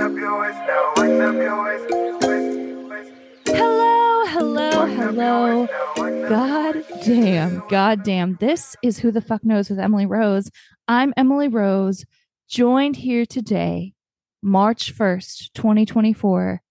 Hello, 0.00 0.16
hello, 4.24 4.72
Wind 4.86 4.98
up 4.98 5.04
your 5.12 5.12
hello. 5.12 5.60
waist 5.60 5.68
now, 5.70 5.76
wind 5.96 6.00
up 6.24 6.24
your 6.24 6.26
God 6.26 6.82
damn, 7.04 7.62
god 7.68 8.02
damn. 8.02 8.36
This 8.36 8.76
is 8.82 8.98
Who 8.98 9.12
the 9.12 9.20
Fuck 9.20 9.44
Knows 9.44 9.68
with 9.68 9.78
Emily 9.78 10.06
Rose. 10.06 10.50
I'm 10.88 11.12
Emily 11.18 11.48
Rose, 11.48 12.06
joined 12.48 12.96
here 12.96 13.26
today, 13.26 13.92
March 14.42 14.96
1st, 14.96 15.52
2024, 15.52 16.62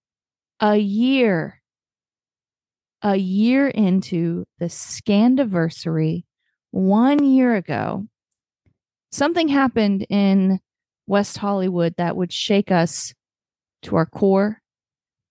a 0.61 0.75
year, 0.75 1.61
a 3.03 3.15
year 3.15 3.67
into 3.67 4.45
the 4.57 4.65
Scandiversary, 4.65 6.23
one 6.71 7.23
year 7.23 7.55
ago. 7.55 8.07
Something 9.11 9.49
happened 9.49 10.07
in 10.09 10.59
West 11.05 11.37
Hollywood 11.37 11.93
that 11.97 12.15
would 12.15 12.33
shake 12.33 12.71
us 12.71 13.13
to 13.83 13.95
our 13.95 14.05
core. 14.05 14.61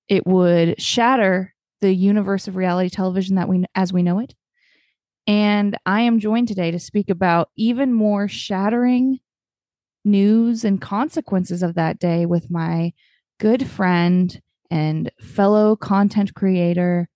It 0.09 0.27
would 0.27 0.81
shatter 0.81 1.55
the 1.81 1.93
universe 1.93 2.49
of 2.49 2.57
reality 2.57 2.91
television 2.91 3.37
that 3.37 3.49
we 3.49 3.65
as 3.75 3.93
we 3.93 4.03
know 4.03 4.19
it. 4.19 4.35
And 5.27 5.77
I 5.85 6.03
am 6.03 6.21
joined 6.21 6.49
today 6.49 6.71
to 6.71 6.79
speak 6.79 7.11
about 7.11 7.51
even 7.57 7.93
more 7.93 8.29
shattering 8.29 9.19
news 10.05 10.65
and 10.65 10.81
consequences 10.81 11.63
of 11.63 11.75
that 11.75 11.99
day 11.99 12.25
with 12.25 12.51
my 12.51 12.93
good 13.39 13.67
friend 13.67 14.41
and 14.71 15.11
fellow 15.21 15.77
content 15.77 16.35
creator, 16.35 17.09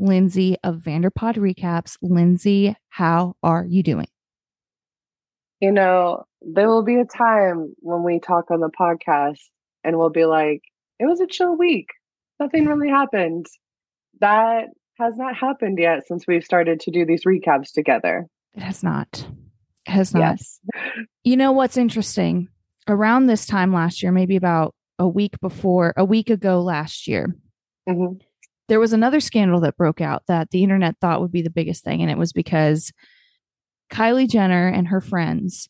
Lyndsay 0.00 0.56
of 0.62 0.76
Vanderpod 0.76 1.36
Recaps. 1.36 1.96
Lyndsay, 2.02 2.76
how 2.88 3.34
are 3.42 3.66
you 3.68 3.82
doing? 3.82 4.06
you 5.60 5.70
know, 5.70 6.24
there 6.40 6.68
will 6.68 6.82
be 6.82 6.96
a 6.96 7.04
time 7.04 7.74
when 7.80 8.02
we 8.02 8.18
talk 8.18 8.50
on 8.50 8.60
the 8.60 8.70
podcast 8.70 9.40
and 9.84 9.98
we'll 9.98 10.10
be 10.10 10.24
like, 10.24 10.62
it 10.98 11.06
was 11.06 11.20
a 11.20 11.26
chill 11.26 11.56
week. 11.56 11.88
Nothing 12.38 12.66
really 12.66 12.88
happened. 12.88 13.46
That 14.20 14.66
has 14.98 15.16
not 15.16 15.34
happened 15.36 15.78
yet 15.78 16.06
since 16.06 16.26
we've 16.26 16.44
started 16.44 16.80
to 16.80 16.90
do 16.90 17.06
these 17.06 17.24
recaps 17.24 17.72
together. 17.72 18.26
It 18.54 18.62
has 18.62 18.82
not. 18.82 19.26
It 19.86 19.92
has 19.92 20.12
not. 20.12 20.20
Yes. 20.20 20.60
You 21.24 21.36
know 21.36 21.52
what's 21.52 21.76
interesting? 21.76 22.48
Around 22.88 23.26
this 23.26 23.46
time 23.46 23.72
last 23.72 24.02
year, 24.02 24.12
maybe 24.12 24.36
about 24.36 24.74
a 24.98 25.08
week 25.08 25.40
before, 25.40 25.94
a 25.96 26.04
week 26.04 26.28
ago 26.28 26.60
last 26.60 27.06
year, 27.06 27.34
Mhm. 27.88 28.20
there 28.68 28.80
was 28.80 28.92
another 28.92 29.20
scandal 29.20 29.60
that 29.60 29.76
broke 29.76 30.00
out 30.00 30.24
that 30.26 30.50
the 30.50 30.62
internet 30.62 30.96
thought 31.00 31.20
would 31.22 31.32
be 31.32 31.42
the 31.42 31.50
biggest 31.50 31.82
thing. 31.84 32.02
And 32.02 32.10
it 32.10 32.18
was 32.18 32.32
because 32.32 32.92
Kylie 33.90 34.28
Jenner 34.28 34.68
and 34.68 34.88
her 34.88 35.00
friends 35.00 35.68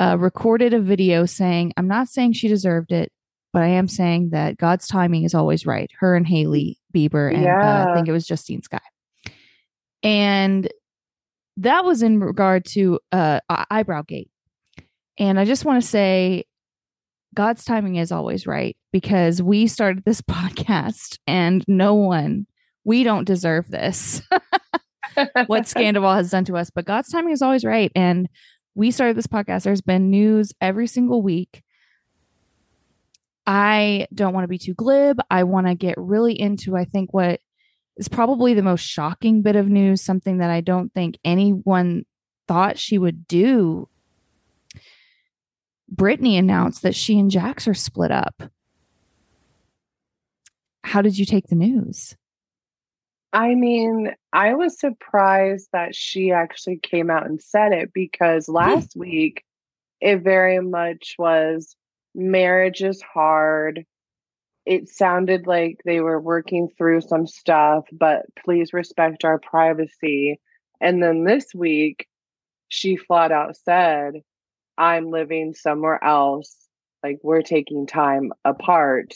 uh, 0.00 0.16
recorded 0.18 0.72
a 0.72 0.80
video 0.80 1.26
saying, 1.26 1.72
I'm 1.76 1.88
not 1.88 2.08
saying 2.08 2.32
she 2.32 2.48
deserved 2.48 2.92
it, 2.92 3.12
but 3.52 3.62
I 3.62 3.68
am 3.68 3.88
saying 3.88 4.30
that 4.30 4.56
God's 4.56 4.86
timing 4.86 5.24
is 5.24 5.34
always 5.34 5.66
right. 5.66 5.90
Her 5.98 6.16
and 6.16 6.26
Hailey 6.26 6.78
Bieber, 6.94 7.32
and 7.32 7.46
uh, 7.46 7.90
I 7.90 7.94
think 7.94 8.08
it 8.08 8.12
was 8.12 8.26
Justine 8.26 8.62
Skye. 8.62 8.80
And 10.02 10.68
that 11.58 11.84
was 11.84 12.02
in 12.02 12.20
regard 12.20 12.64
to 12.64 12.98
uh, 13.12 13.40
eyebrow 13.48 14.02
gate. 14.02 14.30
And 15.18 15.38
I 15.38 15.44
just 15.44 15.64
want 15.64 15.82
to 15.82 15.88
say, 15.88 16.44
God's 17.34 17.64
timing 17.64 17.96
is 17.96 18.12
always 18.12 18.46
right 18.46 18.76
because 18.92 19.40
we 19.40 19.66
started 19.66 20.04
this 20.04 20.20
podcast 20.30 21.18
and 21.26 21.64
no 21.68 21.94
one, 21.94 22.46
we 22.84 23.04
don't 23.04 23.24
deserve 23.24 23.70
this. 23.70 24.22
what 25.46 25.64
Scandoval 25.64 26.16
has 26.16 26.30
done 26.30 26.44
to 26.46 26.56
us, 26.56 26.70
but 26.70 26.84
God's 26.84 27.10
timing 27.10 27.32
is 27.32 27.42
always 27.42 27.64
right. 27.64 27.92
And 27.94 28.28
we 28.74 28.90
started 28.90 29.16
this 29.16 29.26
podcast. 29.26 29.64
There's 29.64 29.82
been 29.82 30.10
news 30.10 30.52
every 30.60 30.86
single 30.86 31.22
week. 31.22 31.62
I 33.46 34.06
don't 34.14 34.34
want 34.34 34.44
to 34.44 34.48
be 34.48 34.58
too 34.58 34.74
glib. 34.74 35.20
I 35.30 35.44
want 35.44 35.66
to 35.66 35.74
get 35.74 35.98
really 35.98 36.38
into, 36.38 36.76
I 36.76 36.84
think, 36.84 37.12
what 37.12 37.40
is 37.96 38.08
probably 38.08 38.54
the 38.54 38.62
most 38.62 38.82
shocking 38.82 39.42
bit 39.42 39.56
of 39.56 39.68
news, 39.68 40.00
something 40.00 40.38
that 40.38 40.50
I 40.50 40.60
don't 40.60 40.92
think 40.94 41.18
anyone 41.24 42.04
thought 42.46 42.78
she 42.78 42.98
would 42.98 43.26
do. 43.26 43.88
Brittany 45.88 46.36
announced 46.36 46.82
that 46.82 46.94
she 46.94 47.18
and 47.18 47.30
Jax 47.30 47.68
are 47.68 47.74
split 47.74 48.10
up. 48.10 48.42
How 50.84 51.02
did 51.02 51.18
you 51.18 51.26
take 51.26 51.48
the 51.48 51.54
news? 51.54 52.16
I 53.32 53.54
mean, 53.54 54.12
I 54.32 54.54
was 54.54 54.78
surprised 54.78 55.68
that 55.72 55.94
she 55.94 56.32
actually 56.32 56.78
came 56.78 57.10
out 57.10 57.26
and 57.26 57.40
said 57.40 57.72
it 57.72 57.92
because 57.94 58.48
last 58.48 58.94
week 58.94 59.42
it 60.00 60.18
very 60.18 60.60
much 60.60 61.14
was 61.18 61.76
marriage 62.14 62.82
is 62.82 63.02
hard. 63.02 63.84
It 64.64 64.88
sounded 64.88 65.46
like 65.46 65.80
they 65.84 66.00
were 66.00 66.20
working 66.20 66.68
through 66.76 67.00
some 67.02 67.26
stuff, 67.26 67.84
but 67.92 68.26
please 68.44 68.72
respect 68.72 69.24
our 69.24 69.38
privacy. 69.38 70.40
And 70.80 71.02
then 71.02 71.24
this 71.24 71.54
week, 71.54 72.06
she 72.68 72.96
flat 72.96 73.32
out 73.32 73.56
said, 73.56 74.14
I'm 74.78 75.10
living 75.10 75.54
somewhere 75.54 76.02
else. 76.02 76.56
Like, 77.02 77.18
we're 77.22 77.42
taking 77.42 77.86
time 77.86 78.32
apart. 78.44 79.14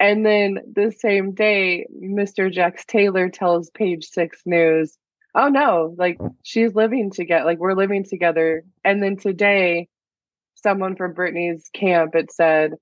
And 0.00 0.24
then 0.24 0.58
the 0.72 0.92
same 0.92 1.32
day, 1.32 1.86
Mr. 1.92 2.52
Jax 2.52 2.84
Taylor 2.84 3.28
tells 3.28 3.70
Page 3.70 4.06
Six 4.06 4.42
News, 4.46 4.96
"Oh 5.34 5.48
no, 5.48 5.94
like 5.98 6.18
she's 6.42 6.74
living 6.74 7.10
together, 7.10 7.44
like 7.44 7.58
we're 7.58 7.74
living 7.74 8.04
together." 8.04 8.64
And 8.84 9.02
then 9.02 9.16
today, 9.16 9.88
someone 10.62 10.96
from 10.96 11.12
Brittany's 11.12 11.68
camp 11.74 12.14
it 12.14 12.32
said, 12.32 12.74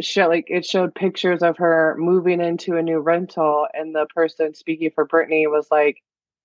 show 0.00 0.28
like 0.28 0.46
it 0.48 0.64
showed 0.64 0.94
pictures 0.94 1.42
of 1.42 1.56
her 1.58 1.94
moving 1.98 2.40
into 2.40 2.76
a 2.76 2.82
new 2.82 2.98
rental, 3.00 3.66
and 3.74 3.94
the 3.94 4.06
person 4.14 4.54
speaking 4.54 4.90
for 4.94 5.04
Brittany 5.04 5.46
was 5.46 5.68
like, 5.70 5.98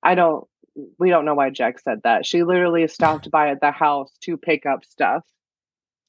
"I 0.03 0.16
don't, 0.16 0.46
we 1.00 1.09
don't 1.09 1.25
know 1.25 1.34
why 1.34 1.50
Jax 1.50 1.84
said 1.84 2.02
that. 2.03 2.25
She 2.25 2.44
literally 2.44 2.88
stopped 2.88 3.31
by 3.31 3.50
at 3.50 3.62
the 3.62 3.72
house 3.72 4.12
to 4.22 4.38
pick 4.38 4.66
up 4.66 4.86
stuff. 4.86 5.24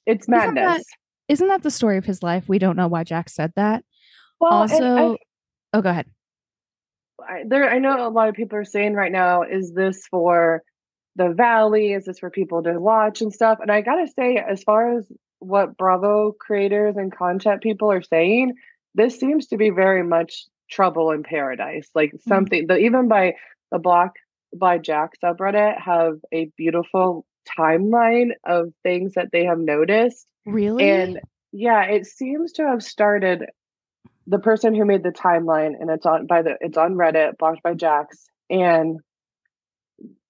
It's 0.06 0.24
Isn't 0.24 0.34
that- 0.34 0.54
madness." 0.54 0.86
Isn't 1.28 1.48
that 1.48 1.62
the 1.62 1.70
story 1.70 1.98
of 1.98 2.06
his 2.06 2.22
life? 2.22 2.48
We 2.48 2.58
don't 2.58 2.74
know 2.76 2.88
why 2.88 3.04
Jax 3.04 3.34
said 3.34 3.52
that. 3.54 3.84
well, 4.40 4.62
and 4.62 4.72
I- 4.72 4.88
also, 5.02 5.16
oh, 5.74 5.82
go 5.82 5.90
ahead. 5.90 6.06
I, 7.20 7.42
there 7.46 7.68
I 7.68 7.78
know 7.78 8.06
a 8.06 8.08
lot 8.08 8.28
of 8.30 8.34
people 8.34 8.56
are 8.58 8.64
saying 8.64 8.94
right 8.94 9.12
now, 9.12 9.42
is 9.42 9.74
this 9.74 10.06
for 10.06 10.62
the 11.18 11.30
valley? 11.30 11.92
Is 11.92 12.04
this 12.04 12.20
for 12.20 12.30
people 12.30 12.62
to 12.62 12.80
watch 12.80 13.20
and 13.20 13.32
stuff? 13.32 13.58
And 13.60 13.70
I 13.70 13.82
gotta 13.82 14.06
say, 14.06 14.36
as 14.36 14.62
far 14.62 14.96
as 14.96 15.10
what 15.40 15.76
Bravo 15.76 16.32
creators 16.32 16.96
and 16.96 17.14
content 17.14 17.62
people 17.62 17.92
are 17.92 18.02
saying, 18.02 18.54
this 18.94 19.18
seems 19.18 19.48
to 19.48 19.56
be 19.56 19.70
very 19.70 20.02
much 20.02 20.46
trouble 20.70 21.10
in 21.10 21.22
paradise. 21.24 21.88
Like 21.94 22.10
mm-hmm. 22.10 22.28
something 22.28 22.66
that 22.68 22.78
even 22.78 23.08
by 23.08 23.34
the 23.70 23.78
block 23.78 24.12
by 24.56 24.78
Jack 24.78 25.10
subreddit 25.22 25.80
have 25.80 26.14
a 26.32 26.50
beautiful 26.56 27.26
timeline 27.58 28.30
of 28.46 28.72
things 28.82 29.14
that 29.14 29.30
they 29.32 29.44
have 29.44 29.58
noticed. 29.58 30.26
Really? 30.46 30.88
And 30.88 31.20
yeah, 31.52 31.84
it 31.84 32.06
seems 32.06 32.52
to 32.52 32.66
have 32.66 32.82
started 32.82 33.46
the 34.26 34.38
person 34.38 34.74
who 34.74 34.84
made 34.84 35.02
the 35.02 35.10
timeline 35.10 35.72
and 35.80 35.90
it's 35.90 36.06
on 36.06 36.26
by 36.26 36.42
the 36.42 36.56
it's 36.60 36.78
on 36.78 36.94
Reddit, 36.94 37.38
blocked 37.38 37.62
by 37.62 37.74
Jax. 37.74 38.28
And 38.50 39.00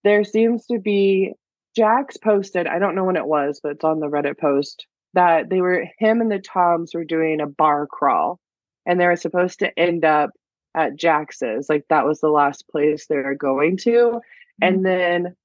there 0.08 0.24
seems 0.24 0.66
to 0.66 0.78
be 0.78 1.34
Jax 1.76 2.16
posted, 2.16 2.66
I 2.66 2.78
don't 2.78 2.94
know 2.94 3.04
when 3.04 3.16
it 3.16 3.26
was, 3.26 3.60
but 3.62 3.72
it's 3.72 3.84
on 3.84 4.00
the 4.00 4.08
Reddit 4.08 4.38
post, 4.38 4.86
that 5.14 5.48
they 5.48 5.60
were 5.60 5.86
him 5.98 6.20
and 6.20 6.30
the 6.30 6.38
Toms 6.38 6.94
were 6.94 7.04
doing 7.04 7.41
a 7.41 7.46
bar 7.46 7.86
crawl 7.86 8.41
and 8.86 8.98
they 8.98 9.06
were 9.06 9.16
supposed 9.16 9.60
to 9.60 9.78
end 9.78 10.04
up 10.04 10.30
at 10.74 10.97
Jax's. 10.97 11.68
Like 11.68 11.84
that 11.88 12.06
was 12.06 12.20
the 12.20 12.28
last 12.28 12.66
place 12.68 13.06
they 13.06 13.16
were 13.16 13.34
going 13.34 13.76
to. 13.78 14.20
And 14.60 14.80
mm. 14.80 14.84
then 14.84 15.36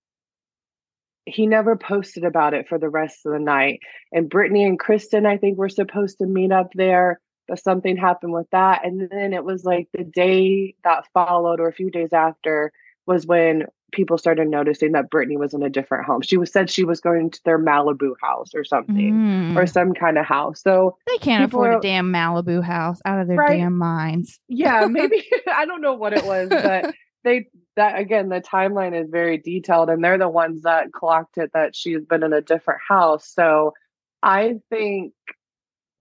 he 1.25 1.47
never 1.47 1.75
posted 1.75 2.23
about 2.23 2.53
it 2.53 2.67
for 2.67 2.77
the 2.77 2.89
rest 2.89 3.25
of 3.25 3.33
the 3.33 3.39
night. 3.39 3.79
And 4.11 4.29
Brittany 4.29 4.65
and 4.65 4.79
Kristen, 4.79 5.25
I 5.25 5.37
think, 5.37 5.57
were 5.57 5.69
supposed 5.69 6.17
to 6.17 6.25
meet 6.25 6.51
up 6.51 6.71
there, 6.73 7.19
but 7.47 7.63
something 7.63 7.95
happened 7.95 8.33
with 8.33 8.47
that. 8.51 8.85
And 8.85 9.09
then 9.09 9.33
it 9.33 9.43
was 9.43 9.63
like 9.63 9.87
the 9.93 10.03
day 10.03 10.75
that 10.83 11.07
followed, 11.13 11.59
or 11.59 11.67
a 11.67 11.73
few 11.73 11.91
days 11.91 12.11
after, 12.11 12.71
was 13.05 13.25
when 13.25 13.65
people 13.93 14.17
started 14.17 14.49
noticing 14.49 14.91
that 14.91 15.09
Brittany 15.09 15.37
was 15.37 15.53
in 15.53 15.63
a 15.63 15.69
different 15.69 16.05
home. 16.05 16.21
She 16.21 16.35
was 16.35 16.51
said 16.51 16.69
she 16.69 16.83
was 16.83 16.99
going 16.99 17.31
to 17.31 17.39
their 17.45 17.57
Malibu 17.57 18.13
house 18.21 18.49
or 18.53 18.65
something, 18.65 19.13
Mm. 19.13 19.55
or 19.55 19.65
some 19.65 19.93
kind 19.93 20.17
of 20.17 20.25
house. 20.25 20.61
So 20.61 20.97
they 21.07 21.17
can't 21.19 21.45
afford 21.45 21.73
a 21.75 21.79
damn 21.79 22.11
Malibu 22.11 22.61
house 22.61 22.99
out 23.05 23.19
of 23.21 23.27
their 23.27 23.37
Right. 23.37 23.57
damn 23.59 23.77
minds. 23.77 24.39
yeah 24.49 24.85
maybe 24.89 25.23
i 25.47 25.65
don't 25.65 25.81
know 25.81 25.93
what 25.93 26.13
it 26.13 26.25
was 26.25 26.49
but 26.49 26.93
they 27.23 27.47
that 27.77 27.97
again 27.97 28.29
the 28.29 28.41
timeline 28.41 28.99
is 28.99 29.09
very 29.09 29.37
detailed 29.37 29.89
and 29.89 30.03
they're 30.03 30.17
the 30.17 30.27
ones 30.29 30.63
that 30.63 30.91
clocked 30.91 31.37
it 31.37 31.51
that 31.53 31.75
she's 31.75 32.03
been 32.05 32.23
in 32.23 32.33
a 32.33 32.41
different 32.41 32.81
house 32.87 33.27
so 33.33 33.73
i 34.21 34.55
think 34.69 35.13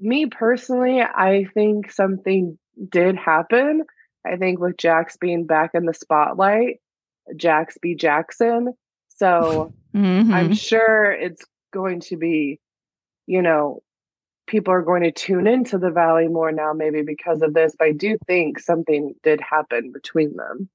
me 0.00 0.26
personally 0.26 1.00
i 1.00 1.44
think 1.54 1.90
something 1.92 2.58
did 2.90 3.16
happen 3.16 3.84
i 4.26 4.36
think 4.36 4.58
with 4.58 4.76
jax 4.76 5.16
being 5.16 5.46
back 5.46 5.70
in 5.74 5.86
the 5.86 5.94
spotlight 5.94 6.80
jax 7.36 7.78
b 7.80 7.94
jackson 7.94 8.72
so 9.08 9.72
Mhm. 9.94 10.32
i'm 10.32 10.54
sure 10.54 11.12
it's 11.12 11.44
going 11.72 12.00
to 12.00 12.16
be 12.16 12.60
you 13.26 13.42
know 13.42 13.82
people 14.46 14.74
are 14.74 14.82
going 14.82 15.02
to 15.02 15.12
tune 15.12 15.46
into 15.46 15.78
the 15.78 15.90
valley 15.90 16.28
more 16.28 16.52
now, 16.52 16.72
maybe 16.72 17.02
because 17.02 17.42
of 17.42 17.54
this. 17.54 17.74
But 17.78 17.88
I 17.88 17.92
do 17.92 18.18
think 18.26 18.58
something 18.58 19.14
did 19.22 19.40
happen 19.40 19.92
between 19.92 20.36
them. 20.36 20.68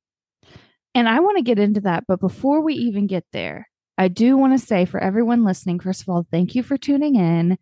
And 0.96 1.08
I 1.08 1.20
want 1.20 1.38
to 1.38 1.44
get 1.44 1.60
into 1.60 1.82
that. 1.82 2.06
But 2.08 2.20
before 2.20 2.62
we 2.62 2.74
even 2.74 3.08
get 3.08 3.26
there, 3.32 3.70
I 3.98 4.08
do 4.08 4.38
want 4.38 4.60
to 4.60 4.66
say 4.66 4.86
for 4.86 5.00
everyone 5.00 5.44
listening, 5.44 5.80
first 5.80 6.02
of 6.02 6.10
all, 6.10 6.26
thank 6.32 6.56
you 6.56 6.64
for 6.64 6.78
tuning 6.78 7.16
in. 7.16 7.58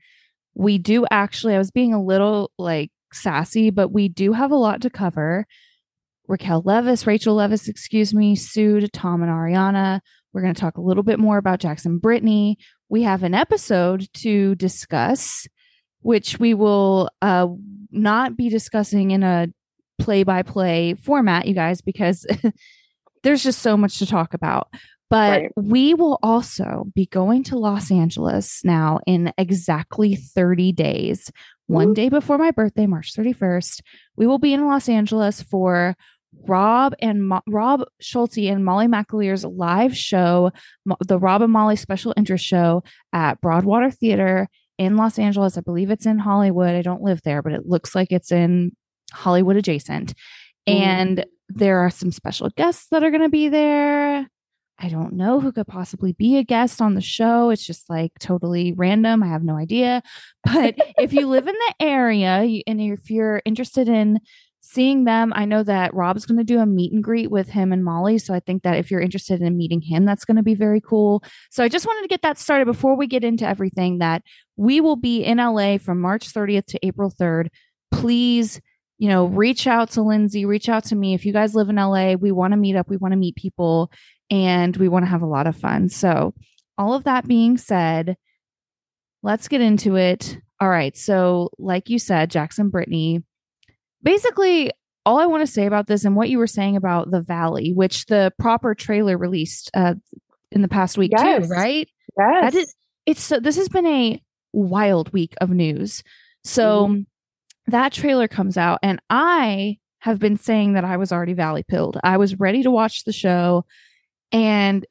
We 0.54 0.78
do 0.78 1.06
actually, 1.12 1.56
I 1.56 1.58
was 1.58 1.72
being 1.72 1.94
a 1.94 2.02
little 2.02 2.52
like 2.58 2.92
sassy, 3.12 3.70
but 3.70 3.92
we 3.92 4.08
do 4.08 4.32
have 4.34 4.52
a 4.52 4.56
lot 4.56 4.82
to 4.82 4.90
cover. 4.90 5.46
Raquel 6.28 6.64
Leviss, 6.64 7.06
Rachel 7.06 7.36
Leviss, 7.38 7.68
excuse 7.68 8.14
me, 8.14 8.36
sued 8.36 8.92
Tom 8.94 9.22
and 9.22 9.32
Ariana. 9.32 10.00
We're 10.34 10.42
going 10.42 10.54
to 10.54 10.60
talk 10.60 10.78
a 10.78 10.82
little 10.82 11.04
bit 11.04 11.20
more 11.20 11.38
about 11.38 11.60
Jackson 11.60 11.98
Brittany. 11.98 12.58
We 12.90 13.04
have 13.04 13.24
an 13.24 13.34
episode 13.34 14.08
to 14.16 14.56
discuss, 14.56 15.48
which 16.02 16.40
we 16.40 16.54
will 16.54 17.10
uh, 17.22 17.48
not 17.92 18.36
be 18.36 18.50
discussing 18.50 19.12
in 19.12 19.24
a 19.24 19.48
play 20.00 20.24
by 20.24 20.44
play 20.44 20.96
format, 20.96 21.48
you 21.48 21.54
guys, 21.56 21.82
because 21.82 22.26
there's 23.24 23.44
just 23.44 23.60
so 23.62 23.78
much 23.78 24.00
to 24.00 24.06
talk 24.06 24.34
about. 24.34 24.68
But 25.10 25.42
Right. 25.42 25.52
we 25.56 25.94
will 25.94 26.18
also 26.24 26.86
be 26.96 27.06
going 27.06 27.44
to 27.46 27.58
Los 27.60 27.92
Angeles 27.92 28.62
now 28.66 29.00
in 29.06 29.32
exactly 29.38 30.16
30 30.16 30.72
days. 30.74 31.32
One 31.68 31.94
day 31.94 32.10
before 32.10 32.38
my 32.38 32.52
birthday, 32.52 32.86
March 32.88 33.14
31st, 33.16 33.82
we 34.18 34.28
will 34.28 34.38
be 34.40 34.54
in 34.54 34.66
Los 34.68 34.90
Angeles 34.90 35.42
for 35.44 35.96
Rob 36.48 36.94
and 37.00 37.28
Mo- 37.28 37.42
Rob 37.48 37.84
Schulte 38.00 38.50
and 38.50 38.64
Molly 38.64 38.88
McAleer's 38.88 39.46
live 39.46 39.96
show, 39.98 40.52
Mo- 40.86 40.98
the 41.06 41.20
Rob 41.20 41.42
and 41.42 41.52
Molly 41.52 41.76
special 41.76 42.14
interest 42.18 42.46
show 42.46 42.84
at 43.14 43.42
Broadwater 43.42 43.92
Theater 43.92 44.48
in 44.78 44.98
Los 44.98 45.18
Angeles. 45.18 45.58
I 45.58 45.62
believe 45.62 45.90
it's 45.90 46.06
in 46.06 46.20
Hollywood. 46.20 46.76
I 46.76 46.82
don't 46.82 47.02
live 47.02 47.22
there, 47.24 47.42
but 47.42 47.54
it 47.54 47.66
looks 47.66 47.96
like 47.96 48.12
it's 48.12 48.32
in 48.32 48.76
Hollywood 49.12 49.56
adjacent. 49.56 50.12
Ooh. 50.70 50.74
And 50.74 51.26
there 51.50 51.80
are 51.80 51.90
some 51.90 52.12
special 52.12 52.50
guests 52.50 52.88
that 52.92 53.04
are 53.04 53.12
going 53.12 53.22
to 53.22 53.30
be 53.30 53.50
there. 53.50 54.28
I 54.78 54.90
don't 54.90 55.14
know 55.14 55.40
who 55.40 55.54
could 55.54 55.68
possibly 55.68 56.12
be 56.12 56.38
a 56.38 56.44
guest 56.44 56.82
on 56.82 56.96
the 56.96 57.02
show. 57.02 57.50
It's 57.50 57.66
just 57.66 57.90
like 57.90 58.12
totally 58.20 58.74
random. 58.74 59.24
I 59.24 59.28
have 59.28 59.44
no 59.44 59.56
idea. 59.56 60.04
But 60.44 60.76
if 60.98 61.14
you 61.14 61.28
live 61.28 61.48
in 61.48 61.56
the 61.56 61.74
area 61.80 62.62
and 62.68 62.82
if 62.82 63.10
you're 63.10 63.42
interested 63.46 63.88
in 63.88 64.20
seeing 64.66 65.04
them, 65.04 65.32
I 65.36 65.46
know 65.46 65.64
that 65.64 65.94
Rob's 65.94 66.26
going 66.26 66.40
to 66.40 66.44
do 66.44 66.60
a 66.60 66.66
meet 66.66 66.92
and 66.92 67.04
greet 67.04 67.30
with 67.30 67.50
him 67.50 67.72
and 67.72 67.84
Molly. 67.84 68.18
So 68.18 68.34
I 68.34 68.40
think 68.40 68.64
that 68.64 68.78
if 68.78 68.90
you're 68.90 69.00
interested 69.00 69.42
in 69.42 69.58
meeting 69.58 69.82
him, 69.82 70.06
that's 70.06 70.26
going 70.26 70.38
to 70.38 70.44
be 70.44 70.56
very 70.56 70.82
cool. 70.82 71.24
So 71.52 71.64
I 71.64 71.70
just 71.70 71.86
wanted 71.86 72.02
to 72.02 72.08
get 72.08 72.24
that 72.24 72.40
started 72.40 72.66
before 72.66 72.96
we 72.96 73.08
get 73.08 73.24
into 73.24 73.48
everything 73.48 74.00
that 74.00 74.24
we 74.58 74.82
will 74.82 74.96
be 74.96 75.24
in 75.24 75.38
LA 75.38 75.78
from 75.78 76.02
March 76.02 76.34
30th 76.34 76.66
to 76.68 76.86
April 76.86 77.12
3rd. 77.12 77.50
Please, 77.92 78.60
you 78.98 79.08
know, 79.08 79.26
reach 79.26 79.68
out 79.68 79.92
to 79.92 80.00
Lyndsay, 80.00 80.48
reach 80.48 80.68
out 80.68 80.86
to 80.86 80.96
me. 80.96 81.14
If 81.14 81.26
you 81.26 81.34
guys 81.34 81.54
live 81.54 81.70
in 81.70 81.76
LA, 81.76 82.14
we 82.14 82.32
want 82.32 82.54
to 82.54 82.58
meet 82.58 82.76
up, 82.76 82.90
we 82.90 82.98
want 82.98 83.12
to 83.12 83.18
meet 83.18 83.36
people, 83.36 83.92
and 84.32 84.76
we 84.78 84.88
want 84.88 85.06
to 85.06 85.10
have 85.10 85.22
a 85.22 85.28
lot 85.28 85.48
of 85.48 85.56
fun. 85.56 85.90
So, 85.90 86.34
all 86.78 86.94
of 86.94 87.06
that 87.06 87.28
being 87.28 87.58
said, 87.58 88.18
let's 89.22 89.48
get 89.48 89.62
into 89.62 89.96
it. 89.96 90.38
All 90.60 90.70
right. 90.70 90.96
So, 90.98 91.52
like 91.58 91.90
you 91.90 92.00
said, 92.00 92.32
Jackson 92.32 92.70
Brittany, 92.70 93.24
basically, 94.06 94.72
all 95.06 95.20
I 95.20 95.26
want 95.26 95.46
to 95.46 95.52
say 95.52 95.66
about 95.66 95.88
this 95.88 96.06
and 96.06 96.16
what 96.16 96.30
you 96.30 96.38
were 96.38 96.48
saying 96.48 96.78
about 96.78 97.12
the 97.12 97.22
Valley, 97.22 97.74
which 97.74 98.06
the 98.06 98.32
proper 98.40 98.74
trailer 98.74 99.18
released 99.18 99.70
uh, 99.74 99.96
in 100.52 100.62
the 100.62 100.70
past 100.70 100.98
week 100.98 101.12
Yes. 101.18 101.48
too, 101.48 101.54
right? 101.54 101.90
Yes. 102.18 102.42
That 102.42 102.56
is, 102.56 102.76
it's 103.06 103.22
so 103.22 103.40
this 103.42 103.58
has 103.58 103.68
been 103.68 103.86
a 103.86 104.22
wild 104.54 105.12
week 105.12 105.34
of 105.42 105.50
news. 105.50 106.02
So 106.46 107.04
that 107.68 107.92
trailer 107.92 108.28
comes 108.30 108.56
out, 108.58 108.80
and 108.82 109.02
I 109.10 109.80
have 110.00 110.20
been 110.20 110.38
saying 110.38 110.74
that 110.74 110.86
I 110.86 110.98
was 110.98 111.12
already 111.12 111.34
valley 111.34 111.64
pilled. 111.68 111.98
I 112.04 112.18
was 112.18 112.40
ready 112.40 112.64
to 112.64 112.72
watch 112.72 113.04
the 113.04 113.12
show, 113.12 113.66
and 114.32 114.86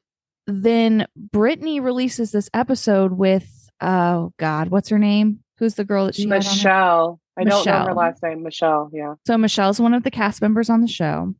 then 0.47 1.07
Brittany 1.15 1.79
releases 1.79 2.31
this 2.31 2.49
episode 2.53 3.13
with 3.13 3.49
oh 3.81 4.33
god, 4.37 4.69
what's 4.69 4.89
her 4.89 4.99
name? 4.99 5.39
Who's 5.57 5.75
the 5.75 5.85
girl 5.85 6.05
that 6.05 6.15
she 6.15 6.27
had 6.43 6.43
it? 7.37 7.45
Michelle. 7.45 7.59
I 7.59 7.63
don't 7.63 7.65
know 7.65 7.71
her 7.73 7.83
Michelle. 7.85 7.95
last 7.95 8.23
name. 8.23 8.43
Michelle. 8.43 8.89
Yeah. 8.93 9.13
So 9.25 9.37
Michelle's 9.37 9.79
one 9.79 9.93
of 9.93 10.03
the 10.03 10.11
cast 10.11 10.41
members 10.41 10.69
on 10.69 10.81
the 10.81 10.87
show. 10.87 11.33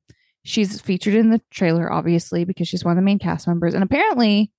She's 0.43 0.79
featured 0.79 1.15
in 1.15 1.31
the 1.31 1.41
trailer, 1.49 1.91
obviously, 1.91 2.45
because 2.45 2.67
she's 2.67 2.85
one 2.85 2.91
of 2.91 2.97
the 2.97 3.05
main 3.05 3.19
cast 3.19 3.47
members. 3.47 3.73
And 3.73 3.83
apparently, 3.83 4.51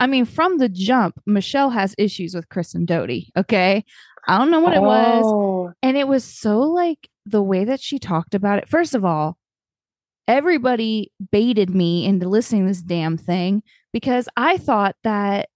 I 0.00 0.06
mean, 0.06 0.24
from 0.24 0.58
the 0.58 0.68
jump, 0.68 1.20
Michelle 1.26 1.70
has 1.70 1.94
issues 1.98 2.34
with 2.34 2.48
Kristen 2.48 2.86
Doute. 2.86 3.24
Okay. 3.36 3.84
I 4.26 4.38
don't 4.38 4.50
know 4.50 4.60
what 4.60 4.74
it 4.74 4.80
was. 4.80 5.22
Oh, 5.26 5.72
And 5.82 5.96
it 5.98 6.08
was 6.08 6.24
so 6.24 6.60
like 6.60 7.08
the 7.26 7.42
way 7.42 7.64
that 7.64 7.80
she 7.80 7.98
talked 7.98 8.34
about 8.34 8.58
it. 8.58 8.68
First 8.68 8.94
of 8.94 9.04
all, 9.04 9.36
everybody 10.26 11.12
baited 11.30 11.70
me 11.70 12.06
into 12.06 12.28
listening 12.28 12.62
to 12.62 12.68
this 12.68 12.82
damn 12.82 13.18
thing 13.18 13.62
because 13.94 14.28
I 14.36 14.56
thought 14.58 14.96
that 15.04 15.50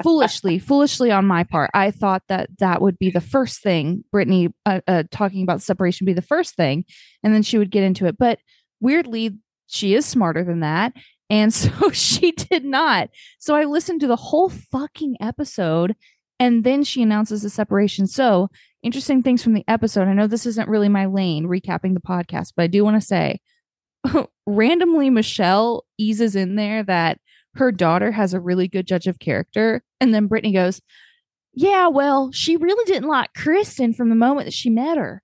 foolishly, 0.00 0.60
foolishly 0.60 1.10
on 1.10 1.26
my 1.26 1.42
part, 1.42 1.70
I 1.74 1.90
thought 1.90 2.22
that 2.28 2.48
that 2.60 2.80
would 2.80 3.00
be 3.00 3.10
the 3.10 3.20
first 3.20 3.60
thing. 3.60 4.04
Brittany 4.12 4.50
uh, 4.64 4.80
uh, 4.86 5.02
talking 5.10 5.42
about 5.42 5.60
separation 5.60 6.04
be 6.04 6.12
the 6.12 6.22
first 6.22 6.54
thing, 6.54 6.84
and 7.24 7.34
then 7.34 7.42
she 7.42 7.58
would 7.58 7.72
get 7.72 7.82
into 7.82 8.06
it. 8.06 8.16
But 8.16 8.38
weirdly, 8.80 9.38
she 9.66 9.96
is 9.96 10.06
smarter 10.06 10.44
than 10.44 10.60
that. 10.60 10.92
And 11.28 11.52
so 11.54 11.90
she 11.90 12.30
did 12.30 12.64
not. 12.64 13.10
So 13.40 13.56
I 13.56 13.64
listened 13.64 14.02
to 14.02 14.06
the 14.06 14.14
whole 14.14 14.48
fucking 14.48 15.16
episode 15.20 15.96
and 16.40 16.62
then 16.62 16.84
she 16.84 17.02
announces 17.02 17.42
the 17.42 17.50
separation. 17.50 18.06
So 18.06 18.48
interesting 18.84 19.24
things 19.24 19.42
from 19.42 19.54
the 19.54 19.64
episode. 19.66 20.06
I 20.06 20.14
know 20.14 20.28
this 20.28 20.46
isn't 20.46 20.68
really 20.68 20.88
my 20.88 21.06
lane 21.06 21.48
recapping 21.48 21.94
the 21.94 22.00
podcast, 22.00 22.52
but 22.56 22.62
I 22.62 22.66
do 22.68 22.84
want 22.84 23.00
to 23.00 23.04
say 23.06 23.40
randomly 24.46 25.10
Michelle 25.10 25.84
eases 25.98 26.36
in 26.36 26.54
there 26.54 26.84
that 26.84 27.18
her 27.58 27.72
daughter 27.72 28.10
has 28.12 28.34
a 28.34 28.40
really 28.40 28.68
good 28.68 28.86
judge 28.86 29.06
of 29.06 29.18
character. 29.18 29.82
And 30.00 30.14
then 30.14 30.26
Brittany 30.26 30.52
goes, 30.52 30.80
Yeah, 31.52 31.88
well, 31.88 32.30
she 32.32 32.56
really 32.56 32.84
didn't 32.84 33.08
like 33.08 33.34
Kristen 33.34 33.92
from 33.92 34.08
the 34.08 34.16
moment 34.16 34.46
that 34.46 34.54
she 34.54 34.70
met 34.70 34.96
her. 34.96 35.22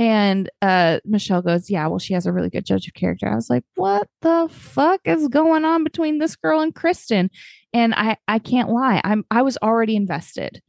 And 0.00 0.48
uh, 0.62 1.00
Michelle 1.04 1.42
goes, 1.42 1.70
Yeah, 1.70 1.86
well, 1.88 1.98
she 1.98 2.14
has 2.14 2.26
a 2.26 2.32
really 2.32 2.50
good 2.50 2.66
judge 2.66 2.86
of 2.86 2.94
character. 2.94 3.28
I 3.28 3.34
was 3.34 3.50
like, 3.50 3.64
What 3.74 4.08
the 4.22 4.48
fuck 4.50 5.00
is 5.04 5.28
going 5.28 5.64
on 5.64 5.84
between 5.84 6.18
this 6.18 6.36
girl 6.36 6.60
and 6.60 6.74
Kristen? 6.74 7.30
And 7.72 7.94
I, 7.94 8.16
I 8.26 8.38
can't 8.38 8.70
lie, 8.70 9.00
I'm 9.04 9.24
I 9.30 9.42
was 9.42 9.58
already 9.58 9.96
invested. 9.96 10.62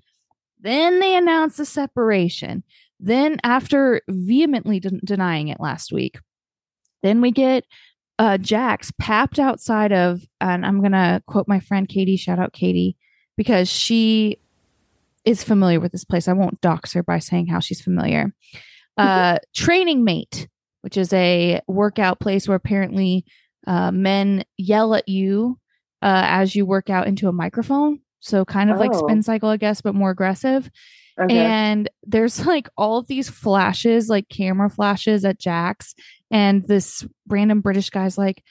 Then 0.62 1.00
they 1.00 1.16
announced 1.16 1.58
the 1.58 1.66
separation. 1.66 2.64
Then, 3.00 3.38
after 3.44 4.02
vehemently 4.10 4.82
de- 4.82 5.00
denying 5.06 5.48
it 5.48 5.62
last 5.62 5.94
week, 5.94 6.18
then 7.02 7.22
we 7.22 7.32
get 7.32 7.64
uh, 8.20 8.38
Jax 8.38 8.92
papped 9.00 9.40
outside 9.40 9.92
of, 9.92 10.22
and 10.40 10.66
I'm 10.66 10.80
going 10.82 10.92
to 10.92 11.24
quote 11.26 11.48
my 11.48 11.60
friend 11.60 11.88
Katie, 11.88 12.18
shout 12.18 12.38
out 12.38 12.54
Katie, 12.54 12.96
because 13.38 13.68
she 13.70 14.38
is 15.26 15.44
familiar 15.44 15.80
with 15.80 15.92
this 15.92 16.04
place. 16.06 16.28
I 16.28 16.34
won't 16.34 16.62
dox 16.62 16.94
her 16.94 17.02
by 17.02 17.20
saying 17.20 17.48
how 17.48 17.60
she's 17.60 17.82
familiar. 17.82 18.34
Uh, 18.98 19.38
Training 19.56 20.04
Mate, 20.04 20.50
which 20.82 20.98
is 20.98 21.14
a 21.14 21.62
workout 21.70 22.20
place 22.20 22.50
where 22.50 22.58
apparently 22.58 23.24
uh, 23.66 23.92
men 23.92 24.44
yell 24.58 24.94
at 24.94 25.08
you 25.08 25.58
uh, 26.02 26.24
as 26.26 26.54
you 26.54 26.66
work 26.66 26.90
out 26.90 27.08
into 27.08 27.30
a 27.30 27.32
microphone. 27.32 28.02
So, 28.20 28.44
kind 28.44 28.70
of 28.70 28.78
like 28.78 28.92
Oh. 28.94 29.08
spin 29.08 29.24
cycle, 29.24 29.48
I 29.48 29.56
guess, 29.56 29.80
but 29.80 29.96
more 29.96 30.10
aggressive. 30.10 30.70
Okay. 31.20 31.46
And 31.46 31.90
there's 32.04 32.46
like 32.46 32.70
all 32.78 32.98
of 32.98 33.08
these 33.08 33.30
flashes, 33.30 34.10
like 34.10 34.30
camera 34.30 34.70
flashes 34.70 35.26
at 35.26 35.40
Jax. 35.40 35.96
And 36.32 36.68
this 36.68 37.06
random 37.28 37.62
British 37.62 37.90
guy's 37.90 38.18
like, 38.18 38.44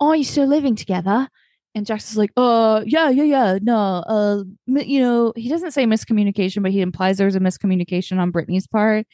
Oh, 0.00 0.12
you 0.12 0.24
still 0.24 0.46
living 0.46 0.76
together? 0.76 1.28
And 1.74 1.88
is 1.88 2.16
like, 2.16 2.32
Uh, 2.36 2.82
yeah, 2.86 3.08
yeah, 3.08 3.22
yeah. 3.24 3.58
No, 3.62 3.76
uh, 3.76 4.44
you 4.66 5.00
know, 5.00 5.32
he 5.36 5.48
doesn't 5.48 5.72
say 5.72 5.86
miscommunication, 5.86 6.62
but 6.62 6.72
he 6.72 6.80
implies 6.80 7.16
there's 7.16 7.36
a 7.36 7.40
miscommunication 7.40 8.18
on 8.18 8.30
Brittany's 8.30 8.66
part 8.66 9.06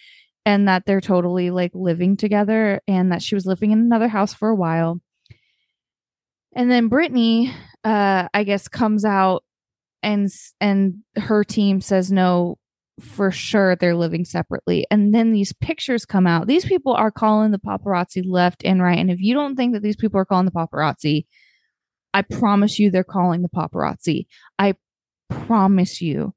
and 0.45 0.67
that 0.67 0.85
they're 0.87 1.01
totally 1.01 1.51
like 1.51 1.73
living 1.75 2.17
together 2.17 2.81
and 2.89 3.13
that 3.13 3.23
she 3.23 3.35
was 3.35 3.47
living 3.47 3.71
in 3.71 3.79
another 3.79 4.09
house 4.09 4.35
for 4.35 4.49
a 4.49 4.55
while. 4.55 5.01
And 6.55 6.71
then 6.71 6.89
Brittany, 6.89 7.53
uh, 7.85 8.29
I 8.33 8.45
guess, 8.45 8.67
comes 8.67 9.05
out 9.05 9.45
and 10.03 10.29
and 10.61 11.03
her 11.17 11.45
team 11.45 11.81
says 11.81 12.11
no 12.11 12.57
for 13.01 13.31
sure 13.31 13.77
they're 13.77 13.95
living 13.95 14.25
separately. 14.25 14.87
And 14.91 15.15
then 15.15 15.33
these 15.33 15.53
pictures 15.53 16.05
come 16.05 16.27
out. 16.27 16.47
These 16.47 16.65
people 16.65 16.95
are 16.95 17.11
calling 17.11 17.51
the 17.51 17.59
paparazzi 17.59 18.23
left 18.27 18.65
and 18.65 18.83
right. 18.83 18.99
And 18.99 19.11
if 19.11 19.21
you 19.21 19.35
don't 19.35 19.57
think 19.57 19.75
that 19.75 19.83
these 19.83 19.97
people 19.97 20.19
are 20.21 20.25
calling 20.25 20.47
the 20.47 20.51
paparazzi 20.53 21.27
i 22.15 22.23
promise 22.23 22.79
you 22.79 22.91
they're 22.91 23.05
calling 23.05 23.43
the 23.43 23.49
paparazzi. 23.49 24.27
I 24.59 24.75
promise 25.29 26.01
you. 26.01 26.35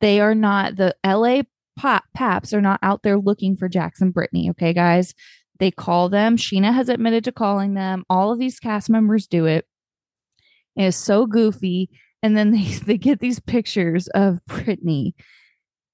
They 0.00 0.20
are 0.20 0.34
not 0.34 0.76
the 0.76 0.94
la 1.04 1.42
pop 1.76 2.04
paps 2.14 2.52
are 2.52 2.60
not 2.60 2.80
out 2.82 3.04
there 3.04 3.16
looking 3.16 3.56
for 3.56 3.68
jackson 3.68 4.10
brittany 4.10 4.50
okay 4.50 4.72
guys? 4.72 5.14
They 5.58 5.70
call 5.70 6.08
them. 6.08 6.36
Scheana 6.36 6.72
has 6.72 6.88
admitted 6.88 7.24
to 7.24 7.32
calling 7.32 7.74
them. 7.74 8.04
All 8.08 8.32
of 8.32 8.38
these 8.38 8.60
cast 8.60 8.88
members 8.88 9.26
do 9.26 9.46
it. 9.46 9.66
It 10.76 10.84
is 10.84 10.96
so 10.96 11.26
goofy. 11.26 11.90
And 12.22 12.36
then 12.36 12.50
they 12.52 12.64
they 12.64 12.98
get 12.98 13.20
these 13.20 13.40
pictures 13.40 14.08
of 14.08 14.44
Brittany 14.46 15.14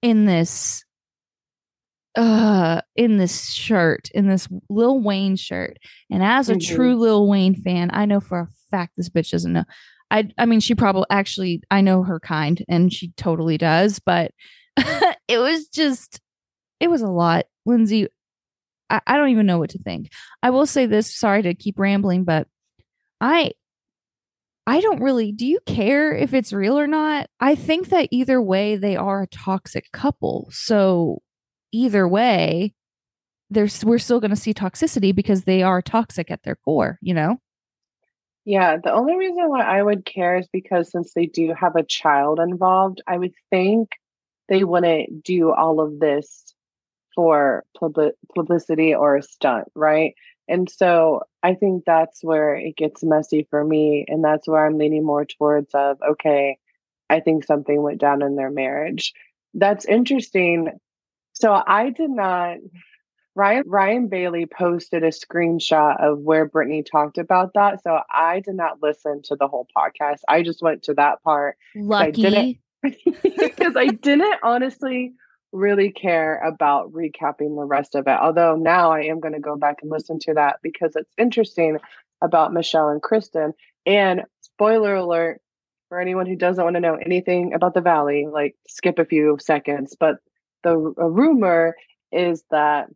in 0.05 0.25
this 0.27 0.85
uh 2.17 2.81
in 2.95 3.17
this 3.17 3.51
shirt 3.51 4.09
in 4.15 4.29
this 4.29 4.47
lil 4.71 5.01
wayne 5.01 5.35
shirt. 5.35 5.79
And 6.11 6.23
as 6.23 6.49
a 6.49 6.55
Mhm. 6.55 6.65
true 6.77 6.95
lil 6.97 7.29
wayne 7.29 7.57
fan 7.57 7.91
i 7.93 8.05
know 8.05 8.21
for 8.21 8.39
a 8.41 8.49
fact 8.71 8.93
this 8.97 9.09
bitch 9.09 9.31
doesn't 9.33 9.53
know. 9.53 9.65
I 10.13 10.29
i 10.39 10.47
mean 10.47 10.61
she 10.61 10.75
probably 10.77 11.07
actually 11.11 11.63
i 11.73 11.81
know 11.81 12.05
her 12.05 12.21
kind 12.21 12.63
and 12.69 12.93
she 12.93 13.11
totally 13.17 13.59
does 13.59 13.99
but 13.99 14.31
it 15.29 15.39
was 15.39 15.67
just 15.69 16.21
it 16.81 16.89
was 16.89 17.03
a 17.03 17.09
lot. 17.09 17.47
Lyndsay 17.67 18.07
I, 18.91 19.01
I 19.07 19.17
don't 19.17 19.31
even 19.31 19.47
know 19.47 19.59
what 19.59 19.71
to 19.71 19.79
think. 19.83 20.11
I 20.43 20.51
will 20.51 20.67
say 20.67 20.87
this 20.87 21.13
sorry 21.17 21.43
to 21.43 21.55
keep 21.55 21.79
rambling 21.79 22.23
but 22.25 22.47
i 23.21 23.53
I 24.67 24.81
don't 24.81 25.03
really. 25.03 25.33
Do 25.33 25.47
you 25.47 25.61
care 25.67 26.15
if 26.15 26.33
it's 26.33 26.53
real 26.53 26.79
or 26.79 26.87
not? 26.87 27.29
I 27.41 27.55
think 27.55 27.89
that 27.89 28.09
either 28.11 28.41
way, 28.41 28.77
they 28.77 28.97
are 28.97 29.23
a 29.23 29.27
toxic 29.27 29.93
couple. 29.93 30.49
So 30.51 31.23
either 31.73 32.09
way, 32.09 32.75
there's 33.51 33.85
we're 33.85 33.99
still 33.99 34.21
going 34.21 34.31
to 34.31 34.37
see 34.37 34.55
toxicity 34.55 35.15
because 35.15 35.45
they 35.45 35.63
are 35.63 35.83
toxic 35.83 36.31
at 36.31 36.43
their 36.45 36.57
core. 36.57 36.99
You 37.03 37.15
know. 37.15 37.39
Yeah, 38.47 38.77
the 38.77 38.93
only 38.93 39.17
reason 39.17 39.49
why 39.49 39.63
I 39.63 39.83
would 39.83 40.05
care 40.05 40.37
is 40.37 40.47
because 40.53 40.91
since 40.91 41.13
they 41.15 41.27
do 41.27 41.55
have 41.59 41.77
a 41.77 41.83
child 41.83 42.39
involved, 42.39 43.01
I 43.07 43.17
would 43.17 43.33
think 43.51 43.89
they 44.49 44.65
wouldn't 44.65 45.25
do 45.25 45.53
all 45.53 45.81
of 45.81 45.99
this 45.99 46.55
for 47.15 47.65
publi- 47.81 48.13
publicity 48.35 48.95
or 48.95 49.17
a 49.17 49.23
stunt, 49.23 49.69
right? 49.75 50.15
And 50.49 50.69
so 50.69 51.23
I 51.43 51.55
think 51.55 51.85
that's 51.85 52.23
where 52.23 52.55
it 52.55 52.77
gets 52.77 53.03
messy 53.03 53.47
for 53.49 53.65
me. 53.65 54.05
And 54.09 54.23
that's 54.23 54.47
where 54.47 54.67
I'm 54.67 54.79
leaning 54.79 55.05
more 55.05 55.25
towards 55.25 55.75
of, 55.75 55.99
okay, 56.11 56.59
I 57.09 57.21
think 57.21 57.45
something 57.45 57.83
went 57.83 58.01
down 58.01 58.23
in 58.23 58.37
their 58.37 58.51
marriage. 58.51 59.15
That's 59.55 59.85
interesting. 59.85 60.79
So 61.33 61.63
I 61.67 61.91
did 61.91 62.11
not 62.11 62.59
Ryan 63.37 63.65
Ryan 63.67 64.09
Bailey 64.09 64.47
posted 64.47 65.03
a 65.03 65.09
screenshot 65.09 66.01
of 66.01 66.21
where 66.21 66.47
Brittany 66.47 66.83
talked 66.85 67.19
about 67.19 67.55
that. 67.55 67.83
So 67.83 67.99
I 68.09 68.41
did 68.41 68.55
not 68.55 68.81
listen 68.81 69.23
to 69.25 69.37
the 69.37 69.49
whole 69.49 69.67
podcast. 69.77 70.21
I 70.29 70.43
just 70.43 70.63
went 70.63 70.85
to 70.85 70.95
that 70.95 71.23
part 71.23 71.57
Lucky. 71.75 72.61
because 72.83 73.77
I 73.77 73.87
didn't 73.87 74.37
honestly 74.43 75.15
really 75.55 75.91
care 75.91 76.39
about 76.45 76.93
recapping 76.93 77.57
the 77.57 77.65
rest 77.65 77.95
of 77.95 78.07
it. 78.07 78.19
Although 78.21 78.57
now 78.57 78.91
I 78.91 79.05
am 79.05 79.21
going 79.21 79.35
to 79.35 79.41
go 79.41 79.57
back 79.57 79.79
and 79.83 79.91
listen 79.91 80.19
to 80.21 80.35
that 80.35 80.57
because 80.63 80.97
it's 80.97 81.13
interesting 81.17 81.79
about 82.21 82.53
Michelle 82.53 82.89
and 82.89 83.01
Kristen. 83.01 83.55
And 83.87 84.23
spoiler 84.41 84.97
alert 84.97 85.41
for 85.89 86.01
anyone 86.01 86.27
who 86.27 86.37
doesn't 86.37 86.63
want 86.63 86.75
to 86.75 86.81
know 86.81 86.97
anything 86.97 87.55
about 87.55 87.75
the 87.75 87.81
Valley, 87.81 88.27
like 88.31 88.57
skip 88.67 88.99
a 88.99 89.05
few 89.05 89.39
seconds. 89.41 89.97
But 89.99 90.17
the 90.65 90.77
rumor 90.77 91.77
is 92.11 92.43
that 92.51 92.89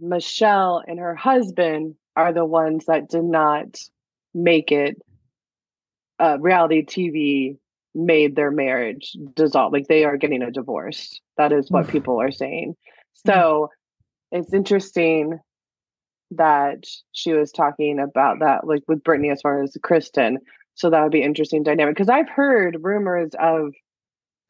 Michelle 0.00 0.82
and 0.86 0.98
her 0.98 1.14
husband 1.14 1.96
are 2.16 2.32
the 2.32 2.44
ones 2.44 2.86
that 2.86 3.08
did 3.10 3.24
not 3.24 3.78
make 4.32 4.72
it. 4.72 4.96
Uh, 6.18 6.38
reality 6.40 6.84
TV 6.84 7.58
made 7.94 8.34
their 8.36 8.50
marriage 8.50 9.16
dissolve. 9.34 9.72
Like 9.72 9.86
they 9.88 10.04
are 10.04 10.16
getting 10.16 10.42
a 10.42 10.50
divorce. 10.50 11.20
That 11.36 11.52
is 11.52 11.70
what 11.70 11.88
people 11.88 12.20
are 12.20 12.32
saying. 12.32 12.74
So 13.26 13.70
it's 14.32 14.52
interesting 14.52 15.38
that 16.32 16.84
she 17.12 17.32
was 17.32 17.52
talking 17.52 17.98
about 18.00 18.40
that, 18.40 18.66
like 18.66 18.82
with 18.88 19.04
Brittany 19.04 19.30
as 19.30 19.40
far 19.40 19.62
as 19.62 19.76
Kristen. 19.82 20.38
So 20.74 20.90
that 20.90 21.02
would 21.02 21.12
be 21.12 21.22
interesting 21.22 21.62
dynamic 21.62 21.94
because 21.94 22.08
I've 22.08 22.28
heard 22.28 22.78
rumors 22.82 23.30
of 23.38 23.72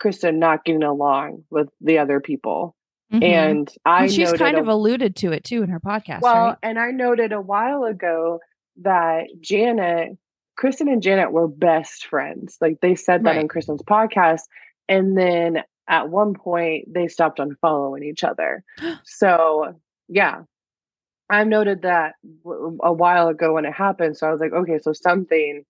Kristen 0.01 0.39
not 0.39 0.65
getting 0.65 0.83
along 0.83 1.45
with 1.51 1.69
the 1.81 1.99
other 1.99 2.21
people, 2.21 2.75
Mhm. 3.13 3.23
and 3.23 3.71
I 3.85 4.05
And 4.05 4.13
she's 4.13 4.33
kind 4.33 4.57
a- 4.57 4.61
of 4.61 4.69
alluded 4.69 5.17
to 5.17 5.33
it 5.33 5.45
too 5.45 5.63
in 5.63 5.69
her 5.69 5.81
podcast. 5.81 6.23
well, 6.23 6.47
right? 6.49 6.57
and 6.63 6.79
I 6.79 6.91
noted 6.93 7.33
a 7.33 7.41
while 7.41 7.85
ago 7.85 8.41
that 8.83 9.27
Janet, 9.41 10.17
Kristen 10.57 10.89
and 10.89 11.03
Janet 11.03 11.33
were 11.33 11.49
best 11.49 12.07
friends. 12.07 12.57
Like 12.61 12.79
they 12.81 12.95
said 12.95 13.25
that 13.25 13.31
Right. 13.31 13.39
on 13.41 13.49
Kristen's 13.49 13.83
podcast. 13.83 14.43
And 14.89 15.17
then 15.19 15.63
at 15.89 16.09
one 16.09 16.35
point 16.35 16.93
they 16.93 17.09
stopped 17.09 17.39
unfollowing 17.39 18.05
each 18.05 18.25
other. 18.25 18.63
so 19.05 19.75
yeah. 20.09 20.43
I 21.31 21.45
noted 21.45 21.83
that 21.83 22.15
w- 22.45 22.79
a 22.83 22.93
while 22.93 23.29
ago 23.29 23.55
when 23.55 23.65
it 23.65 23.73
happened. 23.73 24.17
So 24.17 24.27
I 24.29 24.31
was 24.31 24.41
like, 24.41 24.53
okay, 24.53 24.79
so 24.79 24.93
something, 24.93 25.65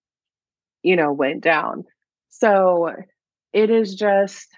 you 0.83 0.97
know, 0.97 1.13
went 1.13 1.43
down. 1.43 1.85
So 2.31 2.91
it 3.53 3.71
is 3.71 3.95
just, 3.95 4.49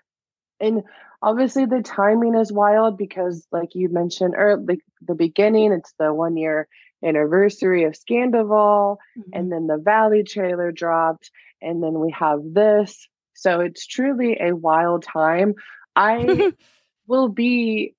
and 0.58 0.82
obviously 1.22 1.66
the 1.66 1.82
timing 1.82 2.34
is 2.34 2.50
wild 2.50 2.96
because, 2.96 3.46
like 3.52 3.74
you 3.74 3.90
mentioned 3.90 4.34
earlier, 4.36 4.64
like 4.66 4.80
the 5.06 5.14
beginning, 5.14 5.72
it's 5.72 5.92
the 5.98 6.14
one 6.14 6.38
year 6.38 6.66
anniversary 7.04 7.84
of 7.84 7.94
Scandoval, 7.94 8.96
mm-hmm. 9.18 9.30
and 9.32 9.52
then 9.52 9.66
the 9.66 9.78
Valley 9.78 10.24
trailer 10.24 10.72
dropped, 10.72 11.30
and 11.60 11.82
then 11.82 11.98
we 12.00 12.14
have 12.18 12.40
this. 12.44 13.08
So 13.34 13.60
it's 13.60 13.86
truly 13.86 14.38
a 14.40 14.54
wild 14.54 15.04
time. 15.04 15.54
I 15.94 16.52
will 17.06 17.28
be. 17.28 17.94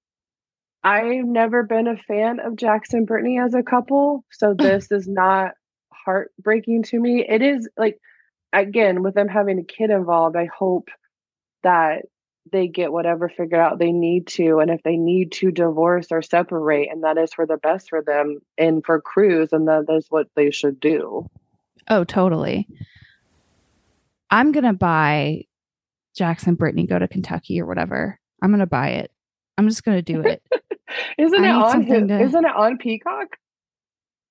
I've 0.84 1.26
never 1.26 1.64
been 1.64 1.88
a 1.88 1.98
fan 1.98 2.40
of 2.40 2.56
Jackson 2.56 3.06
Brittany 3.06 3.40
as 3.40 3.54
a 3.54 3.64
couple, 3.64 4.24
so 4.32 4.54
this 4.54 4.92
is 4.92 5.08
not 5.08 5.52
heartbreaking 5.92 6.84
to 6.84 7.00
me. 7.00 7.26
It 7.28 7.42
is 7.42 7.68
like 7.78 8.00
again 8.54 9.04
with 9.04 9.14
them 9.14 9.28
having 9.28 9.60
a 9.60 9.64
kid 9.64 9.90
involved. 9.90 10.38
I 10.38 10.46
hope 10.46 10.90
that 11.64 12.04
they 12.52 12.68
get 12.68 12.92
whatever 12.92 13.30
figured 13.30 13.60
out 13.60 13.80
they 13.80 13.92
need 13.92 14.28
to, 14.28 14.60
and 14.60 14.70
if 14.70 14.84
they 14.84 14.98
need 14.98 15.32
to 15.34 15.52
divorce 15.52 16.08
or 16.12 16.22
separate, 16.22 16.90
and 16.92 17.04
that 17.04 17.18
is 17.18 17.34
for 17.34 17.46
the 17.46 17.58
best 17.58 17.90
for 17.90 18.02
them 18.02 18.40
and 18.58 18.86
for 18.86 19.02
Cruz, 19.02 19.50
and 19.52 19.68
that 19.68 19.86
is 19.90 20.08
what 20.10 20.28
they 20.36 20.52
should 20.52 20.80
do. 20.80 21.30
Oh, 21.90 22.04
totally. 22.04 22.68
I'm 24.30 24.52
gonna 24.52 24.74
buy 24.74 25.46
Jax 26.16 26.48
and 26.48 26.58
Brittany 26.58 26.86
go 26.86 27.00
to 27.00 27.08
Kentucky 27.08 27.62
or 27.62 27.66
whatever. 27.66 28.20
I'm 28.42 28.52
gonna 28.52 28.66
buy 28.68 28.90
it. 28.90 29.12
I'm 29.58 29.68
just 29.68 29.84
gonna 29.84 30.02
do 30.02 30.22
it. 30.22 30.42
Isn't 31.18 31.44
I 31.44 31.50
it 31.50 31.54
on? 31.54 31.84
His, 31.84 32.08
to- 32.08 32.22
Isn't 32.22 32.46
it 32.46 32.56
on 32.56 32.78
Peacock? 32.78 33.38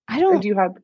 I 0.09 0.21
don't. 0.21 0.41
do 0.41 0.49
you 0.49 0.57
have? 0.57 0.75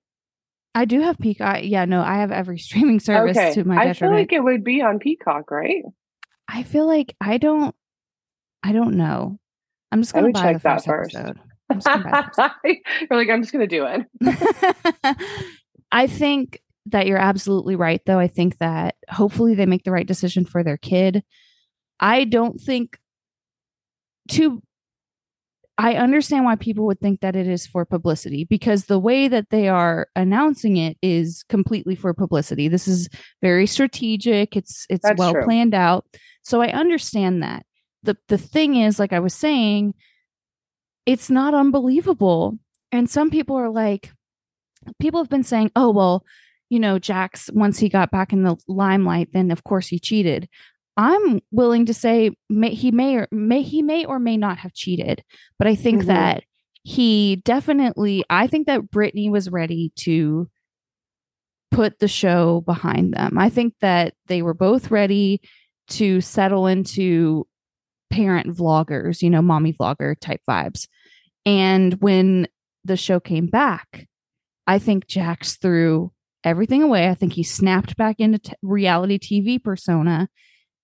I 0.74 0.84
do 0.84 1.00
have 1.00 1.18
Peacock. 1.18 1.58
Yeah, 1.62 1.84
no, 1.84 2.02
I 2.02 2.16
have 2.16 2.32
every 2.32 2.58
streaming 2.58 3.00
service 3.00 3.36
okay, 3.36 3.54
to 3.54 3.64
my 3.64 3.76
I 3.76 3.92
feel 3.92 4.10
like 4.10 4.32
it 4.32 4.42
would 4.42 4.64
be 4.64 4.82
on 4.82 4.98
Peacock, 4.98 5.50
right? 5.50 5.84
I 6.52 6.64
feel 6.64 6.86
like 6.86 7.16
I 7.20 7.38
don't. 7.38 7.74
I 8.62 8.72
don't 8.72 8.96
know. 8.96 9.38
I'm 9.90 10.02
just 10.02 10.12
gonna 10.12 10.30
buy 10.30 10.52
the 10.52 10.58
check 10.58 10.62
that 10.62 10.84
first, 10.84 11.12
first. 11.12 11.16
episode. 11.16 11.40
I'm 11.70 11.76
just 11.78 11.86
gonna 11.86 12.04
buy 12.04 12.20
the 12.20 12.32
first 12.34 12.54
You're 13.10 13.18
like, 13.18 13.30
I'm 13.30 13.42
just 13.42 13.52
gonna 13.52 13.66
do 13.66 13.86
it. 13.86 15.16
I 15.92 16.06
think 16.06 16.60
that 16.86 17.06
you're 17.06 17.18
absolutely 17.18 17.74
right, 17.74 18.02
though. 18.04 18.18
I 18.18 18.28
think 18.28 18.58
that 18.58 18.96
hopefully 19.08 19.54
they 19.54 19.66
make 19.66 19.84
the 19.84 19.92
right 19.92 20.06
decision 20.06 20.44
for 20.44 20.62
their 20.62 20.76
kid. 20.76 21.24
I 22.00 22.24
don't 22.24 22.60
think 22.60 22.98
to. 24.32 24.62
I 25.78 25.94
understand 25.94 26.44
why 26.44 26.56
people 26.56 26.84
would 26.86 27.00
think 27.00 27.22
that 27.22 27.34
it 27.34 27.48
is 27.48 27.66
for 27.66 27.86
publicity 27.86 28.44
because 28.44 28.84
the 28.84 28.98
way 28.98 29.26
that 29.26 29.48
they 29.50 29.68
are 29.68 30.06
announcing 30.14 30.76
it 30.76 30.98
is 31.00 31.44
completely 31.48 31.94
for 31.94 32.12
publicity. 32.12 32.68
This 32.68 32.86
is 32.86 33.08
very 33.40 33.66
strategic. 33.66 34.54
It's 34.54 34.86
it's 34.90 35.02
That's 35.02 35.18
well 35.18 35.32
true. 35.32 35.44
planned 35.44 35.74
out. 35.74 36.04
So 36.42 36.60
I 36.60 36.68
understand 36.68 37.42
that. 37.42 37.64
The 38.02 38.16
the 38.28 38.38
thing 38.38 38.76
is 38.76 38.98
like 38.98 39.12
I 39.12 39.20
was 39.20 39.34
saying 39.34 39.94
it's 41.06 41.30
not 41.30 41.54
unbelievable. 41.54 42.58
And 42.90 43.08
some 43.08 43.30
people 43.30 43.56
are 43.56 43.70
like 43.70 44.12
people 45.00 45.20
have 45.20 45.30
been 45.30 45.42
saying, 45.44 45.70
"Oh, 45.76 45.90
well, 45.90 46.24
you 46.68 46.80
know, 46.80 46.98
Jax 46.98 47.50
once 47.52 47.78
he 47.78 47.88
got 47.88 48.10
back 48.10 48.32
in 48.32 48.42
the 48.42 48.56
limelight, 48.68 49.28
then 49.32 49.50
of 49.50 49.64
course 49.64 49.88
he 49.88 49.98
cheated." 49.98 50.48
I'm 50.96 51.40
willing 51.50 51.86
to 51.86 51.94
say 51.94 52.32
may, 52.50 52.74
he 52.74 52.90
may 52.90 53.16
or 53.16 53.28
may 53.30 53.62
he 53.62 53.80
may 53.82 54.04
or 54.04 54.18
may 54.18 54.36
not 54.36 54.58
have 54.58 54.74
cheated, 54.74 55.22
but 55.58 55.66
I 55.66 55.74
think 55.74 56.02
Mhm. 56.02 56.06
that 56.06 56.44
he 56.82 57.36
definitely. 57.44 58.24
I 58.28 58.46
think 58.46 58.66
that 58.66 58.90
Brittany 58.90 59.30
was 59.30 59.48
ready 59.48 59.92
to 60.00 60.48
put 61.70 61.98
the 62.00 62.08
show 62.08 62.60
behind 62.62 63.14
them. 63.14 63.38
I 63.38 63.48
think 63.48 63.74
that 63.80 64.14
they 64.26 64.42
were 64.42 64.52
both 64.54 64.90
ready 64.90 65.40
to 65.90 66.20
settle 66.20 66.66
into 66.66 67.46
parent 68.10 68.56
vloggers, 68.56 69.22
you 69.22 69.30
know, 69.30 69.42
mommy 69.42 69.72
vlogger 69.72 70.14
type 70.20 70.40
vibes. 70.48 70.86
And 71.44 71.94
when 71.94 72.46
the 72.84 72.96
show 72.96 73.20
came 73.20 73.46
back, 73.46 74.06
I 74.66 74.78
think 74.78 75.06
Jax 75.06 75.56
threw 75.56 76.12
everything 76.44 76.82
away. 76.82 77.08
I 77.08 77.14
think 77.14 77.32
he 77.32 77.42
snapped 77.42 77.96
back 77.96 78.16
into 78.18 78.38
t- 78.38 78.52
reality 78.62 79.18
TV 79.18 79.62
persona. 79.62 80.28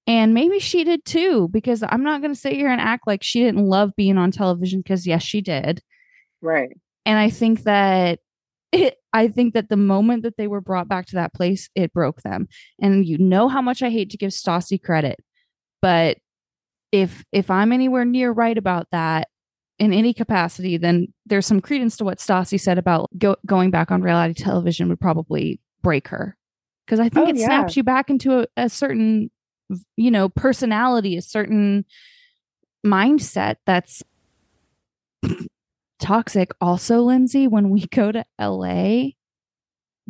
And 0.06 0.32
maybe 0.32 0.58
she 0.58 0.84
did 0.84 1.04
too, 1.04 1.48
because 1.48 1.84
I'm 1.86 2.02
not 2.02 2.22
going 2.22 2.32
to 2.32 2.40
sit 2.40 2.54
here 2.54 2.70
and 2.70 2.80
act 2.80 3.06
like 3.06 3.22
she 3.22 3.40
didn't 3.40 3.66
love 3.66 3.90
being 3.94 4.16
on 4.16 4.30
television, 4.30 4.80
because 4.80 5.06
yes, 5.06 5.22
she 5.22 5.42
did. 5.42 5.82
Right. 6.40 6.70
And 7.04 7.18
I 7.18 7.28
think 7.30 7.64
that 7.64 8.20
it, 8.72 8.96
I 9.12 9.28
think 9.28 9.54
that 9.54 9.68
the 9.68 9.76
moment 9.76 10.22
that 10.22 10.36
they 10.36 10.46
were 10.46 10.60
brought 10.60 10.88
back 10.88 11.06
to 11.06 11.14
that 11.16 11.34
place, 11.34 11.70
it 11.74 11.92
broke 11.92 12.22
them. 12.22 12.48
And 12.80 13.06
you 13.06 13.18
know 13.18 13.48
how 13.48 13.62
much 13.62 13.82
I 13.82 13.90
hate 13.90 14.10
to 14.10 14.16
give 14.16 14.30
Stassi 14.30 14.82
credit, 14.82 15.18
but 15.80 16.18
if 16.92 17.24
if 17.32 17.50
I'm 17.50 17.72
anywhere 17.72 18.04
near 18.04 18.32
right 18.32 18.56
about 18.56 18.86
that 18.92 19.28
in 19.78 19.92
any 19.92 20.12
capacity, 20.12 20.76
then 20.76 21.08
there's 21.26 21.46
some 21.46 21.60
credence 21.60 21.96
to 21.98 22.04
what 22.04 22.18
Stassi 22.18 22.60
said 22.60 22.78
about 22.78 23.10
go, 23.18 23.36
going 23.46 23.70
back 23.70 23.90
on 23.90 24.02
reality 24.02 24.34
television 24.34 24.88
would 24.88 25.00
probably 25.00 25.60
break 25.82 26.08
her. 26.08 26.36
Because 26.86 27.00
I 27.00 27.08
think 27.10 27.26
Oh, 27.28 27.30
it 27.30 27.36
yeah. 27.36 27.46
snaps 27.46 27.76
you 27.76 27.82
back 27.82 28.08
into 28.10 28.40
a, 28.40 28.46
a 28.56 28.68
certain, 28.68 29.30
you 29.96 30.10
know, 30.10 30.28
personality, 30.30 31.16
a 31.16 31.22
certain 31.22 31.84
mindset 32.84 33.56
that's 33.66 34.02
toxic. 35.98 36.50
Also, 36.60 37.06
Lyndsay, 37.06 37.48
when 37.48 37.70
we 37.70 37.86
go 37.86 38.10
to 38.12 38.24
LA, 38.40 39.10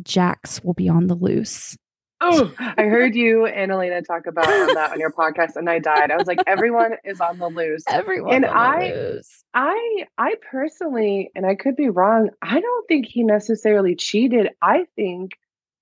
Jax 0.01 0.63
will 0.63 0.73
be 0.73 0.87
on 0.89 1.07
the 1.07 1.15
loose. 1.15 1.77
Oh, 2.21 2.53
I 2.59 2.83
heard 2.83 3.15
you 3.15 3.45
and 3.45 3.71
Elena 3.71 4.01
talk 4.01 4.25
about 4.27 4.45
that 4.45 4.91
on 4.91 4.99
your 4.99 5.11
podcast, 5.11 5.55
and 5.55 5.69
I 5.69 5.79
died. 5.79 6.11
I 6.11 6.17
was 6.17 6.27
like, 6.27 6.41
everyone 6.47 6.95
is 7.05 7.21
on 7.21 7.39
the 7.39 7.47
loose. 7.47 7.83
Everyone 7.87 8.33
And 8.33 8.45
on 8.45 8.79
the 8.79 8.85
I- 8.87 8.91
loose. 8.93 9.43
I 9.53 10.05
I 10.17 10.35
personally, 10.51 11.31
and 11.35 11.45
I 11.45 11.55
could 11.55 11.75
be 11.75 11.89
wrong, 11.89 12.29
I 12.41 12.59
don't 12.59 12.87
think 12.87 13.05
he 13.07 13.23
necessarily 13.23 13.95
cheated. 13.95 14.49
I 14.61 14.85
think 14.95 15.31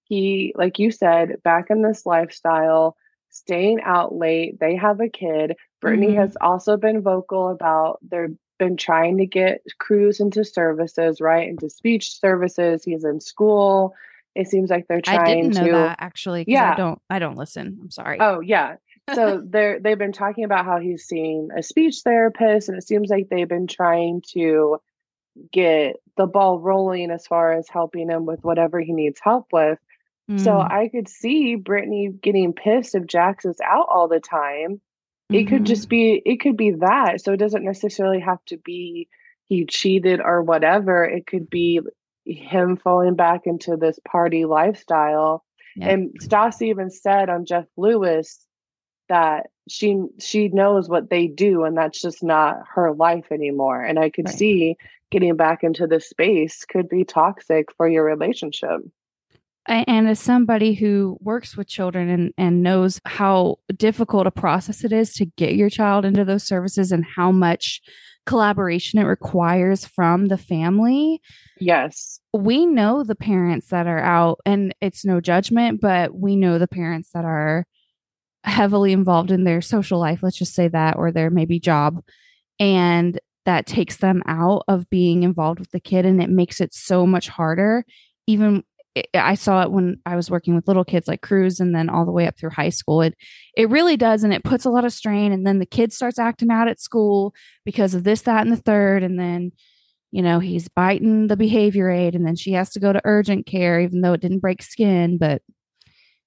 he, 0.03 0.53
like 0.55 0.79
you 0.79 0.91
said, 0.91 1.41
back 1.43 1.65
in 1.69 1.81
this 1.81 2.05
lifestyle, 2.05 2.95
staying 3.29 3.81
out 3.83 4.15
late. 4.15 4.59
They 4.59 4.75
have 4.75 4.99
a 5.01 5.09
kid. 5.09 5.55
Brittany 5.81 6.13
Mhm. 6.13 6.17
has 6.17 6.37
also 6.39 6.77
been 6.77 7.01
vocal 7.01 7.49
about 7.49 7.99
they've 8.07 8.37
been 8.57 8.77
trying 8.77 9.17
to 9.17 9.25
get 9.25 9.61
Cruz 9.79 10.19
into 10.19 10.43
services, 10.43 11.21
right? 11.21 11.47
Into 11.47 11.69
speech 11.69 12.19
services. 12.19 12.83
He's 12.83 13.03
in 13.03 13.19
school. 13.19 13.93
It 14.35 14.47
seems 14.47 14.69
like 14.69 14.87
they're 14.87 15.01
trying 15.01 15.19
I 15.19 15.35
didn't 15.41 15.55
know 15.55 15.65
to 15.65 15.71
that 15.71 15.97
actually. 15.99 16.45
'cause 16.45 16.53
I 16.73 16.75
don't. 16.75 17.01
I 17.09 17.19
don't 17.19 17.37
listen. 17.37 17.79
I'm 17.81 17.89
sorry. 17.91 18.19
Oh 18.21 18.39
yeah. 18.39 18.75
So 19.15 19.41
they're 19.45 19.79
they've 19.79 19.97
been 19.97 20.11
talking 20.11 20.43
about 20.43 20.65
how 20.65 20.79
he's 20.79 21.05
seeing 21.05 21.49
a 21.57 21.63
speech 21.63 22.01
therapist, 22.03 22.69
and 22.69 22.77
it 22.77 22.85
seems 22.87 23.09
like 23.09 23.29
they've 23.29 23.47
been 23.47 23.67
trying 23.67 24.21
to 24.33 24.79
get 25.51 25.97
the 26.17 26.25
ball 26.25 26.59
rolling 26.59 27.11
as 27.11 27.27
far 27.27 27.53
as 27.53 27.67
helping 27.69 28.09
him 28.09 28.25
with 28.25 28.43
whatever 28.43 28.79
he 28.79 28.91
needs 28.93 29.19
help 29.23 29.47
with. 29.51 29.79
So 30.37 30.51
Mm, 30.51 30.71
I 30.71 30.87
could 30.89 31.07
see 31.07 31.55
Brittany 31.55 32.09
getting 32.21 32.53
pissed 32.53 32.95
if 32.95 33.05
Jax 33.07 33.45
is 33.45 33.59
out 33.63 33.87
all 33.89 34.07
the 34.07 34.19
time. 34.19 34.81
It 35.29 35.45
could 35.45 35.63
mhm. 35.63 35.67
just 35.67 35.89
be 35.89 36.21
it 36.25 36.39
could 36.39 36.57
be 36.57 36.71
that. 36.71 37.21
So 37.21 37.33
it 37.33 37.37
doesn't 37.37 37.65
necessarily 37.65 38.19
have 38.19 38.43
to 38.45 38.57
be 38.57 39.07
he 39.47 39.65
cheated 39.65 40.21
or 40.21 40.41
whatever. 40.41 41.03
It 41.03 41.27
could 41.27 41.49
be 41.49 41.81
him 42.25 42.77
falling 42.77 43.15
back 43.15 43.41
into 43.45 43.77
this 43.77 43.99
party 44.07 44.45
lifestyle. 44.45 45.43
Yeah. 45.75 45.89
And 45.89 46.19
Stassi 46.21 46.67
even 46.69 46.89
said 46.89 47.29
on 47.29 47.45
Jeff 47.45 47.65
Lewis 47.77 48.45
that 49.09 49.47
she 49.69 49.97
she 50.19 50.47
knows 50.49 50.89
what 50.89 51.09
they 51.09 51.27
do 51.27 51.63
and 51.63 51.77
that's 51.77 52.01
just 52.01 52.23
not 52.23 52.57
her 52.73 52.93
life 52.93 53.31
anymore. 53.31 53.81
And 53.81 53.99
I 53.99 54.09
could 54.09 54.25
Right. 54.25 54.35
see 54.35 54.77
getting 55.11 55.35
back 55.35 55.63
into 55.63 55.87
this 55.87 56.09
space 56.09 56.65
could 56.65 56.89
be 56.89 57.05
toxic 57.05 57.71
for 57.77 57.87
your 57.87 58.03
relationship. 58.03 58.81
And 59.67 60.07
as 60.07 60.19
somebody 60.19 60.73
who 60.73 61.17
works 61.19 61.57
with 61.57 61.67
children 61.67 62.09
and, 62.09 62.33
and 62.37 62.63
knows 62.63 63.01
how 63.05 63.57
difficult 63.75 64.25
a 64.25 64.31
process 64.31 64.83
it 64.83 64.93
is 64.93 65.13
to 65.15 65.25
get 65.25 65.55
your 65.55 65.69
child 65.69 66.05
into 66.05 66.23
those 66.23 66.43
services 66.43 66.91
and 66.91 67.03
how 67.05 67.31
much 67.31 67.81
collaboration 68.25 68.99
it 68.99 69.03
requires 69.03 69.85
from 69.85 70.27
the 70.27 70.37
family 70.37 71.21
Yes. 71.61 72.19
we 72.33 72.65
know 72.65 73.03
the 73.05 73.15
parents 73.15 73.67
that 73.69 73.87
are 73.87 74.01
out 74.01 74.39
and 74.45 74.75
it's 74.81 75.05
no 75.05 75.21
judgment 75.21 75.79
but 75.79 76.13
we 76.13 76.35
know 76.35 76.57
the 76.59 76.67
parents 76.67 77.09
that 77.13 77.23
are 77.23 77.65
heavily 78.43 78.91
involved 78.91 79.31
in 79.31 79.45
their 79.45 79.61
social 79.61 79.97
life 79.97 80.19
let's 80.23 80.37
just 80.37 80.53
say 80.53 80.67
that 80.67 80.97
or 80.97 81.09
their 81.09 81.29
maybe 81.29 81.57
job 81.57 82.03
and 82.59 83.17
that 83.45 83.65
takes 83.65 83.95
them 83.95 84.21
out 84.27 84.63
of 84.67 84.89
being 84.89 85.23
involved 85.23 85.59
with 85.59 85.71
the 85.71 85.79
kid 85.79 86.05
and 86.05 86.21
it 86.21 86.29
makes 86.29 86.59
it 86.59 86.73
so 86.73 87.07
much 87.07 87.29
harder 87.29 87.85
even 88.27 88.61
I- 88.97 89.31
I 89.31 89.35
saw 89.35 89.61
it 89.63 89.71
when 89.71 89.99
I 90.05 90.15
was 90.15 90.29
working 90.31 90.55
with 90.55 90.67
little 90.67 90.83
kids 90.85 91.07
like 91.07 91.21
Cruz 91.21 91.59
and 91.59 91.75
then 91.75 91.89
all 91.89 92.05
the 92.05 92.11
way 92.11 92.27
up 92.27 92.37
through 92.37 92.51
high 92.51 92.69
school. 92.69 93.01
It 93.01 93.15
it 93.55 93.69
really 93.69 93.97
does 93.97 94.23
and 94.23 94.33
it 94.33 94.43
puts 94.43 94.65
a 94.65 94.69
lot 94.69 94.85
of 94.85 94.93
strain 94.93 95.31
and 95.31 95.45
then 95.45 95.59
the 95.59 95.65
kid 95.65 95.93
starts 95.93 96.19
acting 96.19 96.51
out 96.51 96.67
at 96.67 96.79
school 96.81 97.33
because 97.65 97.93
of 97.93 98.03
this, 98.03 98.21
that, 98.23 98.41
and 98.45 98.51
the 98.51 98.61
third. 98.61 99.03
And 99.03 99.19
then, 99.19 99.51
you 100.11 100.21
know, 100.21 100.39
he's 100.39 100.67
biting 100.67 101.27
the 101.27 101.37
behavior 101.37 101.89
aid 101.89 102.15
and 102.15 102.25
then 102.25 102.35
she 102.35 102.53
has 102.53 102.69
to 102.71 102.79
go 102.79 102.93
to 102.93 103.01
urgent 103.03 103.45
care, 103.45 103.79
even 103.79 104.01
though 104.01 104.13
it 104.13 104.21
didn't 104.21 104.39
break 104.39 104.61
skin, 104.61 105.17
but 105.17 105.41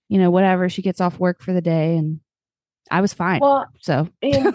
you 0.08 0.18
know, 0.18 0.30
whatever. 0.30 0.68
She 0.68 0.82
gets 0.82 1.00
off 1.00 1.20
work 1.20 1.40
for 1.40 1.52
the 1.52 1.60
day 1.62 1.96
and 1.96 2.20
I 2.90 3.00
was 3.00 3.14
fine. 3.14 3.40
Well, 3.40 3.66
so 3.80 4.08
and 4.22 4.54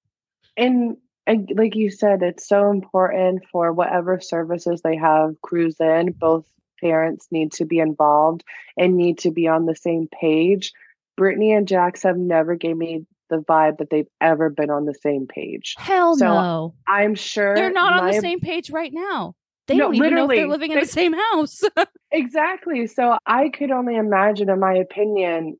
and 0.56 0.96
and 1.26 1.52
like 1.56 1.76
you 1.76 1.90
said, 1.90 2.22
it's 2.22 2.48
so 2.48 2.70
important 2.70 3.44
for 3.52 3.72
whatever 3.72 4.18
services 4.18 4.80
they 4.82 4.96
have 4.96 5.34
Cruz 5.42 5.76
in. 5.78 6.12
Both 6.12 6.46
parents 6.80 7.26
need 7.30 7.52
to 7.52 7.64
be 7.64 7.78
involved 7.78 8.44
and 8.76 8.96
need 8.96 9.18
to 9.18 9.30
be 9.30 9.46
on 9.48 9.66
the 9.66 9.76
same 9.76 10.08
page. 10.08 10.72
Brittany 11.16 11.52
and 11.52 11.66
Jax 11.68 12.02
have 12.04 12.16
never 12.16 12.54
gave 12.54 12.76
me 12.76 13.04
the 13.30 13.38
vibe 13.38 13.78
that 13.78 13.90
they've 13.90 14.06
ever 14.20 14.48
been 14.50 14.70
on 14.70 14.84
the 14.86 14.94
same 14.94 15.26
page. 15.26 15.74
hell 15.78 16.16
So, 16.16 16.24
no. 16.26 16.74
I'm 16.86 17.14
sure 17.14 17.54
They're 17.54 17.70
not 17.72 18.00
on 18.00 18.06
the 18.06 18.20
same 18.20 18.40
page 18.40 18.70
right 18.70 18.92
now. 18.92 19.34
They 19.66 19.76
No, 19.76 19.84
don't 19.86 19.96
even 19.96 20.14
know 20.14 20.30
if 20.30 20.36
they're 20.36 20.48
living 20.48 20.70
in 20.70 20.76
They- 20.76 20.84
the 20.84 20.88
same 20.90 21.12
house. 21.12 21.62
Exactly. 22.10 22.86
So 22.86 23.18
I 23.26 23.50
could 23.50 23.70
only 23.70 23.96
imagine, 23.96 24.48
in 24.48 24.58
my 24.58 24.72
opinion, 24.74 25.58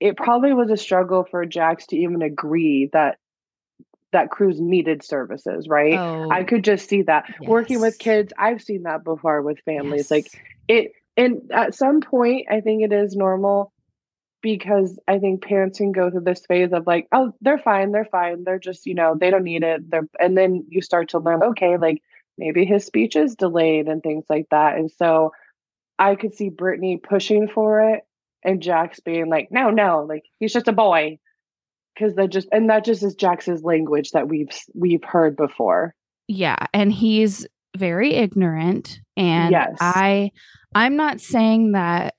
it 0.00 0.16
probably 0.16 0.54
was 0.54 0.70
a 0.70 0.76
struggle 0.78 1.26
for 1.30 1.44
Jax 1.44 1.86
to 1.88 1.96
even 1.96 2.22
agree 2.22 2.88
that 2.94 3.18
that 4.12 4.30
Cruz 4.30 4.60
needed 4.60 5.02
services, 5.02 5.68
right? 5.68 5.98
oh, 5.98 6.30
I 6.30 6.44
could 6.44 6.64
just 6.64 6.88
see 6.88 7.02
that 7.02 7.34
working 7.40 7.80
with 7.80 7.98
kids. 7.98 8.32
I've 8.38 8.62
seen 8.62 8.84
that 8.84 9.04
before 9.04 9.42
with 9.42 9.58
families. 9.60 10.10
Like 10.10 10.28
it, 10.68 10.92
and 11.16 11.50
at 11.52 11.74
some 11.74 12.00
point, 12.00 12.46
I 12.50 12.60
think 12.60 12.82
it 12.82 12.92
is 12.92 13.16
normal 13.16 13.72
because 14.42 14.98
I 15.08 15.18
think 15.18 15.42
parents 15.42 15.78
can 15.78 15.92
go 15.92 16.10
through 16.10 16.20
this 16.20 16.44
phase 16.46 16.72
of 16.72 16.86
like, 16.86 17.08
oh, 17.10 17.32
they're 17.40 17.58
fine, 17.58 17.90
they're 17.90 18.04
fine, 18.04 18.44
they're 18.44 18.58
just, 18.58 18.86
you 18.86 18.94
know, 18.94 19.16
they 19.18 19.30
don't 19.30 19.44
need 19.44 19.64
it. 19.64 19.90
They're, 19.90 20.08
and 20.20 20.36
then 20.36 20.66
you 20.68 20.82
start 20.82 21.08
to 21.10 21.18
learn, 21.18 21.42
okay, 21.42 21.78
like 21.78 22.02
maybe 22.38 22.64
his 22.64 22.84
speech 22.84 23.16
is 23.16 23.34
delayed 23.34 23.88
and 23.88 24.02
things 24.02 24.24
like 24.28 24.46
that. 24.50 24.76
And 24.76 24.90
so 24.90 25.32
I 25.98 26.14
could 26.14 26.34
see 26.34 26.48
Brittany 26.48 26.98
pushing 26.98 27.48
for 27.48 27.94
it 27.94 28.04
and 28.44 28.62
Jax 28.62 29.00
being 29.00 29.28
like, 29.28 29.50
no, 29.50 29.70
no, 29.70 30.06
like 30.08 30.24
he's 30.38 30.52
just 30.52 30.68
a 30.68 30.72
boy. 30.72 31.18
Cause 31.98 32.14
that 32.16 32.28
just 32.30 32.48
and 32.52 32.68
that 32.70 32.84
just 32.84 33.02
is 33.02 33.14
Jax's 33.14 33.62
language 33.62 34.10
that 34.10 34.28
we've 34.28 34.48
we've 34.74 35.02
heard 35.04 35.36
before. 35.36 35.94
yeah 36.28 36.66
and 36.74 36.92
he's 36.92 37.46
very 37.76 38.14
ignorant 38.14 39.00
and 39.16 39.50
Yes. 39.52 39.76
i 39.80 40.30
i'm 40.74 40.96
not 40.96 41.20
saying 41.20 41.72
that 41.72 42.14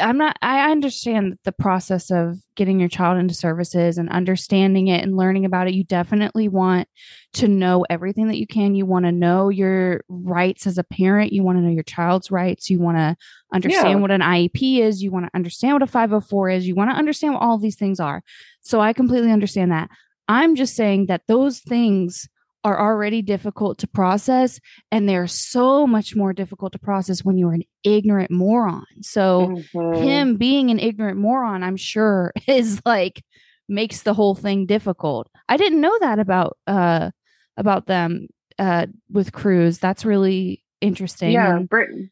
i'm 0.00 0.16
not 0.16 0.36
i 0.42 0.70
understand 0.70 1.36
the 1.44 1.52
process 1.52 2.10
of 2.10 2.38
getting 2.56 2.78
your 2.80 2.88
child 2.88 3.18
into 3.18 3.34
services 3.34 3.98
and 3.98 4.08
understanding 4.10 4.86
it 4.88 5.02
and 5.02 5.16
learning 5.16 5.44
about 5.44 5.66
it 5.68 5.74
you 5.74 5.82
definitely 5.84 6.48
want 6.48 6.88
to 7.34 7.46
know 7.48 7.84
everything 7.90 8.28
that 8.28 8.38
you 8.38 8.46
can 8.46 8.74
you 8.74 8.86
want 8.86 9.04
to 9.04 9.12
know 9.12 9.48
your 9.48 10.02
rights 10.08 10.66
as 10.66 10.78
a 10.78 10.84
parent 10.84 11.32
you 11.32 11.42
want 11.42 11.58
to 11.58 11.62
know 11.62 11.70
your 11.70 11.82
child's 11.82 12.30
rights 12.30 12.70
you 12.70 12.78
want 12.80 12.96
to 12.96 13.16
understand 13.52 13.90
Yeah. 13.90 13.96
what 13.96 14.10
an 14.12 14.20
iep 14.22 14.80
is 14.80 15.02
you 15.02 15.10
want 15.10 15.26
to 15.26 15.30
understand 15.34 15.74
what 15.74 15.82
a 15.82 15.86
504 15.86 16.50
is 16.50 16.66
you 16.68 16.74
want 16.76 16.90
to 16.90 16.96
understand 16.96 17.34
what 17.34 17.42
all 17.42 17.58
these 17.58 17.76
things 17.76 17.98
are 18.00 18.22
so 18.68 18.80
i 18.80 18.92
completely 18.92 19.32
understand 19.32 19.70
that. 19.72 19.88
I'm 20.30 20.56
just 20.56 20.76
saying 20.76 21.06
that 21.06 21.22
those 21.26 21.60
things 21.60 22.28
are 22.64 22.78
already 22.78 23.22
difficult 23.22 23.78
to 23.78 23.86
process 23.86 24.60
and 24.92 25.08
they're 25.08 25.26
so 25.26 25.86
much 25.86 26.14
more 26.14 26.32
difficult 26.34 26.72
to 26.72 26.78
process 26.78 27.24
when 27.24 27.38
you're 27.38 27.54
an 27.54 27.62
ignorant 27.82 28.30
moron. 28.30 28.84
So 29.00 29.26
Mhm. 29.74 30.04
him 30.04 30.36
being 30.36 30.70
an 30.70 30.78
ignorant 30.78 31.18
moron 31.18 31.62
i'm 31.62 31.76
sure 31.76 32.32
is 32.46 32.80
like 32.84 33.22
makes 33.70 34.02
the 34.02 34.14
whole 34.14 34.34
thing 34.34 34.66
difficult. 34.66 35.28
I 35.48 35.56
didn't 35.56 35.80
know 35.80 35.96
that 36.00 36.18
about 36.18 36.58
uh 36.66 37.10
about 37.56 37.86
them 37.86 38.28
uh 38.58 38.86
with 39.10 39.32
cruz. 39.32 39.78
That's 39.78 40.04
really 40.04 40.62
interesting 40.80 41.32
yeah, 41.32 41.56
and 41.56 41.68
Brit- 41.68 42.10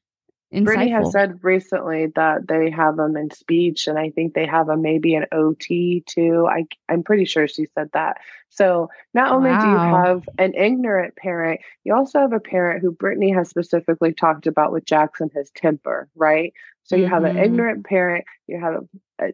Brittany 0.52 0.90
has 0.90 1.12
said 1.12 1.44
recently 1.44 2.06
that 2.16 2.48
they 2.48 2.70
have 2.70 2.96
them 2.96 3.16
in 3.16 3.30
speech, 3.30 3.86
and 3.86 3.98
I 3.98 4.10
think 4.10 4.34
they 4.34 4.46
have 4.46 4.66
them 4.66 4.82
maybe 4.82 5.14
in 5.14 5.26
OT 5.32 6.02
too. 6.06 6.46
I 6.48 6.64
I'm 6.88 7.02
pretty 7.04 7.24
sure 7.24 7.46
she 7.48 7.66
said 7.66 7.90
that. 7.92 8.18
So 8.50 8.88
not 9.14 9.32
only 9.32 9.56
do 9.56 9.68
you 9.68 9.80
have 9.80 10.28
an 10.38 10.54
ignorant 10.54 11.16
parent, 11.16 11.60
you 11.84 11.94
also 11.94 12.20
have 12.20 12.32
a 12.32 12.40
parent 12.40 12.82
who 12.82 12.92
Brittany 12.92 13.30
has 13.32 13.48
specifically 13.48 14.12
talked 14.12 14.46
about 14.46 14.72
with 14.72 14.84
Jackson 14.84 15.30
his 15.34 15.50
temper, 15.54 16.08
right? 16.16 16.52
So 16.84 16.96
you 16.96 17.06
have 17.06 17.24
an 17.24 17.32
Mhm. 17.34 17.44
ignorant 17.44 17.86
parent, 17.86 18.24
you 18.46 18.60
have 18.60 18.74
a, 19.20 19.26
a 19.26 19.32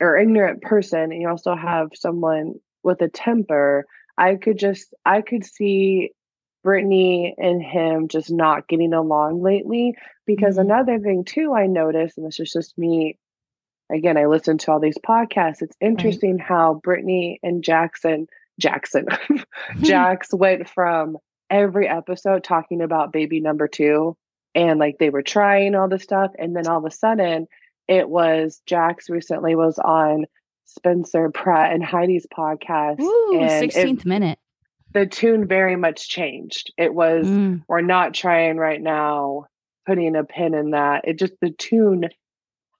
or 0.00 0.16
ignorant 0.16 0.62
person, 0.62 1.12
and 1.12 1.20
you 1.20 1.28
also 1.28 1.54
have 1.56 1.90
someone 1.94 2.54
with 2.82 3.00
a 3.02 3.08
temper. 3.08 3.86
I 4.18 4.36
could 4.36 4.58
just 4.58 4.94
I 5.06 5.22
could 5.22 5.44
see 5.44 6.12
Brittany 6.62 7.34
and 7.38 7.62
him 7.62 8.08
just 8.08 8.30
not 8.30 8.68
getting 8.68 8.92
along 8.92 9.42
lately. 9.42 9.94
Because 10.26 10.56
Mhm. 10.56 10.62
another 10.62 10.98
thing 10.98 11.24
too 11.24 11.54
I 11.54 11.66
noticed, 11.66 12.18
and 12.18 12.26
this 12.26 12.40
is 12.40 12.52
just 12.52 12.76
me 12.78 13.18
again, 13.92 14.16
I 14.16 14.26
listen 14.26 14.56
to 14.58 14.70
all 14.72 14.78
these 14.80 14.98
podcasts. 14.98 15.62
It's 15.62 15.76
interesting 15.80 16.36
right. 16.36 16.46
how 16.46 16.74
Brittany 16.74 17.40
and 17.42 17.64
Jackson, 17.64 18.28
Jackson, 18.58 19.06
Jax 19.80 20.32
went 20.32 20.68
from 20.68 21.18
every 21.50 21.88
episode 21.88 22.44
talking 22.44 22.80
about 22.82 23.12
baby 23.12 23.40
number 23.40 23.66
two 23.66 24.16
and 24.54 24.78
like 24.78 24.98
they 24.98 25.10
were 25.10 25.22
trying 25.22 25.74
all 25.74 25.88
this 25.88 26.04
stuff. 26.04 26.30
And 26.38 26.54
then 26.54 26.68
all 26.68 26.78
of 26.78 26.84
a 26.84 26.90
sudden, 26.90 27.46
it 27.88 28.08
was 28.08 28.62
Jax 28.66 29.10
recently 29.10 29.56
was 29.56 29.78
on 29.78 30.26
Spencer 30.66 31.30
Pratt 31.30 31.72
and 31.72 31.84
Heidi's 31.84 32.26
podcast. 32.32 33.00
Ooh, 33.00 33.40
16th 33.40 34.00
it, 34.00 34.06
minute. 34.06 34.38
The 34.92 35.06
tune 35.06 35.46
very 35.46 35.76
much 35.76 36.08
changed. 36.08 36.72
It 36.76 36.94
was, 36.94 37.26
mm. 37.26 37.62
we're 37.68 37.80
not 37.80 38.14
trying 38.14 38.56
right 38.56 38.80
now, 38.80 39.46
putting 39.86 40.16
a 40.16 40.24
pin 40.24 40.54
in 40.54 40.70
that. 40.72 41.06
It 41.06 41.18
just, 41.18 41.34
the 41.40 41.50
tune 41.50 42.08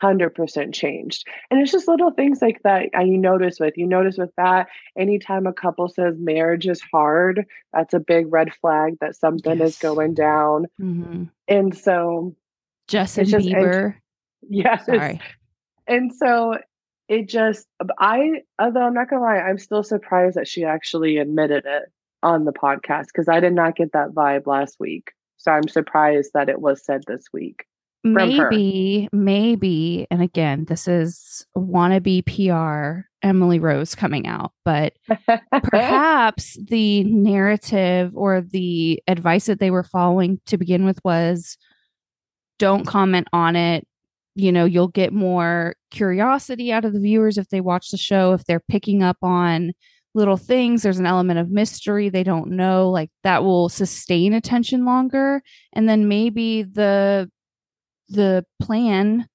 100% 0.03 0.75
changed. 0.75 1.27
And 1.51 1.61
it's 1.61 1.73
just 1.73 1.89
little 1.89 2.11
things 2.11 2.41
like 2.43 2.61
that 2.65 2.89
I, 2.95 3.03
you 3.03 3.19
notice 3.19 3.61
with. 3.61 3.77
You 3.77 3.87
notice 3.87 4.17
with 4.19 4.31
that, 4.37 4.69
anytime 4.97 5.47
a 5.47 5.53
couple 5.53 5.89
says 5.89 6.17
marriage 6.19 6.67
is 6.67 6.81
hard, 6.93 7.45
that's 7.73 7.95
a 7.95 8.01
big 8.01 8.33
red 8.33 8.53
flag 8.55 8.97
that 9.01 9.17
something 9.17 9.59
yes. 9.59 9.71
is 9.71 9.79
going 9.79 10.15
down. 10.15 10.67
Mm-hmm. 10.81 11.25
And 11.49 11.77
so, 11.77 12.35
Justin 12.89 13.27
just, 13.27 13.47
Bieber. 13.47 13.95
Yes. 14.49 14.87
Sorry. 14.87 15.21
And 15.87 16.11
so 16.15 16.57
it 17.09 17.29
just 17.29 17.67
I 17.99 18.41
although 18.59 18.81
I'm 18.81 18.95
not 18.95 19.11
gonna 19.11 19.23
lie, 19.23 19.37
I'm 19.37 19.59
still 19.59 19.83
surprised 19.83 20.37
that 20.37 20.49
she 20.49 20.65
actually 20.65 21.19
admitted 21.19 21.67
it 21.67 21.93
on 22.23 22.45
the 22.45 22.53
podcast 22.53 23.07
because 23.07 23.29
I 23.29 23.41
did 23.41 23.53
not 23.53 23.77
get 23.77 23.93
that 23.93 24.11
vibe 24.11 24.47
last 24.47 24.77
week. 24.79 25.13
So 25.37 25.51
I'm 25.51 25.69
surprised 25.69 26.33
that 26.35 26.49
it 26.49 26.61
was 26.61 26.85
said 26.85 27.03
this 27.07 27.25
week. 27.33 27.65
Maybe, 28.03 29.09
maybe, 29.13 30.07
and 30.11 30.23
again, 30.23 30.65
this 30.65 30.89
is 30.89 31.45
wannabe 31.55 32.25
PR 32.25 33.07
Emily 33.23 33.59
Rose 33.59 33.95
coming 33.95 34.27
out, 34.27 34.53
but 34.65 34.95
perhaps 35.65 36.57
the 36.69 37.05
narrative 37.05 38.13
or 38.15 38.41
the 38.41 39.03
advice 39.07 39.47
that 39.47 39.61
they 39.61 39.71
were 39.71 39.83
following 39.83 40.41
to 40.47 40.57
begin 40.57 40.87
with 40.87 40.99
was 41.05 41.59
don't 42.59 42.87
comment 42.87 43.29
on 43.35 43.55
it, 43.55 43.87
you 44.35 44.53
know 44.53 44.65
you'll 44.65 44.89
get 44.89 45.13
more 45.13 45.75
curiosity 45.91 46.73
out 46.73 46.85
of 46.85 46.93
the 46.93 47.01
viewers 47.01 47.39
if 47.39 47.49
they 47.49 47.61
watch 47.61 47.91
the 47.91 47.97
show 47.97 48.33
if 48.33 48.45
they're 48.45 48.63
picking 48.69 49.03
up 49.03 49.17
on 49.23 49.73
little 50.15 50.37
things 50.37 50.83
there's 50.83 50.99
an 50.99 51.07
element 51.07 51.39
of 51.39 51.51
mystery 51.51 52.09
they 52.09 52.25
don't 52.25 52.51
know 52.51 52.91
like 52.91 53.11
that 53.23 53.45
will 53.45 53.69
sustain 53.69 54.33
attention 54.33 54.85
longer. 54.85 55.43
And 55.73 55.89
then 55.89 56.09
maybe 56.09 56.63
the 56.63 57.31
the 58.09 58.45
plan 58.61 59.29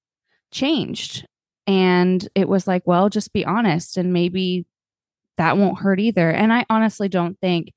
changed 0.50 1.26
and 1.66 2.28
it 2.34 2.48
was 2.48 2.66
like 2.66 2.82
well 2.86 3.08
just 3.08 3.32
be 3.32 3.44
honest 3.44 3.96
and 3.96 4.12
maybe 4.12 4.66
that 5.38 5.56
won't 5.56 5.80
hurt 5.80 6.00
either. 6.00 6.30
And 6.30 6.52
i 6.52 6.64
honestly 6.68 7.08
don't 7.08 7.38
think 7.40 7.72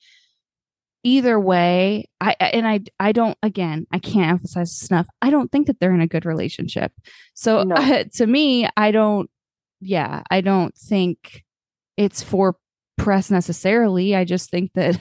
either 1.06 1.40
way 1.40 2.06
i 2.20 2.36
and 2.42 2.68
i 2.68 2.82
i 3.00 3.14
don't 3.14 3.38
again 3.42 3.88
i 3.94 4.00
can't 4.00 4.32
emphasize 4.32 4.78
this 4.78 4.92
enough 4.92 5.08
i 5.22 5.30
don't 5.30 5.50
think 5.50 5.68
that 5.68 5.80
they're 5.80 5.94
in 5.94 6.02
a 6.02 6.08
good 6.08 6.26
relationship. 6.26 6.92
So 7.34 7.64
no. 7.64 7.76
uh, 7.76 8.04
to 8.16 8.28
me 8.28 8.68
i 8.76 8.92
don't 8.92 9.30
yeah 9.80 10.24
i 10.30 10.42
don't 10.42 10.76
think 10.76 11.46
it's 11.96 12.22
for 12.22 12.58
press 13.00 13.32
necessarily 13.32 14.16
i 14.16 14.24
just 14.24 14.50
think 14.50 14.72
that 14.74 15.00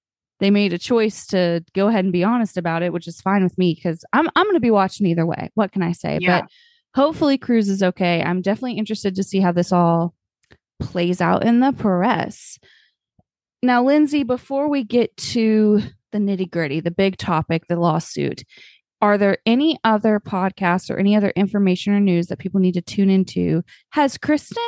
they 0.40 0.50
made 0.50 0.72
a 0.72 0.78
choice 0.78 1.26
to 1.26 1.64
go 1.74 1.88
ahead 1.88 2.04
and 2.04 2.12
be 2.12 2.24
honest 2.24 2.56
about 2.56 2.82
it 2.82 2.92
which 2.92 3.08
is 3.08 3.20
fine 3.20 3.42
with 3.42 3.56
me 3.58 3.74
because 3.74 4.04
i'm 4.12 4.28
i'm 4.36 4.44
going 4.44 4.54
to 4.54 4.60
be 4.60 4.70
watching 4.70 5.06
either 5.06 5.26
way 5.26 5.50
what 5.54 5.72
can 5.72 5.82
i 5.82 5.92
say 5.92 6.18
yeah. 6.20 6.40
but 6.40 6.50
hopefully 6.94 7.38
cruz 7.38 7.68
is 7.68 7.82
okay 7.82 8.22
i'm 8.22 8.42
definitely 8.42 8.78
interested 8.78 9.14
to 9.14 9.22
see 9.22 9.40
how 9.40 9.52
this 9.52 9.72
all 9.72 10.14
plays 10.80 11.20
out 11.20 11.44
in 11.44 11.60
the 11.60 11.72
press 11.72 12.58
now, 13.62 13.84
Lyndsay, 13.84 14.26
before 14.26 14.68
we 14.68 14.84
get 14.84 15.16
to 15.16 15.82
the 16.12 16.18
nitty 16.18 16.50
gritty, 16.50 16.80
the 16.80 16.92
big 16.92 17.16
topic, 17.16 17.66
the 17.66 17.76
lawsuit, 17.76 18.44
are 19.00 19.18
there 19.18 19.38
any 19.46 19.78
other 19.82 20.20
podcasts 20.20 20.90
or 20.90 20.98
any 20.98 21.16
other 21.16 21.30
information 21.30 21.92
or 21.92 22.00
news 22.00 22.28
that 22.28 22.38
people 22.38 22.60
need 22.60 22.74
to 22.74 22.82
tune 22.82 23.10
into? 23.10 23.62
Has 23.90 24.16
Kristen, 24.16 24.62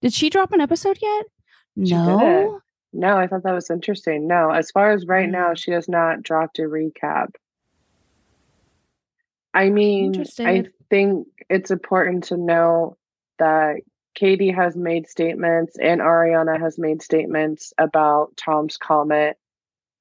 did 0.00 0.12
she 0.12 0.30
drop 0.30 0.52
an 0.52 0.60
episode 0.60 0.98
yet? 1.00 1.26
No. 1.76 2.60
No, 2.92 3.16
I 3.16 3.26
thought 3.26 3.42
that 3.42 3.52
was 3.52 3.70
interesting. 3.70 4.28
No, 4.28 4.50
as 4.50 4.70
far 4.70 4.92
as 4.92 5.06
right 5.06 5.28
now, 5.28 5.52
mm. 5.52 5.58
she 5.58 5.72
has 5.72 5.88
not 5.88 6.22
dropped 6.22 6.60
a 6.60 6.62
recap. 6.62 7.34
I 9.52 9.70
mean, 9.70 10.24
I 10.40 10.66
think 10.90 11.28
it's 11.50 11.70
important 11.70 12.24
to 12.24 12.36
know 12.36 12.96
that 13.38 13.80
Katie 14.14 14.50
has 14.50 14.76
made 14.76 15.08
statements 15.08 15.76
and 15.80 16.00
Ariana 16.00 16.58
has 16.60 16.78
made 16.78 17.02
statements 17.02 17.72
about 17.78 18.36
Tom's 18.36 18.76
comment 18.76 19.36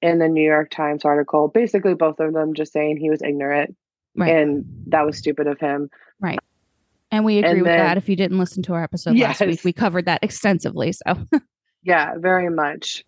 in 0.01 0.19
the 0.19 0.27
New 0.27 0.43
York 0.43 0.69
Times 0.69 1.05
article. 1.05 1.47
Basically, 1.47 1.95
both 1.95 2.19
of 2.19 2.33
them 2.33 2.53
just 2.53 2.73
saying 2.73 2.97
he 2.97 3.09
was 3.09 3.21
ignorant 3.23 3.75
right. 4.15 4.35
and 4.35 4.65
that 4.87 5.05
was 5.05 5.17
stupid 5.17 5.47
of 5.47 5.59
him. 5.59 5.89
Right. 6.19 6.39
And 7.11 7.25
we 7.25 7.39
agree 7.39 7.51
and 7.51 7.61
with 7.61 7.67
then, 7.67 7.79
that. 7.79 7.97
If 7.97 8.09
you 8.09 8.15
didn't 8.15 8.39
listen 8.39 8.63
to 8.63 8.73
our 8.73 8.83
episode 8.83 9.15
yes. 9.15 9.39
last 9.39 9.47
week, 9.47 9.63
we 9.63 9.73
covered 9.73 10.05
that 10.05 10.23
extensively. 10.23 10.93
So, 10.93 11.27
yeah, 11.83 12.13
very 12.17 12.49
much. 12.49 13.03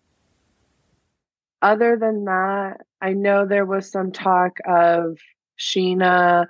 Other 1.62 1.96
than 1.96 2.24
that, 2.26 2.82
I 3.00 3.12
know 3.12 3.46
there 3.46 3.64
was 3.64 3.90
some 3.90 4.12
talk 4.12 4.58
of 4.66 5.18
Scheana 5.58 6.46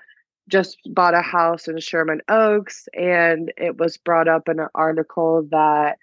just 0.49 0.79
bought 0.87 1.15
a 1.15 1.23
house 1.23 1.69
in 1.69 1.79
Sherman 1.81 2.21
Oaks, 2.29 2.89
and 2.95 3.53
it 3.57 3.79
was 3.79 3.97
brought 3.97 4.29
up 4.29 4.49
in 4.49 4.61
an 4.61 4.69
article 4.75 5.47
that 5.51 5.99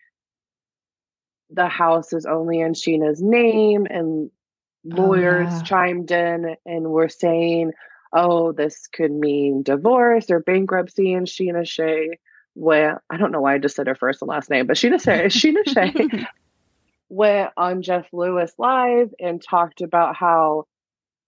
the 1.49 1.67
house 1.67 2.13
is 2.13 2.25
only 2.25 2.59
in 2.59 2.73
Scheana's 2.73 3.21
name, 3.21 3.85
and 3.89 4.31
oh, 4.91 4.95
lawyers 4.95 5.49
oh, 5.49 5.57
yeah. 5.57 5.63
chimed 5.63 6.11
in 6.11 6.55
and 6.65 6.89
were 6.89 7.09
saying, 7.09 7.73
"Oh, 8.11 8.51
this 8.51 8.87
could 8.87 9.11
mean 9.11 9.63
divorce 9.63 10.29
or 10.29 10.39
bankruptcy." 10.39 11.13
in 11.13 11.25
Scheana 11.25 11.67
Shay, 11.67 12.19
well, 12.55 12.99
I 13.09 13.17
don't 13.17 13.31
know 13.31 13.41
why 13.41 13.55
I 13.55 13.57
just 13.57 13.75
said 13.75 13.87
her 13.87 13.95
first 13.95 14.21
and 14.21 14.29
last 14.29 14.49
name, 14.49 14.67
but 14.67 14.77
Scheana 14.77 15.01
Shay, 15.01 15.25
Scheana 15.27 15.67
Shay 15.67 16.27
went 17.09 17.51
on 17.57 17.73
um, 17.73 17.81
Jeff 17.81 18.07
Lewis 18.11 18.53
live 18.57 19.13
and 19.19 19.41
talked 19.41 19.81
about 19.81 20.15
how 20.15 20.65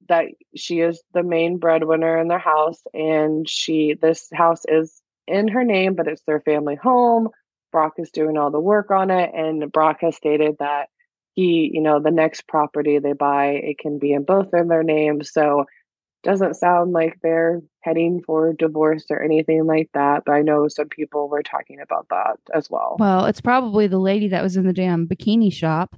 that 0.09 0.25
she 0.55 0.79
is 0.79 1.01
the 1.13 1.23
main 1.23 1.57
breadwinner 1.57 2.17
in 2.19 2.27
their 2.27 2.39
house 2.39 2.81
and 2.93 3.47
she 3.49 3.95
this 3.99 4.27
house 4.33 4.61
is 4.67 5.01
in 5.27 5.47
her 5.47 5.63
name 5.63 5.95
but 5.95 6.07
it's 6.07 6.23
their 6.27 6.41
family 6.41 6.75
home. 6.75 7.29
Brock 7.71 7.93
is 7.97 8.09
doing 8.11 8.37
all 8.37 8.51
the 8.51 8.59
work 8.59 8.91
on 8.91 9.11
it 9.11 9.31
and 9.33 9.71
brock 9.71 9.97
has 10.01 10.15
stated 10.15 10.55
that 10.59 10.89
he 11.33 11.69
you 11.73 11.81
know 11.81 11.99
the 11.99 12.11
next 12.11 12.47
property 12.47 12.99
they 12.99 13.13
buy 13.13 13.47
it 13.47 13.77
can 13.77 13.99
be 13.99 14.13
in 14.13 14.23
both 14.23 14.53
of 14.53 14.67
their 14.67 14.83
names. 14.83 15.31
So 15.31 15.65
doesn't 16.25 16.55
sound 16.55 16.91
like 16.91 17.17
they're 17.21 17.61
heading 17.81 18.21
for 18.25 18.53
divorce 18.53 19.05
or 19.09 19.21
anything 19.21 19.65
like 19.65 19.89
that 19.93 20.23
but 20.25 20.33
i 20.33 20.41
know 20.41 20.67
some 20.67 20.89
people 20.89 21.29
were 21.29 21.43
talking 21.43 21.79
about 21.79 22.07
that 22.09 22.37
as 22.53 22.69
well 22.69 22.97
well 22.99 23.25
it's 23.25 23.41
probably 23.41 23.87
the 23.87 23.99
lady 23.99 24.27
that 24.27 24.43
was 24.43 24.57
in 24.57 24.65
the 24.65 24.73
damn 24.73 25.07
bikini 25.07 25.53
shop 25.53 25.95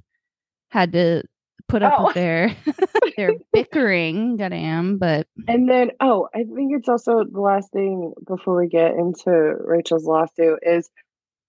had 0.69 0.91
to 0.91 1.23
put 1.67 1.83
up 1.83 1.95
oh. 1.97 2.05
with 2.05 2.15
their 2.15 2.55
their 3.17 3.31
bickering, 3.53 4.37
goddamn. 4.37 4.97
But 4.97 5.27
and 5.47 5.69
then 5.69 5.91
oh, 5.99 6.29
I 6.33 6.43
think 6.43 6.73
it's 6.75 6.89
also 6.89 7.23
the 7.23 7.41
last 7.41 7.71
thing 7.71 8.13
before 8.25 8.57
we 8.57 8.67
get 8.67 8.91
into 8.93 9.55
Rachel's 9.59 10.05
lawsuit 10.05 10.59
is 10.61 10.89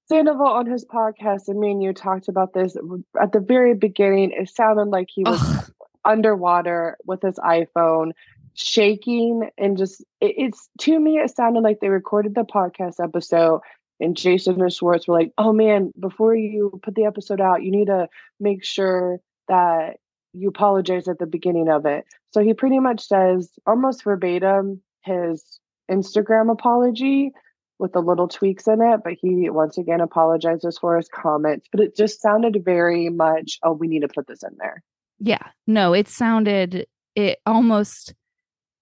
Sandoval 0.09 0.47
on 0.47 0.67
his 0.67 0.85
podcast, 0.85 1.49
and 1.49 1.61
me 1.61 1.73
and 1.73 1.83
you 1.83 1.93
talked 1.93 2.29
about 2.29 2.55
this 2.55 2.77
at 3.21 3.33
the 3.33 3.41
very 3.41 3.75
beginning. 3.75 4.33
It 4.33 4.49
sounded 4.49 4.88
like 4.88 5.09
he 5.11 5.23
was 5.23 5.41
Ugh. 5.41 5.71
underwater 6.05 6.97
with 7.05 7.23
his 7.23 7.37
iPhone, 7.37 8.12
shaking, 8.61 9.49
and 9.57 9.77
just 9.77 10.01
it, 10.21 10.35
it's 10.37 10.68
to 10.81 10.99
me, 10.99 11.18
it 11.18 11.35
sounded 11.35 11.61
like 11.61 11.81
they 11.81 11.88
recorded 11.88 12.35
the 12.35 12.44
podcast 12.44 13.03
episode 13.03 13.61
and 14.01 14.16
Jason 14.16 14.61
and 14.61 14.73
Schwartz 14.73 15.09
were 15.09 15.18
like, 15.18 15.33
"Oh 15.38 15.53
man, 15.53 15.92
before 15.99 16.35
you 16.35 16.79
put 16.83 16.94
the 16.94 17.05
episode 17.05 17.40
out, 17.40 17.62
you 17.62 17.71
need 17.71 17.87
to 17.87 18.09
make 18.38 18.64
sure 18.64 19.21
that 19.49 19.97
you 20.33 20.49
apologize 20.49 21.09
at 21.09 21.18
the 21.18 21.27
beginning 21.27 21.68
of 21.68 21.87
it. 21.87 22.05
So 22.33 22.42
he 22.42 22.55
pretty 22.55 22.79
much 22.79 23.07
says 23.07 23.51
almost 23.66 24.05
verbatim 24.05 24.83
his 25.03 25.59
Instagram 25.90 26.51
apology 26.51 27.33
with 27.79 27.92
the 27.92 28.01
little 28.01 28.29
tweaks 28.29 28.66
in 28.66 28.83
it, 28.83 29.01
but 29.05 29.14
he 29.21 29.49
once 29.51 29.79
again 29.79 30.01
apologizes 30.01 30.79
for 30.79 30.97
his 30.97 31.09
comments. 31.09 31.66
But 31.71 31.81
it 31.81 31.97
just 31.97 32.21
sounded 32.21 32.62
very 32.64 33.09
much, 33.09 33.59
oh, 33.62 33.73
we 33.73 33.88
need 33.88 34.01
to 34.01 34.09
put 34.09 34.27
this 34.27 34.42
in 34.42 34.57
there. 34.59 34.83
Yeah. 35.18 35.47
No, 35.66 35.94
it 35.94 36.09
sounded, 36.09 36.87
it 37.14 37.38
almost, 37.47 38.14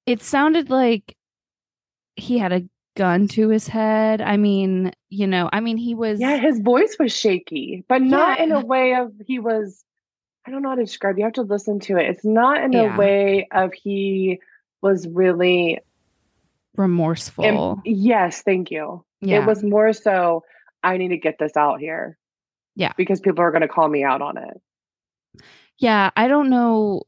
it 0.06 0.22
sounded 0.22 0.70
like 0.70 1.16
he 2.14 2.38
had 2.38 2.52
a 2.52 2.68
gun 2.96 3.28
to 3.28 3.48
his 3.48 3.68
head. 3.68 4.20
I 4.20 4.36
mean, 4.36 4.92
you 5.10 5.26
know, 5.26 5.50
I 5.52 5.60
mean, 5.60 5.76
he 5.76 5.94
was. 5.94 6.20
Yeah, 6.20 6.38
his 6.38 6.60
voice 6.60 6.96
was 6.98 7.14
shaky, 7.14 7.84
but 7.88 8.02
not 8.02 8.38
yeah. 8.38 8.44
in 8.44 8.52
a 8.52 8.64
way 8.64 8.94
of 8.94 9.12
he 9.26 9.38
was 9.38 9.84
I 10.46 10.50
don't 10.50 10.62
know 10.62 10.70
how 10.70 10.74
to 10.76 10.84
describe. 10.84 11.18
You 11.18 11.24
have 11.24 11.34
to 11.34 11.42
listen 11.42 11.80
to 11.80 11.96
it. 11.96 12.08
It's 12.08 12.24
not 12.24 12.62
in 12.62 12.72
yeah. 12.72 12.94
a 12.94 12.96
way 12.96 13.48
of 13.52 13.72
he 13.72 14.38
was 14.80 15.06
really 15.08 15.80
remorseful. 16.76 17.80
yes, 17.84 18.42
thank 18.42 18.70
you. 18.70 19.04
Yeah. 19.20 19.40
It 19.40 19.46
was 19.46 19.64
more 19.64 19.92
so 19.92 20.44
I 20.84 20.98
need 20.98 21.08
to 21.08 21.16
get 21.16 21.38
this 21.38 21.56
out 21.56 21.80
here. 21.80 22.16
Yeah. 22.76 22.92
Because 22.96 23.20
people 23.20 23.42
are 23.42 23.50
going 23.50 23.62
to 23.62 23.68
call 23.68 23.88
me 23.88 24.04
out 24.04 24.22
on 24.22 24.36
it. 24.38 25.42
yeah, 25.78 26.10
I 26.16 26.28
don't 26.28 26.48
know. 26.48 27.02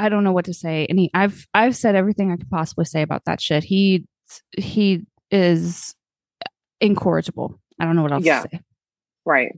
I 0.00 0.08
don't 0.08 0.24
know 0.24 0.32
what 0.32 0.46
to 0.46 0.54
say. 0.54 0.86
And 0.88 0.98
he, 0.98 1.10
I've 1.14 1.46
I've 1.54 1.76
said 1.76 1.94
everything 1.94 2.32
I 2.32 2.36
could 2.36 2.50
possibly 2.50 2.84
say 2.86 3.02
about 3.02 3.24
that 3.26 3.40
shit. 3.40 3.62
He 3.64 4.06
he 4.56 5.04
is 5.30 5.94
incorrigible. 6.80 7.60
I 7.78 7.84
don't 7.84 7.96
know 7.96 8.02
what 8.02 8.12
else 8.12 8.24
Yeah. 8.24 8.42
to 8.42 8.48
say. 8.52 8.60
Right. 9.24 9.52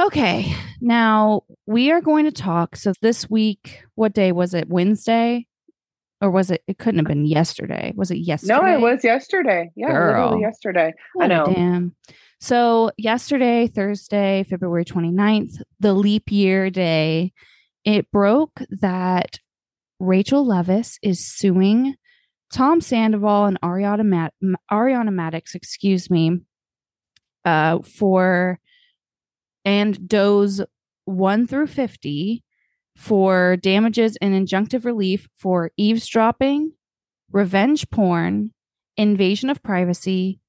Okay. 0.00 0.54
Now 0.80 1.42
we 1.66 1.90
are 1.90 2.00
going 2.00 2.24
to 2.26 2.32
talk. 2.32 2.76
So 2.76 2.92
this 3.02 3.28
week, 3.30 3.82
what 3.94 4.12
day 4.12 4.32
was 4.32 4.54
it? 4.54 4.68
Wednesday? 4.68 5.46
Or 6.22 6.30
was 6.30 6.50
it? 6.50 6.62
It 6.66 6.78
couldn't 6.78 6.98
have 7.00 7.06
been 7.06 7.26
yesterday. 7.26 7.92
Was 7.94 8.10
it 8.10 8.16
yesterday? 8.18 8.54
No, 8.54 8.66
it 8.66 8.80
was 8.80 9.04
yesterday. 9.04 9.70
Yeah, 9.76 9.88
Girl. 9.92 10.22
literally 10.22 10.40
yesterday. 10.42 10.92
I 11.20 11.24
Oh, 11.24 11.26
know. 11.26 11.46
Damn. 11.52 11.94
So 12.40 12.90
yesterday, 12.96 13.66
Thursday, 13.66 14.44
February 14.48 14.84
29th, 14.86 15.60
the 15.80 15.92
leap 15.92 16.30
year 16.32 16.70
day, 16.70 17.32
it 17.86 18.10
broke 18.10 18.60
that 18.68 19.38
Rachel 19.98 20.44
Leviss 20.44 20.98
is 21.02 21.24
suing 21.24 21.94
Tom 22.52 22.80
Sandoval 22.80 23.46
and 23.46 23.60
Ariana, 23.62 24.04
Mat- 24.04 24.34
M- 24.42 24.56
Ariana 24.70 25.08
Madix, 25.08 25.54
excuse 25.54 26.10
me, 26.10 26.40
uh, 27.44 27.78
for 27.80 28.58
and 29.64 30.06
Doe's 30.08 30.60
1 31.06 31.46
through 31.46 31.66
50 31.68 32.44
for 32.96 33.56
damages 33.56 34.16
and 34.20 34.34
injunctive 34.34 34.84
relief 34.84 35.28
for 35.36 35.70
eavesdropping, 35.76 36.72
revenge 37.30 37.88
porn, 37.90 38.52
invasion 38.96 39.50
of 39.50 39.62
privacy, 39.62 40.40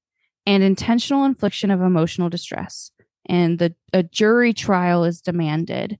and 0.46 0.62
intentional 0.62 1.24
infliction 1.24 1.70
of 1.70 1.82
emotional 1.82 2.28
distress. 2.28 2.90
And 3.26 3.58
the 3.58 3.74
a 3.92 4.02
jury 4.02 4.54
trial 4.54 5.04
is 5.04 5.20
demanded. 5.20 5.98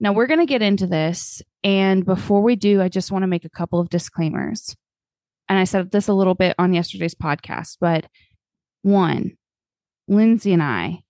Now 0.00 0.12
we're 0.12 0.26
going 0.26 0.40
to 0.40 0.46
get 0.46 0.62
into 0.62 0.86
this, 0.86 1.42
and 1.62 2.04
before 2.04 2.42
we 2.42 2.56
do, 2.56 2.80
I 2.80 2.88
just 2.88 3.12
want 3.12 3.22
to 3.22 3.26
make 3.26 3.44
a 3.44 3.50
couple 3.50 3.80
of 3.80 3.90
disclaimers. 3.90 4.74
And 5.48 5.58
I 5.58 5.64
said 5.64 5.90
this 5.90 6.08
a 6.08 6.14
little 6.14 6.34
bit 6.34 6.54
on 6.58 6.72
yesterday's 6.72 7.14
podcast, 7.14 7.76
but 7.80 8.06
one, 8.82 9.36
Lyndsay 10.10 10.54
and 10.54 10.62
I 10.62 11.02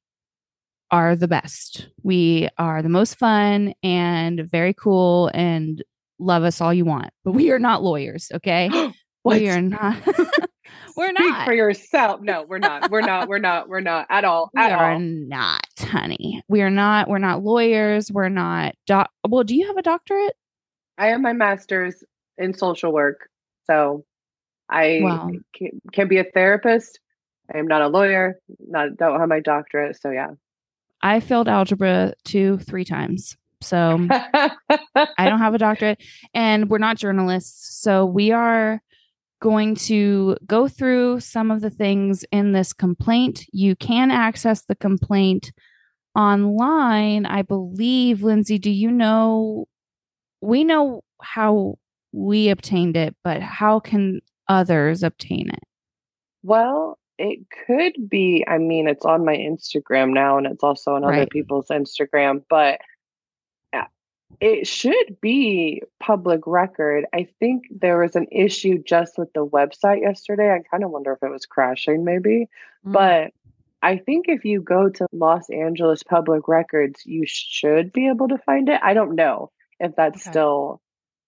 are 0.90 1.14
the 1.14 1.28
best. 1.28 1.88
We 2.02 2.48
are 2.58 2.82
the 2.82 2.88
most 2.88 3.16
fun 3.16 3.74
and 3.82 4.48
very 4.50 4.74
cool 4.74 5.30
and 5.34 5.82
love 6.18 6.42
us 6.42 6.60
all 6.60 6.74
you 6.74 6.84
want, 6.84 7.10
but 7.24 7.32
we 7.32 7.50
are 7.50 7.58
not 7.58 7.82
lawyers, 7.82 8.30
okay? 8.34 8.70
We 9.22 9.50
are 9.50 9.60
not. 9.60 9.98
we're 10.96 11.08
Speak 11.14 11.28
not. 11.28 11.44
for 11.44 11.52
yourself. 11.52 12.20
No, 12.20 12.42
we're 12.42 12.58
not. 12.58 12.90
We're 12.90 13.00
not. 13.00 13.28
We're 13.28 13.38
not. 13.38 13.68
We're 13.68 13.80
not 13.80 14.06
at 14.10 14.24
all. 14.24 14.50
We 14.54 14.62
are 14.62 14.92
all. 14.92 14.98
not, 15.00 15.66
honey. 15.78 16.42
We 16.48 16.62
are 16.62 16.70
not. 16.70 17.08
We're 17.08 17.18
not 17.18 17.42
lawyers. 17.42 18.10
We're 18.12 18.28
not. 18.28 18.74
Doc- 18.86 19.10
well, 19.28 19.44
do 19.44 19.54
you 19.56 19.66
have 19.68 19.76
a 19.76 19.82
doctorate? 19.82 20.34
I 20.98 21.06
have 21.08 21.20
my 21.20 21.32
master's 21.32 22.02
in 22.38 22.54
social 22.54 22.92
work, 22.92 23.28
so 23.66 24.04
I 24.68 25.00
Wow. 25.02 25.30
can, 25.54 25.80
can 25.92 26.08
be 26.08 26.18
a 26.18 26.24
therapist. 26.24 27.00
I 27.54 27.58
am 27.58 27.66
not 27.66 27.82
a 27.82 27.88
lawyer. 27.88 28.38
Not 28.68 28.96
don't 28.96 29.18
have 29.18 29.28
my 29.28 29.40
doctorate. 29.40 30.00
So 30.00 30.10
yeah. 30.10 30.28
I 31.02 31.20
failed 31.20 31.48
algebra 31.48 32.12
two, 32.24 32.58
three 32.58 32.84
times. 32.84 33.36
So 33.62 34.06
I 34.10 35.28
don't 35.28 35.38
have 35.38 35.54
a 35.54 35.58
doctorate, 35.58 36.02
and 36.34 36.68
we're 36.70 36.78
not 36.78 36.96
journalists. 36.96 37.80
So 37.82 38.04
we 38.06 38.32
are 38.32 38.80
going 39.40 39.74
to 39.74 40.36
go 40.46 40.68
through 40.68 41.20
some 41.20 41.50
of 41.50 41.60
the 41.60 41.70
things 41.70 42.24
in 42.30 42.52
this 42.52 42.72
complaint. 42.72 43.44
You 43.52 43.74
can 43.74 44.10
access 44.10 44.62
the 44.62 44.74
complaint 44.74 45.52
online, 46.14 47.26
I 47.26 47.42
believe. 47.42 48.18
Lyndsay, 48.18 48.60
do 48.60 48.70
you 48.70 48.90
know? 48.90 49.66
We 50.40 50.64
know 50.64 51.02
how 51.22 51.78
we 52.12 52.48
obtained 52.48 52.96
it, 52.96 53.14
but 53.24 53.42
how 53.42 53.80
can 53.80 54.20
others 54.48 55.02
obtain 55.02 55.48
it? 55.50 55.62
Well, 56.42 56.98
it 57.18 57.40
could 57.66 58.08
be. 58.08 58.44
I 58.48 58.58
mean, 58.58 58.88
it's 58.88 59.04
on 59.04 59.24
my 59.24 59.36
Instagram 59.36 60.12
now, 60.12 60.38
and 60.38 60.46
it's 60.46 60.62
also 60.64 60.94
on 60.94 61.04
other 61.04 61.12
Right. 61.12 61.30
people's 61.30 61.68
Instagram, 61.68 62.42
but 62.48 62.80
it 64.40 64.66
should 64.66 65.20
be 65.20 65.82
public 65.98 66.46
record. 66.46 67.04
I 67.12 67.28
think 67.40 67.64
there 67.70 67.98
was 67.98 68.16
an 68.16 68.26
issue 68.30 68.82
just 68.82 69.18
with 69.18 69.32
the 69.32 69.46
website 69.46 70.00
yesterday. 70.02 70.52
I 70.52 70.60
kind 70.70 70.84
of 70.84 70.90
wonder 70.90 71.12
if 71.12 71.22
it 71.22 71.30
was 71.30 71.46
crashing, 71.46 72.04
maybe. 72.04 72.48
Mm. 72.86 72.92
But 72.92 73.32
I 73.82 73.96
think 73.98 74.26
if 74.28 74.44
you 74.44 74.60
go 74.60 74.88
to 74.88 75.06
Los 75.12 75.48
Angeles 75.50 76.02
Public 76.02 76.48
Records, 76.48 77.04
you 77.04 77.24
should 77.26 77.92
be 77.92 78.08
able 78.08 78.28
to 78.28 78.38
find 78.38 78.68
it. 78.68 78.80
I 78.82 78.94
don't 78.94 79.14
know 79.14 79.50
if 79.78 79.96
that's 79.96 80.22
Okay. 80.22 80.30
still 80.30 80.80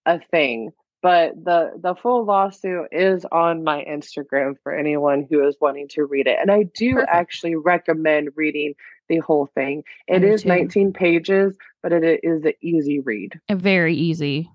a 0.06 0.18
thing, 0.18 0.72
but 1.02 1.32
the 1.44 1.72
the 1.80 1.94
full 1.96 2.24
lawsuit 2.24 2.86
is 2.92 3.26
on 3.32 3.64
my 3.64 3.84
Instagram 3.84 4.54
for 4.62 4.72
anyone 4.72 5.26
who 5.28 5.46
is 5.46 5.56
wanting 5.60 5.88
to 5.88 6.04
read 6.04 6.26
it. 6.28 6.38
And 6.40 6.50
I 6.50 6.62
do 6.62 6.94
Perfect. 6.94 7.10
actually 7.12 7.56
recommend 7.56 8.30
reading 8.36 8.74
the 9.08 9.18
whole 9.18 9.46
thing. 9.54 9.82
It 10.06 10.20
do 10.20 10.32
is 10.32 10.42
too. 10.42 10.48
19 10.48 10.92
pages, 10.92 11.56
but 11.82 11.92
it 11.92 12.20
is 12.22 12.44
an 12.44 12.52
easy 12.62 13.00
read. 13.00 13.38
Uh, 13.48 13.56
very 13.56 13.94
easy. 13.94 14.48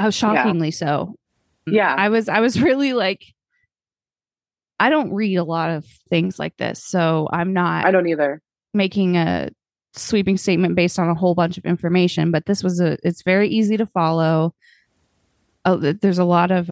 Oh, 0.00 0.10
shockingly 0.10 0.72
so. 0.72 1.14
Yeah. 1.66 1.94
I 1.96 2.08
was 2.08 2.28
I 2.28 2.40
was 2.40 2.60
really 2.60 2.92
like 2.92 3.22
I 4.80 4.90
don't 4.90 5.12
read 5.12 5.36
a 5.36 5.44
lot 5.44 5.70
of 5.70 5.86
things 6.10 6.40
like 6.40 6.56
this, 6.56 6.84
so 6.84 7.28
I'm 7.32 7.52
not 7.52 7.86
I 7.86 7.92
don't 7.92 8.08
either. 8.08 8.42
making 8.74 9.16
a 9.16 9.50
sweeping 9.94 10.36
statement 10.36 10.74
based 10.74 10.98
on 10.98 11.08
a 11.08 11.14
whole 11.14 11.34
bunch 11.34 11.58
of 11.58 11.64
information, 11.64 12.30
but 12.30 12.46
this 12.46 12.62
was 12.62 12.80
a 12.80 12.96
it's 13.02 13.22
very 13.22 13.48
easy 13.48 13.76
to 13.76 13.86
follow. 13.86 14.54
Oh, 15.64 15.76
there's 15.76 16.18
a 16.18 16.24
lot 16.24 16.50
of 16.50 16.70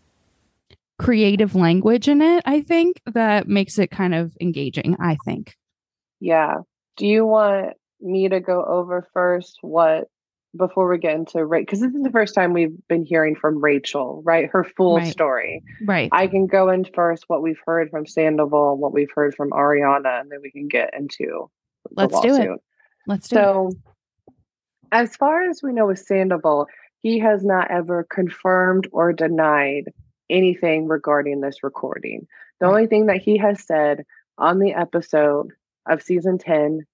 creative 0.98 1.54
language 1.54 2.09
in 2.09 2.20
it, 2.20 2.42
I 2.44 2.61
think, 2.61 3.00
that 3.06 3.48
makes 3.48 3.78
it 3.78 3.90
kind 3.90 4.14
of 4.14 4.37
engaging, 4.40 4.96
I 5.00 5.16
think. 5.24 5.56
Yeah. 6.20 6.59
Do 6.96 7.06
you 7.06 7.24
want 7.24 7.74
me 8.00 8.28
to 8.28 8.40
go 8.40 8.64
over 8.64 9.09
first 9.14 9.59
what 9.62 10.09
before 10.56 10.90
we 10.90 10.98
get 10.98 11.14
into 11.14 11.44
Rachel? 11.44 11.64
Because 11.64 11.80
this 11.80 11.94
is 11.94 12.02
the 12.02 12.11
first 12.11 12.35
time 12.35 12.52
we've 12.52 12.76
been 12.88 13.04
hearing 13.04 13.37
from 13.37 13.62
Rachel, 13.62 14.20
right? 14.24 14.50
Her 14.50 14.64
full 14.64 14.96
Right. 14.96 15.06
story. 15.06 15.62
Right. 15.87 16.09
I 16.12 16.26
can 16.26 16.46
go 16.46 16.68
in 16.68 16.85
first 16.85 17.24
what 17.28 17.40
we've 17.40 17.61
heard 17.64 17.90
from 17.90 18.04
Sandoval, 18.06 18.76
what 18.76 18.92
we've 18.92 19.12
heard 19.14 19.35
from 19.35 19.50
Ariana, 19.50 20.20
and 20.20 20.30
then 20.30 20.40
we 20.42 20.50
can 20.50 20.68
get 20.68 20.92
into 20.98 21.48
Let's 21.92 22.20
do 22.20 22.35
it. 22.35 22.61
Let's 23.11 23.27
do 23.27 23.37
it. 23.37 23.42
So, 23.42 23.73
as 24.92 25.16
far 25.16 25.42
as 25.42 25.64
we 25.64 25.73
know 25.73 25.87
with 25.87 25.99
Sandoval, 25.99 26.68
he 27.01 27.18
has 27.18 27.44
not 27.44 27.68
ever 27.68 28.07
confirmed 28.09 28.87
or 28.92 29.12
denied 29.12 29.92
anything 30.31 30.87
regarding 30.87 31.40
this 31.40 31.64
recording. 31.64 32.29
The 32.61 32.66
only 32.66 32.87
thing 32.87 33.07
that 33.07 33.16
he 33.16 33.37
has 33.38 33.66
said 33.66 34.05
on 34.38 34.61
the 34.61 34.75
episode 34.75 35.49
of 35.88 36.05
season 36.05 36.38
10, 36.38 36.87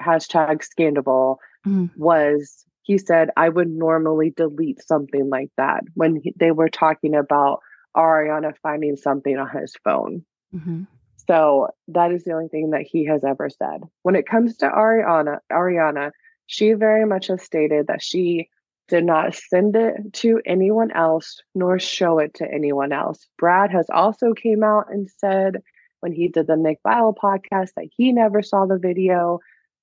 hashtag 0.00 0.62
Scandoval, 0.64 1.36
Mhm. 1.66 1.90
was 1.94 2.64
he 2.80 2.96
said, 2.96 3.28
I 3.36 3.50
would 3.50 3.68
normally 3.68 4.30
delete 4.30 4.82
something 4.82 5.28
like 5.28 5.50
that 5.58 5.84
when 5.92 6.16
he, 6.16 6.32
they 6.36 6.52
were 6.52 6.70
talking 6.70 7.14
about 7.14 7.60
Ariana 7.94 8.56
finding 8.62 8.96
something 8.96 9.36
on 9.36 9.50
his 9.50 9.76
phone. 9.84 10.24
Mhm. 10.54 10.86
So 11.28 11.68
that 11.88 12.12
is 12.12 12.24
the 12.24 12.32
only 12.32 12.48
thing 12.48 12.70
that 12.70 12.82
he 12.82 13.04
has 13.06 13.24
ever 13.24 13.50
said. 13.50 13.82
When 14.02 14.16
it 14.16 14.26
comes 14.26 14.56
to 14.58 14.68
Ariana, 14.68 15.38
Ariana, 15.52 16.10
she 16.46 16.72
very 16.72 17.06
much 17.06 17.28
has 17.28 17.42
stated 17.42 17.86
that 17.86 18.02
she 18.02 18.48
did 18.88 19.04
not 19.04 19.34
send 19.34 19.76
it 19.76 20.12
to 20.12 20.40
anyone 20.44 20.90
else 20.90 21.40
nor 21.54 21.78
show 21.78 22.18
it 22.18 22.34
to 22.34 22.52
anyone 22.52 22.92
else. 22.92 23.26
Brad 23.38 23.70
has 23.70 23.86
also 23.90 24.34
came 24.34 24.64
out 24.64 24.86
and 24.90 25.08
said 25.18 25.62
when 26.00 26.12
he 26.12 26.28
did 26.28 26.48
the 26.48 26.56
Nick 26.56 26.80
Viall 26.84 27.14
podcast 27.14 27.70
that 27.76 27.88
he 27.96 28.12
never 28.12 28.42
saw 28.42 28.66
the 28.66 28.78
video. 28.78 29.38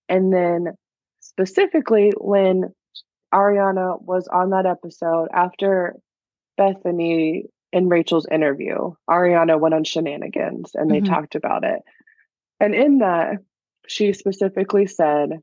And 0.09 0.33
then 0.33 0.75
specifically 1.21 2.11
when 2.17 2.73
Ariana 3.33 4.01
was 4.01 4.27
on 4.27 4.49
that 4.49 4.65
episode 4.65 5.29
after 5.33 5.95
Bethenny 6.59 7.43
in 7.77 7.89
Rachel's 7.89 8.27
interview, 8.29 8.93
Ariana 9.07 9.59
went 9.59 9.75
on 9.75 9.83
Scheananigans 9.83 10.71
and 10.73 10.89
they 10.89 10.99
Mhm. 11.01 11.05
talked 11.05 11.35
about 11.35 11.63
it. 11.63 11.83
And 12.59 12.73
in 12.73 12.97
that, 12.99 13.37
she 13.87 14.13
specifically 14.13 14.87
said, 14.87 15.41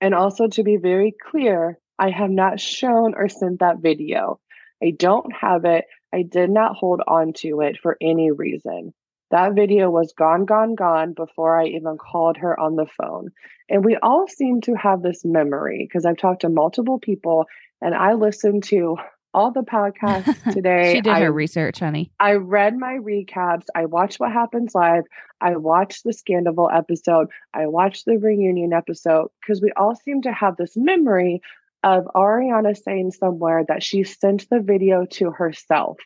and 0.00 0.14
also 0.14 0.48
to 0.48 0.62
be 0.62 0.76
very 0.76 1.12
clear, 1.12 1.78
I 1.98 2.10
have 2.10 2.30
not 2.30 2.60
shown 2.60 3.14
or 3.14 3.28
sent 3.28 3.60
that 3.60 3.78
video. 3.78 4.40
I 4.82 4.90
don't 4.90 5.32
have 5.32 5.64
it. 5.64 5.86
I 6.12 6.22
did 6.22 6.50
not 6.50 6.76
hold 6.76 7.00
on 7.06 7.32
to 7.34 7.60
it 7.62 7.78
for 7.78 7.96
any 8.00 8.30
reason. 8.30 8.92
That 9.30 9.54
video 9.54 9.90
was 9.90 10.12
gone, 10.12 10.44
gone, 10.44 10.74
gone 10.74 11.12
before 11.12 11.58
I 11.58 11.66
even 11.66 11.96
called 11.98 12.36
her 12.38 12.58
on 12.58 12.76
the 12.76 12.86
phone. 12.86 13.30
And 13.68 13.84
we 13.84 13.96
all 13.96 14.26
seem 14.28 14.60
to 14.62 14.74
have 14.74 15.02
this 15.02 15.24
memory 15.24 15.86
because 15.86 16.04
I've 16.04 16.16
talked 16.18 16.42
to 16.42 16.48
multiple 16.48 16.98
people 16.98 17.46
and 17.80 17.94
I 17.94 18.14
listened 18.14 18.64
to 18.64 18.98
all 19.32 19.50
the 19.50 19.62
podcasts 19.62 20.52
today. 20.52 20.94
she 20.94 21.00
did 21.00 21.12
I, 21.12 21.20
her 21.20 21.32
research, 21.32 21.78
honey. 21.78 22.10
I 22.20 22.34
read 22.34 22.76
my 22.76 22.94
recaps. 22.94 23.66
I 23.74 23.86
watched 23.86 24.20
what 24.20 24.32
happens 24.32 24.74
live. 24.74 25.04
I 25.40 25.56
watched 25.56 26.04
the 26.04 26.12
Scandal 26.12 26.70
episode. 26.72 27.28
I 27.54 27.66
watched 27.66 28.04
the 28.06 28.18
reunion 28.18 28.72
episode 28.72 29.28
because 29.40 29.62
we 29.62 29.72
all 29.72 29.94
seem 29.94 30.22
to 30.22 30.32
have 30.32 30.56
this 30.56 30.76
memory 30.76 31.42
of 31.82 32.04
Ariana 32.14 32.76
saying 32.76 33.12
somewhere 33.12 33.64
that 33.68 33.82
she 33.82 34.04
sent 34.04 34.48
the 34.50 34.60
video 34.60 35.06
to 35.06 35.30
herself 35.30 35.98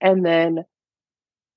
and 0.00 0.24
then 0.24 0.64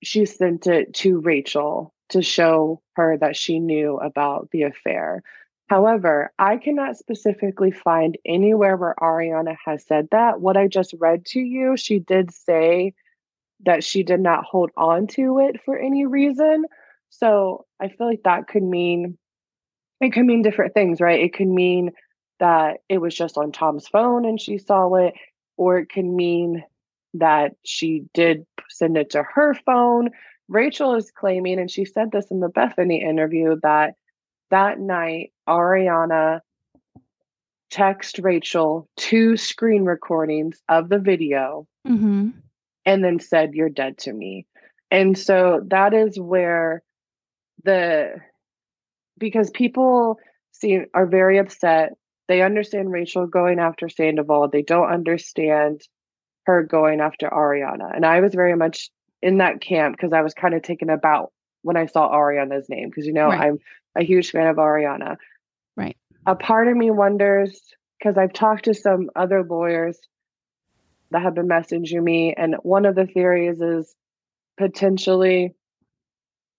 she 0.04 0.26
sent 0.26 0.68
it 0.68 0.94
to 0.94 1.20
Rachel 1.20 1.94
to 2.10 2.22
show 2.22 2.82
her 2.96 3.18
that 3.18 3.36
she 3.36 3.60
knew 3.60 3.98
about 3.98 4.50
the 4.52 4.64
affair. 4.64 5.24
However, 5.68 6.32
I 6.40 6.58
cannot 6.58 6.98
specifically 6.98 7.72
find 7.72 8.18
anywhere 8.26 8.78
where 8.78 8.96
Ariana 9.02 9.56
has 9.66 9.86
said 9.86 10.08
that. 10.12 10.40
What 10.40 10.56
I 10.56 10.68
just 10.68 10.94
read 10.98 11.26
to 11.28 11.40
you, 11.40 11.76
she 11.76 12.00
did 12.00 12.34
say 12.34 12.94
that 13.66 13.84
she 13.84 14.04
did 14.04 14.22
not 14.22 14.46
hold 14.46 14.72
on 14.78 15.08
to 15.08 15.40
it 15.40 15.62
for 15.64 15.78
any 15.78 16.06
reason. 16.06 16.66
So 17.10 17.66
I 17.82 17.90
feel 17.90 18.08
like 18.08 18.24
that 18.24 18.48
could 18.48 18.64
mean 18.64 19.18
it 20.00 20.14
could 20.14 20.26
mean 20.26 20.42
different 20.42 20.74
things, 20.74 21.02
right? 21.02 21.20
It 21.20 21.34
could 21.34 21.48
mean 21.48 21.92
that 22.40 22.78
it 22.88 23.00
was 23.00 23.16
just 23.16 23.38
on 23.38 23.52
Tom's 23.52 23.88
phone 23.88 24.26
and 24.26 24.40
she 24.40 24.60
saw 24.60 24.94
it, 24.96 25.16
or 25.58 25.80
it 25.80 25.90
could 25.90 26.06
mean 26.06 26.64
that 27.16 27.54
she 27.66 28.04
did 28.14 28.46
send 28.70 28.96
it 28.96 29.10
to 29.12 29.24
her 29.24 29.56
phone. 29.66 30.12
Rachel 30.48 30.96
is 30.96 31.12
claiming, 31.12 31.60
and 31.60 31.70
she 31.70 31.84
said 31.84 32.12
this 32.12 32.30
in 32.30 32.40
the 32.40 32.50
Bethenny 32.50 33.02
interview, 33.02 33.56
that 33.64 33.96
that 34.52 34.80
night 34.80 35.32
Ariana 35.48 36.42
text 37.70 38.20
Rachel 38.20 38.88
two 38.96 39.36
screen 39.38 39.84
recordings 39.86 40.62
of 40.70 40.90
the 40.90 41.00
video 41.00 41.68
Mm-hmm. 41.88 42.30
and 42.86 43.04
then 43.04 43.20
said, 43.20 43.54
You're 43.54 43.70
dead 43.70 43.98
to 44.00 44.12
me. 44.14 44.46
And 44.92 45.18
so 45.18 45.62
that 45.68 45.94
is 45.94 46.20
where 46.20 46.84
the 47.64 48.16
because 49.18 49.50
people 49.52 50.18
see 50.52 50.80
are 50.94 51.06
very 51.08 51.38
upset. 51.38 51.94
They 52.28 52.42
understand 52.42 52.92
Rachel 52.92 53.26
going 53.26 53.60
after 53.60 53.88
Sandoval. 53.88 54.50
They 54.50 54.64
don't 54.64 54.92
understand 54.92 55.82
her 56.46 56.64
going 56.64 57.00
after 57.00 57.30
Ariana. 57.30 57.96
And 57.96 58.06
I 58.06 58.20
was 58.20 58.34
very 58.34 58.56
much 58.56 58.90
in 59.22 59.38
that 59.38 59.62
camp 59.62 59.96
because 59.96 60.14
I 60.14 60.22
was 60.22 60.34
kind 60.34 60.54
of 60.54 60.62
taken 60.62 60.90
about 60.90 61.32
when 61.62 61.78
I 61.78 61.86
saw 61.86 62.12
Ariana's 62.12 62.70
name 62.70 62.90
because 62.90 63.06
you 63.06 63.14
know 63.14 63.28
Right. 63.28 63.42
I'm 63.42 63.60
a 63.96 64.04
huge 64.04 64.32
fan 64.32 64.48
of 64.48 64.58
Ariana. 64.58 65.18
Right. 65.76 65.98
A 66.26 66.36
part 66.36 66.68
of 66.68 66.76
me 66.76 66.92
wonders 66.92 67.60
because 67.98 68.18
I've 68.18 68.34
talked 68.34 68.66
to 68.66 68.74
some 68.74 69.10
other 69.16 69.44
lawyers 69.44 70.00
that 71.12 71.22
have 71.22 71.36
been 71.36 71.48
messaging 71.48 72.04
me, 72.04 72.34
and 72.38 72.56
one 72.64 72.86
of 72.86 72.96
the 72.96 73.06
theories 73.06 73.62
is 73.62 73.96
potentially 74.58 75.56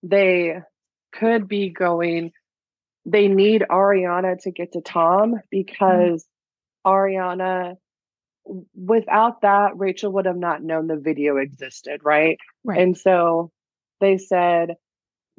they 0.03 0.55
could 1.11 1.47
be 1.47 1.69
going. 1.69 2.31
They 3.05 3.27
need 3.27 3.63
Ariana 3.69 4.41
to 4.43 4.51
get 4.51 4.73
to 4.73 4.81
Tom 4.81 5.31
mm-hmm. 5.31 5.37
because 5.51 6.25
Ariana, 6.85 7.75
without 8.75 9.41
that, 9.41 9.77
Rachel 9.77 10.13
would 10.13 10.25
have 10.25 10.37
not 10.37 10.63
known 10.63 10.87
the 10.87 10.97
video 10.97 11.37
existed, 11.37 12.01
right? 12.03 12.37
Right. 12.63 12.81
And 12.81 12.97
so 12.97 13.51
they 13.99 14.17
said 14.17 14.75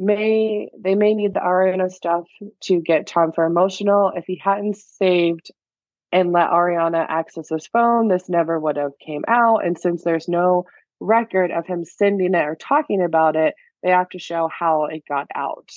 may 0.01 0.71
they 0.77 0.95
may 0.95 1.15
need 1.15 1.35
the 1.35 1.41
Ariana 1.41 1.91
stuff 1.91 2.25
to 2.63 2.81
get 2.81 3.07
Tom 3.07 3.33
for 3.33 3.45
emotional. 3.45 4.11
If 4.17 4.25
he 4.27 4.41
hadn't 4.43 4.79
saved 4.79 5.51
and 6.11 6.33
let 6.33 6.51
Ariana 6.51 7.05
access 7.09 7.51
his 7.51 7.67
phone, 7.67 8.09
this 8.09 8.29
never 8.29 8.59
would 8.59 8.77
have 8.77 8.99
came 8.99 9.25
out. 9.29 9.65
And 9.65 9.79
since 9.79 10.03
there's 10.03 10.27
no 10.27 10.65
record 10.99 11.51
of 11.51 11.67
him 11.67 11.85
sending 11.85 12.35
it 12.35 12.43
or 12.43 12.57
talking 12.57 13.03
about 13.03 13.37
it, 13.37 13.55
they 13.83 13.91
have 13.91 14.09
to 14.11 14.19
show 14.19 14.49
how 14.49 14.87
it 14.87 15.05
got 15.07 15.29
out. 15.35 15.71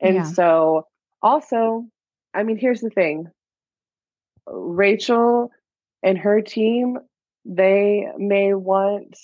And 0.00 0.16
Yeah. 0.16 0.22
so 0.24 0.86
also, 1.22 1.86
I 2.34 2.42
mean, 2.42 2.58
here's 2.58 2.82
the 2.82 2.90
thing. 2.90 3.28
Rachel 4.46 5.50
and 6.02 6.18
her 6.18 6.42
team, 6.42 6.98
they 7.44 8.06
may 8.18 8.52
want 8.54 9.16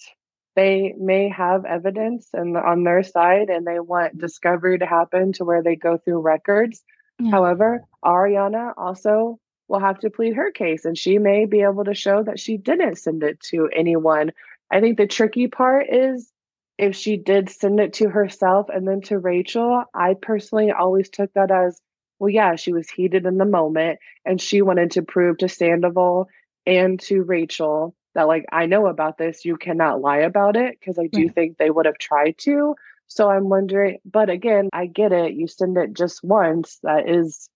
they 0.56 0.94
may 0.98 1.28
have 1.28 1.66
evidence 1.66 2.28
and 2.32 2.56
on 2.56 2.82
their 2.82 3.02
side 3.02 3.50
and 3.50 3.66
they 3.66 3.78
want 3.78 4.18
discovery 4.18 4.78
to 4.78 4.86
happen 4.86 5.32
to 5.34 5.44
where 5.44 5.62
they 5.62 5.76
go 5.76 5.98
through 5.98 6.20
records. 6.20 6.82
Yeah. 7.20 7.30
However, 7.30 7.84
Ariana 8.04 8.72
also 8.76 9.38
will 9.68 9.80
have 9.80 9.98
to 10.00 10.10
plead 10.10 10.34
her 10.34 10.50
case 10.50 10.84
and 10.84 10.96
she 10.96 11.18
may 11.18 11.44
be 11.44 11.60
able 11.60 11.84
to 11.84 11.94
show 11.94 12.22
that 12.22 12.40
she 12.40 12.56
didn't 12.56 12.96
send 12.96 13.22
it 13.22 13.38
to 13.40 13.68
anyone. 13.74 14.32
I 14.70 14.80
think 14.80 14.96
the 14.96 15.06
tricky 15.06 15.46
part 15.46 15.86
is 15.90 16.32
if 16.78 16.96
she 16.96 17.16
did 17.18 17.50
send 17.50 17.78
it 17.78 17.94
to 17.94 18.08
herself 18.08 18.68
and 18.72 18.88
then 18.88 19.02
to 19.02 19.18
Rachel, 19.18 19.84
I 19.94 20.14
personally 20.14 20.72
always 20.72 21.10
took 21.10 21.32
that 21.34 21.50
as 21.50 21.80
well, 22.18 22.30
yeah, 22.30 22.56
she 22.56 22.72
was 22.72 22.88
heated 22.88 23.26
in 23.26 23.36
the 23.36 23.44
moment 23.44 23.98
and 24.24 24.40
she 24.40 24.62
wanted 24.62 24.92
to 24.92 25.02
prove 25.02 25.36
to 25.38 25.50
Sandoval 25.50 26.28
and 26.64 26.98
to 27.00 27.22
Rachel 27.22 27.94
that, 28.16 28.26
like, 28.26 28.44
I 28.50 28.66
know 28.66 28.86
about 28.88 29.18
this. 29.18 29.44
You 29.44 29.56
cannot 29.56 30.00
lie 30.00 30.18
about 30.18 30.56
it 30.56 30.78
because 30.78 30.98
I 30.98 31.06
do 31.06 31.22
Right. 31.26 31.34
think 31.34 31.58
they 31.58 31.70
would 31.70 31.86
have 31.86 31.98
tried 31.98 32.36
to. 32.38 32.74
So 33.06 33.30
I'm 33.30 33.48
wondering, 33.48 33.98
but 34.04 34.28
again, 34.30 34.68
I 34.72 34.86
get 34.86 35.12
it. 35.12 35.34
You 35.34 35.46
send 35.46 35.76
it 35.78 35.92
just 35.92 36.24
once, 36.24 36.80
that 36.82 37.08
is 37.08 37.48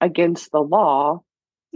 against 0.00 0.50
the 0.50 0.60
law. 0.60 1.22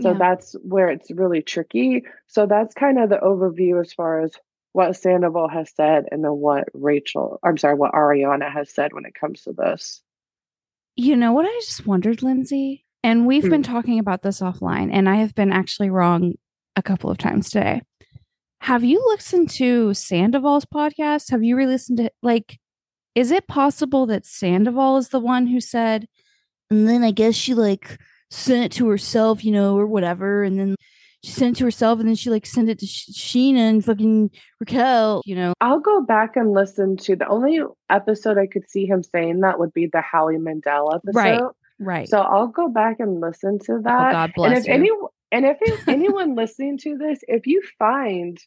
So 0.00 0.12
Yeah. 0.12 0.18
that's 0.18 0.54
where 0.62 0.88
it's 0.88 1.10
really 1.12 1.42
tricky. 1.42 2.04
So 2.26 2.46
that's 2.46 2.74
kind 2.74 2.98
of 2.98 3.10
the 3.10 3.18
overview 3.18 3.80
as 3.80 3.92
far 3.92 4.22
as 4.22 4.32
what 4.72 4.96
Sandoval 4.96 5.48
has 5.48 5.70
said 5.76 6.06
and 6.10 6.24
then 6.24 6.32
what 6.32 6.64
Rachel, 6.72 7.38
I'm 7.44 7.58
sorry, 7.58 7.74
what 7.74 7.92
Ariana 7.92 8.50
has 8.50 8.70
said 8.74 8.92
when 8.92 9.04
it 9.04 9.14
comes 9.14 9.42
to 9.42 9.52
this. 9.52 10.02
You 10.96 11.16
know 11.16 11.32
what 11.32 11.46
I 11.46 11.52
just 11.60 11.86
wondered, 11.86 12.18
Lyndsay? 12.18 12.84
And 13.04 13.26
we've 13.26 13.44
Hmm. 13.44 13.50
been 13.50 13.62
talking 13.62 13.98
about 13.98 14.22
this 14.22 14.40
offline, 14.40 14.90
and 14.92 15.08
I 15.08 15.16
have 15.16 15.34
been 15.34 15.52
actually 15.52 15.90
wrong 15.90 16.34
a 16.76 16.82
couple 16.82 17.10
of 17.10 17.18
times 17.18 17.50
today. 17.50 17.82
Have 18.62 18.84
you 18.84 19.04
listened 19.08 19.50
to 19.50 19.92
Sandoval's 19.92 20.64
podcast? 20.64 21.32
Have 21.32 21.42
you 21.42 21.56
re-listened 21.56 21.98
to 21.98 22.12
like 22.22 22.60
is 23.16 23.32
it 23.32 23.48
possible 23.48 24.06
that 24.06 24.24
Sandoval 24.24 24.98
is 24.98 25.08
the 25.08 25.18
one 25.18 25.48
who 25.48 25.60
said, 25.60 26.06
and 26.70 26.88
then 26.88 27.02
I 27.02 27.10
guess 27.10 27.34
she 27.34 27.54
like 27.54 27.98
sent 28.30 28.64
it 28.64 28.72
to 28.78 28.88
herself, 28.88 29.44
you 29.44 29.50
know, 29.50 29.76
or 29.76 29.86
whatever, 29.88 30.44
and 30.44 30.60
then 30.60 30.76
she 31.24 31.32
sent 31.32 31.56
it 31.56 31.58
to 31.58 31.64
herself, 31.64 31.98
and 31.98 32.08
then 32.08 32.14
she 32.14 32.30
like 32.30 32.46
sent 32.46 32.70
it 32.70 32.78
to 32.78 32.86
Scheana 32.86 33.68
and 33.68 33.84
fucking 33.84 34.30
Raquel, 34.60 35.22
you 35.26 35.34
know? 35.34 35.54
I'll 35.60 35.80
go 35.80 36.00
back 36.00 36.36
and 36.36 36.52
listen 36.52 36.96
to 36.98 37.16
the 37.16 37.26
only 37.26 37.58
episode 37.90 38.38
I 38.38 38.46
could 38.46 38.70
see 38.70 38.86
him 38.86 39.02
saying 39.02 39.40
that 39.40 39.58
would 39.58 39.74
be 39.74 39.88
the 39.92 40.00
Howie 40.00 40.38
Mandel 40.38 40.94
episode. 40.94 41.18
Right. 41.18 41.42
Right. 41.80 42.08
So 42.08 42.20
I'll 42.20 42.46
go 42.46 42.68
back 42.68 43.00
and 43.00 43.20
listen 43.20 43.58
to 43.64 43.72
oh, 43.72 43.82
that. 43.82 44.08
oh 44.08 44.12
God 44.12 44.24
and 44.24 44.34
bless 44.34 44.58
if 44.60 44.66
you. 44.68 44.72
any 44.72 44.90
and 45.32 45.44
if 45.46 45.56
it- 45.60 45.80
anyone 45.88 46.36
listening 46.36 46.78
to 46.78 46.96
this, 46.96 47.18
if 47.26 47.46
you 47.46 47.62
find 47.78 48.38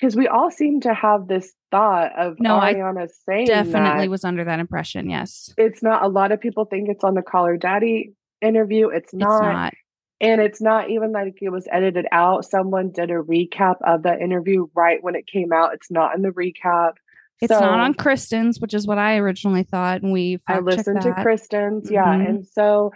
because 0.00 0.14
we 0.14 0.28
all 0.28 0.48
seem 0.48 0.80
to 0.82 0.94
have 0.94 1.26
this 1.26 1.52
thought 1.72 2.12
of 2.16 2.36
No, 2.38 2.56
I 2.56 2.74
Ariana 2.74 3.08
saying 3.28 3.46
Definitely 3.48 4.06
was 4.08 4.24
under 4.24 4.44
that 4.44 4.60
impression. 4.60 5.10
Yes. 5.10 5.52
it's 5.58 5.82
not. 5.82 6.04
A 6.04 6.08
lot 6.08 6.30
of 6.30 6.40
people 6.40 6.66
think 6.66 6.88
it's 6.88 7.02
on 7.02 7.14
the 7.14 7.22
Call 7.22 7.46
Her 7.46 7.56
Daddy 7.56 8.12
interview. 8.40 8.90
It's 8.90 9.12
not, 9.12 9.38
it's 9.42 9.42
not. 9.42 9.74
and 10.20 10.40
it's 10.40 10.60
not 10.60 10.88
even 10.90 11.10
like 11.10 11.38
it 11.42 11.48
was 11.48 11.66
edited 11.72 12.06
out. 12.12 12.44
Someone 12.44 12.92
did 12.92 13.10
a 13.10 13.14
recap 13.14 13.74
of 13.84 14.04
the 14.04 14.16
interview 14.16 14.68
right 14.72 15.02
when 15.02 15.16
it 15.16 15.26
came 15.26 15.52
out. 15.52 15.74
It's 15.74 15.90
not 15.90 16.14
in 16.14 16.22
the 16.22 16.28
recap. 16.30 16.92
It's 17.40 17.52
So- 17.52 17.58
not 17.58 17.80
on 17.80 17.94
Kristen's, 17.94 18.60
which 18.60 18.74
is 18.74 18.86
what 18.86 18.98
I 18.98 19.16
originally 19.16 19.64
thought, 19.64 20.02
and 20.02 20.12
we 20.12 20.38
I 20.46 20.60
listened 20.60 21.00
to. 21.02 21.12
Kristen's, 21.14 21.90
yeah, 21.90 22.04
Mhm. 22.06 22.28
and 22.28 22.46
so 22.46 22.92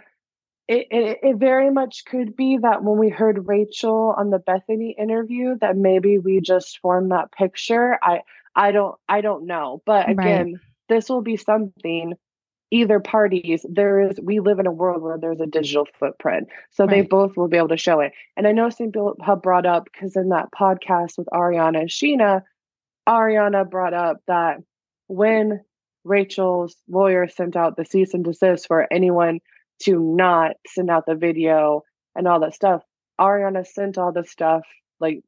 it, 0.67 0.87
it 0.91 1.19
it 1.23 1.37
very 1.37 1.71
much 1.71 2.05
could 2.05 2.35
be 2.35 2.57
that 2.57 2.83
when 2.83 2.97
we 2.97 3.09
heard 3.09 3.47
Rachel 3.47 4.13
on 4.17 4.29
the 4.29 4.39
Bethenny 4.39 4.95
interview, 4.97 5.57
that 5.59 5.75
maybe 5.77 6.19
we 6.19 6.39
just 6.41 6.79
formed 6.79 7.11
that 7.11 7.31
picture. 7.31 7.97
I 8.01 8.21
I 8.55 8.71
don't 8.71 8.95
I 9.07 9.21
don't 9.21 9.45
know, 9.45 9.81
but 9.85 10.07
Right. 10.07 10.47
again, 10.47 10.59
this 10.89 11.09
will 11.09 11.21
be 11.21 11.37
something. 11.37 12.13
Either 12.71 12.99
parties, 12.99 13.63
there 13.69 13.99
is. 14.01 14.19
We 14.19 14.39
live 14.39 14.57
in 14.57 14.65
a 14.65 14.71
world 14.71 15.03
where 15.03 15.19
there's 15.19 15.39
a 15.39 15.45
digital 15.45 15.87
footprint, 15.99 16.49
so 16.71 16.87
they 16.87 17.01
both 17.01 17.37
will 17.37 17.47
be 17.47 17.57
able 17.57 17.67
to 17.67 17.77
show 17.77 17.99
it. 17.99 18.13
And 18.35 18.47
I 18.47 18.51
know 18.51 18.69
some 18.71 18.87
people 18.87 19.15
have 19.23 19.43
brought 19.43 19.67
up 19.67 19.85
because 19.91 20.15
in 20.15 20.29
that 20.29 20.49
podcast 20.51 21.19
with 21.19 21.27
Ariana 21.31 21.81
and 21.81 21.89
Scheana, 21.89 22.41
Ariana 23.07 23.69
brought 23.69 23.93
up 23.93 24.21
that 24.27 24.57
when 25.07 25.61
Rachel's 26.03 26.75
lawyer 26.87 27.27
sent 27.27 27.55
out 27.55 27.77
the 27.77 27.85
cease 27.85 28.13
and 28.13 28.23
desist 28.25 28.67
for 28.67 28.87
anyone 28.91 29.39
to 29.83 29.99
not 29.99 30.51
send 30.67 30.89
out 30.89 31.05
the 31.05 31.15
video 31.15 31.83
and 32.15 32.27
all 32.27 32.39
that 32.41 32.53
stuff, 32.53 32.81
Ariana 33.19 33.65
sent 33.65 33.97
all 33.97 34.11
the 34.11 34.23
stuff 34.23 34.63
like 34.99 35.21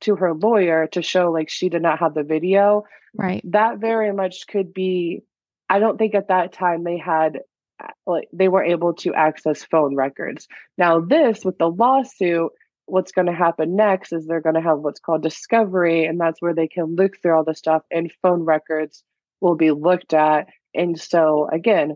to 0.00 0.16
her 0.16 0.34
lawyer 0.34 0.86
to 0.88 1.02
show 1.02 1.30
like 1.30 1.48
she 1.48 1.68
did 1.68 1.82
not 1.82 1.98
have 1.98 2.14
the 2.14 2.22
video. 2.22 2.84
Right. 3.14 3.42
That 3.50 3.78
very 3.78 4.12
much 4.12 4.46
could 4.46 4.72
be. 4.72 5.22
I 5.68 5.78
don't 5.78 5.98
think 5.98 6.14
at 6.14 6.28
that 6.28 6.52
time 6.52 6.84
they 6.84 6.98
had 6.98 7.40
uh, 7.82 7.88
like 8.06 8.28
they 8.32 8.48
were 8.48 8.62
able 8.62 8.94
to 8.94 9.14
access 9.14 9.64
phone 9.64 9.96
records. 9.96 10.46
Now 10.78 11.00
this 11.00 11.44
with 11.44 11.58
the 11.58 11.68
lawsuit, 11.68 12.52
what's 12.86 13.12
going 13.12 13.26
to 13.26 13.32
happen 13.32 13.76
next 13.76 14.12
is 14.12 14.26
they're 14.26 14.40
going 14.40 14.54
to 14.54 14.60
have 14.60 14.78
what's 14.78 15.00
called 15.00 15.22
discovery 15.22 16.04
and 16.04 16.20
that's 16.20 16.40
where 16.40 16.54
they 16.54 16.68
can 16.68 16.96
look 16.96 17.12
through 17.20 17.34
all 17.34 17.44
the 17.44 17.54
stuff 17.54 17.82
and 17.90 18.12
phone 18.22 18.42
records 18.42 19.02
will 19.40 19.56
be 19.56 19.70
looked 19.70 20.12
at 20.12 20.48
and 20.74 21.00
so 21.00 21.48
again 21.52 21.94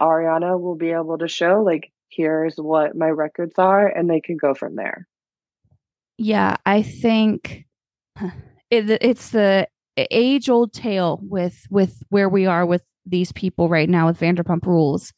ariana 0.00 0.60
will 0.60 0.76
be 0.76 0.90
able 0.90 1.18
to 1.18 1.28
show 1.28 1.62
like 1.62 1.92
here's 2.08 2.56
what 2.56 2.96
my 2.96 3.08
records 3.08 3.54
are 3.58 3.86
and 3.86 4.08
they 4.08 4.20
can 4.20 4.36
go 4.36 4.54
from 4.54 4.76
there. 4.76 5.06
Yeah, 6.18 6.56
I 6.64 6.82
think 6.82 7.66
it, 8.70 8.90
it's 9.02 9.30
the 9.30 9.68
age 9.96 10.48
old 10.48 10.72
tale 10.72 11.20
with 11.22 11.66
with 11.70 12.02
where 12.08 12.28
we 12.28 12.46
are 12.46 12.64
with 12.64 12.82
these 13.04 13.32
people 13.32 13.68
right 13.68 13.88
now 13.88 14.06
with 14.06 14.18
Vanderpump 14.18 14.64
Rules. 14.66 15.12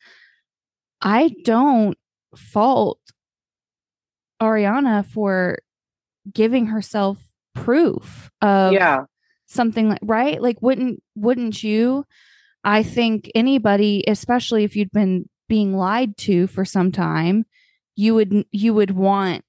I 1.00 1.34
don't 1.44 1.96
fault 2.36 3.00
Ariana 4.40 5.04
for 5.06 5.58
giving 6.32 6.66
herself 6.66 7.18
proof 7.54 8.30
of 8.40 8.72
yeah. 8.72 9.04
something 9.46 9.90
like 9.90 10.00
right? 10.02 10.42
Like 10.42 10.60
wouldn't 10.60 11.02
wouldn't 11.14 11.62
you 11.62 12.04
i 12.64 12.82
think 12.82 13.30
anybody 13.34 14.04
especially 14.06 14.64
if 14.64 14.76
you'd 14.76 14.92
been 14.92 15.28
being 15.48 15.76
lied 15.76 16.16
to 16.16 16.46
for 16.46 16.64
some 16.64 16.92
time 16.92 17.44
you 17.96 18.14
would 18.14 18.44
you 18.52 18.72
would 18.74 18.92
want 18.92 19.44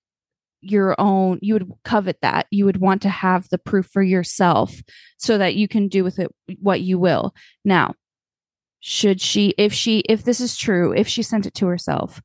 your 0.62 0.95
own 0.99 1.39
you 1.41 1.53
would 1.53 1.72
covet 1.84 2.18
that. 2.22 2.47
You 2.51 2.66
would 2.66 2.78
want 2.78 3.01
to 3.03 3.10
have 3.10 3.47
the 3.49 3.57
proof 3.57 3.86
for 3.88 4.01
yourself 4.01 4.82
so 5.18 5.38
that 5.38 5.55
you 5.55 5.68
can 5.68 5.88
do 5.88 6.03
with 6.03 6.20
it 6.20 6.30
what 6.60 6.82
you 6.82 6.99
will. 6.99 7.34
Now 7.64 7.93
should 8.82 9.22
she 9.22 9.53
if 9.57 9.74
she 9.74 9.99
if 10.10 10.24
this 10.24 10.39
is 10.39 10.57
true 10.57 10.93
if 10.93 11.07
she 11.07 11.22
sent 11.22 11.45
it 11.45 11.53
to 11.55 11.68
herself 11.68 12.22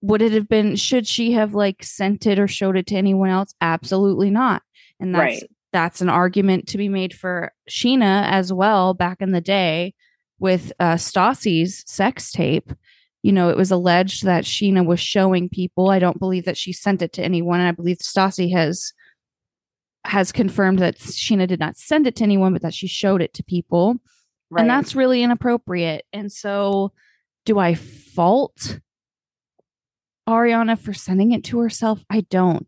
would 0.00 0.22
it 0.22 0.32
have 0.32 0.48
been 0.48 0.76
should 0.76 1.06
she 1.06 1.32
have 1.32 1.54
like 1.54 1.82
sent 1.82 2.26
it 2.26 2.38
or 2.38 2.46
showed 2.46 2.76
it 2.76 2.86
to 2.88 2.96
anyone 2.96 3.30
else? 3.30 3.54
Absolutely 3.60 4.30
not. 4.30 4.62
And 5.00 5.14
that's 5.14 5.42
Right. 5.42 5.50
That's 5.76 6.00
an 6.00 6.08
argument 6.08 6.68
to 6.68 6.78
be 6.78 6.88
made 6.88 7.12
for 7.12 7.52
scheana 7.70 8.26
as 8.30 8.50
well 8.52 8.94
back 8.94 9.20
in 9.20 9.32
the 9.32 9.40
day 9.42 9.94
with 10.38 10.72
uh 10.80 10.94
stassi's 10.94 11.84
sex 11.86 12.32
tape 12.32 12.72
you 13.22 13.32
know 13.32 13.50
it 13.50 13.56
was 13.56 13.70
alleged 13.70 14.24
that 14.24 14.44
scheana 14.44 14.86
was 14.86 15.00
showing 15.00 15.48
people 15.48 15.90
i 15.90 15.98
don't 15.98 16.18
believe 16.18 16.44
that 16.44 16.56
she 16.56 16.72
sent 16.72 17.02
it 17.02 17.12
to 17.12 17.22
anyone 17.22 17.58
and 17.58 17.68
i 17.68 17.72
believe 17.72 17.98
stassi 17.98 18.52
has 18.52 18.92
has 20.04 20.32
confirmed 20.32 20.78
that 20.78 20.98
scheana 20.98 21.46
did 21.46 21.60
not 21.60 21.76
send 21.76 22.06
it 22.06 22.16
to 22.16 22.22
anyone 22.22 22.52
but 22.52 22.62
that 22.62 22.74
she 22.74 22.86
showed 22.86 23.22
it 23.22 23.34
to 23.34 23.42
people 23.42 23.96
right 24.50 24.60
and 24.60 24.70
that's 24.70 24.94
really 24.94 25.22
inappropriate. 25.22 26.04
And 26.12 26.30
so, 26.30 26.92
do 27.44 27.58
I 27.58 27.74
fault 27.74 28.80
Ariana 30.28 30.78
for 30.78 30.92
sending 30.92 31.32
it 31.32 31.44
to 31.44 31.58
herself? 31.58 32.04
I 32.10 32.22
don't. 32.22 32.66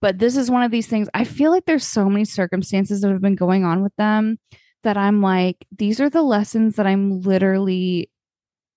But 0.00 0.18
this 0.18 0.36
is 0.36 0.50
one 0.50 0.62
of 0.62 0.70
these 0.70 0.86
things. 0.86 1.08
I 1.14 1.24
feel 1.24 1.50
like 1.50 1.64
there's 1.66 1.86
so 1.86 2.08
many 2.08 2.24
circumstances 2.24 3.00
that 3.00 3.10
have 3.10 3.20
been 3.20 3.34
going 3.34 3.64
on 3.64 3.82
with 3.82 3.94
them 3.96 4.38
that 4.84 4.96
I'm 4.96 5.20
like, 5.20 5.66
these 5.76 6.00
are 6.00 6.10
the 6.10 6.22
lessons 6.22 6.76
that 6.76 6.86
I'm 6.86 7.20
literally 7.20 8.10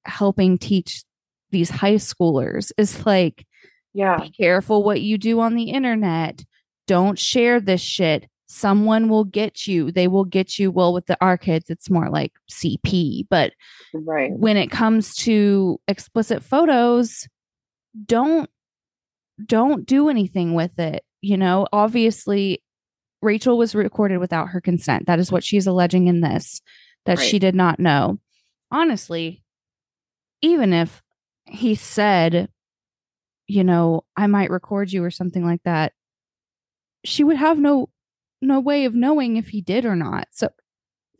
helping 0.05 0.57
teach 0.57 1.03
these 1.51 1.69
high 1.69 1.95
schoolers. 1.95 2.71
Is 2.77 3.05
like, 3.05 3.45
yeah 3.93 4.17
be 4.17 4.31
careful 4.31 4.83
what 4.83 5.01
you 5.01 5.17
do 5.17 5.39
on 5.41 5.55
the 5.55 5.69
internet. 5.69 6.43
Don't 6.87 7.19
share 7.19 7.59
this 7.59 7.81
shit. 7.81 8.27
Someone 8.47 9.07
will 9.07 9.23
get 9.23 9.65
you. 9.67 9.91
They 9.91 10.07
will 10.07 10.25
get 10.25 10.59
you. 10.59 10.71
Well, 10.71 10.93
with 10.93 11.05
the 11.05 11.17
our 11.21 11.37
kids, 11.37 11.69
it's 11.69 11.89
more 11.89 12.09
like 12.09 12.33
CP. 12.51 13.27
But 13.29 13.53
right 13.93 14.31
when 14.31 14.57
it 14.57 14.71
comes 14.71 15.15
to 15.17 15.79
explicit 15.87 16.43
photos, 16.43 17.27
don't 18.05 18.49
don't 19.45 19.85
do 19.85 20.09
anything 20.09 20.53
with 20.53 20.79
it. 20.79 21.03
You 21.21 21.37
know, 21.37 21.67
obviously, 21.71 22.63
Rachel 23.21 23.57
was 23.57 23.75
recorded 23.75 24.17
without 24.17 24.49
her 24.49 24.61
consent. 24.61 25.05
That 25.05 25.19
is 25.19 25.31
what 25.31 25.43
she's 25.43 25.67
alleging 25.67 26.07
in 26.07 26.21
this 26.21 26.61
that 27.05 27.19
she 27.19 27.39
did 27.39 27.55
not 27.55 27.79
know. 27.79 28.19
Honestly, 28.71 29.43
even 30.41 30.73
if 30.73 31.01
he 31.45 31.75
said, 31.75 32.49
you 33.47 33.63
know, 33.63 34.03
I 34.15 34.27
might 34.27 34.49
record 34.49 34.91
you 34.91 35.03
or 35.03 35.11
something 35.11 35.45
like 35.45 35.61
that, 35.63 35.93
she 37.03 37.23
would 37.23 37.37
have 37.37 37.59
no 37.59 37.89
no 38.41 38.59
way 38.59 38.85
of 38.85 38.95
knowing 38.95 39.37
if 39.37 39.49
he 39.49 39.61
did 39.61 39.85
or 39.85 39.95
not. 39.95 40.27
So 40.31 40.49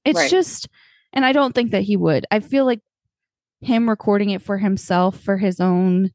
it's 0.06 0.18
Right. 0.18 0.32
just 0.32 0.68
and 1.14 1.26
I 1.26 1.34
don't 1.34 1.54
think 1.54 1.72
that 1.72 1.84
he 1.84 1.97
would. 1.97 2.26
I 2.32 2.39
feel 2.39 2.66
like 2.66 2.80
him 3.60 3.88
recording 3.89 4.32
it 4.32 4.41
for 4.41 4.58
himself 4.58 5.20
for 5.20 5.38
his 5.38 5.60
own 5.60 6.12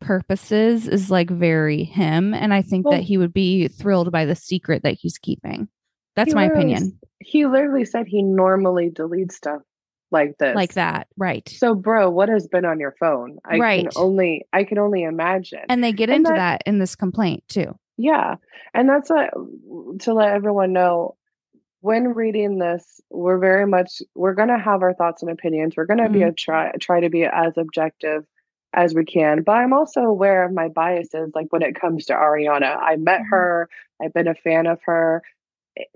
purposes 0.00 0.88
is 0.88 1.10
like 1.10 1.30
very 1.30 1.84
him 1.84 2.34
and 2.34 2.52
I 2.54 2.62
think 2.62 2.86
Well- 2.86 2.96
that 2.98 3.02
he 3.04 3.18
would 3.18 3.32
be 3.32 3.68
thrilled 3.68 4.10
by 4.12 4.24
the 4.24 4.34
secret 4.34 4.82
that 4.82 4.94
he's 5.00 5.18
keeping. 5.18 5.68
That's 6.16 6.34
my 6.34 6.46
opinion. 6.46 6.98
he 7.20 7.46
literally 7.46 7.84
said 7.84 8.06
he 8.06 8.22
normally 8.22 8.90
deletes 8.90 9.32
stuff 9.32 9.62
like 10.10 10.36
this 10.38 10.56
Like 10.56 10.74
that, 10.74 11.06
right. 11.16 11.48
so 11.48 11.74
bro 11.74 12.10
what 12.10 12.28
has 12.28 12.48
been 12.48 12.64
on 12.64 12.80
your 12.80 12.94
phone 12.98 13.38
i 13.44 13.58
Right. 13.58 13.82
can 13.82 13.90
only 14.02 14.44
i 14.52 14.64
can 14.64 14.76
only 14.78 15.04
imagine 15.04 15.60
And 15.68 15.84
they 15.84 15.92
get 15.92 16.10
And 16.10 16.16
into 16.16 16.30
that- 16.30 16.36
that 16.36 16.62
in 16.66 16.78
this 16.78 16.96
complaint 16.96 17.44
too. 17.48 17.76
Yeah. 17.96 18.36
And 18.74 18.88
that's 18.88 19.10
a, 19.10 19.28
to 20.00 20.14
let 20.14 20.32
everyone 20.32 20.72
know 20.72 21.16
when 21.82 22.08
reading 22.08 22.58
this, 22.58 23.00
we're 23.10 23.38
very 23.38 23.66
much 23.66 24.02
we're 24.14 24.34
gonna 24.34 24.58
have 24.58 24.82
our 24.82 24.94
thoughts 24.94 25.22
and 25.22 25.30
opinions. 25.30 25.74
We're 25.76 25.86
gonna 25.86 26.08
be 26.10 26.20
mm-hmm. 26.20 26.28
a 26.30 26.32
try 26.32 26.72
try 26.80 27.00
to 27.00 27.08
be 27.10 27.24
as 27.24 27.52
objective 27.56 28.24
as 28.72 28.94
we 28.94 29.04
can. 29.04 29.42
But 29.42 29.52
I'm 29.52 29.72
also 29.72 30.02
aware 30.02 30.44
of 30.44 30.52
my 30.52 30.68
biases, 30.68 31.32
like 31.34 31.46
when 31.50 31.62
it 31.62 31.80
comes 31.80 32.06
to 32.06 32.14
Ariana. 32.14 32.76
I 32.76 32.96
met 32.96 33.20
Mhm. 33.22 33.30
her, 33.30 33.68
I've 34.00 34.14
been 34.14 34.28
a 34.28 34.34
fan 34.34 34.66
of 34.66 34.80
her. 34.84 35.22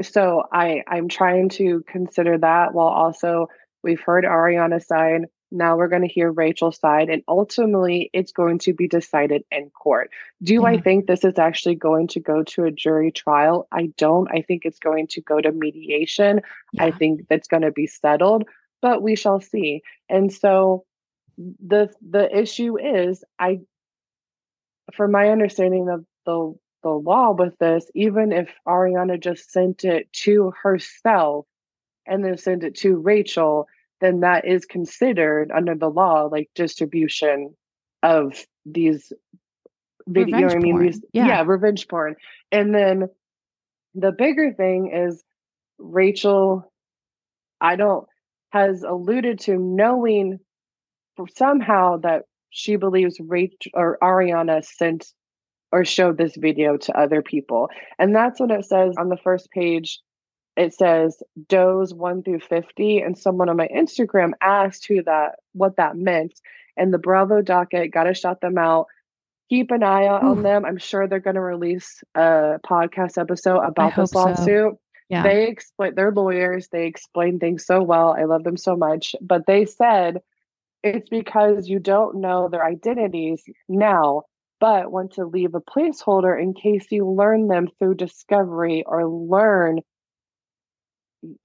So 0.02 0.44
I 0.52 0.82
I'm 0.86 1.08
trying 1.08 1.48
to 1.50 1.82
consider 1.86 2.38
that 2.38 2.74
while 2.74 2.88
also 2.88 3.48
we've 3.82 4.00
heard 4.00 4.24
Ariana's 4.24 4.86
side. 4.86 5.26
Now 5.50 5.76
we're 5.76 5.88
going 5.88 6.02
to 6.02 6.08
hear 6.08 6.32
Rachel's 6.32 6.78
side, 6.78 7.10
and 7.10 7.22
ultimately 7.28 8.10
it's 8.12 8.32
going 8.32 8.58
to 8.60 8.72
be 8.72 8.88
decided 8.88 9.44
in 9.52 9.70
court. 9.70 10.10
Do 10.42 10.64
I 10.64 10.78
think 10.80 11.06
this 11.06 11.22
is 11.24 11.38
actually 11.38 11.76
going 11.76 12.08
to 12.08 12.20
go 12.20 12.42
to 12.42 12.64
a 12.64 12.72
jury 12.72 13.12
trial? 13.12 13.68
I 13.70 13.92
don't. 13.96 14.28
I 14.32 14.42
think 14.42 14.64
it's 14.64 14.80
going 14.80 15.06
to 15.08 15.20
go 15.20 15.40
to 15.40 15.52
mediation. 15.52 16.40
I 16.80 16.90
think 16.90 17.28
that's 17.28 17.46
going 17.46 17.62
to 17.62 17.70
be 17.70 17.86
settled, 17.86 18.44
but 18.82 19.02
we 19.02 19.14
shall 19.14 19.40
see. 19.40 19.82
And 20.08 20.32
so 20.32 20.86
the 21.36 21.90
the 22.08 22.36
issue 22.36 22.78
is 22.78 23.24
I 23.38 23.60
from 24.92 25.12
my 25.12 25.30
understanding 25.30 25.88
of 25.88 26.04
the 26.26 26.54
the 26.82 26.90
law 26.90 27.32
with 27.32 27.56
this, 27.58 27.90
even 27.94 28.30
if 28.30 28.50
Ariana 28.68 29.18
just 29.20 29.50
sent 29.50 29.84
it 29.84 30.12
to 30.12 30.52
herself 30.62 31.46
and 32.06 32.22
then 32.24 32.36
sent 32.36 32.62
it 32.62 32.74
to 32.76 32.96
Rachel, 32.96 33.66
then 34.02 34.20
that 34.20 34.44
is 34.44 34.66
considered 34.66 35.50
under 35.50 35.74
the 35.74 35.88
law 35.88 36.28
like 36.30 36.50
distribution 36.54 37.56
of 38.02 38.44
these 38.66 39.12
video. 40.06 40.36
You 40.36 40.46
know 40.46 40.52
I 40.52 40.58
mean? 40.58 40.72
porn. 40.74 40.86
These, 40.86 41.04
Yeah. 41.14 41.26
yeah, 41.26 41.42
revenge 41.46 41.88
porn. 41.88 42.16
And 42.52 42.74
then 42.74 43.08
the 43.94 44.12
bigger 44.12 44.52
thing 44.52 44.92
is 44.92 45.24
Rachel, 45.78 46.70
I 47.60 47.76
don't, 47.76 48.06
has 48.50 48.82
alluded 48.82 49.40
to 49.40 49.56
knowing 49.56 50.38
somehow 51.36 51.98
that 51.98 52.24
she 52.50 52.76
believes 52.76 53.18
Rachel 53.20 53.72
or 53.74 53.98
Ariana 54.02 54.64
sent 54.64 55.12
or 55.72 55.84
showed 55.84 56.18
this 56.18 56.36
video 56.36 56.76
to 56.76 56.96
other 56.96 57.20
people. 57.20 57.68
And 57.98 58.14
that's 58.14 58.38
what 58.38 58.52
it 58.52 58.64
says 58.64 58.94
on 58.96 59.08
the 59.08 59.16
first 59.16 59.50
page. 59.50 60.00
It 60.56 60.72
says 60.72 61.20
does 61.48 61.92
1 61.92 62.22
through 62.22 62.40
50. 62.40 63.00
And 63.00 63.18
someone 63.18 63.48
on 63.48 63.56
my 63.56 63.68
Instagram 63.68 64.32
asked 64.40 64.86
who 64.86 65.02
that 65.02 65.40
what 65.52 65.76
that 65.76 65.96
meant. 65.96 66.40
And 66.76 66.94
the 66.94 66.98
Bravo 66.98 67.42
docket 67.42 67.90
got 67.90 68.04
to 68.04 68.14
shut 68.14 68.40
them 68.40 68.56
out. 68.56 68.86
Keep 69.50 69.72
an 69.72 69.82
eye 69.82 70.06
out 70.06 70.22
on 70.22 70.42
them. 70.42 70.64
I'm 70.64 70.78
sure 70.78 71.06
they're 71.06 71.18
going 71.18 71.34
to 71.34 71.40
release 71.40 72.02
a 72.14 72.60
podcast 72.64 73.20
episode 73.20 73.60
about 73.60 73.96
this 73.96 74.10
so. 74.10 74.18
lawsuit. 74.18 74.74
Yeah. 75.08 75.22
They 75.22 75.48
explain 75.48 75.94
they're 75.96 76.12
lawyers. 76.12 76.68
They 76.68 76.86
explain 76.86 77.38
things 77.38 77.66
so 77.66 77.82
well. 77.82 78.16
I 78.18 78.24
love 78.24 78.44
them 78.44 78.56
so 78.56 78.76
much. 78.76 79.14
But 79.20 79.46
they 79.46 79.66
said 79.66 80.22
it's 80.84 81.08
because 81.08 81.66
you 81.68 81.78
don't 81.78 82.20
know 82.20 82.48
their 82.48 82.64
identities 82.64 83.42
now, 83.68 84.22
but 84.60 84.92
want 84.92 85.14
to 85.14 85.24
leave 85.24 85.54
a 85.54 85.60
placeholder 85.60 86.40
in 86.40 86.52
case 86.52 86.86
you 86.90 87.08
learn 87.10 87.48
them 87.48 87.68
through 87.78 87.94
discovery 87.94 88.84
or 88.86 89.08
learn 89.08 89.80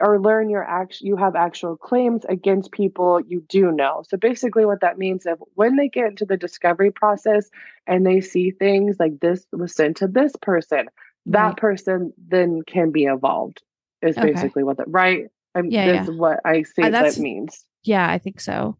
or 0.01 0.19
learn 0.19 0.49
your 0.49 0.63
act 0.63 0.99
you 0.99 1.15
have 1.15 1.37
actual 1.37 1.77
claims 1.77 2.25
against 2.27 2.69
people 2.73 3.21
you 3.21 3.41
do 3.47 3.71
know. 3.71 4.03
So 4.09 4.17
basically 4.17 4.65
what 4.65 4.81
that 4.81 4.97
means 4.97 5.25
is 5.25 5.37
when 5.55 5.77
they 5.77 5.87
get 5.87 6.07
into 6.07 6.25
the 6.25 6.35
discovery 6.35 6.91
process 6.91 7.49
and 7.87 8.05
they 8.05 8.19
see 8.19 8.51
things 8.51 8.97
like 8.99 9.21
this 9.21 9.45
was 9.53 9.73
sent 9.73 9.95
to 9.97 10.07
this 10.07 10.33
person, 10.41 10.87
that 11.27 11.45
Right. 11.45 11.55
person 11.57 12.11
then 12.17 12.61
can 12.63 12.91
be 12.91 13.05
involved. 13.05 13.61
Is 14.01 14.17
Okay. 14.17 14.31
basically 14.33 14.63
what 14.63 14.77
that 14.77 14.89
right? 14.89 15.27
I'm, 15.55 15.71
Yeah, 15.71 15.99
this 15.99 16.09
is 16.09 16.15
what 16.15 16.41
I 16.43 16.63
see 16.63 16.83
Uh, 16.83 16.89
that 16.89 17.17
means. 17.17 17.63
yeah, 17.83 18.09
I 18.09 18.17
think 18.17 18.41
so. 18.41 18.75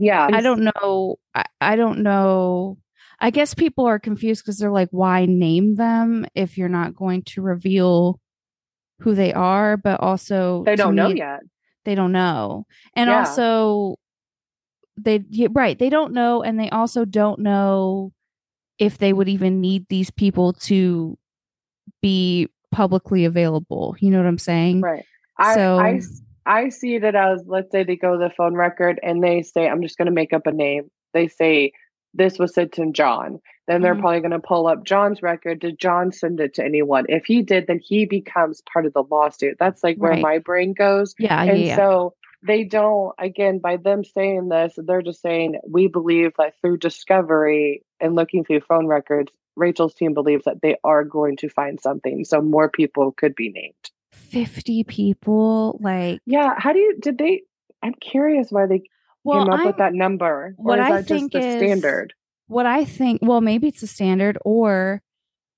Yeah. 0.00 0.28
I 0.32 0.40
don't 0.40 0.62
know. 0.74 1.16
I, 1.34 1.44
I 1.60 1.76
don't 1.76 2.00
know. 2.00 2.78
I 3.20 3.28
guess 3.30 3.52
people 3.52 3.84
are 3.86 3.98
confused 3.98 4.42
because 4.42 4.58
they're 4.58 4.70
like, 4.72 4.88
why 4.92 5.26
name 5.26 5.74
them 5.76 6.26
if 6.34 6.56
you're 6.56 6.70
not 6.70 6.96
going 6.96 7.22
to 7.24 7.42
reveal 7.42 8.18
who 9.00 9.14
they 9.14 9.32
are? 9.34 9.76
But 9.76 10.00
also, 10.00 10.64
They 10.64 10.74
don't 10.74 10.94
know 10.94 11.10
me, 11.10 11.18
yet. 11.18 11.40
They 11.84 11.94
don't 11.94 12.12
know. 12.12 12.66
And 12.96 13.08
Yeah. 13.10 13.18
also, 13.20 13.96
they, 14.96 15.22
yeah, 15.28 15.48
right, 15.52 15.78
they 15.78 15.90
don't 15.90 16.14
know. 16.14 16.42
And 16.42 16.58
they 16.58 16.70
also 16.70 17.04
don't 17.04 17.40
know 17.40 18.12
if 18.78 18.96
they 18.96 19.12
would 19.12 19.28
even 19.28 19.60
need 19.60 19.86
these 19.88 20.10
people 20.10 20.54
to 20.54 21.18
be 22.00 22.48
publicly 22.70 23.26
available. 23.26 23.96
You 24.00 24.10
know 24.10 24.16
what 24.18 24.26
I'm 24.26 24.38
saying? 24.38 24.80
Right. 24.80 25.04
I, 25.36 25.54
So- 25.54 25.78
I 25.78 26.00
I 26.46 26.68
see 26.70 26.94
it 26.96 27.04
as 27.14 27.42
let's 27.46 27.70
say 27.70 27.84
they 27.84 27.96
go 27.96 28.12
to 28.12 28.18
the 28.18 28.34
phone 28.34 28.54
record 28.54 28.98
and 29.02 29.22
they 29.22 29.42
say, 29.42 29.68
I'm 29.68 29.82
just 29.82 29.98
gonna 29.98 30.10
make 30.10 30.32
up 30.32 30.46
a 30.46 30.52
name. 30.52 30.90
They 31.14 31.28
say 31.28 31.72
this 32.14 32.38
was 32.38 32.54
sent 32.54 32.72
to 32.72 32.90
John. 32.92 33.38
Then 33.68 33.82
they're 33.82 33.94
Mhm. 33.94 34.00
probably 34.00 34.20
gonna 34.20 34.40
pull 34.40 34.66
up 34.66 34.84
John's 34.84 35.22
record. 35.22 35.60
Did 35.60 35.78
John 35.78 36.10
send 36.12 36.40
it 36.40 36.54
to 36.54 36.64
anyone? 36.64 37.06
If 37.08 37.24
he 37.26 37.42
did, 37.42 37.66
then 37.66 37.78
he 37.82 38.04
becomes 38.04 38.62
part 38.72 38.86
of 38.86 38.92
the 38.94 39.04
lawsuit. 39.04 39.56
That's 39.60 39.84
like 39.84 39.96
where 39.96 40.12
Right. 40.12 40.22
my 40.22 40.38
brain 40.38 40.72
goes. 40.72 41.14
Yeah. 41.18 41.44
Yeah. 41.44 41.52
and 41.52 41.60
yeah. 41.60 41.76
so 41.76 42.14
they 42.42 42.64
don't 42.64 43.14
again 43.18 43.58
by 43.58 43.76
them 43.76 44.02
saying 44.02 44.48
this 44.48 44.72
they're 44.78 45.02
just 45.02 45.20
saying 45.20 45.60
we 45.68 45.88
believe 45.88 46.32
that 46.38 46.54
through 46.62 46.78
discovery 46.78 47.82
and 48.00 48.14
looking 48.14 48.44
through 48.44 48.60
phone 48.60 48.86
records 48.86 49.30
rachel's 49.56 49.94
team 49.94 50.14
believes 50.14 50.44
that 50.44 50.62
they 50.62 50.74
are 50.82 51.04
going 51.04 51.36
to 51.36 51.50
find 51.50 51.78
something 51.80 52.24
so 52.24 52.40
more 52.40 52.70
people 52.70 53.12
could 53.12 53.34
be 53.34 53.50
named 53.50 53.74
50 54.20 54.84
people. 54.84 55.78
Like, 55.82 56.20
yeah 56.26 56.54
how 56.58 56.72
do 56.72 56.78
you 56.78 56.98
did 57.00 57.18
they 57.18 57.42
i'm 57.82 57.94
curious 57.94 58.50
why 58.50 58.66
they 58.66 58.82
well, 59.24 59.44
came 59.44 59.52
up 59.52 59.60
I'm, 59.60 59.66
with 59.66 59.76
that 59.78 59.94
number 59.94 60.54
what 60.56 60.78
or 60.78 60.82
is 60.82 60.88
I 60.88 60.96
that 60.96 61.06
think 61.06 61.32
just 61.32 61.42
the 61.42 61.48
is- 61.48 61.56
standard 61.60 62.12
what 62.50 62.66
I 62.66 62.84
think, 62.84 63.20
well, 63.22 63.40
maybe 63.40 63.68
it's 63.68 63.84
a 63.84 63.86
standard, 63.86 64.36
or 64.44 65.02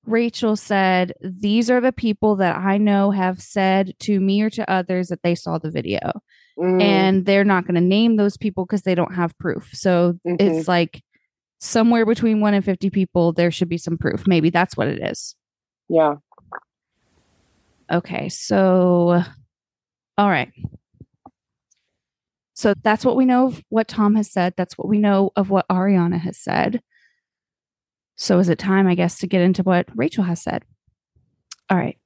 Rachel 0.05 0.57
said, 0.57 1.15
These 1.23 1.71
are 1.71 1.81
the 1.81 1.91
people 1.91 2.37
that 2.37 2.55
I 2.57 2.77
know 2.77 3.11
have 3.13 3.41
said 3.41 3.95
to 4.01 4.21
me 4.21 4.43
or 4.43 4.51
to 4.51 4.71
others 4.71 5.09
that 5.09 5.23
they 5.23 5.35
saw 5.35 5.57
the 5.57 5.71
video. 5.71 6.01
Mm, 6.59 6.83
And 6.83 7.25
they're 7.25 7.45
not 7.45 7.65
going 7.65 7.77
to 7.77 7.81
name 7.81 8.17
those 8.17 8.37
people 8.37 8.67
because 8.67 8.83
they 8.83 8.95
don't 8.95 9.15
have 9.15 9.37
proof. 9.39 9.71
So 9.73 10.19
mhm. 10.27 10.37
it's 10.39 10.69
like 10.69 11.03
somewhere 11.61 12.05
between 12.05 12.41
one 12.41 12.53
and 12.53 12.63
50 12.63 12.91
people, 12.91 13.33
there 13.33 13.51
should 13.51 13.71
be 13.71 13.79
some 13.79 13.97
proof. 13.97 14.27
Maybe 14.27 14.51
that's 14.51 14.77
what 14.77 14.89
it 14.89 15.01
is. 15.03 15.35
yeah 15.89 16.17
Okay. 17.93 18.29
So, 18.31 19.23
all 20.17 20.29
right. 20.31 20.51
So 22.55 22.75
that's 22.83 23.05
what 23.05 23.17
we 23.17 23.25
know 23.25 23.49
of 23.49 23.63
what 23.69 23.89
Tom 23.89 24.15
has 24.15 24.31
said. 24.31 24.55
That's 24.57 24.79
what 24.79 24.89
we 24.89 24.99
know 24.99 25.31
of 25.37 25.51
what 25.51 25.69
Ariana 25.69 26.21
has 26.21 26.39
said. 26.39 26.81
So 28.17 28.39
is 28.39 28.49
it 28.49 28.59
time, 28.59 28.87
I 28.87 28.95
guess, 28.95 29.19
to 29.19 29.27
get 29.27 29.43
into 29.43 29.63
what 29.63 29.89
Rachel 29.95 30.25
has 30.25 30.43
said? 30.43 30.65
All 31.69 31.77
right. 31.77 31.99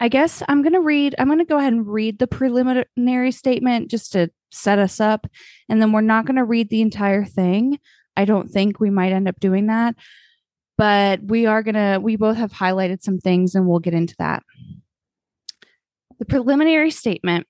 I 0.00 0.08
guess 0.08 0.42
I'm 0.48 0.62
going 0.62 0.72
to 0.72 0.80
read, 0.80 1.14
I'm 1.18 1.26
going 1.26 1.40
to 1.40 1.44
go 1.44 1.58
ahead 1.58 1.74
and 1.74 1.86
read 1.86 2.18
the 2.18 2.26
preliminary 2.26 3.32
statement 3.32 3.90
just 3.90 4.12
to 4.12 4.30
set 4.50 4.78
us 4.78 4.98
up. 4.98 5.26
And 5.68 5.80
then 5.82 5.92
we're 5.92 6.00
not 6.00 6.24
going 6.24 6.36
to 6.36 6.44
read 6.44 6.70
the 6.70 6.80
entire 6.80 7.24
thing. 7.24 7.78
I 8.16 8.24
don't 8.24 8.48
think 8.48 8.80
we 8.80 8.88
might 8.88 9.12
end 9.12 9.28
up 9.28 9.38
doing 9.40 9.66
that. 9.66 9.94
But 10.78 11.22
we 11.22 11.44
are 11.44 11.62
going 11.62 11.74
to, 11.74 11.98
we 12.00 12.16
both 12.16 12.38
have 12.38 12.52
highlighted 12.52 13.02
some 13.02 13.18
things 13.18 13.54
and 13.54 13.66
we'll 13.66 13.80
get 13.80 13.92
into 13.92 14.14
that. 14.18 14.42
The 16.20 16.26
preliminary 16.26 16.90
statement 16.90 17.46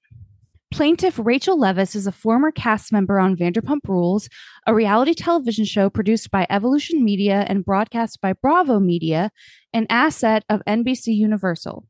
Plaintiff 0.70 1.18
Rachel 1.20 1.58
Leviss 1.58 1.96
is 1.96 2.06
a 2.06 2.12
former 2.12 2.52
cast 2.52 2.92
member 2.92 3.18
on 3.18 3.36
Vanderpump 3.36 3.80
Rules, 3.88 4.28
a 4.64 4.72
reality 4.72 5.12
television 5.12 5.64
show 5.64 5.90
produced 5.90 6.30
by 6.30 6.46
Evolution 6.48 7.04
Media 7.04 7.44
and 7.48 7.64
broadcast 7.64 8.20
by 8.20 8.32
Bravo 8.32 8.78
Media, 8.78 9.32
an 9.72 9.88
asset 9.90 10.44
of 10.48 10.62
NBC 10.68 11.08
Universal. 11.08 11.84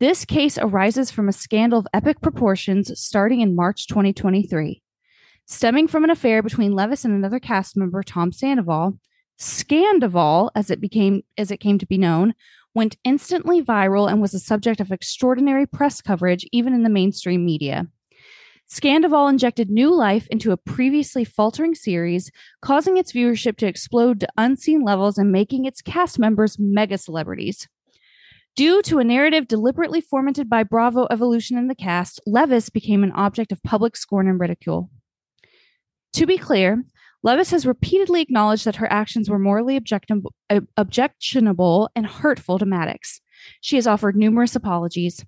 This 0.00 0.24
case 0.24 0.56
arises 0.56 1.10
from 1.10 1.28
a 1.28 1.32
scandal 1.32 1.80
of 1.80 1.86
epic 1.92 2.22
proportions 2.22 2.98
starting 2.98 3.42
in 3.42 3.54
March 3.54 3.86
2023. 3.86 4.82
Stemming 5.44 5.88
from 5.88 6.04
an 6.04 6.10
affair 6.10 6.42
between 6.42 6.72
Leviss 6.72 7.04
and 7.04 7.12
another 7.12 7.38
cast 7.38 7.76
member, 7.76 8.02
Tom 8.02 8.32
Sandoval, 8.32 8.98
Scandoval, 9.38 10.50
as 10.54 10.70
it 10.70 10.80
became 10.80 11.22
as 11.36 11.50
it 11.50 11.58
came 11.58 11.78
to 11.78 11.86
be 11.86 11.98
known, 11.98 12.34
went 12.78 12.96
instantly 13.02 13.60
viral 13.60 14.08
and 14.08 14.20
was 14.20 14.30
the 14.30 14.38
subject 14.38 14.78
of 14.78 14.92
extraordinary 14.92 15.66
press 15.66 16.00
coverage 16.00 16.46
even 16.52 16.72
in 16.72 16.84
the 16.84 16.88
mainstream 16.88 17.44
media. 17.44 17.88
Scandoval 18.70 19.28
injected 19.28 19.68
new 19.68 19.92
life 19.92 20.28
into 20.28 20.52
a 20.52 20.56
previously 20.56 21.24
faltering 21.24 21.74
series, 21.74 22.30
causing 22.62 22.96
its 22.96 23.12
viewership 23.12 23.56
to 23.56 23.66
explode 23.66 24.20
to 24.20 24.28
unseen 24.36 24.82
levels 24.82 25.18
and 25.18 25.32
making 25.32 25.64
its 25.64 25.82
cast 25.82 26.20
members 26.20 26.56
mega 26.56 26.96
celebrities. 26.96 27.66
Due 28.54 28.80
to 28.82 29.00
a 29.00 29.04
narrative 29.04 29.48
deliberately 29.48 30.00
fomented 30.00 30.48
by 30.48 30.62
Bravo 30.62 31.08
Evolution 31.10 31.58
and 31.58 31.68
the 31.68 31.74
cast, 31.74 32.20
Leviss 32.28 32.72
became 32.72 33.02
an 33.02 33.12
object 33.12 33.50
of 33.50 33.60
public 33.64 33.96
scorn 33.96 34.28
and 34.28 34.38
ridicule. 34.38 34.88
To 36.12 36.26
be 36.26 36.38
clear, 36.38 36.84
Leviss 37.24 37.50
has 37.50 37.66
repeatedly 37.66 38.20
acknowledged 38.20 38.64
that 38.64 38.76
her 38.76 38.90
actions 38.92 39.28
were 39.28 39.38
morally 39.38 39.76
objectionable, 39.76 40.32
objectionable 40.76 41.90
and 41.96 42.06
hurtful 42.06 42.58
to 42.58 42.64
Madix. 42.64 43.20
She 43.60 43.76
has 43.76 43.86
offered 43.86 44.16
numerous 44.16 44.54
apologies. 44.54 45.24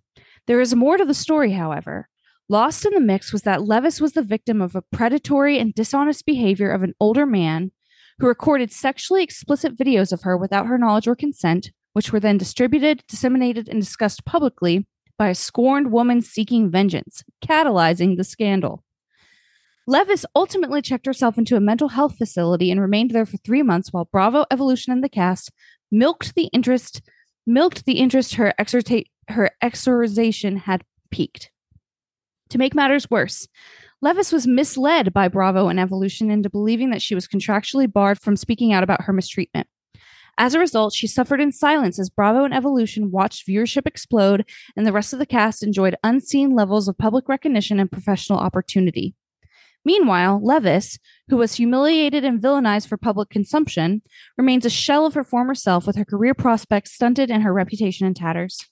There 0.47 0.61
is 0.61 0.75
more 0.75 0.97
to 0.97 1.05
the 1.05 1.15
story, 1.15 1.53
however. 1.53 2.09
Lost 2.49 2.85
in 2.85 2.95
the 2.95 3.01
mix 3.01 3.33
was 3.33 3.43
that 3.43 3.61
Leviss 3.61 4.01
was 4.01 4.13
the 4.13 4.23
victim 4.23 4.61
of 4.61 4.75
a 4.75 4.83
predatory 4.83 5.59
and 5.59 5.75
dishonest 5.75 6.27
behavior 6.27 6.71
of 6.71 6.83
an 6.83 6.95
older 7.01 7.27
man 7.27 7.71
who 8.19 8.27
recorded 8.27 8.73
sexually 8.73 9.23
explicit 9.23 9.77
videos 9.77 10.13
of 10.13 10.23
her 10.23 10.37
without 10.37 10.67
her 10.67 10.77
knowledge 10.77 11.09
or 11.09 11.17
consent, 11.17 11.71
which 11.93 12.13
were 12.13 12.21
then 12.21 12.39
distributed, 12.39 13.03
disseminated, 13.09 13.69
and 13.69 13.81
discussed 13.81 14.25
publicly 14.25 14.87
by 15.17 15.29
a 15.29 15.35
scorned 15.35 15.93
woman 15.93 16.23
seeking 16.23 16.71
vengeance, 16.71 17.23
catalyzing 17.45 18.17
the 18.17 18.25
scandal. 18.25 18.85
Leviss 19.91 20.25
ultimately 20.37 20.81
checked 20.81 21.05
herself 21.05 21.37
into 21.37 21.57
a 21.57 21.61
mental 21.61 21.89
health 21.89 22.17
facility 22.17 22.71
and 22.71 22.81
remained 22.81 23.11
there 23.11 23.27
for 23.27 23.39
three 23.39 23.63
months 23.63 23.93
while 23.93 24.05
Bravo 24.05 24.45
Evolution 24.49 24.93
and 24.93 25.03
the 25.03 25.09
cast 25.09 25.51
milked 25.91 26.37
the 26.37 26.45
interest 26.53 27.03
milked 27.45 27.85
the 27.87 27.95
interest 27.95 28.35
her 28.35 28.55
exorta- 28.57 29.07
her 29.31 29.51
exorcisation 29.61 30.59
had 30.59 30.85
peaked. 31.11 31.51
To 32.51 32.59
make 32.59 32.73
matters 32.73 33.11
worse, 33.11 33.49
Leviss 34.01 34.33
was 34.33 34.47
misled 34.47 35.13
by 35.13 35.27
Bravo 35.27 35.67
and 35.67 35.81
Evolution 35.81 36.31
into 36.31 36.49
believing 36.49 36.91
that 36.91 37.03
she 37.03 37.17
was 37.17 37.27
contractually 37.27 37.93
barred 37.93 38.21
from 38.21 38.37
speaking 38.37 38.73
out 38.73 38.85
about 38.85 39.03
her 39.03 39.13
mistreatment. 39.13 39.67
As 40.39 40.55
a 40.55 40.61
result, 40.61 40.95
she 40.95 41.09
suffered 41.09 41.41
in 41.41 41.51
silence 41.51 41.99
as 41.99 42.11
Bravo 42.11 42.45
and 42.45 42.55
Evolution 42.55 43.11
watched 43.11 43.45
viewership 43.45 43.89
explode 43.89 44.49
and 44.77 44.87
the 44.87 44.93
rest 44.93 45.13
of 45.13 45.19
the 45.19 45.27
cast 45.27 45.65
enjoyed 45.65 45.97
unseen 46.05 46.55
levels 46.55 46.87
of 46.87 46.97
public 46.97 47.29
recognition 47.29 47.81
and 47.81 47.91
professional 47.91 48.39
opportunity. 48.39 49.17
Meanwhile, 49.85 50.41
Leviss, 50.41 50.99
who 51.29 51.37
was 51.37 51.55
humiliated 51.55 52.25
and 52.25 52.41
villainized 52.41 52.89
for 52.89 52.97
public 52.97 53.31
consumption, 53.31 54.03
remains 54.37 54.67
a 54.67 54.71
shell 54.71 55.07
of 55.07 55.15
her 55.15 55.25
former 55.25 55.55
self 55.55 55.87
with 55.87 55.97
her 55.97 56.05
career 56.05 56.35
prospects 56.35 56.93
stunted 56.93 57.31
and 57.31 57.43
her 57.43 57.53
reputation 57.53 58.07
in 58.07 58.15
tatters. 58.15 58.69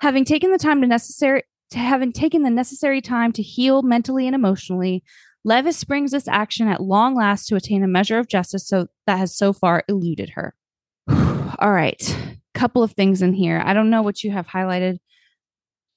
Having 0.00 0.26
taken 0.26 0.52
the 0.52 0.58
time 0.58 0.80
to 0.80 0.86
necessary 0.86 1.42
to 1.70 1.78
having 1.78 2.12
taken 2.12 2.42
the 2.42 2.50
necessary 2.50 3.00
time 3.00 3.32
to 3.32 3.42
heal 3.42 3.82
mentally 3.82 4.26
and 4.26 4.34
emotionally, 4.34 5.02
Leviss 5.46 5.86
brings 5.86 6.10
this 6.10 6.28
action 6.28 6.68
at 6.68 6.80
long 6.80 7.14
last 7.14 7.46
to 7.46 7.56
attain 7.56 7.82
a 7.82 7.88
measure 7.88 8.18
of 8.18 8.28
justice 8.28 8.68
so 8.68 8.86
that 9.06 9.18
has 9.18 9.36
so 9.36 9.52
far 9.52 9.82
eluded 9.88 10.30
her. 10.30 10.54
All 11.08 11.72
right. 11.72 12.16
Couple 12.54 12.82
of 12.82 12.92
things 12.92 13.20
in 13.20 13.32
here. 13.32 13.62
I 13.64 13.74
don't 13.74 13.90
know 13.90 14.02
what 14.02 14.22
you 14.22 14.30
have 14.30 14.46
highlighted, 14.46 14.98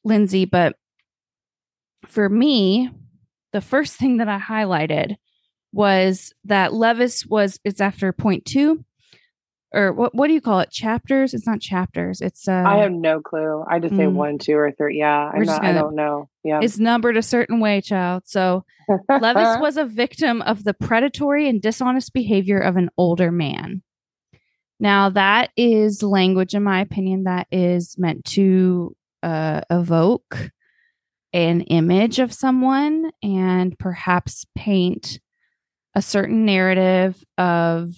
Lyndsay, 0.05 0.49
but 0.49 0.76
for 2.05 2.28
me, 2.28 2.89
the 3.57 3.61
first 3.61 3.95
thing 3.95 4.17
that 4.17 4.27
I 4.29 4.37
highlighted 4.37 5.15
was 5.73 6.31
that 6.45 6.73
Leviss 6.73 7.27
was 7.27 7.59
it's 7.63 7.81
after 7.81 8.11
point 8.13 8.45
two. 8.45 8.85
Or 9.73 9.91
what 9.91 10.13
what 10.13 10.27
do 10.27 10.33
you 10.33 10.41
call 10.41 10.59
it? 10.59 10.69
Chapters? 10.69 11.33
It's 11.33 11.47
not 11.47 11.59
chapters. 11.59 12.21
It's 12.21 12.47
uh 12.47 12.63
i 12.67 12.77
have 12.77 12.91
no 12.91 13.19
clue 13.19 13.65
i 13.67 13.79
just 13.79 13.95
say 13.95 14.03
Mm. 14.03 14.13
one 14.13 14.37
two 14.37 14.53
or 14.55 14.71
three 14.71 14.99
yeah 14.99 15.31
i'm 15.33 15.41
not 15.41 15.61
gonna- 15.61 15.79
don't 15.79 15.95
know 15.95 16.29
yeah 16.43 16.59
it's 16.61 16.77
numbered 16.77 17.17
a 17.17 17.23
certain 17.23 17.59
way, 17.59 17.81
child. 17.81 18.23
So 18.27 18.63
Leviss 19.09 19.59
was 19.67 19.75
a 19.77 19.85
victim 19.85 20.43
of 20.43 20.63
the 20.63 20.75
predatory 20.75 21.49
and 21.49 21.59
dishonest 21.59 22.13
behavior 22.13 22.59
of 22.59 22.77
an 22.77 22.89
older 22.95 23.31
man. 23.31 23.81
Now, 24.79 25.09
that 25.09 25.49
is 25.57 26.03
language, 26.03 26.53
in 26.53 26.61
my 26.61 26.81
opinion, 26.81 27.23
that 27.23 27.47
is 27.51 27.95
meant 27.97 28.23
to 28.37 28.95
uh, 29.23 29.61
evoke 29.71 30.51
an 31.34 31.61
image 31.61 32.19
of 32.19 32.34
someone 32.34 33.11
and 33.21 33.78
perhaps 33.78 34.45
paint 34.55 35.19
a 35.95 36.01
certain 36.01 36.45
narrative 36.45 37.23
of 37.38 37.95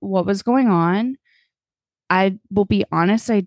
what 0.00 0.26
was 0.26 0.42
going 0.42 0.68
on. 0.68 1.16
I 2.10 2.38
will 2.50 2.64
be 2.64 2.84
honest, 2.90 3.30
I 3.30 3.46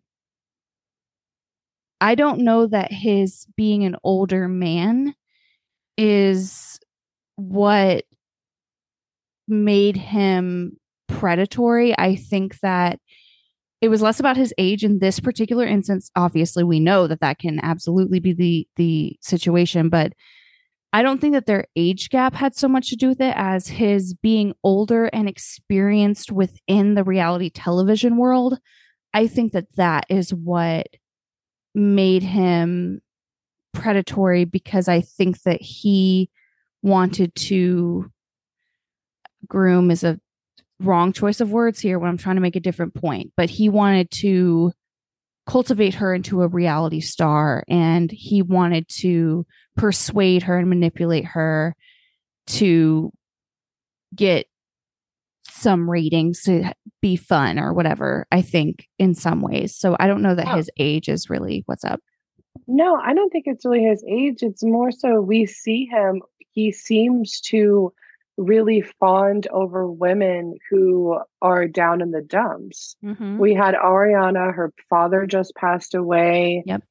I 1.99 2.15
don't 2.15 2.39
know 2.39 2.65
that 2.65 2.91
his 2.91 3.45
being 3.55 3.83
an 3.83 3.95
older 4.03 4.47
man 4.47 5.13
is 5.97 6.79
what 7.35 8.05
made 9.47 9.97
him 9.97 10.77
predatory. 11.07 11.97
I 11.97 12.15
think 12.15 12.59
that 12.61 12.99
it 13.81 13.89
was 13.89 14.01
less 14.01 14.19
about 14.19 14.37
his 14.37 14.53
age 14.57 14.83
in 14.83 14.99
this 14.99 15.19
particular 15.19 15.65
instance. 15.65 16.11
Obviously, 16.15 16.63
we 16.63 16.79
know 16.79 17.07
that 17.07 17.19
that 17.21 17.39
can 17.39 17.59
absolutely 17.63 18.19
be 18.19 18.33
the 18.33 18.67
the 18.75 19.17
situation, 19.21 19.89
but 19.89 20.13
I 20.93 21.01
don't 21.01 21.19
think 21.19 21.33
that 21.33 21.45
their 21.45 21.65
age 21.75 22.09
gap 22.09 22.33
had 22.33 22.55
so 22.55 22.67
much 22.67 22.89
to 22.89 22.95
do 22.95 23.09
with 23.09 23.21
it 23.21 23.33
as 23.35 23.67
his 23.67 24.13
being 24.13 24.53
older 24.63 25.05
and 25.05 25.27
experienced 25.27 26.31
within 26.31 26.95
the 26.95 27.03
reality 27.03 27.49
television 27.49 28.17
world. 28.17 28.59
I 29.13 29.27
think 29.27 29.53
that 29.53 29.75
that 29.77 30.05
is 30.09 30.33
what 30.33 30.87
made 31.73 32.23
him 32.23 33.01
predatory 33.73 34.45
because 34.45 34.87
I 34.87 35.01
think 35.01 35.41
that 35.43 35.61
he 35.61 36.29
wanted 36.83 37.33
to 37.35 38.11
groom 39.47 39.91
is 39.91 40.03
a 40.03 40.19
wrong 40.83 41.13
choice 41.13 41.41
of 41.41 41.51
words 41.51 41.79
here 41.79 41.97
when 41.99 42.09
I'm 42.09 42.17
trying 42.17 42.35
to 42.35 42.41
make 42.41 42.55
a 42.55 42.59
different 42.61 42.93
point, 42.93 43.31
but 43.37 43.49
he 43.49 43.69
wanted 43.69 44.09
to 44.21 44.71
cultivate 45.47 45.95
her 45.95 46.13
into 46.13 46.41
a 46.41 46.47
reality 46.47 46.99
star 46.99 47.63
and 47.67 48.11
he 48.11 48.41
wanted 48.41 48.87
to 48.87 49.45
persuade 49.75 50.43
her 50.43 50.57
and 50.57 50.69
manipulate 50.69 51.25
her 51.25 51.75
to 52.47 53.11
get 54.15 54.45
some 55.49 55.89
ratings 55.89 56.43
to 56.43 56.71
be 57.01 57.15
fun 57.15 57.57
or 57.59 57.73
whatever 57.73 58.25
i 58.31 58.41
think 58.41 58.87
in 58.99 59.13
some 59.15 59.41
ways 59.41 59.75
so 59.75 59.95
i 59.99 60.07
don't 60.07 60.21
know 60.21 60.35
that 60.35 60.47
Oh. 60.47 60.55
his 60.57 60.69
age 60.77 61.09
is 61.09 61.29
really 61.29 61.63
what's 61.65 61.83
up 61.83 61.99
No, 62.67 62.95
I 62.95 63.13
don't 63.13 63.29
think 63.31 63.45
it's 63.47 63.65
really 63.65 63.83
his 63.83 64.03
age. 64.07 64.43
It's 64.43 64.63
more 64.63 64.91
so 64.91 65.19
we 65.21 65.45
see 65.45 65.85
him, 65.85 66.21
he 66.51 66.71
seems 66.71 67.39
to 67.49 67.91
really 68.41 68.81
fond 68.81 69.47
over 69.51 69.89
women 69.89 70.55
who 70.69 71.19
are 71.41 71.67
down 71.67 72.01
in 72.01 72.11
the 72.11 72.21
dumps. 72.21 72.95
mm-hmm. 73.03 73.37
We 73.37 73.53
had 73.53 73.75
Ariana, 73.75 74.53
her 74.53 74.73
father 74.89 75.25
just 75.25 75.55
passed 75.55 75.93
away. 75.95 76.63
Yep. 76.65 76.83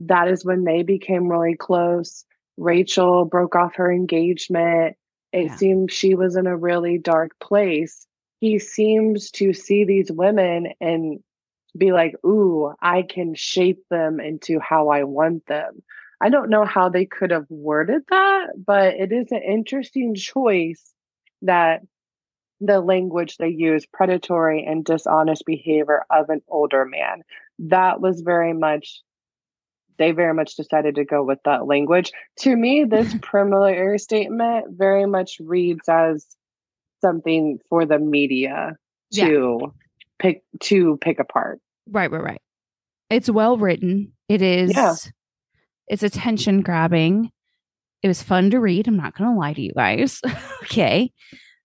That 0.00 0.28
is 0.28 0.44
when 0.44 0.64
they 0.64 0.82
became 0.82 1.28
really 1.28 1.56
close. 1.56 2.24
Rachel 2.56 3.24
broke 3.24 3.56
off 3.56 3.76
her 3.76 3.90
engagement. 3.92 4.96
It 5.32 5.46
Yeah. 5.46 5.56
seems 5.56 5.92
she 5.92 6.14
was 6.14 6.36
in 6.36 6.46
a 6.46 6.56
really 6.56 6.98
dark 6.98 7.32
place. 7.40 8.06
He 8.40 8.58
seems 8.58 9.30
to 9.32 9.52
see 9.52 9.84
these 9.84 10.12
women 10.12 10.68
and 10.80 11.20
be 11.76 11.92
like, 11.92 12.14
ooh, 12.24 12.72
I 12.80 13.02
can 13.02 13.34
shape 13.34 13.82
them 13.90 14.20
into 14.20 14.60
how 14.60 14.88
I 14.88 15.04
want 15.04 15.46
them. 15.46 15.82
I 16.24 16.30
don't 16.30 16.48
know 16.48 16.64
how 16.64 16.88
they 16.88 17.04
could 17.04 17.30
have 17.30 17.44
worded 17.50 18.00
that, 18.08 18.46
but 18.66 18.94
it 18.94 19.12
is 19.12 19.30
an 19.30 19.42
interesting 19.46 20.14
choice 20.14 20.82
that 21.42 21.82
the 22.62 22.80
language 22.80 23.36
they 23.36 23.48
use, 23.50 23.84
predatory 23.84 24.64
and 24.64 24.82
dishonest 24.86 25.44
behavior 25.44 26.02
of 26.10 26.30
an 26.30 26.40
older 26.48 26.86
man. 26.86 27.20
That 27.58 28.00
was 28.00 28.22
very 28.22 28.54
much, 28.54 29.02
they 29.98 30.12
very 30.12 30.32
much 30.32 30.56
decided 30.56 30.94
to 30.94 31.04
go 31.04 31.22
with 31.22 31.40
that 31.44 31.66
language. 31.66 32.10
To 32.38 32.56
me, 32.56 32.84
this 32.84 33.14
preliminary 33.22 33.98
statement 33.98 34.68
very 34.70 35.04
much 35.04 35.36
reads 35.40 35.86
as 35.90 36.26
something 37.02 37.58
for 37.68 37.84
the 37.84 37.98
media 37.98 38.76
Yeah. 39.10 39.26
to 39.26 39.74
pick 40.18 40.42
to 40.60 40.96
pick 41.02 41.18
apart. 41.18 41.60
right 41.90 42.10
right 42.10 42.22
right 42.22 42.40
it's 43.10 43.28
well 43.28 43.58
written 43.58 44.12
it 44.30 44.40
is 44.40 44.74
Yeah. 44.74 44.94
It's 45.88 46.02
attention 46.02 46.62
grabbing. 46.62 47.30
It 48.02 48.08
was 48.08 48.22
fun 48.22 48.50
to 48.50 48.60
read 48.60 48.86
i'm 48.88 48.96
not 48.96 49.16
gonna 49.16 49.36
lie 49.38 49.52
to 49.54 49.62
you 49.62 49.72
guys. 49.74 50.20
Okay. 50.64 51.12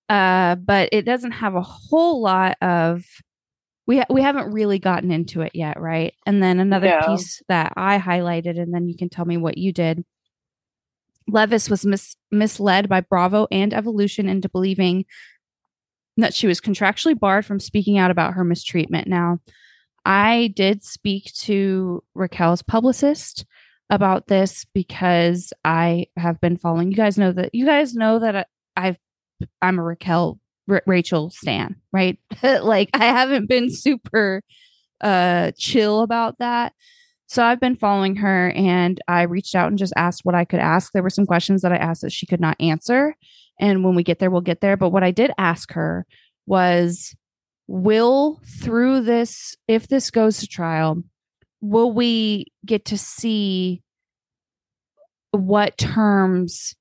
Uh 0.10 0.56
but 0.56 0.90
it 0.92 1.04
doesn't 1.04 1.32
have 1.32 1.56
a 1.56 1.62
whole 1.62 2.22
lot 2.22 2.58
of 2.62 3.04
we 3.88 3.98
ha- 4.00 4.06
we 4.10 4.22
haven't 4.22 4.52
really 4.52 4.78
gotten 4.80 5.10
into 5.12 5.42
it 5.42 5.52
yet 5.56 5.80
right? 5.80 6.14
And 6.26 6.44
then 6.44 6.60
another 6.60 6.88
No. 7.00 7.08
piece 7.16 7.42
that 7.48 7.74
i 7.78 7.98
highlighted 7.98 8.60
and 8.60 8.74
then 8.74 8.88
you 8.90 8.96
can 8.98 9.10
tell 9.10 9.26
me 9.26 9.38
what 9.38 9.58
you 9.58 9.72
did. 9.74 10.04
Leviss 11.30 11.70
was 11.70 11.86
mis- 11.86 12.16
misled 12.32 12.90
by 12.90 13.02
bravo 13.02 13.48
and 13.52 13.74
evolution 13.74 14.28
into 14.28 14.50
believing 14.50 15.06
that 16.18 16.34
she 16.34 16.48
was 16.48 16.60
contractually 16.60 17.18
barred 17.18 17.46
from 17.46 17.60
speaking 17.60 17.98
out 17.98 18.12
about 18.12 18.34
her 18.34 18.44
mistreatment. 18.44 19.08
Now 19.08 19.40
I 20.06 20.52
did 20.56 20.84
speak 20.84 21.32
to 21.42 22.04
Raquel's 22.16 22.62
publicist 22.64 23.46
about 23.90 24.28
this 24.28 24.66
because 24.74 25.52
I 25.66 26.08
have 26.18 26.40
been 26.40 26.58
following. 26.58 26.92
You 26.92 26.98
guys 26.98 27.18
know 27.18 27.32
that 27.32 27.54
you 27.54 27.66
guys 27.66 27.94
know 27.96 28.20
that 28.20 28.36
I, 28.36 28.46
I've 28.76 28.98
I'm 29.62 29.80
a 29.80 29.84
Raquel 29.84 30.40
R- 30.70 30.84
Rachel 30.86 31.30
Stan, 31.30 31.76
right? 31.92 32.20
like 32.44 32.90
I 32.94 33.06
haven't 33.06 33.48
been 33.48 33.70
super 33.70 34.44
uh 35.02 35.52
chill 35.58 36.02
about 36.02 36.38
that. 36.40 36.74
So 37.28 37.44
I've 37.44 37.60
been 37.60 37.76
following 37.76 38.16
her 38.18 38.52
and 38.56 39.00
I 39.08 39.24
reached 39.24 39.54
out 39.54 39.68
and 39.68 39.78
just 39.78 39.94
asked 39.96 40.22
what 40.24 40.34
I 40.34 40.46
could 40.46 40.60
ask. 40.60 40.92
There 40.92 41.04
were 41.04 41.12
some 41.12 41.28
questions 41.28 41.62
that 41.62 41.72
I 41.72 41.78
asked 41.78 42.02
that 42.02 42.12
she 42.12 42.26
could 42.26 42.42
not 42.42 42.58
answer. 42.60 43.16
And 43.60 43.84
when 43.84 43.94
we 43.94 44.04
get 44.04 44.18
there, 44.18 44.32
we'll 44.32 44.42
get 44.42 44.62
there. 44.62 44.78
But 44.78 44.90
what 44.90 45.04
I 45.04 45.12
did 45.12 45.32
ask 45.38 45.72
her 45.74 46.08
was 46.48 47.16
will 47.68 48.42
through 48.64 49.02
this 49.02 49.56
if 49.68 49.88
this 49.88 50.10
goes 50.10 50.40
to 50.40 50.48
trial 50.48 51.04
will 51.62 51.92
we 51.92 52.46
get 52.66 52.86
to 52.86 52.98
see 52.98 53.82
what 55.32 55.78
terms 55.78 56.76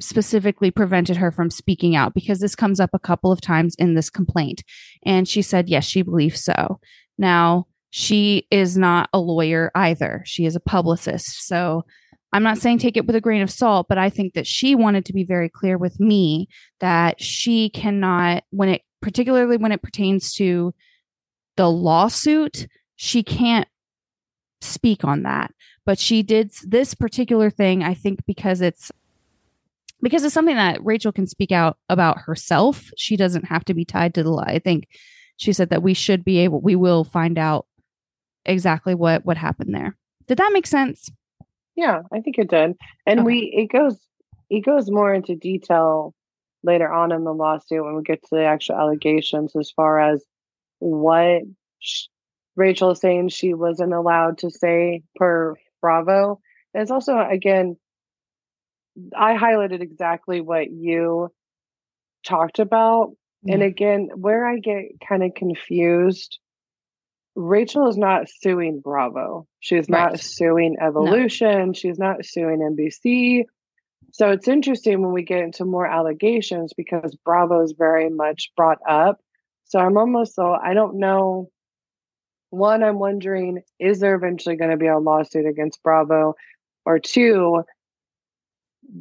specifically 0.00 0.70
prevented 0.70 1.16
her 1.16 1.30
from 1.30 1.50
speaking 1.50 1.94
out? 1.94 2.14
Because 2.14 2.40
this 2.40 2.56
comes 2.56 2.80
up 2.80 2.90
a 2.92 2.98
couple 2.98 3.30
of 3.30 3.40
times 3.40 3.74
in 3.76 3.94
this 3.94 4.10
complaint 4.10 4.62
and 5.04 5.28
she 5.28 5.42
said 5.42 5.68
yes 5.68 5.84
she 5.84 6.02
believes 6.02 6.42
so. 6.42 6.80
Now 7.18 7.66
she 7.90 8.46
is 8.50 8.76
not 8.76 9.08
a 9.12 9.20
lawyer 9.20 9.70
either. 9.74 10.22
She 10.26 10.46
is 10.46 10.56
a 10.56 10.60
publicist 10.60 11.46
so 11.46 11.84
i'm 12.32 12.42
not 12.42 12.58
saying 12.58 12.78
take 12.78 12.96
it 12.96 13.06
with 13.06 13.14
a 13.14 13.20
grain 13.20 13.42
of 13.42 13.50
salt 13.50 13.86
but 13.88 13.96
i 13.96 14.10
think 14.10 14.34
that 14.34 14.44
she 14.44 14.74
wanted 14.74 15.04
to 15.04 15.12
be 15.12 15.22
very 15.22 15.48
clear 15.48 15.78
with 15.78 16.00
me 16.00 16.48
that 16.80 17.22
she 17.22 17.70
cannot 17.70 18.42
when 18.50 18.68
it 18.68 18.82
particularly 19.04 19.58
when 19.58 19.70
it 19.70 19.82
pertains 19.82 20.32
to 20.32 20.72
the 21.56 21.70
lawsuit, 21.70 22.66
she 22.96 23.22
can't 23.22 23.68
speak 24.64 25.04
on 25.04 25.22
that. 25.22 25.52
But 25.86 25.98
she 25.98 26.22
did 26.22 26.50
this 26.64 26.94
particular 26.94 27.50
thing, 27.50 27.82
I 27.82 27.94
think, 27.94 28.24
because 28.26 28.60
it's 28.60 28.90
because 30.02 30.24
it's 30.24 30.34
something 30.34 30.56
that 30.56 30.84
Rachel 30.84 31.12
can 31.12 31.26
speak 31.26 31.50
out 31.52 31.78
about 31.88 32.18
herself. 32.20 32.90
She 32.96 33.16
doesn't 33.16 33.46
have 33.46 33.64
to 33.66 33.74
be 33.74 33.84
tied 33.84 34.14
to 34.14 34.22
the 34.22 34.30
law. 34.30 34.44
I 34.46 34.58
think 34.58 34.86
she 35.36 35.52
said 35.52 35.70
that 35.70 35.82
we 35.82 35.94
should 35.94 36.24
be 36.24 36.38
able, 36.38 36.60
we 36.60 36.76
will 36.76 37.04
find 37.04 37.38
out 37.38 37.66
exactly 38.44 38.94
what 38.94 39.24
what 39.24 39.36
happened 39.36 39.74
there. 39.74 39.96
Did 40.26 40.38
that 40.38 40.50
make 40.52 40.66
sense? 40.66 41.10
Yeah, 41.76 42.02
I 42.12 42.20
think 42.20 42.38
it 42.38 42.48
did. 42.50 42.76
And 43.06 43.20
Okay. 43.20 43.26
we 43.26 43.38
it 43.56 43.66
goes 43.72 43.98
it 44.50 44.60
goes 44.60 44.90
more 44.90 45.12
into 45.12 45.36
detail 45.36 46.14
later 46.62 46.90
on 46.90 47.12
in 47.12 47.24
the 47.24 47.32
lawsuit 47.34 47.84
when 47.84 47.94
we 47.96 48.02
get 48.02 48.22
to 48.22 48.28
the 48.32 48.44
actual 48.44 48.76
allegations 48.76 49.54
as 49.56 49.70
far 49.70 50.00
as 50.00 50.24
what 50.78 51.42
sh- 51.78 52.06
Rachel 52.56 52.94
saying 52.94 53.28
she 53.28 53.54
wasn't 53.54 53.92
allowed 53.92 54.38
to 54.38 54.50
say 54.50 55.02
per 55.16 55.54
Bravo. 55.80 56.40
And 56.72 56.82
it's 56.82 56.90
also 56.90 57.18
again 57.18 57.76
I 59.16 59.34
highlighted 59.36 59.80
exactly 59.80 60.40
what 60.40 60.70
you 60.70 61.32
talked 62.24 62.58
about 62.58 63.16
and 63.46 63.62
again 63.62 64.08
where 64.14 64.46
I 64.46 64.58
get 64.58 64.84
kind 65.06 65.22
of 65.22 65.34
confused 65.34 66.38
Rachel 67.36 67.88
is 67.88 67.96
not 67.96 68.28
suing 68.28 68.80
Bravo. 68.80 69.46
She's 69.60 69.88
not 69.88 70.20
suing 70.20 70.76
Evolution. 70.80 71.72
She's 71.72 71.98
not 71.98 72.24
suing 72.24 72.60
NBC. 72.60 73.44
So 74.12 74.30
it's 74.30 74.46
interesting 74.46 75.02
when 75.02 75.12
we 75.12 75.24
get 75.24 75.40
into 75.40 75.64
more 75.64 75.86
allegations 75.86 76.72
because 76.76 77.16
Bravo 77.24 77.62
is 77.62 77.74
very 77.76 78.08
much 78.08 78.52
brought 78.56 78.78
up. 78.88 79.20
So 79.64 79.80
I'm 79.80 79.96
almost 79.96 80.36
so 80.36 80.52
I 80.52 80.74
don't 80.74 80.98
know. 80.98 81.50
One, 82.54 82.82
I'm 82.82 82.98
wondering 82.98 83.62
is 83.78 84.00
there 84.00 84.14
eventually 84.14 84.56
going 84.56 84.70
to 84.70 84.76
be 84.76 84.86
a 84.86 84.98
lawsuit 84.98 85.46
against 85.46 85.82
Bravo? 85.82 86.34
Or 86.86 86.98
two, 86.98 87.64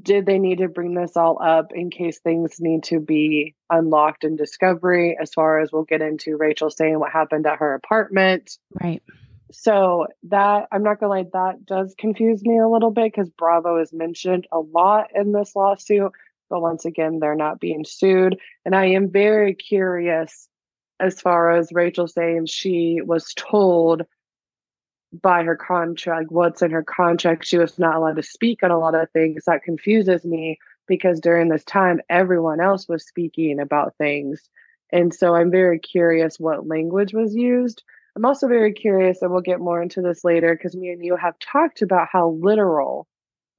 did 0.01 0.25
they 0.25 0.39
need 0.39 0.59
to 0.59 0.69
bring 0.69 0.93
this 0.93 1.17
all 1.17 1.41
up 1.41 1.71
in 1.73 1.89
case 1.89 2.19
things 2.19 2.59
need 2.59 2.83
to 2.83 2.99
be 2.99 3.55
unlocked 3.69 4.23
in 4.23 4.35
discovery? 4.35 5.17
As 5.21 5.33
far 5.33 5.59
as 5.59 5.71
we'll 5.71 5.83
get 5.83 6.01
into 6.01 6.37
Rachel 6.37 6.69
saying 6.69 6.99
what 6.99 7.11
happened 7.11 7.45
at 7.45 7.59
her 7.59 7.73
apartment. 7.73 8.57
Right. 8.81 9.03
So 9.51 10.07
that 10.23 10.67
I'm 10.71 10.83
not 10.83 10.99
gonna 10.99 11.11
lie, 11.11 11.25
that 11.33 11.65
does 11.65 11.93
confuse 11.97 12.41
me 12.43 12.57
a 12.57 12.67
little 12.67 12.91
bit 12.91 13.13
because 13.13 13.29
Bravo 13.29 13.77
is 13.77 13.93
mentioned 13.93 14.47
a 14.51 14.59
lot 14.59 15.09
in 15.13 15.31
this 15.31 15.55
lawsuit, 15.55 16.11
but 16.49 16.61
once 16.61 16.85
again, 16.85 17.19
they're 17.19 17.35
not 17.35 17.59
being 17.59 17.85
sued. 17.85 18.37
And 18.65 18.75
I 18.75 18.87
am 18.87 19.11
very 19.11 19.53
curious 19.53 20.47
as 20.99 21.19
far 21.21 21.51
as 21.51 21.71
Rachel 21.71 22.07
saying 22.07 22.45
she 22.45 23.01
was 23.03 23.33
told 23.35 24.03
by 25.21 25.43
her 25.43 25.55
contract 25.55 26.31
what's 26.31 26.61
in 26.61 26.71
her 26.71 26.83
contract. 26.83 27.45
She 27.45 27.57
was 27.57 27.77
not 27.77 27.95
allowed 27.95 28.15
to 28.15 28.23
speak 28.23 28.63
on 28.63 28.71
a 28.71 28.79
lot 28.79 28.95
of 28.95 29.11
things. 29.11 29.43
That 29.45 29.63
confuses 29.63 30.25
me 30.25 30.57
because 30.87 31.19
during 31.19 31.49
this 31.49 31.63
time, 31.63 32.01
everyone 32.09 32.59
else 32.59 32.87
was 32.87 33.05
speaking 33.05 33.59
about 33.59 33.95
things. 33.97 34.49
And 34.91 35.13
so 35.13 35.35
I'm 35.35 35.51
very 35.51 35.79
curious 35.79 36.39
what 36.39 36.67
language 36.67 37.13
was 37.13 37.35
used. 37.35 37.83
I'm 38.15 38.25
also 38.25 38.47
very 38.47 38.73
curious, 38.73 39.21
and 39.21 39.31
we'll 39.31 39.41
get 39.41 39.59
more 39.59 39.81
into 39.81 40.01
this 40.01 40.23
later 40.23 40.53
because 40.55 40.75
me 40.75 40.89
and 40.89 41.03
you 41.03 41.15
have 41.15 41.37
talked 41.39 41.81
about 41.81 42.09
how 42.11 42.29
literal 42.29 43.07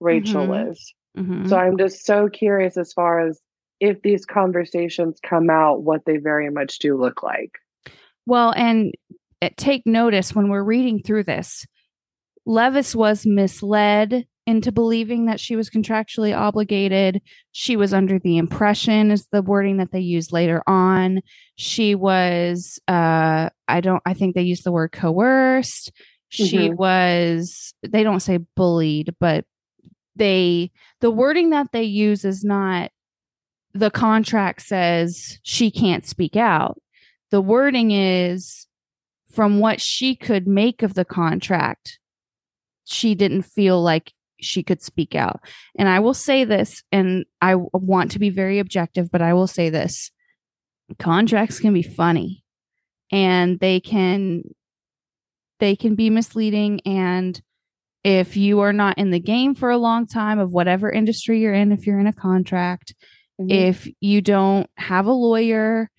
Rachel 0.00 0.48
Mhm. 0.48 0.70
is. 0.70 0.94
Mhm. 1.16 1.48
So 1.48 1.56
I'm 1.56 1.76
just 1.76 2.04
so 2.04 2.28
curious 2.28 2.76
as 2.76 2.92
far 2.92 3.20
as 3.20 3.40
if 3.80 4.02
these 4.02 4.24
conversations 4.24 5.18
come 5.26 5.50
out, 5.50 5.82
what 5.82 6.04
they 6.06 6.16
very 6.16 6.50
much 6.50 6.78
do 6.78 6.96
look 6.98 7.22
like. 7.22 7.52
Well, 8.26 8.52
and 8.56 8.92
uh, 9.42 9.50
take 9.56 9.86
notice 9.86 10.34
when 10.34 10.48
we're 10.48 10.62
reading 10.62 11.02
through 11.02 11.24
this, 11.24 11.66
Leviss 12.46 12.94
was 12.94 13.26
misled 13.26 14.26
into 14.46 14.70
believing 14.70 15.24
that 15.26 15.40
she 15.40 15.56
was 15.56 15.70
contractually 15.70 16.36
obligated. 16.36 17.22
She 17.52 17.76
was 17.76 17.94
under 17.94 18.18
the 18.18 18.36
impression, 18.36 19.10
is 19.10 19.26
the 19.32 19.40
wording 19.42 19.78
that 19.78 19.90
they 19.90 20.00
use 20.00 20.32
later 20.32 20.62
on. 20.66 21.22
She 21.56 21.94
was, 21.94 22.78
uh, 22.86 23.48
I 23.68 23.80
don't, 23.80 24.02
I 24.04 24.12
think 24.12 24.34
they 24.34 24.42
use 24.42 24.60
the 24.60 24.72
word 24.72 24.92
coerced. 24.92 25.92
She 26.28 26.68
Mhm. 26.68 26.76
was, 26.76 27.72
they 27.82 28.02
don't 28.02 28.20
say 28.20 28.38
bullied, 28.56 29.14
but 29.18 29.46
they, 30.16 30.70
the 31.00 31.10
wording 31.10 31.50
that 31.50 31.68
they 31.72 31.84
use 31.84 32.24
is 32.26 32.44
not, 32.44 32.90
the 33.74 33.90
contract 33.90 34.62
says 34.62 35.38
she 35.42 35.70
can't 35.70 36.06
speak 36.06 36.36
out. 36.36 36.80
The 37.30 37.40
wording 37.40 37.90
is 37.90 38.66
from 39.32 39.58
what 39.58 39.80
she 39.80 40.14
could 40.14 40.46
make 40.46 40.82
of 40.82 40.94
the 40.94 41.04
contract, 41.04 41.98
she 42.84 43.14
didn't 43.14 43.42
feel 43.42 43.82
like 43.82 44.12
she 44.40 44.62
could 44.62 44.80
speak 44.80 45.14
out. 45.14 45.40
And 45.76 45.88
I 45.88 46.00
will 46.00 46.14
say 46.14 46.44
this, 46.44 46.82
and 46.92 47.24
I 47.40 47.56
want 47.56 48.12
to 48.12 48.18
be 48.18 48.30
very 48.30 48.60
objective, 48.60 49.10
but 49.10 49.22
I 49.22 49.34
will 49.34 49.48
say 49.48 49.70
this 49.70 50.10
contracts 50.98 51.60
can 51.60 51.72
be 51.72 51.82
funny 51.82 52.44
and 53.10 53.58
they 53.58 53.80
can 53.80 54.42
they 55.60 55.74
can 55.74 55.94
be 55.94 56.10
misleading 56.10 56.80
and 56.84 57.40
if 58.02 58.36
you 58.36 58.60
are 58.60 58.72
not 58.72 58.98
in 58.98 59.10
the 59.10 59.18
game 59.18 59.54
for 59.54 59.70
a 59.70 59.78
long 59.78 60.06
time 60.06 60.38
of 60.38 60.52
whatever 60.52 60.90
industry 60.90 61.40
you're 61.40 61.54
in 61.54 61.72
if 61.72 61.86
you're 61.86 61.98
in 61.98 62.06
a 62.06 62.12
contract 62.12 62.94
Mhm. 63.40 63.50
if 63.50 63.88
you 64.00 64.20
don't 64.20 64.68
have 64.76 65.06
a 65.06 65.12
lawyer 65.12 65.90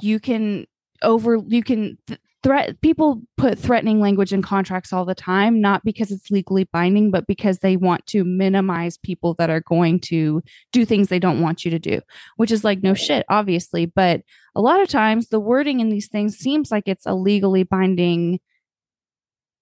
you 0.00 0.18
can 0.18 0.66
over 1.02 1.38
you 1.48 1.62
can 1.62 1.96
th- 2.06 2.18
threat 2.42 2.78
people 2.82 3.22
put 3.38 3.58
threatening 3.58 4.00
language 4.00 4.32
in 4.32 4.42
contracts 4.42 4.92
all 4.92 5.04
the 5.04 5.14
time 5.14 5.60
not 5.60 5.82
because 5.84 6.10
it's 6.10 6.30
legally 6.30 6.64
binding 6.64 7.10
but 7.10 7.26
because 7.26 7.58
they 7.60 7.76
want 7.76 8.04
to 8.06 8.22
minimize 8.24 8.98
people 8.98 9.34
that 9.34 9.48
are 9.50 9.60
going 9.60 9.98
to 9.98 10.42
do 10.72 10.84
things 10.84 11.08
they 11.08 11.18
don't 11.18 11.40
want 11.40 11.64
you 11.64 11.70
to 11.70 11.78
do 11.78 12.00
which 12.36 12.50
is 12.50 12.62
like 12.64 12.82
no 12.82 12.92
shit 12.94 13.24
obviously 13.28 13.86
but 13.86 14.22
a 14.54 14.60
lot 14.60 14.80
of 14.80 14.88
times 14.88 15.28
the 15.28 15.40
wording 15.40 15.80
in 15.80 15.88
these 15.88 16.08
things 16.08 16.36
seems 16.36 16.70
like 16.70 16.84
it's 16.86 17.06
a 17.06 17.14
legally 17.14 17.62
binding 17.62 18.38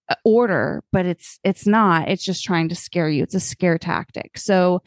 uh, 0.09 0.15
order 0.25 0.83
but 0.91 1.07
it's 1.07 1.39
it's 1.45 1.67
not 1.67 2.09
it's 2.09 2.25
just 2.25 2.43
trying 2.43 2.69
to 2.69 2.75
scare 2.75 3.09
you 3.09 3.23
it's 3.23 3.35
a 3.37 3.41
scare 3.41 3.79
tactic 3.79 4.37
so 4.37 4.83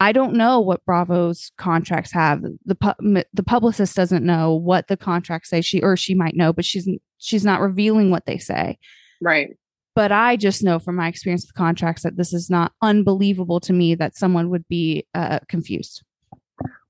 I 0.00 0.12
don't 0.12 0.34
know 0.34 0.60
what 0.60 0.84
Bravo's 0.84 1.50
contracts 1.58 2.12
have. 2.12 2.42
The 2.64 2.74
pu- 2.76 3.22
the 3.32 3.42
publicist 3.42 3.96
doesn't 3.96 4.24
know 4.24 4.54
what 4.54 4.86
the 4.88 4.96
contracts 4.96 5.50
say. 5.50 5.60
She 5.60 5.80
or 5.82 5.96
she 5.96 6.14
might 6.14 6.36
know, 6.36 6.52
but 6.52 6.64
she's 6.64 6.88
she's 7.18 7.44
not 7.44 7.60
revealing 7.60 8.10
what 8.10 8.26
they 8.26 8.38
say. 8.38 8.78
right. 9.20 9.50
But 9.96 10.12
I 10.12 10.36
just 10.36 10.62
know 10.62 10.78
from 10.78 10.94
my 10.94 11.08
experience 11.08 11.44
with 11.44 11.54
contracts 11.54 12.04
that 12.04 12.16
this 12.16 12.32
is 12.32 12.48
not 12.48 12.70
unbelievable 12.82 13.58
to 13.60 13.72
me 13.72 13.96
that 13.96 14.16
someone 14.16 14.48
would 14.50 14.64
be 14.68 15.04
uh, 15.12 15.40
confused. 15.48 16.04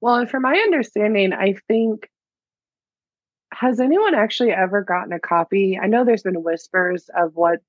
Well, 0.03 0.17
and 0.17 0.29
from 0.29 0.43
my 0.43 0.53
understanding, 0.53 1.33
I 1.33 1.55
think 1.69 2.11
has 3.55 3.81
anyone 3.81 4.15
actually 4.15 4.51
ever 4.51 4.83
gotten 4.85 5.15
a 5.15 5.19
copy? 5.19 5.79
I 5.83 5.87
know 5.87 6.05
there's 6.05 6.23
been 6.23 6.43
whispers 6.43 7.09
of 7.17 7.31
what 7.35 7.61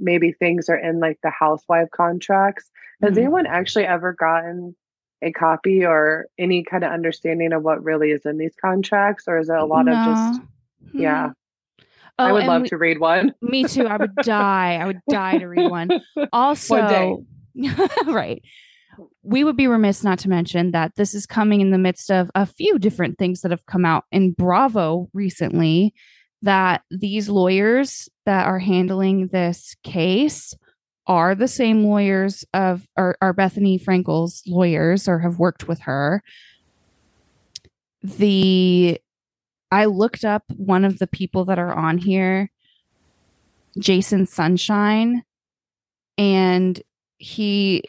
maybe 0.00 0.32
things 0.32 0.68
are 0.68 0.76
in 0.76 0.98
like 0.98 1.20
the 1.22 1.30
housewife 1.30 1.90
contracts. 1.94 2.68
Has 3.00 3.12
Mhm. 3.14 3.18
anyone 3.18 3.46
actually 3.46 3.86
ever 3.86 4.12
gotten 4.12 4.74
a 5.22 5.32
copy 5.32 5.84
or 5.84 6.26
any 6.38 6.62
kind 6.62 6.84
of 6.84 6.92
understanding 6.92 7.52
of 7.52 7.62
what 7.62 7.82
really 7.82 8.10
is 8.10 8.24
in 8.24 8.38
these 8.38 8.54
contracts, 8.60 9.24
or 9.26 9.38
is 9.38 9.48
it 9.48 9.56
a 9.56 9.64
lot 9.64 9.88
of 9.88 9.94
just? 9.94 10.40
No. 10.92 11.00
yeah. 11.00 11.26
Hmm. 11.26 11.32
I 12.20 12.30
Oh, 12.30 12.34
would 12.34 12.46
love 12.46 12.62
we- 12.62 12.68
to 12.70 12.76
read 12.76 12.98
one. 12.98 13.32
Me 13.40 13.62
too. 13.64 13.86
I 13.86 13.96
would 13.96 14.14
die. 14.16 14.74
I 14.80 14.86
would 14.86 14.98
die 15.08 15.38
to 15.38 15.46
read 15.46 15.70
one. 15.70 15.88
Also, 16.32 17.24
right. 18.06 18.42
We 19.22 19.44
would 19.44 19.56
be 19.56 19.68
remiss 19.68 20.02
not 20.02 20.18
to 20.20 20.28
mention 20.28 20.72
that 20.72 20.96
this 20.96 21.14
is 21.14 21.26
coming 21.26 21.60
in 21.60 21.70
the 21.70 21.78
midst 21.78 22.10
of 22.10 22.30
a 22.34 22.44
few 22.46 22.78
different 22.78 23.18
things 23.18 23.42
that 23.42 23.52
have 23.52 23.66
come 23.66 23.84
out 23.84 24.04
in 24.10 24.32
Bravo 24.32 25.08
recently. 25.12 25.94
That 26.42 26.82
these 26.90 27.28
lawyers 27.28 28.08
that 28.26 28.46
are 28.46 28.58
handling 28.60 29.28
this 29.28 29.74
case 29.84 30.54
are 31.08 31.34
the 31.34 31.48
same 31.48 31.84
lawyers 31.84 32.44
of 32.54 32.86
or 32.96 33.16
are 33.20 33.34
Bethenny 33.34 33.82
Frankel's 33.82 34.42
lawyers 34.46 35.08
or 35.08 35.18
have 35.18 35.38
worked 35.38 35.66
with 35.66 35.80
her. 35.80 36.22
The 38.02 39.00
I 39.72 39.86
looked 39.86 40.24
up 40.24 40.44
one 40.56 40.84
of 40.84 40.98
the 40.98 41.06
people 41.06 41.46
that 41.46 41.58
are 41.58 41.74
on 41.74 41.98
here, 41.98 42.50
Jason 43.78 44.26
Sunshine, 44.26 45.24
and 46.16 46.80
he 47.18 47.82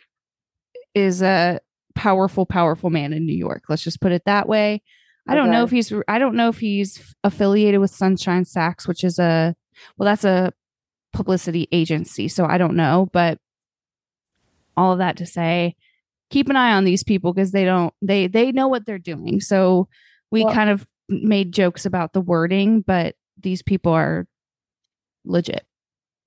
is 0.96 1.22
a 1.22 1.60
powerful, 1.96 2.46
powerful 2.46 2.90
man 2.90 3.14
in 3.14 3.26
New 3.26 3.36
York. 3.36 3.64
Let's 3.70 3.84
just 3.84 4.02
put 4.02 4.14
it 4.14 4.24
that 4.26 4.48
way. 4.48 4.82
I 5.28 5.36
don't 5.36 5.52
know 5.52 5.64
if 5.64 5.70
he's 5.70 5.94
I 6.08 6.18
don't 6.18 6.36
know 6.36 6.50
if 6.50 6.58
he's 6.58 7.14
affiliated 7.24 7.80
with 7.80 7.92
Sunshine 7.92 8.46
Sachs, 8.46 8.88
which 8.88 9.04
is 9.04 9.20
a 9.20 9.56
well, 9.98 10.06
that's 10.06 10.24
a 10.24 10.52
publicity 11.14 11.68
agency. 11.72 12.28
So 12.28 12.46
I 12.46 12.58
don't 12.58 12.76
know, 12.76 13.10
but 13.12 13.38
all 14.78 14.94
of 14.94 15.00
that 15.00 15.18
to 15.18 15.26
say, 15.26 15.76
keep 16.30 16.50
an 16.50 16.56
eye 16.56 16.74
on 16.74 16.84
these 16.86 17.04
people 17.04 17.34
because 17.34 17.52
they 17.52 17.66
don't 17.66 17.94
they 18.02 18.28
they 18.28 18.52
know 18.52 18.68
what 18.68 18.86
they're 18.86 19.00
doing. 19.00 19.42
So 19.42 19.88
we 20.32 20.44
Well- 20.46 20.54
kind 20.54 20.70
of 20.70 20.88
made 21.10 21.52
jokes 21.52 21.86
about 21.86 22.14
the 22.14 22.22
wording, 22.22 22.82
but 22.82 23.16
these 23.42 23.62
people 23.64 23.92
are 23.94 24.28
legit. 25.26 25.66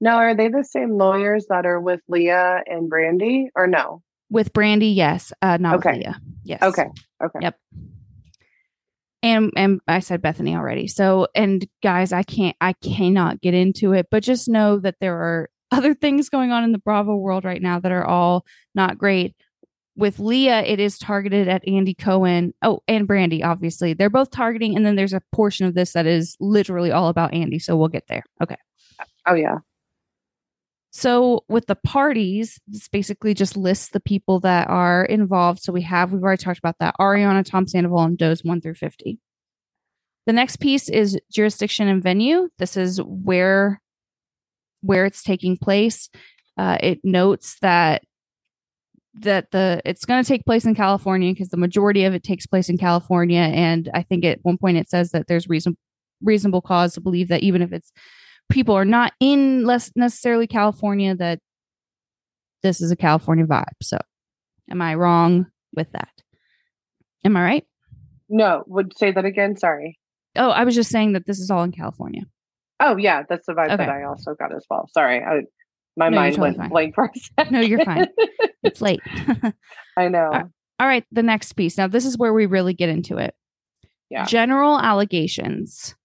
Now, 0.00 0.16
are 0.16 0.34
they 0.34 0.48
the 0.48 0.64
same 0.64 0.96
lawyers 0.98 1.46
that 1.48 1.64
are 1.64 1.80
with 1.80 2.00
Leah 2.08 2.62
and 2.66 2.90
Brandi, 2.90 3.46
or 3.54 3.68
no? 3.68 4.02
With 4.30 4.52
Brandi, 4.52 4.92
yes. 4.94 5.32
Uh 5.40 5.58
not 5.58 5.76
Okay. 5.76 5.90
with 5.90 5.98
Leah. 5.98 6.20
Yes. 6.44 6.62
Okay. 6.62 6.86
Okay. 7.22 7.38
Yep. 7.40 7.56
And 9.22 9.52
and 9.56 9.80
I 9.86 10.00
said 10.00 10.22
Bethenny 10.22 10.56
already. 10.56 10.88
So 10.88 11.28
and 11.34 11.66
guys, 11.82 12.12
I 12.12 12.22
can't 12.22 12.56
I 12.60 12.72
cannot 12.74 13.40
get 13.40 13.54
into 13.54 13.92
it, 13.92 14.08
but 14.10 14.22
just 14.22 14.48
know 14.48 14.78
that 14.80 14.96
there 15.00 15.16
are 15.16 15.50
other 15.70 15.94
things 15.94 16.28
going 16.28 16.50
on 16.50 16.64
in 16.64 16.72
the 16.72 16.78
Bravo 16.78 17.16
world 17.16 17.44
right 17.44 17.62
now 17.62 17.80
that 17.80 17.92
are 17.92 18.04
all 18.04 18.44
not 18.74 18.98
great. 18.98 19.34
With 19.94 20.18
Leah, 20.18 20.62
it 20.62 20.80
is 20.80 20.98
targeted 20.98 21.48
at 21.48 21.66
Andy 21.68 21.92
Cohen. 21.94 22.54
Oh, 22.62 22.80
and 22.88 23.06
Brandi, 23.06 23.44
obviously. 23.44 23.92
They're 23.92 24.08
both 24.08 24.30
targeting, 24.30 24.74
and 24.74 24.86
then 24.86 24.96
there's 24.96 25.12
a 25.12 25.20
portion 25.32 25.66
of 25.66 25.74
this 25.74 25.92
that 25.92 26.06
is 26.06 26.34
literally 26.40 26.90
all 26.90 27.08
about 27.08 27.34
Andy. 27.34 27.58
So 27.58 27.76
we'll 27.76 27.88
get 27.88 28.08
there. 28.08 28.24
Okay. 28.42 28.56
Oh 29.26 29.34
yeah. 29.34 29.58
So 30.94 31.44
with 31.48 31.66
the 31.66 31.74
parties, 31.74 32.60
this 32.68 32.86
basically 32.86 33.32
just 33.32 33.56
lists 33.56 33.88
the 33.88 34.00
people 34.00 34.40
that 34.40 34.68
are 34.68 35.06
involved. 35.06 35.62
So 35.62 35.72
we 35.72 35.80
have 35.82 36.12
we've 36.12 36.22
already 36.22 36.42
talked 36.42 36.58
about 36.58 36.76
that 36.80 36.94
Ariana, 37.00 37.44
Tom 37.44 37.66
Sandoval, 37.66 38.04
and 38.04 38.18
Does 38.18 38.44
one 38.44 38.60
through 38.60 38.74
fifty. 38.74 39.18
The 40.26 40.34
next 40.34 40.56
piece 40.56 40.90
is 40.90 41.18
jurisdiction 41.32 41.88
and 41.88 42.02
venue. 42.02 42.50
This 42.58 42.76
is 42.76 43.00
where 43.02 43.80
where 44.82 45.06
it's 45.06 45.22
taking 45.22 45.56
place. 45.56 46.10
Uh, 46.58 46.76
it 46.80 47.00
notes 47.02 47.56
that 47.62 48.02
that 49.14 49.50
the 49.50 49.80
it's 49.86 50.04
going 50.04 50.22
to 50.22 50.28
take 50.28 50.44
place 50.44 50.66
in 50.66 50.74
California 50.74 51.32
because 51.32 51.48
the 51.48 51.56
majority 51.56 52.04
of 52.04 52.12
it 52.12 52.22
takes 52.22 52.46
place 52.46 52.68
in 52.68 52.76
California, 52.76 53.40
and 53.40 53.88
I 53.94 54.02
think 54.02 54.26
at 54.26 54.40
one 54.42 54.58
point 54.58 54.76
it 54.76 54.90
says 54.90 55.12
that 55.12 55.26
there's 55.26 55.48
reason 55.48 55.78
reasonable 56.22 56.60
cause 56.60 56.92
to 56.94 57.00
believe 57.00 57.28
that 57.28 57.42
even 57.42 57.62
if 57.62 57.72
it's 57.72 57.92
people 58.52 58.74
are 58.76 58.84
not 58.84 59.12
in 59.20 59.64
less 59.64 59.90
necessarily 59.96 60.46
California 60.46 61.14
that 61.16 61.40
this 62.62 62.80
is 62.80 62.90
a 62.90 62.96
California 62.96 63.44
vibe. 63.44 63.64
So, 63.82 63.98
am 64.70 64.80
I 64.80 64.94
wrong 64.94 65.46
with 65.74 65.90
that? 65.92 66.10
Am 67.24 67.36
I 67.36 67.42
right? 67.42 67.66
No, 68.28 68.62
would 68.66 68.96
say 68.96 69.12
that 69.12 69.24
again. 69.24 69.56
Sorry. 69.56 69.98
Oh, 70.36 70.50
I 70.50 70.64
was 70.64 70.74
just 70.74 70.90
saying 70.90 71.12
that 71.12 71.26
this 71.26 71.38
is 71.40 71.50
all 71.50 71.62
in 71.62 71.72
California. 71.72 72.22
Oh 72.80 72.96
yeah, 72.96 73.22
that's 73.28 73.46
the 73.46 73.52
vibe 73.52 73.76
that 73.76 73.88
I 73.88 74.04
also 74.04 74.34
got 74.34 74.54
as 74.54 74.64
well. 74.70 74.88
Sorry, 74.92 75.22
I, 75.22 75.42
my 75.96 76.08
No, 76.08 76.16
mind 76.16 76.34
totally 76.34 76.48
went 76.50 76.56
fine. 76.58 76.68
blank 76.70 76.94
for 76.94 77.04
a 77.04 77.18
second. 77.18 77.52
No, 77.52 77.60
you're 77.60 77.84
fine. 77.84 78.06
It's 78.64 78.80
late. 78.80 79.00
I 79.96 80.06
know. 80.06 80.30
Uh, 80.32 80.44
all 80.78 80.86
right, 80.86 81.04
the 81.10 81.24
next 81.24 81.54
piece. 81.54 81.76
Now, 81.76 81.88
this 81.88 82.04
is 82.06 82.16
where 82.16 82.32
we 82.32 82.46
really 82.46 82.74
get 82.74 82.88
into 82.88 83.18
it. 83.18 83.34
Yeah. 84.08 84.24
General 84.24 84.78
allegations. 84.78 85.96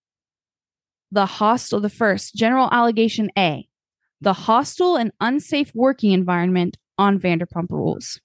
The 1.12 1.26
hostile, 1.26 1.80
the 1.80 1.89
first 1.89 2.36
general 2.36 2.70
allegation 2.72 3.30
A, 3.38 3.68
the 4.20 4.34
hostile 4.34 4.95
and 4.97 5.12
unsafe 5.22 5.72
working 5.74 6.12
environment 6.12 6.78
on 6.97 7.20
Vanderpump 7.20 7.72
Rules. 7.72 8.20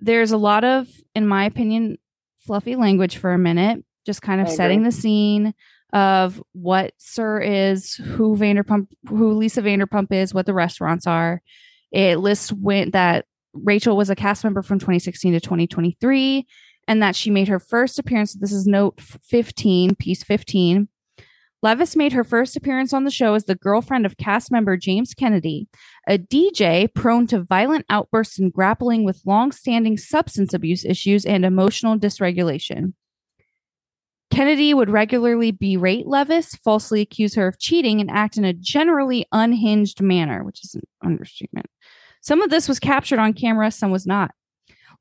There's 0.00 0.32
a 0.32 0.36
lot 0.36 0.64
of, 0.64 0.88
in 1.14 1.26
my 1.26 1.44
opinion, 1.44 1.96
fluffy 2.38 2.76
language 2.76 3.16
for 3.16 3.32
a 3.32 3.38
minute. 3.38 3.84
just 4.04 4.22
kind 4.22 4.40
of 4.40 4.48
setting 4.48 4.82
the 4.82 4.92
scene 4.92 5.54
of 5.92 6.42
what 6.52 6.92
SUR 6.98 7.40
is, 7.40 7.94
who 7.94 8.36
Vanderpump, 8.36 8.88
who 9.08 9.32
Lisa 9.32 9.62
Vanderpump 9.62 10.12
is, 10.12 10.34
what 10.34 10.46
the 10.46 10.54
restaurants 10.54 11.06
are. 11.06 11.42
It 11.92 12.18
lists 12.18 12.52
when 12.52 12.90
that 12.90 13.26
Rachel 13.52 13.96
was 13.96 14.10
a 14.10 14.16
cast 14.16 14.44
member 14.44 14.62
from 14.62 14.78
2016 14.78 15.32
to 15.32 15.40
2023, 15.40 16.46
and 16.88 17.02
that 17.02 17.16
she 17.16 17.30
made 17.30 17.48
her 17.48 17.60
first 17.60 17.98
appearance. 17.98 18.34
This 18.34 18.52
is 18.52 18.66
note 18.66 19.00
15, 19.00 19.94
piece 19.94 20.22
15. 20.24 20.88
Leviss 21.64 21.96
made 21.96 22.12
her 22.12 22.24
first 22.24 22.56
appearance 22.56 22.92
on 22.92 23.04
the 23.04 23.10
show 23.10 23.32
as 23.32 23.46
the 23.46 23.54
girlfriend 23.54 24.04
of 24.04 24.18
cast 24.18 24.52
member 24.52 24.76
James 24.76 25.14
Kennedy, 25.14 25.66
a 26.06 26.18
DJ 26.18 26.92
prone 26.92 27.26
to 27.28 27.42
violent 27.42 27.86
outbursts 27.88 28.38
and 28.38 28.52
grappling 28.52 29.02
with 29.02 29.22
long-standing 29.24 29.96
substance 29.96 30.52
abuse 30.52 30.84
issues 30.84 31.24
and 31.24 31.42
emotional 31.42 31.98
dysregulation. 31.98 32.92
Kennedy 34.30 34.74
would 34.74 34.90
regularly 34.90 35.52
berate 35.52 36.04
Leviss, 36.04 36.58
falsely 36.58 37.00
accuse 37.00 37.34
her 37.34 37.48
of 37.48 37.58
cheating, 37.58 37.98
and 37.98 38.10
act 38.10 38.36
in 38.36 38.44
a 38.44 38.52
generally 38.52 39.24
unhinged 39.32 40.02
manner, 40.02 40.44
which 40.44 40.62
is 40.64 40.74
an 40.74 40.82
understatement. 41.02 41.66
Some 42.20 42.42
of 42.42 42.50
this 42.50 42.68
was 42.68 42.78
captured 42.78 43.18
on 43.18 43.32
camera, 43.32 43.70
some 43.70 43.90
was 43.90 44.06
not. 44.06 44.32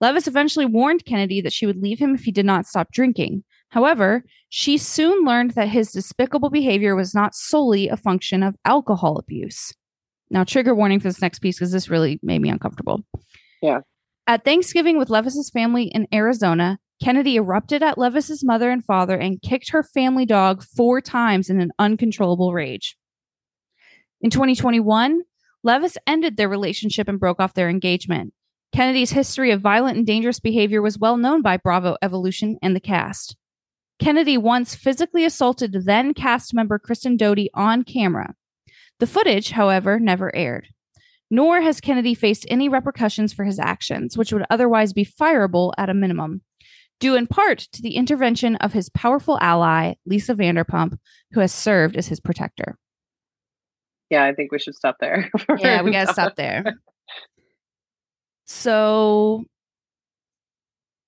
Leviss 0.01 0.30
eventually 0.30 0.66
warned 0.66 1.05
Kennedy 1.05 1.41
that 1.41 1.53
she 1.53 1.66
would 1.66 1.82
leave 1.82 1.99
him 1.99 2.16
if 2.16 2.24
he 2.24 2.32
did 2.32 2.45
not 2.45 2.68
stop 2.68 2.91
drinking. 2.93 3.43
However, 3.74 4.24
she 4.49 4.78
soon 4.78 5.26
learned 5.26 5.55
that 5.55 5.67
his 5.67 5.91
despicable 5.91 6.51
behavior 6.51 6.95
was 6.95 7.15
not 7.15 7.34
solely 7.34 7.89
a 7.89 7.97
function 7.97 8.43
of 8.43 8.55
alcohol 8.65 9.17
abuse. 9.17 9.74
Now, 10.30 10.43
trigger 10.43 10.76
warning 10.76 10.99
for 10.99 11.07
this 11.07 11.24
next 11.24 11.39
piece 11.39 11.57
because 11.57 11.71
this 11.71 11.89
really 11.89 12.19
made 12.21 12.39
me 12.39 12.49
uncomfortable. 12.49 13.01
Yeah. 13.63 13.80
At 14.28 14.45
Thanksgiving 14.45 14.99
with 14.99 15.09
Leviss's 15.09 15.49
family 15.49 15.86
in 15.86 16.07
Arizona, 16.13 16.78
Kennedy 17.03 17.36
erupted 17.36 17.82
at 17.82 17.97
Leviss's 17.97 18.43
mother 18.43 18.69
and 18.69 18.86
father 18.86 19.17
and 19.17 19.41
kicked 19.41 19.71
her 19.71 19.82
family 19.82 20.28
dog 20.28 20.63
four 20.63 21.01
times 21.01 21.49
in 21.49 21.59
an 21.59 21.71
uncontrollable 21.80 22.53
rage. 22.53 22.95
In 24.21 24.30
2021, 24.30 25.21
Leviss 25.65 25.97
ended 26.05 26.38
their 26.38 26.47
relationship 26.47 27.07
and 27.07 27.19
broke 27.19 27.39
off 27.39 27.55
their 27.55 27.69
engagement. 27.69 28.36
Kennedy's 28.71 29.11
history 29.11 29.49
of 29.49 29.61
violent 29.61 29.97
and 29.97 30.05
dangerous 30.05 30.39
behavior 30.39 30.84
was 30.84 30.99
well 30.99 31.17
known 31.17 31.41
by 31.41 31.57
Bravo 31.57 31.97
Evolution 32.03 32.59
and 32.61 32.76
the 32.76 32.80
cast. 32.80 33.36
Kennedy 34.03 34.37
once 34.37 34.75
physically 34.75 35.23
assaulted 35.23 35.85
then 35.85 36.13
cast 36.13 36.53
member 36.53 36.77
Kristen 36.77 37.15
Doute 37.15 37.47
on 37.53 37.85
camera. 37.85 38.35
The 38.99 39.07
footage, 39.07 39.51
however, 39.51 39.97
never 39.97 40.35
aired. 40.35 40.67
Nor 41.31 41.61
has 41.61 41.79
Kennedy 41.79 42.13
faced 42.13 42.45
any 42.49 42.67
repercussions 42.67 43.31
for 43.31 43.45
his 43.45 43.59
actions, 43.59 44.17
which 44.17 44.33
would 44.33 44.45
otherwise 44.49 44.91
be 44.91 45.05
fireable 45.05 45.71
at 45.77 45.89
a 45.89 45.93
minimum, 45.93 46.41
due 46.99 47.15
in 47.15 47.27
part 47.27 47.59
to 47.59 47.81
the 47.81 47.95
intervention 47.95 48.57
of 48.57 48.73
his 48.73 48.89
powerful 48.89 49.37
ally, 49.39 49.93
Lisa 50.05 50.35
Vanderpump, 50.35 50.97
who 51.31 51.39
has 51.39 51.53
served 51.53 51.95
as 51.95 52.07
his 52.07 52.19
protector. 52.19 52.77
Yeah, 54.09 54.25
I 54.25 54.33
think 54.33 54.51
we 54.51 54.59
should 54.59 54.75
stop 54.75 54.97
there. 54.99 55.31
Yeah, 55.59 55.81
we 55.81 55.91
got 55.91 56.07
to 56.07 56.13
stop 56.13 56.35
there. 56.35 56.75
So, 58.47 59.45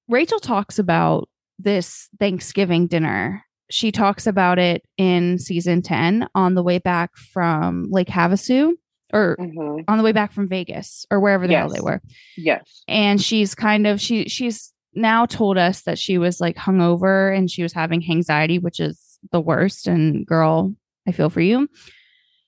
Rachel 0.07 0.39
talks 0.39 0.79
about 0.79 1.27
this 1.60 2.10
Thanksgiving 2.20 2.88
dinner. 2.88 3.43
She 3.72 3.91
talks 3.91 4.28
about 4.28 4.60
it 4.60 4.84
in 4.97 5.39
season 5.39 5.82
10 5.82 6.28
on 6.36 6.53
the 6.56 6.64
way 6.64 6.78
back 6.78 7.16
from 7.16 7.88
Lake 7.89 8.08
Havasu 8.10 8.74
or 9.14 9.36
Mhm. 9.39 9.84
on 9.88 9.97
the 9.97 10.03
way 10.03 10.12
back 10.12 10.32
from 10.34 10.47
Vegas 10.47 11.06
or 11.10 11.20
wherever 11.20 11.47
the 11.47 11.56
hell 11.56 11.70
they 11.70 11.82
were. 11.82 12.01
Yes. 12.38 12.84
And 12.88 13.22
she's 13.22 13.56
kind 13.56 13.88
of 13.88 13.99
she 14.01 14.26
she's 14.30 14.72
now 14.93 15.26
told 15.26 15.58
us 15.58 15.82
that 15.84 15.97
she 15.99 16.18
was 16.18 16.39
like 16.39 16.56
hungover 16.56 17.36
and 17.36 17.49
she 17.49 17.64
was 17.64 17.74
having 17.74 18.03
anxiety, 18.10 18.60
which 18.60 18.80
is 18.80 19.20
the 19.32 19.41
worst. 19.41 19.88
And 19.88 20.26
girl, 20.26 20.74
I 21.08 21.12
feel 21.12 21.30
for 21.30 21.41
you. 21.41 21.68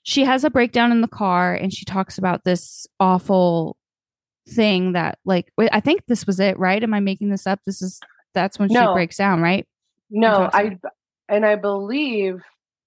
She 0.04 0.24
has 0.24 0.44
a 0.44 0.50
breakdown 0.50 0.92
in 0.92 1.02
the 1.02 1.08
car 1.08 1.54
and 1.54 1.74
she 1.74 1.84
talks 1.84 2.18
about 2.18 2.44
this 2.44 2.86
awful 3.00 3.76
thing 4.48 4.94
that 4.94 5.18
like 5.26 5.52
I 5.60 5.80
think 5.82 6.06
this 6.08 6.26
was 6.26 6.40
it, 6.40 6.58
right? 6.60 6.82
Am 6.82 6.94
I 6.94 7.00
making 7.00 7.30
this 7.30 7.46
up? 7.48 7.60
This 7.66 7.82
is 7.82 8.00
that's 8.38 8.60
when 8.60 8.70
she 8.70 8.76
breaks 8.94 9.18
down, 9.18 9.42
right? 9.42 9.68
No, 10.10 10.50
I 10.54 10.78
and 11.28 11.46
I 11.46 11.56
believe 11.56 12.42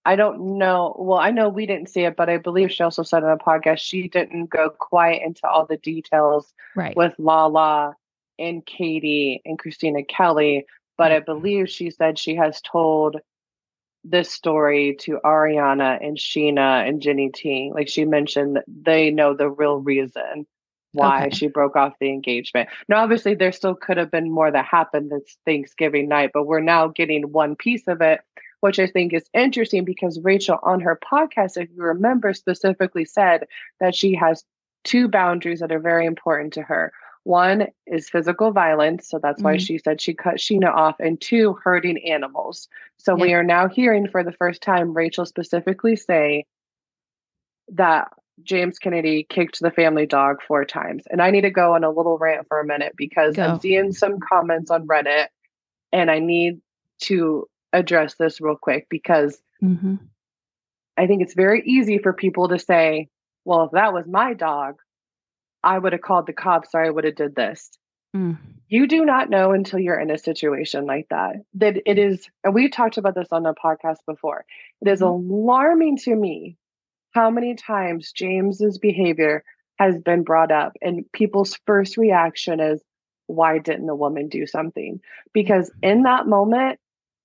I 0.05 0.16
don't 0.16 0.59
know. 0.59 0.96
Well, 0.98 1.18
I 1.18 1.30
know 1.30 1.48
we 1.48 1.66
didn't 1.66 1.90
see 1.90 2.03
it, 2.05 2.16
but 2.16 2.30
I 2.30 2.38
believe 2.38 2.72
she 2.72 2.82
also 2.82 3.03
said 3.03 3.22
on 3.22 3.30
a 3.30 3.36
podcast 3.36 3.78
she 3.80 4.09
didn't 4.09 4.46
go 4.46 4.70
quite 4.70 5.22
into 5.22 5.46
all 5.46 5.66
the 5.66 5.76
details 5.76 6.55
Right. 6.74 6.96
with 6.96 7.14
Lala 7.18 7.96
and 8.38 8.64
Katie 8.64 9.42
and 9.44 9.59
Kristina 9.59 10.07
Kelley, 10.09 10.64
but 10.96 11.12
I 11.12 11.20
believe 11.20 11.68
she 11.68 11.90
said 11.90 12.18
she 12.18 12.34
has 12.36 12.62
told 12.62 13.16
this 14.03 14.30
story 14.30 14.96
to 15.01 15.20
Ariana 15.24 16.03
and 16.03 16.16
Scheana 16.16 16.88
and 16.88 17.03
Jenny 17.03 17.30
T. 17.34 17.70
Like 17.74 17.88
she 17.88 18.07
mentioned 18.07 18.61
they 18.66 19.11
know 19.11 19.34
the 19.34 19.51
real 19.51 19.76
reason 19.76 20.46
why 20.93 21.26
Okay. 21.26 21.30
she 21.30 21.47
broke 21.47 21.76
off 21.76 21.95
the 22.01 22.09
engagement. 22.11 22.68
Now, 22.88 23.03
obviously, 23.03 23.34
there 23.34 23.53
still 23.53 23.74
could 23.74 23.97
have 23.97 24.11
been 24.11 24.30
more 24.30 24.51
that 24.51 24.64
happened 24.64 25.11
this 25.11 25.36
Thanksgiving 25.47 26.09
night, 26.09 26.30
but 26.34 26.47
we're 26.47 26.61
now 26.61 26.88
getting 26.88 27.30
one 27.32 27.57
piece 27.57 27.86
of 27.86 28.01
it, 28.01 28.20
which 28.61 28.78
I 28.78 28.86
think 28.86 29.12
is 29.12 29.24
interesting 29.32 29.84
because 29.84 30.20
Rachel 30.20 30.59
on 30.62 30.80
her 30.80 30.99
podcast, 30.99 31.57
if 31.57 31.68
you 31.74 31.82
remember, 31.82 32.32
specifically 32.34 33.05
said 33.05 33.47
that 33.78 33.95
she 33.95 34.14
has 34.14 34.45
two 34.84 35.09
boundaries 35.09 35.61
that 35.61 35.72
are 35.72 35.78
very 35.78 36.07
important 36.07 36.53
to 36.55 36.62
her. 36.62 36.93
One 37.24 37.68
is 37.86 38.09
physical 38.09 38.51
violence. 38.51 39.07
So 39.09 39.18
that's 39.18 39.43
why 39.43 39.57
Mhm. 39.57 39.61
she 39.66 39.78
said 39.78 40.01
she 40.01 40.14
cut 40.14 40.36
Scheana 40.36 40.74
off. 40.74 40.99
And 40.99 41.20
two, 41.20 41.53
hurting 41.62 41.99
animals. 42.09 42.66
So 42.97 43.14
we 43.14 43.34
are 43.34 43.45
now 43.45 43.68
hearing 43.68 44.09
for 44.09 44.24
the 44.24 44.32
first 44.32 44.62
time 44.62 44.95
Rachel 44.95 45.26
specifically 45.26 45.97
say 45.97 46.47
that 47.68 48.11
James 48.45 48.78
Kennedy 48.78 49.26
kicked 49.28 49.61
the 49.61 49.70
family 49.70 50.07
dog 50.07 50.38
four 50.47 50.64
times. 50.64 51.05
And 51.11 51.20
I 51.22 51.30
need 51.30 51.43
to 51.43 51.51
go 51.51 51.74
on 51.74 51.84
a 51.84 51.91
little 51.91 52.18
rant 52.18 52.47
for 52.49 52.61
a 52.61 52.66
minute 52.66 52.95
because 52.97 53.36
Go. 53.36 53.45
I'm 53.45 53.61
seeing 53.61 53.93
some 53.93 54.18
comments 54.20 54.70
on 54.70 54.86
Reddit 54.86 55.26
and 55.93 56.11
I 56.11 56.18
need 56.18 56.61
to 57.03 57.47
address 57.72 58.14
this 58.14 58.41
real 58.41 58.57
quick 58.57 58.88
because 58.88 59.41
Mhm. 59.62 59.99
I 60.97 61.07
think 61.07 61.22
it's 61.22 61.34
very 61.34 61.62
easy 61.64 61.99
for 61.99 62.12
people 62.12 62.49
to 62.49 62.59
say, 62.59 63.09
well, 63.45 63.64
if 63.64 63.70
that 63.72 63.93
was 63.93 64.07
my 64.07 64.34
dog, 64.34 64.76
I 65.62 65.78
would 65.78 65.93
have 65.93 66.03
called 66.03 66.26
the 66.26 66.32
cops 66.32 66.74
or 66.74 66.82
I 66.84 66.91
would 66.91 67.05
have 67.05 67.14
did 67.16 67.34
this. 67.34 67.70
Mm. 68.14 68.38
You 68.68 68.86
do 68.86 69.05
not 69.05 69.30
know 69.30 69.53
until 69.53 69.78
you're 69.78 69.99
in 69.99 70.11
a 70.11 70.18
situation 70.18 70.84
like 70.86 71.09
that. 71.11 71.36
That 71.55 71.76
it 71.86 71.99
is, 71.99 72.28
and 72.45 72.55
we've 72.55 72.70
talked 72.72 72.99
about 72.99 73.14
this 73.14 73.28
on 73.32 73.43
the 73.45 73.55
podcast 73.55 73.99
before. 74.07 74.45
It 74.80 74.88
is 74.88 75.01
Mhm. 75.01 75.07
alarming 75.07 75.97
to 75.99 76.14
me 76.16 76.57
how 77.12 77.30
many 77.30 77.54
times 77.54 78.12
James's 78.12 78.78
behavior 78.78 79.44
has 79.78 79.98
been 79.98 80.22
brought 80.22 80.52
up, 80.52 80.72
and 80.82 81.04
people's 81.12 81.58
first 81.66 81.96
reaction 81.96 82.61
is, 82.61 82.82
"Why 83.26 83.58
didn't 83.58 83.86
the 83.86 83.94
woman 83.94 84.28
do 84.28 84.46
something?" 84.46 85.00
Because 85.32 85.72
in 85.82 86.02
that 86.02 86.26
moment, 86.26 86.78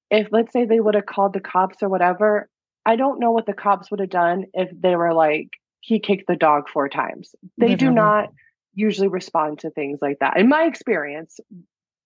if 0.09 0.27
let's 0.31 0.53
say 0.53 0.65
they 0.65 0.79
would 0.79 0.95
have 0.95 1.05
called 1.05 1.33
the 1.33 1.39
cops 1.39 1.83
or 1.83 1.89
whatever, 1.89 2.49
I 2.85 2.95
don't 2.95 3.19
know 3.19 3.31
what 3.31 3.45
the 3.45 3.53
cops 3.53 3.91
would 3.91 3.99
have 3.99 4.09
done 4.09 4.45
if 4.53 4.69
they 4.79 4.95
were 4.95 5.13
like, 5.13 5.49
"He 5.81 5.99
kicked 5.99 6.27
the 6.27 6.35
dog 6.35 6.69
four 6.69 6.87
times." 6.89 7.35
They 7.57 7.75
do 7.75 7.91
not 7.91 8.29
usually 8.73 9.07
respond 9.07 9.59
to 9.59 9.69
things 9.69 9.99
like 10.01 10.19
that. 10.19 10.37
In 10.37 10.49
my 10.49 10.63
experience, 10.63 11.39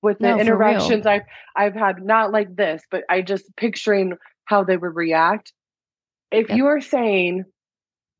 with 0.01 0.19
the 0.19 0.29
No, 0.29 0.39
interactions 0.39 1.05
I've 1.05 1.23
I've 1.55 1.75
had, 1.75 2.03
not 2.03 2.31
like 2.31 2.55
this, 2.55 2.83
but 2.89 3.03
I 3.09 3.21
just 3.21 3.55
picturing 3.57 4.13
how 4.45 4.63
they 4.63 4.77
would 4.77 4.95
react. 4.95 5.53
If 6.31 6.49
Yep. 6.49 6.57
you 6.57 6.65
are 6.67 6.81
saying, 6.81 7.43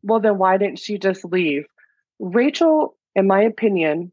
well, 0.04 0.20
then 0.20 0.38
why 0.38 0.58
didn't 0.58 0.80
she 0.80 0.98
just 0.98 1.26
leave? 1.26 1.66
Rachel, 2.20 2.96
in 3.16 3.28
my 3.28 3.42
opinion, 3.42 4.12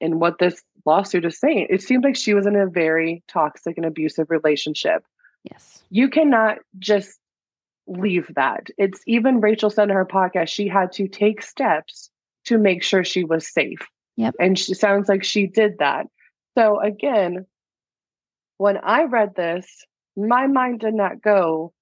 in 0.00 0.18
what 0.18 0.38
this 0.38 0.62
lawsuit 0.86 1.24
is 1.24 1.38
saying, 1.38 1.66
it 1.70 1.82
seems 1.82 2.04
like 2.04 2.16
she 2.16 2.34
was 2.34 2.46
in 2.46 2.56
a 2.56 2.66
very 2.66 3.22
toxic 3.28 3.76
and 3.76 3.86
abusive 3.86 4.30
relationship. 4.30 5.04
Yes. 5.44 5.82
You 5.90 6.08
cannot 6.08 6.58
just 6.78 7.18
leave 7.86 8.30
that. 8.34 8.68
It's 8.78 9.02
even 9.06 9.40
Rachel 9.40 9.70
said 9.70 9.90
in 9.90 9.94
her 9.94 10.06
podcast, 10.06 10.48
she 10.48 10.68
had 10.68 10.92
to 10.92 11.06
take 11.06 11.42
steps 11.42 12.10
to 12.46 12.58
make 12.58 12.82
sure 12.82 13.04
she 13.04 13.24
was 13.24 13.46
safe. 13.52 13.80
Yep. 14.16 14.36
And 14.40 14.58
she 14.58 14.74
sounds 14.74 15.08
like 15.08 15.24
she 15.24 15.46
did 15.46 15.78
that. 15.78 16.06
So 16.56 16.80
again, 16.80 17.46
when 18.58 18.78
I 18.78 19.04
read 19.04 19.34
this, 19.34 19.66
my 20.16 20.46
mind 20.46 20.80
did 20.80 20.94
not 20.94 21.20
go, 21.20 21.73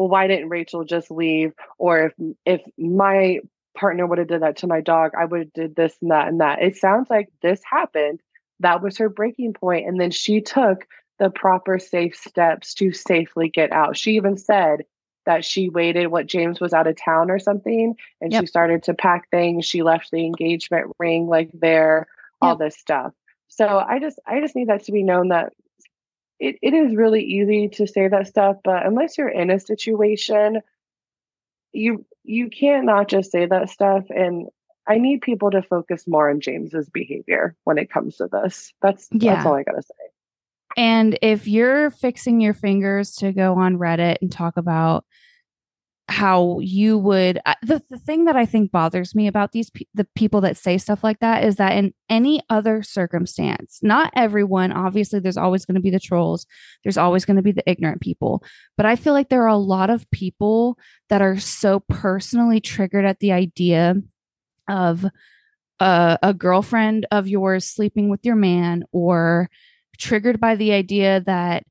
well, 0.00 0.08
why 0.08 0.26
didn't 0.26 0.48
Rachel 0.48 0.82
just 0.84 1.10
leave? 1.10 1.52
Or 1.76 2.06
if 2.06 2.14
if 2.46 2.62
my 2.78 3.40
partner 3.76 4.06
would 4.06 4.16
have 4.16 4.28
did 4.28 4.40
that 4.40 4.56
to 4.56 4.66
my 4.66 4.80
dog, 4.80 5.10
I 5.18 5.26
would 5.26 5.40
have 5.40 5.52
did 5.52 5.76
this 5.76 5.94
and 6.00 6.10
that 6.10 6.26
and 6.28 6.40
that. 6.40 6.62
It 6.62 6.78
sounds 6.78 7.10
like 7.10 7.28
this 7.42 7.60
happened. 7.70 8.20
That 8.60 8.82
was 8.82 8.96
her 8.96 9.10
breaking 9.10 9.52
point, 9.52 9.86
and 9.86 10.00
then 10.00 10.10
she 10.10 10.40
took 10.40 10.86
the 11.18 11.28
proper 11.28 11.78
safe 11.78 12.16
steps 12.16 12.72
to 12.76 12.92
safely 12.92 13.50
get 13.50 13.72
out. 13.72 13.94
She 13.94 14.12
even 14.12 14.38
said 14.38 14.86
that 15.26 15.44
she 15.44 15.68
waited 15.68 16.06
what 16.06 16.26
James 16.26 16.60
was 16.60 16.72
out 16.72 16.86
of 16.86 16.96
town 16.96 17.30
or 17.30 17.38
something 17.38 17.94
and 18.22 18.32
Yep. 18.32 18.42
she 18.42 18.46
started 18.46 18.82
to 18.84 18.94
pack 18.94 19.28
things. 19.30 19.66
She 19.66 19.82
left 19.82 20.10
the 20.10 20.24
engagement 20.24 20.90
ring 20.98 21.26
like 21.26 21.50
there, 21.52 22.06
all 22.40 22.56
this 22.56 22.74
stuff. 22.74 23.12
So 23.48 23.84
I 23.86 23.98
just 23.98 24.18
I 24.26 24.40
just 24.40 24.56
need 24.56 24.70
that 24.70 24.84
to 24.84 24.92
be 24.92 25.02
known 25.02 25.28
that 25.28 25.52
it, 26.40 26.56
it 26.62 26.72
is 26.72 26.96
really 26.96 27.22
easy 27.22 27.68
to 27.68 27.86
say 27.86 28.08
that 28.08 28.26
stuff, 28.26 28.56
but 28.64 28.86
unless 28.86 29.18
you're 29.18 29.28
in 29.28 29.50
a 29.50 29.60
situation, 29.60 30.60
you 31.72 32.04
you 32.24 32.48
can't 32.48 32.86
not 32.86 33.08
just 33.08 33.30
say 33.30 33.46
that 33.46 33.68
stuff. 33.70 34.04
And 34.08 34.48
I 34.88 34.98
need 34.98 35.20
people 35.20 35.50
to 35.50 35.62
focus 35.62 36.08
more 36.08 36.30
on 36.30 36.40
James's 36.40 36.88
behavior 36.88 37.54
when 37.64 37.78
it 37.78 37.90
comes 37.90 38.16
to 38.16 38.26
this. 38.26 38.72
That's 38.82 39.08
Yeah. 39.12 39.34
that's 39.34 39.46
all 39.46 39.54
I 39.54 39.62
gotta 39.62 39.82
say. 39.82 39.94
And 40.76 41.18
if 41.20 41.46
you're 41.46 41.90
fixing 41.90 42.40
your 42.40 42.54
fingers 42.54 43.14
to 43.16 43.32
go 43.32 43.54
on 43.54 43.76
Reddit 43.76 44.16
and 44.22 44.32
talk 44.32 44.56
about 44.56 45.04
how 46.10 46.58
you 46.60 46.98
would 46.98 47.38
uh, 47.46 47.54
the, 47.62 47.82
the 47.88 47.98
thing 47.98 48.24
that 48.24 48.36
I 48.36 48.44
think 48.44 48.72
bothers 48.72 49.14
me 49.14 49.28
about 49.28 49.52
these 49.52 49.70
pe- 49.70 49.84
the 49.94 50.06
people 50.16 50.40
that 50.40 50.56
say 50.56 50.76
stuff 50.76 51.04
like 51.04 51.20
that 51.20 51.44
is 51.44 51.56
that 51.56 51.76
in 51.76 51.94
any 52.08 52.42
other 52.50 52.82
circumstance, 52.82 53.78
not 53.82 54.12
everyone, 54.16 54.72
obviously 54.72 55.20
there's 55.20 55.36
always 55.36 55.64
going 55.64 55.76
to 55.76 55.80
be 55.80 55.90
the 55.90 56.00
trolls, 56.00 56.46
there's 56.82 56.98
always 56.98 57.24
going 57.24 57.36
to 57.36 57.42
be 57.42 57.52
the 57.52 57.68
ignorant 57.70 58.00
people, 58.00 58.42
but 58.76 58.86
I 58.86 58.96
feel 58.96 59.12
like 59.12 59.28
there 59.28 59.44
are 59.44 59.48
a 59.48 59.56
lot 59.56 59.88
of 59.88 60.10
people 60.10 60.76
that 61.08 61.22
are 61.22 61.38
so 61.38 61.80
personally 61.80 62.60
triggered 62.60 63.04
at 63.04 63.20
the 63.20 63.32
idea 63.32 63.94
of 64.68 65.06
a, 65.78 66.18
a 66.22 66.34
girlfriend 66.34 67.06
of 67.10 67.28
yours 67.28 67.64
sleeping 67.64 68.08
with 68.08 68.24
your 68.24 68.36
man 68.36 68.84
or 68.92 69.48
triggered 69.96 70.40
by 70.40 70.56
the 70.56 70.72
idea 70.72 71.20
that 71.26 71.64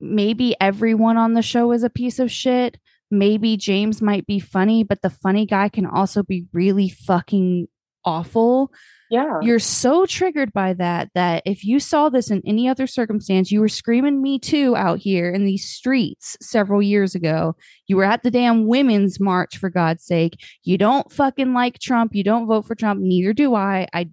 maybe 0.00 0.56
everyone 0.60 1.16
on 1.16 1.34
the 1.34 1.42
show 1.42 1.72
is 1.72 1.82
a 1.82 1.90
piece 1.90 2.18
of 2.18 2.30
shit. 2.30 2.78
Maybe 3.12 3.58
James 3.58 4.00
might 4.00 4.26
be 4.26 4.40
funny, 4.40 4.84
but 4.84 5.02
the 5.02 5.10
funny 5.10 5.44
guy 5.44 5.68
can 5.68 5.84
also 5.84 6.22
be 6.22 6.46
really 6.52 6.88
fucking 6.88 7.68
awful. 8.06 8.72
Yeah. 9.10 9.40
You're 9.42 9.58
so 9.58 10.06
triggered 10.06 10.54
by 10.54 10.72
that 10.72 11.10
that 11.14 11.42
if 11.44 11.62
you 11.62 11.78
saw 11.78 12.08
this 12.08 12.30
in 12.30 12.40
any 12.46 12.66
other 12.66 12.86
circumstance, 12.86 13.52
you 13.52 13.60
were 13.60 13.68
screaming 13.68 14.22
me 14.22 14.38
too 14.38 14.74
out 14.74 14.98
here 14.98 15.30
in 15.30 15.44
these 15.44 15.68
streets 15.68 16.38
several 16.40 16.80
years 16.80 17.14
ago. 17.14 17.54
You 17.86 17.98
were 17.98 18.04
at 18.04 18.22
the 18.22 18.30
damn 18.30 18.66
women's 18.66 19.20
march 19.20 19.58
for 19.58 19.68
God's 19.68 20.04
sake. 20.04 20.42
You 20.62 20.78
don't 20.78 21.12
fucking 21.12 21.52
like 21.52 21.78
Trump. 21.78 22.14
You 22.14 22.24
don't 22.24 22.46
vote 22.46 22.66
for 22.66 22.74
Trump. 22.74 23.00
Neither 23.02 23.34
do 23.34 23.54
I. 23.54 23.86
I 23.92 24.08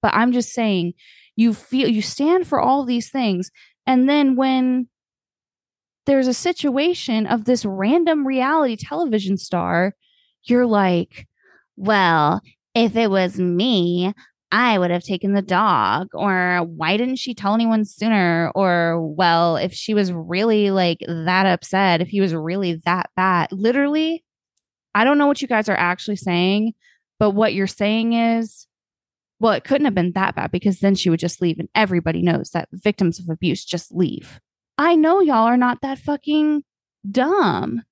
but 0.00 0.14
I'm 0.14 0.30
just 0.30 0.52
saying 0.52 0.94
you 1.34 1.52
feel 1.52 1.88
you 1.88 2.02
stand 2.02 2.46
for 2.46 2.60
all 2.60 2.84
these 2.84 3.10
things 3.10 3.50
and 3.86 4.08
then 4.08 4.36
when 4.36 4.88
there's 6.06 6.26
a 6.26 6.34
situation 6.34 7.26
of 7.26 7.44
this 7.44 7.64
random 7.64 8.26
reality 8.26 8.76
television 8.76 9.36
star 9.36 9.94
you're 10.44 10.66
like 10.66 11.26
well 11.76 12.40
if 12.74 12.96
it 12.96 13.10
was 13.10 13.38
me 13.38 14.12
i 14.52 14.78
would 14.78 14.90
have 14.90 15.02
taken 15.02 15.34
the 15.34 15.42
dog 15.42 16.08
or 16.14 16.60
why 16.76 16.96
didn't 16.96 17.16
she 17.16 17.34
tell 17.34 17.54
anyone 17.54 17.84
sooner 17.84 18.50
or 18.54 19.06
well 19.14 19.56
if 19.56 19.72
she 19.72 19.94
was 19.94 20.12
really 20.12 20.70
like 20.70 20.98
that 21.08 21.46
upset 21.46 22.00
if 22.00 22.08
he 22.08 22.20
was 22.20 22.34
really 22.34 22.80
that 22.84 23.10
bad 23.16 23.50
literally 23.50 24.24
i 24.94 25.04
don't 25.04 25.18
know 25.18 25.26
what 25.26 25.42
you 25.42 25.48
guys 25.48 25.68
are 25.68 25.76
actually 25.76 26.16
saying 26.16 26.72
but 27.18 27.30
what 27.30 27.54
you're 27.54 27.66
saying 27.66 28.12
is 28.12 28.66
well, 29.40 29.52
it 29.52 29.64
couldn't 29.64 29.84
have 29.84 29.94
been 29.94 30.12
that 30.12 30.36
bad 30.36 30.50
because 30.52 30.80
then 30.80 30.94
she 30.94 31.10
would 31.10 31.20
just 31.20 31.42
leave, 31.42 31.58
and 31.58 31.68
everybody 31.74 32.22
knows 32.22 32.50
that 32.50 32.68
victims 32.72 33.18
of 33.18 33.28
abuse 33.28 33.64
just 33.64 33.92
leave. 33.92 34.40
I 34.78 34.94
know 34.96 35.20
y'all 35.20 35.46
are 35.46 35.56
not 35.56 35.80
that 35.82 35.98
fucking 35.98 36.62
dumb. 37.10 37.82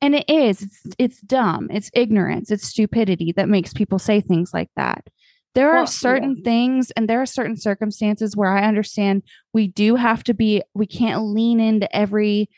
And 0.00 0.14
it 0.16 0.28
is. 0.28 0.62
It's, 0.62 0.82
it's 0.98 1.20
dumb. 1.20 1.68
It's 1.70 1.90
ignorance. 1.94 2.50
It's 2.50 2.66
stupidity 2.66 3.32
that 3.36 3.48
makes 3.48 3.72
people 3.72 3.98
say 3.98 4.20
things 4.20 4.50
like 4.52 4.70
that. 4.76 5.06
There 5.54 5.68
Well, 5.68 5.76
are 5.76 5.80
yeah. 5.82 5.84
certain 5.86 6.42
things 6.42 6.90
and 6.92 7.08
there 7.08 7.20
are 7.20 7.26
certain 7.26 7.56
circumstances 7.56 8.36
where 8.36 8.50
I 8.50 8.64
understand 8.64 9.22
we 9.52 9.68
do 9.68 9.96
have 9.96 10.24
to 10.24 10.34
be, 10.34 10.62
we 10.74 10.86
can't 10.86 11.22
lean 11.22 11.60
into 11.60 11.94
every 11.94 12.48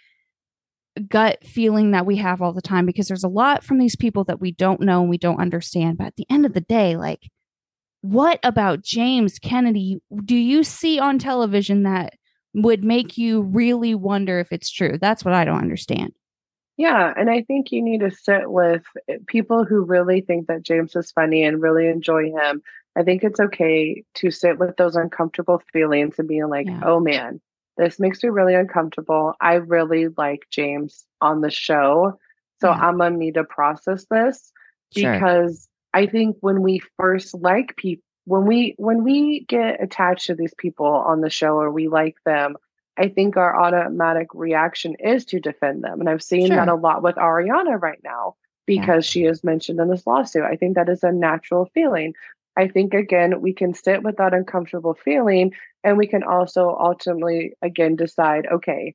gut 1.08 1.44
feeling 1.44 1.90
that 1.90 2.06
we 2.06 2.16
have 2.16 2.40
all 2.40 2.52
the 2.52 2.62
time 2.62 2.86
because 2.86 3.08
there's 3.08 3.24
a 3.24 3.28
lot 3.28 3.64
from 3.64 3.78
these 3.78 3.96
people 3.96 4.24
that 4.24 4.40
we 4.40 4.52
don't 4.52 4.80
know 4.80 5.00
and 5.00 5.10
we 5.10 5.18
don't 5.18 5.40
understand. 5.40 5.98
But 5.98 6.06
at 6.08 6.16
the 6.16 6.26
end 6.30 6.46
of 6.46 6.54
the 6.54 6.60
day, 6.60 6.96
like, 6.96 7.30
what 8.00 8.38
about 8.42 8.82
James 8.82 9.38
Kennedy 9.38 9.98
do 10.24 10.36
you 10.36 10.62
see 10.62 10.98
on 10.98 11.18
television 11.18 11.82
that 11.82 12.14
would 12.54 12.84
make 12.84 13.18
you 13.18 13.42
really 13.42 13.94
wonder 13.94 14.38
if 14.40 14.52
it's 14.52 14.70
true? 14.70 14.98
That's 15.00 15.24
what 15.24 15.34
I 15.34 15.44
don't 15.44 15.58
understand. 15.60 16.12
Yeah, 16.76 17.12
and 17.16 17.30
I 17.30 17.42
think 17.42 17.70
you 17.70 17.82
need 17.82 18.00
to 18.00 18.10
sit 18.10 18.50
with 18.50 18.82
eh, 19.08 19.18
people 19.26 19.64
who 19.64 19.84
really 19.84 20.20
think 20.20 20.48
that 20.48 20.62
James 20.62 20.96
is 20.96 21.12
funny 21.12 21.44
and 21.44 21.62
really 21.62 21.86
enjoy 21.88 22.30
him. 22.32 22.62
I 22.96 23.02
think 23.02 23.22
it's 23.22 23.40
okay 23.40 24.02
to 24.16 24.30
sit 24.30 24.58
with 24.58 24.76
those 24.76 24.96
uncomfortable 24.96 25.62
feelings 25.72 26.18
and 26.18 26.28
being 26.28 26.48
like, 26.48 26.66
Yeah. 26.66 26.80
oh 26.84 27.00
man, 27.00 27.40
this 27.76 27.98
makes 28.00 28.22
me 28.22 28.30
really 28.30 28.54
uncomfortable. 28.54 29.34
I 29.40 29.54
really 29.54 30.08
like 30.16 30.46
James 30.50 31.04
on 31.20 31.40
the 31.40 31.50
show. 31.50 32.18
So 32.60 32.70
Yeah. 32.70 32.76
I'm 32.76 32.98
gonna 32.98 33.16
need 33.16 33.34
to 33.34 33.44
process 33.44 34.06
this 34.10 34.52
Sure. 34.96 35.12
because 35.12 35.68
I 35.92 36.06
think 36.06 36.36
when 36.40 36.62
we 36.62 36.80
first 36.98 37.34
like 37.34 37.76
people 37.76 38.03
when 38.26 38.46
we 38.46 38.74
when 38.78 39.04
we 39.04 39.44
get 39.48 39.82
attached 39.82 40.26
to 40.26 40.34
these 40.34 40.54
people 40.54 40.86
on 40.86 41.20
the 41.20 41.30
show 41.30 41.56
or 41.56 41.70
we 41.70 41.88
like 41.88 42.16
them, 42.24 42.56
I 42.96 43.08
think 43.08 43.36
our 43.36 43.58
automatic 43.60 44.28
reaction 44.34 44.96
is 44.98 45.24
to 45.26 45.40
defend 45.40 45.84
them. 45.84 46.00
And 46.00 46.08
I've 46.08 46.22
seen 46.22 46.50
that 46.50 46.68
a 46.68 46.74
lot 46.74 47.02
with 47.02 47.16
Ariana 47.16 47.80
right 47.80 48.00
now 48.02 48.36
Yeah. 48.66 48.80
because 48.80 49.04
she 49.06 49.24
is 49.24 49.44
mentioned 49.44 49.80
in 49.80 49.88
this 49.88 50.06
lawsuit. 50.06 50.44
I 50.44 50.56
think 50.56 50.76
that 50.76 50.88
is 50.88 51.02
a 51.04 51.12
natural 51.12 51.66
feeling. 51.74 52.14
I 52.56 52.68
think 52.68 52.94
again 52.94 53.40
we 53.40 53.52
can 53.52 53.74
sit 53.74 54.02
with 54.02 54.16
that 54.18 54.32
uncomfortable 54.34 54.94
feeling 54.94 55.52
and 55.82 55.98
we 55.98 56.06
can 56.06 56.22
also 56.22 56.76
ultimately 56.78 57.54
again 57.60 57.96
decide 57.96 58.46
okay 58.46 58.94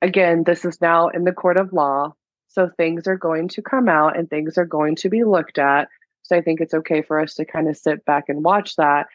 again 0.00 0.44
this 0.44 0.64
is 0.64 0.80
now 0.80 1.08
in 1.08 1.24
the 1.24 1.32
court 1.32 1.56
of 1.56 1.72
law 1.72 2.14
so 2.48 2.68
things 2.68 3.06
are 3.06 3.16
going 3.16 3.48
to 3.48 3.62
come 3.62 3.88
out 3.88 4.16
and 4.16 4.28
things 4.30 4.56
are 4.56 4.64
going 4.66 4.94
to 4.96 5.08
be 5.08 5.24
looked 5.24 5.58
at 5.58 5.88
i 6.32 6.40
think 6.40 6.60
it's 6.60 6.74
okay 6.74 7.02
for 7.02 7.20
us 7.20 7.34
to 7.34 7.44
kind 7.44 7.68
of 7.68 7.76
sit 7.76 8.04
back 8.04 8.24
and 8.28 8.44
watch 8.44 8.76
that 8.76 9.06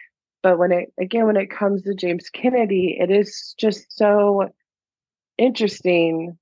but 0.43 0.57
when 0.57 0.71
it 0.71 0.93
again 0.99 1.25
when 1.25 1.37
it 1.37 1.49
comes 1.49 1.81
to 1.83 1.93
james 1.93 2.29
kennedy 2.29 2.97
it 2.99 3.11
is 3.11 3.53
just 3.57 3.95
so 3.95 4.49
interesting 5.37 6.37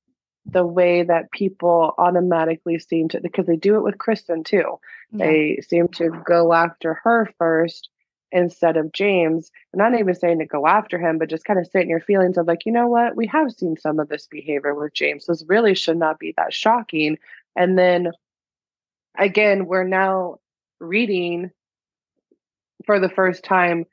the 0.46 0.66
way 0.66 1.02
that 1.02 1.32
people 1.32 1.94
automatically 1.98 2.78
seem 2.78 3.10
to 3.10 3.20
because 3.20 3.48
they 3.48 3.56
do 3.56 3.76
it 3.76 3.84
with 3.84 3.98
kristen 3.98 4.44
too 4.44 4.80
Yeah. 5.12 5.26
they 5.26 5.60
seem 5.68 5.88
to 5.90 6.10
go 6.26 6.54
after 6.54 6.94
her 7.04 7.30
first 7.38 7.90
instead 8.32 8.76
of 8.76 8.92
James. 8.92 9.50
And 9.72 9.82
I'm 9.82 9.94
not 9.94 10.02
even 10.02 10.14
saying 10.14 10.40
to 10.40 10.46
go 10.46 10.68
after 10.68 11.00
him, 11.00 11.18
but 11.20 11.30
just 11.30 11.46
kind 11.46 11.58
of 11.58 11.68
sit 11.68 11.84
in 11.84 11.90
your 11.90 12.02
feelings 12.02 12.38
of 12.38 12.48
like, 12.48 12.66
you 12.66 12.72
know 12.72 12.88
what, 12.88 13.16
we 13.16 13.28
have 13.28 13.52
seen 13.54 13.78
some 13.78 13.98
of 13.98 14.10
this 14.10 14.28
behavior 14.28 14.74
with 14.76 14.94
James. 14.94 15.26
This 15.26 15.46
really 15.48 15.74
should 15.74 15.96
not 15.96 16.20
be 16.20 16.34
that 16.36 16.54
shocking. 16.54 17.18
And 17.56 17.78
then 17.80 18.12
again, 19.18 19.68
we're 19.68 19.86
now 19.86 20.40
reading 20.80 21.52
for 22.86 23.00
the 23.00 23.10
first 23.10 23.44
time 23.44 23.86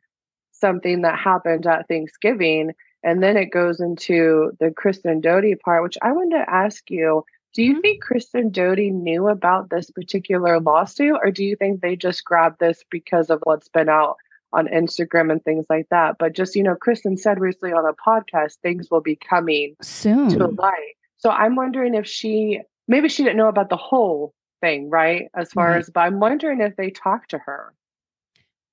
something 0.52 1.02
that 1.02 1.18
happened 1.18 1.66
at 1.66 1.88
Thanksgiving. 1.88 2.72
And 3.02 3.22
then 3.22 3.36
it 3.36 3.46
goes 3.46 3.80
into 3.80 4.52
the 4.60 4.70
Kristen 4.70 5.20
Doute 5.20 5.58
part, 5.64 5.82
which 5.82 5.98
I 6.02 6.12
wanted 6.12 6.38
to 6.38 6.50
ask 6.50 6.90
you 6.90 7.24
do 7.54 7.62
you 7.62 7.76
Mhm. 7.76 7.82
think 7.82 8.02
Kristen 8.02 8.48
Doute 8.48 8.78
knew 8.92 9.28
about 9.28 9.68
this 9.68 9.90
particular 9.90 10.58
lawsuit, 10.58 11.18
or 11.22 11.30
do 11.30 11.44
you 11.44 11.54
think 11.54 11.82
they 11.82 11.96
just 11.96 12.24
grabbed 12.24 12.58
this 12.60 12.82
because 12.90 13.28
of 13.28 13.40
what's 13.44 13.68
been 13.68 13.90
out 13.90 14.16
on 14.54 14.68
Instagram 14.68 15.30
and 15.30 15.44
things 15.44 15.66
like 15.68 15.86
that? 15.90 16.16
But 16.18 16.32
just, 16.32 16.56
you 16.56 16.62
know, 16.62 16.74
Kristen 16.76 17.18
said 17.18 17.38
recently 17.40 17.74
on 17.74 17.84
a 17.84 17.92
podcast, 17.92 18.56
things 18.62 18.90
will 18.90 19.02
be 19.02 19.16
coming 19.16 19.76
Soon. 19.82 20.30
to 20.30 20.46
light. 20.46 20.94
So 21.18 21.28
I'm 21.28 21.54
wondering 21.54 21.94
if 21.94 22.06
she 22.06 22.62
maybe 22.88 23.10
she 23.10 23.22
didn't 23.22 23.36
know 23.36 23.48
about 23.48 23.68
the 23.68 23.76
whole 23.76 24.32
thing, 24.62 24.88
right? 24.88 25.28
As 25.36 25.52
far 25.52 25.72
Right. 25.72 25.78
as, 25.80 25.90
but 25.90 26.00
I'm 26.00 26.18
wondering 26.20 26.62
if 26.62 26.74
they 26.76 26.88
talked 26.90 27.30
to 27.32 27.38
her. 27.38 27.74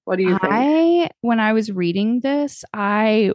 What 0.05 0.15
do 0.17 0.23
you 0.23 0.37
think? 0.39 0.43
I 0.43 1.09
when 1.21 1.39
I 1.41 1.51
was 1.53 1.71
reading 1.71 2.21
this, 2.21 2.63
I 2.73 3.33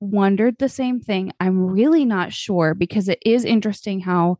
wondered 0.00 0.58
the 0.58 0.68
same 0.68 1.00
thing. 1.00 1.32
I'm 1.40 1.66
really 1.66 2.04
not 2.04 2.32
sure 2.32 2.74
because 2.74 3.08
it 3.08 3.20
is 3.24 3.44
interesting 3.44 4.00
how 4.00 4.38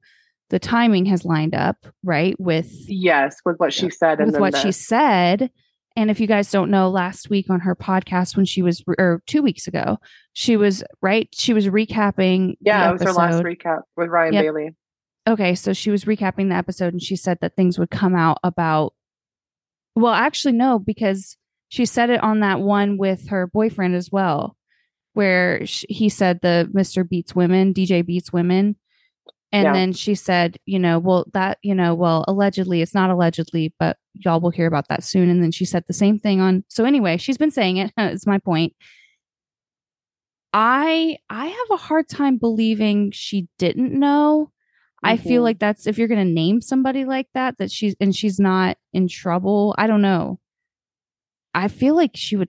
the 0.50 0.58
timing 0.58 1.06
has 1.06 1.24
lined 1.24 1.54
up, 1.54 1.86
right? 2.04 2.38
With 2.38 2.70
yes, 2.88 3.36
with 3.44 3.58
what 3.58 3.72
she 3.72 3.90
said 3.90 4.20
and 4.20 4.32
with 4.32 4.40
what 4.40 4.56
she 4.56 4.72
said. 4.72 5.50
And 5.98 6.10
if 6.10 6.20
you 6.20 6.26
guys 6.26 6.50
don't 6.50 6.70
know, 6.70 6.90
last 6.90 7.30
week 7.30 7.48
on 7.48 7.60
her 7.60 7.74
podcast, 7.74 8.36
when 8.36 8.44
she 8.44 8.60
was, 8.60 8.84
or 8.98 9.22
two 9.26 9.40
weeks 9.42 9.66
ago, 9.66 9.98
she 10.34 10.58
was 10.58 10.84
right. 11.00 11.26
She 11.32 11.54
was 11.54 11.68
recapping. 11.68 12.56
Yeah, 12.60 12.90
it 12.90 12.92
was 12.92 13.02
her 13.02 13.12
last 13.14 13.42
recap 13.42 13.80
with 13.96 14.10
Ryan 14.10 14.34
Yep. 14.34 14.44
Bailey. 14.44 14.76
Okay, 15.28 15.54
so 15.56 15.72
she 15.72 15.90
was 15.90 16.04
recapping 16.04 16.48
the 16.50 16.54
episode 16.54 16.92
and 16.92 17.02
she 17.02 17.16
said 17.16 17.38
that 17.40 17.56
things 17.56 17.78
would 17.78 17.90
come 17.90 18.14
out 18.14 18.38
about 18.44 18.94
well, 19.94 20.12
actually 20.12 20.52
no, 20.52 20.78
because 20.78 21.36
she 21.68 21.86
said 21.86 22.10
it 22.10 22.22
on 22.22 22.40
that 22.40 22.60
one 22.60 22.98
with 22.98 23.28
her 23.28 23.46
boyfriend 23.46 23.94
as 23.96 24.10
well, 24.12 24.56
where 25.14 25.64
sh 25.66 25.84
he 25.88 26.08
said 26.08 26.40
the 26.42 26.70
Mr. 26.74 27.02
Beats 27.08 27.34
Women, 27.34 27.72
DJ 27.72 28.04
Beats 28.04 28.32
Women. 28.32 28.76
And 29.52 29.64
Yeah. 29.66 29.72
then 29.72 29.92
she 29.94 30.14
said, 30.14 30.58
you 30.66 30.78
know, 30.78 30.98
well, 30.98 31.26
that, 31.34 31.58
you 31.62 31.74
know, 31.74 31.94
well, 31.94 32.24
allegedly, 32.28 32.82
it's 32.82 32.94
not 32.94 33.10
allegedly, 33.10 33.72
but 33.78 33.96
y'all 34.14 34.40
will 34.40 34.50
hear 34.50 34.66
about 34.66 34.88
that 34.88 35.04
soon. 35.04 35.30
And 35.30 35.42
then 35.42 35.52
she 35.52 35.64
said 35.64 35.84
the 35.86 35.94
same 35.94 36.18
thing 36.18 36.40
on. 36.40 36.64
So, 36.68 36.84
anyway, 36.84 37.16
she's 37.16 37.38
been 37.38 37.50
saying 37.52 37.78
it. 37.78 37.92
it, 37.96 38.12
is 38.14 38.26
my 38.26 38.38
point. 38.38 38.74
I 40.52 41.18
I 41.28 41.46
have 41.46 41.70
a 41.70 41.76
hard 41.76 42.08
time 42.08 42.38
believing 42.38 43.10
she 43.12 43.48
didn't 43.58 43.92
know. 43.98 44.50
I 45.02 45.16
feel 45.16 45.40
Mhm. 45.42 45.44
like 45.44 45.58
that's 45.58 45.86
if 45.86 45.98
you're 45.98 46.08
going 46.08 46.26
to 46.26 46.32
name 46.32 46.60
somebody 46.60 47.04
like 47.04 47.28
that 47.34 47.58
that 47.58 47.70
she's 47.70 47.94
and 48.00 48.14
she's 48.14 48.40
not 48.40 48.76
in 48.92 49.08
trouble. 49.08 49.74
I 49.78 49.86
don't 49.86 50.02
know. 50.02 50.40
I 51.54 51.68
feel 51.68 51.94
like 51.94 52.12
she 52.14 52.36
would 52.36 52.48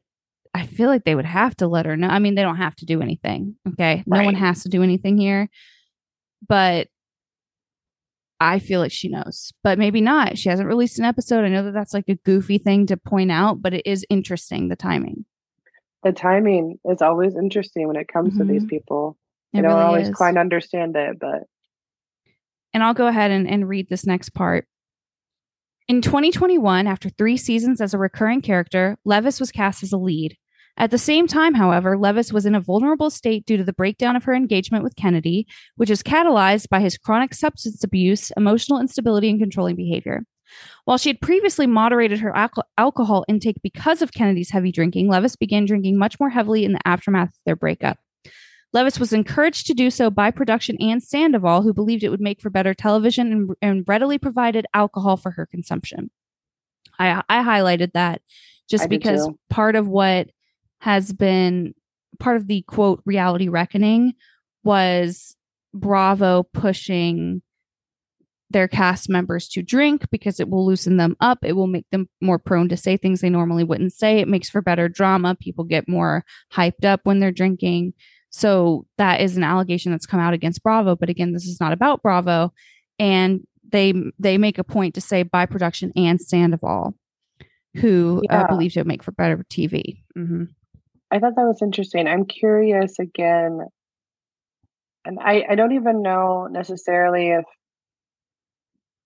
I 0.54 0.66
feel 0.66 0.89
like 0.89 1.04
they 1.04 1.14
would 1.14 1.26
have 1.26 1.56
to 1.58 1.68
let 1.68 1.86
her 1.86 1.95
know. 1.95 2.08
I 2.08 2.18
mean, 2.18 2.34
they 2.34 2.41
don't 2.41 2.56
have 2.58 2.76
to 2.78 2.86
do 2.86 3.02
anything, 3.02 3.58
okay? 3.68 4.04
No 4.08 4.24
one 4.24 4.34
has 4.34 4.64
to 4.64 4.70
do 4.70 4.82
anything 4.82 5.18
here. 5.18 5.50
But 6.48 6.88
I 8.39 8.58
feel 8.60 8.80
like 8.80 8.91
she 8.91 9.08
knows. 9.10 9.52
But 9.64 9.78
maybe 9.78 10.02
not. 10.02 10.38
She 10.38 10.50
hasn't 10.50 10.68
released 10.68 10.98
an 10.98 11.06
episode. 11.06 11.43
I 11.43 11.50
know 11.50 11.64
that 11.64 11.74
that's 11.74 11.93
like 11.93 12.08
a 12.08 12.16
goofy 12.16 12.58
thing 12.58 12.88
to 12.88 12.98
point 12.98 13.30
out, 13.32 13.62
but 13.62 13.74
it 13.74 13.86
is 13.86 14.06
interesting 14.10 14.70
the 14.70 14.76
timing. 14.76 15.26
The 16.04 16.12
timing 16.12 16.80
is 16.86 17.02
always 17.04 17.36
interesting 17.36 17.88
when 17.88 17.95
it 17.98 18.08
comes 18.08 18.38
to 18.38 18.43
these 18.43 18.64
Mhm. 18.64 18.70
people. 18.70 19.18
It 19.54 19.60
I 19.60 19.62
don't 19.62 19.72
really 19.74 19.84
always 19.84 20.10
is. 20.10 20.16
quite 20.16 20.38
understand 20.38 20.95
it, 20.95 21.20
but 21.20 21.43
and 22.78 22.84
I'll 22.84 22.94
go 22.94 23.08
ahead 23.08 23.32
and, 23.32 23.50
and 23.50 23.68
read 23.68 23.90
this 23.90 24.06
next 24.06 24.36
part. 24.36 24.68
In 25.88 26.00
2021, 26.04 26.86
after 26.86 27.10
three 27.10 27.36
seasons 27.36 27.82
as 27.82 27.96
a 27.96 27.98
recurring 27.98 28.40
character, 28.40 29.00
Leviss 29.04 29.40
was 29.40 29.52
cast 29.52 29.82
as 29.82 29.92
a 29.92 29.98
lead. 29.98 30.38
At 30.78 30.92
the 30.92 31.00
same 31.00 31.26
time, 31.26 31.56
however, 31.56 31.98
Leviss 31.98 32.32
was 32.32 32.46
in 32.46 32.54
a 32.54 32.62
vulnerable 32.62 33.10
state 33.10 33.48
due 33.48 33.58
to 33.58 33.64
the 33.64 33.74
breakdown 33.74 34.16
of 34.16 34.26
her 34.26 34.36
engagement 34.36 34.84
with 34.84 34.96
Kennedy, 34.96 35.48
which 35.76 35.90
is 35.90 36.04
catalyzed 36.04 36.70
by 36.70 36.80
his 36.80 37.00
chronic 37.00 37.34
substance 37.34 37.84
abuse, 37.84 38.32
emotional 38.38 38.80
instability, 38.80 39.32
and 39.32 39.40
controlling 39.40 39.76
behavior. 39.76 40.22
While 40.86 41.00
she 41.00 41.10
had 41.10 41.20
previously 41.20 41.66
moderated 41.66 42.20
her 42.20 42.32
alco- 42.34 42.62
alcohol 42.78 43.26
intake 43.28 43.58
because 43.64 44.04
of 44.04 44.12
Kennedy's 44.12 44.52
heavy 44.52 44.72
drinking, 44.72 45.08
Leviss 45.08 45.36
began 45.36 45.66
drinking 45.66 45.98
much 45.98 46.20
more 46.20 46.30
heavily 46.30 46.64
in 46.64 46.74
the 46.74 46.88
aftermath 46.88 47.30
of 47.30 47.40
their 47.44 47.56
breakup. 47.56 47.98
Leviss 48.76 48.99
was 48.99 49.13
encouraged 49.13 49.68
to 49.68 49.74
do 49.74 49.89
so 49.89 50.09
by 50.09 50.30
production 50.30 50.78
and 50.80 51.01
Sandoval, 51.01 51.61
who 51.61 51.74
believed 51.74 52.03
it 52.03 52.09
would 52.09 52.22
make 52.22 52.41
for 52.41 52.49
better 52.49 52.74
television 52.74 53.32
and, 53.32 53.49
and 53.61 53.84
readily 53.88 54.18
provided 54.18 54.65
alcohol 54.74 55.18
for 55.18 55.32
her 55.32 55.45
consumption. 55.45 56.11
I, 56.99 57.24
I 57.30 57.43
highlighted 57.43 57.93
that 57.93 58.22
just 58.70 58.86
I 58.86 58.88
because 58.88 59.30
part 59.49 59.76
of 59.76 59.88
what 59.88 60.30
has 60.80 61.13
been 61.13 61.74
part 62.20 62.38
of 62.38 62.47
the 62.47 62.63
quote 62.63 63.01
reality 63.05 63.47
reckoning 63.47 64.13
was 64.63 65.36
Bravo 65.74 66.43
pushing 66.43 67.41
their 68.49 68.68
cast 68.68 69.09
members 69.09 69.47
to 69.49 69.61
drink 69.61 70.09
because 70.09 70.39
it 70.39 70.49
will 70.49 70.65
loosen 70.65 70.97
them 70.97 71.15
up. 71.20 71.39
It 71.43 71.53
will 71.53 71.68
make 71.68 71.86
them 71.91 72.07
more 72.22 72.39
prone 72.39 72.70
to 72.70 72.78
say 72.78 72.95
things 72.95 73.20
they 73.20 73.30
normally 73.30 73.63
wouldn't 73.63 73.93
say. 73.93 74.20
It 74.20 74.28
makes 74.28 74.49
for 74.49 74.61
better 74.61 74.88
drama. 74.88 75.36
People 75.36 75.65
get 75.65 75.89
more 75.89 76.24
hyped 76.53 76.86
up 76.86 77.01
when 77.03 77.20
they're 77.20 77.32
drinking. 77.32 77.93
So 78.30 78.86
that 78.98 79.22
is 79.22 79.38
an 79.38 79.44
allegation 79.44 79.92
that's 79.92 80.06
come 80.06 80.20
out 80.20 80.34
against 80.34 80.64
Bravo. 80.64 80.96
But 80.96 81.10
again, 81.10 81.34
this 81.34 81.46
is 81.46 81.60
not 81.60 81.74
about 81.74 82.02
Bravo. 82.04 82.54
And 83.00 83.46
they 83.72 83.94
they 84.20 84.38
make 84.38 84.58
a 84.58 84.64
point 84.64 84.96
to 84.96 85.02
say 85.02 85.24
by 85.24 85.46
production 85.46 85.92
and 85.96 86.20
Sandoval, 86.22 86.96
who 87.76 88.24
uh, 88.30 88.34
Yeah. 88.34 88.48
believes 88.48 88.76
it 88.76 88.82
would 88.82 88.88
make 88.88 89.04
for 89.04 89.12
better 89.12 89.44
TV. 89.50 90.04
hmm 90.16 90.46
I 91.10 91.20
thought 91.20 91.36
that 91.36 91.46
was 91.48 91.62
interesting. 91.62 92.06
I'm 92.06 92.26
curious 92.26 93.00
again, 93.00 93.62
and 95.06 95.20
I, 95.22 95.46
I 95.50 95.56
don't 95.56 95.72
even 95.72 96.02
know 96.02 96.48
necessarily 96.52 97.30
if 97.30 97.46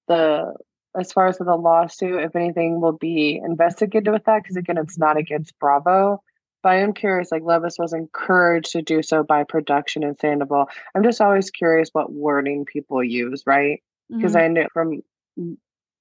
the 0.07 0.55
as 0.99 1.13
far 1.13 1.27
as 1.27 1.37
the 1.37 1.55
lawsuit, 1.55 2.21
if 2.23 2.35
anything 2.35 2.81
will 2.81 2.97
be 2.97 3.39
investigated 3.43 4.11
with 4.11 4.25
that, 4.25 4.41
because 4.43 4.57
again, 4.57 4.77
it's 4.77 4.97
not 4.97 5.15
against 5.15 5.57
Bravo. 5.59 6.21
But 6.63 6.69
I 6.69 6.75
am 6.81 6.93
curious, 6.93 7.31
like 7.31 7.43
Leviss 7.43 7.79
was 7.79 7.93
encouraged 7.93 8.71
to 8.73 8.81
do 8.81 9.01
so 9.01 9.23
by 9.23 9.43
production 9.43 10.03
and 10.03 10.17
Sandoval. 10.19 10.67
I'm 10.93 11.03
just 11.03 11.21
always 11.21 11.49
curious 11.49 11.89
what 11.91 12.11
wording 12.11 12.65
people 12.65 13.03
use, 13.03 13.43
right? 13.45 13.81
because 14.11 14.33
mm-hmm. 14.33 14.43
I 14.43 14.47
know 14.47 14.67
from 14.73 15.01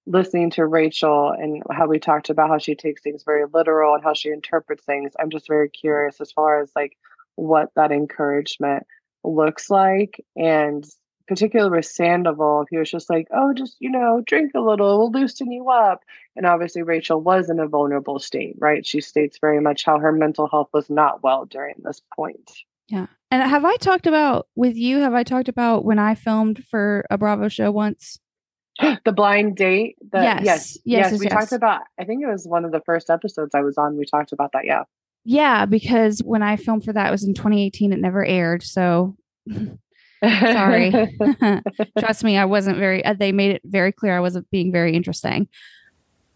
listening 0.07 0.51
to 0.51 0.67
Rachel 0.67 1.31
and 1.31 1.63
how 1.71 1.87
we 1.87 1.99
talked 1.99 2.31
about 2.31 2.49
how 2.49 2.59
she 2.59 2.75
takes 2.75 3.03
things 3.03 3.23
very 3.25 3.45
literal 3.53 3.95
and 3.95 4.03
how 4.03 4.15
she 4.15 4.31
interprets 4.31 4.85
things. 4.85 5.13
I'm 5.19 5.31
just 5.31 5.47
very 5.47 5.69
curious 5.69 6.21
as 6.21 6.33
far 6.33 6.61
as 6.61 6.71
like 6.75 6.97
what 7.37 7.69
that 7.77 7.93
encouragement 7.93 8.85
looks 9.23 9.71
like, 9.71 10.25
and 10.37 10.85
particularly 11.31 11.71
with 11.71 11.87
Sandoval, 11.87 12.67
he 12.69 12.77
was 12.77 12.91
just 12.91 13.09
like, 13.09 13.29
"Oh, 13.33 13.55
just 13.55 13.77
you 13.79 13.89
know, 13.89 14.21
drink 14.27 14.51
a 14.57 14.61
little, 14.61 14.99
we'll 14.99 15.13
loosen 15.13 15.53
you 15.53 15.71
up." 15.71 16.03
And 16.35 16.45
obviously, 16.45 16.83
Rachel 16.83 17.21
was 17.21 17.49
in 17.49 17.61
a 17.61 17.69
vulnerable 17.69 18.19
state, 18.19 18.57
right? 18.59 18.85
She 18.85 19.01
states 19.01 19.39
very 19.41 19.61
much 19.61 19.85
how 19.85 20.01
her 20.01 20.11
mental 20.11 20.49
health 20.49 20.71
was 20.75 20.91
not 20.91 21.23
well 21.23 21.45
during 21.47 21.77
this 21.85 22.03
point. 22.15 22.51
Yeah. 22.89 23.07
And 23.31 23.49
have 23.49 23.65
I 23.65 23.77
talked 23.77 24.09
about 24.09 24.49
with 24.57 24.75
you? 24.75 24.99
Have 24.99 25.15
I 25.15 25.23
talked 25.23 25.49
about 25.49 25.85
when 25.85 26.01
I 26.01 26.17
filmed 26.17 26.65
for 26.69 27.05
a 27.09 27.17
Bravo 27.17 27.47
show 27.49 27.71
once? 27.71 28.19
the 29.05 29.13
blind 29.13 29.55
date. 29.57 29.97
The, 30.11 30.19
Yes. 30.23 30.43
yes, 30.45 30.79
Yes, 30.85 31.11
yes, 31.13 31.21
We 31.21 31.27
yes. 31.27 31.33
talked 31.33 31.53
about. 31.53 31.83
I 32.01 32.05
think 32.05 32.25
it 32.25 32.27
was 32.27 32.49
one 32.49 32.65
of 32.65 32.73
the 32.73 32.81
first 32.85 33.09
episodes 33.09 33.55
I 33.55 33.61
was 33.61 33.79
on. 33.79 33.97
We 33.97 34.05
talked 34.05 34.33
about 34.33 34.51
that. 34.55 34.65
Yeah. 34.65 34.83
Yeah, 35.25 35.67
because 35.67 36.21
when 36.25 36.43
I 36.43 36.57
filmed 36.57 36.85
for 36.85 36.93
that, 36.93 37.07
it 37.07 37.11
was 37.13 37.23
in 37.25 37.35
2018. 37.35 37.93
It 37.93 38.01
never 38.01 38.25
aired. 38.25 38.65
So 38.65 39.17
sorry. 40.23 40.93
Trust 41.99 42.25
me, 42.25 42.37
I 42.37 42.45
wasn't 42.45 42.79
very, 42.79 43.05
uh, 43.05 43.15
they 43.15 43.33
made 43.33 43.53
it 43.53 43.63
very 43.65 43.93
clear 43.93 44.17
I 44.17 44.21
wasn't 44.21 44.51
being 44.51 44.73
very 44.73 44.95
interesting. 44.95 45.49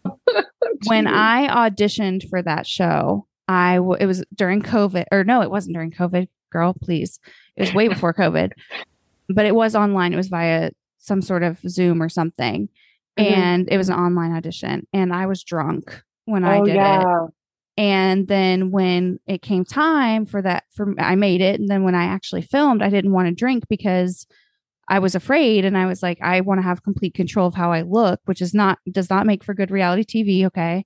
when 0.87 1.07
I 1.07 1.47
auditioned 1.47 2.29
for 2.29 2.41
that 2.41 2.67
show, 2.67 3.27
I 3.47 3.75
w- 3.75 3.97
it 3.99 4.05
was 4.05 4.23
during 4.33 4.61
COVID, 4.61 5.05
or 5.11 5.23
no, 5.23 5.41
it 5.41 5.51
wasn't 5.51 5.75
during 5.75 5.91
COVID, 5.91 6.27
girl, 6.51 6.75
please. 6.81 7.19
It 7.55 7.61
was 7.61 7.73
way 7.73 7.87
before 7.87 8.13
COVID, 8.13 8.51
but 9.29 9.45
it 9.45 9.55
was 9.55 9.75
online. 9.75 10.13
It 10.13 10.17
was 10.17 10.27
via 10.27 10.71
some 10.97 11.21
sort 11.21 11.43
of 11.43 11.59
Zoom 11.67 12.01
or 12.01 12.09
something. 12.09 12.69
Mhm. 13.19 13.31
And 13.31 13.69
it 13.69 13.77
was 13.77 13.89
an 13.89 13.95
online 13.95 14.31
audition. 14.31 14.87
And 14.93 15.13
I 15.13 15.25
was 15.25 15.43
drunk 15.43 16.01
when 16.25 16.43
I 16.43 16.59
oh 16.59 16.65
did 16.65 16.75
it. 16.75 17.33
And 17.77 18.27
then 18.27 18.71
when 18.71 19.19
it 19.27 19.41
came 19.41 19.65
time 19.65 20.25
for 20.25 20.41
that, 20.41 20.63
for 20.71 20.93
I 20.97 21.15
made 21.15 21.41
it. 21.41 21.59
And 21.59 21.67
then 21.67 21.83
when 21.83 21.95
I 21.95 22.05
actually 22.05 22.41
filmed, 22.41 22.81
I 22.81 22.89
didn't 22.89 23.11
want 23.11 23.27
to 23.27 23.33
drink 23.33 23.65
because 23.67 24.25
I 24.87 24.99
was 24.99 25.15
afraid. 25.15 25.65
And 25.65 25.77
I 25.77 25.85
was 25.85 26.01
like, 26.01 26.19
I 26.21 26.41
want 26.41 26.59
to 26.59 26.63
have 26.63 26.83
complete 26.83 27.13
control 27.15 27.47
of 27.47 27.55
how 27.55 27.73
I 27.73 27.81
look, 27.81 28.21
which 28.25 28.41
is 28.41 28.53
not, 28.53 28.79
does 28.89 29.09
not 29.09 29.25
make 29.25 29.43
for 29.43 29.53
good 29.53 29.71
reality 29.71 30.23
TV. 30.23 30.45
Okay. 30.45 30.85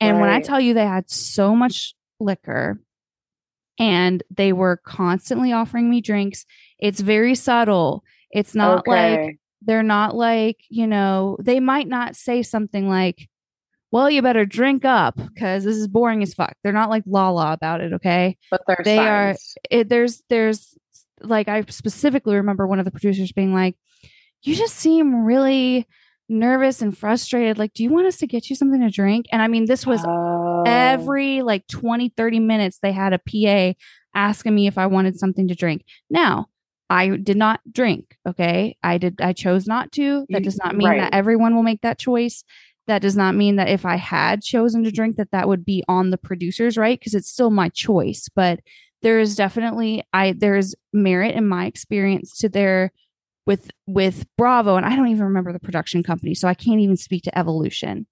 And 0.00 0.20
when 0.20 0.30
I 0.30 0.40
tell 0.40 0.60
you 0.60 0.74
they 0.74 0.86
had 0.86 1.10
so 1.10 1.56
much 1.56 1.94
liquor 2.20 2.80
and 3.80 4.22
they 4.30 4.52
were 4.52 4.76
constantly 4.76 5.52
offering 5.52 5.90
me 5.90 6.00
drinks, 6.00 6.46
it's 6.78 7.00
very 7.00 7.34
subtle. 7.34 8.04
It's 8.30 8.54
not 8.54 8.86
like, 8.86 9.38
they're 9.62 9.82
not 9.82 10.14
like, 10.14 10.58
you 10.68 10.86
know, 10.86 11.36
they 11.40 11.58
might 11.58 11.88
not 11.88 12.14
say 12.14 12.44
something 12.44 12.88
like, 12.88 13.28
well, 13.90 14.10
you 14.10 14.20
better 14.22 14.44
drink 14.44 14.84
up 14.84 15.16
because 15.16 15.64
this 15.64 15.76
is 15.76 15.88
boring 15.88 16.22
as 16.22 16.34
fuck. 16.34 16.54
They're 16.62 16.72
not 16.72 16.90
like 16.90 17.04
la 17.06 17.30
la 17.30 17.52
about 17.52 17.80
it. 17.80 17.92
Okay. 17.94 18.36
but 18.50 18.62
they're 18.66 18.82
they 18.84 18.98
are- 18.98 19.34
It, 19.70 19.88
there's, 19.88 20.22
there's 20.28 20.74
like, 21.20 21.48
I 21.48 21.62
specifically 21.68 22.36
remember 22.36 22.66
one 22.66 22.78
of 22.78 22.84
the 22.84 22.90
producers 22.90 23.32
being 23.32 23.52
like, 23.54 23.76
you 24.42 24.54
just 24.54 24.76
seem 24.76 25.24
really 25.24 25.86
nervous 26.28 26.82
and 26.82 26.96
frustrated. 26.96 27.58
Like, 27.58 27.72
do 27.72 27.82
you 27.82 27.90
want 27.90 28.06
us 28.06 28.18
to 28.18 28.26
get 28.26 28.50
you 28.50 28.56
something 28.56 28.80
to 28.82 28.90
drink? 28.90 29.26
And 29.32 29.40
I 29.42 29.48
mean, 29.48 29.64
this 29.64 29.86
was 29.86 30.04
Oh. 30.06 30.62
every 30.66 31.42
like 31.42 31.66
20 31.68 32.10
30 32.16 32.40
minutes 32.40 32.78
they 32.82 32.92
had 32.92 33.12
a 33.12 33.18
pa 33.18 33.74
asking 34.14 34.54
me 34.54 34.66
if 34.66 34.76
i 34.76 34.86
wanted 34.86 35.16
something 35.18 35.46
to 35.48 35.54
drink 35.54 35.84
now 36.10 36.46
i 36.90 37.08
did 37.16 37.36
not 37.36 37.60
drink 37.70 38.16
okay 38.26 38.76
i 38.82 38.98
did 38.98 39.20
i 39.20 39.32
chose 39.32 39.66
not 39.68 39.92
to 39.92 40.26
that 40.30 40.42
does 40.42 40.58
not 40.58 40.74
mean 40.74 40.88
right. 40.88 41.00
that 41.00 41.14
everyone 41.14 41.54
will 41.54 41.62
make 41.62 41.80
that 41.82 41.98
choice 41.98 42.42
that 42.88 43.02
does 43.02 43.16
not 43.16 43.34
mean 43.34 43.56
that 43.56 43.68
if 43.68 43.86
i 43.86 43.96
had 43.96 44.42
chosen 44.42 44.82
to 44.82 44.90
drink 44.90 45.16
that 45.16 45.30
that 45.30 45.46
would 45.46 45.64
be 45.64 45.84
on 45.86 46.10
the 46.10 46.18
producers 46.18 46.76
right 46.76 46.98
because 46.98 47.14
it's 47.14 47.30
still 47.30 47.50
my 47.50 47.68
choice 47.68 48.28
but 48.34 48.60
there 49.02 49.20
is 49.20 49.36
definitely 49.36 50.02
i 50.12 50.32
there's 50.32 50.74
merit 50.92 51.34
in 51.34 51.46
my 51.46 51.66
experience 51.66 52.36
to 52.36 52.48
their 52.48 52.90
with 53.46 53.70
with 53.86 54.26
bravo 54.36 54.76
and 54.76 54.84
i 54.84 54.96
don't 54.96 55.08
even 55.08 55.24
remember 55.24 55.52
the 55.52 55.60
production 55.60 56.02
company 56.02 56.34
so 56.34 56.48
i 56.48 56.54
can't 56.54 56.80
even 56.80 56.96
speak 56.96 57.22
to 57.22 57.38
evolution 57.38 58.06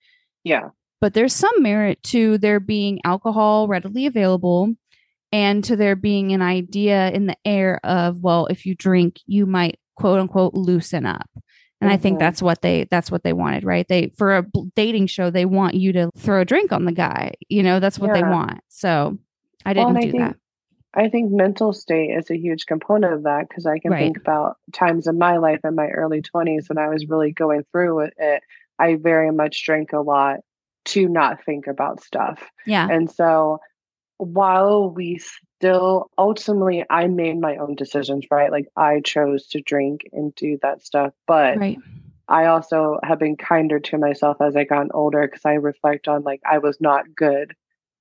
yeah. 0.44 0.68
but 1.00 1.14
there's 1.14 1.34
some 1.34 1.62
merit 1.62 2.00
to 2.04 2.38
there 2.38 2.60
being 2.60 3.00
alcohol 3.04 3.66
readily 3.66 4.06
available 4.06 4.72
and 5.32 5.64
to 5.64 5.74
there 5.74 5.96
being 5.96 6.32
an 6.32 6.42
idea 6.42 7.10
in 7.10 7.26
the 7.26 7.36
air 7.44 7.80
of 7.84 8.20
well 8.20 8.46
if 8.46 8.64
you 8.64 8.74
drink 8.74 9.20
you 9.26 9.44
might 9.46 9.78
quote 9.96 10.20
unquote 10.20 10.54
loosen 10.54 11.04
up 11.04 11.28
and 11.80 11.90
i 11.90 11.96
think 11.96 12.16
Mhm. 12.16 12.20
that's 12.20 12.42
what 12.42 12.62
they 12.62 12.84
that's 12.90 13.10
what 13.10 13.22
they 13.22 13.32
wanted 13.32 13.64
right 13.64 13.86
they 13.88 14.08
for 14.16 14.36
a 14.38 14.46
dating 14.74 15.06
show 15.06 15.30
they 15.30 15.44
want 15.44 15.74
you 15.74 15.92
to 15.92 16.10
throw 16.16 16.40
a 16.40 16.44
drink 16.44 16.72
on 16.72 16.84
the 16.84 16.92
guy 16.92 17.32
you 17.48 17.62
know 17.62 17.80
that's 17.80 17.98
what 17.98 18.12
they 18.14 18.22
want 18.22 18.60
so 18.68 19.16
i 19.64 19.72
Well, 19.72 19.86
didn't 19.86 19.96
I 19.98 20.00
do 20.06 20.10
think 20.12 20.24
that 20.24 20.36
I 20.94 21.10
think 21.10 21.30
mental 21.30 21.74
state 21.74 22.08
is 22.10 22.30
a 22.30 22.38
huge 22.38 22.64
component 22.64 23.12
of 23.12 23.22
that 23.24 23.48
because 23.50 23.66
I 23.66 23.78
can 23.78 23.90
Right. 23.92 23.98
think 24.00 24.16
about 24.16 24.56
times 24.72 25.06
in 25.06 25.18
my 25.18 25.36
life 25.36 25.60
in 25.62 25.74
my 25.74 25.88
early 25.88 26.22
20s 26.22 26.70
when 26.70 26.78
I 26.78 26.88
was 26.88 27.06
really 27.06 27.32
going 27.32 27.64
through 27.70 28.00
it. 28.00 28.14
it 28.16 28.42
I 28.78 28.94
very 28.96 29.30
much 29.30 29.62
drank 29.66 29.92
a 29.92 30.00
lot 30.00 30.40
to 30.86 31.06
not 31.06 31.44
think 31.44 31.66
about 31.66 32.02
stuff. 32.02 32.48
yeah 32.64 32.88
And 32.90 33.10
so 33.10 33.58
while 34.16 34.88
we 34.88 35.20
still 35.58 36.10
ultimately 36.18 36.84
I 36.88 37.06
made 37.08 37.40
my 37.40 37.56
own 37.56 37.74
decisions, 37.74 38.26
right? 38.30 38.50
Like 38.50 38.66
I 38.76 39.00
chose 39.00 39.46
to 39.48 39.60
drink 39.60 40.02
and 40.12 40.34
do 40.34 40.58
that 40.62 40.82
stuff. 40.82 41.12
But 41.26 41.58
Right. 41.58 41.78
I 42.28 42.46
also 42.46 42.98
have 43.02 43.18
been 43.20 43.36
kinder 43.36 43.78
to 43.80 43.98
myself 43.98 44.38
as 44.40 44.56
I 44.56 44.64
gotten 44.64 44.90
older 44.92 45.22
because 45.26 45.44
I 45.44 45.54
reflect 45.54 46.08
on 46.08 46.22
like 46.22 46.40
I 46.44 46.58
was 46.58 46.80
not 46.80 47.14
good 47.14 47.54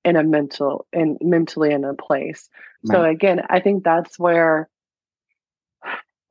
in 0.04 0.16
a 0.16 0.22
mental 0.24 0.86
and 0.92 1.18
mentally 1.20 1.72
in 1.72 1.84
a 1.84 1.94
place. 1.94 2.48
So 2.84 3.02
again, 3.04 3.42
I 3.48 3.60
think 3.60 3.84
that's 3.84 4.18
where 4.18 4.68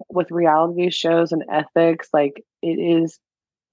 with 0.10 0.32
reality 0.32 0.90
shows 0.90 1.32
and 1.32 1.44
ethics, 1.52 2.10
like 2.14 2.44
it 2.62 2.80
is 2.80 3.20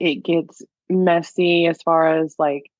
it 0.00 0.24
gets 0.24 0.62
messy 0.88 1.66
as 1.66 1.80
far 1.82 2.18
as 2.18 2.34
like 2.38 2.70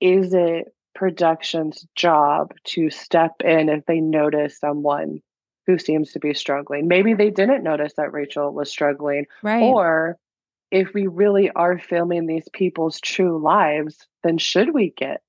is 0.00 0.34
it 0.34 0.72
production's 0.94 1.86
job 1.94 2.52
to 2.64 2.90
step 2.90 3.32
in 3.44 3.68
if 3.68 3.84
they 3.86 4.00
notice 4.00 4.58
someone 4.58 5.20
who 5.66 5.78
seems 5.78 6.12
to 6.12 6.18
be 6.20 6.34
struggling? 6.34 6.88
Maybe 6.88 7.14
they 7.14 7.30
didn't 7.30 7.62
notice 7.62 7.94
that 7.96 8.12
Rachel 8.12 8.52
was 8.52 8.70
struggling 8.70 9.26
Right. 9.42 9.62
or 9.62 10.18
if 10.70 10.94
we 10.94 11.06
really 11.08 11.50
are 11.50 11.78
filming 11.78 12.26
these 12.26 12.48
people's 12.52 13.00
true 13.00 13.38
lives, 13.38 14.06
then 14.22 14.38
should 14.38 14.72
we 14.72 14.90
get 14.90 15.22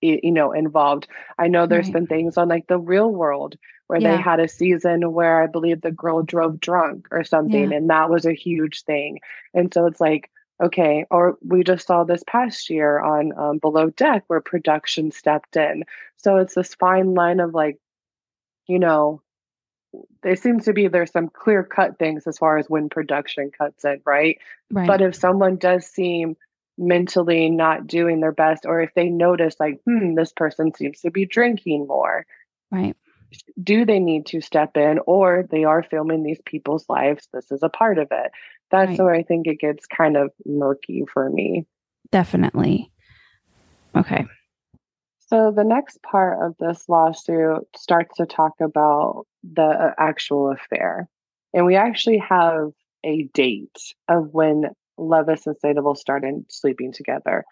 you 0.00 0.32
know 0.32 0.52
involved? 0.52 1.06
I 1.38 1.46
know 1.48 1.66
there's 1.66 1.86
Right. 1.86 1.92
been 1.94 2.06
things 2.08 2.36
on 2.36 2.48
like 2.48 2.66
the 2.66 2.78
real 2.78 3.10
world 3.10 3.56
where 3.86 4.00
Yeah. 4.00 4.16
they 4.16 4.22
had 4.22 4.40
a 4.40 4.48
season 4.48 5.12
where 5.12 5.40
I 5.42 5.46
believe 5.46 5.80
the 5.80 5.92
girl 5.92 6.22
drove 6.22 6.58
drunk 6.60 7.06
or 7.10 7.22
something 7.24 7.70
Yeah. 7.70 7.76
and 7.76 7.88
that 7.90 8.10
was 8.10 8.26
a 8.26 8.32
huge 8.32 8.82
thing. 8.84 9.20
And 9.54 9.72
so 9.72 9.86
it's 9.86 10.00
like 10.00 10.28
okay, 10.62 11.04
or 11.10 11.36
we 11.42 11.64
just 11.64 11.86
saw 11.86 12.04
this 12.04 12.22
past 12.26 12.70
year 12.70 13.00
on 13.00 13.36
um, 13.38 13.58
Below 13.58 13.90
Deck 13.90 14.24
where 14.28 14.40
production 14.40 15.10
stepped 15.10 15.56
in. 15.56 15.84
So 16.16 16.36
it's 16.36 16.54
this 16.54 16.74
fine 16.74 17.14
line 17.14 17.40
of 17.40 17.54
like 17.54 17.78
you 18.68 18.78
know 18.78 19.22
there 20.22 20.36
seems 20.36 20.64
to 20.64 20.72
be 20.72 20.88
there's 20.88 21.10
some 21.10 21.28
clear 21.28 21.62
cut 21.62 21.98
things 21.98 22.26
as 22.26 22.38
far 22.38 22.58
as 22.58 22.68
when 22.68 22.88
production 22.88 23.50
cuts 23.50 23.84
in, 23.84 24.00
right? 24.04 24.38
right. 24.70 24.86
But 24.86 25.02
if 25.02 25.14
someone 25.14 25.56
does 25.56 25.86
seem 25.86 26.36
mentally 26.78 27.50
not 27.50 27.86
doing 27.86 28.20
their 28.20 28.32
best, 28.32 28.64
or 28.64 28.80
if 28.80 28.94
they 28.94 29.08
notice, 29.08 29.56
like, 29.60 29.80
hmm, 29.84 30.14
this 30.14 30.32
person 30.32 30.74
seems 30.74 31.00
to 31.00 31.10
be 31.10 31.26
drinking 31.26 31.86
more, 31.86 32.26
right. 32.70 32.96
do 33.62 33.84
they 33.84 33.98
need 33.98 34.26
to 34.26 34.40
step 34.40 34.76
in, 34.76 34.98
or 35.06 35.46
they 35.50 35.64
are 35.64 35.82
filming 35.82 36.22
these 36.22 36.40
people's 36.44 36.88
lives? 36.88 37.28
This 37.32 37.50
is 37.50 37.62
a 37.62 37.68
part 37.68 37.98
of 37.98 38.08
it. 38.10 38.32
That's 38.72 38.88
Right. 38.90 39.00
where 39.00 39.14
I 39.14 39.22
think 39.22 39.46
it 39.46 39.60
gets 39.60 39.86
kind 39.86 40.16
of 40.16 40.32
murky 40.44 41.04
for 41.12 41.30
me. 41.30 41.66
Definitely. 42.10 42.90
Okay. 43.94 44.26
So 45.20 45.50
the 45.50 45.64
next 45.64 46.02
part 46.02 46.42
of 46.42 46.56
this 46.58 46.88
lawsuit 46.88 47.66
starts 47.76 48.16
to 48.16 48.26
talk 48.26 48.52
about 48.60 49.26
the 49.42 49.62
uh, 49.62 49.94
actual 49.98 50.50
affair. 50.50 51.08
And 51.54 51.66
we 51.66 51.76
actually 51.76 52.18
have 52.18 52.72
a 53.04 53.24
date 53.34 53.94
of 54.08 54.32
when 54.32 54.70
Leviss 54.98 55.46
and 55.46 55.56
Sandoval 55.58 55.94
started 55.94 56.44
sleeping 56.50 56.92
together. 56.92 57.44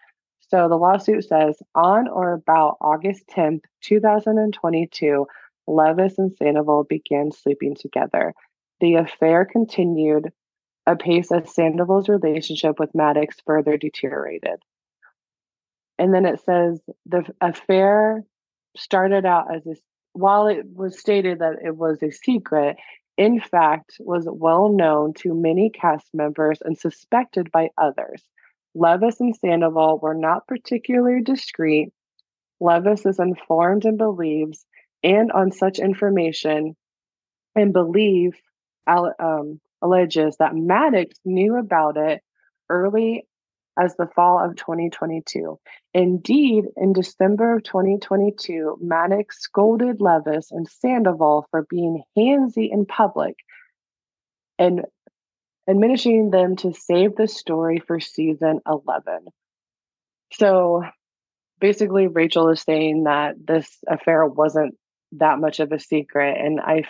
So 0.49 0.67
the 0.67 0.75
lawsuit 0.75 1.23
says 1.23 1.55
on 1.75 2.07
or 2.07 2.33
about 2.33 2.77
August 2.81 3.23
10th, 3.27 3.61
2022, 3.81 5.25
Leviss 5.67 6.17
and 6.17 6.33
Sandoval 6.33 6.83
began 6.83 7.31
sleeping 7.31 7.75
together. 7.75 8.33
The 8.79 8.95
affair 8.95 9.45
continued 9.45 10.31
apace 10.87 11.31
as 11.31 11.53
Sandoval's 11.53 12.09
relationship 12.09 12.79
with 12.79 12.93
Madix 12.93 13.35
further 13.45 13.77
deteriorated. 13.77 14.61
And 15.97 16.13
then 16.13 16.25
it 16.25 16.41
says 16.45 16.81
the 17.05 17.23
affair 17.39 18.23
started 18.75 19.25
out 19.25 19.53
as 19.55 19.65
a, 19.67 19.75
while 20.13 20.47
it 20.47 20.65
was 20.73 20.99
stated 20.99 21.39
that 21.39 21.57
it 21.63 21.75
was 21.75 22.01
a 22.01 22.11
secret, 22.11 22.77
in 23.17 23.39
fact, 23.39 23.97
was 23.99 24.27
well 24.29 24.69
known 24.69 25.13
to 25.19 25.33
many 25.33 25.69
cast 25.69 26.07
members 26.13 26.59
and 26.61 26.77
suspected 26.77 27.51
by 27.51 27.69
others. 27.77 28.23
Leviss 28.75 29.19
and 29.19 29.35
Sandoval 29.35 29.99
were 29.99 30.15
not 30.15 30.47
particularly 30.47 31.21
discreet. 31.21 31.89
Leviss 32.61 33.05
is 33.05 33.19
informed 33.19 33.85
and 33.85 33.97
believes, 33.97 34.65
and 35.03 35.31
on 35.31 35.51
such 35.51 35.79
information 35.79 36.75
and 37.55 37.73
belief, 37.73 38.33
um, 38.87 39.59
alleges 39.81 40.37
that 40.37 40.53
Madix 40.53 41.11
knew 41.25 41.57
about 41.57 41.97
it 41.97 42.21
early 42.69 43.25
as 43.79 43.95
the 43.95 44.07
fall 44.15 44.43
of 44.43 44.55
2022. 44.55 45.59
Indeed, 45.93 46.65
in 46.75 46.93
December 46.93 47.55
of 47.55 47.63
2022, 47.63 48.79
Madix 48.83 49.33
scolded 49.33 49.99
Leviss 49.99 50.47
and 50.51 50.67
Sandoval 50.67 51.47
for 51.51 51.65
being 51.69 52.03
handsy 52.17 52.69
in 52.71 52.85
public 52.85 53.35
and 54.59 54.81
admonishing 55.69 56.31
them 56.31 56.55
to 56.57 56.73
save 56.73 57.15
the 57.15 57.27
story 57.27 57.79
for 57.79 57.99
season 57.99 58.59
11. 58.67 59.27
So 60.33 60.83
basically, 61.59 62.07
Rachel 62.07 62.49
is 62.49 62.61
saying 62.61 63.05
that 63.05 63.35
this 63.45 63.69
affair 63.87 64.25
wasn't 64.25 64.75
that 65.13 65.39
much 65.39 65.59
of 65.59 65.71
a 65.71 65.79
secret. 65.79 66.37
And 66.39 66.59
I, 66.59 66.83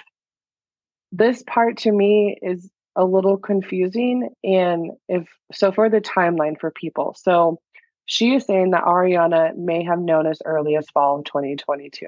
this 1.11 1.43
part 1.43 1.77
to 1.79 1.91
me 1.91 2.37
is 2.41 2.69
a 2.95 3.05
little 3.05 3.37
confusing. 3.37 4.29
And 4.43 4.91
if 5.07 5.27
so, 5.53 5.71
for 5.71 5.89
the 5.89 6.01
timeline 6.01 6.59
for 6.59 6.71
people, 6.71 7.15
so 7.17 7.59
she 8.05 8.35
is 8.35 8.45
saying 8.45 8.71
that 8.71 8.83
Ariana 8.83 9.55
may 9.55 9.83
have 9.83 9.99
known 9.99 10.27
as 10.27 10.41
early 10.45 10.75
as 10.75 10.89
fall 10.89 11.19
of 11.19 11.25
2022. 11.25 12.07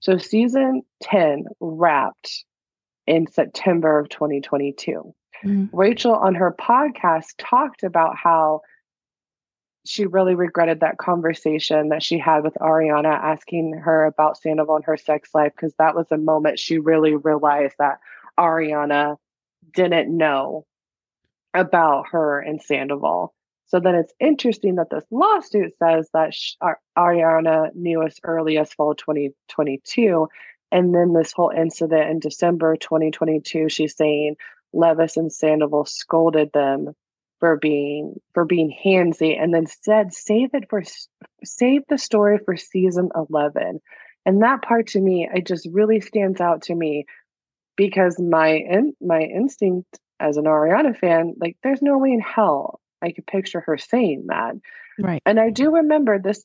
So 0.00 0.18
season 0.18 0.82
10 1.02 1.46
wrapped 1.60 2.44
in 3.06 3.26
September 3.26 3.98
of 3.98 4.08
2022. 4.08 5.14
Mhm. 5.44 5.68
Rachel 5.72 6.14
on 6.14 6.34
her 6.34 6.52
podcast 6.52 7.34
talked 7.38 7.82
about 7.82 8.16
how 8.16 8.62
she 9.84 10.06
really 10.06 10.34
regretted 10.34 10.80
that 10.80 10.98
conversation 10.98 11.90
that 11.90 12.02
she 12.02 12.18
had 12.18 12.42
with 12.42 12.54
Ariana 12.54 13.12
asking 13.12 13.74
her 13.74 14.04
about 14.04 14.36
Sandoval 14.36 14.76
and 14.76 14.84
her 14.84 14.96
sex 14.96 15.34
life 15.34 15.52
because 15.54 15.74
that 15.74 15.94
was 15.94 16.10
a 16.10 16.18
moment 16.18 16.58
she 16.58 16.78
really 16.78 17.14
realized 17.14 17.76
that 17.78 18.00
Ariana 18.38 19.16
didn't 19.76 20.14
know 20.14 20.66
about 21.54 22.06
her 22.10 22.40
and 22.40 22.60
Sandoval. 22.60 23.32
So 23.66 23.80
then 23.80 23.94
it's 23.94 24.12
interesting 24.20 24.76
that 24.76 24.90
this 24.90 25.04
lawsuit 25.10 25.72
says 25.78 26.08
that 26.12 26.34
Ar- 26.60 26.80
uh, 26.96 27.00
Ariana 27.00 27.74
knew 27.74 28.02
as 28.02 28.18
early 28.22 28.58
as 28.58 28.72
fall 28.72 28.94
2022. 28.94 30.28
And 30.72 30.94
then 30.94 31.12
this 31.12 31.32
whole 31.32 31.50
incident 31.50 32.10
in 32.10 32.18
December 32.18 32.76
2022, 32.76 33.68
she's 33.68 33.96
saying 33.96 34.36
Leviss 34.74 35.16
and 35.16 35.32
Sandoval 35.32 35.84
scolded 35.84 36.52
them 36.52 36.94
for 37.40 37.56
being 37.56 38.20
for 38.34 38.44
being 38.44 38.76
handsy 38.84 39.40
and 39.40 39.52
then 39.52 39.66
said 39.66 40.12
save 40.12 40.54
it 40.54 40.68
for 40.70 40.82
save 41.44 41.82
the 41.88 41.98
story 41.98 42.38
for 42.44 42.56
season 42.56 43.10
11 43.14 43.78
and 44.24 44.42
that 44.42 44.62
part 44.62 44.86
to 44.86 45.00
me 45.00 45.28
it 45.34 45.46
just 45.46 45.68
really 45.70 46.00
stands 46.00 46.40
out 46.40 46.62
to 46.62 46.74
me 46.74 47.04
because 47.76 48.18
my 48.18 48.48
in, 48.48 48.94
my 49.00 49.20
instinct 49.20 49.98
as 50.20 50.36
an 50.36 50.44
Ariana 50.44 50.96
fan 50.96 51.34
like 51.38 51.56
there's 51.62 51.82
no 51.82 51.98
way 51.98 52.10
in 52.12 52.20
hell 52.20 52.80
I 53.02 53.12
could 53.12 53.26
picture 53.26 53.60
her 53.60 53.76
saying 53.78 54.26
that 54.28 54.54
Right. 54.98 55.22
and 55.26 55.38
I 55.38 55.50
do 55.50 55.74
remember 55.74 56.18
this 56.18 56.44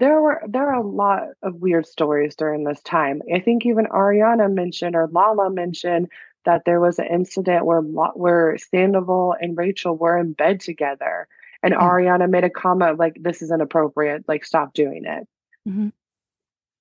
there 0.00 0.20
were 0.20 0.42
there 0.46 0.68
are 0.70 0.80
a 0.80 0.86
lot 0.86 1.22
of 1.42 1.56
weird 1.56 1.86
stories 1.86 2.36
during 2.36 2.64
this 2.64 2.80
time. 2.82 3.20
I 3.34 3.40
think 3.40 3.66
even 3.66 3.86
Ariana 3.86 4.52
mentioned 4.52 4.94
or 4.94 5.08
Lala 5.08 5.50
mentioned 5.50 6.08
that 6.44 6.62
there 6.64 6.80
was 6.80 6.98
an 6.98 7.06
incident 7.06 7.66
where 7.66 7.80
where 7.80 8.56
Sandoval 8.58 9.34
and 9.40 9.56
Rachel 9.58 9.96
were 9.96 10.16
in 10.16 10.34
bed 10.34 10.60
together, 10.60 11.26
and 11.64 11.72
Yeah. 11.72 11.80
Ariana 11.80 12.30
made 12.30 12.44
a 12.44 12.50
comment 12.50 12.98
like, 12.98 13.16
"This 13.20 13.42
is 13.42 13.50
inappropriate. 13.50 14.24
Like, 14.28 14.44
stop 14.44 14.72
doing 14.72 15.04
it." 15.04 15.26
Mhm. 15.68 15.92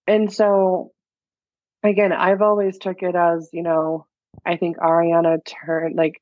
And 0.05 0.31
so, 0.31 0.91
again, 1.83 2.13
I've 2.13 2.41
always 2.41 2.77
took 2.77 3.01
it 3.03 3.15
as 3.15 3.49
you 3.53 3.63
know, 3.63 4.05
I 4.45 4.57
think 4.57 4.77
Ariana 4.77 5.39
turned 5.45 5.95
like 5.95 6.21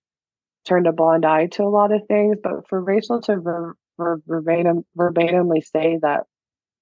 turned 0.66 0.88
a 0.88 0.92
blind 0.92 1.26
eye 1.26 1.48
to 1.48 1.64
a 1.64 1.70
lot 1.70 1.92
of 1.92 2.06
things, 2.08 2.38
but 2.44 2.68
for 2.68 2.82
Rachel 2.82 3.22
to 3.24 3.38
ver- 3.38 3.76
ver- 3.98 4.22
verbatim 4.28 4.86
verbatimly 4.98 5.64
say 5.64 6.00
that 6.02 6.24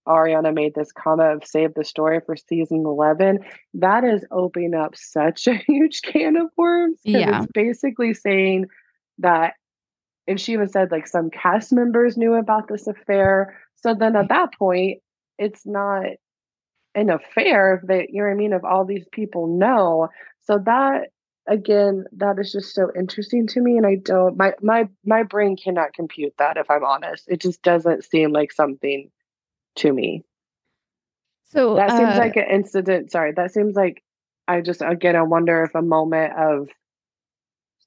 Ariana 0.07 0.53
made 0.53 0.73
this 0.75 0.91
comment 0.91 1.43
of 1.43 1.47
save 1.47 1.73
the 1.73 1.83
story 1.83 2.19
for 2.25 2.35
season 2.35 2.83
11, 2.85 3.39
that 3.75 4.03
is 4.03 4.25
opening 4.31 4.73
up 4.73 4.95
such 4.95 5.47
a 5.47 5.55
huge 5.55 6.01
can 6.01 6.35
of 6.35 6.47
worms. 6.57 6.99
Yeah. 7.03 7.43
It's 7.43 7.51
basically 7.53 8.13
saying 8.13 8.67
that, 9.19 9.53
and 10.27 10.39
she 10.39 10.53
even 10.53 10.69
said 10.69 10.91
like 10.91 11.07
some 11.07 11.29
cast 11.29 11.71
members 11.71 12.17
knew 12.17 12.33
about 12.33 12.67
this 12.67 12.87
affair. 12.87 13.57
So 13.75 13.93
then 13.93 14.15
at 14.15 14.25
mm. 14.25 14.29
that 14.29 14.53
point, 14.57 14.99
it's 15.37 15.65
not 15.65 16.05
an 16.95 17.09
affair 17.09 17.81
that 17.87 18.09
you 18.09 18.21
know 18.21 18.27
what 18.27 18.33
I 18.33 18.35
mean, 18.35 18.53
if 18.53 18.63
all 18.63 18.85
these 18.85 19.05
people 19.11 19.47
know. 19.47 20.09
So 20.41 20.59
that 20.65 21.09
again, 21.47 22.05
that 22.13 22.39
is 22.39 22.51
just 22.51 22.73
so 22.73 22.91
interesting 22.97 23.47
to 23.47 23.61
me. 23.61 23.77
And 23.77 23.85
I 23.85 23.95
don't 23.95 24.37
my 24.37 24.53
my 24.61 24.87
my 25.05 25.23
brain 25.23 25.57
cannot 25.57 25.93
compute 25.93 26.33
that 26.37 26.57
if 26.57 26.69
I'm 26.69 26.83
honest. 26.83 27.25
It 27.27 27.41
just 27.41 27.61
doesn't 27.61 28.05
seem 28.05 28.31
like 28.31 28.51
something 28.51 29.09
to 29.77 29.91
me. 29.91 30.23
So 31.43 31.75
That 31.75 31.91
seems 31.91 32.15
uh, 32.15 32.19
like 32.19 32.35
an 32.35 32.45
incident. 32.49 33.11
Sorry, 33.11 33.31
that 33.33 33.51
seems 33.51 33.75
like 33.75 34.03
I 34.47 34.61
just 34.61 34.81
again 34.81 35.15
I 35.15 35.23
wonder 35.23 35.63
if 35.63 35.75
a 35.75 35.81
moment 35.81 36.33
of 36.37 36.69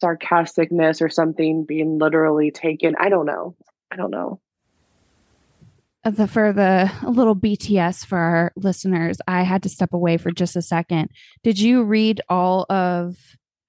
sarcasticness 0.02 1.00
or 1.00 1.08
something 1.08 1.64
being 1.64 1.98
literally 1.98 2.50
taken. 2.50 2.94
I 2.98 3.08
don't 3.08 3.26
know. 3.26 3.56
I 3.90 3.96
don't 3.96 4.10
know. 4.10 4.40
The 6.10 6.26
for 6.28 6.52
the 6.52 6.90
a 7.02 7.10
little 7.10 7.34
BTS 7.36 8.04
for 8.06 8.18
our 8.18 8.52
listeners, 8.56 9.18
I 9.26 9.42
had 9.42 9.62
to 9.64 9.68
step 9.68 9.92
away 9.92 10.16
for 10.16 10.30
just 10.30 10.56
a 10.56 10.62
second. 10.62 11.10
Did 11.42 11.58
you 11.58 11.82
read 11.84 12.20
all 12.28 12.66
of? 12.70 13.16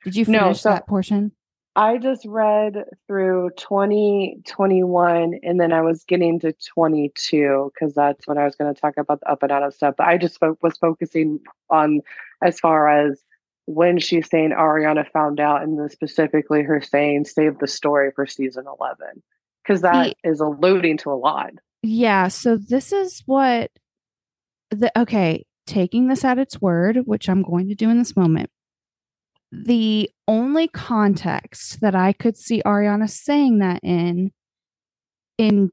Did 0.04 0.16
you 0.16 0.26
No, 0.26 0.40
finish 0.40 0.62
so- 0.62 0.70
that 0.70 0.88
portion? 0.88 1.32
I 1.76 2.00
just 2.00 2.26
read 2.26 2.86
through 3.08 3.52
2021 3.58 5.40
and 5.44 5.60
then 5.60 5.72
I 5.72 5.82
was 5.82 6.04
getting 6.06 6.40
to 6.40 6.54
22 6.74 7.72
because 7.74 7.94
that's 7.94 8.28
when 8.28 8.38
I 8.40 8.46
was 8.46 8.56
going 8.56 8.74
to 8.74 8.80
talk 8.82 8.98
about 8.98 9.20
the 9.20 9.30
up 9.32 9.44
and 9.44 9.52
out 9.52 9.62
of 9.64 9.74
stuff. 9.76 9.96
But 9.98 10.08
I 10.08 10.18
just 10.18 10.40
fo- 10.40 10.58
was 10.62 10.78
focusing 10.78 11.40
on 11.70 12.02
as 12.42 12.60
far 12.60 12.88
as 12.90 13.22
when 13.66 14.00
she's 14.00 14.28
saying 14.30 14.52
Ariana 14.58 15.08
found 15.12 15.40
out 15.40 15.62
and 15.62 15.78
then 15.80 15.90
specifically 15.90 16.64
her 16.64 16.82
saying 16.82 17.26
save 17.26 17.60
the 17.60 17.68
story 17.68 18.12
for 18.16 18.26
season 18.26 18.66
11 18.80 19.22
because 19.64 19.82
that 19.82 20.08
See- 20.08 20.16
is 20.24 20.40
alluding 20.40 20.98
to 21.00 21.12
a 21.12 21.14
lot. 21.16 21.52
Yeah. 21.84 22.28
So 22.28 22.58
this 22.58 22.92
is 22.92 23.24
what 23.26 23.72
the 24.72 24.92
okay. 25.00 25.46
Taking 25.66 26.08
this 26.08 26.24
at 26.24 26.38
its 26.38 26.62
word, 26.62 27.00
which 27.04 27.28
I'm 27.28 27.42
going 27.44 27.68
to 27.68 27.76
do 27.76 27.90
in 27.90 27.98
this 27.98 28.16
moment. 28.16 28.50
The 29.52 30.10
only 30.26 30.70
context 30.70 31.82
that 31.82 31.94
I 31.94 32.14
could 32.14 32.38
see 32.38 32.62
Ariana 32.66 33.10
saying 33.10 33.60
that 33.60 33.82
in, 33.84 34.32
in 35.38 35.72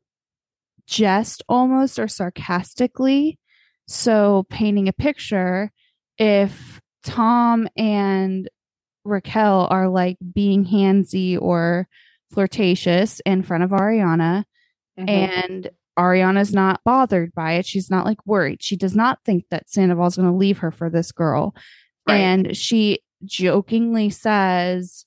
jest 0.88 1.44
almost 1.48 2.00
or 2.00 2.08
sarcastically, 2.08 3.38
so 3.86 4.46
painting 4.50 4.88
a 4.88 4.92
picture, 4.92 5.70
if 6.18 6.80
Tom 7.04 7.68
and 7.76 8.48
Raquel 9.04 9.68
are 9.70 9.88
like 9.88 10.16
being 10.34 10.64
handsy 10.64 11.40
or 11.40 11.86
flirtatious 12.32 13.20
in 13.24 13.44
front 13.44 13.62
of 13.62 13.70
Ariana, 13.70 14.42
Mhm. 14.98 15.08
and 15.08 15.70
Ariana's 15.98 16.52
not 16.52 16.80
bothered 16.84 17.34
by 17.34 17.52
it. 17.54 17.66
She's 17.66 17.90
not 17.90 18.04
like 18.04 18.24
worried. 18.26 18.62
She 18.62 18.76
does 18.76 18.96
not 18.96 19.18
think 19.24 19.44
that 19.50 19.70
Sandoval's 19.70 20.16
going 20.16 20.30
to 20.30 20.36
leave 20.36 20.58
her 20.58 20.70
for 20.70 20.90
this 20.90 21.12
girl. 21.12 21.54
Right. 22.08 22.16
And 22.16 22.56
she 22.56 23.00
jokingly 23.24 24.10
says, 24.10 25.06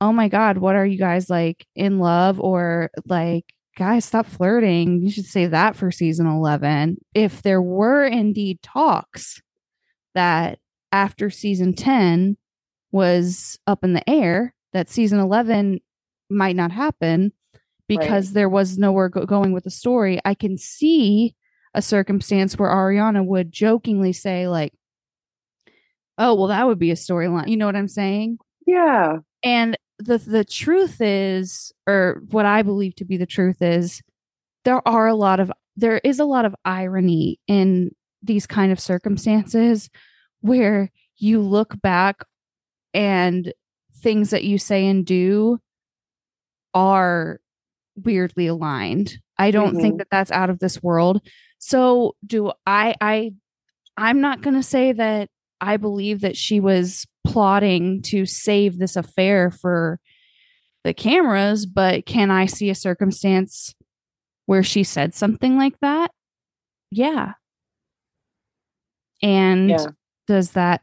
Oh 0.00 0.12
my 0.12 0.28
God, 0.28 0.58
what 0.58 0.76
are 0.76 0.84
you 0.84 0.98
guys 0.98 1.30
like 1.30 1.66
in 1.74 1.98
love? 1.98 2.38
Or 2.40 2.90
like, 3.06 3.44
guys, 3.76 4.04
stop 4.04 4.26
flirting. 4.26 5.00
You 5.02 5.10
should 5.10 5.24
save 5.26 5.52
that 5.52 5.76
for 5.76 5.90
season 5.90 6.26
11. 6.26 6.98
If 7.14 7.42
there 7.42 7.62
were 7.62 8.04
indeed 8.04 8.60
talks 8.62 9.40
that 10.14 10.58
after 10.92 11.30
season 11.30 11.74
10 11.74 12.36
was 12.90 13.58
up 13.66 13.84
in 13.84 13.94
the 13.94 14.08
air, 14.08 14.54
that 14.72 14.90
season 14.90 15.18
11 15.18 15.80
might 16.28 16.56
not 16.56 16.72
happen 16.72 17.32
because 17.88 18.32
there 18.32 18.48
was 18.48 18.78
nowhere 18.78 19.08
go- 19.08 19.26
going 19.26 19.52
with 19.52 19.64
the 19.64 19.70
story. 19.70 20.20
I 20.24 20.34
can 20.34 20.58
see 20.58 21.34
a 21.74 21.82
circumstance 21.82 22.58
where 22.58 22.70
Ariana 22.70 23.24
would 23.24 23.52
jokingly 23.52 24.12
say, 24.12 24.48
like, 24.48 24.72
oh, 26.18 26.34
well, 26.34 26.48
that 26.48 26.66
would 26.66 26.78
be 26.78 26.90
a 26.90 26.94
storyline. 26.94 27.48
You 27.48 27.56
know 27.56 27.66
what 27.66 27.76
I'm 27.76 27.88
saying? 27.88 28.38
yeah. 28.66 29.18
And 29.42 29.76
the 29.98 30.18
the 30.18 30.44
truth 30.44 31.00
is, 31.00 31.72
or 31.86 32.22
what 32.30 32.46
I 32.46 32.62
believe 32.62 32.96
to 32.96 33.04
be 33.04 33.16
the 33.16 33.26
truth 33.26 33.62
is, 33.62 34.02
there 34.64 34.86
are 34.86 35.06
a 35.06 35.14
lot 35.14 35.40
of 35.40 35.52
there 35.76 35.98
is 36.02 36.18
a 36.18 36.24
lot 36.24 36.44
of 36.44 36.54
irony 36.64 37.38
in 37.46 37.90
these 38.22 38.46
kind 38.46 38.72
of 38.72 38.80
circumstances 38.80 39.88
where 40.40 40.90
you 41.18 41.40
look 41.40 41.80
back 41.80 42.24
and 42.92 43.52
things 43.94 44.30
that 44.30 44.44
you 44.44 44.58
say 44.58 44.86
and 44.86 45.06
do 45.06 45.58
are 46.74 47.40
weirdly 47.96 48.46
aligned. 48.46 49.18
I 49.38 49.50
don't 49.50 49.80
think 49.80 49.94
Mhm. 49.94 49.98
that 49.98 50.08
that's 50.10 50.30
out 50.32 50.50
of 50.50 50.58
this 50.58 50.82
world. 50.82 51.20
So 51.58 52.14
do 52.26 52.52
I 52.66 52.94
I 53.00 53.32
I'm 53.96 54.20
not 54.20 54.42
going 54.42 54.54
to 54.56 54.62
say 54.62 54.92
that 54.92 55.30
I 55.60 55.78
believe 55.78 56.20
that 56.20 56.36
she 56.36 56.60
was 56.60 57.06
plotting 57.26 58.02
to 58.02 58.26
save 58.26 58.78
this 58.78 58.94
affair 58.96 59.50
for 59.50 59.98
the 60.84 60.92
cameras, 60.94 61.64
but 61.66 62.04
can 62.06 62.30
I 62.30 62.46
see 62.46 62.68
a 62.70 62.74
circumstance 62.74 63.74
where 64.44 64.62
she 64.62 64.84
said 64.84 65.14
something 65.14 65.56
like 65.56 65.78
that? 65.80 66.10
Yeah. 66.90 67.32
And 69.22 69.70
Yeah. 69.70 69.86
does 70.26 70.52
that 70.52 70.82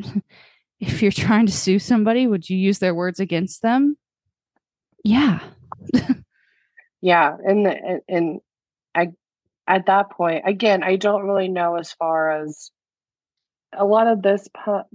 if 0.80 1.02
you're 1.02 1.12
trying 1.12 1.46
to 1.46 1.52
sue 1.52 1.78
somebody, 1.78 2.26
would 2.26 2.48
you 2.48 2.56
use 2.56 2.78
their 2.78 2.94
words 2.94 3.20
against 3.20 3.62
them? 3.62 3.96
Yeah. 5.04 5.40
Yeah, 7.02 7.36
and 7.44 7.66
and, 7.66 8.00
and 8.08 8.40
I 8.94 9.08
at 9.66 9.86
that 9.86 10.10
point 10.10 10.44
again, 10.46 10.82
I 10.84 10.96
don't 10.96 11.26
really 11.26 11.48
know 11.48 11.76
as 11.76 11.92
far 11.92 12.42
as 12.42 12.70
a 13.74 13.84
lot 13.84 14.06
of 14.06 14.22
this 14.22 14.48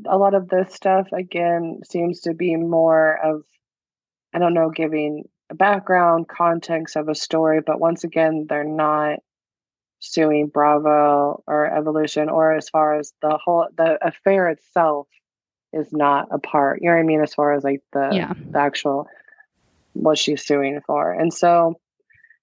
a 0.08 0.18
lot 0.18 0.34
of 0.36 0.50
this 0.50 0.74
stuff 0.74 1.08
again 1.14 1.82
seems 1.90 2.22
to 2.22 2.34
be 2.34 2.56
more 2.56 3.18
of 3.24 3.44
I 4.34 4.40
don't 4.40 4.54
know 4.54 4.70
giving 4.70 5.26
a 5.50 5.56
background 5.56 6.28
context 6.28 6.96
of 6.96 7.10
a 7.10 7.16
story, 7.16 7.62
but 7.66 7.80
once 7.80 8.04
again, 8.04 8.46
they're 8.50 8.64
not 8.64 9.20
suing 10.00 10.48
Bravo 10.48 11.44
or 11.48 11.68
Evolution 11.76 12.30
or 12.30 12.54
as 12.54 12.70
far 12.70 13.00
as 13.00 13.14
the 13.22 13.38
whole 13.44 13.68
the 13.78 13.98
affair 14.06 14.50
itself 14.50 15.08
is 15.74 15.92
not 15.94 16.28
a 16.32 16.40
part. 16.40 16.82
You 16.82 16.90
know 16.90 16.96
what 16.96 17.02
I 17.02 17.06
mean? 17.06 17.22
As 17.22 17.34
far 17.34 17.54
as 17.54 17.64
like 17.64 17.82
the 17.94 18.10
Yeah. 18.14 18.34
the 18.54 18.60
actual 18.60 19.08
what 19.94 20.18
she's 20.18 20.46
suing 20.46 20.82
for. 20.86 21.12
And 21.14 21.34
so 21.34 21.80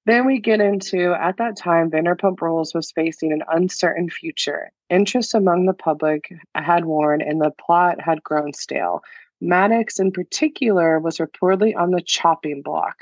then 0.07 0.27
we 0.27 0.39
get 0.39 0.61
into 0.61 1.15
at 1.15 1.39
that 1.39 1.57
time, 1.57 1.91
Vanderpump 1.91 2.41
Rules 2.41 2.75
was 2.75 2.93
facing 2.93 3.33
an 3.33 3.43
uncertain 3.49 4.11
future. 4.11 4.71
Interest 4.91 5.35
among 5.35 5.67
the 5.67 5.75
public 5.75 6.33
had 6.55 6.85
worn 6.85 7.23
and 7.23 7.41
the 7.41 7.51
plot 7.51 8.01
had 8.01 8.23
grown 8.23 8.53
stale. 8.53 9.03
Madix, 9.43 9.99
in 9.99 10.13
particular, 10.13 10.99
was 10.99 11.19
reportedly 11.19 11.77
on 11.77 11.91
the 11.91 12.03
chopping 12.03 12.63
block. 12.63 12.99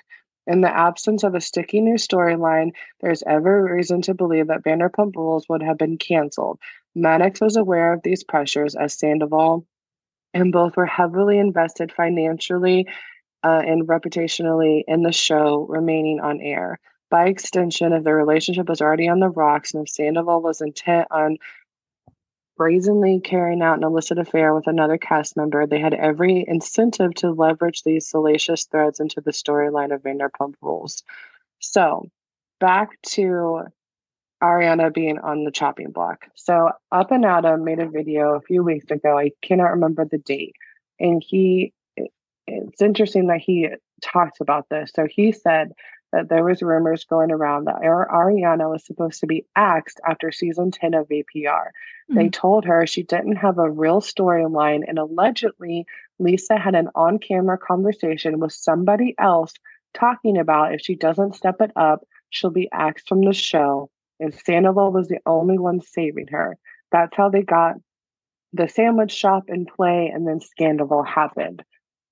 In 0.46 0.60
the 0.60 0.76
absence 0.76 1.22
of 1.22 1.34
a 1.34 1.40
sticky 1.40 1.80
new 1.80 1.94
storyline, 1.94 2.72
there's 3.00 3.22
every 3.26 3.70
reason 3.70 4.02
to 4.02 4.14
believe 4.14 4.48
that 4.48 4.64
Vanderpump 4.64 5.14
Rules 5.14 5.48
would 5.48 5.62
have 5.62 5.78
been 5.78 5.98
canceled. 5.98 6.58
Madix 6.96 7.40
was 7.40 7.56
aware 7.56 7.92
of 7.92 8.02
these 8.02 8.24
pressures 8.24 8.74
as 8.74 8.98
Sandoval 8.98 9.64
and 10.34 10.52
both 10.52 10.76
were 10.76 10.86
heavily 10.86 11.38
invested 11.38 11.92
financially 11.92 12.86
uh, 13.44 13.62
and 13.64 13.86
reputationally 13.86 14.82
in 14.86 15.02
the 15.02 15.12
show 15.12 15.66
remaining 15.68 16.20
on 16.20 16.40
air. 16.40 16.78
By 17.12 17.26
extension, 17.26 17.92
if 17.92 18.04
their 18.04 18.16
relationship 18.16 18.70
was 18.70 18.80
already 18.80 19.06
on 19.06 19.20
the 19.20 19.28
rocks 19.28 19.74
and 19.74 19.86
if 19.86 19.92
Sandoval 19.92 20.40
was 20.40 20.62
intent 20.62 21.08
on 21.10 21.36
brazenly 22.56 23.20
carrying 23.20 23.60
out 23.60 23.76
an 23.76 23.84
illicit 23.84 24.18
affair 24.18 24.54
with 24.54 24.66
another 24.66 24.96
cast 24.96 25.36
member, 25.36 25.66
they 25.66 25.78
had 25.78 25.92
every 25.92 26.42
incentive 26.48 27.12
to 27.16 27.30
leverage 27.30 27.82
these 27.82 28.08
salacious 28.08 28.64
threads 28.64 28.98
into 28.98 29.20
the 29.20 29.30
storyline 29.30 29.94
of 29.94 30.02
Vanderpump 30.02 30.54
Rules. 30.62 31.02
So, 31.58 32.08
back 32.60 32.98
to 33.08 33.64
Ariana 34.42 34.90
being 34.90 35.18
on 35.18 35.44
the 35.44 35.50
chopping 35.50 35.90
block. 35.90 36.28
So, 36.34 36.70
Up 36.92 37.10
and 37.10 37.26
Adam 37.26 37.62
made 37.62 37.78
a 37.78 37.90
video 37.90 38.36
a 38.36 38.40
few 38.40 38.62
weeks 38.62 38.90
ago. 38.90 39.18
I 39.18 39.32
cannot 39.42 39.72
remember 39.72 40.06
the 40.06 40.16
date. 40.16 40.54
And 40.98 41.22
he, 41.22 41.74
it's 42.46 42.80
interesting 42.80 43.26
that 43.26 43.42
he 43.42 43.68
talked 44.00 44.40
about 44.40 44.70
this. 44.70 44.92
So, 44.96 45.06
he 45.10 45.30
said 45.30 45.72
that 46.12 46.28
there 46.28 46.44
was 46.44 46.62
rumors 46.62 47.04
going 47.04 47.30
around 47.30 47.64
that 47.64 47.82
Ar- 47.82 48.08
Ariana 48.08 48.70
was 48.70 48.84
supposed 48.84 49.20
to 49.20 49.26
be 49.26 49.46
axed 49.56 50.00
after 50.06 50.30
season 50.30 50.70
10 50.70 50.94
of 50.94 51.08
VPR. 51.08 51.70
They 52.08 52.28
mm. 52.28 52.32
told 52.32 52.64
her 52.64 52.86
she 52.86 53.02
didn't 53.02 53.36
have 53.36 53.58
a 53.58 53.70
real 53.70 54.00
storyline, 54.00 54.82
and 54.86 54.98
allegedly, 54.98 55.86
Lisa 56.18 56.58
had 56.58 56.74
an 56.74 56.88
on 56.94 57.18
camera 57.18 57.58
conversation 57.58 58.38
with 58.38 58.52
somebody 58.52 59.14
else 59.18 59.54
talking 59.94 60.38
about 60.38 60.74
if 60.74 60.80
she 60.82 60.94
doesn't 60.94 61.34
step 61.34 61.56
it 61.60 61.70
up, 61.76 62.06
she'll 62.30 62.50
be 62.50 62.68
axed 62.72 63.08
from 63.08 63.22
the 63.22 63.32
show. 63.32 63.90
And 64.20 64.34
Sandoval 64.34 64.92
was 64.92 65.08
the 65.08 65.20
only 65.26 65.58
one 65.58 65.80
saving 65.80 66.28
her. 66.28 66.58
That's 66.90 67.16
how 67.16 67.30
they 67.30 67.42
got 67.42 67.74
the 68.52 68.68
sandwich 68.68 69.12
shop 69.12 69.44
in 69.48 69.64
play, 69.64 70.10
and 70.14 70.28
then 70.28 70.40
Scandal 70.40 71.02
happened. 71.02 71.64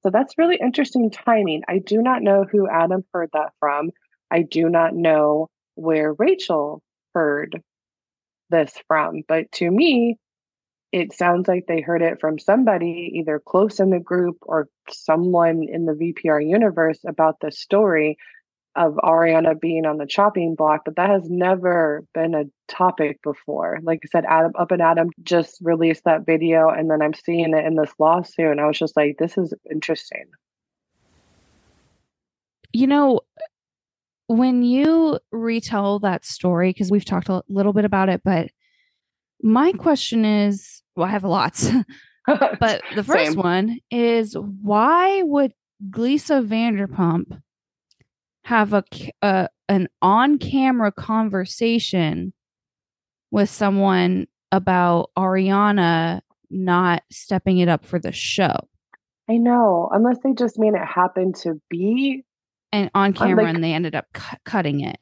So 0.02 0.10
that's 0.10 0.38
really 0.38 0.56
interesting 0.56 1.10
timing. 1.10 1.62
I 1.68 1.78
do 1.78 2.00
not 2.02 2.22
know 2.22 2.44
who 2.44 2.68
Adam 2.68 3.04
heard 3.12 3.30
that 3.32 3.52
from. 3.60 3.90
I 4.30 4.42
do 4.42 4.68
not 4.68 4.94
know 4.94 5.48
where 5.74 6.14
Rachel 6.14 6.82
heard 7.14 7.62
this 8.48 8.72
from. 8.86 9.22
But 9.28 9.50
to 9.52 9.70
me, 9.70 10.16
it 10.92 11.12
sounds 11.12 11.46
like 11.46 11.66
they 11.66 11.80
heard 11.80 12.02
it 12.02 12.20
from 12.20 12.38
somebody 12.38 13.12
either 13.14 13.40
close 13.44 13.78
in 13.78 13.90
the 13.90 14.00
group 14.00 14.38
or 14.42 14.68
someone 14.88 15.66
in 15.70 15.84
the 15.86 15.92
VPR 15.92 16.40
universe 16.48 16.98
about 17.06 17.36
the 17.40 17.52
story. 17.52 18.16
Of 18.76 18.94
Ariana 18.94 19.60
being 19.60 19.84
on 19.84 19.98
the 19.98 20.06
chopping 20.06 20.54
block, 20.54 20.82
but 20.84 20.96
that 20.96 21.10
has 21.10 21.28
never 21.28 22.04
been 22.14 22.34
a 22.34 22.44
topic 22.68 23.20
before. 23.22 23.80
Like 23.82 24.00
I 24.04 24.08
said, 24.10 24.24
Adam 24.26 24.52
Up 24.56 24.70
and 24.70 24.80
Adam 24.80 25.10
just 25.22 25.58
released 25.60 26.04
that 26.04 26.24
video, 26.24 26.68
and 26.68 26.90
then 26.90 27.02
I'm 27.02 27.14
seeing 27.14 27.54
it 27.54 27.64
in 27.64 27.74
this 27.74 27.92
lawsuit, 27.98 28.50
and 28.50 28.60
I 28.60 28.66
was 28.66 28.78
just 28.78 28.96
like, 28.96 29.16
this 29.18 29.36
is 29.36 29.52
interesting. 29.70 30.26
You 32.72 32.86
know, 32.86 33.20
when 34.28 34.62
you 34.62 35.18
retell 35.32 35.98
that 36.00 36.24
story, 36.24 36.70
because 36.70 36.90
we've 36.90 37.04
talked 37.04 37.28
a 37.28 37.42
little 37.48 37.72
bit 37.72 37.84
about 37.84 38.08
it, 38.08 38.22
but 38.24 38.50
my 39.42 39.72
question 39.72 40.24
is 40.24 40.82
well, 40.94 41.08
I 41.08 41.10
have 41.10 41.24
lots, 41.24 41.70
but 42.26 42.82
the 42.94 43.04
first 43.04 43.32
Same. 43.32 43.34
one 43.34 43.78
is 43.90 44.36
why 44.36 45.22
would 45.22 45.52
Lisa 45.96 46.42
Vanderpump 46.42 47.40
have 48.50 48.72
a 48.72 48.82
uh, 49.22 49.46
an 49.68 49.88
on 50.02 50.36
camera 50.36 50.90
conversation 50.90 52.32
with 53.30 53.48
someone 53.48 54.26
about 54.50 55.10
Ariana 55.16 56.20
not 56.50 57.04
stepping 57.12 57.58
it 57.58 57.68
up 57.68 57.84
for 57.84 58.00
the 58.00 58.10
show 58.10 58.56
I 59.28 59.36
know, 59.36 59.88
unless 59.92 60.18
they 60.24 60.32
just 60.32 60.58
mean 60.58 60.74
it 60.74 60.84
happened 60.84 61.36
to 61.42 61.60
be, 61.70 62.24
and 62.72 62.90
on 62.92 63.12
camera 63.12 63.44
like- 63.44 63.54
and 63.54 63.62
they 63.62 63.72
ended 63.72 63.94
up 63.94 64.06
cu- 64.12 64.36
cutting 64.44 64.80
it 64.80 64.98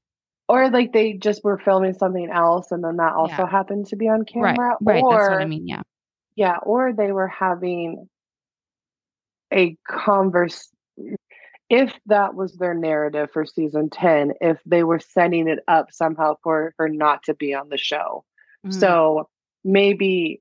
or 0.50 0.68
like 0.70 0.92
they 0.92 1.14
just 1.14 1.42
were 1.42 1.58
filming 1.58 1.94
something 1.94 2.28
else, 2.30 2.70
and 2.70 2.84
then 2.84 2.96
that 2.96 3.14
also 3.14 3.34
Yeah. 3.44 3.48
happened 3.50 3.86
to 3.86 3.96
be 3.96 4.08
on 4.08 4.20
right 4.20 4.28
camera. 4.56 4.76
right 4.82 5.02
or, 5.02 5.10
that's 5.18 5.28
what 5.30 5.40
i 5.40 5.46
mean 5.46 5.66
yeah 5.66 5.82
Yeah, 6.36 6.58
or 6.62 6.92
they 6.92 7.12
were 7.12 7.28
having 7.28 8.08
a 9.50 9.74
converse. 9.88 10.68
If 11.70 11.92
that 12.06 12.34
was 12.34 12.54
their 12.54 12.74
narrative 12.74 13.30
for 13.32 13.44
season 13.44 13.90
10, 13.90 14.34
if 14.40 14.58
they 14.64 14.82
were 14.84 15.00
setting 15.00 15.48
it 15.48 15.58
up 15.68 15.92
somehow 15.92 16.36
for 16.42 16.74
her 16.78 16.88
not 16.88 17.24
to 17.24 17.34
be 17.34 17.54
on 17.54 17.68
the 17.68 17.76
show. 17.76 18.24
Mhm. 18.66 18.72
So 18.72 19.28
maybe, 19.64 20.40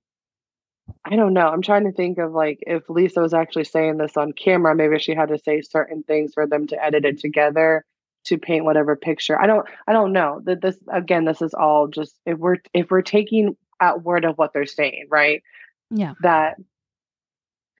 I 1.03 1.15
don't 1.17 1.33
know. 1.33 1.47
I'm 1.47 1.61
trying 1.61 1.83
to 1.83 1.91
think 1.91 2.17
of 2.17 2.31
like 2.31 2.59
if 2.61 2.89
Lisa 2.89 3.21
was 3.21 3.33
actually 3.33 3.65
saying 3.65 3.97
this 3.97 4.15
on 4.15 4.31
camera, 4.31 4.73
maybe 4.73 4.99
she 4.99 5.13
had 5.13 5.29
to 5.29 5.37
say 5.39 5.61
certain 5.61 6.03
things 6.03 6.33
for 6.33 6.47
them 6.47 6.67
to 6.67 6.83
edit 6.83 7.03
it 7.05 7.19
together 7.19 7.83
to 8.25 8.37
paint 8.37 8.65
whatever 8.65 8.95
picture. 8.95 9.39
I 9.39 9.47
don't 9.47 9.67
I 9.87 9.93
don't 9.93 10.13
know. 10.13 10.41
That 10.45 10.61
this 10.61 10.77
again, 10.91 11.25
this 11.25 11.41
is 11.41 11.53
all 11.53 11.87
just 11.87 12.17
if 12.25 12.37
we're 12.37 12.57
if 12.73 12.89
we're 12.89 13.01
taking 13.01 13.57
at 13.81 14.03
word 14.03 14.25
of 14.25 14.37
what 14.37 14.53
they're 14.53 14.65
saying, 14.65 15.07
right? 15.09 15.43
yeah 15.89 16.13
that 16.21 16.57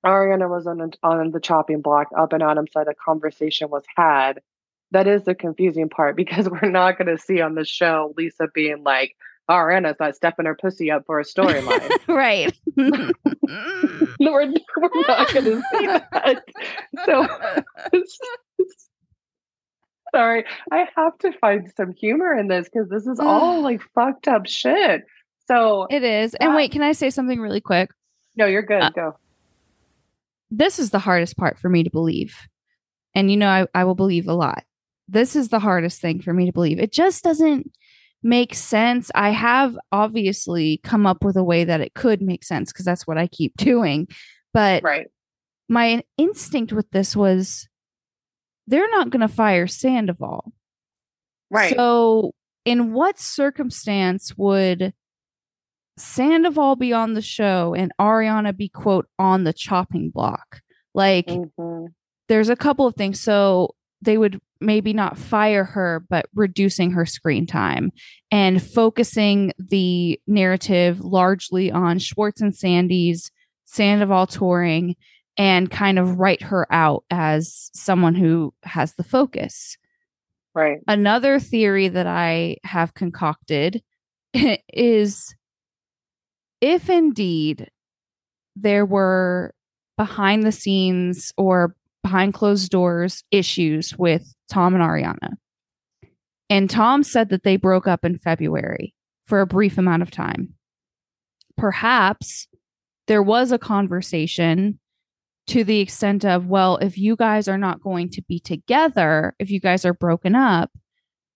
Ariana 0.05 0.49
was 0.49 0.67
on 0.67 0.91
on 1.03 1.31
the 1.31 1.39
chopping 1.39 1.81
block. 1.81 2.07
Up 2.17 2.33
and 2.33 2.43
Adam 2.43 2.65
said 2.71 2.87
a 2.87 2.93
conversation 2.93 3.69
was 3.69 3.83
had. 3.95 4.41
That 4.91 5.07
is 5.07 5.23
the 5.23 5.35
confusing 5.35 5.89
part 5.89 6.15
because 6.15 6.49
we're 6.49 6.69
not 6.69 6.97
going 6.97 7.15
to 7.15 7.21
see 7.21 7.41
on 7.41 7.55
the 7.55 7.65
show 7.65 8.13
Lisa 8.17 8.47
being 8.53 8.83
like, 8.83 9.15
"Ariana's 9.49 9.97
not 9.99 10.15
stepping 10.15 10.45
her 10.45 10.55
pussy 10.55 10.91
up 10.91 11.03
for 11.05 11.19
a 11.19 11.25
storyline." 11.25 11.89
right 12.07 12.57
we're, 12.75 13.11
we're 14.19 15.07
not 15.07 15.33
going 15.33 15.45
to 15.45 15.61
see 15.71 15.87
that. 15.87 16.43
So 17.05 17.27
sorry, 20.13 20.45
I 20.71 20.87
have 20.95 21.17
to 21.19 21.31
find 21.39 21.71
some 21.75 21.93
humor 21.93 22.33
in 22.37 22.47
this 22.47 22.69
because 22.71 22.89
this 22.89 23.07
is 23.07 23.19
all 23.19 23.61
like 23.61 23.81
fucked 23.93 24.27
up 24.27 24.47
shit. 24.47 25.03
So 25.47 25.87
it 25.89 26.03
is 26.03 26.33
and 26.35 26.51
That- 26.51 26.55
wait 26.57 26.71
can 26.71 26.81
i 26.81 26.91
say 26.91 27.09
something 27.09 27.39
really 27.39 27.61
quick 27.61 27.89
no, 28.37 28.45
you're 28.45 28.61
good. 28.61 28.81
Uh, 28.81 28.89
Go. 28.91 29.17
This 30.49 30.79
is 30.79 30.91
the 30.91 30.99
hardest 30.99 31.37
part 31.37 31.59
for 31.59 31.69
me 31.69 31.83
to 31.83 31.89
believe. 31.89 32.35
And 33.15 33.29
you 33.31 33.37
know, 33.37 33.49
I, 33.49 33.67
I 33.73 33.83
will 33.83 33.95
believe 33.95 34.27
a 34.27 34.33
lot. 34.33 34.63
This 35.07 35.35
is 35.35 35.49
the 35.49 35.59
hardest 35.59 36.01
thing 36.01 36.21
for 36.21 36.33
me 36.33 36.45
to 36.45 36.51
believe. 36.53 36.79
It 36.79 36.91
just 36.91 37.23
doesn't 37.23 37.71
make 38.23 38.53
sense. 38.53 39.09
I 39.15 39.29
have 39.29 39.77
obviously 39.91 40.79
come 40.83 41.05
up 41.05 41.23
with 41.23 41.37
a 41.37 41.43
way 41.43 41.63
that 41.63 41.81
it 41.81 41.93
could 41.93 42.21
make 42.21 42.43
sense 42.43 42.71
because 42.71 42.85
that's 42.85 43.07
what 43.07 43.17
I 43.17 43.27
keep 43.27 43.53
doing. 43.57 44.07
But 44.53 44.83
Right. 44.83 45.07
my 45.69 46.03
instinct 46.17 46.73
with 46.73 46.89
this 46.91 47.15
was 47.15 47.67
they're 48.67 48.89
not 48.89 49.09
going 49.09 49.21
to 49.21 49.33
fire 49.33 49.67
Sandoval. 49.67 50.51
Right. 51.49 51.73
So, 51.75 52.33
in 52.65 52.91
what 52.91 53.17
circumstance 53.17 54.37
would 54.37 54.93
Sandoval 55.97 56.75
be 56.75 56.93
on 56.93 57.13
the 57.13 57.21
show 57.21 57.73
and 57.75 57.91
Ariana 57.99 58.55
be, 58.55 58.69
quote, 58.69 59.07
on 59.17 59.43
the 59.43 59.53
chopping 59.53 60.09
block? 60.09 60.61
Like, 60.93 61.27
Mhm. 61.27 61.87
there's 62.27 62.49
a 62.49 62.55
couple 62.55 62.85
of 62.87 62.95
things. 62.95 63.19
So, 63.19 63.75
they 64.01 64.17
would 64.17 64.39
maybe 64.61 64.93
not 64.93 65.17
fire 65.17 65.63
her, 65.63 66.03
but 66.09 66.27
reducing 66.35 66.91
her 66.91 67.05
screen 67.05 67.45
time 67.47 67.91
and 68.31 68.61
focusing 68.61 69.51
the 69.57 70.19
narrative 70.27 70.99
largely 70.99 71.71
on 71.71 71.97
Schwartz 71.99 72.41
and 72.41 72.55
Sandy's 72.55 73.31
Sandoval 73.65 74.27
touring 74.27 74.95
and 75.35 75.69
kind 75.69 75.97
of 75.99 76.19
write 76.19 76.41
her 76.43 76.65
out 76.71 77.03
as 77.11 77.69
someone 77.73 78.15
who 78.15 78.53
has 78.63 78.93
the 78.95 79.03
focus 79.03 79.77
Right. 80.55 80.79
another 80.87 81.39
theory 81.39 81.87
that 81.87 82.07
I 82.07 82.57
have 82.63 82.93
concocted 82.95 83.83
is 84.73 85.35
if 86.61 86.89
indeed 86.89 87.69
there 88.55 88.85
were 88.85 89.53
behind 89.97 90.43
the 90.43 90.51
scenes 90.51 91.31
or 91.37 91.75
behind 92.03 92.33
closed 92.33 92.69
doors 92.71 93.23
issues 93.31 93.97
with 93.97 94.33
Tom 94.49 94.73
and 94.73 94.83
Ariana. 94.83 95.33
And 96.49 96.69
Tom 96.69 97.03
said 97.03 97.29
that 97.29 97.43
they 97.43 97.57
broke 97.57 97.87
up 97.87 98.05
in 98.05 98.17
February 98.17 98.93
for 99.25 99.41
a 99.41 99.47
brief 99.47 99.77
amount 99.77 100.01
of 100.01 100.11
time. 100.11 100.53
Perhaps 101.57 102.47
there 103.07 103.23
was 103.23 103.51
a 103.51 103.59
conversation 103.59 104.79
to 105.47 105.63
the 105.63 105.79
extent 105.79 106.25
of, 106.25 106.47
well, 106.47 106.77
if 106.77 106.97
you 106.97 107.15
guys 107.15 107.47
are 107.47 107.57
not 107.57 107.81
going 107.81 108.09
to 108.11 108.21
be 108.21 108.39
together, 108.39 109.33
if 109.39 109.49
you 109.49 109.59
guys 109.59 109.85
are 109.85 109.93
broken 109.93 110.35
up, 110.35 110.71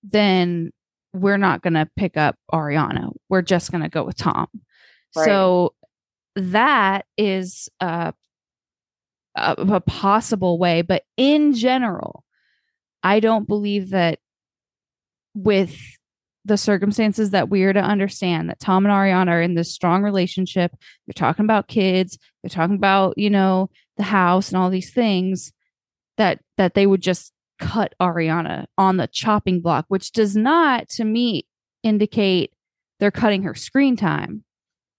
then 0.03 0.71
we're 1.13 1.37
not 1.37 1.61
going 1.61 1.73
to 1.73 1.89
pick 1.97 2.17
up 2.17 2.35
Ariana. 2.53 3.11
We're 3.29 3.41
just 3.41 3.71
going 3.71 3.83
to 3.83 3.89
go 3.89 4.03
with 4.03 4.17
Tom. 4.17 4.47
Right. 5.15 5.25
So 5.25 5.73
that 6.35 7.05
is 7.17 7.69
a, 7.79 8.13
a, 9.35 9.55
a 9.57 9.81
possible 9.81 10.57
way. 10.57 10.81
But 10.81 11.03
in 11.17 11.53
general, 11.53 12.23
I 13.03 13.19
don't 13.19 13.47
believe 13.47 13.89
that 13.91 14.19
with 15.33 15.77
the 16.45 16.57
circumstances 16.57 17.31
that 17.31 17.49
we 17.49 17.63
are 17.63 17.73
to 17.73 17.79
understand 17.79 18.49
that 18.49 18.59
Tom 18.59 18.85
and 18.85 18.93
Ariana 18.93 19.29
are 19.29 19.41
in 19.41 19.53
this 19.53 19.71
strong 19.71 20.01
relationship. 20.01 20.71
They're 21.05 21.13
talking 21.13 21.45
about 21.45 21.67
kids. 21.67 22.17
They're 22.41 22.49
talking 22.49 22.75
about, 22.75 23.17
you 23.17 23.29
know, 23.29 23.69
the 23.97 24.03
house 24.03 24.49
and 24.49 24.57
all 24.57 24.69
these 24.69 24.91
things 24.91 25.51
that 26.17 26.39
that 26.57 26.73
they 26.73 26.87
would 26.87 27.01
just 27.01 27.31
cut 27.59 27.93
Ariana 28.01 28.65
on 28.77 28.97
the 28.97 29.07
chopping 29.07 29.61
block, 29.61 29.85
which 29.87 30.11
does 30.11 30.35
not 30.35 30.89
to 30.89 31.03
me 31.03 31.45
indicate 31.83 32.51
they're 32.99 33.11
cutting 33.11 33.43
her 33.43 33.55
screen 33.55 33.95
time. 33.95 34.43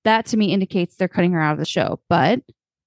That 0.04 0.26
to 0.26 0.36
me 0.36 0.52
indicates 0.52 0.96
they're 0.96 1.08
cutting 1.08 1.32
her 1.32 1.40
out 1.40 1.52
of 1.52 1.58
the 1.58 1.64
show. 1.64 2.00
But 2.08 2.40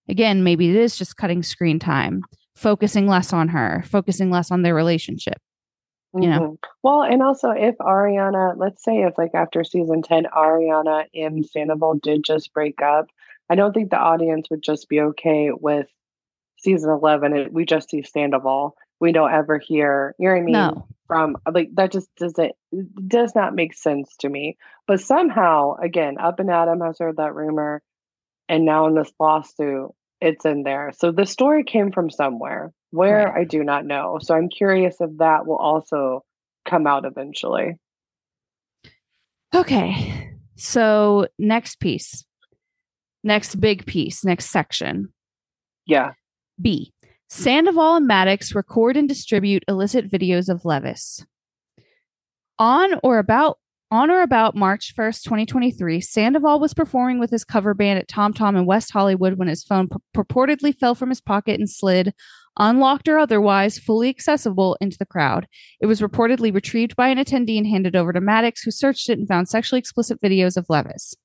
again, 0.10 0.44
maybe 0.44 0.70
it 0.70 0.76
is 0.76 0.98
just 0.98 1.18
cutting 1.18 1.44
screen 1.44 1.80
time, 1.80 2.22
focusing 2.56 3.08
less 3.08 3.34
on 3.34 3.50
her, 3.50 3.84
focusing 3.88 4.30
less 4.30 4.52
on 4.52 4.62
their 4.62 4.76
relationship. 4.76 5.38
You 6.14 6.30
know? 6.30 6.40
Mhm. 6.40 6.58
Well, 6.82 7.02
and 7.04 7.22
also 7.22 7.50
if 7.50 7.76
Ariana, 7.80 8.54
let's 8.58 8.84
say 8.84 9.04
if 9.04 9.18
like 9.18 9.36
after 9.36 9.64
season 9.66 10.02
10, 10.02 10.26
Ariana 10.26 11.06
and 11.14 11.46
Sandoval 11.46 11.96
did 11.96 12.24
just 12.24 12.54
break 12.54 12.82
up, 12.82 13.08
I 13.50 13.56
don't 13.56 13.74
think 13.74 13.90
the 13.90 14.00
audience 14.00 14.50
would 14.50 14.62
just 14.64 14.88
be 14.88 15.02
okay 15.02 15.52
with 15.52 15.88
season 16.58 16.90
11. 16.90 17.34
and 17.34 17.54
We 17.54 17.66
just 17.66 17.90
see 17.90 18.02
Sandoval. 18.02 18.76
We 19.00 19.12
don't 19.12 19.34
ever 19.34 19.58
hear, 19.58 20.16
you 20.18 20.28
know 20.28 20.34
what 20.34 20.42
I 20.42 20.44
mean? 20.44 20.54
No. 20.54 20.88
From 21.08 21.38
like 21.52 21.70
that 21.76 21.92
just 21.92 22.08
doesn't 22.16 22.54
does 23.08 23.36
not 23.36 23.54
make 23.54 23.76
sense 23.76 24.16
to 24.20 24.30
me. 24.30 24.58
But 24.88 25.02
somehow, 25.02 25.76
again, 25.76 26.18
Up 26.18 26.40
and 26.40 26.50
Adam 26.50 26.82
has 26.82 26.98
heard 26.98 27.18
that 27.18 27.36
rumor, 27.36 27.84
and 28.50 28.66
now 28.66 28.88
in 28.88 28.96
this 28.96 29.12
lawsuit, 29.20 29.92
it's 30.20 30.46
in 30.46 30.64
there. 30.64 30.94
So 30.98 31.12
the 31.12 31.28
story 31.28 31.64
came 31.64 31.92
from 31.92 32.10
somewhere. 32.10 32.74
Where 32.92 33.26
Right. 33.26 33.42
I 33.42 33.44
do 33.44 33.64
not 33.64 33.86
know. 33.86 34.20
So 34.22 34.34
I'm 34.34 34.48
curious 34.48 34.96
if 35.02 35.10
that 35.18 35.46
will 35.46 35.58
also 35.58 36.24
come 36.66 36.88
out 36.88 37.06
eventually. 37.06 37.78
Okay. 39.54 40.32
So 40.56 41.28
next 41.38 41.80
piece. 41.82 42.24
Next 43.24 43.56
big 43.56 43.86
piece, 43.86 44.24
next 44.24 44.46
section. 44.46 45.14
Yeah. 45.86 46.14
B. 46.62 46.94
Sandoval 47.28 47.96
and 47.96 48.10
Madix 48.10 48.54
record 48.54 48.98
and 48.98 49.10
distribute 49.10 49.64
illicit 49.68 50.10
videos 50.12 50.50
of 50.50 50.64
Leviss. 50.64 51.26
On 52.60 53.00
or 53.04 53.18
about 53.18 53.58
on 53.92 54.10
or 54.10 54.22
about 54.22 54.56
March 54.56 54.94
1st, 54.98 55.24
2023, 55.24 56.02
Sandoval 56.02 56.60
was 56.60 56.74
performing 56.74 57.20
with 57.20 57.30
his 57.30 57.46
cover 57.46 57.74
band 57.74 58.00
at 58.00 58.08
Tom 58.08 58.34
Tom 58.34 58.56
in 58.56 58.66
West 58.66 58.92
Hollywood 58.92 59.38
when 59.38 59.48
his 59.48 59.64
phone 59.64 59.88
pur- 59.88 60.24
purportedly 60.24 60.76
fell 60.76 60.96
from 60.96 61.10
his 61.10 61.22
pocket 61.22 61.60
and 61.60 61.70
slid 61.70 62.14
unlocked 62.58 63.08
or 63.08 63.18
otherwise, 63.18 63.78
fully 63.78 64.10
accessible 64.10 64.78
into 64.82 64.98
the 64.98 65.06
crowd. 65.06 65.48
It 65.80 65.86
was 65.86 66.02
reportedly 66.02 66.54
retrieved 66.54 66.96
by 66.96 67.10
an 67.10 67.18
attendee 67.18 67.58
and 67.58 67.68
handed 67.68 67.96
over 67.96 68.14
to 68.14 68.22
Madix, 68.22 68.64
who 68.64 68.72
searched 68.72 69.10
it 69.10 69.20
and 69.20 69.28
found 69.28 69.50
sexually 69.50 69.80
explicit 69.80 70.22
videos 70.22 70.58
of 70.58 70.68
Leviss. 70.68 71.16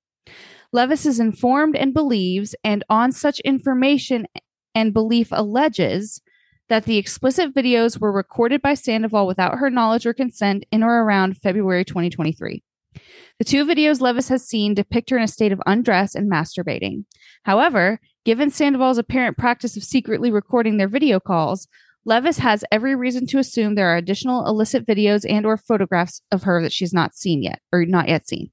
Leviss 0.75 1.07
is 1.07 1.19
informed 1.19 1.77
and 1.77 1.95
believes, 1.95 2.55
and 2.63 2.85
on 2.89 3.13
such 3.13 3.41
information 3.41 4.27
and 4.75 4.93
belief 4.93 5.29
alleges, 5.33 6.21
that 6.69 6.85
the 6.85 6.99
explicit 6.99 7.55
videos 7.55 8.01
were 8.01 8.13
recorded 8.13 8.63
by 8.63 8.75
Sandoval 8.75 9.27
without 9.27 9.59
her 9.59 9.71
knowledge 9.71 10.07
or 10.07 10.15
consent 10.15 10.65
in 10.71 10.83
or 10.83 11.03
around 11.03 11.37
February 11.37 11.85
2023. 11.85 12.63
The 13.39 13.45
two 13.45 13.65
videos 13.65 14.01
Leviss 14.01 14.29
has 14.29 14.47
seen 14.47 14.75
depict 14.75 15.11
her 15.11 15.17
in 15.17 15.23
a 15.23 15.29
state 15.29 15.53
of 15.53 15.63
undress 15.67 16.15
and 16.15 16.31
masturbating. 16.31 17.05
However, 17.45 18.01
given 18.25 18.51
Sandoval's 18.51 18.99
apparent 18.99 19.37
practice 19.37 19.77
of 19.77 19.83
secretly 19.83 20.31
recording 20.31 20.77
their 20.77 20.89
video 20.89 21.21
calls, 21.21 21.67
Leviss 22.07 22.39
has 22.39 22.65
every 22.73 22.95
reason 22.95 23.27
to 23.27 23.39
assume 23.39 23.75
there 23.75 23.89
are 23.89 23.97
additional 23.97 24.47
illicit 24.47 24.87
videos 24.87 25.25
and 25.29 25.45
or 25.45 25.57
photographs 25.57 26.23
of 26.31 26.45
her 26.45 26.63
that 26.63 26.73
she's 26.73 26.93
not 26.93 27.15
seen 27.15 27.43
yet 27.43 27.61
or 27.73 27.85
not 27.85 28.09
yet 28.09 28.27
seen. 28.27 28.51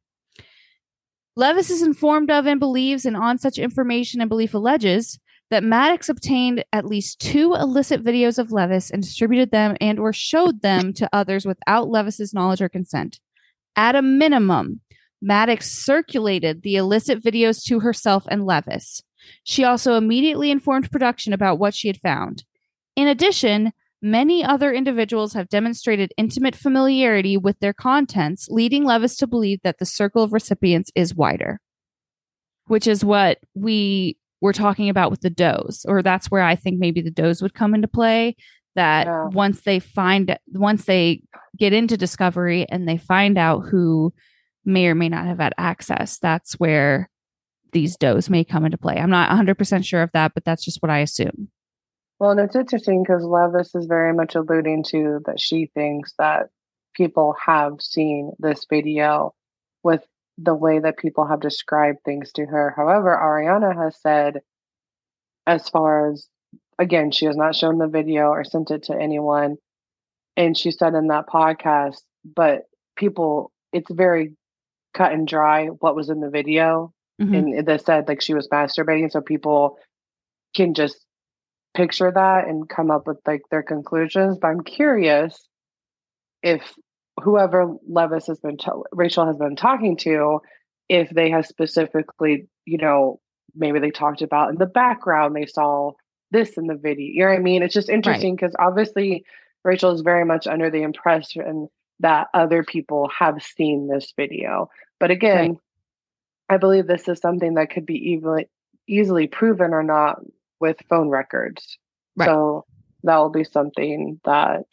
Leviss 1.37 1.69
is 1.69 1.81
informed 1.83 2.31
of 2.31 2.47
and 2.47 2.59
believes, 2.59 3.05
and 3.05 3.15
on 3.15 3.37
such 3.37 3.59
information 3.59 4.21
and 4.21 4.29
belief 4.29 4.53
alleges 4.53 5.19
that 5.49 5.63
Madix 5.63 6.09
obtained 6.09 6.63
at 6.73 6.85
least 6.85 7.19
two 7.19 7.53
illicit 7.53 8.03
videos 8.03 8.37
of 8.37 8.49
Leviss 8.49 8.91
and 8.91 9.01
distributed 9.01 9.51
them 9.51 9.77
and 9.79 9.99
or 9.99 10.11
showed 10.11 10.61
them 10.61 10.93
to 10.93 11.09
others 11.13 11.45
without 11.45 11.87
Leviss's 11.87 12.33
knowledge 12.33 12.61
or 12.61 12.69
consent. 12.69 13.19
At 13.75 13.95
a 13.95 14.01
minimum, 14.01 14.81
Madix 15.23 15.63
circulated 15.63 16.61
the 16.61 16.75
illicit 16.75 17.23
videos 17.23 17.63
to 17.65 17.79
herself 17.79 18.25
and 18.29 18.41
Leviss. 18.41 19.01
She 19.43 19.63
also 19.63 19.95
immediately 19.95 20.51
informed 20.51 20.91
production 20.91 21.33
about 21.33 21.59
what 21.59 21.73
she 21.73 21.87
had 21.87 21.99
found. 21.99 22.43
In 22.95 23.07
addition, 23.07 23.71
many 24.01 24.43
other 24.43 24.73
individuals 24.73 25.33
have 25.33 25.49
demonstrated 25.49 26.13
intimate 26.17 26.55
familiarity 26.55 27.37
with 27.37 27.59
their 27.59 27.73
contents, 27.73 28.47
leading 28.49 28.83
Leviss 28.83 29.17
to 29.19 29.27
believe 29.27 29.59
that 29.63 29.79
the 29.79 29.85
circle 29.85 30.23
of 30.23 30.33
recipients 30.33 30.91
is 30.95 31.15
wider, 31.15 31.59
which 32.67 32.87
is 32.87 33.03
what 33.03 33.39
we 33.55 34.17
were 34.41 34.53
talking 34.53 34.89
about 34.89 35.11
with 35.11 35.21
the 35.21 35.29
does, 35.29 35.85
or 35.87 36.01
that's 36.01 36.29
where 36.29 36.43
I 36.43 36.55
think 36.55 36.79
maybe 36.79 37.01
the 37.01 37.11
does 37.11 37.41
would 37.41 37.53
come 37.53 37.73
into 37.73 37.87
play. 37.87 38.35
That 38.75 39.07
Yeah. 39.07 39.25
once 39.31 39.61
they 39.61 39.79
find, 39.79 40.37
once 40.53 40.85
they 40.85 41.21
get 41.57 41.73
into 41.73 41.97
discovery 41.97 42.67
and 42.69 42.87
they 42.87 42.97
find 42.97 43.37
out 43.37 43.61
who 43.61 44.13
may 44.65 44.87
or 44.87 44.93
may 44.95 45.09
not 45.09 45.25
have 45.25 45.39
had 45.39 45.53
access, 45.57 46.19
that's 46.19 46.53
where 46.59 47.09
these 47.71 47.97
does 47.97 48.29
may 48.29 48.43
come 48.43 48.65
into 48.65 48.77
play. 48.77 48.97
I'm 48.97 49.09
not 49.09 49.31
100% 49.31 49.83
sure 49.83 50.03
of 50.03 50.11
that, 50.13 50.33
but 50.35 50.45
that's 50.45 50.63
just 50.63 50.81
what 50.81 50.91
I 50.91 50.99
assume. 50.99 51.49
Well, 52.19 52.31
and 52.31 52.39
it's 52.39 52.55
interesting 52.55 53.03
because 53.03 53.23
Leviss 53.23 53.75
is 53.75 53.85
very 53.87 54.13
much 54.13 54.35
alluding 54.35 54.83
to 54.89 55.21
that 55.25 55.39
she 55.39 55.71
thinks 55.73 56.13
that 56.17 56.47
people 56.95 57.35
have 57.45 57.79
seen 57.79 58.31
this 58.39 58.65
video 58.69 59.33
with 59.83 60.03
the 60.37 60.55
way 60.55 60.79
that 60.79 60.97
people 60.97 61.25
have 61.25 61.39
described 61.39 61.99
things 62.03 62.31
to 62.33 62.45
her. 62.45 62.73
However, 62.75 63.15
Ariana 63.15 63.75
has 63.75 63.99
said, 64.01 64.41
as 65.45 65.67
far 65.69 66.11
as 66.11 66.27
again, 66.79 67.11
she 67.11 67.25
has 67.25 67.35
not 67.35 67.55
shown 67.55 67.79
the 67.79 67.87
video 67.87 68.27
or 68.27 68.43
sent 68.43 68.69
it 68.69 68.83
to 68.83 68.93
anyone. 68.95 69.57
And 70.35 70.55
she 70.55 70.69
said 70.69 70.93
in 70.93 71.07
that 71.07 71.25
podcast, 71.27 72.01
but 72.23 72.63
people, 72.95 73.51
it's 73.73 73.89
very 73.91 74.35
cut 74.93 75.11
and 75.11 75.27
dry 75.27 75.67
what 75.67 75.95
was 75.95 76.09
in 76.09 76.19
the 76.21 76.29
video 76.29 76.93
Mhm. 77.21 77.57
and 77.57 77.67
they 77.67 77.77
said 77.77 78.07
like 78.07 78.21
she 78.21 78.33
was 78.33 78.47
masturbating 78.49 79.11
so 79.11 79.21
people 79.21 79.77
can 80.55 80.73
just 80.73 81.05
picture 81.75 82.11
that 82.11 82.47
and 82.47 82.69
come 82.69 82.89
up 82.89 83.05
with 83.07 83.17
like 83.27 83.41
their 83.51 83.61
conclusions 83.63 84.37
but 84.39 84.47
i'm 84.47 84.61
curious 84.61 85.47
if 86.41 86.73
whoever 87.21 87.75
leviss 87.89 88.27
has 88.27 88.39
been 88.39 88.57
rachel 88.91 89.25
has 89.25 89.37
been 89.37 89.55
talking 89.55 89.97
to 89.97 90.39
if 90.89 91.09
they 91.09 91.29
have 91.29 91.45
specifically 91.45 92.47
you 92.65 92.77
know 92.77 93.19
maybe 93.55 93.79
they 93.79 93.91
talked 93.91 94.21
about 94.21 94.49
in 94.49 94.57
the 94.57 94.65
background 94.65 95.35
they 95.35 95.45
saw 95.45 95.91
this 96.31 96.57
in 96.57 96.67
the 96.67 96.75
video 96.75 97.05
you 97.05 97.23
know 97.23 97.29
what 97.29 97.39
i 97.39 97.41
mean 97.41 97.63
it's 97.63 97.73
just 97.73 97.89
interesting 97.89 98.35
because 98.35 98.55
obviously 98.59 99.23
rachel 99.63 99.91
is 99.91 100.01
very 100.01 100.25
much 100.25 100.47
under 100.47 100.69
the 100.69 100.83
impression 100.83 101.67
that 101.99 102.27
other 102.33 102.63
people 102.63 103.09
have 103.17 103.41
seen 103.41 103.87
this 103.87 104.13
video 104.15 104.69
but 104.99 105.11
again 105.11 105.49
Right. 105.49 105.57
I 106.49 106.57
believe 106.57 106.87
this 106.87 107.07
is 107.07 107.19
something 107.19 107.55
that 107.55 107.69
could 107.71 107.85
be 107.85 107.95
easily 107.95 108.47
easily 108.87 109.27
proven 109.27 109.73
or 109.73 109.83
not 109.83 110.19
with 110.59 110.77
phone 110.89 111.09
records. 111.09 111.77
Right. 112.15 112.27
So 112.27 112.65
that 113.03 113.17
will 113.17 113.29
be 113.29 113.43
something 113.43 114.19
that 114.23 114.65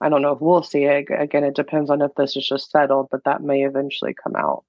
I 0.00 0.08
don't 0.08 0.22
know 0.22 0.32
if 0.32 0.40
we'll 0.40 0.62
see 0.62 0.84
it. 0.84 1.08
Again, 1.10 1.44
it 1.44 1.54
depends 1.54 1.90
on 1.90 2.02
if 2.02 2.14
this 2.14 2.36
is 2.36 2.46
just 2.46 2.70
settled, 2.70 3.08
but 3.10 3.24
that 3.24 3.42
may 3.42 3.64
eventually 3.64 4.14
come 4.14 4.36
out. 4.36 4.64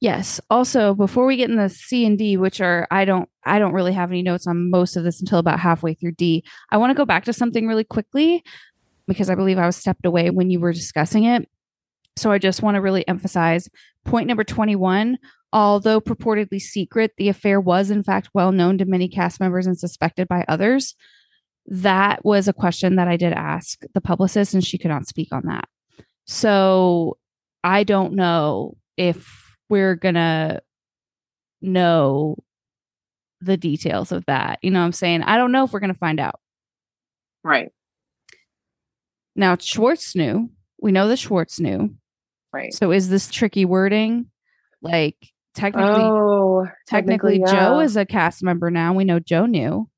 Yes. 0.00 0.40
Also, 0.50 0.94
before 0.94 1.24
we 1.24 1.36
get 1.36 1.48
in 1.48 1.56
the 1.56 1.70
C 1.70 2.04
and 2.04 2.18
D, 2.18 2.36
which 2.36 2.60
are 2.60 2.86
I 2.90 3.04
don't 3.04 3.28
I 3.44 3.58
don't 3.58 3.72
really 3.72 3.94
have 3.94 4.10
any 4.10 4.22
notes 4.22 4.46
on 4.46 4.70
most 4.70 4.96
of 4.96 5.04
this 5.04 5.20
until 5.20 5.38
about 5.38 5.58
halfway 5.58 5.94
through 5.94 6.12
D. 6.12 6.44
I 6.70 6.76
want 6.76 6.90
to 6.90 6.94
go 6.94 7.06
back 7.06 7.24
to 7.24 7.32
something 7.32 7.66
really 7.66 7.84
quickly 7.84 8.44
because 9.06 9.30
I 9.30 9.34
believe 9.34 9.58
I 9.58 9.66
was 9.66 9.76
stepped 9.76 10.04
away 10.04 10.30
when 10.30 10.50
you 10.50 10.60
were 10.60 10.72
discussing 10.72 11.24
it. 11.24 11.48
So 12.16 12.30
I 12.30 12.38
just 12.38 12.62
want 12.62 12.74
to 12.74 12.80
really 12.80 13.06
emphasize 13.08 13.68
point 14.04 14.26
number 14.26 14.44
21. 14.44 15.18
Although 15.52 16.00
purportedly 16.02 16.60
secret, 16.60 17.12
the 17.16 17.28
affair 17.28 17.58
was 17.58 17.90
in 17.90 18.02
fact 18.02 18.28
well 18.34 18.52
known 18.52 18.76
to 18.78 18.84
many 18.84 19.08
cast 19.08 19.40
members 19.40 19.66
and 19.66 19.78
suspected 19.78 20.28
by 20.28 20.44
others. 20.46 20.94
That 21.68 22.24
was 22.24 22.46
a 22.46 22.52
question 22.52 22.96
that 22.96 23.08
I 23.08 23.16
did 23.16 23.32
ask 23.32 23.80
the 23.92 24.00
publicist, 24.00 24.54
and 24.54 24.64
she 24.64 24.78
could 24.78 24.90
not 24.90 25.06
speak 25.06 25.28
on 25.32 25.42
that. 25.46 25.68
So 26.26 27.18
I 27.64 27.84
don't 27.84 28.14
know 28.14 28.76
if 28.96 29.56
we're 29.68 29.96
gonna 29.96 30.60
know 31.60 32.36
the 33.40 33.56
details 33.56 34.12
of 34.12 34.24
that. 34.26 34.58
You 34.62 34.70
know 34.70 34.80
what 34.80 34.86
I'm 34.86 34.92
saying? 34.92 35.22
I 35.22 35.36
don't 35.36 35.52
know 35.52 35.64
if 35.64 35.72
we're 35.72 35.80
gonna 35.80 35.94
find 35.94 36.20
out. 36.20 36.40
Right. 37.42 37.70
Now 39.34 39.56
Schwartz 39.58 40.14
knew. 40.14 40.50
We 40.80 40.92
know 40.92 41.08
that 41.08 41.18
Schwartz 41.18 41.58
knew. 41.60 41.96
Right. 42.52 42.72
So 42.72 42.92
is 42.92 43.08
this 43.08 43.30
tricky 43.30 43.64
wording? 43.64 44.30
Like 44.82 45.16
technically 45.54 46.02
oh, 46.02 46.66
technically 46.86 47.40
yeah. 47.40 47.52
Joe 47.52 47.80
is 47.80 47.96
a 47.96 48.06
cast 48.06 48.42
member 48.42 48.70
now. 48.70 48.92
We 48.92 49.04
know 49.04 49.18
Joe 49.18 49.46
knew. 49.46 49.88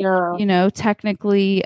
Yeah. 0.00 0.36
You 0.38 0.46
know, 0.46 0.70
technically 0.70 1.64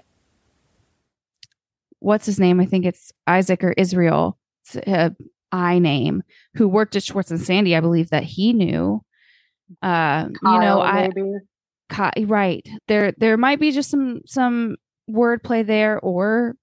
what's 2.01 2.27
his 2.27 2.39
name? 2.39 2.61
I 2.61 2.67
think 2.67 2.85
it's 2.85 3.13
Isaac 3.27 3.65
or 3.65 3.73
Israel. 3.73 4.39
It's 4.65 4.77
a 4.77 5.15
I 5.53 5.79
name 5.79 6.23
who 6.55 6.69
worked 6.69 6.97
at 6.97 7.05
Schwartz 7.05 7.31
and 7.31 7.41
Sandy. 7.41 7.77
I 7.77 7.81
believe 7.81 8.11
that 8.11 8.25
he 8.25 8.53
knew. 8.53 9.03
Uh, 9.81 10.27
you 10.43 10.59
know, 10.59 10.81
I 10.81 11.09
right 12.21 12.67
there 12.89 13.13
there 13.19 13.37
might 13.37 13.61
be 13.61 13.71
just 13.71 13.91
some 13.91 14.21
some 14.27 14.77
wordplay 15.09 15.65
there 15.65 16.01
or 16.01 16.57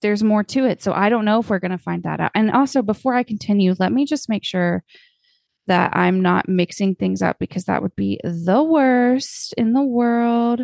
there's 0.00 0.22
more 0.22 0.44
to 0.44 0.64
it 0.64 0.80
so 0.80 0.92
i 0.92 1.08
don't 1.08 1.24
know 1.24 1.40
if 1.40 1.50
we're 1.50 1.58
going 1.58 1.70
to 1.70 1.76
find 1.76 2.04
that 2.04 2.20
out 2.20 2.30
and 2.34 2.50
also 2.50 2.80
before 2.80 3.14
i 3.14 3.22
continue 3.22 3.74
let 3.78 3.92
me 3.92 4.06
just 4.06 4.28
make 4.28 4.44
sure 4.44 4.84
that 5.66 5.90
i'm 5.94 6.22
not 6.22 6.48
mixing 6.48 6.94
things 6.94 7.20
up 7.20 7.36
because 7.40 7.64
that 7.64 7.82
would 7.82 7.94
be 7.96 8.18
the 8.22 8.62
worst 8.62 9.52
in 9.58 9.72
the 9.72 9.82
world 9.82 10.62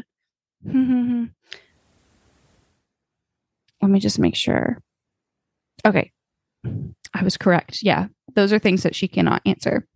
let 3.81 3.91
me 3.91 4.01
just 4.01 4.19
make 4.19 4.37
sure. 4.37 4.83
Okay. 5.87 6.13
I 6.65 7.23
was 7.23 7.37
correct. 7.37 7.83
Yeah. 7.83 8.07
Those 8.35 8.53
are 8.53 8.59
things 8.59 8.83
that 8.83 8.95
she 8.95 9.09
cannot 9.09 9.43
answer. 9.47 9.87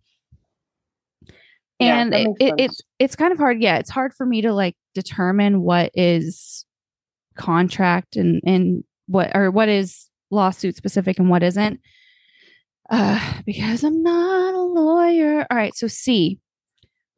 And 1.79 2.13
that 2.13 2.21
it, 2.21 2.29
it, 2.39 2.53
it's 2.57 2.81
it's 2.99 3.15
kind 3.15 3.31
of 3.33 3.37
hard. 3.37 3.61
Yeah 3.61 3.77
it's 3.77 3.89
hard 3.89 4.13
for 4.13 4.25
me 4.25 4.41
to 4.41 4.53
like 4.53 4.75
determine 4.93 5.61
what 5.61 5.91
is 5.93 6.65
contract 7.37 8.15
and 8.15 8.41
and 8.45 8.83
what 9.07 9.35
or 9.35 9.51
what 9.51 9.67
is 9.67 10.09
lawsuit 10.31 10.75
specific 10.77 11.19
and 11.19 11.29
what 11.29 11.43
isn't. 11.43 11.79
Uh 12.89 13.41
because 13.45 13.83
i'm 13.83 14.01
not 14.01 14.53
a 14.53 14.61
lawyer. 14.61 15.45
All 15.51 15.57
right 15.57 15.75
so 15.75 15.87
c. 15.87 16.39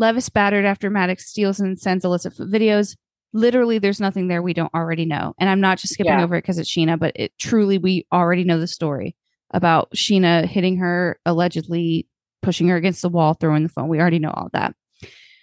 Leviss 0.02 0.32
battered 0.32 0.65
after 0.65 0.90
madix 0.90 1.22
steals 1.22 1.60
and 1.60 1.80
sends 1.80 2.03
illicit 2.03 2.34
videos 2.34 2.95
literally 3.34 3.78
there's 3.80 3.99
nothing 3.99 4.28
there 4.28 4.41
we 4.41 4.54
don't 4.54 4.74
already 4.74 5.06
know 5.06 5.34
and 5.40 5.49
i'm 5.49 5.60
not 5.62 5.78
just 5.78 5.94
skipping 5.94 6.14
Yeah. 6.14 6.24
over 6.24 6.36
it 6.36 6.41
because 6.44 6.58
it's 6.58 6.70
scheana 6.70 6.98
but 6.98 7.12
it 7.16 7.32
truly 7.38 7.78
we 7.78 8.06
already 8.12 8.44
know 8.44 8.60
the 8.60 8.68
story 8.68 9.16
about 9.52 9.91
scheana 9.91 10.45
hitting 10.45 10.78
her 10.78 11.20
allegedly 11.26 12.08
pushing 12.41 12.68
her 12.70 12.76
against 12.78 13.02
the 13.02 13.10
wall 13.10 13.34
throwing 13.34 13.64
the 13.64 13.70
phone 13.70 13.90
we 13.90 13.99
already 13.99 14.20
know 14.20 14.32
all 14.32 14.49
that 14.54 14.74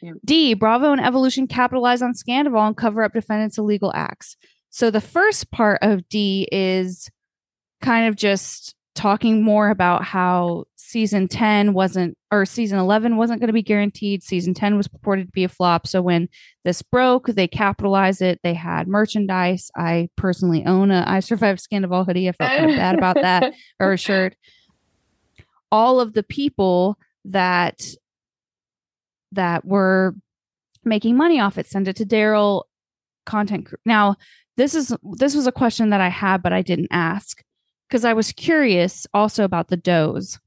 Yeah. 0.03 0.13
D, 0.25 0.55
Bravo 0.55 0.93
and 0.93 1.01
Evolution 1.01 1.47
capitalize 1.47 2.03
on 2.03 2.13
Scandoval 2.15 2.67
and 2.67 2.77
cover 2.77 3.03
up 3.03 3.13
defendants' 3.15 3.57
illegal 3.59 3.91
acts. 3.95 4.37
So 4.71 4.91
the 4.91 5.01
first 5.01 5.51
part 5.51 5.79
of 5.83 6.07
D 6.11 6.47
is 6.53 7.09
kind 7.81 8.09
of 8.09 8.17
just 8.17 8.75
talking 8.95 9.43
more 9.43 9.71
about 9.71 10.05
how 10.05 10.65
season 10.95 11.27
10 11.27 11.73
wasn't 11.73 12.17
or 12.31 12.47
season 12.47 12.79
11 12.79 13.17
wasn't 13.17 13.41
going 13.41 13.49
to 13.49 13.53
be 13.53 13.65
guaranteed. 13.65 14.23
Season 14.23 14.55
10 14.55 14.77
was 14.77 14.87
purported 14.87 15.27
to 15.27 15.33
be 15.33 15.43
a 15.43 15.49
flop. 15.49 15.89
So 15.89 16.01
when 16.01 16.29
this 16.63 16.83
broke 16.83 17.27
they 17.27 17.49
capitalized 17.49 18.23
it. 18.23 18.39
They 18.45 18.55
had 18.55 18.87
merchandise. 18.87 19.73
I 19.77 20.09
personally 20.17 20.65
own 20.65 20.93
a 20.93 21.03
i 21.09 21.19
survived 21.19 21.61
Scandoval 21.61 22.07
hoodie. 22.07 22.29
I 22.29 22.33
felt 22.33 22.51
kind 22.51 22.71
of 22.71 22.77
bad 22.77 22.95
about 22.97 23.17
that 23.17 23.55
or 23.81 23.95
a 23.95 23.99
shirt 23.99 24.37
all 25.73 25.99
of 25.99 26.13
the 26.13 26.23
people 26.23 26.97
that 27.25 27.85
that 29.33 29.65
were 29.65 30.15
making 30.85 31.17
money 31.17 31.41
off 31.41 31.59
it 31.59 31.67
send 31.67 31.89
it 31.89 31.97
to 31.97 32.07
daryl 32.07 32.63
content 33.27 33.69
now 33.85 34.15
this 34.57 34.73
is 34.73 34.95
this 35.15 35.35
was 35.35 35.49
a 35.49 35.53
question 35.53 35.91
that 35.91 36.01
i 36.01 36.09
had 36.09 36.43
but 36.45 36.53
i 36.53 36.63
didn't 36.63 36.87
ask 36.93 37.43
because 37.89 38.05
i 38.05 38.13
was 38.13 38.31
curious 38.31 39.05
also 39.13 39.43
about 39.43 39.67
the 39.67 39.77
does 39.77 40.39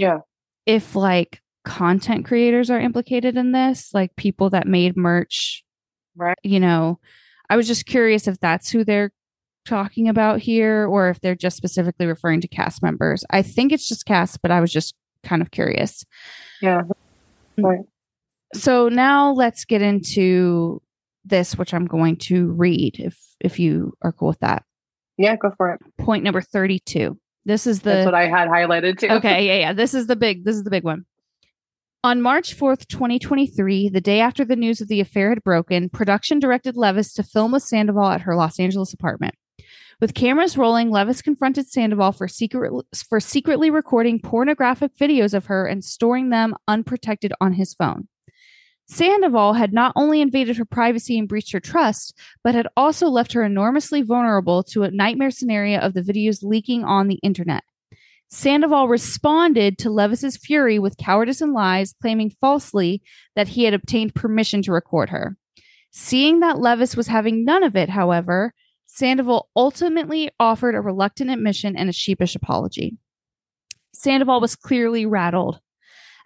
Yeah. 0.00 0.18
if 0.66 0.96
like 0.96 1.40
content 1.64 2.24
creators 2.24 2.70
are 2.70 2.80
implicated 2.80 3.36
in 3.36 3.52
this 3.52 3.90
like 3.92 4.16
people 4.16 4.50
that 4.50 4.66
made 4.66 4.96
merch 4.96 5.62
Right. 6.16 6.36
you 6.42 6.58
know 6.58 6.98
i 7.50 7.56
was 7.56 7.66
just 7.66 7.84
curious 7.86 8.26
if 8.26 8.40
that's 8.40 8.70
who 8.70 8.82
they're 8.84 9.12
talking 9.66 10.08
about 10.08 10.40
here 10.40 10.86
or 10.86 11.10
if 11.10 11.20
they're 11.20 11.34
just 11.36 11.56
specifically 11.58 12.06
referring 12.06 12.40
to 12.40 12.48
cast 12.48 12.82
members 12.82 13.24
i 13.30 13.42
think 13.42 13.72
it's 13.72 13.86
just 13.86 14.06
cast 14.06 14.40
but 14.42 14.50
i 14.50 14.58
was 14.60 14.72
just 14.72 14.94
kind 15.22 15.42
of 15.42 15.50
curious 15.50 16.04
Yeah. 16.62 16.82
Mm. 17.58 17.64
Right. 17.64 17.80
so 18.54 18.88
now 18.88 19.30
let's 19.32 19.64
get 19.66 19.82
into 19.82 20.80
this 21.26 21.58
which 21.58 21.74
i'm 21.74 21.84
going 21.86 22.16
to 22.16 22.46
read 22.52 22.96
if 22.98 23.18
if 23.38 23.58
you 23.58 23.92
are 24.02 24.12
cool 24.12 24.28
with 24.28 24.40
that 24.40 24.64
Yeah, 25.18 25.36
go 25.36 25.52
for 25.58 25.72
it. 25.74 25.80
point 25.98 26.24
number 26.24 26.40
32 26.40 27.18
this 27.44 27.66
is 27.66 27.80
the 27.80 27.90
That's 27.90 28.04
what 28.06 28.14
I 28.14 28.26
had 28.28 28.48
highlighted 28.48 28.98
too. 28.98 29.08
okay 29.08 29.46
yeah 29.46 29.54
yeah. 29.54 29.72
This 29.72 29.94
is 29.94 30.06
the 30.06 30.16
big 30.16 30.44
this 30.44 30.56
is 30.56 30.64
the 30.64 30.70
big 30.70 30.84
one. 30.84 31.04
On 32.02 32.22
march 32.22 32.56
4th 32.56 32.86
2023 32.88 33.88
the 33.88 34.00
day 34.00 34.20
after 34.20 34.44
the 34.44 34.56
news 34.56 34.80
of 34.80 34.88
the 34.88 35.00
affair 35.00 35.30
had 35.30 35.44
broken 35.44 35.88
production 35.88 36.38
directed 36.38 36.74
leviss 36.76 37.14
to 37.14 37.22
film 37.22 37.52
with 37.52 37.62
sandoval 37.62 38.08
at 38.08 38.22
her 38.22 38.36
los 38.36 38.58
angeles 38.58 38.92
apartment. 38.92 39.34
With 40.00 40.14
cameras 40.14 40.56
rolling 40.56 40.90
leviss 40.90 41.22
confronted 41.22 41.68
sandoval 41.68 42.12
for 42.12 42.26
secret 42.26 42.72
for 43.08 43.20
secretly 43.20 43.70
recording 43.70 44.18
pornographic 44.18 44.96
videos 44.96 45.34
of 45.34 45.46
her 45.46 45.66
and 45.66 45.84
storing 45.84 46.30
them 46.30 46.54
unprotected 46.66 47.32
on 47.40 47.52
his 47.54 47.74
phone 47.74 48.08
Sandoval 48.92 49.52
had 49.52 49.72
not 49.72 49.92
only 49.94 50.20
invaded 50.20 50.56
her 50.56 50.64
privacy 50.64 51.16
and 51.16 51.28
breached 51.28 51.52
her 51.52 51.60
trust, 51.60 52.12
but 52.42 52.56
had 52.56 52.66
also 52.76 53.06
left 53.06 53.32
her 53.34 53.44
enormously 53.44 54.02
vulnerable 54.02 54.64
to 54.64 54.82
a 54.82 54.90
nightmare 54.90 55.30
scenario 55.30 55.78
of 55.78 55.94
the 55.94 56.02
videos 56.02 56.42
leaking 56.42 56.82
on 56.82 57.06
the 57.06 57.20
internet. 57.22 57.62
Sandoval 58.30 58.88
responded 58.88 59.78
to 59.78 59.90
Leviss's 59.90 60.36
fury 60.36 60.80
with 60.80 60.96
cowardice 60.96 61.40
and 61.40 61.52
lies, 61.52 61.94
claiming 62.02 62.34
falsely 62.40 63.00
that 63.36 63.46
he 63.46 63.62
had 63.62 63.74
obtained 63.74 64.16
permission 64.16 64.60
to 64.62 64.72
record 64.72 65.10
her. 65.10 65.36
Seeing 65.92 66.40
that 66.40 66.56
Leviss 66.56 66.96
was 66.96 67.06
having 67.06 67.44
none 67.44 67.62
of 67.62 67.76
it, 67.76 67.90
however, 67.90 68.54
Sandoval 68.86 69.50
ultimately 69.54 70.30
offered 70.40 70.74
a 70.74 70.80
reluctant 70.80 71.30
admission 71.30 71.76
and 71.76 71.88
a 71.88 71.92
sheepish 71.92 72.34
apology. 72.34 72.96
Sandoval 73.94 74.40
was 74.40 74.56
clearly 74.56 75.06
rattled. 75.06 75.60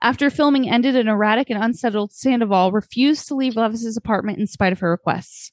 After 0.05 0.29
filming 0.29 0.69
ended, 0.69 0.97
an 0.97 1.09
erratic 1.09 1.49
and 1.49 1.65
unsettled 1.65 2.13
Sandoval 2.13 2.73
refused 2.73 3.27
to 3.29 3.35
leave 3.35 3.55
Leviss's 3.55 3.97
apartment 3.97 4.39
in 4.39 4.47
spite 4.47 4.75
of 4.75 4.81
her 4.81 4.91
requests. 4.91 5.51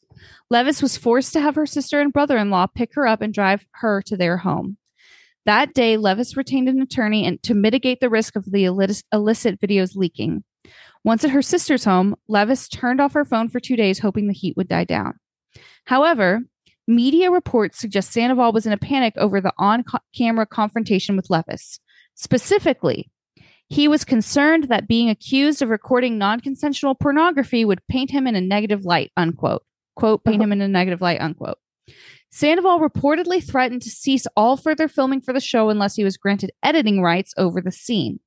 Leviss 0.51 0.81
was 0.81 0.97
forced 0.97 1.31
to 1.31 1.39
have 1.39 1.55
her 1.55 1.65
sister 1.65 2.01
and 2.01 2.11
brother 2.11 2.37
in 2.37 2.49
law 2.49 2.67
pick 2.67 2.93
her 2.95 3.07
up 3.07 3.21
and 3.21 3.33
drive 3.33 3.65
her 3.75 4.01
to 4.01 4.17
their 4.17 4.35
home. 4.35 4.75
That 5.45 5.73
day, 5.73 5.95
Leviss 5.95 6.35
retained 6.35 6.67
an 6.67 6.81
attorney 6.81 7.25
and 7.25 7.41
to 7.43 7.53
mitigate 7.53 8.01
the 8.01 8.09
risk 8.09 8.35
of 8.35 8.51
the 8.51 8.65
illicit 8.65 9.61
videos 9.61 9.95
leaking. 9.95 10.43
Once 11.05 11.23
at 11.23 11.31
her 11.31 11.41
sister's 11.41 11.85
home, 11.85 12.17
Leviss 12.29 12.69
turned 12.69 12.99
off 12.99 13.13
her 13.13 13.23
phone 13.23 13.47
for 13.47 13.61
two 13.61 13.77
days, 13.77 13.99
hoping 13.99 14.27
the 14.27 14.33
heat 14.33 14.57
would 14.57 14.67
die 14.67 14.83
down. 14.83 15.13
However, 15.85 16.41
media 16.89 17.31
reports 17.31 17.79
suggest 17.79 18.11
Sandoval 18.11 18.51
was 18.51 18.65
in 18.65 18.73
a 18.73 18.77
panic 18.77 19.13
over 19.15 19.39
the 19.39 19.53
on 19.57 19.85
camera 20.13 20.45
confrontation 20.45 21.15
with 21.15 21.29
Leviss. 21.29 21.79
Specifically, 22.15 23.09
he 23.72 23.88
was 23.88 24.03
concerned 24.03 24.65
that 24.65 24.85
being 24.85 25.10
accused 25.10 25.61
of 25.61 25.69
recording 25.69 26.18
non 26.18 26.41
consensual 26.41 26.93
pornography 26.93 27.64
would 27.64 27.88
paint 27.88 28.11
him 28.11 28.27
in 28.27 28.35
a 28.35 28.41
negative 28.41 28.84
light, 28.84 29.14
unquote. 29.15 29.64
Quote, 29.95 30.26
paint 30.26 30.41
uh-huh. 30.41 30.43
him 30.43 30.52
in 30.52 30.61
a 30.61 30.68
negative 30.68 30.99
light, 30.99 31.22
unquote. 31.22 31.57
Sandoval 32.31 32.81
reportedly 32.81 33.41
threatened 33.41 33.81
to 33.84 33.89
cease 33.89 34.27
all 34.35 34.57
further 34.57 34.89
filming 34.89 35.22
for 35.22 35.31
the 35.31 35.39
show 35.39 35.69
unless 35.69 35.95
he 35.95 36.03
was 36.03 36.18
granted 36.18 36.52
editing 36.61 37.02
rights 37.02 37.34
over 37.38 37.61
the 37.61 37.72
scene. 37.72 38.19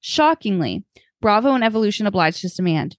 Shockingly, 0.00 0.82
Bravo 1.20 1.54
and 1.54 1.62
Evolution 1.62 2.08
obliged 2.08 2.42
his 2.42 2.54
demand. 2.54 2.96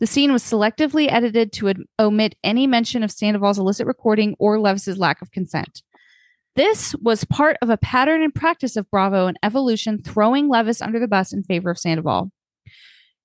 The 0.00 0.06
scene 0.06 0.32
was 0.32 0.42
selectively 0.42 1.12
edited 1.12 1.52
to 1.52 1.68
ad- 1.68 1.82
omit 1.98 2.36
any 2.42 2.66
mention 2.66 3.02
of 3.02 3.10
Sandoval's 3.10 3.58
illicit 3.58 3.86
recording 3.86 4.34
or 4.38 4.58
Leviss's 4.58 4.96
lack 4.96 5.20
of 5.20 5.30
consent. 5.30 5.82
This 6.56 6.94
was 6.96 7.24
part 7.24 7.56
of 7.62 7.70
a 7.70 7.76
pattern 7.76 8.22
and 8.22 8.32
practice 8.32 8.76
of 8.76 8.88
Bravo 8.90 9.26
and 9.26 9.36
Evolution 9.42 10.00
throwing 10.02 10.48
Leviss 10.48 10.80
under 10.80 11.00
the 11.00 11.08
bus 11.08 11.32
in 11.32 11.42
favor 11.42 11.70
of 11.70 11.78
Sandoval. 11.78 12.30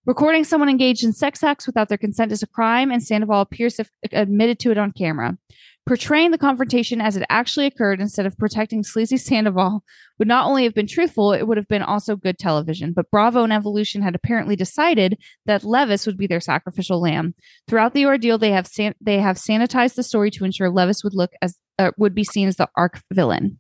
Recording 0.06 0.44
someone 0.44 0.70
engaged 0.70 1.04
in 1.04 1.14
sex 1.14 1.44
acts 1.44 1.68
without 1.68 1.90
their 1.90 1.98
consent 1.98 2.32
is 2.32 2.42
a 2.42 2.48
crime, 2.48 2.90
and 2.90 3.04
Sandoval 3.04 3.42
appears 3.42 3.76
to 3.76 3.84
have 3.84 3.92
admitted 4.12 4.58
to 4.60 4.72
it 4.72 4.80
on 4.80 4.92
camera. 4.92 5.38
Portraying 5.86 6.32
the 6.32 6.38
confrontation 6.38 7.02
as 7.02 7.16
it 7.16 7.26
actually 7.30 7.66
occurred 7.66 8.02
instead 8.02 8.26
of 8.26 8.38
protecting 8.38 8.84
sleazy 8.84 9.18
Sandoval 9.18 9.84
would 10.18 10.28
not 10.28 10.48
only 10.48 10.64
have 10.64 10.74
been 10.74 10.88
truthful, 10.88 11.34
it 11.34 11.48
would 11.48 11.58
have 11.58 11.68
been 11.68 11.82
also 11.82 12.16
good 12.16 12.40
television. 12.40 12.94
But 12.94 13.12
Bravo 13.12 13.44
and 13.44 13.54
Evolution 13.54 14.02
had 14.02 14.16
apparently 14.16 14.56
decided 14.56 15.18
that 15.46 15.64
Leviss 15.64 16.08
would 16.08 16.18
be 16.18 16.28
their 16.28 16.42
sacrificial 16.42 17.02
lamb. 17.02 17.36
Throughout 17.68 17.94
the 17.94 18.06
ordeal, 18.06 18.40
they 18.40 18.52
have 18.52 18.68
san- 18.68 18.96
they 19.00 19.20
have 19.20 19.38
sanitized 19.38 19.96
the 19.96 20.04
story 20.04 20.32
to 20.32 20.46
ensure 20.46 20.70
Leviss 20.70 21.04
would 21.04 21.16
look 21.16 21.32
as 21.42 21.58
uh, 21.80 21.92
would 21.98 22.14
be 22.14 22.24
seen 22.24 22.48
as 22.48 22.58
the 22.58 22.70
arch 22.76 23.00
villain, 23.12 23.60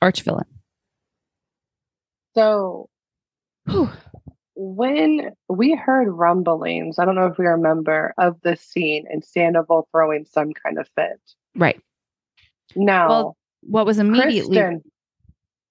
arch 0.00 0.22
villain. 0.22 0.46
So 2.34 2.88
Whew. 3.68 3.90
when 4.54 5.32
we 5.48 5.74
heard 5.74 6.08
rumblings, 6.08 6.98
I 6.98 7.04
don't 7.04 7.16
know 7.16 7.26
if 7.26 7.36
we 7.38 7.46
remember 7.46 8.14
of 8.18 8.40
the 8.42 8.56
scene 8.56 9.06
and 9.10 9.24
Sandoval 9.24 9.88
throwing 9.90 10.24
some 10.24 10.52
kind 10.52 10.78
of 10.78 10.88
fit. 10.94 11.20
Right. 11.56 11.80
Now, 12.76 13.08
Well, 13.08 13.36
What 13.62 13.84
was 13.86 13.98
immediately 13.98 14.56
Kristen, 14.56 14.82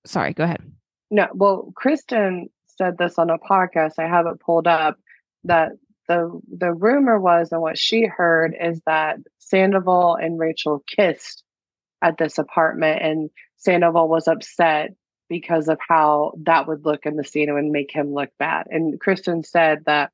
sorry. 0.06 0.34
Go 0.34 0.44
ahead. 0.44 0.61
no, 1.10 1.27
well, 1.34 1.72
Kristen 1.76 2.49
said 2.77 2.98
this 2.98 3.18
on 3.18 3.30
a 3.30 3.38
podcast. 3.40 3.94
I 3.98 4.07
have 4.07 4.26
it 4.27 4.40
pulled 4.41 4.68
up 4.68 4.98
that 5.45 5.72
the 6.10 6.41
the 6.57 6.73
rumor 6.73 7.19
was 7.19 7.53
and 7.53 7.61
what 7.61 7.77
she 7.77 8.03
heard 8.03 8.53
is 8.60 8.81
that 8.86 9.18
Sandoval 9.38 10.15
and 10.15 10.38
Rachel 10.38 10.84
kissed 10.88 11.44
at 12.02 12.18
this 12.18 12.38
apartment, 12.38 13.02
and 13.02 13.30
Sandoval 13.57 14.10
was 14.10 14.27
upset 14.27 14.91
because 15.30 15.69
of 15.69 15.77
how 15.88 16.34
that 16.45 16.68
would 16.68 16.86
look 16.86 17.06
in 17.06 17.15
the 17.15 17.23
scene 17.23 17.49
and 17.49 17.72
make 17.72 17.91
him 17.91 18.14
look 18.14 18.30
bad. 18.40 18.65
And 18.72 18.99
Kristen 18.99 19.44
said 19.44 19.84
that 19.86 20.11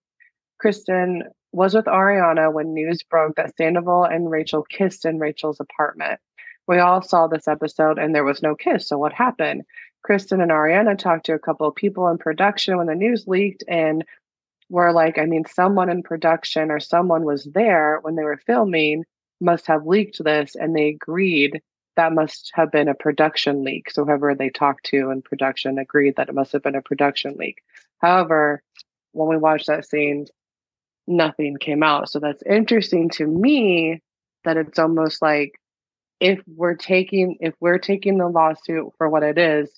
Kristen 0.59 1.23
was 1.53 1.73
with 1.73 1.85
Ariana 1.85 2.51
when 2.51 2.73
news 2.73 3.01
broke 3.03 3.37
that 3.37 3.55
Sandoval 3.55 4.03
and 4.03 4.29
Rachel 4.29 4.63
kissed 4.63 5.05
in 5.05 5.19
Rachel's 5.19 5.61
apartment. 5.61 6.19
We 6.67 6.79
all 6.79 7.01
saw 7.01 7.27
this 7.27 7.47
episode 7.47 7.97
and 7.97 8.13
there 8.13 8.25
was 8.25 8.43
no 8.43 8.55
kiss. 8.55 8.89
So 8.89 8.97
what 8.97 9.13
happened? 9.13 9.63
Kristen 10.03 10.41
and 10.41 10.51
Ariana 10.51 10.97
talked 10.97 11.27
to 11.27 11.33
a 11.33 11.39
couple 11.39 11.67
of 11.67 11.75
people 11.75 12.09
in 12.09 12.17
production 12.17 12.77
when 12.77 12.87
the 12.87 12.95
news 12.95 13.25
leaked 13.25 13.63
and 13.69 14.03
were 14.69 14.91
like, 14.91 15.17
I 15.17 15.25
mean, 15.25 15.45
someone 15.45 15.89
in 15.89 16.03
production 16.03 16.71
or 16.71 16.79
someone 16.79 17.23
was 17.23 17.45
there 17.45 17.99
when 18.01 18.15
they 18.15 18.23
were 18.23 18.37
filming 18.37 19.05
must 19.41 19.67
have 19.67 19.85
leaked 19.85 20.23
this 20.23 20.55
and 20.55 20.75
they 20.75 20.89
agreed 20.89 21.61
that 21.95 22.13
must 22.13 22.51
have 22.53 22.71
been 22.71 22.87
a 22.87 22.93
production 22.93 23.63
leak. 23.63 23.89
So 23.91 24.05
whoever 24.05 24.35
they 24.35 24.49
talked 24.49 24.85
to 24.87 25.11
in 25.11 25.21
production 25.21 25.77
agreed 25.77 26.15
that 26.17 26.29
it 26.29 26.35
must 26.35 26.51
have 26.51 26.63
been 26.63 26.75
a 26.75 26.81
production 26.81 27.35
leak. 27.37 27.61
However, 27.99 28.61
when 29.13 29.29
we 29.29 29.37
watched 29.37 29.67
that 29.67 29.87
scene, 29.87 30.27
nothing 31.07 31.57
came 31.57 31.83
out. 31.83 32.09
So 32.09 32.19
that's 32.19 32.43
interesting 32.43 33.09
to 33.11 33.25
me 33.25 34.01
that 34.43 34.57
it's 34.57 34.79
almost 34.79 35.21
like 35.21 35.53
if 36.19 36.39
we're 36.47 36.75
taking 36.75 37.37
if 37.39 37.53
we're 37.59 37.77
taking 37.77 38.17
the 38.17 38.27
lawsuit 38.27 38.91
for 38.97 39.09
what 39.09 39.23
it 39.23 39.37
is, 39.37 39.69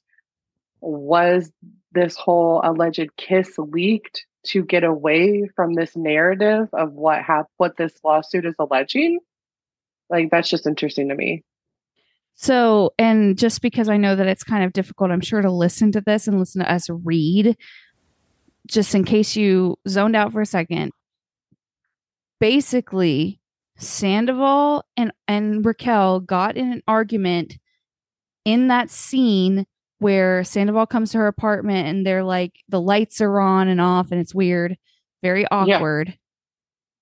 was 0.81 1.51
this 1.91 2.15
whole 2.15 2.61
alleged 2.63 3.15
kiss 3.17 3.57
leaked 3.57 4.25
to 4.47 4.63
get 4.63 4.83
away 4.83 5.49
from 5.55 5.73
this 5.73 5.95
narrative 5.95 6.67
of 6.73 6.93
what 6.93 7.21
hap- 7.21 7.51
what 7.57 7.77
this 7.77 7.93
lawsuit 8.03 8.45
is 8.45 8.55
alleging? 8.59 9.19
Like 10.09 10.31
that's 10.31 10.49
just 10.49 10.67
interesting 10.67 11.09
to 11.09 11.15
me. 11.15 11.43
So, 12.35 12.93
and 12.99 13.37
just 13.37 13.61
because 13.61 13.89
I 13.89 13.97
know 13.97 14.15
that 14.15 14.27
it's 14.27 14.43
kind 14.43 14.63
of 14.63 14.71
difficult, 14.71 15.09
I'm 15.09 15.21
sure 15.21 15.41
to 15.41 15.51
listen 15.51 15.91
to 15.93 16.01
this 16.01 16.27
and 16.27 16.37
listen 16.37 16.61
to 16.61 16.71
us 16.71 16.87
read, 16.89 17.57
just 18.67 18.93
in 18.93 19.05
case 19.05 19.35
you 19.35 19.77
zoned 19.87 20.15
out 20.15 20.31
for 20.31 20.41
a 20.41 20.45
second. 20.45 20.91
Basically, 22.39 23.39
Sandoval 23.77 24.85
and, 24.95 25.11
and 25.27 25.65
Raquel 25.65 26.19
got 26.19 26.57
in 26.57 26.71
an 26.71 26.83
argument 26.87 27.57
in 28.45 28.67
that 28.67 28.91
scene 28.91 29.65
where 29.99 30.43
Sandoval 30.43 30.85
comes 30.85 31.11
to 31.11 31.17
her 31.17 31.27
apartment 31.27 31.87
and 31.87 32.05
they're 32.05 32.23
like 32.23 32.53
the 32.69 32.81
lights 32.81 33.21
are 33.21 33.39
on 33.39 33.67
and 33.67 33.81
off 33.81 34.11
and 34.11 34.21
it's 34.21 34.35
weird, 34.35 34.77
very 35.21 35.45
awkward. 35.51 36.17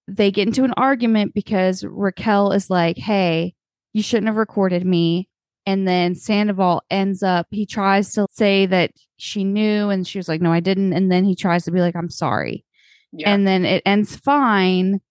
They 0.07 0.31
get 0.31 0.47
into 0.47 0.63
an 0.63 0.73
argument 0.77 1.33
because 1.33 1.83
Raquel 1.83 2.51
is 2.51 2.69
like, 2.69 2.97
"Hey, 2.97 3.55
you 3.93 4.03
shouldn't 4.03 4.27
have 4.27 4.37
recorded 4.37 4.85
me." 4.85 5.29
And 5.65 5.87
then 5.87 6.13
Sandoval 6.15 6.83
ends 6.91 7.23
up 7.23 7.47
he 7.51 7.65
tries 7.65 8.11
to 8.13 8.27
say 8.31 8.65
that 8.67 8.91
she 9.17 9.43
knew 9.43 9.89
and 9.89 10.07
she 10.07 10.19
was 10.19 10.29
like, 10.29 10.41
"No, 10.41 10.51
I 10.51 10.59
didn't." 10.59 10.93
And 10.93 11.11
then 11.11 11.25
he 11.25 11.35
tries 11.35 11.65
to 11.65 11.71
be 11.71 11.81
like, 11.81 11.95
"I'm 11.95 12.09
sorry." 12.09 12.63
Yeah. 13.11 13.33
And 13.33 13.47
then 13.47 13.65
it 13.65 13.81
ends 13.85 14.15
fine, 14.15 15.01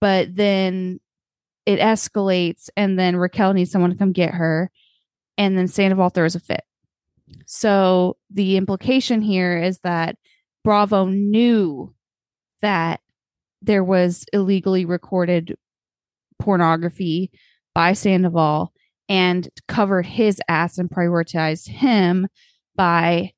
but 0.00 0.34
then 0.36 1.00
it 1.66 1.80
escalates 1.80 2.68
and 2.76 2.98
then 2.98 3.16
Raquel 3.16 3.54
needs 3.54 3.70
someone 3.70 3.90
to 3.90 3.96
come 3.96 4.12
get 4.12 4.34
her 4.34 4.70
and 5.38 5.56
then 5.56 5.68
Sandoval 5.68 6.10
throws 6.10 6.34
a 6.34 6.40
fit. 6.40 6.62
So 7.46 8.16
the 8.30 8.56
implication 8.56 9.22
here 9.22 9.56
is 9.60 9.80
that 9.80 10.16
Bravo 10.62 11.06
knew 11.06 11.94
that 12.62 13.00
there 13.62 13.84
was 13.84 14.24
illegally 14.32 14.84
recorded 14.84 15.56
pornography 16.38 17.30
by 17.74 17.92
Sandoval 17.92 18.72
and 19.08 19.48
covered 19.68 20.06
his 20.06 20.40
ass 20.48 20.78
and 20.78 20.90
prioritized 20.90 21.68
him 21.68 22.28
by 22.76 23.32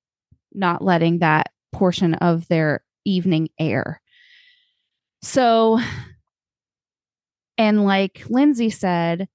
not 0.52 0.82
letting 0.82 1.18
that 1.18 1.48
portion 1.72 2.14
of 2.14 2.46
their 2.48 2.84
evening 3.04 3.48
air. 3.58 4.00
So, 5.22 5.80
and 7.58 7.84
like 7.84 8.24
Lyndsay 8.28 8.72
said, 8.72 9.28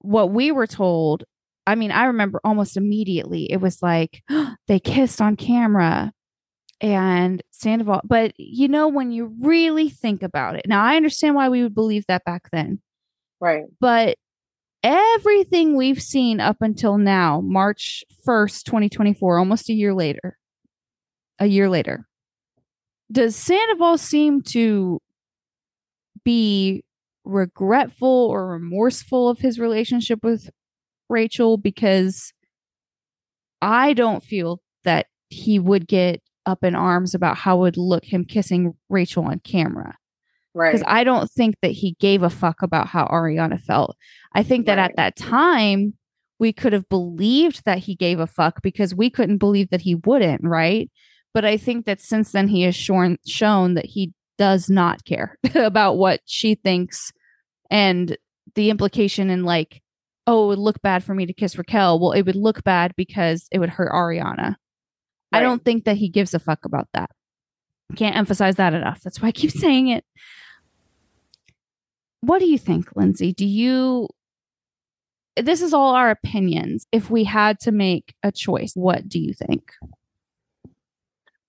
what 0.00 0.30
we 0.30 0.52
were 0.52 0.66
told 0.66 1.24
I 1.66 1.74
mean, 1.74 1.90
I 1.90 2.04
remember 2.04 2.40
almost 2.44 2.76
immediately 2.76 3.50
it 3.50 3.60
was 3.60 3.82
like 3.82 4.22
they 4.68 4.78
kissed 4.78 5.20
on 5.20 5.36
camera 5.36 6.12
and 6.80 7.42
Sandoval. 7.50 8.02
But 8.04 8.32
you 8.38 8.68
know, 8.68 8.88
when 8.88 9.10
you 9.10 9.34
really 9.40 9.88
think 9.88 10.22
about 10.22 10.56
it, 10.56 10.66
now 10.66 10.82
I 10.84 10.96
understand 10.96 11.34
why 11.34 11.48
we 11.48 11.62
would 11.62 11.74
believe 11.74 12.04
that 12.08 12.24
back 12.24 12.50
then, 12.52 12.80
right. 13.40 13.64
but 13.80 14.16
everything 14.82 15.76
we've 15.76 16.02
seen 16.02 16.40
up 16.40 16.58
until 16.60 16.98
now, 16.98 17.40
March 17.40 18.04
1st, 18.26 18.64
2024, 18.64 19.38
almost 19.38 19.68
a 19.68 19.72
year 19.72 19.94
later, 19.94 20.38
a 21.38 21.46
year 21.46 21.68
later, 21.68 22.06
does 23.10 23.36
Sandoval 23.36 23.98
seem 23.98 24.42
to 24.42 25.00
be 26.24 26.84
regretful 27.24 28.08
or 28.08 28.48
remorseful 28.48 29.28
of 29.28 29.38
his 29.38 29.58
relationship 29.58 30.20
with 30.22 30.50
Rachel 31.08 31.56
because 31.56 32.32
I 33.62 33.92
don't 33.92 34.22
feel 34.22 34.60
that 34.84 35.06
he 35.28 35.58
would 35.58 35.86
get 35.88 36.20
up 36.44 36.62
in 36.62 36.74
arms 36.74 37.14
about 37.14 37.36
how 37.36 37.56
it 37.56 37.60
would 37.60 37.76
look 37.76 38.04
him 38.04 38.24
kissing 38.24 38.74
Rachel 38.88 39.24
on 39.24 39.40
camera. 39.40 39.96
Right. 40.54 40.72
Because 40.72 40.86
I 40.88 41.04
don't 41.04 41.30
think 41.30 41.56
that 41.62 41.72
he 41.72 41.96
gave 42.00 42.22
a 42.22 42.30
fuck 42.30 42.62
about 42.62 42.86
how 42.86 43.06
Ariana 43.06 43.60
felt. 43.60 43.96
I 44.34 44.42
think 44.42 44.66
that 44.66 44.78
Right. 44.78 44.90
at 44.90 44.96
that 44.96 45.16
time, 45.16 45.94
we 46.38 46.52
could 46.52 46.72
have 46.72 46.88
believed 46.88 47.62
that 47.64 47.78
he 47.78 47.94
gave 47.94 48.20
a 48.20 48.26
fuck 48.26 48.62
because 48.62 48.94
we 48.94 49.10
couldn't 49.10 49.38
believe 49.38 49.70
that 49.70 49.80
he 49.82 49.96
wouldn't, 49.96 50.42
right? 50.44 50.90
But 51.34 51.44
I 51.44 51.56
think 51.56 51.84
that 51.86 52.00
since 52.00 52.32
then, 52.32 52.48
he 52.48 52.62
has 52.62 52.76
shown, 52.76 53.18
shown 53.26 53.74
that 53.74 53.86
he 53.86 54.12
does 54.38 54.70
not 54.70 55.04
care 55.04 55.38
about 55.54 55.94
what 55.94 56.20
she 56.26 56.54
thinks 56.54 57.12
and 57.70 58.16
the 58.54 58.70
implication 58.70 59.28
in 59.30 59.44
like, 59.44 59.82
oh, 60.26 60.44
it 60.44 60.48
would 60.48 60.58
look 60.58 60.82
bad 60.82 61.04
for 61.04 61.14
me 61.14 61.26
to 61.26 61.32
kiss 61.32 61.56
Raquel. 61.56 62.00
Well, 62.00 62.12
it 62.12 62.22
would 62.22 62.36
look 62.36 62.64
bad 62.64 62.94
because 62.96 63.48
it 63.50 63.58
would 63.58 63.70
hurt 63.70 63.92
Ariana. 63.92 64.56
I 65.32 65.40
don't 65.40 65.64
think 65.64 65.84
that 65.84 65.96
he 65.96 66.08
gives 66.08 66.34
a 66.34 66.38
fuck 66.38 66.64
about 66.64 66.88
that. 66.94 67.10
Can't 67.94 68.16
emphasize 68.16 68.56
that 68.56 68.74
enough. 68.74 69.02
That's 69.02 69.20
why 69.20 69.28
I 69.28 69.32
keep 69.32 69.50
saying 69.52 69.88
it. 69.88 70.04
What 72.20 72.38
do 72.38 72.46
you 72.46 72.58
think, 72.58 72.92
Lyndsay? 72.94 73.36
Do 73.36 73.46
you 73.46 74.08
this 75.36 75.60
is 75.60 75.74
all 75.74 75.94
our 75.94 76.10
opinions. 76.10 76.86
If 76.92 77.10
we 77.10 77.24
had 77.24 77.60
to 77.60 77.72
make 77.72 78.14
a 78.22 78.32
choice, 78.32 78.72
what 78.74 79.08
do 79.08 79.20
you 79.20 79.34
think? 79.34 79.70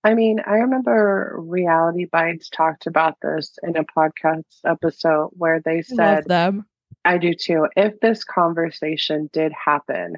I 0.04 0.14
mean, 0.14 0.40
I 0.46 0.56
remember 0.58 1.34
Reality 1.38 2.04
Bites 2.04 2.48
talked 2.50 2.86
about 2.86 3.16
this 3.20 3.58
in 3.62 3.76
a 3.76 3.84
podcast 3.84 4.44
episode 4.64 5.30
where 5.32 5.60
they 5.60 5.82
said, 5.82 6.26
them. 6.26 6.66
I 7.04 7.18
do 7.18 7.34
too. 7.34 7.66
If 7.76 8.00
this 8.00 8.24
conversation 8.24 9.30
did 9.32 9.52
happen, 9.52 10.16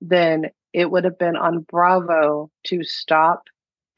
then 0.00 0.50
it 0.72 0.90
would 0.90 1.04
have 1.04 1.18
been 1.18 1.36
on 1.36 1.60
Bravo 1.60 2.50
to 2.68 2.84
stop, 2.84 3.44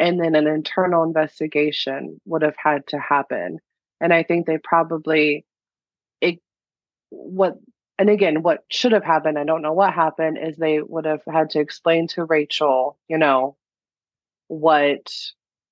and 0.01 0.19
then 0.19 0.35
an 0.35 0.47
internal 0.47 1.05
investigation 1.05 2.21
would 2.25 2.43
have 2.43 2.57
had 2.57 2.87
to 2.89 2.99
happen. 2.99 3.59
And 4.01 4.13
I 4.13 4.25
think 4.25 4.47
they 4.47 4.59
probably, 4.59 5.45
it, 6.21 6.41
what, 7.11 7.59
and 7.99 8.11
again, 8.11 8.43
what 8.43 8.65
should 8.69 8.93
have 8.93 9.05
happened, 9.05 9.39
I 9.39 9.45
don't 9.45 9.63
know 9.63 9.75
what 9.75 9.93
happened, 9.93 10.39
is 10.43 10.57
they 10.57 10.81
would 10.81 11.05
have 11.05 11.23
had 11.31 11.51
to 11.51 11.61
explain 11.61 12.09
to 12.09 12.25
Rachel, 12.25 12.99
you 13.07 13.19
know, 13.19 13.57
what 14.49 15.13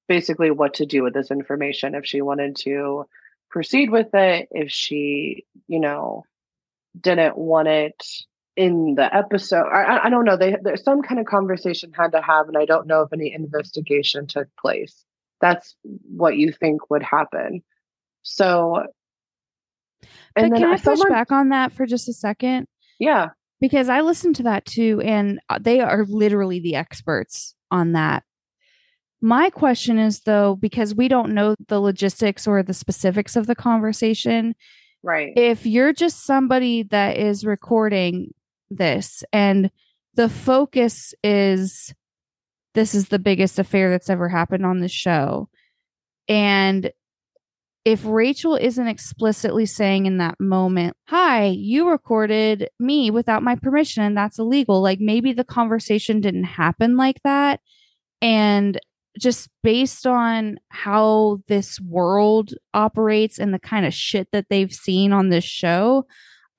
basically 0.07 0.51
what 0.51 0.75
to 0.75 0.87
do 0.87 1.03
with 1.03 1.15
this 1.15 1.31
information 1.31 1.95
if 1.95 2.07
she 2.07 2.21
wanted 2.21 2.57
to 2.57 3.07
proceed 3.51 3.91
with 3.91 4.15
it, 4.15 4.49
if 4.53 4.71
she, 4.71 5.45
you 5.67 5.81
know, 5.81 6.25
didn't 6.99 7.37
want 7.37 7.69
it 7.69 8.03
in 8.57 8.95
the 8.97 9.15
episode. 9.15 9.65
I, 9.67 10.07
I- 10.07 10.11
don't 10.11 10.25
know. 10.25 10.37
They 10.37 10.57
there's 10.63 10.83
some 10.85 11.03
kind 11.03 11.21
of 11.21 11.27
conversation 11.27 11.93
had 11.93 12.13
to 12.13 12.21
have, 12.23 12.49
and 12.49 12.57
I 12.59 12.65
don't 12.65 12.87
know 12.87 13.03
if 13.03 13.13
any 13.13 13.33
investigation 13.33 14.27
took 14.27 14.49
place. 14.61 15.05
That's 15.41 15.77
what 15.83 16.37
you 16.37 16.53
think 16.53 16.91
would 16.91 17.03
happen. 17.03 17.63
So, 18.23 18.85
But 20.35 20.53
can 20.53 20.65
I 20.65 20.73
push 20.77 20.83
someone- 20.83 21.09
back 21.11 21.33
on 21.33 21.49
that 21.51 21.73
for 21.73 21.87
just 21.87 22.09
a 22.09 22.13
second? 22.13 22.67
Yeah, 22.99 23.29
because 23.61 23.89
I 23.89 24.01
listened 24.03 24.37
to 24.37 24.43
that 24.45 24.65
too, 24.67 25.01
and 25.05 25.41
uh, 25.49 25.59
they 25.61 25.81
are 25.81 26.05
literally 26.07 26.61
the 26.61 26.75
experts 26.75 27.55
on 27.71 27.93
that. 27.93 28.25
My 29.23 29.51
question 29.51 29.99
is 29.99 30.21
though, 30.21 30.57
because 30.57 30.95
we 30.95 31.09
don't 31.09 31.33
know 31.35 31.55
the 31.69 31.81
logistics 31.81 32.47
or 32.47 32.63
the 32.63 32.75
specifics 32.75 33.37
of 33.37 33.47
the 33.47 33.55
conversation, 33.55 34.55
right. 35.03 35.33
if 35.37 35.67
you're 35.67 35.93
just 35.93 36.25
somebody 36.25 36.83
that 36.85 37.17
is 37.17 37.45
recording 37.45 38.33
this 38.71 39.25
and 39.33 39.71
the 40.15 40.29
focus 40.29 41.15
is 41.25 41.95
this 42.75 42.95
is 42.95 43.09
the 43.09 43.19
biggest 43.19 43.59
affair 43.59 43.91
that's 43.91 44.11
ever 44.11 44.29
happened 44.29 44.65
on 44.65 44.81
the 44.81 44.89
show 44.89 45.49
and 46.29 46.93
if 47.85 48.05
Rachel 48.05 48.57
isn't 48.57 48.89
explicitly 48.89 49.65
saying 49.67 50.07
in 50.07 50.19
that 50.19 50.39
moment, 50.39 50.97
Hi, 51.09 51.47
you 51.47 51.89
recorded 51.89 52.69
me 52.79 53.11
without 53.11 53.43
my 53.43 53.57
permission, 53.57 54.03
and 54.03 54.17
that's 54.17 54.39
illegal, 54.39 54.83
like 54.83 55.01
maybe 55.01 55.33
the 55.33 55.45
conversation 55.45 56.21
didn't 56.21 56.45
happen 56.45 56.97
like 56.97 57.23
that. 57.25 57.61
And 58.21 58.79
just 59.19 59.49
based 59.63 60.07
on 60.07 60.59
how 60.69 61.41
this 61.49 61.81
world 61.81 62.55
operates 62.75 63.39
and 63.39 63.53
the 63.53 63.59
kind 63.59 63.87
of 63.87 63.95
shit 63.95 64.29
that 64.33 64.47
they've 64.49 64.73
seen 64.73 65.13
on 65.13 65.29
this 65.29 65.45
show, 65.45 66.07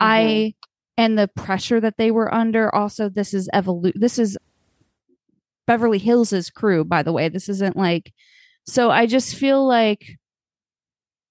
mm-hmm. 0.02 0.06
I 0.06 0.54
and 0.98 1.18
the 1.18 1.28
pressure 1.30 1.80
that 1.80 1.98
they 1.98 2.12
were 2.12 2.34
under. 2.34 2.74
Also, 2.74 3.10
this 3.10 3.34
is 3.34 3.50
evolu- 3.54 3.94
This 3.96 4.20
is 4.20 4.38
Beverly 5.66 6.00
Hills's 6.00 6.50
crew, 6.50 6.84
by 6.84 7.04
the 7.04 7.14
way. 7.14 7.30
This 7.30 7.50
isn't 7.50 7.78
like. 7.78 8.14
So 8.68 8.92
I 8.92 9.06
just 9.06 9.36
feel 9.36 9.66
like 9.66 10.18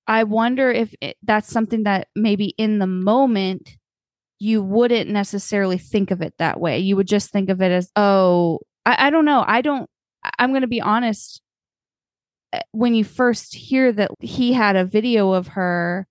I 0.07 0.25
wonder 0.25 0.71
if 0.73 0.95
it, 1.01 1.17
that's 1.23 1.49
something 1.49 1.85
that 1.85 2.09
maybe 2.17 2.55
in 2.59 2.79
the 2.79 2.87
moment 2.87 3.77
you 4.41 4.63
wouldn't 4.63 5.11
necessarily 5.11 5.79
think 5.79 6.11
of 6.11 6.23
it 6.23 6.35
that 6.39 6.59
way. 6.59 6.79
You 6.79 6.97
would 6.97 7.07
just 7.07 7.31
think 7.31 7.51
of 7.51 7.61
it 7.61 7.71
as, 7.71 7.93
oh, 7.95 8.61
I, 8.85 9.07
I 9.07 9.11
don't 9.11 9.27
know. 9.27 9.45
I 9.47 9.61
don't. 9.61 9.89
I'm 10.39 10.51
going 10.51 10.63
to 10.63 10.69
be 10.69 10.81
honest. 10.81 11.41
Uh, 12.53 12.61
When 12.73 12.95
you 12.95 13.05
first 13.05 13.55
hear 13.55 13.93
that 13.93 14.11
he 14.21 14.53
had 14.53 14.77
a 14.77 14.85
video 14.85 15.33
of 15.33 15.49
her, 15.49 16.07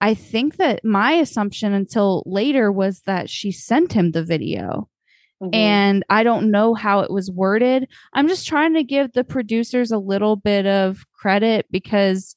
I 0.00 0.14
think 0.14 0.56
that 0.56 0.84
my 0.84 1.12
assumption 1.12 1.72
until 1.72 2.22
later 2.26 2.70
was 2.70 3.00
that 3.06 3.30
she 3.30 3.50
sent 3.52 3.92
him 3.94 4.10
the 4.10 4.22
video 4.24 4.88
Mhm. 5.42 5.54
and 5.54 6.04
I 6.10 6.22
don't 6.22 6.50
know 6.50 6.74
how 6.74 7.00
it 7.00 7.10
was 7.10 7.30
worded. 7.30 7.88
I'm 8.12 8.28
just 8.28 8.46
trying 8.46 8.74
to 8.74 8.84
give 8.84 9.12
the 9.12 9.24
producers 9.24 9.90
a 9.90 9.98
little 9.98 10.36
bit 10.36 10.66
of 10.66 11.04
credit 11.12 11.66
because 11.70 12.36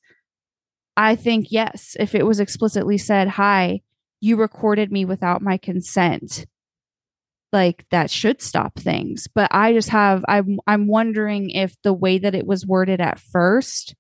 I 0.98 1.16
think, 1.16 1.48
yes, 1.52 1.96
if 2.00 2.14
it 2.14 2.26
was 2.26 2.40
explicitly 2.40 2.98
said, 2.98 3.30
Hi, 3.30 3.82
you 4.22 4.36
recorded 4.36 4.92
me 4.92 5.06
without 5.06 5.42
my 5.42 5.58
consent, 5.58 6.46
like 7.52 7.86
that 7.92 8.12
should 8.12 8.42
stop 8.42 8.78
things. 8.80 9.28
But 9.34 9.50
I 9.54 9.74
just 9.74 9.90
have, 9.90 10.24
I'm, 10.28 10.60
I'm 10.68 10.88
wondering 10.88 11.50
if 11.50 11.76
the 11.84 11.94
way 11.94 12.18
that 12.20 12.36
it 12.36 12.46
was 12.46 12.66
worded 12.66 13.02
at 13.02 13.20
1st 13.20 13.96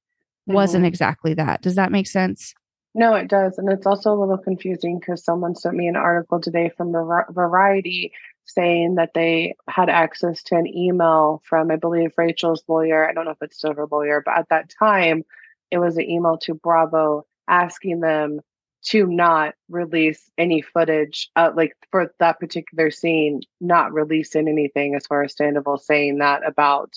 wasn't 0.47 0.83
Mhm. 0.83 0.87
exactly 0.87 1.33
that. 1.35 1.61
Does 1.61 1.75
that 1.75 1.91
make 1.91 2.07
sense? 2.07 2.53
No, 2.95 3.13
it 3.13 3.27
does. 3.27 3.57
And 3.57 3.71
it's 3.71 3.85
also 3.85 4.11
a 4.13 4.19
little 4.19 4.37
confusing 4.37 4.99
because 4.99 5.23
someone 5.23 5.55
sent 5.55 5.75
me 5.75 5.87
an 5.87 5.95
article 5.95 6.41
today 6.41 6.69
from 6.75 6.91
Var- 6.91 7.27
Variety 7.29 8.11
saying 8.45 8.95
that 8.95 9.13
they 9.13 9.53
had 9.67 9.89
access 9.89 10.41
to 10.43 10.55
an 10.55 10.65
email 10.65 11.41
from, 11.45 11.69
I 11.69 11.75
believe, 11.75 12.13
Rachel's 12.17 12.63
lawyer. 12.67 13.07
I 13.07 13.13
don't 13.13 13.25
know 13.25 13.31
if 13.31 13.41
it's 13.41 13.57
still 13.57 13.75
her 13.75 13.85
lawyer, 13.91 14.23
but 14.25 14.37
at 14.39 14.49
that 14.49 14.71
time, 14.79 15.23
it 15.69 15.77
was 15.77 15.97
an 15.97 16.09
email 16.09 16.37
to 16.39 16.55
Bravo 16.55 17.27
asking 17.47 17.99
them 17.99 18.39
to 18.81 19.05
not 19.05 19.55
release 19.69 20.29
any 20.37 20.61
footage, 20.61 21.29
uh, 21.35 21.51
like 21.55 21.73
for 21.91 22.13
that 22.19 22.39
particular 22.39 22.91
scene, 22.91 23.41
not 23.59 23.93
releasing 23.93 24.47
anything 24.47 24.95
as 24.95 25.05
far 25.05 25.23
as 25.23 25.35
Sandoval 25.35 25.77
saying 25.77 26.19
that 26.19 26.47
about 26.47 26.93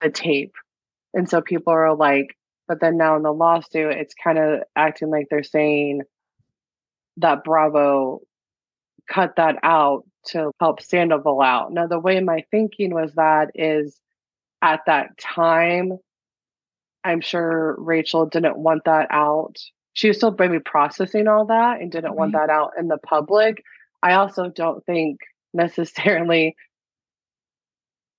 the 0.00 0.10
tape. 0.10 0.54
And 1.14 1.28
so 1.28 1.40
people 1.40 1.72
are 1.72 1.94
like, 1.94 2.36
but 2.66 2.80
then 2.80 2.98
now 2.98 3.16
in 3.16 3.22
the 3.22 3.32
lawsuit, 3.32 3.92
it's 3.92 4.14
kind 4.22 4.38
of 4.38 4.60
acting 4.76 5.10
like 5.10 5.28
they're 5.30 5.42
saying 5.42 6.02
that 7.16 7.42
Bravo 7.42 8.20
cut 9.08 9.36
that 9.36 9.56
out 9.62 10.04
to 10.26 10.50
help 10.60 10.82
Sandoval 10.82 11.40
out. 11.40 11.72
Now, 11.72 11.86
the 11.86 11.98
way 11.98 12.20
my 12.20 12.44
thinking 12.50 12.92
was 12.92 13.12
that 13.14 13.50
is 13.54 13.98
at 14.60 14.80
that 14.86 15.16
time, 15.18 15.98
I'm 17.04 17.22
sure 17.22 17.74
Rachel 17.78 18.26
didn't 18.26 18.58
want 18.58 18.84
that 18.84 19.06
out. 19.10 19.56
She 19.98 20.06
was 20.06 20.18
still 20.18 20.32
maybe 20.38 20.60
processing 20.60 21.26
all 21.26 21.46
that 21.46 21.80
and 21.80 21.90
didn't 21.90 22.10
right. 22.10 22.16
want 22.16 22.32
that 22.34 22.50
out 22.50 22.74
in 22.78 22.86
the 22.86 22.98
public. 22.98 23.64
I 24.00 24.12
also 24.12 24.48
don't 24.48 24.86
think 24.86 25.18
necessarily, 25.52 26.54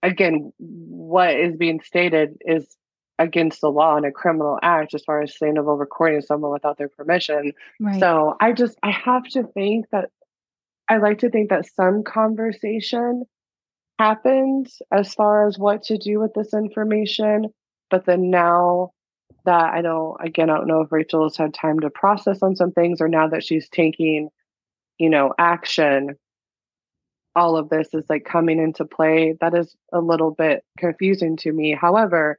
again, 0.03 0.51
what 0.57 1.39
is 1.39 1.55
being 1.55 1.79
stated 1.79 2.35
is 2.41 2.75
against 3.17 3.61
the 3.61 3.71
law 3.71 3.95
and 3.95 4.05
a 4.05 4.11
criminal 4.11 4.59
act 4.61 4.93
as 4.93 5.05
far 5.05 5.21
as 5.21 5.37
Sandoval 5.37 5.77
recording 5.77 6.19
someone 6.19 6.51
without 6.51 6.77
their 6.77 6.89
permission. 6.89 7.53
Right. 7.79 7.97
So 7.97 8.35
I 8.41 8.51
just 8.51 8.77
I 8.83 8.91
have 8.91 9.23
to 9.29 9.43
think 9.43 9.85
that 9.93 10.09
I 10.89 10.97
like 10.97 11.19
to 11.19 11.29
think 11.29 11.49
that 11.49 11.73
some 11.73 12.03
conversation 12.03 13.23
happened 13.97 14.67
as 14.91 15.13
far 15.13 15.47
as 15.47 15.57
what 15.57 15.83
to 15.83 15.97
do 15.97 16.19
with 16.19 16.33
this 16.33 16.53
information. 16.53 17.53
But 17.89 18.05
then 18.05 18.29
now 18.29 18.91
that 19.45 19.73
I 19.73 19.81
don't 19.81 20.17
again 20.21 20.49
I 20.49 20.57
don't 20.57 20.67
know 20.67 20.81
if 20.81 20.91
Rachel 20.91 21.23
has 21.23 21.37
had 21.37 21.53
time 21.53 21.79
to 21.81 21.89
process 21.89 22.41
on 22.41 22.55
some 22.55 22.71
things 22.71 23.01
or 23.01 23.07
now 23.07 23.27
that 23.29 23.43
she's 23.43 23.69
taking, 23.69 24.29
you 24.97 25.09
know, 25.09 25.33
action, 25.37 26.17
all 27.35 27.57
of 27.57 27.69
this 27.69 27.89
is 27.93 28.05
like 28.09 28.25
coming 28.25 28.59
into 28.59 28.85
play. 28.85 29.35
That 29.39 29.55
is 29.55 29.75
a 29.93 29.99
little 29.99 30.31
bit 30.31 30.63
confusing 30.77 31.37
to 31.37 31.51
me. 31.51 31.73
However, 31.79 32.37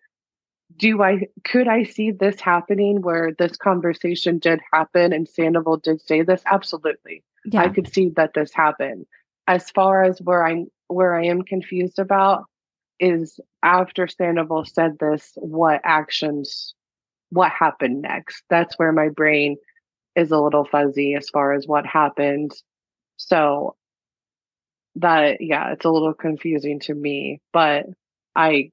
do 0.77 1.03
I 1.03 1.27
could 1.45 1.69
I 1.69 1.85
see 1.85 2.11
this 2.11 2.41
happening 2.41 3.03
where 3.03 3.33
this 3.39 3.57
conversation 3.57 4.39
did 4.39 4.61
happen 4.73 5.12
and 5.12 5.29
Sandoval 5.29 5.79
did 5.79 6.01
say 6.01 6.23
this? 6.23 6.43
Absolutely. 6.47 7.25
Yeah. 7.45 7.62
I 7.62 7.69
could 7.69 7.93
see 7.93 8.11
that 8.17 8.35
this 8.35 8.53
happened. 8.53 9.07
As 9.47 9.71
far 9.71 10.05
as 10.05 10.21
where 10.21 10.47
I'm 10.47 10.67
where 10.89 11.15
I 11.15 11.27
am 11.27 11.43
confused 11.43 11.99
about 11.99 12.45
is 12.99 13.41
after 13.62 14.07
Sandoval 14.07 14.67
said 14.67 14.99
this, 14.99 15.33
what 15.37 15.81
actions 15.85 16.75
what 17.31 17.51
happened 17.51 18.02
next? 18.02 18.44
That's 18.51 18.78
where 18.78 18.93
my 18.93 19.09
brain 19.09 19.57
is 20.16 20.31
a 20.31 20.39
little 20.39 20.65
fuzzy 20.65 21.15
as 21.15 21.28
far 21.28 21.52
as 21.52 21.66
what 21.66 21.86
happened. 21.86 22.52
So 23.16 23.77
that 24.97 25.40
yeah, 25.40 25.73
it's 25.73 25.85
a 25.85 25.90
little 25.90 26.15
confusing 26.15 26.81
to 26.81 26.94
me, 26.94 27.40
but 27.52 27.86
I 28.35 28.70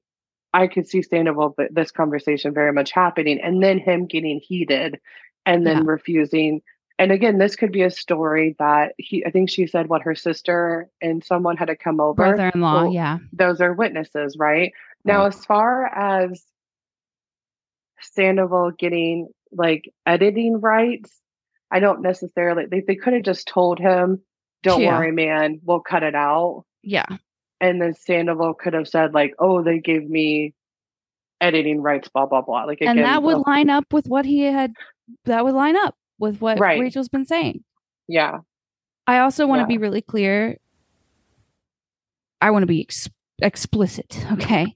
I 0.53 0.67
could 0.67 0.87
see 0.87 1.01
Sandoval 1.01 1.55
this 1.69 1.91
conversation 1.91 2.53
very 2.53 2.73
much 2.73 2.91
happening 2.91 3.39
and 3.41 3.61
then 3.61 3.77
him 3.77 4.07
getting 4.07 4.39
heated 4.39 4.99
and 5.45 5.65
then 5.65 5.77
yeah. 5.85 5.91
refusing. 5.91 6.61
And 6.99 7.11
again, 7.11 7.37
this 7.37 7.55
could 7.55 7.71
be 7.71 7.83
a 7.83 7.91
story 7.91 8.55
that 8.57 8.93
he 8.97 9.23
I 9.25 9.29
think 9.29 9.49
she 9.49 9.67
said 9.67 9.87
what 9.87 10.01
her 10.01 10.15
sister 10.15 10.89
and 10.99 11.23
someone 11.23 11.57
had 11.57 11.67
to 11.67 11.75
come 11.75 11.99
over. 11.99 12.15
Brother-in-law, 12.15 12.83
well, 12.83 12.91
yeah. 12.91 13.19
Those 13.31 13.61
are 13.61 13.73
witnesses, 13.73 14.35
right? 14.37 14.73
Now, 15.05 15.25
as 15.25 15.45
far 15.45 15.85
as 15.85 16.43
Sandoval 18.01 18.71
getting 18.77 19.29
like 19.51 19.91
editing 20.05 20.59
rights, 20.59 21.11
I 21.71 21.79
don't 21.79 22.01
necessarily 22.01 22.65
they, 22.69 22.81
they 22.81 22.95
could 22.95 23.13
have 23.13 23.23
just 23.23 23.47
told 23.47 23.79
him, 23.79 24.21
Don't 24.63 24.81
yeah. 24.81 24.97
worry, 24.97 25.11
man, 25.11 25.59
we'll 25.63 25.79
cut 25.79 26.03
it 26.03 26.15
out. 26.15 26.65
Yeah 26.83 27.17
and 27.59 27.81
then 27.81 27.93
Sandoval 27.93 28.53
could 28.53 28.73
have 28.73 28.87
said 28.87 29.13
like, 29.13 29.33
"Oh, 29.39 29.63
they 29.63 29.79
gave 29.79 30.07
me 30.09 30.53
editing 31.41 31.81
rights, 31.81 32.09
blah 32.09 32.25
blah 32.25 32.41
blah." 32.41 32.63
Like, 32.65 32.81
again, 32.81 32.97
and 32.97 33.05
that 33.05 33.23
would 33.23 33.45
line 33.45 33.69
up 33.69 33.91
with 33.91 34.07
what 34.07 34.25
he 34.25 34.41
had. 34.41 34.73
That 35.25 35.43
would 35.43 35.53
line 35.53 35.75
up 35.75 35.95
with 36.19 36.41
what 36.41 36.59
right. 36.59 36.79
Rachel's 36.79 37.09
been 37.09 37.25
saying. 37.25 37.63
Yeah. 38.07 38.39
I 39.05 39.19
also 39.19 39.47
want 39.47 39.59
to 39.59 39.63
yeah. 39.63 39.77
be 39.77 39.81
really 39.81 40.01
clear. 40.01 40.57
I 42.41 42.51
want 42.51 42.63
to 42.63 42.67
be 42.67 42.81
ex- 42.81 43.09
explicit. 43.41 44.25
Okay. 44.33 44.75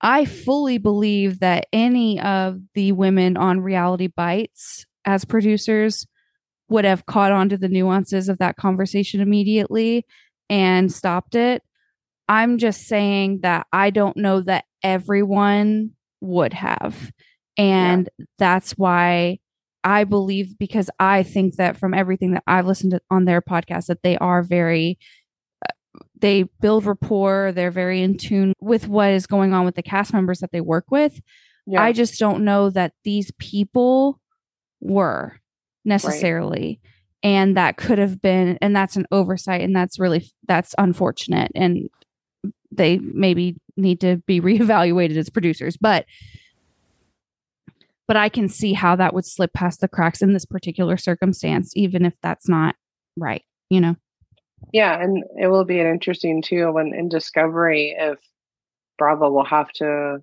I 0.00 0.24
fully 0.24 0.78
believe 0.78 1.40
that 1.40 1.66
any 1.72 2.20
of 2.20 2.60
the 2.74 2.92
women 2.92 3.36
on 3.36 3.60
Reality 3.60 4.06
Bites 4.06 4.86
as 5.04 5.24
producers 5.24 6.06
would 6.68 6.84
have 6.84 7.06
caught 7.06 7.32
on 7.32 7.48
to 7.48 7.56
the 7.56 7.68
nuances 7.68 8.28
of 8.28 8.38
that 8.38 8.56
conversation 8.56 9.20
immediately 9.20 10.04
and 10.50 10.92
stopped 10.92 11.34
it. 11.34 11.62
I'm 12.28 12.58
just 12.58 12.82
saying 12.82 13.40
that 13.42 13.66
I 13.72 13.90
don't 13.90 14.16
know 14.16 14.42
that 14.42 14.64
everyone 14.82 15.92
would 16.20 16.52
have. 16.52 17.10
And 17.56 18.08
yeah. 18.18 18.24
that's 18.38 18.72
why 18.72 19.38
I 19.82 20.04
believe 20.04 20.58
because 20.58 20.90
I 20.98 21.22
think 21.22 21.56
that 21.56 21.78
from 21.78 21.94
everything 21.94 22.32
that 22.32 22.42
I've 22.46 22.66
listened 22.66 22.92
to 22.92 23.00
on 23.10 23.24
their 23.24 23.40
podcast 23.40 23.86
that 23.86 24.02
they 24.02 24.18
are 24.18 24.42
very 24.42 24.98
they 26.20 26.44
build 26.60 26.86
rapport, 26.86 27.52
they're 27.52 27.70
very 27.70 28.02
in 28.02 28.16
tune 28.16 28.52
with 28.60 28.88
what 28.88 29.10
is 29.10 29.26
going 29.26 29.52
on 29.52 29.64
with 29.64 29.74
the 29.74 29.82
cast 29.82 30.12
members 30.12 30.40
that 30.40 30.52
they 30.52 30.60
work 30.60 30.86
with. 30.90 31.20
Yeah. 31.66 31.82
I 31.82 31.92
just 31.92 32.18
don't 32.18 32.44
know 32.44 32.70
that 32.70 32.92
these 33.04 33.30
people 33.38 34.20
were 34.80 35.38
necessarily. 35.84 36.80
Right. 36.82 36.92
And 37.20 37.56
that 37.56 37.76
could 37.76 37.98
have 37.98 38.22
been, 38.22 38.58
and 38.62 38.76
that's 38.76 38.96
an 38.96 39.06
oversight, 39.10 39.62
and 39.62 39.74
that's 39.74 39.98
really 39.98 40.30
that's 40.46 40.72
unfortunate. 40.78 41.50
And 41.56 41.88
they 42.70 42.98
maybe 42.98 43.56
need 43.76 44.00
to 44.00 44.16
be 44.26 44.40
reevaluated 44.48 45.16
as 45.16 45.30
producers 45.30 45.76
but 45.76 46.06
but 48.06 48.16
I 48.16 48.30
can 48.30 48.48
see 48.48 48.72
how 48.72 48.96
that 48.96 49.12
would 49.12 49.26
slip 49.26 49.52
past 49.52 49.82
the 49.82 49.88
cracks 49.88 50.22
in 50.22 50.32
this 50.32 50.46
particular 50.46 50.96
circumstance 50.96 51.72
even 51.76 52.04
if 52.04 52.14
that's 52.22 52.48
not 52.48 52.76
right 53.16 53.42
you 53.70 53.80
know 53.80 53.96
yeah 54.72 55.00
and 55.00 55.24
it 55.38 55.48
will 55.48 55.64
be 55.64 55.78
an 55.80 55.86
interesting 55.86 56.42
too 56.42 56.70
when 56.72 56.94
in 56.94 57.08
discovery 57.08 57.94
if 57.98 58.18
bravo 58.96 59.30
will 59.30 59.44
have 59.44 59.70
to 59.72 60.22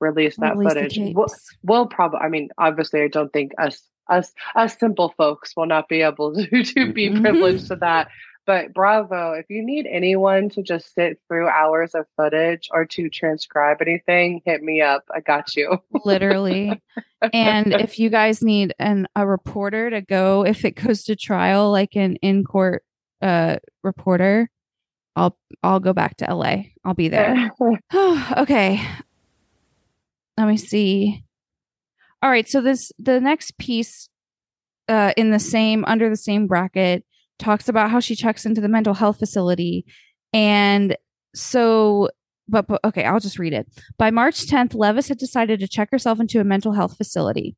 release 0.00 0.36
that 0.36 0.56
release 0.56 0.72
footage 0.72 0.98
we'll, 1.14 1.26
we'll 1.62 1.86
probably 1.86 2.18
i 2.20 2.28
mean 2.28 2.48
obviously 2.58 3.02
i 3.02 3.08
don't 3.08 3.32
think 3.32 3.52
us 3.58 3.82
us 4.08 4.32
us 4.54 4.78
simple 4.78 5.12
folks 5.16 5.56
will 5.56 5.66
not 5.66 5.88
be 5.88 6.02
able 6.02 6.34
to, 6.50 6.62
to 6.62 6.92
be 6.92 7.10
privileged 7.10 7.68
to 7.68 7.76
that 7.80 8.08
but 8.46 8.72
bravo, 8.72 9.32
if 9.32 9.46
you 9.48 9.60
need 9.60 9.88
anyone 9.90 10.48
to 10.50 10.62
just 10.62 10.94
sit 10.94 11.20
through 11.26 11.48
hours 11.48 11.96
of 11.96 12.06
footage 12.16 12.68
or 12.70 12.86
to 12.86 13.10
transcribe 13.10 13.82
anything, 13.82 14.40
hit 14.44 14.62
me 14.62 14.80
up. 14.80 15.04
I 15.12 15.18
got 15.18 15.56
you. 15.56 15.78
Literally. 16.04 16.80
and 17.32 17.72
if 17.72 17.98
you 17.98 18.08
guys 18.08 18.42
need 18.42 18.72
an 18.78 19.08
a 19.16 19.26
reporter 19.26 19.90
to 19.90 20.00
go 20.00 20.46
if 20.46 20.64
it 20.64 20.76
goes 20.76 21.02
to 21.04 21.16
trial 21.16 21.72
like 21.72 21.96
an 21.96 22.16
in-court 22.16 22.84
uh 23.22 23.56
reporter, 23.82 24.50
I'll 25.14 25.36
I'll 25.62 25.80
go 25.80 25.92
back 25.92 26.16
to 26.18 26.34
LA. 26.34 26.56
I'll 26.84 26.94
be 26.94 27.08
there. 27.08 27.50
okay. 28.36 28.80
Let 30.38 30.48
me 30.48 30.56
see. 30.56 31.24
All 32.22 32.30
right, 32.30 32.48
so 32.48 32.60
this 32.60 32.92
the 32.98 33.20
next 33.20 33.58
piece 33.58 34.08
uh 34.88 35.12
in 35.16 35.30
the 35.30 35.38
same 35.38 35.84
under 35.86 36.08
the 36.08 36.16
same 36.16 36.46
bracket 36.46 37.04
talks 37.38 37.68
about 37.68 37.90
how 37.90 38.00
she 38.00 38.14
checks 38.14 38.46
into 38.46 38.60
the 38.60 38.68
mental 38.68 38.94
health 38.94 39.18
facility. 39.18 39.84
And 40.32 40.96
so, 41.34 42.10
but, 42.48 42.66
but 42.66 42.80
okay, 42.84 43.04
I'll 43.04 43.20
just 43.20 43.38
read 43.38 43.52
it. 43.52 43.66
By 43.98 44.10
March 44.10 44.46
10th, 44.46 44.74
Leviss 44.74 45.08
had 45.08 45.18
decided 45.18 45.60
to 45.60 45.68
check 45.68 45.90
herself 45.90 46.20
into 46.20 46.40
a 46.40 46.44
mental 46.44 46.72
health 46.72 46.96
facility. 46.96 47.56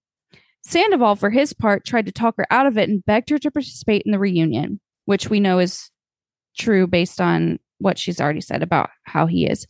Sandoval, 0.62 1.16
for 1.16 1.30
his 1.30 1.52
part, 1.52 1.84
tried 1.84 2.06
to 2.06 2.12
talk 2.12 2.36
her 2.36 2.46
out 2.50 2.66
of 2.66 2.76
it 2.76 2.88
and 2.88 3.04
begged 3.04 3.30
her 3.30 3.38
to 3.38 3.50
participate 3.50 4.02
in 4.04 4.12
the 4.12 4.18
reunion, 4.18 4.80
which 5.08 5.30
we 5.30 5.40
know 5.40 5.58
is 5.58 5.90
true 6.58 6.86
based 6.86 7.18
on 7.18 7.58
what 7.78 7.98
she's 7.98 8.20
already 8.20 8.42
said 8.42 8.62
about 8.62 8.90
how 9.04 9.24
he 9.24 9.46
is. 9.46 9.66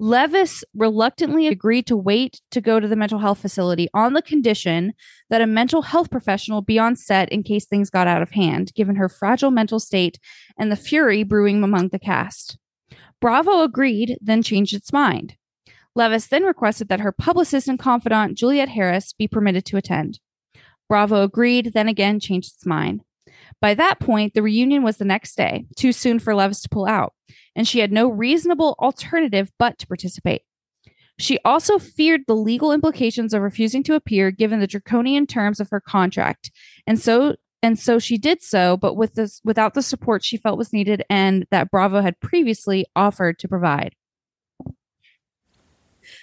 Leviss 0.00 0.64
reluctantly 0.74 1.46
agreed 1.46 1.86
to 1.86 1.94
wait 1.94 2.40
to 2.50 2.62
go 2.62 2.80
to 2.80 2.88
the 2.88 2.96
mental 2.96 3.18
health 3.18 3.38
facility 3.38 3.86
on 3.92 4.14
the 4.14 4.22
condition 4.22 4.94
that 5.28 5.42
a 5.42 5.46
mental 5.46 5.82
health 5.82 6.10
professional 6.10 6.62
be 6.62 6.78
on 6.78 6.96
set 6.96 7.28
in 7.28 7.42
case 7.42 7.66
things 7.66 7.90
got 7.90 8.06
out 8.06 8.22
of 8.22 8.30
hand, 8.30 8.72
given 8.74 8.96
her 8.96 9.10
fragile 9.10 9.50
mental 9.50 9.78
state 9.78 10.18
and 10.58 10.72
the 10.72 10.76
fury 10.76 11.22
brewing 11.22 11.62
among 11.62 11.88
the 11.88 11.98
cast. 11.98 12.56
Bravo 13.20 13.62
agreed, 13.62 14.16
then 14.22 14.42
changed 14.42 14.74
its 14.74 14.90
mind. 14.90 15.36
Leviss 15.94 16.28
then 16.28 16.44
requested 16.44 16.88
that 16.88 17.00
her 17.00 17.12
publicist 17.12 17.68
and 17.68 17.78
confidant, 17.78 18.38
Juliet 18.38 18.70
Harris, 18.70 19.12
be 19.12 19.28
permitted 19.28 19.66
to 19.66 19.76
attend. 19.76 20.18
Bravo 20.88 21.22
agreed, 21.22 21.72
then 21.74 21.88
again 21.88 22.20
changed 22.20 22.54
its 22.54 22.64
mind. 22.64 23.02
By 23.66 23.74
that 23.74 23.98
point, 23.98 24.34
the 24.34 24.44
reunion 24.44 24.84
was 24.84 24.98
the 24.98 25.04
next 25.04 25.36
day, 25.36 25.66
too 25.74 25.90
soon 25.90 26.20
for 26.20 26.34
Leviss 26.34 26.62
to 26.62 26.68
pull 26.68 26.86
out, 26.86 27.14
and 27.56 27.66
she 27.66 27.80
had 27.80 27.90
no 27.90 28.08
reasonable 28.08 28.76
alternative 28.78 29.50
but 29.58 29.76
to 29.80 29.88
participate. 29.88 30.42
She 31.18 31.40
also 31.44 31.80
feared 31.80 32.20
the 32.28 32.36
legal 32.36 32.70
implications 32.70 33.34
of 33.34 33.42
refusing 33.42 33.82
to 33.82 33.96
appear 33.96 34.30
given 34.30 34.60
the 34.60 34.68
draconian 34.68 35.26
terms 35.26 35.58
of 35.58 35.68
her 35.70 35.80
contract. 35.80 36.52
And 36.86 37.00
so 37.00 37.34
and 37.60 37.76
so 37.76 37.98
she 37.98 38.16
did 38.16 38.40
so, 38.40 38.76
but 38.76 38.94
with 38.94 39.14
this 39.14 39.40
without 39.42 39.74
the 39.74 39.82
support 39.82 40.22
she 40.22 40.36
felt 40.36 40.58
was 40.58 40.72
needed 40.72 41.02
and 41.10 41.44
that 41.50 41.72
Bravo 41.72 42.02
had 42.02 42.20
previously 42.20 42.86
offered 42.94 43.36
to 43.40 43.48
provide. 43.48 43.96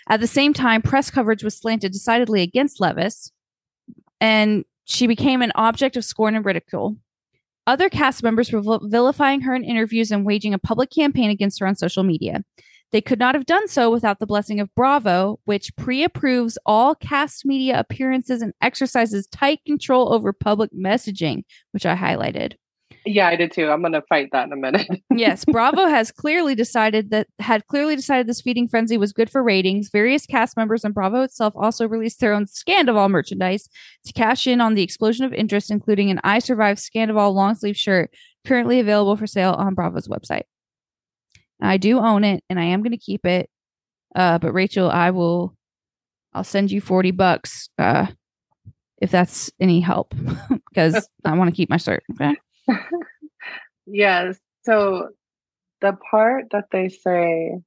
At 0.07 0.22
the 0.22 0.28
same 0.28 0.53
time, 0.53 0.82
press 0.82 1.11
coverage 1.11 1.44
was 1.44 1.57
slanted 1.57 1.91
decidedly 1.91 2.41
against 2.41 2.80
Leviss, 2.80 3.32
and 4.22 4.64
she 4.86 5.07
became 5.07 5.41
an 5.41 5.52
object 5.56 5.98
of 5.98 6.06
scorn 6.06 6.36
and 6.36 6.45
ridicule. 6.45 6.95
Other 7.65 7.90
cast 7.90 8.23
members 8.23 8.52
were 8.52 8.80
vilifying 8.84 9.41
her 9.41 9.56
in 9.56 9.64
interviews 9.64 10.11
and 10.11 10.26
waging 10.26 10.53
a 10.53 10.60
public 10.60 10.90
campaign 10.90 11.30
against 11.30 11.60
her 11.60 11.68
on 11.68 11.76
social 11.76 12.03
media. 12.03 12.44
They 12.91 13.02
could 13.02 13.19
not 13.19 13.34
have 13.34 13.48
done 13.48 13.68
so 13.68 13.90
without 13.90 14.19
the 14.19 14.27
blessing 14.27 14.60
of 14.60 14.73
Bravo, 14.76 15.40
which 15.45 15.76
pre 15.76 16.03
approves 16.03 16.60
all 16.65 16.94
cast 16.94 17.45
media 17.45 17.80
appearances 17.80 18.41
and 18.41 18.53
exercises 18.61 19.27
tight 19.27 19.61
control 19.65 20.14
over 20.14 20.31
public 20.31 20.72
messaging, 20.73 21.44
which 21.72 21.85
I 21.85 21.95
highlighted. 21.95 22.53
Yeah, 23.06 23.28
I 23.28 23.36
did 23.36 23.52
too. 23.52 23.70
I'm 23.70 23.82
going 23.82 23.94
to 23.94 24.02
fight 24.03 24.30
that 24.32 24.48
in 24.48 24.53
a 24.53 24.56
minute. 24.56 24.88
yes, 25.11 25.45
Bravo 25.45 25.88
has 25.88 26.11
clearly 26.11 26.56
decided 26.56 27.10
that 27.11 27.28
had 27.40 27.68
clearly 27.68 27.95
decided 27.95 28.28
this 28.28 28.41
feeding 28.41 28.68
frenzy 28.68 28.98
was 28.98 29.14
good 29.14 29.30
for 29.30 29.44
ratings. 29.44 29.90
Various 29.90 30.26
cast 30.26 30.57
members 30.57 30.84
and 30.84 30.94
Bravo 30.94 31.22
itself 31.22 31.53
also 31.56 31.88
released 31.88 32.20
their 32.20 32.34
own 32.34 32.45
Scandoval 32.45 33.10
merchandise 33.10 33.68
to 34.06 34.14
cash 34.14 34.48
in 34.48 34.61
on 34.61 34.74
the 34.76 34.84
explosion 34.84 35.26
of 35.26 35.34
interest, 35.34 35.72
including 35.72 36.10
an 36.10 36.20
I 36.24 36.40
Survive 36.40 36.78
Scandoval 36.78 37.34
long 37.34 37.56
sleeve 37.56 37.78
shirt 37.78 38.14
currently 38.45 38.80
available 38.80 39.15
for 39.15 39.28
sale 39.28 39.53
on 39.53 39.74
Bravo's 39.74 40.07
website. 40.07 40.44
I 41.61 41.78
do 41.78 41.99
own 41.99 42.24
it 42.24 42.44
and 42.49 42.60
I 42.60 42.65
am 42.65 42.82
going 42.82 42.91
to 42.91 42.98
keep 42.98 43.26
it. 43.26 43.49
Uh, 44.15 44.38
but 44.38 44.53
Rachel, 44.53 44.90
I 44.90 45.11
will, 45.11 45.56
I'll 46.34 46.44
send 46.44 46.72
you 46.72 46.82
40 46.82 47.11
bucks 47.11 47.70
uh, 47.78 48.07
if 49.02 49.11
that's 49.11 49.52
any 49.60 49.80
help 49.80 50.14
because 50.70 51.10
I 51.26 51.34
want 51.36 51.49
to 51.49 51.56
keep 51.56 51.70
my 51.70 51.78
shirt. 51.78 52.03
Okay. 52.14 52.36
yes. 53.85 54.38
So 54.64 55.10
the 55.81 55.94
part 55.94 56.45
that 56.52 56.65
they 56.72 56.90
say 56.90 57.57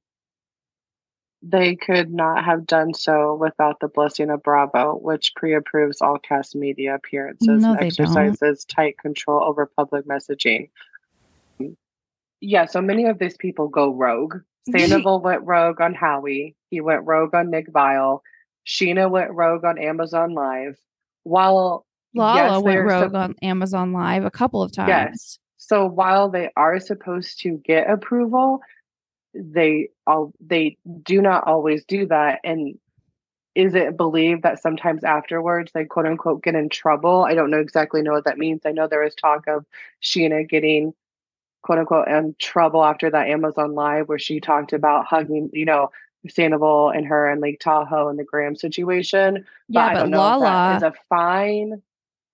they 1.43 1.75
could 1.75 2.11
not 2.11 2.43
have 2.43 2.65
done 2.65 2.93
so 2.93 3.35
without 3.35 3.79
the 3.79 3.87
blessing 3.87 4.29
of 4.29 4.43
Bravo, 4.43 4.95
which 4.95 5.33
pre 5.35 5.53
approves 5.53 6.01
all 6.01 6.17
cast 6.17 6.55
media 6.55 6.95
appearances 6.95 7.47
No, 7.47 7.73
and 7.73 7.79
they 7.79 7.89
don't. 7.89 8.07
exercises 8.07 8.65
tight 8.65 8.97
control 8.97 9.43
over 9.43 9.65
public 9.65 10.05
messaging. 10.07 10.69
Yeah, 12.39 12.65
so 12.65 12.81
many 12.81 13.05
of 13.05 13.17
these 13.17 13.35
people 13.37 13.67
go 13.67 13.91
rogue. 13.93 14.35
Sandoval 14.69 15.21
went 15.21 15.43
rogue 15.43 15.81
on 15.81 15.93
Howie. 15.95 16.55
He 16.69 16.81
went 16.81 17.05
rogue 17.05 17.33
on 17.33 17.49
Nick 17.49 17.71
Viall. 17.71 18.19
Scheana 18.67 19.09
went 19.09 19.31
rogue 19.31 19.63
on 19.63 19.79
Amazon 19.79 20.33
Live. 20.33 20.77
While 21.23 21.86
Lala 22.13 22.55
yes, 22.55 22.61
went 22.61 22.79
rogue 22.81 23.11
sup- 23.11 23.15
on 23.15 23.35
Amazon 23.41 23.93
Live 23.93 24.25
a 24.25 24.31
couple 24.31 24.63
of 24.63 24.71
times. 24.71 24.89
Yes. 24.89 25.39
So 25.57 25.85
while 25.85 26.29
they 26.29 26.49
are 26.55 26.79
supposed 26.79 27.41
to 27.41 27.61
get 27.65 27.89
approval, 27.89 28.61
they 29.33 29.89
all 30.05 30.33
they 30.39 30.77
do 31.03 31.21
not 31.21 31.45
always 31.45 31.83
do 31.85 32.05
that. 32.07 32.39
And 32.43 32.77
is 33.55 33.75
it 33.75 33.97
believed 33.97 34.43
that 34.43 34.61
sometimes 34.61 35.03
afterwards 35.03 35.71
they 35.73 35.85
quote 35.85 36.05
unquote 36.05 36.43
get 36.43 36.55
in 36.55 36.69
trouble? 36.69 37.25
I 37.25 37.33
don't 37.33 37.49
know 37.49 37.59
exactly 37.59 38.01
know 38.01 38.13
what 38.13 38.25
that 38.25 38.37
means. 38.37 38.61
I 38.65 38.71
know 38.71 38.87
there 38.87 39.03
was 39.03 39.15
talk 39.15 39.47
of 39.47 39.65
Scheana 40.01 40.47
getting 40.47 40.93
quote 41.63 41.79
unquote 41.79 42.07
in 42.07 42.35
trouble 42.39 42.83
after 42.85 43.09
that 43.09 43.27
Amazon 43.27 43.73
live 43.73 44.07
where 44.07 44.19
she 44.19 44.39
talked 44.39 44.73
about 44.73 45.05
hugging, 45.05 45.49
you 45.53 45.65
know, 45.65 45.89
Sandoval 46.29 46.89
and 46.89 47.05
her 47.05 47.29
and 47.29 47.41
Lake 47.41 47.59
Tahoe 47.59 48.09
and 48.09 48.17
the 48.17 48.23
Graham 48.23 48.55
situation. 48.55 49.45
Yeah, 49.67 49.89
but 49.89 49.99
don't 49.99 50.11
know 50.11 50.35
if 50.35 50.41
that 50.41 50.53
Lala, 50.53 50.77
is 50.77 50.83
a 50.83 50.93
fine 51.09 51.81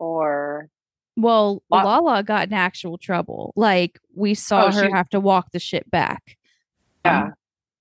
or 0.03 0.69
well, 1.15 1.61
La- 1.69 1.84
Lala 1.84 2.23
got 2.23 2.47
in 2.47 2.53
actual 2.53 2.97
trouble. 2.97 3.53
Like 3.55 3.99
we 4.15 4.34
saw 4.34 4.65
Oh, 4.65 4.71
her 4.71 4.85
she- 4.88 4.91
have 4.91 5.09
to 5.09 5.19
walk 5.19 5.51
the 5.51 5.59
shit 5.59 5.89
back. 5.91 6.38
yeah. 7.05 7.23
Um, 7.25 7.34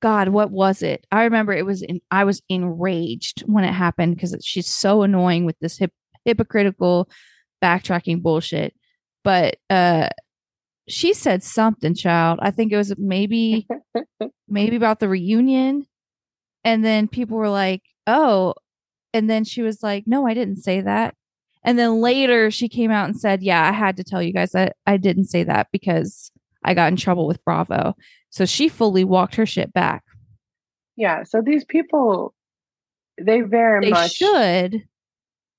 God, 0.02 0.28
what 0.30 0.50
was 0.50 0.82
it? 0.82 1.06
I 1.12 1.22
remember 1.24 1.52
it 1.52 1.64
was 1.64 1.80
in, 1.80 2.00
I 2.10 2.24
was 2.24 2.42
enraged 2.48 3.42
when 3.46 3.62
it 3.64 3.72
happened 3.72 4.16
because 4.16 4.34
she's 4.42 4.66
so 4.66 5.02
annoying 5.02 5.44
with 5.44 5.56
this 5.60 5.78
hip, 5.78 5.92
hypocritical 6.24 7.08
backtracking 7.62 8.20
bullshit. 8.20 8.74
But 9.24 9.56
uh 9.70 10.08
she 10.88 11.14
said 11.14 11.44
something, 11.44 11.94
child. 11.94 12.40
I 12.42 12.50
think 12.50 12.72
it 12.72 12.76
was 12.76 12.92
maybe 12.98 13.68
maybe 14.48 14.74
about 14.76 14.98
the 14.98 15.08
reunion. 15.08 15.86
And 16.64 16.84
then 16.84 17.06
people 17.08 17.36
were 17.38 17.48
like, 17.48 17.82
"Oh." 18.06 18.54
And 19.14 19.30
then 19.30 19.44
she 19.44 19.62
was 19.62 19.82
like, 19.84 20.04
"No, 20.08 20.26
I 20.26 20.34
didn't 20.34 20.56
say 20.56 20.80
that." 20.80 21.14
And 21.64 21.78
then 21.78 22.00
later 22.00 22.50
she 22.50 22.68
came 22.68 22.90
out 22.90 23.06
and 23.06 23.18
said, 23.18 23.42
"Yeah, 23.42 23.68
I 23.68 23.72
had 23.72 23.96
to 23.96 24.04
tell 24.04 24.22
you 24.22 24.32
guys 24.32 24.52
that 24.52 24.76
I 24.86 24.96
didn't 24.96 25.26
say 25.26 25.44
that 25.44 25.68
because 25.72 26.32
I 26.64 26.74
got 26.74 26.90
in 26.90 26.96
trouble 26.96 27.26
with 27.26 27.44
Bravo." 27.44 27.94
So 28.30 28.44
she 28.44 28.68
fully 28.68 29.04
walked 29.04 29.34
her 29.36 29.46
shit 29.46 29.72
back. 29.72 30.02
Yeah. 30.96 31.24
So 31.24 31.40
these 31.40 31.64
people 31.64 32.34
they 33.20 33.42
very 33.42 33.80
They 33.80 33.90
much 33.90 34.14
should, 34.14 34.82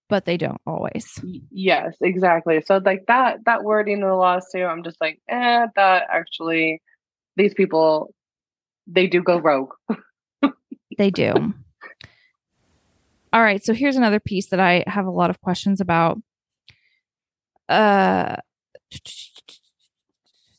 but 0.09 0.25
they 0.25 0.37
don't 0.37 0.61
always. 0.65 1.19
Yes, 1.51 1.95
exactly. 2.01 2.61
So 2.65 2.81
like 2.83 3.05
that 3.07 3.45
that 3.45 3.63
wording 3.63 4.01
in 4.01 4.07
the 4.07 4.15
lawsuit, 4.15 4.63
I'm 4.63 4.83
just 4.83 4.99
like, 4.99 5.21
eh, 5.29 5.67
that 5.75 6.07
actually 6.11 6.81
these 7.35 7.53
people 7.53 8.13
they 8.87 9.07
do 9.07 9.23
go 9.23 9.37
rogue. 9.37 9.73
They 10.97 11.09
do. 11.09 11.53
All 13.33 13.41
right, 13.41 13.63
so 13.65 13.73
here's 13.73 13.95
another 13.95 14.19
piece 14.19 14.49
that 14.49 14.59
I 14.59 14.83
have 14.87 15.05
a 15.07 15.11
lot 15.11 15.29
of 15.31 15.41
questions 15.41 15.81
about. 15.81 16.21
Uh 17.67 18.35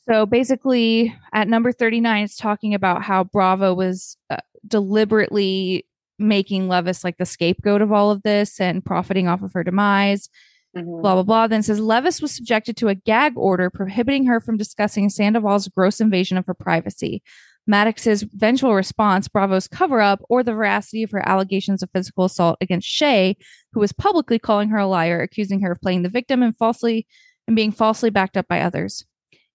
so 0.09 0.25
basically 0.25 1.15
at 1.33 1.47
number 1.47 1.71
39 1.71 2.23
it's 2.25 2.35
talking 2.35 2.73
about 2.73 3.01
how 3.03 3.23
Bravo 3.23 3.73
was 3.73 4.17
uh, 4.29 4.37
deliberately 4.67 5.85
making 6.19 6.67
Leviss 6.67 7.03
like 7.03 7.17
the 7.17 7.25
scapegoat 7.25 7.81
of 7.81 7.91
all 7.91 8.11
of 8.11 8.23
this 8.23 8.59
and 8.59 8.83
profiting 8.83 9.27
off 9.27 9.41
of 9.41 9.53
her 9.53 9.63
demise 9.63 10.29
Mhm. 10.75 11.01
blah 11.01 11.13
blah 11.13 11.23
blah. 11.23 11.47
Then 11.47 11.63
says 11.63 11.79
Leviss 11.79 12.21
was 12.21 12.33
subjected 12.35 12.75
to 12.77 12.89
a 12.89 12.95
gag 12.95 13.37
order 13.37 13.69
prohibiting 13.69 14.25
her 14.25 14.41
from 14.41 14.57
discussing 14.57 15.07
Sandoval's 15.09 15.69
gross 15.69 16.01
invasion 16.01 16.37
of 16.37 16.45
her 16.47 16.53
privacy. 16.53 17.23
Madix's 17.67 18.23
eventual 18.23 18.75
response, 18.75 19.27
Bravo's 19.27 19.67
cover 19.67 20.01
up, 20.01 20.21
or 20.29 20.43
the 20.43 20.53
veracity 20.53 21.03
of 21.03 21.11
her 21.11 21.27
allegations 21.27 21.81
of 21.81 21.89
physical 21.91 22.25
assault 22.25 22.57
against 22.61 22.87
Shay, 22.87 23.37
who 23.73 23.79
was 23.79 23.91
publicly 23.91 24.37
calling 24.37 24.69
her 24.69 24.77
a 24.77 24.87
liar, 24.87 25.21
accusing 25.21 25.61
her 25.61 25.71
of 25.71 25.81
playing 25.81 26.03
the 26.03 26.09
victim 26.09 26.43
and 26.43 26.55
falsely 26.55 27.07
and 27.47 27.55
being 27.55 27.71
falsely 27.71 28.09
backed 28.09 28.37
up 28.37 28.47
by 28.47 28.61
others. 28.61 29.05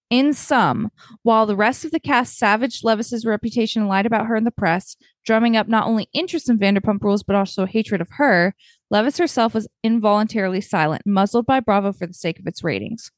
In 0.09 0.33
sum, 0.33 0.91
while 1.23 1.45
the 1.45 1.55
rest 1.55 1.85
of 1.85 1.91
the 1.91 1.99
cast 1.99 2.37
savaged 2.37 2.83
Leviss's 2.83 3.25
reputation 3.25 3.81
and 3.81 3.89
lied 3.89 4.05
about 4.05 4.25
her 4.25 4.35
in 4.35 4.43
the 4.43 4.51
press, 4.51 4.97
drumming 5.25 5.55
up 5.55 5.69
not 5.69 5.87
only 5.87 6.09
interest 6.13 6.49
in 6.49 6.59
Vanderpump 6.59 7.01
Rules 7.01 7.23
but 7.23 7.35
also 7.37 7.65
hatred 7.65 8.01
of 8.01 8.09
her, 8.17 8.53
Leviss 8.91 9.17
herself 9.17 9.53
was 9.53 9.69
involuntarily 9.83 10.59
silent, 10.59 11.03
muzzled 11.05 11.45
by 11.45 11.61
Bravo 11.61 11.93
for 11.93 12.07
the 12.07 12.13
sake 12.13 12.39
of 12.39 12.45
its 12.45 12.61
ratings. 12.61 13.09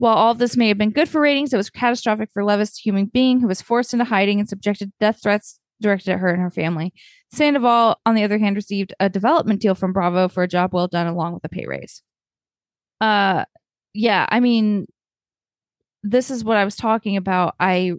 While 0.00 0.14
all 0.14 0.34
this 0.34 0.56
may 0.56 0.68
have 0.68 0.78
been 0.78 0.92
good 0.92 1.10
for 1.10 1.20
ratings, 1.20 1.52
it 1.52 1.58
was 1.58 1.68
catastrophic 1.68 2.30
for 2.32 2.42
Leviss, 2.42 2.78
a 2.78 2.80
human 2.80 3.04
being 3.04 3.38
who 3.38 3.48
was 3.48 3.60
forced 3.60 3.92
into 3.92 4.06
hiding 4.06 4.40
and 4.40 4.48
subjected 4.48 4.86
to 4.86 4.92
death 4.98 5.20
threats 5.22 5.60
directed 5.82 6.12
at 6.12 6.20
her 6.20 6.30
and 6.30 6.40
her 6.40 6.50
family. 6.50 6.94
Sandoval, 7.34 8.00
on 8.06 8.14
the 8.14 8.24
other 8.24 8.38
hand, 8.38 8.56
received 8.56 8.94
a 8.98 9.10
development 9.10 9.60
deal 9.60 9.74
from 9.74 9.92
Bravo 9.92 10.28
for 10.28 10.42
a 10.42 10.48
job 10.48 10.72
well 10.72 10.88
done 10.88 11.06
along 11.06 11.34
with 11.34 11.44
a 11.44 11.50
pay 11.50 11.66
raise. 11.66 12.02
Uh 12.98 13.44
yeah, 13.92 14.24
I 14.30 14.40
mean 14.40 14.86
this 16.02 16.30
is 16.30 16.44
what 16.44 16.56
I 16.56 16.64
was 16.64 16.76
talking 16.76 17.18
about. 17.18 17.54
I 17.60 17.92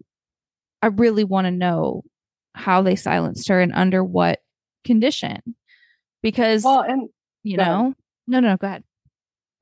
I 0.81 0.87
really 0.87 1.23
want 1.23 1.45
to 1.45 1.51
know 1.51 2.01
how 2.55 2.81
they 2.81 2.95
silenced 2.95 3.47
her 3.49 3.61
and 3.61 3.73
under 3.73 4.03
what 4.03 4.39
condition. 4.85 5.39
Because 6.23 6.63
Well, 6.63 6.81
and 6.81 7.09
you 7.43 7.57
know, 7.57 7.93
no, 8.25 8.39
no, 8.39 8.57
go 8.57 8.65
ahead. 8.65 8.83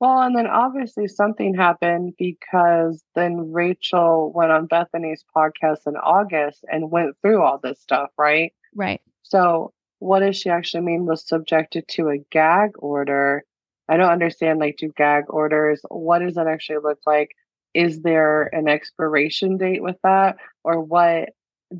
Well, 0.00 0.22
and 0.22 0.34
then 0.34 0.46
obviously 0.46 1.08
something 1.08 1.54
happened 1.54 2.14
because 2.18 3.04
then 3.14 3.52
Rachel 3.52 4.32
went 4.34 4.50
on 4.50 4.66
Bethenny's 4.66 5.24
podcast 5.36 5.86
in 5.86 5.94
August 5.96 6.64
and 6.72 6.90
went 6.90 7.16
through 7.20 7.42
all 7.42 7.58
this 7.62 7.80
stuff, 7.80 8.08
right? 8.16 8.54
Right. 8.74 9.02
So 9.22 9.74
what 9.98 10.20
does 10.20 10.38
she 10.38 10.48
actually 10.48 10.84
mean 10.84 11.04
was 11.04 11.28
subjected 11.28 11.86
to 11.88 12.08
a 12.08 12.16
gag 12.30 12.70
order? 12.78 13.44
I 13.90 13.98
don't 13.98 14.10
understand 14.10 14.58
like 14.58 14.78
do 14.78 14.90
gag 14.96 15.24
orders, 15.28 15.82
what 15.90 16.20
does 16.20 16.34
that 16.36 16.46
actually 16.46 16.78
look 16.82 17.00
like? 17.06 17.32
Is 17.74 18.00
there 18.00 18.44
an 18.54 18.68
expiration 18.68 19.58
date 19.58 19.82
with 19.82 19.96
that? 20.02 20.36
Or 20.64 20.80
what 20.80 21.28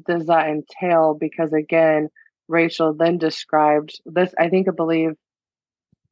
does 0.06 0.26
that 0.26 0.48
entail? 0.48 1.16
Because 1.18 1.54
again, 1.54 2.10
Rachel 2.48 2.92
then 2.92 3.16
described 3.16 3.98
this, 4.04 4.34
I 4.38 4.50
think 4.50 4.68
I 4.68 4.72
believe 4.72 5.12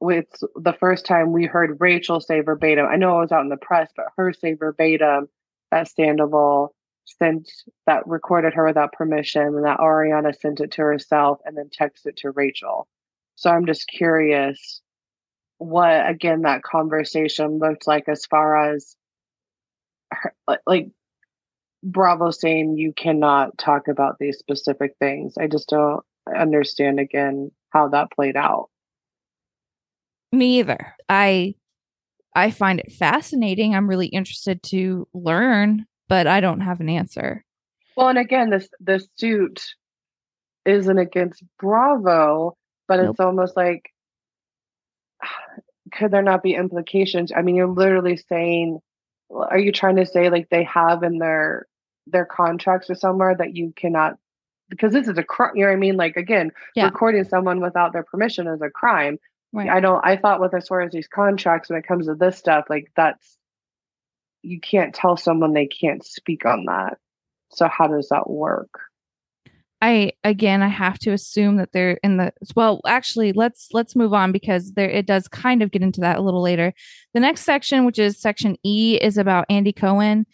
with 0.01 0.27
the 0.55 0.75
first 0.75 1.07
time 1.07 1.33
we 1.33 1.47
heard 1.47 1.81
Rachel 1.81 2.21
say 2.21 2.41
verbatim. 2.41 2.87
I 2.87 2.97
know 2.97 3.17
I 3.17 3.21
was 3.21 3.33
out 3.33 3.43
in 3.43 3.49
the 3.49 3.57
press, 3.57 3.91
but 3.97 4.07
her 4.17 4.33
say 4.33 4.55
verbatim 4.55 5.29
that 5.71 5.89
Sandoval 5.89 6.75
sent 7.05 7.51
that 7.87 8.07
recorded 8.07 8.55
her 8.55 8.67
without 8.67 8.93
permission 8.93 9.43
and 9.43 9.65
that 9.65 9.79
Ariana 9.79 10.35
sent 10.39 10.61
it 10.61 10.73
to 10.73 10.83
herself 10.83 11.41
and 11.45 11.57
then 11.57 11.69
texted 11.69 12.17
to 12.17 12.31
Rachel. 12.31 12.87
So 13.37 13.51
I'm 13.51 13.67
just 13.67 13.89
curious 13.89 14.83
what 15.59 16.09
again 16.09 16.43
that 16.43 16.63
conversation 16.63 17.59
looked 17.59 17.87
like 17.87 18.09
as 18.09 18.27
far 18.27 18.73
as 18.73 18.95
her, 20.13 20.33
like 20.67 20.91
Bravo 21.83 22.31
saying 22.31 22.77
you 22.77 22.93
cannot 22.93 23.57
talk 23.59 23.89
about 23.89 24.19
these 24.19 24.39
specific 24.39 24.95
things. 24.99 25.39
I 25.39 25.47
just 25.47 25.69
don't 25.69 26.05
understand 26.37 27.01
again 27.01 27.51
how 27.71 27.89
that 27.89 28.11
played 28.11 28.37
out. 28.37 28.69
Me 30.33 30.59
either. 30.59 30.95
I 31.09 31.55
I 32.35 32.51
find 32.51 32.79
it 32.81 32.93
fascinating. 32.93 33.75
I'm 33.75 33.89
really 33.89 34.07
interested 34.09 34.63
to 34.65 35.09
learn, 35.13 35.87
but 36.09 36.27
I 36.27 36.41
don't 36.41 36.61
have 36.61 36.81
an 36.81 36.89
answer. 36.89 37.45
Well, 37.97 38.09
and 38.09 38.19
again, 38.19 38.51
this 38.51 38.69
the 38.81 39.05
suit 39.17 39.63
isn't 40.65 40.99
against 40.99 41.43
Bravo, 41.59 42.57
but 42.87 42.97
Nope. 43.01 43.11
it's 43.11 43.21
almost 43.21 43.57
like 43.57 43.91
could 45.93 46.11
there 46.11 46.23
not 46.23 46.43
be 46.43 46.55
implications? 46.55 47.33
I 47.35 47.43
mean, 47.43 47.57
you're 47.57 47.67
literally 47.67 48.17
saying 48.17 48.81
are 49.31 49.59
you 49.59 49.73
trying 49.73 49.97
to 49.97 50.07
say 50.07 50.31
like 50.31 50.49
they 50.51 50.65
have 50.65 51.03
in 51.03 51.19
their 51.19 51.67
their 52.07 52.25
contracts 52.25 52.89
or 52.89 52.95
somewhere 52.95 53.35
that 53.37 53.55
you 53.57 53.73
cannot 53.77 54.17
because 54.71 54.93
this 54.93 55.09
is 55.09 55.17
a 55.19 55.23
crime, 55.23 55.53
you 55.55 55.63
know 55.63 55.69
what 55.69 55.75
I 55.77 55.79
mean? 55.79 55.97
Like 55.97 56.17
again, 56.17 56.53
Yeah. 56.75 56.85
recording 56.87 57.25
someone 57.25 57.61
without 57.61 57.93
their 57.93 58.03
permission 58.05 58.47
is 58.47 58.61
a 58.63 58.71
crime. 58.71 59.19
Right. 59.53 59.69
I 59.69 59.81
don't 59.81 60.05
I 60.05 60.17
thought 60.17 60.41
with 60.41 60.55
as 60.55 60.69
far 60.69 60.83
as 60.83 60.93
these 60.93 61.09
contracts 61.09 61.71
when 61.71 61.79
it 61.79 61.87
comes 61.87 62.07
to 62.07 62.15
this 62.15 62.37
stuff, 62.37 62.67
like 62.69 62.91
that's 62.97 63.37
you 64.43 64.61
can't 64.61 64.95
tell 64.95 65.17
someone 65.17 65.53
they 65.53 65.67
can't 65.67 66.05
speak 66.05 66.45
on 66.45 66.67
that. 66.67 66.99
So 67.51 67.67
how 67.67 67.89
does 67.89 68.09
that 68.11 68.29
work? 68.29 68.69
I 69.81 70.13
again 70.25 70.63
I 70.63 70.69
have 70.69 70.99
to 71.01 71.13
assume 71.13 71.57
that 71.57 71.73
they're 71.73 71.99
in 72.03 72.19
the 72.19 72.33
well 72.57 72.81
actually 72.87 73.33
let's 73.33 73.69
let's 73.73 73.97
move 73.97 74.13
on 74.13 74.33
because 74.33 74.73
there 74.73 74.91
it 74.91 75.07
does 75.07 75.29
kind 75.29 75.63
of 75.63 75.71
get 75.71 75.83
into 75.83 76.01
that 76.01 76.19
a 76.19 76.23
little 76.23 76.43
later. 76.43 76.75
The 77.15 77.21
next 77.21 77.43
section 77.43 77.87
which 77.87 77.99
is 77.99 78.21
section 78.21 78.57
E 78.65 78.99
is 79.01 79.17
about 79.17 79.47
Andy 79.49 79.73
Cohen 79.73 80.27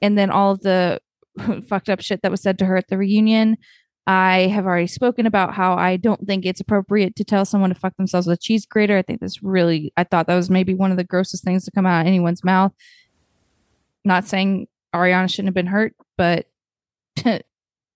and 0.00 0.16
then 0.16 0.30
all 0.30 0.52
of 0.52 0.60
the 0.60 1.00
fucked 1.68 1.90
up 1.90 2.00
shit 2.00 2.22
that 2.22 2.30
was 2.30 2.40
said 2.40 2.58
to 2.60 2.66
her 2.66 2.76
at 2.76 2.88
the 2.88 2.96
reunion. 2.96 3.58
I 4.06 4.46
have 4.48 4.66
already 4.66 4.86
spoken 4.86 5.26
about 5.26 5.54
how 5.54 5.74
I 5.74 5.96
don't 5.96 6.26
think 6.26 6.46
it's 6.46 6.60
appropriate 6.60 7.16
to 7.16 7.24
tell 7.24 7.44
someone 7.44 7.70
to 7.70 7.74
fuck 7.74 7.96
themselves 7.96 8.26
with 8.26 8.38
a 8.38 8.42
cheese 8.42 8.64
grater. 8.64 8.96
I 8.96 9.02
think 9.02 9.20
this 9.20 9.42
really 9.42 9.92
I 9.96 10.04
thought 10.04 10.28
that 10.28 10.36
was 10.36 10.48
maybe 10.48 10.74
one 10.74 10.92
of 10.92 10.96
the 10.96 11.04
grossest 11.04 11.42
things 11.42 11.64
to 11.64 11.72
come 11.72 11.86
out 11.86 12.02
of 12.02 12.06
anyone's 12.06 12.44
mouth. 12.44 12.72
Not 14.04 14.24
saying 14.24 14.68
Ariana 14.94 15.28
shouldn't 15.28 15.48
have 15.48 15.54
been 15.54 15.66
hurt, 15.66 15.94
but 16.16 16.46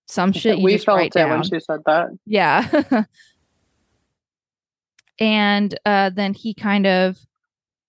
some 0.07 0.33
shit 0.33 0.57
you 0.57 0.65
we 0.65 0.77
felt 0.77 1.01
it 1.01 1.13
down. 1.13 1.29
when 1.29 1.43
she 1.43 1.59
said 1.61 1.79
that. 1.85 2.09
Yeah. 2.25 2.83
and 5.19 5.79
uh, 5.85 6.09
then 6.09 6.33
he 6.33 6.53
kind 6.53 6.85
of 6.85 7.17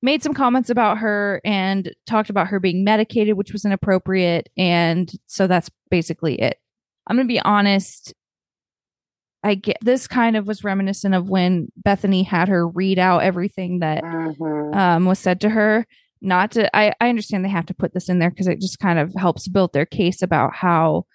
made 0.01 0.23
some 0.23 0.35
comments 0.35 0.70
about 0.70 0.99
her 0.99 1.40
and 1.44 1.93
talked 2.07 2.31
about 2.31 2.49
her 2.49 2.61
being 2.61 2.85
medicated, 2.85 3.36
which 3.36 3.53
was 3.53 3.65
inappropriate. 3.65 4.49
And 4.57 5.12
so 5.27 5.49
that's 5.49 5.70
basically 5.90 6.40
it. 6.40 6.61
I'm 7.07 7.16
going 7.16 7.27
to 7.27 7.33
be 7.33 7.41
honest. 7.41 8.15
I 9.45 9.57
get 9.57 9.79
this 9.83 10.07
kind 10.07 10.37
of 10.37 10.47
was 10.47 10.62
reminiscent 10.62 11.15
of 11.15 11.29
when 11.29 11.69
Bethenny 11.85 12.24
had 12.24 12.49
her 12.49 12.66
read 12.69 12.99
out 12.99 13.24
everything 13.24 13.81
that 13.81 14.05
Mhm. 14.05 14.74
um, 14.77 15.05
was 15.07 15.19
said 15.19 15.41
to 15.41 15.49
her. 15.51 15.85
Not 16.20 16.53
to, 16.53 16.74
I, 16.77 16.95
I 17.01 17.09
understand 17.09 17.45
they 17.45 17.49
have 17.49 17.66
to 17.66 17.74
put 17.74 17.93
this 17.93 18.09
in 18.09 18.20
there 18.20 18.31
because 18.31 18.47
it 18.47 18.61
just 18.61 18.79
kind 18.79 19.01
of 19.01 19.12
helps 19.16 19.49
build 19.49 19.73
their 19.73 19.87
case 19.87 20.23
about 20.23 20.55
how 20.55 21.07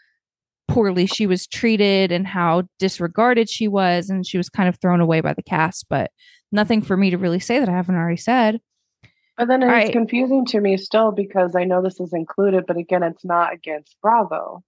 poorly 0.68 1.05
she 1.05 1.26
was 1.26 1.47
treated 1.47 2.11
and 2.11 2.27
how 2.27 2.64
disregarded 2.80 3.49
she 3.49 3.69
was. 3.69 4.09
And 4.09 4.27
she 4.27 4.38
was 4.38 4.49
kind 4.49 4.68
of 4.68 4.77
thrown 4.81 4.99
away 4.99 5.22
by 5.22 5.31
the 5.34 5.41
cast, 5.43 5.85
but 5.89 6.11
nothing 6.51 6.81
for 6.81 6.97
me 6.97 7.09
to 7.11 7.18
really 7.18 7.39
say 7.39 7.59
that 7.59 7.69
I 7.69 7.73
haven't 7.73 7.95
already 7.95 8.18
said. 8.18 8.59
But 9.38 9.47
then 9.47 9.64
it's 9.64 9.69
Right. 9.72 9.93
confusing 9.93 10.45
to 10.47 10.59
me 10.59 10.76
still 10.76 11.14
because 11.14 11.55
I 11.55 11.64
know 11.64 11.81
this 11.81 12.01
is 12.01 12.11
included, 12.11 12.65
but 12.68 12.76
again, 12.76 13.03
it's 13.03 13.23
not 13.23 13.53
against 13.53 13.95
Bravo. 14.01 14.61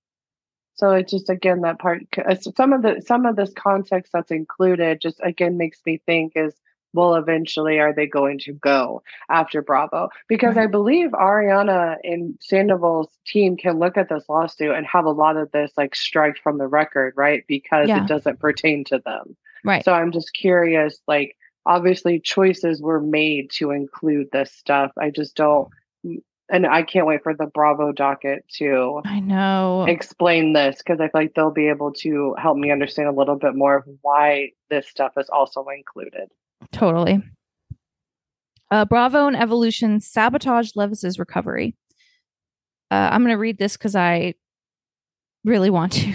So 0.80 0.92
it's 0.92 1.12
just 1.12 1.30
again 1.30 1.62
that 1.62 1.78
part. 1.78 2.04
uh, 2.18 2.36
Some 2.36 2.72
of 2.72 2.82
the 2.82 3.02
some 3.06 3.26
of 3.26 3.36
this 3.36 3.52
context 3.54 4.14
that's 4.14 4.32
included 4.32 5.02
just 5.02 5.20
again 5.22 5.58
makes 5.58 5.80
me 5.86 6.02
think 6.06 6.34
is 6.36 6.54
well, 6.94 7.16
eventually 7.16 7.80
are 7.80 7.94
they 7.94 8.08
going 8.08 8.40
to 8.40 8.54
go 8.54 9.04
after 9.30 9.62
Bravo? 9.62 10.10
Because 10.28 10.58
I 10.58 10.66
believe 10.66 11.12
Ariana 11.12 11.98
and 12.04 12.36
Sandoval's 12.42 13.10
team 13.28 13.58
can 13.58 13.78
look 13.78 13.96
at 13.96 14.10
this 14.10 14.24
lawsuit 14.28 14.74
and 14.74 14.88
have 14.88 15.06
a 15.06 15.12
lot 15.12 15.38
of 15.38 15.52
this 15.52 15.72
like 15.78 15.96
striked 15.96 16.40
from 16.40 16.58
the 16.58 16.68
record, 16.68 17.14
right? 17.16 17.44
Because 17.48 17.90
Yeah. 17.90 18.02
it 18.02 18.08
doesn't 18.08 18.40
pertain 18.40 18.86
to 18.86 19.00
them. 19.06 19.38
Right. 19.64 19.84
So 19.86 19.92
I'm 19.94 20.12
just 20.12 20.34
curious, 20.34 21.00
like 21.08 21.36
obviously 21.66 22.20
choices 22.20 22.82
were 22.82 23.02
made 23.02 23.52
to 23.52 23.70
include 23.70 24.30
this 24.32 24.52
stuff. 24.52 24.92
I 24.98 25.12
just 25.12 25.36
don't 25.36 25.68
and 26.50 26.66
I 26.66 26.84
can't 26.84 27.06
wait 27.06 27.22
for 27.24 27.34
the 27.34 27.46
Bravo 27.46 27.92
docket 27.92 28.44
to 28.58 29.02
I 29.06 29.20
know. 29.20 29.86
explain 29.88 30.54
this 30.54 30.78
because 30.78 31.00
I 31.00 31.10
feel 31.10 31.22
like 31.22 31.34
they'll 31.36 31.52
be 31.52 31.70
able 31.70 31.94
to 32.00 32.36
help 32.40 32.58
me 32.58 32.72
understand 32.72 33.08
a 33.08 33.12
little 33.14 33.36
bit 33.36 33.56
more 33.56 33.78
of 33.78 33.84
why 34.02 34.50
this 34.70 34.88
stuff 34.88 35.14
is 35.18 35.30
also 35.30 35.66
included. 35.76 36.30
Totally. 36.72 37.22
Uh, 38.72 38.86
Bravo 38.86 39.28
and 39.28 39.36
Evolution 39.36 40.00
sabotage 40.00 40.72
Leviss's 40.76 41.18
recovery. 41.20 41.76
Uh, 42.92 43.10
I'm 43.12 43.22
going 43.22 43.34
to 43.34 43.40
read 43.40 43.58
this 43.58 43.78
because 43.78 43.96
I 43.96 44.36
really 45.44 45.70
want 45.70 45.94
to. 45.94 46.14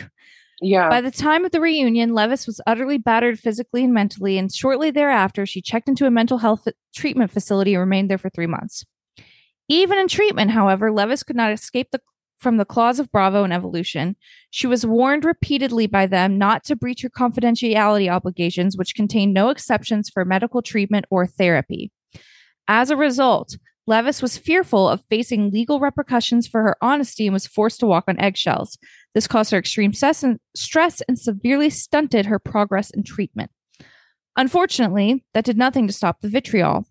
Yeah. 0.61 0.89
By 0.89 1.01
the 1.01 1.11
time 1.11 1.44
of 1.44 1.51
the 1.51 1.61
reunion, 1.61 2.11
Leviss 2.11 2.47
was 2.47 2.61
utterly 2.66 2.97
battered 2.97 3.39
physically 3.39 3.85
and 3.85 3.93
mentally, 3.93 4.39
and 4.39 4.52
shortly 4.52 4.90
thereafter, 4.90 5.47
she 5.47 5.61
checked 5.61 5.89
into 5.89 6.06
a 6.06 6.11
mental 6.11 6.39
health 6.39 6.66
treatment 6.94 7.31
facility 7.31 7.74
and 7.74 7.81
remained 7.81 8.09
there 8.09 8.19
for 8.19 8.31
three 8.31 8.47
months. 8.47 8.85
Even 9.68 9.98
in 9.98 10.08
treatment, 10.08 10.50
however, 10.50 10.90
Leviss 10.90 11.24
could 11.24 11.36
not 11.36 11.52
escape 11.52 11.88
the, 11.90 12.00
from 12.38 12.58
the 12.58 12.64
claws 12.64 12.98
of 12.98 13.10
Bravo 13.10 13.44
and 13.44 13.52
Evolution. 13.52 14.16
She 14.50 14.66
was 14.66 14.84
warned 14.84 15.24
repeatedly 15.24 15.86
by 15.86 16.06
them 16.06 16.36
not 16.36 16.64
to 16.64 16.76
breach 16.76 17.02
her 17.02 17.08
confidentiality 17.08 18.10
obligations, 18.10 18.76
which 18.76 18.94
contain 18.94 19.32
no 19.32 19.48
exceptions 19.48 20.10
for 20.10 20.24
medical 20.24 20.60
treatment 20.60 21.06
or 21.10 21.26
therapy. 21.26 21.90
As 22.68 22.90
a 22.90 22.96
result, 22.96 23.56
Leviss 23.86 24.22
was 24.22 24.38
fearful 24.38 24.88
of 24.88 25.04
facing 25.10 25.50
legal 25.50 25.78
repercussions 25.78 26.46
for 26.46 26.62
her 26.62 26.76
honesty 26.80 27.26
and 27.26 27.34
was 27.34 27.46
forced 27.46 27.80
to 27.80 27.86
walk 27.86 28.04
on 28.08 28.18
eggshells. 28.18 28.78
This 29.14 29.26
caused 29.26 29.50
her 29.50 29.58
extreme 29.58 29.92
stress 29.92 30.22
and, 30.22 30.40
stress 30.56 31.02
and 31.02 31.18
severely 31.18 31.70
stunted 31.70 32.26
her 32.26 32.38
progress 32.38 32.90
in 32.90 33.02
treatment. 33.02 33.50
Unfortunately, 34.36 35.24
that 35.34 35.44
did 35.44 35.58
nothing 35.58 35.86
to 35.86 35.92
stop 35.92 36.20
the 36.20 36.28
vitriol. 36.28 36.86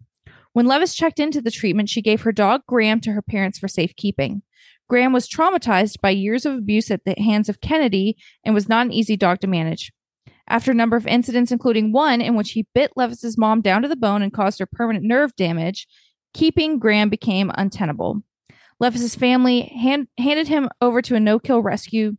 When 0.53 0.67
Leviss 0.67 0.95
checked 0.95 1.19
into 1.19 1.41
the 1.41 1.51
treatment, 1.51 1.89
she 1.89 2.01
gave 2.01 2.21
her 2.21 2.31
dog 2.31 2.61
Graham 2.67 3.01
to 3.01 3.11
her 3.11 3.21
parents 3.23 3.59
for 3.59 3.67
safekeeping. 3.67 4.43
Graham 4.87 5.11
was 5.11 5.27
traumatized 5.27 5.99
by 6.01 6.11
years 6.11 6.45
of 6.45 6.53
abuse 6.53 6.91
at 6.91 7.05
the 7.05 7.15
hands 7.17 7.49
of 7.49 7.61
Kennedy 7.61 8.17
and 8.43 8.53
was 8.53 8.69
not 8.69 8.85
an 8.85 8.93
easy 8.93 9.17
dog 9.17 9.39
to 9.39 9.47
manage. 9.47 9.91
After 10.47 10.71
a 10.71 10.75
number 10.75 10.95
of 10.95 11.07
incidents, 11.07 11.51
including 11.51 11.91
one 11.91 12.21
in 12.21 12.35
which 12.35 12.51
he 12.51 12.67
bit 12.75 12.91
Leviss's 12.95 13.37
mom 13.37 13.61
down 13.61 13.81
to 13.81 13.87
the 13.87 13.95
bone 13.95 14.21
and 14.21 14.31
caused 14.31 14.59
her 14.59 14.67
permanent 14.67 15.05
nerve 15.05 15.35
damage, 15.35 15.87
keeping 16.33 16.79
Graham 16.79 17.09
became 17.09 17.51
untenable. 17.55 18.21
Leviss's 18.79 19.15
family 19.15 19.61
hand, 19.61 20.07
handed 20.17 20.47
him 20.47 20.69
over 20.81 21.01
to 21.01 21.15
a 21.15 21.19
no-kill 21.19 21.61
rescue 21.61 22.17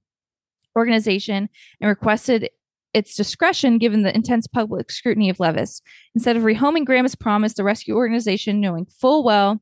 organization 0.77 1.49
and 1.81 1.89
requested 1.89 2.51
its 2.95 3.17
discretion 3.17 3.79
given 3.79 4.03
the 4.03 4.15
intense 4.15 4.47
public 4.47 4.91
scrutiny 4.91 5.29
of 5.29 5.39
Leviss. 5.39 5.83
Instead 6.15 6.37
of 6.37 6.45
rehoming 6.45 6.85
Graham 6.85 7.05
as 7.05 7.17
promised, 7.17 7.57
the 7.57 7.65
rescue 7.65 7.97
organization, 7.97 8.61
knowing 8.61 8.87
full 8.87 9.25
well, 9.25 9.61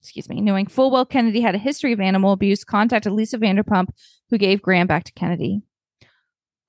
excuse 0.00 0.28
me, 0.28 0.40
knowing 0.40 0.66
full 0.66 0.90
well 0.90 1.04
Kennedy 1.04 1.42
had 1.42 1.54
a 1.54 1.58
history 1.58 1.92
of 1.92 2.00
animal 2.00 2.32
abuse, 2.32 2.64
contacted 2.64 3.12
Lisa 3.12 3.38
Vanderpump, 3.38 3.88
who 4.30 4.38
gave 4.38 4.62
Graham 4.62 4.86
back 4.86 5.04
to 5.04 5.12
Kennedy. 5.12 5.62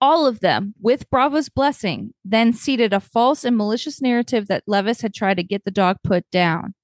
All 0.01 0.27
of 0.27 0.41
them, 0.41 0.75
with 0.81 1.09
Bravo's 1.09 1.49
blessing, 1.49 2.13
then 2.25 2.51
seeded 2.51 2.93
a 2.93 2.99
false 2.99 3.45
and 3.45 3.55
malicious 3.55 4.01
narrative 4.01 4.47
that 4.47 4.65
Leviss 4.67 5.01
had 5.01 5.13
tried 5.13 5.37
to 5.37 5.43
get 5.43 5.63
the 5.63 5.71
dog 5.71 5.97
put 6.03 6.29
down. 6.31 6.75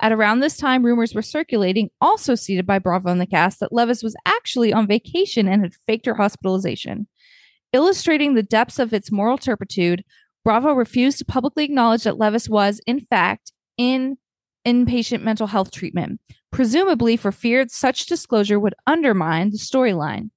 At 0.00 0.12
around 0.12 0.40
this 0.40 0.56
time, 0.56 0.84
rumors 0.84 1.14
were 1.14 1.22
circulating, 1.22 1.90
also 2.00 2.34
seeded 2.34 2.66
by 2.66 2.78
Bravo 2.78 3.10
and 3.10 3.20
the 3.20 3.26
cast, 3.26 3.60
that 3.60 3.70
Leviss 3.70 4.02
was 4.02 4.16
actually 4.26 4.72
on 4.72 4.88
vacation 4.88 5.46
and 5.46 5.62
had 5.62 5.74
faked 5.86 6.06
her 6.06 6.14
hospitalization. 6.14 7.06
Illustrating 7.74 8.34
the 8.34 8.44
depths 8.44 8.78
of 8.78 8.92
its 8.92 9.10
moral 9.10 9.36
turpitude, 9.36 10.04
Bravo 10.44 10.72
refused 10.72 11.18
to 11.18 11.24
publicly 11.24 11.64
acknowledge 11.64 12.04
that 12.04 12.14
Leviss 12.14 12.48
was, 12.48 12.80
in 12.86 13.00
fact, 13.00 13.50
in 13.76 14.16
inpatient 14.64 15.22
mental 15.22 15.48
health 15.48 15.72
treatment, 15.72 16.20
presumably 16.52 17.16
for 17.16 17.32
fear 17.32 17.66
such 17.68 18.06
disclosure 18.06 18.60
would 18.60 18.76
undermine 18.86 19.50
the 19.50 19.58
storyline. 19.58 20.30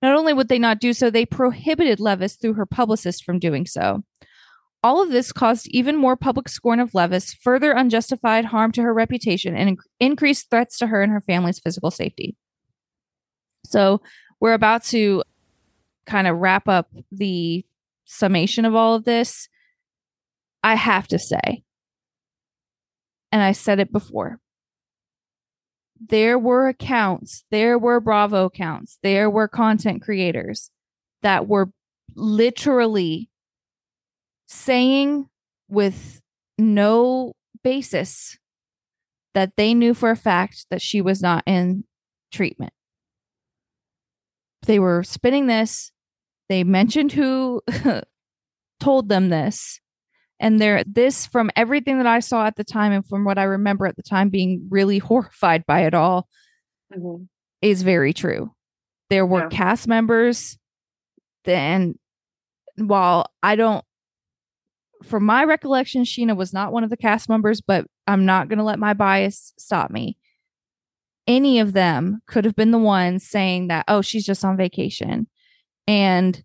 Not 0.00 0.16
only 0.16 0.32
would 0.32 0.48
they 0.48 0.58
not 0.58 0.80
do 0.80 0.94
so, 0.94 1.10
they 1.10 1.26
prohibited 1.26 1.98
Leviss 1.98 2.40
through 2.40 2.54
her 2.54 2.64
publicist 2.64 3.24
from 3.24 3.38
doing 3.38 3.66
so. 3.66 4.02
All 4.82 5.02
of 5.02 5.10
this 5.10 5.32
caused 5.32 5.68
even 5.68 5.96
more 5.96 6.16
public 6.16 6.48
scorn 6.48 6.80
of 6.80 6.92
Leviss, 6.92 7.36
further 7.42 7.72
unjustified 7.72 8.46
harm 8.46 8.72
to 8.72 8.82
her 8.82 8.94
reputation, 8.94 9.54
and 9.54 9.76
inc- 9.76 9.84
increased 10.00 10.48
threats 10.48 10.78
to 10.78 10.86
her 10.86 11.02
and 11.02 11.12
her 11.12 11.20
family's 11.20 11.58
physical 11.58 11.90
safety. 11.90 12.36
So, 13.66 14.00
we're 14.40 14.54
about 14.54 14.84
to 14.84 15.22
kind 16.10 16.26
of 16.26 16.38
wrap 16.38 16.68
up 16.68 16.90
the 17.12 17.64
summation 18.04 18.64
of 18.64 18.74
all 18.74 18.96
of 18.96 19.04
this. 19.04 19.48
I 20.62 20.74
have 20.74 21.06
to 21.08 21.18
say, 21.18 21.62
and 23.32 23.40
I 23.40 23.52
said 23.52 23.78
it 23.78 23.92
before, 23.92 24.40
there 26.00 26.38
were 26.38 26.68
accounts, 26.68 27.44
there 27.50 27.78
were 27.78 28.00
Bravo 28.00 28.46
accounts, 28.46 28.98
there 29.02 29.30
were 29.30 29.48
content 29.48 30.02
creators 30.02 30.70
that 31.22 31.46
were 31.46 31.70
literally 32.16 33.30
saying 34.46 35.28
with 35.68 36.20
no 36.58 37.34
basis 37.62 38.36
that 39.34 39.52
they 39.56 39.74
knew 39.74 39.94
for 39.94 40.10
a 40.10 40.16
fact 40.16 40.66
that 40.70 40.82
she 40.82 41.00
was 41.00 41.22
not 41.22 41.44
in 41.46 41.84
treatment. 42.32 42.72
They 44.66 44.78
were 44.78 45.04
spinning 45.04 45.46
this. 45.46 45.92
They 46.50 46.64
mentioned 46.64 47.12
who 47.12 47.62
told 48.80 49.08
them 49.08 49.28
this. 49.30 49.80
And 50.40 50.60
there, 50.60 50.82
this 50.84 51.26
from 51.26 51.50
everything 51.54 51.98
that 51.98 52.06
I 52.08 52.18
saw 52.18 52.44
at 52.46 52.56
the 52.56 52.64
time 52.64 52.92
and 52.92 53.06
from 53.06 53.24
what 53.24 53.38
I 53.38 53.44
remember 53.44 53.86
at 53.86 53.94
the 53.96 54.02
time 54.02 54.30
being 54.30 54.66
really 54.68 54.98
horrified 55.10 55.64
by 55.64 55.82
it 55.86 55.94
all 55.94 56.28
Mhm. 56.92 57.28
is 57.62 57.82
very 57.82 58.12
true. 58.12 58.52
There 59.10 59.24
were 59.24 59.42
Yeah. 59.44 59.48
cast 59.48 59.86
members, 59.86 60.58
then 61.44 61.94
while 62.76 63.26
I 63.44 63.54
don't, 63.54 63.84
from 65.04 65.24
my 65.24 65.44
recollection, 65.44 66.02
Scheana 66.02 66.36
was 66.36 66.52
not 66.52 66.72
one 66.72 66.82
of 66.84 66.90
the 66.90 66.96
cast 66.96 67.28
members, 67.28 67.60
but 67.60 67.86
I'm 68.08 68.26
not 68.26 68.48
going 68.48 68.58
to 68.58 68.64
let 68.64 68.78
my 68.80 68.92
bias 68.92 69.52
stop 69.56 69.90
me. 69.92 70.16
Any 71.28 71.60
of 71.60 71.74
them 71.74 72.22
could 72.26 72.44
have 72.44 72.56
been 72.56 72.72
the 72.72 72.78
ones 72.78 73.24
saying 73.28 73.68
that, 73.68 73.84
oh, 73.86 74.02
she's 74.02 74.26
just 74.26 74.44
on 74.44 74.56
vacation. 74.56 75.28
And 75.90 76.40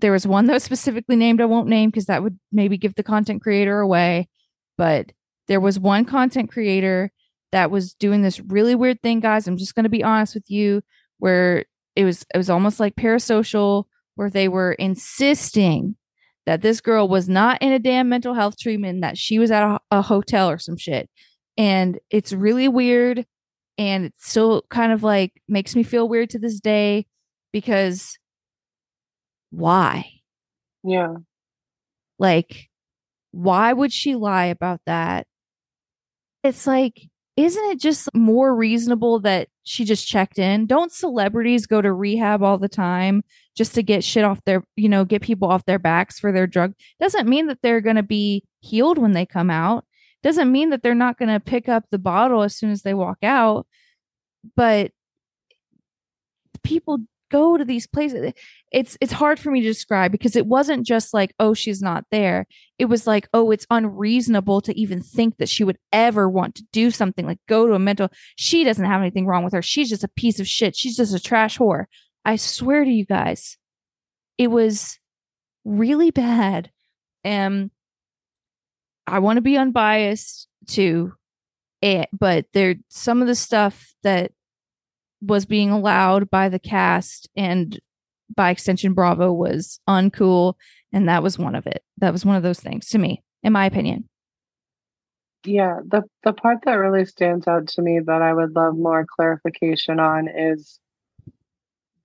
there 0.00 0.12
was 0.12 0.26
one 0.26 0.44
that 0.44 0.52
was 0.52 0.62
specifically 0.62 1.16
named, 1.16 1.40
I 1.40 1.46
won't 1.46 1.66
name 1.66 1.88
because 1.88 2.04
that 2.06 2.22
would 2.22 2.38
maybe 2.52 2.76
give 2.76 2.94
the 2.94 3.02
content 3.02 3.40
creator 3.40 3.80
away. 3.80 4.28
But 4.76 5.12
there 5.48 5.60
was 5.60 5.78
one 5.78 6.04
content 6.04 6.52
creator 6.52 7.10
that 7.52 7.70
was 7.70 7.94
doing 7.94 8.20
this 8.20 8.38
really 8.38 8.74
weird 8.74 9.00
thing, 9.00 9.20
guys. 9.20 9.48
I'm 9.48 9.56
just 9.56 9.74
going 9.74 9.84
to 9.84 9.88
be 9.88 10.04
honest 10.04 10.34
with 10.34 10.50
you, 10.50 10.82
where 11.16 11.64
it 11.94 12.04
was 12.04 12.26
it 12.34 12.36
was 12.36 12.50
almost 12.50 12.78
like 12.78 12.96
parasocial, 12.96 13.84
where 14.16 14.28
they 14.28 14.46
were 14.46 14.72
insisting 14.72 15.96
that 16.44 16.60
this 16.60 16.82
girl 16.82 17.08
was 17.08 17.30
not 17.30 17.62
in 17.62 17.72
a 17.72 17.78
damn 17.78 18.10
mental 18.10 18.34
health 18.34 18.58
treatment, 18.58 19.00
that 19.00 19.16
she 19.16 19.38
was 19.38 19.50
at 19.50 19.62
a, 19.62 19.80
a 19.90 20.02
hotel 20.02 20.50
or 20.50 20.58
some 20.58 20.76
shit. 20.76 21.08
And 21.56 21.98
it's 22.10 22.34
really 22.34 22.68
weird. 22.68 23.24
And 23.78 24.04
it 24.04 24.14
still 24.18 24.66
kind 24.68 24.92
of 24.92 25.02
like 25.02 25.32
makes 25.48 25.74
me 25.74 25.82
feel 25.82 26.10
weird 26.10 26.28
to 26.30 26.38
this 26.38 26.60
day 26.60 27.06
because 27.52 28.18
why? 29.50 30.10
Yeah. 30.82 31.14
Like, 32.18 32.68
why 33.32 33.72
would 33.72 33.92
she 33.92 34.14
lie 34.14 34.46
about 34.46 34.80
that? 34.86 35.26
It's 36.42 36.66
like, 36.66 37.08
isn't 37.36 37.64
it 37.70 37.78
just 37.78 38.08
more 38.14 38.54
reasonable 38.54 39.20
that 39.20 39.48
she 39.62 39.84
just 39.84 40.06
checked 40.06 40.38
in? 40.38 40.66
Don't 40.66 40.90
celebrities 40.90 41.66
go 41.66 41.82
to 41.82 41.92
rehab 41.92 42.42
all 42.42 42.56
the 42.56 42.68
time 42.68 43.22
just 43.54 43.74
to 43.74 43.82
get 43.82 44.04
shit 44.04 44.24
off 44.24 44.40
their, 44.46 44.64
you 44.76 44.88
know, 44.88 45.04
get 45.04 45.20
people 45.20 45.48
off 45.48 45.66
their 45.66 45.78
backs 45.78 46.18
for 46.18 46.32
their 46.32 46.46
drug? 46.46 46.72
Doesn't 46.98 47.28
mean 47.28 47.46
that 47.48 47.58
they're 47.62 47.82
going 47.82 47.96
to 47.96 48.02
be 48.02 48.44
healed 48.60 48.96
when 48.96 49.12
they 49.12 49.26
come 49.26 49.50
out. 49.50 49.84
Doesn't 50.22 50.50
mean 50.50 50.70
that 50.70 50.82
they're 50.82 50.94
not 50.94 51.18
going 51.18 51.28
to 51.28 51.38
pick 51.38 51.68
up 51.68 51.84
the 51.90 51.98
bottle 51.98 52.42
as 52.42 52.56
soon 52.56 52.70
as 52.70 52.82
they 52.82 52.94
walk 52.94 53.18
out. 53.22 53.66
But 54.56 54.92
people 56.62 57.00
go 57.30 57.56
to 57.56 57.64
these 57.64 57.86
places. 57.86 58.32
It's 58.72 58.96
it's 59.00 59.12
hard 59.12 59.38
for 59.38 59.50
me 59.50 59.60
to 59.60 59.66
describe 59.66 60.12
because 60.12 60.36
it 60.36 60.46
wasn't 60.46 60.86
just 60.86 61.14
like 61.14 61.34
oh 61.38 61.54
she's 61.54 61.80
not 61.80 62.04
there. 62.10 62.46
It 62.78 62.86
was 62.86 63.06
like 63.06 63.28
oh 63.32 63.50
it's 63.50 63.66
unreasonable 63.70 64.60
to 64.62 64.78
even 64.78 65.02
think 65.02 65.38
that 65.38 65.48
she 65.48 65.64
would 65.64 65.78
ever 65.92 66.28
want 66.28 66.54
to 66.56 66.64
do 66.72 66.90
something 66.90 67.26
like 67.26 67.38
go 67.48 67.66
to 67.66 67.74
a 67.74 67.78
mental 67.78 68.08
she 68.36 68.64
doesn't 68.64 68.84
have 68.84 69.00
anything 69.00 69.26
wrong 69.26 69.44
with 69.44 69.52
her. 69.52 69.62
She's 69.62 69.88
just 69.88 70.04
a 70.04 70.08
piece 70.08 70.40
of 70.40 70.48
shit. 70.48 70.76
She's 70.76 70.96
just 70.96 71.14
a 71.14 71.20
trash 71.20 71.58
whore. 71.58 71.86
I 72.24 72.36
swear 72.36 72.84
to 72.84 72.90
you 72.90 73.04
guys 73.04 73.56
it 74.38 74.48
was 74.48 74.98
really 75.64 76.10
bad. 76.10 76.70
And 77.24 77.70
i 79.08 79.20
want 79.20 79.36
to 79.36 79.42
be 79.42 79.56
unbiased 79.56 80.48
too 80.66 81.12
it, 81.82 82.08
but 82.12 82.46
there 82.52 82.76
some 82.88 83.20
of 83.20 83.28
the 83.28 83.34
stuff 83.34 83.94
that 84.02 84.32
was 85.26 85.46
being 85.46 85.70
allowed 85.70 86.30
by 86.30 86.48
the 86.48 86.58
cast 86.58 87.28
and 87.36 87.78
by 88.34 88.50
extension 88.50 88.94
bravo 88.94 89.32
was 89.32 89.80
uncool. 89.88 90.54
And 90.92 91.08
that 91.08 91.22
was 91.22 91.38
one 91.38 91.54
of 91.54 91.66
it. 91.66 91.82
That 91.98 92.12
was 92.12 92.24
one 92.24 92.36
of 92.36 92.42
those 92.42 92.60
things 92.60 92.88
to 92.90 92.98
me 92.98 93.22
in 93.42 93.52
my 93.52 93.64
opinion. 93.64 94.08
Yeah, 95.44 95.78
the 95.86 96.02
the 96.24 96.32
part 96.32 96.58
that 96.64 96.74
really 96.74 97.04
stands 97.04 97.46
out 97.46 97.68
to 97.68 97.82
me 97.82 98.00
that 98.04 98.20
I 98.20 98.34
would 98.34 98.56
love 98.56 98.76
more 98.76 99.06
clarification 99.08 100.00
on 100.00 100.28
is 100.28 100.80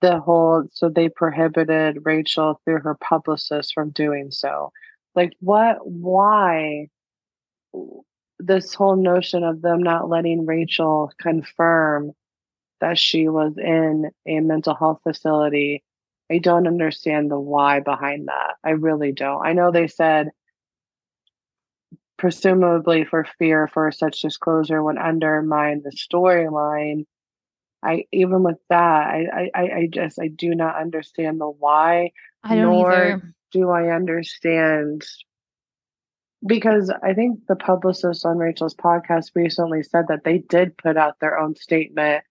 the 0.02 0.20
whole 0.20 0.68
so 0.72 0.90
they 0.90 1.10
prohibited 1.10 2.06
Rachel 2.06 2.62
through 2.64 2.82
her 2.82 2.96
publicist 2.96 3.74
from 3.74 3.90
doing 3.90 4.30
so. 4.30 4.72
Like 5.16 5.34
what 5.40 5.78
why 5.84 6.90
this 8.38 8.74
whole 8.76 8.96
notion 8.96 9.44
of 9.44 9.62
them 9.62 9.82
not 9.82 10.10
letting 10.10 10.46
Rachel 10.46 11.12
confirm 11.20 12.12
that 12.82 12.98
she 12.98 13.28
was 13.30 13.58
in 13.58 14.12
a 14.28 14.40
mental 14.42 14.76
health 14.76 15.00
facility. 15.04 15.84
I 16.32 16.40
don't 16.40 16.68
understand 16.68 17.32
the 17.32 17.40
why 17.40 17.80
behind 17.80 18.28
that. 18.28 18.56
I 18.64 18.72
really 18.72 19.12
don't. 19.12 19.46
I 19.46 19.54
know 19.54 19.72
they 19.72 19.88
said 19.88 20.32
presumably 22.18 23.04
for 23.04 23.26
fear 23.40 23.68
for 23.68 23.92
such 23.92 24.22
disclosure 24.22 24.84
would 24.84 24.98
undermine 24.98 25.82
the 25.84 25.90
storyline. 25.90 27.06
I 27.84 28.06
even 28.12 28.44
with 28.44 28.60
that, 28.70 28.78
I, 28.78 29.50
I 29.56 29.62
I 29.62 29.88
just 29.92 30.20
I 30.20 30.28
do 30.28 30.54
not 30.54 30.80
understand 30.80 31.42
the 31.42 31.50
why. 31.50 32.12
i 32.44 32.56
don't 32.56 32.72
Nor- 32.72 32.92
either 32.94 33.34
Do 33.52 33.70
I 33.70 33.90
understand? 33.90 35.04
Because 36.46 36.92
I 37.04 37.14
think 37.14 37.40
the 37.48 37.56
publicist 37.56 38.26
on 38.26 38.38
Rachel's 38.38 38.76
podcast 38.76 39.32
recently 39.36 39.84
said 39.84 40.06
that 40.08 40.24
they 40.24 40.40
did 40.40 40.78
put 40.78 40.98
out 40.98 41.20
their 41.20 41.38
own 41.38 41.56
statement 41.56 42.24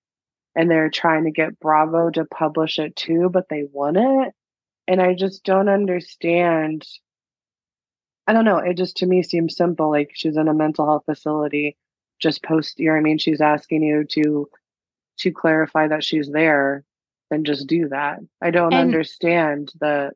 and 0.55 0.71
they're 0.71 0.91
trying 0.91 1.25
to 1.25 1.31
get 1.31 1.59
Bravo 1.61 2.11
to 2.11 2.25
publish 2.25 2.79
it 2.79 2.97
too, 2.97 3.29
but 3.33 3.49
they 3.49 3.65
wouldn't. 3.73 4.35
And 4.89 5.01
I 5.01 5.15
just 5.15 5.45
don't 5.45 5.69
understand. 5.69 6.87
I 8.27 8.33
don't 8.33 8.45
know. 8.45 8.59
It 8.59 8.77
just 8.77 8.97
to 8.99 9.07
me 9.07 9.23
seems 9.23 9.57
simple. 9.57 9.91
Like 9.91 10.11
she's 10.15 10.37
in 10.37 10.49
a 10.49 10.55
mental 10.55 10.87
health 10.87 11.05
facility. 11.07 11.77
Just 12.21 12.43
post. 12.43 12.79
You 12.79 12.87
know 12.87 12.93
what 12.93 12.99
I 12.99 13.03
mean? 13.03 13.19
She's 13.19 13.41
asking 13.41 13.83
you 13.83 14.05
to 14.11 14.49
to 15.21 15.31
clarify 15.31 15.89
that 15.89 16.05
she's 16.05 16.31
there. 16.31 16.85
and 17.33 17.47
just 17.47 17.69
do 17.69 17.89
that. 17.91 18.19
I 18.43 18.51
don't 18.51 18.73
And- 18.75 18.83
understand 18.83 19.71
the 19.81 20.11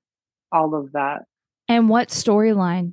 all 0.50 0.74
of 0.74 0.90
that. 0.92 1.22
and 1.68 1.88
what 1.88 2.08
storyline 2.08 2.92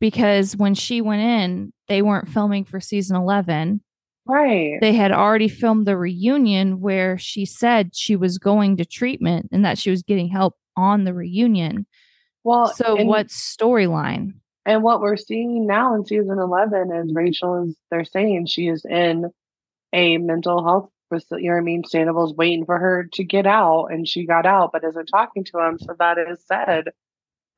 because 0.00 0.56
when 0.56 0.74
she 0.74 1.00
went 1.00 1.22
in 1.22 1.72
they 1.86 2.02
weren't 2.02 2.28
filming 2.28 2.64
for 2.64 2.80
season 2.80 3.16
11 3.16 3.80
Right. 4.26 4.78
they 4.80 4.94
had 4.94 5.12
already 5.12 5.48
filmed 5.48 5.86
the 5.86 5.96
reunion 5.96 6.80
where 6.80 7.18
she 7.18 7.44
said 7.44 7.90
she 7.94 8.16
was 8.16 8.38
going 8.38 8.78
to 8.78 8.84
treatment 8.84 9.50
and 9.52 9.64
that 9.64 9.78
she 9.78 9.90
was 9.90 10.02
getting 10.02 10.28
help 10.28 10.54
on 10.76 11.04
the 11.04 11.12
reunion 11.14 11.86
well, 12.42 12.68
so 12.68 12.96
and- 12.96 13.08
what 13.08 13.28
storyline 13.28 14.32
And 14.66 14.82
what 14.82 15.00
we're 15.00 15.16
seeing 15.16 15.66
now 15.66 15.94
in 15.94 16.04
season 16.06 16.38
11 16.38 16.90
is 16.92 17.14
Rachel 17.14 17.64
is, 17.64 17.76
they're 17.90 18.04
saying 18.04 18.46
she 18.46 18.68
is 18.68 18.84
in 18.84 19.30
a 19.92 20.16
mental 20.18 20.64
health 20.64 20.88
facility. 21.10 21.44
You 21.44 21.50
know 21.50 21.56
what 21.56 21.60
I 21.60 21.64
mean? 21.64 21.84
Sandoval's 21.84 22.34
waiting 22.34 22.64
for 22.64 22.78
her 22.78 23.08
to 23.12 23.24
get 23.24 23.46
out 23.46 23.86
and 23.86 24.08
she 24.08 24.26
got 24.26 24.46
out, 24.46 24.70
but 24.72 24.84
isn't 24.84 25.06
talking 25.06 25.44
to 25.44 25.58
him. 25.60 25.78
So 25.78 25.94
that 25.98 26.18
is 26.18 26.38
said 26.46 26.88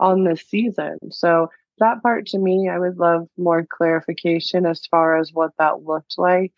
on 0.01 0.25
this 0.25 0.43
season. 0.43 0.99
So 1.11 1.49
that 1.79 2.03
part 2.03 2.27
to 2.29 2.39
me, 2.39 2.69
I 2.69 2.79
would 2.79 2.99
love 2.99 3.29
more 3.37 3.67
clarification 3.69 4.67
as 4.67 4.87
far 4.87 5.19
as 5.19 5.33
what 5.33 5.53
that 5.59 5.83
looked 5.83 6.15
like, 6.19 6.55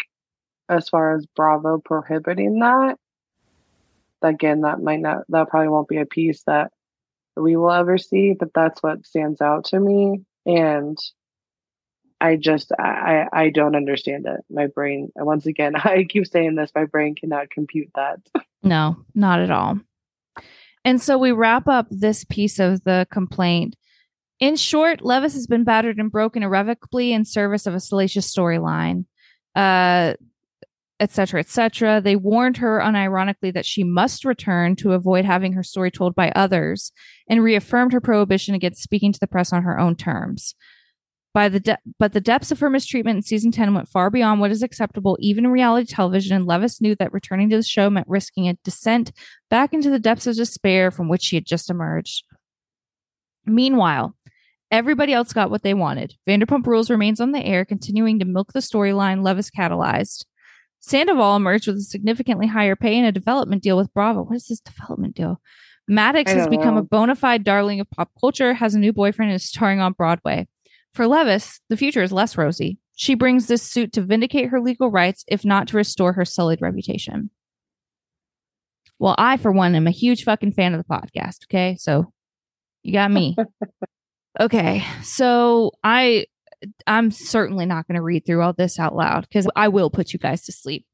as 0.69 0.89
far 0.89 1.17
as 1.17 1.27
Bravo 1.35 1.79
prohibiting 1.79 2.59
that. 2.61 2.97
Again, 4.23 4.63
that 4.63 4.81
might 4.81 5.01
not, 5.01 5.25
that 5.29 5.49
probably 5.49 5.69
won't 5.69 5.89
be 5.89 5.99
a 5.99 6.07
piece 6.07 6.43
that 6.45 6.73
we 7.37 7.57
will 7.57 7.71
ever 7.71 7.99
see, 7.99 8.35
but 8.39 8.53
that's 8.55 8.83
what 8.83 9.07
stands 9.07 9.41
out 9.41 9.67
to 9.67 9.79
me. 9.79 10.25
And 10.45 10.99
I 12.21 12.37
just 12.37 12.73
I 12.79 13.27
I 13.33 13.51
don't 13.51 13.77
understand 13.77 14.27
it. 14.27 14.41
My 14.51 14.67
brain 14.67 15.13
once 15.17 15.47
again, 15.47 15.77
I 15.77 16.05
keep 16.09 16.27
saying 16.27 16.55
this, 16.57 16.73
my 16.75 16.85
brain 16.85 17.15
cannot 17.15 17.51
compute 17.51 17.91
that. 17.95 18.21
No, 18.61 18.97
not 19.15 19.39
at 19.39 19.53
all. 19.53 19.79
And 20.85 21.01
so 21.01 21.17
we 21.17 21.31
wrap 21.31 21.69
up 21.69 21.87
this 21.91 22.25
piece 22.25 22.59
of 22.59 22.83
the 22.83 23.07
complaint 23.09 23.77
In 24.41 24.57
short, 24.57 25.01
Leviss 25.01 25.35
has 25.35 25.47
been 25.47 25.65
battered 25.65 25.99
and 25.99 26.13
broken 26.13 26.43
irrevocably 26.43 27.13
in 27.13 27.25
service 27.25 27.67
of 27.67 27.75
a 27.75 27.81
salacious 27.81 28.33
storyline. 28.33 29.05
Uh 29.55 30.15
etc 31.01 31.41
etc 31.41 32.01
they 32.01 32.17
warned 32.17 32.57
her 32.57 32.81
unironically 32.81 33.53
that 33.53 33.67
she 33.67 33.85
must 33.85 34.25
return 34.25 34.75
to 34.75 34.93
avoid 34.93 35.25
having 35.25 35.53
her 35.53 35.63
story 35.63 35.91
told 35.91 36.15
by 36.15 36.31
others 36.31 36.93
and 37.29 37.43
reaffirmed 37.43 37.93
her 37.93 38.01
prohibition 38.01 38.55
against 38.55 38.83
speaking 38.83 39.13
to 39.13 39.21
the 39.21 39.27
press 39.27 39.53
on 39.53 39.63
her 39.63 39.79
own 39.79 39.95
terms 39.95 40.55
by 41.35 41.49
the 41.49 41.61
de- 41.61 41.79
but 41.99 42.13
the 42.13 42.21
depths 42.21 42.51
of 42.51 42.59
her 42.59 42.71
mistreatment 42.71 43.17
in 43.17 43.23
season 43.23 43.53
10 43.53 43.75
went 43.75 43.89
far 43.89 44.11
beyond 44.11 44.41
what 44.41 44.51
is 44.51 44.63
acceptable 44.63 45.17
even 45.21 45.45
in 45.45 45.51
reality 45.53 45.87
television 45.87 46.37
and 46.37 46.49
leviss 46.49 46.81
knew 46.81 46.97
that 46.97 47.13
returning 47.13 47.49
to 47.49 47.57
the 47.57 47.63
show 47.63 47.89
meant 47.89 48.09
risking 48.09 48.49
a 48.49 48.55
descent 48.65 49.13
back 49.51 49.73
into 49.73 49.91
the 49.91 50.01
depths 50.01 50.27
of 50.27 50.37
despair 50.37 50.91
from 50.91 51.09
which 51.09 51.23
she 51.23 51.37
had 51.37 51.47
just 51.47 51.71
emerged 51.71 52.25
meanwhile 53.47 54.17
everybody 54.71 55.13
else 55.13 55.33
got 55.33 55.51
what 55.51 55.63
they 55.63 55.75
wanted 55.75 56.15
vanderpump 56.29 56.67
rules 56.67 56.91
remains 56.91 57.21
on 57.21 57.33
the 57.33 57.45
air 57.45 57.65
continuing 57.65 58.19
to 58.19 58.25
milk 58.25 58.53
the 58.53 58.61
storyline 58.61 59.23
leviss 59.23 59.51
catalyzed 59.51 60.25
sandoval 60.81 61.37
emerged 61.37 61.67
with 61.67 61.77
a 61.77 61.81
significantly 61.81 62.47
higher 62.47 62.77
pay 62.77 62.97
and 62.97 63.07
a 63.07 63.13
development 63.13 63.63
deal 63.63 63.77
with 63.77 63.93
bravo 63.95 64.23
what 64.23 64.37
is 64.37 64.47
this 64.47 64.61
development 64.61 65.15
deal 65.15 65.41
madix 65.91 66.29
has 66.29 66.47
become 66.49 66.75
know. 66.75 66.81
a 66.81 66.85
bona 66.85 67.15
fide 67.15 67.45
darling 67.45 67.81
of 67.81 67.91
pop 67.91 68.11
culture 68.21 68.55
has 68.55 68.75
a 68.75 68.79
new 68.79 68.93
boyfriend 68.93 69.31
and 69.31 69.37
is 69.37 69.49
starring 69.49 69.81
on 69.81 69.93
broadway 69.93 70.47
for 70.99 71.07
Leviss, 71.07 71.61
the 71.69 71.77
future 71.77 72.03
is 72.03 72.13
less 72.13 72.37
rosy. 72.37 72.79
She 72.97 73.15
brings 73.15 73.47
this 73.47 73.63
suit 73.63 73.93
to 73.93 74.03
vindicate 74.03 74.49
her 74.49 74.61
legal 74.61 74.91
rights, 74.91 75.25
if 75.29 75.45
not 75.45 75.69
to 75.69 75.77
restore 75.77 76.13
her 76.15 76.25
sullied 76.25 76.61
reputation. 76.61 77.31
Well, 78.99 79.15
I, 79.17 79.37
for 79.37 79.53
one, 79.53 79.77
am 79.77 79.87
a 79.87 79.93
huge 79.93 80.25
fucking 80.25 80.55
fan 80.55 80.75
of 80.75 80.79
the 80.85 80.93
podcast. 80.93 81.45
Okay. 81.45 81.77
So 81.79 82.13
you 82.83 82.93
got 82.93 83.13
me. 83.13 83.37
okay. 84.41 84.85
So 85.03 85.73
I, 85.85 86.27
I'm 86.87 87.11
certainly 87.11 87.67
not 87.67 87.87
going 87.87 87.97
to 87.97 88.03
read 88.03 88.27
through 88.27 88.43
all 88.43 88.53
this 88.53 88.79
out 88.79 88.95
loud 88.97 89.23
because 89.23 89.47
I 89.57 89.69
will 89.69 89.91
put 89.91 90.13
you 90.13 90.19
guys 90.19 90.45
to 90.47 90.53
sleep. 90.53 90.85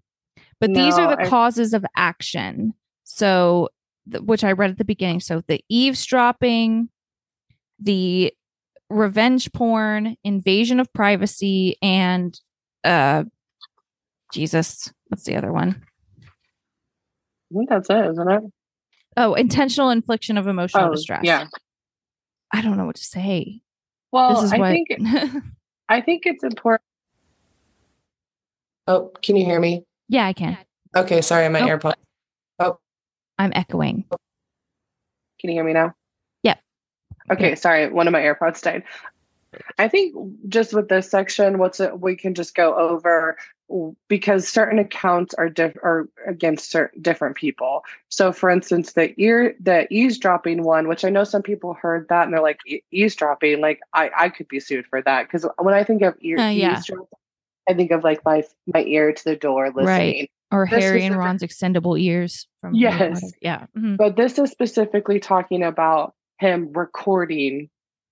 But 0.60 0.72
these 0.74 0.94
are 0.98 1.14
the 1.16 1.22
I- 1.22 1.28
causes 1.28 1.74
of 1.74 1.84
action. 1.96 2.74
So, 3.04 3.68
th- 4.10 4.22
which 4.22 4.44
I 4.44 4.52
read 4.52 4.70
at 4.70 4.78
the 4.78 4.84
beginning. 4.84 5.20
So 5.20 5.42
the 5.46 5.62
eavesdropping, 5.68 6.88
the 7.80 8.32
revenge 8.90 9.52
porn, 9.52 10.16
invasion 10.24 10.80
of 10.80 10.92
privacy, 10.92 11.76
and 11.82 12.38
uh 12.84 13.24
Jesus, 14.32 14.92
what's 15.08 15.24
the 15.24 15.36
other 15.36 15.52
one? 15.52 15.82
I 17.52 17.54
think 17.58 17.68
that's 17.68 17.88
it, 17.90 18.10
isn't 18.10 18.30
it? 18.30 18.42
Oh, 19.16 19.34
intentional 19.34 19.90
infliction 19.90 20.36
of 20.38 20.46
emotional 20.48 20.88
Oh, 20.88 20.92
distress. 20.92 21.20
yeah. 21.24 21.46
I 22.54 22.60
don't 22.62 22.76
know 22.76 22.86
what 22.86 22.94
to 22.94 23.04
say. 23.04 23.60
Well, 24.12 24.34
this 24.36 24.44
is 24.44 24.52
I 24.52 24.58
what 24.58 24.70
think 24.70 24.88
I 25.88 26.00
think 26.00 26.22
it's 26.24 26.44
important. 26.44 26.82
Oh, 28.86 29.10
can 29.22 29.34
you 29.34 29.44
hear 29.44 29.58
me? 29.58 29.84
Yeah, 30.08 30.24
I 30.24 30.32
can. 30.32 30.56
Okay, 30.94 31.20
sorry, 31.20 31.48
my 31.48 31.62
Oh. 31.62 31.66
AirPod. 31.66 31.94
Oh, 32.60 32.78
I'm 33.38 33.50
echoing. 33.56 34.04
Can 35.40 35.50
you 35.50 35.56
hear 35.56 35.64
me 35.64 35.72
now? 35.72 35.94
Yeah. 36.44 36.54
Okay, 37.32 37.56
sorry, 37.56 37.88
one 37.90 38.06
of 38.06 38.12
my 38.12 38.20
AirPods 38.20 38.62
died. 38.62 38.84
I 39.78 39.88
think 39.88 40.14
just 40.48 40.74
with 40.74 40.88
this 40.88 41.10
section, 41.10 41.58
what's 41.58 41.80
it, 41.80 41.98
we 42.00 42.14
can 42.14 42.34
just 42.34 42.54
go 42.54 42.76
over 42.76 43.36
because 44.08 44.46
certain 44.46 44.78
accounts 44.78 45.34
are 45.34 45.48
diff- 45.48 45.76
are 45.82 46.08
against 46.26 46.70
certain 46.70 47.00
different 47.02 47.36
people. 47.36 47.82
So, 48.08 48.32
for 48.32 48.50
instance, 48.50 48.92
the 48.92 49.18
ear 49.20 49.54
the 49.60 49.86
eavesdropping 49.92 50.62
one, 50.62 50.88
which 50.88 51.04
I 51.04 51.10
know 51.10 51.24
some 51.24 51.42
people 51.42 51.74
heard 51.74 52.08
that 52.08 52.24
and 52.24 52.32
they're 52.32 52.42
like 52.42 52.60
"E- 52.66 52.82
eavesdropping, 52.90 53.60
like 53.60 53.80
I 53.92 54.10
I 54.16 54.28
could 54.28 54.48
be 54.48 54.60
sued 54.60 54.86
for 54.86 55.00
that 55.02 55.24
because 55.26 55.46
when 55.58 55.74
I 55.74 55.84
think 55.84 56.02
of 56.02 56.14
ear 56.20 56.38
Uh, 56.38 56.50
yeah. 56.50 56.72
eavesdropping, 56.72 57.06
I 57.68 57.74
think 57.74 57.90
of 57.90 58.04
like 58.04 58.24
my 58.24 58.44
my 58.72 58.82
ear 58.84 59.12
to 59.12 59.24
the 59.24 59.36
door 59.36 59.70
listening. 59.70 60.28
Or 60.52 60.68
This 60.70 60.84
Harry 60.84 61.04
and 61.04 61.16
Ron's 61.18 61.42
extendable 61.42 61.98
ears 62.00 62.46
from 62.60 62.74
Yes. 62.74 63.32
Yeah. 63.40 63.66
mhm. 63.76 63.96
But 63.96 64.16
this 64.16 64.38
is 64.38 64.50
specifically 64.50 65.18
talking 65.18 65.62
about 65.64 66.14
him 66.38 66.70
recording 66.72 67.70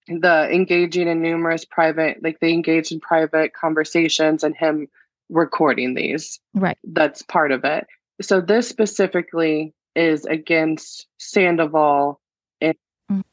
the 0.09 0.49
engaging 0.51 1.07
in 1.07 1.23
numerous 1.23 1.65
private, 1.65 2.20
like 2.24 2.41
they 2.41 2.53
engaged 2.53 2.91
in 2.91 2.99
private 2.99 3.55
conversations 3.55 4.43
and 4.43 4.57
him 4.57 4.89
recording 5.33 5.95
these. 5.95 6.39
Right. 6.55 6.79
That's 6.85 7.23
part 7.23 7.51
of 7.51 7.65
it. 7.65 7.87
So 8.21 8.41
this 8.41 8.69
specifically 8.69 9.75
is 9.97 10.25
against 10.27 11.07
Sandoval 11.19 12.21
and 12.61 12.75
Mm. 13.11 13.25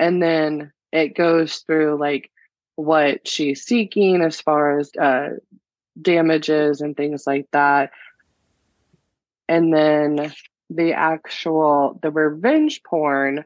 and 0.00 0.22
then 0.22 0.72
it 0.92 1.14
goes 1.14 1.58
through 1.58 1.98
like 2.00 2.30
what 2.76 3.28
she's 3.28 3.62
seeking 3.62 4.22
as 4.22 4.40
far 4.40 4.78
as 4.78 4.90
uh 5.00 5.30
damages 6.00 6.80
and 6.80 6.96
things 6.96 7.24
like 7.26 7.46
that. 7.52 7.90
And 9.48 9.74
then 9.74 10.32
the 10.70 10.94
actual 10.94 11.98
the 12.02 12.10
revenge 12.10 12.82
porn 12.84 13.44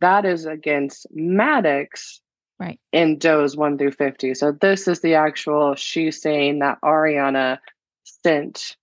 that 0.00 0.24
is 0.24 0.46
against 0.46 1.06
Madix 1.14 2.20
Right. 2.62 2.80
in 2.92 3.18
Doe's 3.18 3.56
1 3.56 3.76
through 3.78 3.92
50. 3.92 4.34
So 4.34 4.52
this 4.52 4.86
is 4.86 5.00
the 5.00 5.14
actual 5.14 5.74
she's 5.74 6.20
saying 6.22 6.60
that 6.60 6.78
Ariana 6.82 7.58
sent 8.04 8.76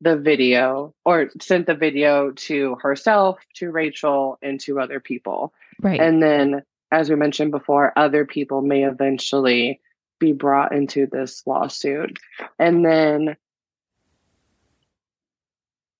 the 0.00 0.16
video 0.16 0.92
or 1.04 1.30
sent 1.40 1.66
the 1.66 1.74
video 1.74 2.32
to 2.32 2.76
herself, 2.82 3.38
to 3.54 3.70
Rachel, 3.70 4.38
and 4.42 4.60
to 4.60 4.80
other 4.80 5.00
people. 5.00 5.54
Right. 5.80 6.00
And 6.00 6.22
then, 6.22 6.62
as 6.90 7.08
we 7.08 7.16
mentioned 7.16 7.52
before, 7.52 7.92
other 7.96 8.24
people 8.26 8.60
may 8.62 8.84
eventually 8.84 9.80
be 10.18 10.32
brought 10.32 10.72
into 10.72 11.06
this 11.06 11.42
lawsuit. 11.46 12.18
And 12.58 12.84
then 12.84 13.36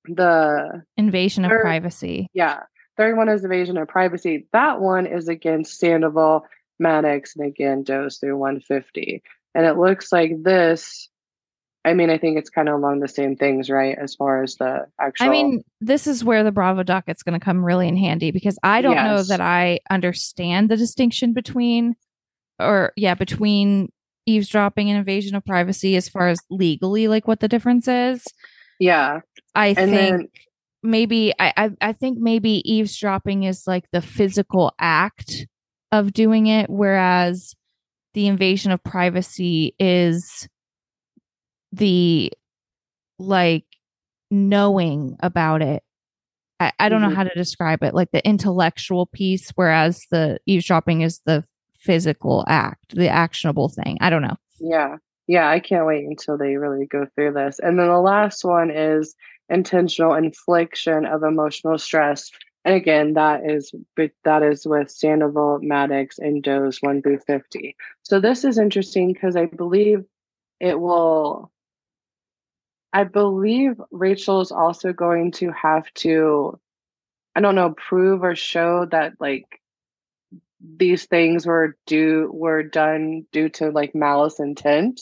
the 0.04 0.82
Invasion 0.96 1.44
of 1.44 1.50
Third- 1.50 1.62
privacy. 1.62 2.28
yeah. 2.34 2.60
Third 2.98 3.16
one 3.16 3.30
is 3.30 3.42
invasion 3.42 3.78
of 3.78 3.88
privacy. 3.88 4.46
That 4.52 4.80
one 4.80 5.06
is 5.06 5.26
against 5.26 5.78
Sandoval, 5.78 6.44
Madix, 6.82 7.36
and 7.36 7.46
again 7.46 7.82
Dose 7.82 8.18
through 8.18 8.36
150. 8.36 9.22
And 9.54 9.66
it 9.66 9.76
looks 9.76 10.10
like 10.12 10.42
this. 10.42 11.08
I 11.84 11.94
mean, 11.94 12.10
I 12.10 12.18
think 12.18 12.38
it's 12.38 12.48
kind 12.50 12.68
of 12.68 12.76
along 12.76 13.00
the 13.00 13.08
same 13.08 13.36
things, 13.36 13.68
right? 13.68 13.98
As 14.00 14.14
far 14.14 14.42
as 14.42 14.54
the 14.56 14.86
actual. 15.00 15.26
I 15.26 15.30
mean, 15.30 15.64
this 15.80 16.06
is 16.06 16.24
where 16.24 16.44
the 16.44 16.52
Bravo 16.52 16.82
docket's 16.84 17.22
going 17.24 17.38
to 17.38 17.44
come 17.44 17.64
really 17.64 17.88
in 17.88 17.96
handy 17.96 18.30
because 18.30 18.58
I 18.62 18.82
don't 18.82 18.94
know 18.94 19.22
that 19.24 19.40
I 19.40 19.80
understand 19.90 20.70
the 20.70 20.76
distinction 20.76 21.32
between, 21.32 21.96
or 22.60 22.92
yeah, 22.96 23.14
between 23.14 23.90
eavesdropping 24.26 24.88
and 24.90 24.98
invasion 24.98 25.34
of 25.34 25.44
privacy 25.44 25.96
as 25.96 26.08
far 26.08 26.28
as 26.28 26.38
legally, 26.50 27.08
like 27.08 27.26
what 27.26 27.40
the 27.40 27.48
difference 27.48 27.88
is. 27.88 28.24
yeah. 28.78 29.20
I 29.54 29.74
And 29.76 29.90
think 29.90 29.90
then 29.90 30.28
maybe 30.84 31.32
I, 31.38 31.52
I 31.56 31.70
I 31.80 31.92
think 31.92 32.18
maybe 32.18 32.62
eavesdropping 32.70 33.42
is 33.42 33.66
like 33.66 33.84
the 33.92 34.00
physical 34.00 34.72
act 34.78 35.46
of 35.92 36.12
doing 36.12 36.46
it, 36.46 36.68
whereas 36.70 37.54
the 38.14 38.26
invasion 38.26 38.72
of 38.72 38.82
privacy 38.82 39.74
is 39.78 40.48
the 41.72 42.32
like 43.18 43.64
knowing 44.30 45.16
about 45.20 45.62
it. 45.62 45.82
I, 46.60 46.72
I 46.78 46.88
don't 46.88 47.02
know 47.02 47.08
Mhm. 47.08 47.14
how 47.14 47.24
to 47.24 47.34
describe 47.34 47.82
it, 47.82 47.94
like 47.94 48.10
the 48.12 48.26
intellectual 48.26 49.06
piece, 49.06 49.50
whereas 49.54 50.06
the 50.10 50.38
eavesdropping 50.46 51.02
is 51.02 51.20
the 51.24 51.44
physical 51.74 52.44
act, 52.48 52.94
the 52.94 53.08
actionable 53.08 53.68
thing. 53.68 53.98
I 54.00 54.10
don't 54.10 54.22
know. 54.22 54.36
Yeah. 54.60 54.96
Yeah. 55.26 55.48
I 55.48 55.60
can't 55.60 55.86
wait 55.86 56.04
until 56.04 56.38
they 56.38 56.56
really 56.56 56.86
go 56.86 57.06
through 57.14 57.32
this. 57.32 57.58
And 57.58 57.78
then 57.78 57.88
the 57.88 57.98
last 58.00 58.44
one 58.44 58.70
is 58.70 59.14
intentional 59.48 60.14
infliction 60.14 61.04
of 61.04 61.22
emotional 61.22 61.78
stress. 61.78 62.30
And 62.64 62.74
again, 62.76 63.14
that 63.14 63.44
is 63.44 63.74
that 64.24 64.42
is 64.42 64.66
with 64.66 64.90
Sandoval, 64.90 65.60
Madix, 65.60 66.18
and 66.18 66.42
Doe's 66.42 66.78
one 66.80 67.02
through 67.02 67.18
fifty. 67.18 67.76
So 68.02 68.20
this 68.20 68.44
is 68.44 68.58
interesting 68.58 69.12
because 69.12 69.34
I 69.36 69.46
believe 69.46 70.04
it 70.60 70.78
will. 70.78 71.50
I 72.92 73.04
believe 73.04 73.80
Rachel 73.90 74.42
is 74.42 74.52
also 74.52 74.92
going 74.92 75.32
to 75.32 75.50
have 75.50 75.92
to, 75.94 76.60
I 77.34 77.40
don't 77.40 77.54
know, 77.54 77.70
prove 77.70 78.22
or 78.22 78.36
show 78.36 78.86
that 78.90 79.14
like 79.18 79.60
these 80.76 81.06
things 81.06 81.46
were 81.46 81.76
do 81.86 82.30
were 82.32 82.62
done 82.62 83.26
due 83.32 83.48
to 83.48 83.70
like 83.70 83.94
malice 83.94 84.38
intent. 84.38 85.00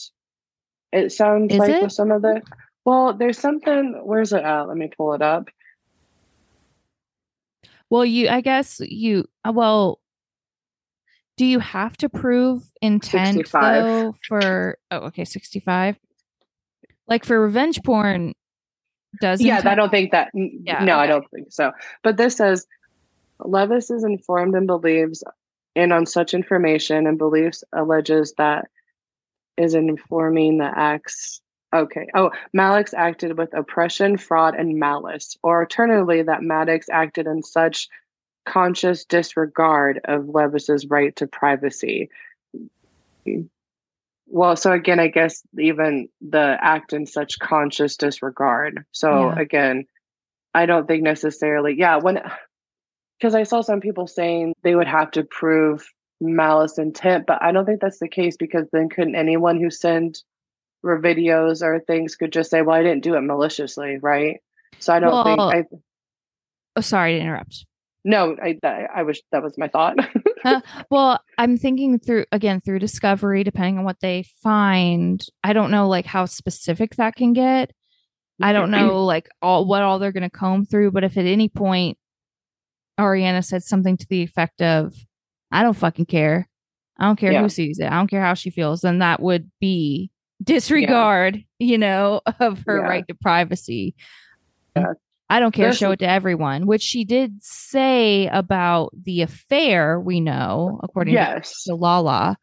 It 0.91 1.11
sounds 1.11 1.53
Is 1.53 1.59
like 1.59 1.69
it? 1.69 1.83
with 1.83 1.91
some 1.91 2.11
of 2.11 2.23
the 2.23 2.41
well, 2.85 3.13
there's 3.13 3.37
something. 3.37 4.01
Where's 4.03 4.33
it 4.33 4.43
at? 4.43 4.67
Let 4.67 4.77
me 4.77 4.89
pull 4.95 5.13
it 5.13 5.21
up. 5.21 5.49
Well, 7.91 8.05
you, 8.05 8.29
I 8.29 8.39
guess 8.39 8.79
you, 8.79 9.25
uh, 9.45 9.51
well, 9.53 9.99
do 11.35 11.45
you 11.45 11.59
have 11.59 11.97
to 11.97 12.07
prove 12.07 12.63
intent 12.81 13.35
65. 13.35 13.83
though 13.83 14.15
for, 14.27 14.77
oh, 14.89 14.97
okay, 15.07 15.25
65? 15.25 15.97
Like 17.07 17.25
for 17.25 17.39
revenge 17.39 17.83
porn, 17.83 18.33
does 19.19 19.41
Yeah, 19.41 19.61
I 19.65 19.75
don't 19.75 19.89
think 19.89 20.11
that. 20.11 20.29
Yeah, 20.33 20.85
no, 20.85 20.97
I 20.97 21.05
don't 21.05 21.29
think 21.31 21.51
so. 21.51 21.73
But 22.01 22.15
this 22.15 22.37
says 22.37 22.65
Leviss 23.41 23.91
is 23.91 24.05
informed 24.05 24.55
and 24.55 24.67
believes 24.67 25.21
and 25.75 25.91
on 25.91 26.05
such 26.05 26.33
information 26.33 27.05
and 27.07 27.17
beliefs 27.17 27.63
alleges 27.73 28.33
that 28.37 28.69
is 29.57 29.73
informing 29.73 30.59
the 30.59 30.71
acts. 30.73 31.41
Okay. 31.73 32.07
Oh, 32.13 32.31
Madix 32.55 32.93
acted 32.93 33.37
with 33.37 33.53
oppression, 33.53 34.17
fraud, 34.17 34.55
and 34.55 34.77
malice, 34.77 35.37
or 35.41 35.61
alternatively, 35.61 36.21
that 36.23 36.41
Madix 36.41 36.85
acted 36.91 37.27
in 37.27 37.43
such 37.43 37.87
conscious 38.45 39.05
disregard 39.05 40.01
of 40.05 40.27
Leviss's 40.27 40.87
right 40.87 41.15
to 41.15 41.27
privacy. 41.27 42.09
Well, 44.27 44.55
so 44.55 44.71
again, 44.71 44.99
I 44.99 45.07
guess 45.07 45.43
even 45.59 46.09
the 46.21 46.57
act 46.61 46.93
in 46.93 47.05
such 47.05 47.39
conscious 47.39 47.95
disregard. 47.97 48.85
So 48.91 49.29
Yeah. 49.29 49.39
again, 49.39 49.85
I 50.53 50.65
don't 50.65 50.87
think 50.87 51.03
necessarily, 51.03 51.75
yeah, 51.77 51.97
when 51.97 52.21
because 53.19 53.35
I 53.35 53.43
saw 53.43 53.61
some 53.61 53.79
people 53.81 54.07
saying 54.07 54.55
they 54.63 54.75
would 54.75 54.87
have 54.87 55.11
to 55.11 55.23
prove 55.23 55.87
malice 56.19 56.77
intent, 56.77 57.25
but 57.27 57.41
I 57.41 57.51
don't 57.51 57.65
think 57.65 57.79
that's 57.79 57.99
the 57.99 58.07
case 58.09 58.35
because 58.35 58.67
then 58.71 58.89
couldn't 58.89 59.15
anyone 59.15 59.59
who 59.59 59.69
send 59.69 60.23
or 60.83 60.99
videos 61.01 61.61
or 61.61 61.79
things 61.79 62.15
could 62.15 62.31
just 62.31 62.49
say, 62.49 62.61
"Well, 62.61 62.75
I 62.75 62.83
didn't 62.83 63.03
do 63.03 63.15
it 63.15 63.21
maliciously," 63.21 63.97
right? 64.01 64.39
So 64.79 64.93
I 64.93 64.99
don't 64.99 65.11
Well- 65.11 65.51
think 65.51 65.67
I 65.71 65.77
Oh, 66.77 66.81
sorry 66.81 67.15
to 67.15 67.19
interrupt. 67.19 67.65
no, 68.05 68.35
I 68.41 68.57
I 68.93 69.03
wish 69.03 69.21
that 69.31 69.43
was 69.43 69.57
my 69.57 69.67
thought. 69.67 69.97
Well, 70.89 71.19
I'm 71.37 71.55
thinking 71.55 71.99
through 71.99 72.25
again 72.31 72.61
through 72.61 72.79
discovery, 72.79 73.43
depending 73.43 73.77
on 73.77 73.83
what 73.85 73.99
they 73.99 74.23
find. 74.41 75.23
I 75.43 75.53
don't 75.53 75.69
know 75.69 75.87
like 75.87 76.07
how 76.07 76.25
specific 76.25 76.95
that 76.95 77.15
can 77.15 77.33
get. 77.33 77.71
I 78.41 78.53
don't 78.53 78.71
mm-hmm. 78.71 78.87
know 78.87 79.05
like 79.05 79.29
all 79.43 79.65
what 79.65 79.83
all 79.83 79.99
they're 79.99 80.11
going 80.11 80.23
to 80.23 80.31
comb 80.31 80.65
through, 80.65 80.91
but 80.91 81.03
if 81.03 81.15
at 81.15 81.25
any 81.25 81.47
point 81.47 81.99
Ariana 82.99 83.45
said 83.45 83.63
something 83.63 83.97
to 83.97 84.07
the 84.09 84.23
effect 84.23 84.61
of, 84.63 84.95
"I 85.51 85.61
don't 85.61 85.77
fucking 85.77 86.07
care. 86.07 86.49
I 86.97 87.05
don't 87.05 87.17
care 87.19 87.31
Yeah. 87.31 87.41
who 87.43 87.49
sees 87.49 87.77
it. 87.79 87.85
I 87.85 87.97
don't 87.97 88.09
care 88.09 88.21
how 88.23 88.33
she 88.33 88.49
feels," 88.49 88.81
then 88.81 88.97
that 88.99 89.21
would 89.21 89.51
be 89.59 90.09
disregard, 90.41 91.43
you 91.59 91.77
know, 91.77 92.21
of 92.39 92.63
her 92.65 92.77
Yeah. 92.77 92.83
right 92.83 93.07
to 93.07 93.15
privacy. 93.15 93.95
Yeah. 94.75 94.93
I 95.29 95.39
don't 95.39 95.53
care. 95.53 95.67
There's 95.67 95.77
show 95.77 95.91
it 95.91 95.99
to 95.99 96.09
everyone, 96.09 96.65
which 96.65 96.81
she 96.81 97.05
did 97.05 97.41
say 97.41 98.27
about 98.27 98.91
the 99.01 99.21
affair. 99.21 99.97
We 99.97 100.19
know, 100.19 100.81
according 100.83 101.13
yes, 101.13 101.63
to 101.63 101.75
Lala, 101.75 102.37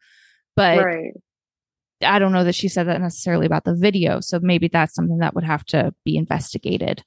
but 0.55 0.83
right. 0.83 1.13
I 2.03 2.17
don't 2.17 2.31
know 2.31 2.43
that 2.43 2.55
she 2.55 2.67
said 2.67 2.87
that 2.87 2.99
necessarily 2.99 3.45
about 3.45 3.63
the 3.63 3.75
video. 3.75 4.21
So 4.21 4.39
maybe 4.41 4.69
that's 4.69 4.95
something 4.95 5.19
that 5.19 5.35
would 5.35 5.43
have 5.43 5.65
to 5.65 5.93
be 6.03 6.17
investigated. 6.17 7.03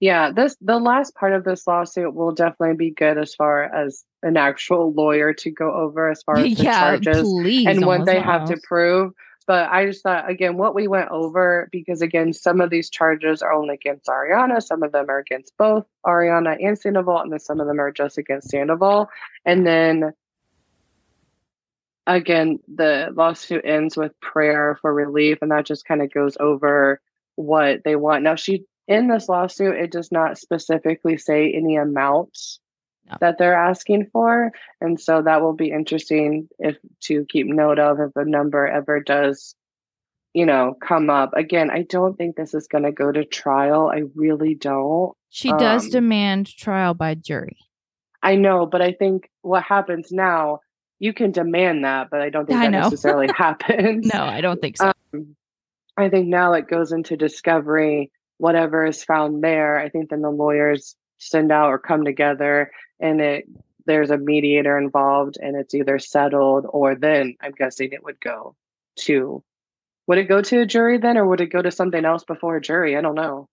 Yeah, 0.00 0.30
this 0.30 0.56
the 0.60 0.78
last 0.78 1.14
part 1.14 1.32
of 1.32 1.42
this 1.42 1.66
lawsuit 1.66 2.14
will 2.14 2.32
definitely 2.32 2.76
be 2.76 2.90
good 2.90 3.18
as 3.18 3.34
far 3.34 3.64
as 3.64 4.04
an 4.22 4.36
actual 4.36 4.92
lawyer 4.92 5.32
to 5.32 5.50
go 5.50 5.72
over 5.72 6.10
as 6.10 6.22
far 6.22 6.36
as 6.36 6.44
the 6.44 6.50
yeah, 6.62 6.80
charges 6.98 7.22
please. 7.22 7.66
and 7.66 7.84
what 7.84 8.00
almost, 8.00 8.06
they 8.06 8.20
have 8.20 8.46
to 8.48 8.58
prove. 8.68 9.12
But 9.48 9.70
I 9.70 9.86
just 9.86 10.02
thought 10.02 10.30
again 10.30 10.58
what 10.58 10.74
we 10.74 10.88
went 10.88 11.10
over 11.10 11.70
because 11.72 12.02
again 12.02 12.34
some 12.34 12.60
of 12.60 12.68
these 12.68 12.90
charges 12.90 13.40
are 13.40 13.54
only 13.54 13.74
against 13.74 14.06
Ariana, 14.06 14.62
some 14.62 14.82
of 14.82 14.92
them 14.92 15.06
are 15.08 15.18
against 15.18 15.56
both 15.56 15.86
Ariana 16.06 16.56
and 16.60 16.78
Sandoval, 16.78 17.20
and 17.20 17.32
then 17.32 17.40
some 17.40 17.58
of 17.58 17.66
them 17.66 17.80
are 17.80 17.90
just 17.90 18.18
against 18.18 18.50
Sandoval. 18.50 19.08
And 19.46 19.66
then 19.66 20.12
again, 22.06 22.58
the 22.68 23.08
lawsuit 23.14 23.64
ends 23.64 23.96
with 23.96 24.12
prayer 24.20 24.78
for 24.82 24.92
relief, 24.92 25.38
and 25.40 25.50
that 25.50 25.64
just 25.64 25.86
kind 25.86 26.02
of 26.02 26.12
goes 26.12 26.36
over 26.38 27.00
what 27.36 27.84
they 27.84 27.96
want. 27.96 28.24
Now 28.24 28.34
she 28.34 28.66
in 28.86 29.08
this 29.08 29.30
lawsuit, 29.30 29.76
it 29.76 29.90
does 29.90 30.12
not 30.12 30.36
specifically 30.36 31.16
say 31.16 31.50
any 31.54 31.76
amounts 31.76 32.60
No. 33.10 33.16
that 33.20 33.38
they're 33.38 33.54
asking 33.56 34.08
for. 34.12 34.52
And 34.80 35.00
so 35.00 35.22
that 35.22 35.40
will 35.40 35.54
be 35.54 35.70
interesting 35.70 36.48
if 36.58 36.76
to 37.02 37.24
keep 37.28 37.46
note 37.46 37.78
of 37.78 38.00
if 38.00 38.14
a 38.16 38.24
number 38.24 38.66
ever 38.66 39.00
does, 39.00 39.54
you 40.34 40.46
know, 40.46 40.74
come 40.80 41.10
up. 41.10 41.32
Again, 41.34 41.70
I 41.70 41.82
don't 41.82 42.16
think 42.16 42.36
this 42.36 42.54
is 42.54 42.68
going 42.68 42.84
to 42.84 42.92
go 42.92 43.10
to 43.10 43.24
trial. 43.24 43.90
I 43.92 44.02
really 44.14 44.54
don't. 44.54 45.12
She 45.30 45.50
does 45.52 45.84
um, 45.86 45.90
demand 45.90 46.56
trial 46.56 46.94
by 46.94 47.14
jury. 47.14 47.56
I 48.22 48.36
know, 48.36 48.66
but 48.66 48.82
I 48.82 48.92
think 48.92 49.30
what 49.42 49.62
happens 49.62 50.10
now, 50.10 50.60
you 50.98 51.12
can 51.12 51.30
demand 51.30 51.84
that, 51.84 52.08
but 52.10 52.20
I 52.20 52.30
don't 52.30 52.46
think 52.46 52.58
I 52.58 52.64
that 52.64 52.70
know. 52.72 52.80
necessarily 52.80 53.28
happens. 53.36 54.10
No, 54.12 54.24
I 54.24 54.40
don't 54.40 54.60
think 54.60 54.76
so. 54.76 54.92
Um, 55.14 55.36
I 55.96 56.08
think 56.08 56.28
now 56.28 56.52
it 56.54 56.68
goes 56.68 56.92
into 56.92 57.16
discovery, 57.16 58.10
whatever 58.38 58.86
is 58.86 59.04
found 59.04 59.42
there. 59.42 59.78
I 59.78 59.88
think 59.88 60.10
then 60.10 60.22
the 60.22 60.30
lawyers 60.30 60.96
send 61.18 61.52
out 61.52 61.68
or 61.68 61.78
come 61.78 62.04
together 62.04 62.70
and 63.00 63.20
it 63.20 63.44
there's 63.86 64.10
a 64.10 64.18
mediator 64.18 64.76
involved 64.78 65.38
and 65.40 65.56
it's 65.56 65.74
either 65.74 65.98
settled 65.98 66.66
or 66.68 66.94
then 66.94 67.36
I'm 67.40 67.52
guessing 67.52 67.92
it 67.92 68.04
would 68.04 68.20
go 68.20 68.54
to 69.00 69.42
would 70.06 70.18
it 70.18 70.24
go 70.24 70.42
to 70.42 70.60
a 70.60 70.66
jury 70.66 70.98
then 70.98 71.16
or 71.16 71.26
would 71.26 71.40
it 71.40 71.46
go 71.46 71.62
to 71.62 71.70
something 71.70 72.04
else 72.04 72.24
before 72.24 72.56
a 72.56 72.60
jury? 72.60 72.96
I 72.96 73.00
don't 73.00 73.14
know. 73.14 73.48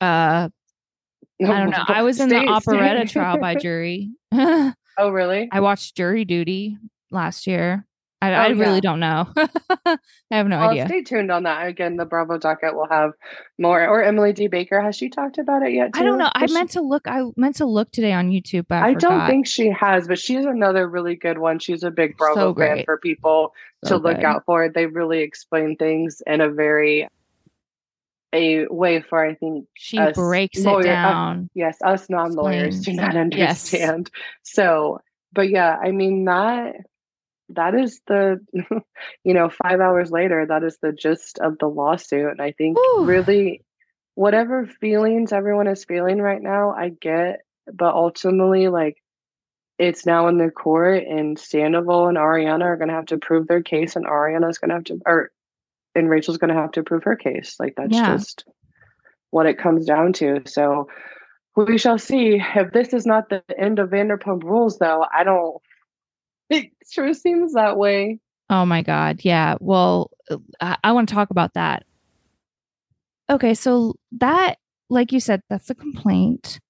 uh, 0.00 0.48
I 1.40 1.46
don't 1.46 1.70
know. 1.70 1.84
I 1.86 2.02
was 2.02 2.20
in 2.20 2.28
the 2.28 2.36
operetta 2.36 3.06
trial 3.06 3.38
by 3.38 3.54
jury. 3.54 4.10
Oh 5.00 5.10
really? 5.10 5.48
I 5.52 5.60
watched 5.60 5.96
Jury 5.96 6.24
Duty 6.24 6.76
last 7.12 7.46
year. 7.46 7.86
I, 8.20 8.30
Oh, 8.30 8.34
I 8.34 8.48
really 8.48 8.74
yeah. 8.74 8.80
don't 8.80 8.98
know. 9.00 9.28
I 9.86 9.96
have 10.32 10.48
no 10.48 10.58
Well, 10.58 10.70
idea. 10.70 10.86
stay 10.86 11.02
tuned 11.02 11.30
on 11.30 11.44
that. 11.44 11.68
Again, 11.68 11.96
the 11.96 12.04
Bravo 12.04 12.36
docket 12.36 12.74
will 12.74 12.88
have 12.88 13.12
more. 13.58 13.86
Or 13.86 14.02
Emily 14.02 14.32
D. 14.32 14.48
Baker 14.48 14.80
has 14.80 14.96
she 14.96 15.08
talked 15.08 15.38
about 15.38 15.62
it 15.62 15.72
yet? 15.72 15.90
I 15.94 16.02
don't 16.02 16.14
too? 16.14 16.18
know. 16.24 16.30
I 16.34 16.40
Has 16.40 16.50
she- 16.50 16.54
meant 16.54 16.70
to 16.70 16.80
look. 16.80 17.06
I 17.06 17.22
meant 17.36 17.56
to 17.56 17.66
look 17.66 17.92
today 17.92 18.12
on 18.12 18.30
YouTube, 18.30 18.66
but 18.68 18.82
I, 18.82 18.88
I 18.88 18.94
don't 18.94 19.26
think 19.28 19.46
she 19.46 19.70
has, 19.70 20.08
but 20.08 20.18
she's 20.18 20.44
another 20.44 20.88
really 20.88 21.14
good 21.14 21.38
one. 21.38 21.60
She's 21.60 21.84
a 21.84 21.92
big 21.92 22.16
Bravo 22.16 22.52
So 22.52 22.54
fan 22.54 22.82
for 22.84 22.98
people 22.98 23.52
So 23.84 23.96
to 23.98 24.02
look 24.02 24.16
good. 24.16 24.24
out 24.24 24.44
for. 24.44 24.68
They 24.68 24.86
really 24.86 25.20
explain 25.20 25.76
things 25.76 26.20
in 26.26 26.40
a 26.40 26.50
very 26.50 27.06
a 28.34 28.66
way 28.66 29.00
for 29.00 29.24
I 29.24 29.34
think 29.36 29.66
She 29.74 29.98
breaks 30.12 30.58
lawyer- 30.64 30.80
it 30.80 30.88
uh, 30.88 30.92
down. 31.12 31.50
yes, 31.54 31.78
us 31.84 32.10
non-lawyers 32.10 32.80
do 32.80 32.90
Explains. 32.90 33.14
not 33.14 33.14
Yes. 33.38 33.72
understand. 33.72 34.10
So, 34.42 35.00
but 35.32 35.48
yeah, 35.48 35.76
I 35.82 35.92
mean 35.92 36.24
that 36.26 36.74
that 37.50 37.74
is 37.74 38.00
the 38.06 38.38
you 39.24 39.34
know, 39.34 39.48
5 39.50 39.80
hours 39.80 40.10
later 40.10 40.46
that 40.46 40.64
is 40.64 40.78
the 40.82 40.92
gist 40.92 41.38
of 41.38 41.58
the 41.58 41.66
lawsuit 41.68 42.30
and 42.30 42.40
I 42.42 42.52
think 42.52 42.76
Whew. 42.76 43.04
really 43.06 43.62
whatever 44.14 44.66
feelings 44.66 45.32
everyone 45.32 45.68
is 45.68 45.84
feeling 45.84 46.18
right 46.18 46.42
now, 46.42 46.72
I 46.72 46.88
get, 46.88 47.40
but 47.72 47.94
ultimately 47.94 48.68
like 48.68 48.96
it's 49.78 50.04
now 50.04 50.26
in 50.26 50.38
the 50.38 50.50
court 50.50 51.04
and 51.04 51.38
Sandoval 51.38 52.08
and 52.08 52.18
Ariana 52.18 52.64
are 52.64 52.76
going 52.76 52.88
to 52.88 52.94
have 52.94 53.06
to 53.06 53.18
prove 53.18 53.46
their 53.46 53.62
case 53.62 53.94
and 53.94 54.04
Ariana's 54.06 54.58
going 54.58 54.70
to 54.70 54.74
have 54.74 54.84
to 54.84 54.98
or 55.06 55.30
and 55.94 56.10
Rachel's 56.10 56.38
going 56.38 56.52
to 56.54 56.60
have 56.60 56.72
to 56.72 56.82
prove 56.82 57.04
her 57.04 57.16
case. 57.16 57.56
Like 57.58 57.74
that's 57.76 57.96
Yeah. 57.96 58.16
just 58.16 58.44
what 59.30 59.46
it 59.46 59.58
comes 59.58 59.84
down 59.86 60.12
to. 60.14 60.42
So 60.46 60.88
we 61.56 61.78
shall 61.78 61.98
see. 61.98 62.40
If 62.54 62.72
this 62.72 62.92
is 62.92 63.06
not 63.06 63.28
the 63.28 63.42
end 63.58 63.78
of 63.78 63.90
Vanderpump 63.90 64.42
Rules, 64.44 64.78
though, 64.78 65.04
I 65.12 65.24
don't. 65.24 65.56
It 66.50 66.70
sure 66.90 67.12
seems 67.14 67.54
that 67.54 67.76
way. 67.76 68.20
Oh 68.50 68.64
my 68.64 68.82
God. 68.82 69.20
Yeah. 69.22 69.56
Well, 69.60 70.10
uh, 70.30 70.38
I, 70.60 70.76
I 70.84 70.92
want 70.92 71.08
to 71.08 71.14
talk 71.14 71.30
about 71.30 71.54
that. 71.54 71.84
Okay. 73.30 73.54
So, 73.54 73.94
that, 74.12 74.56
like 74.88 75.12
you 75.12 75.20
said, 75.20 75.42
that's 75.50 75.66
the 75.66 75.74
complaint. 75.74 76.60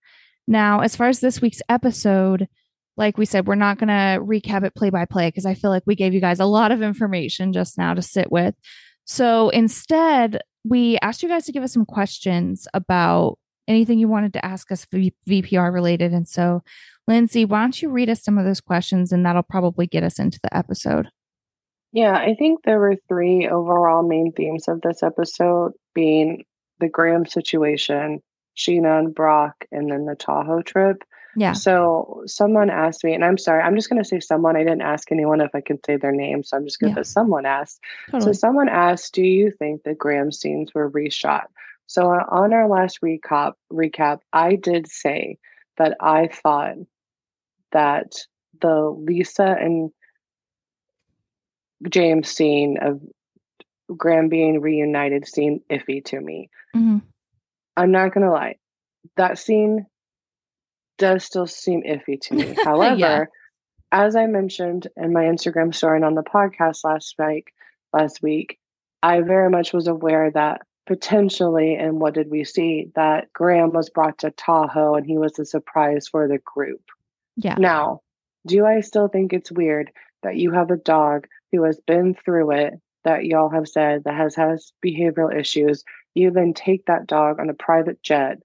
Now, 0.49 0.81
as 0.81 0.97
far 0.97 1.09
as 1.09 1.21
this 1.21 1.41
week's 1.41 1.63
episode, 1.69 2.49
like 2.97 3.17
we 3.17 3.27
said, 3.27 3.47
we're 3.47 3.55
not 3.55 3.79
going 3.79 3.89
to 3.89 4.21
recap 4.21 4.65
it 4.65 4.75
play 4.75 4.91
by 4.91 5.05
play 5.05 5.29
because 5.29 5.47
I 5.47 5.55
feel 5.55 5.71
like 5.71 5.85
we 5.87 5.95
gave 5.95 6.15
you 6.15 6.21
guys 6.21 6.41
a 6.41 6.47
lot 6.47 6.73
of 6.73 6.83
information 6.83 7.53
just 7.53 7.79
now 7.79 7.95
to 7.95 8.03
sit 8.03 8.33
with. 8.33 8.57
So, 9.05 9.51
instead, 9.51 10.41
we 10.65 10.99
asked 10.99 11.23
you 11.23 11.29
guys 11.29 11.45
to 11.47 11.53
give 11.53 11.63
us 11.63 11.73
some 11.73 11.87
questions 11.87 12.67
about 12.75 13.39
anything 13.69 13.99
you 13.99 14.09
wanted 14.09 14.33
to 14.33 14.45
ask 14.45 14.73
us 14.73 14.87
v- 14.91 15.15
VPR 15.29 15.73
related. 15.73 16.13
And 16.13 16.27
so, 16.27 16.63
Lyndsay, 17.09 17.49
why 17.49 17.61
don't 17.63 17.81
you 17.81 17.89
read 17.89 18.11
us 18.11 18.23
some 18.23 18.37
of 18.39 18.45
those 18.45 18.61
questions 18.61 19.13
and 19.13 19.25
that'll 19.25 19.43
probably 19.43 19.87
get 19.87 20.03
us 20.05 20.19
into 20.19 20.39
the 20.43 20.55
episode. 20.57 21.09
Yeah, 21.93 22.13
I 22.13 22.35
think 22.35 22.61
there 22.65 22.79
were 22.79 22.97
three 23.09 23.49
overall 23.49 24.07
main 24.07 24.33
themes 24.33 24.69
of 24.69 24.83
this 24.83 25.03
episode 25.03 25.73
being 25.95 26.45
the 26.81 26.89
Graham 26.89 27.25
situation, 27.25 28.21
Scheana 28.57 28.99
and 28.99 29.15
Brock, 29.15 29.65
and 29.73 29.91
then 29.91 30.05
the 30.05 30.15
Tahoe 30.15 30.61
trip. 30.61 31.03
Yeah. 31.35 31.55
So 31.55 32.25
someone 32.27 32.69
asked 32.69 33.05
me, 33.05 33.15
and 33.15 33.25
I'm 33.25 33.39
sorry, 33.39 33.63
I'm 33.63 33.75
just 33.75 33.89
going 33.89 34.03
to 34.03 34.09
say 34.09 34.21
someone. 34.21 34.57
I 34.57 34.65
didn't 34.65 34.83
ask 34.83 35.11
anyone 35.11 35.41
if 35.41 35.55
I 35.55 35.61
could 35.63 35.79
say 35.87 35.97
their 35.97 36.13
name, 36.13 36.43
so 36.43 36.57
I'm 36.57 36.65
just 36.65 36.79
going 36.79 36.93
to 36.93 36.99
Yeah. 36.99 37.01
put 37.01 37.07
someone 37.07 37.47
asked. 37.47 37.81
Totally. 38.11 38.35
So 38.35 38.39
someone 38.39 38.69
asked, 38.69 39.15
"Do 39.15 39.23
you 39.23 39.51
think 39.51 39.83
the 39.83 39.95
Graham 39.95 40.31
scenes 40.33 40.75
were 40.75 40.91
reshot?" 40.91 41.45
So 41.87 42.07
on 42.09 42.53
our 42.53 42.69
last 42.69 43.01
recap, 43.03 43.53
recap, 43.73 44.21
I 44.33 44.57
did 44.57 44.89
say 44.89 45.39
that 45.79 45.97
I 46.01 46.29
thought 46.29 46.77
that 47.73 48.13
the 48.61 48.91
Lisa 48.91 49.57
and 49.59 49.91
James 51.89 52.29
scene 52.29 52.79
of 52.81 53.01
Graham 53.97 54.29
being 54.29 54.61
reunited 54.61 55.27
seemed 55.27 55.61
iffy 55.71 56.05
to 56.07 56.21
me. 56.21 56.51
Mhm. 56.75 57.03
I'm 57.77 57.91
not 57.93 58.13
gonna 58.13 58.33
lie, 58.33 58.57
that 59.17 59.39
scene 59.39 59.87
does 60.99 61.25
still 61.25 61.47
seem 61.47 61.83
iffy 61.85 62.21
to 62.21 62.35
me. 62.35 62.55
However, 62.65 63.31
as 63.93 64.17
I 64.17 64.27
mentioned 64.27 64.89
in 64.97 65.13
my 65.13 65.25
Instagram 65.25 65.75
story 65.75 65.97
and 65.97 66.05
on 66.05 66.15
the 66.15 66.23
podcast 66.23 66.85
last 66.85 67.15
week, 67.19 67.53
last 67.93 68.23
week, 68.23 68.59
I 69.03 69.21
very 69.21 69.49
much 69.49 69.73
was 69.73 69.87
aware 69.87 70.31
that 70.33 70.63
potentially, 70.87 71.75
and 71.77 72.01
what 72.01 72.15
did 72.15 72.31
we 72.31 72.45
see? 72.45 72.91
That 72.97 73.33
Graham 73.33 73.71
was 73.73 73.91
brought 73.91 74.19
to 74.19 74.31
Tahoe 74.33 74.95
and 74.95 75.07
he 75.07 75.17
was 75.17 75.39
a 75.39 75.45
surprise 75.45 76.09
for 76.09 76.27
the 76.27 76.39
group. 76.39 76.83
Yeah. 77.39 77.55
Now, 77.57 78.01
do 78.47 78.67
I 78.67 78.81
still 78.81 79.09
think 79.09 79.33
it's 79.33 79.53
weird 79.53 79.93
that 80.23 80.37
you 80.37 80.51
have 80.53 80.71
a 80.71 80.77
dog 80.77 81.27
who 81.53 81.63
has 81.63 81.81
been 81.87 82.15
through 82.15 82.51
it, 82.51 82.75
that 83.05 83.25
y'all 83.25 83.49
have 83.49 83.69
said 83.69 84.05
that 84.05 84.15
has 84.15 84.35
has 84.35 84.73
behavioral 84.85 85.35
issues? 85.35 85.85
You 86.15 86.33
then 86.33 86.53
take 86.53 86.87
that 86.87 87.07
dog 87.07 87.39
on 87.39 87.49
a 87.49 87.55
private 87.55 88.03
jet 88.03 88.39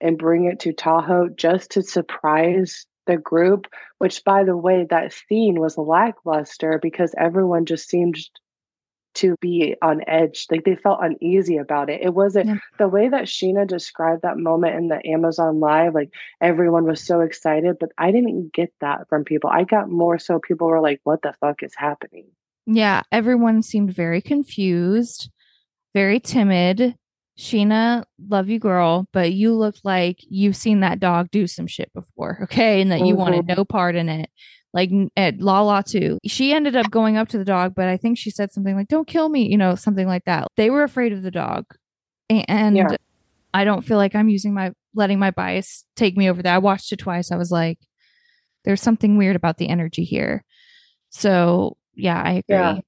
and 0.00 0.18
bring 0.18 0.46
it 0.46 0.58
to 0.60 0.72
Tahoe 0.72 1.28
just 1.28 1.70
to 1.72 1.82
surprise 1.82 2.86
the 3.06 3.16
group, 3.16 3.66
which 3.98 4.24
by 4.24 4.42
the 4.42 4.56
way, 4.56 4.86
that 4.90 5.12
scene 5.12 5.60
was 5.60 5.78
lackluster 5.78 6.80
because 6.82 7.14
everyone 7.16 7.66
just 7.66 7.88
seemed 7.88 8.16
to 9.14 9.36
be 9.40 9.74
on 9.82 10.02
edge. 10.06 10.46
Like 10.50 10.64
they 10.64 10.76
felt 10.76 11.00
uneasy 11.02 11.56
about 11.56 11.90
it. 11.90 12.00
It 12.02 12.14
wasn't 12.14 12.46
Yeah. 12.46 12.58
the 12.78 12.88
way 12.88 13.08
that 13.08 13.24
Scheana 13.24 13.66
described 13.66 14.22
that 14.22 14.38
moment 14.38 14.76
in 14.76 14.88
the 14.88 15.04
Amazon 15.06 15.60
Live, 15.60 15.94
like 15.94 16.10
everyone 16.40 16.84
was 16.84 17.02
so 17.02 17.20
excited, 17.20 17.76
but 17.78 17.90
I 17.98 18.12
didn't 18.12 18.52
get 18.52 18.72
that 18.80 19.08
from 19.08 19.24
people. 19.24 19.50
I 19.50 19.64
got 19.64 19.90
more 19.90 20.18
so 20.18 20.38
people 20.38 20.68
were 20.68 20.80
like, 20.80 21.00
what 21.04 21.22
the 21.22 21.34
fuck 21.40 21.62
is 21.62 21.74
happening? 21.76 22.26
Yeah, 22.66 23.02
everyone 23.10 23.62
seemed 23.62 23.94
very 23.94 24.20
confused, 24.20 25.30
very 25.94 26.20
timid. 26.20 26.94
Scheana, 27.38 28.04
love 28.28 28.48
you, 28.50 28.58
girl, 28.58 29.08
but 29.12 29.32
you 29.32 29.54
look 29.54 29.76
like 29.82 30.18
you've 30.28 30.56
seen 30.56 30.80
that 30.80 31.00
dog 31.00 31.30
do 31.30 31.46
some 31.46 31.66
shit 31.66 31.90
before, 31.94 32.40
okay? 32.42 32.82
And 32.82 32.92
that 32.92 33.06
you 33.06 33.16
wanted 33.16 33.46
mm-hmm. 33.46 33.56
no 33.56 33.64
part 33.64 33.96
in 33.96 34.08
it. 34.10 34.28
Like 34.72 34.90
at 35.16 35.40
Lala 35.40 35.82
too. 35.82 36.18
She 36.24 36.52
ended 36.52 36.76
up 36.76 36.90
going 36.90 37.16
up 37.16 37.28
to 37.28 37.38
the 37.38 37.44
dog, 37.44 37.74
but 37.74 37.88
I 37.88 37.96
think 37.96 38.18
she 38.18 38.30
said 38.30 38.52
something 38.52 38.76
like, 38.76 38.88
Don't 38.88 39.06
kill 39.06 39.28
me, 39.28 39.48
you 39.48 39.56
know, 39.56 39.74
something 39.74 40.06
like 40.06 40.24
that. 40.24 40.48
They 40.56 40.70
were 40.70 40.84
afraid 40.84 41.12
of 41.12 41.22
the 41.22 41.30
dog. 41.30 41.64
And 42.28 42.76
Yeah. 42.76 42.96
I 43.52 43.64
don't 43.64 43.82
feel 43.82 43.96
like 43.96 44.14
I'm 44.14 44.28
using 44.28 44.54
my 44.54 44.72
letting 44.94 45.18
my 45.18 45.32
bias 45.32 45.84
take 45.96 46.16
me 46.16 46.30
over 46.30 46.42
that. 46.42 46.54
I 46.54 46.58
watched 46.58 46.92
it 46.92 46.98
twice. 46.98 47.32
I 47.32 47.36
was 47.36 47.50
like, 47.50 47.78
there's 48.64 48.82
something 48.82 49.16
weird 49.16 49.36
about 49.36 49.58
the 49.58 49.68
energy 49.68 50.04
here. 50.04 50.44
So 51.10 51.76
yeah, 51.94 52.22
I 52.22 52.30
agree. 52.30 52.44
Yeah. 52.48 52.78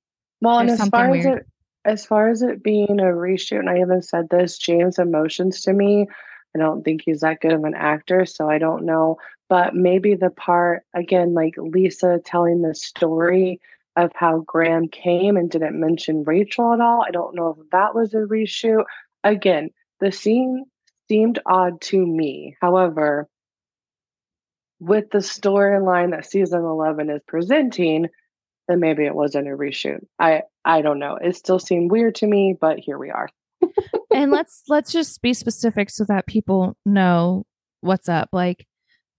Well, 0.40 0.58
and 0.58 0.70
as 0.70 0.78
far 0.78 1.06
something 1.06 1.20
as 1.20 1.26
it 1.26 1.46
as 1.84 2.06
far 2.06 2.28
as 2.28 2.42
it 2.42 2.62
being 2.62 3.00
a 3.00 3.04
reshoot, 3.04 3.58
and 3.58 3.68
I 3.68 3.80
even 3.80 4.02
said 4.02 4.28
this, 4.30 4.58
James 4.58 4.98
emotions 4.98 5.62
to 5.62 5.72
me. 5.72 6.06
I 6.54 6.58
don't 6.58 6.84
think 6.84 7.02
he's 7.04 7.20
that 7.20 7.40
good 7.40 7.52
of 7.52 7.64
an 7.64 7.74
actor, 7.74 8.26
so 8.26 8.48
I 8.48 8.58
don't 8.58 8.84
know. 8.84 9.16
But 9.52 9.74
maybe 9.74 10.14
the 10.14 10.30
part 10.30 10.84
again, 10.94 11.34
like 11.34 11.56
Lisa 11.58 12.18
telling 12.24 12.62
the 12.62 12.74
story 12.74 13.60
of 13.96 14.10
how 14.14 14.38
Graham 14.46 14.88
came 14.88 15.36
and 15.36 15.50
didn't 15.50 15.78
mention 15.78 16.24
Rachel 16.24 16.72
at 16.72 16.80
all. 16.80 17.04
I 17.06 17.10
don't 17.10 17.34
know 17.34 17.58
if 17.60 17.70
that 17.70 17.94
was 17.94 18.14
a 18.14 18.20
reshoot. 18.20 18.84
Again, 19.24 19.68
the 20.00 20.10
scene 20.10 20.64
seemed 21.06 21.38
odd 21.44 21.82
to 21.82 21.98
me. 21.98 22.56
However, 22.62 23.28
with 24.80 25.10
the 25.10 25.18
storyline 25.18 26.12
that 26.12 26.24
season 26.24 26.60
11 26.64 27.10
is 27.10 27.20
presenting, 27.26 28.08
then 28.68 28.80
maybe 28.80 29.04
it 29.04 29.14
wasn't 29.14 29.48
a 29.48 29.50
reshoot. 29.50 30.00
I 30.18 30.44
I 30.64 30.80
don't 30.80 30.98
know. 30.98 31.16
It 31.16 31.36
still 31.36 31.58
seemed 31.58 31.90
weird 31.90 32.14
to 32.14 32.26
me, 32.26 32.56
but 32.58 32.78
here 32.78 32.96
we 32.96 33.10
are. 33.10 33.28
and 34.14 34.30
let's 34.30 34.62
let's 34.68 34.92
just 34.92 35.20
be 35.20 35.34
specific 35.34 35.90
so 35.90 36.04
that 36.04 36.26
people 36.26 36.74
know 36.86 37.44
what's 37.82 38.08
up 38.08 38.30
like 38.32 38.66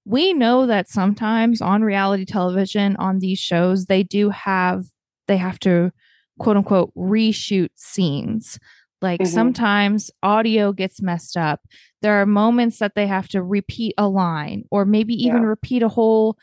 we 0.06 0.34
know 0.34 0.66
that 0.66 0.90
sometimes 0.90 1.62
on 1.62 1.82
reality 1.84 2.26
television 2.26 2.96
on 2.98 3.20
these 3.20 3.40
shows 3.40 3.86
they 3.86 4.04
do 4.04 4.30
have 4.30 4.86
they 5.28 5.38
have 5.38 5.60
to 5.60 5.92
quote 6.40 6.58
unquote 6.58 6.94
reshoot 6.96 7.70
scenes 7.76 8.60
like 9.02 9.22
Mhm. 9.22 9.28
sometimes 9.28 10.12
audio 10.22 10.74
gets 10.74 11.02
messed 11.02 11.38
up 11.38 11.62
there 12.02 12.20
are 12.22 12.26
moments 12.26 12.80
that 12.80 12.96
they 12.96 13.08
have 13.08 13.28
to 13.30 13.42
repeat 13.42 13.94
a 13.98 14.08
line 14.10 14.64
or 14.72 14.84
maybe 14.86 15.14
even 15.14 15.44
Yeah. 15.44 15.48
repeat 15.48 15.84
a 15.84 15.90
whole 15.90 16.38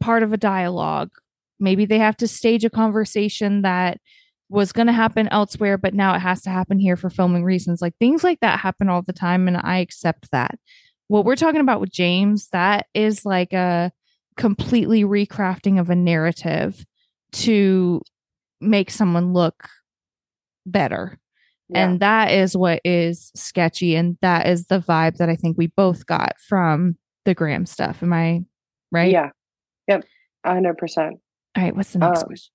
part 0.00 0.22
of 0.22 0.32
a 0.32 0.36
dialogue 0.36 1.10
maybe 1.60 1.84
they 1.86 1.98
have 1.98 2.16
to 2.16 2.28
stage 2.28 2.64
a 2.64 2.70
conversation 2.70 3.62
that 3.62 3.98
was 4.50 4.72
going 4.72 4.86
to 4.86 4.92
happen 4.92 5.26
elsewhere, 5.28 5.78
but 5.78 5.94
now 5.94 6.14
it 6.14 6.18
has 6.18 6.42
to 6.42 6.50
happen 6.50 6.78
here 6.78 6.96
for 6.96 7.08
filming 7.08 7.42
reasons. 7.44 7.80
Like 7.80 7.94
things 7.98 8.22
like 8.22 8.40
that 8.40 8.60
happen 8.60 8.90
all 8.90 9.00
the 9.00 9.12
time, 9.14 9.48
and 9.48 9.56
I 9.56 9.78
accept 9.78 10.30
that. 10.32 10.58
What 11.08 11.24
we're 11.24 11.36
talking 11.36 11.60
about 11.60 11.80
with 11.80 11.92
James, 11.92 12.48
that 12.48 12.86
is 12.94 13.24
like 13.24 13.52
a 13.52 13.92
completely 14.36 15.04
recrafting 15.04 15.78
of 15.78 15.90
a 15.90 15.94
narrative 15.94 16.84
to 17.32 18.00
make 18.60 18.90
someone 18.90 19.32
look 19.32 19.68
better. 20.66 21.18
Yeah. 21.68 21.84
And 21.84 22.00
that 22.00 22.30
is 22.30 22.56
what 22.56 22.80
is 22.84 23.30
sketchy. 23.34 23.96
And 23.96 24.16
that 24.22 24.46
is 24.46 24.66
the 24.66 24.80
vibe 24.80 25.16
that 25.16 25.28
I 25.28 25.36
think 25.36 25.56
we 25.58 25.68
both 25.68 26.06
got 26.06 26.34
from 26.40 26.96
the 27.24 27.34
Graham 27.34 27.66
stuff. 27.66 28.02
Am 28.02 28.12
I 28.12 28.42
right? 28.92 29.10
yeah. 29.10 29.30
Yep. 29.88 30.04
hundred 30.44 30.78
percent. 30.78 31.16
All 31.56 31.62
right. 31.62 31.74
What's 31.76 31.92
the 31.92 31.98
next 31.98 32.22
Um, 32.22 32.26
question? 32.28 32.54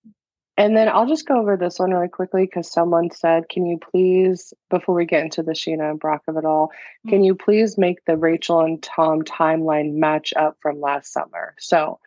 And 0.59 0.75
then 0.75 0.89
I'll 0.89 1.07
just 1.07 1.25
go 1.25 1.39
over 1.39 1.55
this 1.55 1.79
one 1.79 1.91
really 1.91 2.09
quickly 2.09 2.45
because 2.45 2.69
someone 2.69 3.11
said, 3.11 3.47
Can 3.47 3.65
you 3.65 3.79
please, 3.79 4.53
before 4.69 4.93
we 4.93 5.05
get 5.05 5.23
into 5.23 5.41
the 5.41 5.53
Scheana 5.53 5.89
and 5.89 5.99
Brock 5.99 6.23
of 6.27 6.35
it 6.35 6.43
all, 6.43 6.67
mm-hmm. 6.67 7.09
can 7.11 7.23
you 7.23 7.33
please 7.33 7.77
make 7.77 8.03
the 8.03 8.17
Rachel 8.17 8.59
and 8.59 8.83
Tom 8.83 9.21
timeline 9.21 9.93
match 9.93 10.33
up 10.35 10.57
from 10.61 10.81
last 10.81 11.13
summer? 11.13 11.55
So 11.59 11.99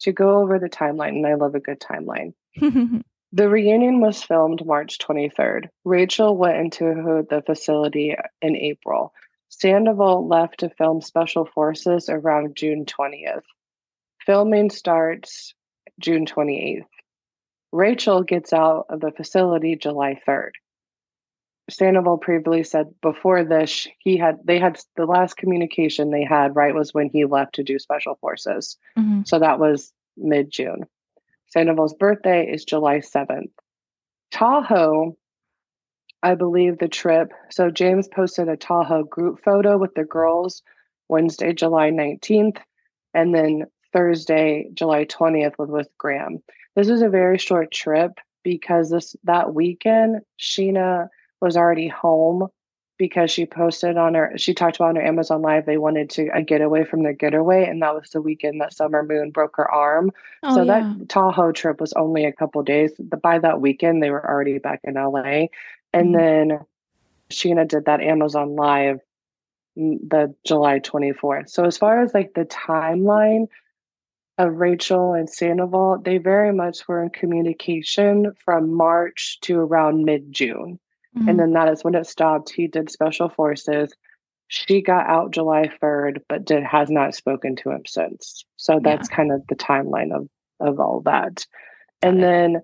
to 0.00 0.10
go 0.10 0.40
over 0.40 0.58
the 0.58 0.68
timeline, 0.68 1.10
and 1.10 1.26
I 1.26 1.34
love 1.34 1.54
a 1.54 1.60
good 1.60 1.80
timeline. 1.80 2.34
The 3.32 3.48
reunion 3.48 4.00
was 4.00 4.24
filmed 4.24 4.66
March 4.66 4.98
23rd. 4.98 5.68
Rachel 5.84 6.36
went 6.36 6.56
into 6.56 7.24
the 7.30 7.42
facility 7.46 8.16
in 8.42 8.56
April. 8.56 9.14
Sandoval 9.50 10.26
left 10.26 10.58
to 10.60 10.68
film 10.70 11.00
Special 11.00 11.44
Forces 11.44 12.08
around 12.08 12.56
June 12.56 12.86
20th. 12.86 13.44
Filming 14.26 14.68
starts 14.68 15.54
June 16.00 16.26
28th. 16.26 16.82
Rachel 17.72 18.22
gets 18.22 18.52
out 18.52 18.86
of 18.88 19.00
the 19.00 19.12
facility 19.12 19.76
July 19.76 20.20
3rd. 20.26 20.52
Sandoval 21.68 22.18
previously 22.18 22.64
said 22.64 22.92
before 23.00 23.44
this 23.44 23.86
he 23.98 24.16
had 24.16 24.38
they 24.44 24.58
had 24.58 24.80
the 24.96 25.06
last 25.06 25.36
communication 25.36 26.10
they 26.10 26.24
had 26.24 26.56
right 26.56 26.74
was 26.74 26.92
when 26.92 27.08
he 27.08 27.24
left 27.24 27.54
to 27.54 27.62
do 27.62 27.78
special 27.78 28.16
forces. 28.16 28.76
Mhm. 28.98 29.26
So 29.26 29.38
that 29.38 29.60
was 29.60 29.92
mid 30.16 30.50
June. 30.50 30.84
Sandoval's 31.46 31.94
birthday 31.94 32.50
is 32.50 32.64
July 32.64 32.98
7th. 33.00 33.52
Tahoe, 34.32 35.16
I 36.22 36.34
believe 36.34 36.78
the 36.78 36.88
trip. 36.88 37.32
So 37.50 37.70
James 37.70 38.08
posted 38.08 38.48
a 38.48 38.56
Tahoe 38.56 39.04
group 39.04 39.40
photo 39.44 39.78
with 39.78 39.94
the 39.94 40.04
girls 40.04 40.62
Wednesday, 41.08 41.52
July 41.52 41.90
19th, 41.90 42.58
and 43.14 43.34
then 43.34 43.66
Thursday, 43.92 44.70
July 44.74 45.04
20th 45.04 45.58
was 45.58 45.70
with 45.70 45.88
Graham. 45.98 46.42
This 46.76 46.88
was 46.88 47.02
a 47.02 47.08
very 47.08 47.38
short 47.38 47.72
trip 47.72 48.12
because 48.42 48.90
this 48.90 49.16
that 49.24 49.54
weekend, 49.54 50.20
Scheana 50.38 51.08
was 51.40 51.56
already 51.56 51.88
home 51.88 52.48
because 52.98 53.30
she 53.30 53.46
posted 53.46 53.96
on 53.96 54.12
her 54.14 54.32
she 54.36 54.52
talked 54.52 54.76
about 54.76 54.90
on 54.90 54.96
her 54.96 55.02
Amazon 55.02 55.40
Live 55.40 55.64
they 55.64 55.78
wanted 55.78 56.10
to 56.10 56.28
a 56.34 56.42
getaway 56.42 56.84
from 56.84 57.02
their 57.02 57.14
getaway, 57.14 57.64
and 57.66 57.82
that 57.82 57.94
was 57.94 58.10
the 58.10 58.20
weekend 58.20 58.60
that 58.60 58.74
Summer 58.74 59.02
Moon 59.02 59.30
broke 59.30 59.56
her 59.56 59.70
arm. 59.70 60.12
Oh, 60.42 60.54
so 60.54 60.62
yeah. 60.62 60.80
that 60.96 61.08
Tahoe 61.08 61.52
trip 61.52 61.80
was 61.80 61.92
only 61.94 62.24
a 62.26 62.32
couple 62.32 62.62
days. 62.62 62.92
But 62.98 63.22
by 63.22 63.38
that 63.38 63.60
weekend, 63.60 64.02
they 64.02 64.10
were 64.10 64.28
already 64.28 64.58
back 64.58 64.80
in 64.84 64.94
LA. 64.94 65.48
And 65.92 66.14
Mhm. 66.14 66.18
then 66.48 66.60
Scheana 67.30 67.66
did 67.66 67.86
that 67.86 68.00
Amazon 68.00 68.54
Live 68.54 69.00
mm, 69.78 69.98
the 70.08 70.34
July 70.44 70.78
24th. 70.80 71.48
So 71.48 71.64
as 71.64 71.78
far 71.78 72.02
as 72.02 72.12
like 72.12 72.34
the 72.34 72.44
timeline 72.44 73.46
of 74.40 74.56
Rachel 74.56 75.12
and 75.12 75.28
Sandoval, 75.28 75.98
they 76.04 76.18
very 76.18 76.52
much 76.52 76.86
were 76.88 77.02
in 77.02 77.10
communication 77.10 78.32
from 78.44 78.72
March 78.74 79.38
to 79.42 79.58
around 79.58 80.04
mid 80.04 80.32
June. 80.32 80.78
Mhm. 81.16 81.28
And 81.28 81.40
then 81.40 81.52
that 81.52 81.68
is 81.68 81.84
when 81.84 81.94
it 81.94 82.06
stopped. 82.06 82.50
He 82.50 82.66
did 82.66 82.90
special 82.90 83.28
forces. 83.28 83.92
She 84.48 84.80
got 84.82 85.06
out 85.08 85.30
July 85.32 85.68
3rd, 85.80 86.22
but 86.28 86.44
did 86.44 86.62
has 86.64 86.90
not 86.90 87.14
spoken 87.14 87.54
to 87.56 87.70
him 87.70 87.82
since. 87.86 88.44
So 88.56 88.80
that's 88.82 89.08
kind 89.08 89.30
of 89.32 89.46
the 89.48 89.56
timeline 89.56 90.12
of 90.14 90.28
of 90.60 90.78
all 90.80 91.00
that. 91.02 91.46
And 92.02 92.18
it. 92.18 92.20
then 92.22 92.62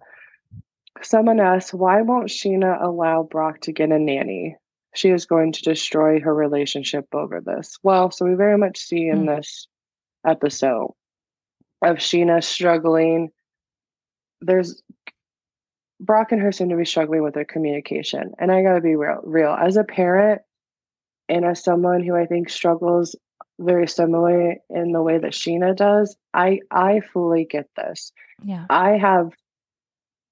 someone 1.03 1.41
asked, 1.41 1.73
why 1.75 2.03
won't 2.03 2.29
Scheana 2.29 2.83
allow 2.83 3.23
Brock 3.23 3.61
to 3.63 3.73
get 3.73 3.91
a 3.91 3.99
nanny? 3.99 4.57
She 4.95 5.11
is 5.11 5.27
going 5.27 5.53
to 5.53 5.63
destroy 5.63 6.21
her 6.21 6.35
relationship 6.35 7.07
over 7.15 7.41
this. 7.41 7.79
Well, 7.83 8.11
so 8.11 8.25
we 8.27 8.35
very 8.35 8.57
much 8.59 8.79
see 8.79 9.09
in 9.09 9.21
Hmm. 9.21 9.27
this 9.27 9.69
episode 10.27 10.93
of 11.83 11.97
Scheana 11.97 12.43
struggling. 12.43 13.31
There's 14.41 14.83
Brock 15.99 16.33
and 16.33 16.41
her 16.43 16.53
seem 16.53 16.69
to 16.69 16.77
be 16.77 16.85
struggling 16.85 17.23
with 17.23 17.35
their 17.35 17.45
communication. 17.45 18.33
And 18.39 18.53
I 18.53 18.63
gotta 18.63 18.81
be 18.81 18.97
real 18.97 19.21
real. 19.25 19.53
As 19.53 19.77
a 19.77 19.85
parent 19.85 20.43
and 21.29 21.45
as 21.45 21.63
someone 21.63 22.03
who 22.03 22.15
I 22.15 22.27
think 22.27 22.49
struggles 22.49 23.17
very 23.59 23.89
similar 23.89 24.57
in 24.71 24.93
the 24.93 25.03
way 25.03 25.19
that 25.19 25.33
Scheana 25.33 25.75
does. 25.75 26.17
I 26.35 26.61
I 26.71 27.01
fully 27.01 27.45
get 27.45 27.69
this. 27.77 28.13
Yeah. 28.43 28.67
I 28.69 28.93
have 28.93 29.33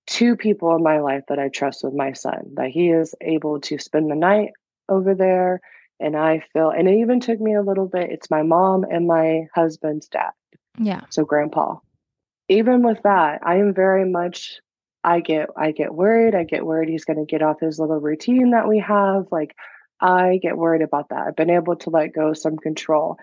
two 0.07 0.37
people 0.37 0.75
in 0.77 0.83
my 0.83 1.01
life 1.01 1.25
that 1.29 1.39
I 1.39 1.49
trust 1.49 1.83
with 1.83 1.95
my 1.95 2.13
son, 2.13 2.53
that 2.55 2.69
he 2.69 2.91
is 2.91 3.15
able 3.21 3.61
to 3.63 3.79
spend 3.79 4.11
the 4.11 4.17
night 4.17 4.51
over 4.89 5.15
there. 5.15 5.61
And 6.01 6.17
I 6.17 6.43
feel, 6.53 6.71
and 6.71 6.89
it 6.89 6.97
even 6.97 7.21
took 7.21 7.41
me 7.41 7.55
a 7.55 7.63
little 7.63 7.87
bit. 7.87 8.11
It's 8.11 8.31
my 8.31 8.43
mom 8.43 8.85
and 8.91 9.07
my 9.07 9.47
husband's 9.55 10.09
dad. 10.09 10.33
Yeah. 10.79 11.03
So 11.11 11.25
grandpa. 11.25 11.77
Even 12.49 12.83
with 12.83 13.03
that, 13.05 13.41
I 13.43 13.57
am 13.57 13.75
very 13.75 14.05
much 14.05 14.61
I 15.03 15.21
get 15.21 15.51
I 15.57 15.73
get 15.73 15.95
worried. 15.95 16.35
I 16.35 16.45
get 16.45 16.65
worried 16.65 16.89
he's 16.89 17.05
gonna 17.05 17.27
get 17.27 17.43
off 17.43 17.61
his 17.61 17.79
little 17.79 18.01
routine 18.01 18.51
that 18.51 18.69
we 18.69 18.79
have. 18.81 19.27
Like 19.31 19.55
I 20.01 20.39
get 20.43 20.57
worried 20.57 20.83
about 20.83 21.11
that. 21.11 21.27
I've 21.29 21.37
been 21.37 21.51
able 21.51 21.77
to 21.77 21.91
let 21.91 22.15
go 22.15 22.33
some 22.33 22.57
control. 22.57 23.17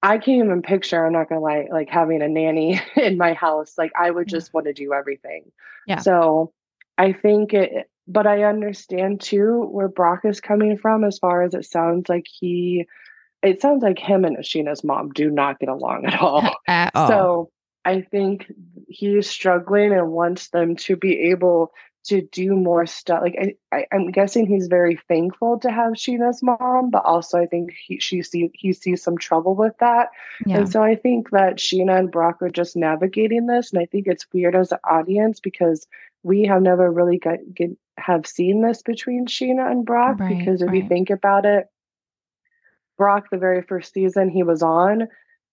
I 0.00 0.18
can't 0.18 0.44
even 0.44 0.62
picture, 0.62 1.04
I'm 1.04 1.12
not 1.12 1.28
gonna 1.28 1.40
lie, 1.40 1.66
like 1.70 1.88
having 1.88 2.22
a 2.22 2.28
nanny 2.28 2.80
in 2.96 3.16
my 3.16 3.32
house. 3.32 3.76
Like 3.76 3.92
I 3.98 4.10
would 4.10 4.28
just 4.28 4.54
want 4.54 4.66
to 4.66 4.72
do 4.72 4.92
everything. 4.92 5.50
Yeah. 5.86 5.98
So 5.98 6.52
I 6.96 7.12
think 7.12 7.54
it 7.54 7.90
but 8.06 8.26
I 8.26 8.44
understand 8.44 9.20
too 9.20 9.68
where 9.70 9.88
Brock 9.88 10.20
is 10.24 10.40
coming 10.40 10.78
from 10.78 11.04
as 11.04 11.18
far 11.18 11.42
as 11.42 11.54
it 11.54 11.66
sounds 11.66 12.08
like 12.08 12.26
he 12.26 12.86
it 13.42 13.60
sounds 13.60 13.82
like 13.82 13.98
him 13.98 14.24
and 14.24 14.36
Ashina's 14.36 14.82
mom 14.82 15.10
do 15.10 15.30
not 15.30 15.58
get 15.58 15.68
along 15.68 16.06
at 16.06 16.20
all. 16.20 16.56
At 16.66 16.90
all. 16.94 17.08
So 17.08 17.50
I 17.84 18.02
think 18.02 18.52
he's 18.88 19.28
struggling 19.28 19.92
and 19.92 20.10
wants 20.10 20.48
them 20.48 20.76
to 20.76 20.96
be 20.96 21.30
able 21.30 21.72
to 22.04 22.22
do 22.22 22.54
more 22.54 22.86
stuff. 22.86 23.22
Like 23.22 23.36
I, 23.40 23.76
I, 23.76 23.86
I'm 23.92 24.10
guessing 24.10 24.46
he's 24.46 24.66
very 24.66 24.98
thankful 25.08 25.58
to 25.60 25.70
have 25.70 25.92
Scheana's 25.92 26.42
mom, 26.42 26.90
but 26.90 27.04
also 27.04 27.38
I 27.38 27.46
think 27.46 27.72
he 27.86 28.00
she 28.00 28.22
see 28.22 28.50
he 28.54 28.72
sees 28.72 29.02
some 29.02 29.18
trouble 29.18 29.54
with 29.54 29.76
that. 29.80 30.08
yeah. 30.46 30.58
And 30.58 30.70
so 30.70 30.82
I 30.82 30.96
think 30.96 31.30
that 31.30 31.56
Scheana 31.56 31.98
and 31.98 32.10
Brock 32.10 32.42
are 32.42 32.50
just 32.50 32.76
navigating 32.76 33.46
this, 33.46 33.72
and 33.72 33.80
I 33.80 33.86
think 33.86 34.06
it's 34.06 34.26
weird 34.32 34.56
as 34.56 34.72
an 34.72 34.78
audience 34.84 35.40
because 35.40 35.86
we 36.22 36.44
have 36.44 36.62
never 36.62 36.90
really 36.90 37.18
got 37.18 37.38
get, 37.54 37.70
have 37.98 38.26
seen 38.26 38.62
this 38.62 38.82
between 38.82 39.26
Scheana 39.26 39.70
and 39.70 39.84
Brock. 39.84 40.18
Right, 40.18 40.38
because 40.38 40.62
if 40.62 40.72
you 40.72 40.88
think 40.88 41.10
about 41.10 41.44
it, 41.44 41.66
Brock, 42.98 43.28
the 43.30 43.38
very 43.38 43.62
first 43.62 43.94
season 43.94 44.28
he 44.28 44.42
was 44.42 44.62
on, 44.62 45.08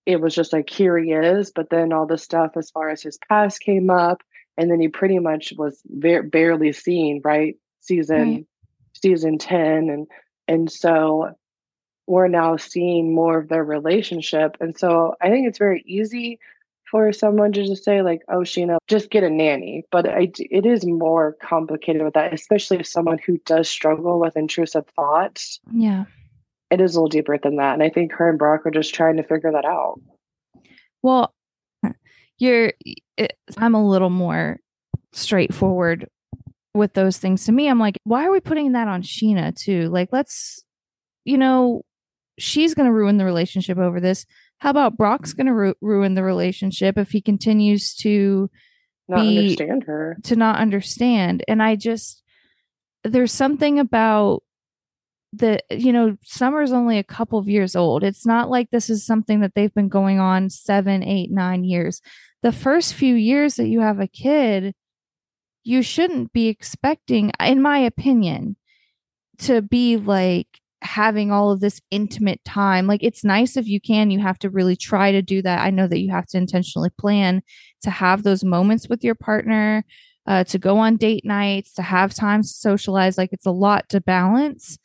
it 0.05 0.19
was 0.19 0.35
just 0.35 0.51
like 0.51 0.69
here 0.69 0.97
he 0.97 1.13
is. 1.13 1.51
But 1.55 1.69
then 1.69 1.93
all 1.93 2.05
the 2.05 2.17
stuff 2.17 2.51
as 2.57 2.69
far 2.71 2.89
as 2.89 3.01
his 3.01 3.17
past 3.29 3.61
came 3.61 3.89
up, 3.89 4.21
and 4.57 4.69
then 4.69 4.81
he 4.81 4.87
pretty 4.89 5.19
much 5.19 5.53
was 5.57 5.81
barely 5.85 6.73
seen, 6.73 7.21
right? 7.23 7.55
Season 7.79 8.33
Right. 8.33 8.45
season 9.01 9.37
ten, 9.37 9.89
and 9.89 10.07
and 10.47 10.71
so 10.71 11.31
we're 12.07 12.27
now 12.27 12.55
seeing 12.57 13.13
more 13.15 13.37
of 13.39 13.47
their 13.49 13.63
relationship. 13.63 14.57
And 14.59 14.77
so 14.77 15.15
I 15.21 15.29
think 15.29 15.47
it's 15.47 15.57
very 15.57 15.83
easy 15.87 16.39
for 16.91 17.11
someone 17.11 17.51
to 17.53 17.65
just 17.65 17.83
say 17.83 18.01
like, 18.01 18.21
"Oh, 18.27 18.39
Scheana, 18.39 18.77
just 18.87 19.09
get 19.09 19.23
a 19.23 19.29
nanny." 19.29 19.85
But 19.91 20.07
I, 20.07 20.31
it 20.37 20.65
is 20.65 20.85
more 20.85 21.35
complicated 21.41 22.03
with 22.03 22.13
that, 22.13 22.33
especially 22.33 22.77
if 22.77 22.87
someone 22.87 23.17
who 23.17 23.37
does 23.45 23.67
struggle 23.69 24.19
with 24.19 24.37
intrusive 24.37 24.85
thoughts. 24.95 25.59
yeah. 25.71 26.05
It 26.71 26.81
is 26.81 26.95
a 26.95 26.99
little 26.99 27.09
deeper 27.09 27.37
than 27.37 27.57
that, 27.57 27.73
and 27.73 27.83
I 27.83 27.89
think 27.89 28.11
her 28.13 28.29
and 28.29 28.39
Brock 28.39 28.65
are 28.65 28.71
just 28.71 28.93
trying 28.93 29.17
to 29.17 29.23
figure 29.23 29.51
that 29.51 29.65
out. 29.65 29.99
Well, 31.03 31.33
you're, 32.37 32.73
it, 33.17 33.33
I'm 33.57 33.75
a 33.75 33.87
little 33.87 34.09
more 34.09 34.59
straightforward 35.13 36.07
with 36.73 36.93
those 36.93 37.17
things. 37.17 37.45
To 37.45 37.51
me, 37.51 37.67
I'm 37.69 37.79
like, 37.79 37.97
why 38.03 38.25
are 38.25 38.31
we 38.31 38.39
putting 38.39 38.73
that 38.73 38.87
on 38.87 39.01
Scheana 39.03 39.55
too? 39.55 39.89
Like, 39.89 40.09
let's, 40.11 40.63
you 41.23 41.37
know, 41.37 41.83
she's 42.37 42.73
going 42.73 42.87
to 42.87 42.93
ruin 42.93 43.17
the 43.17 43.25
relationship 43.25 43.77
over 43.77 43.99
this. 44.01 44.25
How 44.57 44.71
about 44.71 44.97
Brock's 44.97 45.33
going 45.33 45.47
to 45.47 45.53
ru- 45.53 45.75
ruin 45.81 46.15
the 46.15 46.23
relationship 46.23 46.97
if 46.97 47.11
he 47.11 47.21
continues 47.21 47.93
to 47.97 48.49
Not 49.07 49.21
Be- 49.21 49.37
understand 49.37 49.83
her. 49.83 50.17
to 50.23 50.35
not 50.35 50.57
understand? 50.57 51.43
And 51.47 51.61
I 51.63 51.75
just, 51.75 52.23
there's 53.03 53.31
something 53.31 53.79
about 53.79 54.43
the 55.35 55.59
you 55.69 55.91
know 55.91 56.17
summer's 56.23 56.71
only 56.71 56.97
a 56.97 57.03
couple 57.03 57.39
of 57.39 57.49
years 57.49 57.75
old. 57.75 58.03
It's 58.03 58.25
not 58.25 58.49
like 58.49 58.69
this 58.71 58.89
is 58.89 59.05
something 59.05 59.41
that 59.41 59.53
they've 59.55 59.73
been 59.73 59.89
going 59.89 60.19
on 60.19 60.49
seven 60.49 61.03
eight 61.03 61.31
nine 61.31 61.63
years. 61.63 62.01
The 62.41 62.51
first 62.51 62.93
few 62.93 63.15
years 63.15 63.55
that 63.55 63.67
you 63.67 63.81
have 63.81 63.99
a 63.99 64.07
kid 64.07 64.73
you 65.65 65.81
shouldn't 65.81 66.31
be 66.31 66.47
expecting 66.47 67.31
in 67.39 67.61
my 67.61 67.79
opinion 67.79 68.55
to 69.39 69.61
be 69.61 69.97
like 69.97 70.47
having 70.81 71.31
all 71.31 71.51
of 71.51 71.59
this 71.59 71.81
intimate 71.89 72.39
time. 72.45 72.85
Like 72.85 73.01
it's 73.03 73.23
nice 73.23 73.57
if 73.57 73.67
you 73.67 73.81
can 73.81 74.11
you 74.11 74.19
have 74.19 74.37
to 74.39 74.49
really 74.49 74.75
try 74.75 75.11
to 75.11 75.23
do 75.23 75.41
that. 75.41 75.59
I 75.59 75.71
know 75.71 75.87
that 75.87 75.99
you 75.99 76.11
have 76.11 76.27
to 76.27 76.37
intentionally 76.37 76.91
plan 76.91 77.41
to 77.81 77.89
have 77.89 78.23
those 78.23 78.43
moments 78.43 78.87
with 78.87 79.03
your 79.03 79.15
partner 79.15 79.83
uh, 80.27 80.43
to 80.45 80.59
go 80.59 80.77
on 80.77 80.97
date 80.97 81.25
nights 81.25 81.73
to 81.73 81.81
have 81.81 82.13
time 82.13 82.43
to 82.43 82.47
socialize. 82.47 83.17
Like 83.17 83.33
it's 83.33 83.47
a 83.47 83.51
lot 83.51 83.89
to 83.89 83.99
balance 83.99 84.77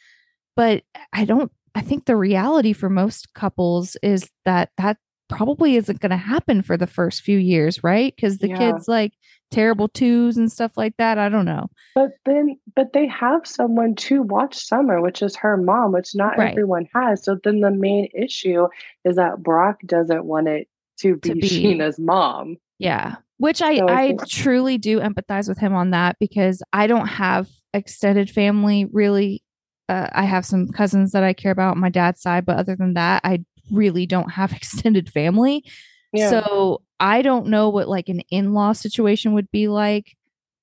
but 0.61 0.83
i 1.15 1.25
don't 1.25 1.51
i 1.75 1.81
think 1.81 2.05
the 2.05 2.17
reality 2.17 2.73
for 2.75 2.91
most 2.91 3.33
couples 3.35 3.97
is 4.03 4.29
that 4.45 4.69
that 4.77 4.97
probably 5.29 5.77
isn't 5.77 6.01
going 6.01 6.11
to 6.11 6.17
happen 6.17 6.61
for 6.61 6.77
the 6.77 6.87
first 6.89 7.23
few 7.23 7.39
years 7.39 7.83
right 7.85 8.13
because 8.17 8.39
the 8.39 8.49
Yeah. 8.49 8.59
kids 8.59 8.89
like 8.89 9.13
terrible 9.51 9.89
twos 9.89 10.37
and 10.37 10.51
stuff 10.53 10.73
like 10.77 10.95
that 10.99 11.19
i 11.19 11.29
don't 11.29 11.45
know 11.45 11.69
But 11.95 12.11
then, 12.27 12.57
but 12.77 12.93
they 12.93 13.07
have 13.09 13.47
someone 13.47 13.95
to 14.07 14.23
watch 14.23 14.55
Summer, 14.57 15.01
which 15.01 15.23
is 15.23 15.35
her 15.37 15.57
mom, 15.57 15.93
which 15.93 16.15
not 16.15 16.37
Right. 16.39 16.51
everyone 16.51 16.87
has. 16.95 17.25
So 17.25 17.37
then 17.43 17.61
the 17.61 17.71
main 17.71 18.09
issue 18.15 18.67
is 19.05 19.17
that 19.17 19.43
Brock 19.43 19.77
doesn't 19.87 20.25
want 20.25 20.47
it 20.49 20.69
to 21.01 21.17
be, 21.17 21.29
To 21.31 21.35
be- 21.43 21.49
Scheana's 21.49 21.99
mom. 21.99 22.57
Yeah. 22.79 23.17
Which 23.39 23.61
I, 23.63 23.79
So 23.79 23.87
I 23.89 24.03
I 24.03 24.17
truly 24.29 24.79
do 24.79 25.01
empathize 25.01 25.49
with 25.49 25.59
him 25.59 25.75
on 25.75 25.91
that 25.91 26.17
because 26.21 26.63
I 26.73 26.87
don't 26.87 27.09
have 27.09 27.49
extended 27.75 28.31
family 28.31 28.87
really. 28.93 29.43
Uh, 29.91 30.09
I 30.12 30.23
have 30.23 30.47
some 30.47 30.69
cousins 30.69 31.10
that 31.10 31.25
I 31.25 31.33
care 31.33 31.51
about 31.51 31.73
on 31.73 31.81
my 31.81 31.89
dad's 31.89 32.20
side, 32.23 32.47
but 32.47 32.57
other 32.59 32.77
than 32.77 32.94
that, 32.94 33.23
I 33.25 33.44
really 33.73 34.07
don't 34.07 34.31
have 34.31 34.52
extended 34.57 35.10
family. 35.10 35.65
Yeah. 36.12 36.31
So 36.31 36.83
I 37.01 37.23
don't 37.23 37.47
know 37.49 37.70
what 37.70 37.89
like 37.89 38.09
an 38.09 38.20
in 38.31 38.55
law 38.55 38.73
situation 38.73 39.33
would 39.35 39.51
be 39.51 39.67
like, 39.67 40.17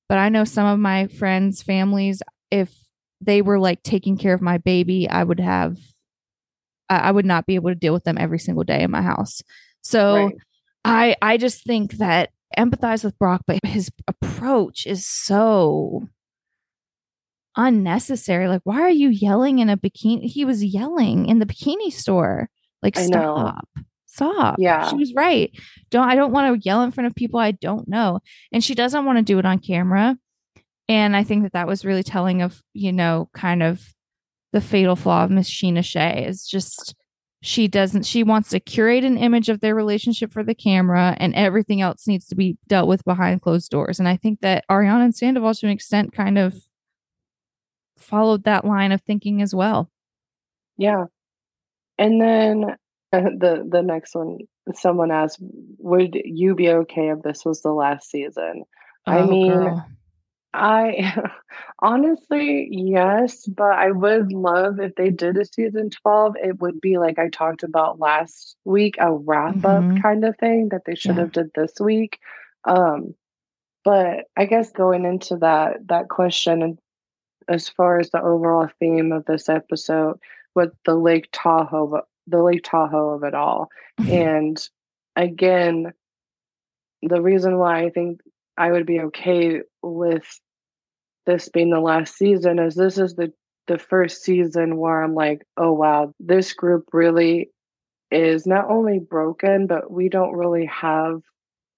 but 0.08 0.18
I 0.18 0.30
know 0.30 0.46
some 0.46 0.66
of 0.66 0.80
my 0.80 1.08
friends' 1.08 1.62
families, 1.62 2.22
if 2.52 2.74
they 3.20 3.42
were 3.42 3.60
like 3.60 3.84
taking 3.84 4.18
care 4.18 4.34
of 4.34 4.42
my 4.42 4.60
baby, 4.60 5.10
I 5.10 5.26
would 5.26 5.42
have, 5.42 5.76
I 6.90 6.98
I 7.10 7.12
would 7.12 7.26
not 7.26 7.46
be 7.46 7.56
able 7.56 7.70
to 7.70 7.76
deal 7.76 7.94
with 7.94 8.06
them 8.06 8.18
every 8.18 8.40
single 8.40 8.64
day 8.64 8.82
in 8.82 8.92
my 8.92 9.02
house. 9.02 9.42
So 9.82 10.14
Right. 10.16 10.38
I 10.86 11.16
I 11.22 11.38
just 11.38 11.66
think 11.66 11.94
that 11.94 12.30
empathize 12.58 13.04
with 13.04 13.20
Brock, 13.20 13.42
but 13.46 13.60
his 13.66 13.92
approach 14.08 14.86
is 14.86 15.06
so 15.06 16.08
unnecessary. 17.58 18.48
Like, 18.48 18.62
why 18.64 18.82
are 18.82 18.90
you 18.90 19.10
yelling 19.10 19.60
in 19.60 19.70
a 19.70 19.78
bikini? 19.78 20.24
He 20.24 20.46
was 20.46 20.64
yelling 20.64 21.26
in 21.26 21.40
the 21.40 21.46
bikini 21.46 21.92
store. 21.92 22.50
Like, 22.82 22.98
stop. 22.98 23.68
Stop. 24.06 24.56
Yeah. 24.58 24.90
She 24.90 24.96
was 24.96 25.14
right. 25.14 25.52
Don't 25.90 26.08
I 26.08 26.16
don't 26.16 26.32
want 26.32 26.62
to 26.62 26.66
yell 26.66 26.82
in 26.84 26.92
front 26.92 27.08
of 27.08 27.16
people 27.16 27.40
I 27.40 27.52
don't 27.52 27.88
know. 27.88 28.20
And 28.52 28.64
she 28.64 28.74
doesn't 28.74 29.06
want 29.06 29.18
to 29.18 29.24
do 29.24 29.38
it 29.40 29.46
on 29.46 29.60
camera. 29.60 30.18
And 30.88 31.16
I 31.16 31.24
think 31.24 31.44
that 31.44 31.54
that 31.54 31.68
was 31.68 31.84
really 31.84 32.04
telling 32.04 32.42
of, 32.42 32.62
you 32.74 32.94
know, 32.94 33.30
kind 33.34 33.62
of 33.62 33.94
the 34.54 34.62
fatal 34.62 34.96
flaw 34.96 35.26
of 35.26 35.32
Miss 35.32 35.50
Scheana 35.50 35.84
Shay 35.84 36.26
is 36.26 36.48
just 36.48 36.96
she 37.42 37.68
doesn't 37.68 38.04
she 38.04 38.24
wants 38.24 38.50
to 38.50 38.60
curate 38.60 39.04
an 39.04 39.18
image 39.18 39.50
of 39.50 39.60
their 39.60 39.76
relationship 39.76 40.32
for 40.32 40.44
the 40.44 40.56
camera 40.56 41.16
and 41.20 41.36
everything 41.36 41.82
else 41.82 42.08
needs 42.08 42.26
to 42.28 42.36
be 42.36 42.58
dealt 42.68 42.88
with 42.88 43.06
behind 43.06 43.42
closed 43.42 43.70
doors 43.70 44.00
and 44.00 44.08
i 44.08 44.18
think 44.18 44.40
that 44.42 44.66
ariana 44.72 45.06
and 45.06 45.16
sandoval 45.16 45.54
to 45.54 45.68
an 45.68 45.72
extent 45.72 46.12
kind 46.12 46.38
of 46.38 46.56
followed 47.98 48.44
that 48.44 48.66
line 48.66 48.92
of 48.92 49.02
thinking 49.02 49.42
as 49.42 49.54
well 49.56 49.90
Yeah. 50.78 51.06
And 51.98 52.22
then 52.22 52.66
uh, 52.72 52.76
the 53.12 53.66
the 53.70 53.82
next 53.82 54.16
one, 54.16 54.40
someone 54.74 55.12
asked, 55.12 55.40
"Would 55.80 56.16
you 56.26 56.56
be 56.56 56.70
okay 56.70 57.10
if 57.10 57.22
this 57.24 57.46
was 57.46 57.62
the 57.62 57.72
last 57.74 58.10
season?" 58.10 58.64
I 59.08 59.22
Oh, 59.22 59.28
mean, 59.28 59.70
girl. 59.70 59.90
I 60.54 61.14
honestly, 61.80 62.68
yes, 62.72 63.46
but 63.48 63.74
I 63.74 63.92
would 63.92 64.32
love 64.34 64.80
if 64.80 64.96
they 64.96 65.10
did 65.12 65.38
a 65.38 65.46
season 65.46 65.90
12, 65.92 66.36
it 66.38 66.60
would 66.62 66.82
be 66.82 66.98
like 66.98 67.20
I 67.20 67.30
talked 67.30 67.64
about 67.64 68.00
last 68.00 68.58
week, 68.66 68.96
a 69.00 69.14
wrap 69.14 69.66
up 69.66 69.88
Mhm. 69.88 70.02
kind 70.02 70.26
of 70.26 70.38
thing 70.38 70.70
that 70.72 70.84
they 70.86 70.96
should 70.96 71.18
Yeah. 71.18 71.22
have 71.22 71.32
did 71.32 71.52
this 71.56 71.74
week. 71.80 72.20
Um, 72.66 73.16
but 73.84 74.26
I 74.38 74.46
guess 74.46 74.72
going 74.72 75.06
into 75.06 75.38
that 75.38 75.88
that 75.88 76.10
question 76.10 76.62
and 76.62 76.80
as 77.48 77.70
far 77.70 78.00
as 78.00 78.10
the 78.10 78.22
overall 78.22 78.70
theme 78.80 79.12
of 79.12 79.26
this 79.26 79.50
episode 79.50 80.20
with 80.56 80.72
the 80.86 80.96
Lake 80.96 81.30
Tahoe 81.32 82.02
the 82.28 82.44
Lake 82.44 82.64
Tahoe 82.64 83.12
of 83.12 83.24
it 83.24 83.34
all. 83.34 83.70
Mm-hmm. 84.00 84.12
And 84.12 84.70
again, 85.16 85.94
the 87.02 87.22
reason 87.22 87.58
why 87.58 87.84
I 87.84 87.90
think 87.90 88.22
I 88.58 88.72
would 88.72 88.86
be 88.86 89.00
okay 89.02 89.62
with 89.82 90.40
this 91.26 91.50
being 91.50 91.70
the 91.70 91.80
last 91.80 92.18
season 92.18 92.60
is 92.60 92.76
this 92.76 92.98
is 92.98 93.16
the 93.16 93.32
the 93.68 93.78
first 93.78 94.24
season 94.24 94.78
where 94.78 95.04
I'm 95.04 95.14
like, 95.14 95.42
oh 95.58 95.74
wow, 95.74 96.14
this 96.20 96.54
group 96.54 96.86
really 96.94 97.50
is 98.12 98.48
not 98.48 98.70
only 98.70 99.00
broken, 99.00 99.68
but 99.68 99.92
we 99.92 100.08
don't 100.08 100.34
really 100.34 100.66
have 100.68 101.22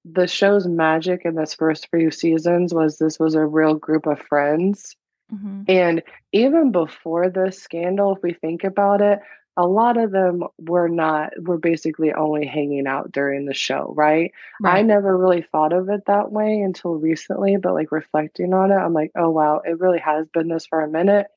the 0.06 0.28
show's 0.28 0.68
magic 0.68 1.22
in 1.26 1.36
this 1.36 1.56
first 1.56 1.88
few 1.90 2.12
seasons 2.12 2.74
was 2.74 2.98
this 2.98 3.20
was 3.20 3.36
a 3.36 3.46
real 3.46 3.74
group 3.74 4.06
of 4.06 4.20
friends. 4.22 4.96
Mhm. 5.34 5.66
And 5.68 6.04
even 6.32 6.72
before 6.72 7.30
the 7.30 7.52
scandal, 7.52 8.16
if 8.16 8.24
we 8.24 8.34
think 8.34 8.64
about 8.64 9.02
it, 9.02 9.20
a 9.58 9.68
lot 9.68 9.98
of 9.98 10.12
them 10.12 10.44
were 10.58 10.88
not 10.88 11.32
were 11.42 11.58
basically 11.58 12.14
only 12.14 12.46
hanging 12.46 12.88
out 12.88 13.12
during 13.12 13.46
the 13.46 13.54
show, 13.54 13.94
right? 13.96 14.32
I 14.64 14.82
never 14.84 15.18
really 15.18 15.42
thought 15.42 15.74
of 15.74 15.90
it 15.90 16.06
that 16.08 16.32
way 16.32 16.62
until 16.62 16.96
recently, 16.96 17.58
but 17.58 17.74
like 17.74 17.92
reflecting 17.92 18.54
on 18.54 18.72
it, 18.72 18.76
I'm 18.76 18.94
like, 18.94 19.12
oh 19.16 19.30
wow, 19.30 19.60
it 19.66 19.80
really 19.80 20.00
has 20.00 20.28
been 20.30 20.48
this 20.48 20.66
for 20.66 20.82
a 20.82 20.88
minute. 20.90 21.28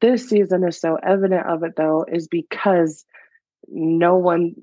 This 0.00 0.28
season 0.28 0.64
is 0.64 0.78
so 0.78 0.96
evident 0.96 1.46
of 1.46 1.62
it 1.62 1.74
though, 1.76 2.04
is 2.06 2.28
because 2.28 3.06
no 3.68 4.16
one 4.16 4.54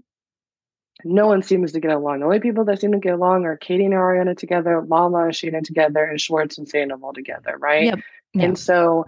no 1.04 1.28
one 1.28 1.42
seems 1.42 1.72
to 1.72 1.80
get 1.80 1.92
along. 1.92 2.20
The 2.20 2.26
only 2.26 2.40
people 2.42 2.66
that 2.66 2.82
seem 2.82 2.92
to 2.92 3.00
get 3.00 3.14
along 3.14 3.46
are 3.46 3.56
Katie 3.58 3.86
and 3.86 3.94
Ariana 3.94 4.38
together, 4.38 4.84
Lala 4.86 5.26
and 5.26 5.34
Scheana 5.34 5.64
together, 5.64 6.04
and 6.04 6.20
Schwartz 6.20 6.58
and 6.58 6.68
Sandoval 6.68 7.14
together, 7.14 7.58
right? 7.58 7.86
Yep. 7.86 8.00
Yeah. 8.34 8.46
And 8.46 8.58
so 8.58 9.06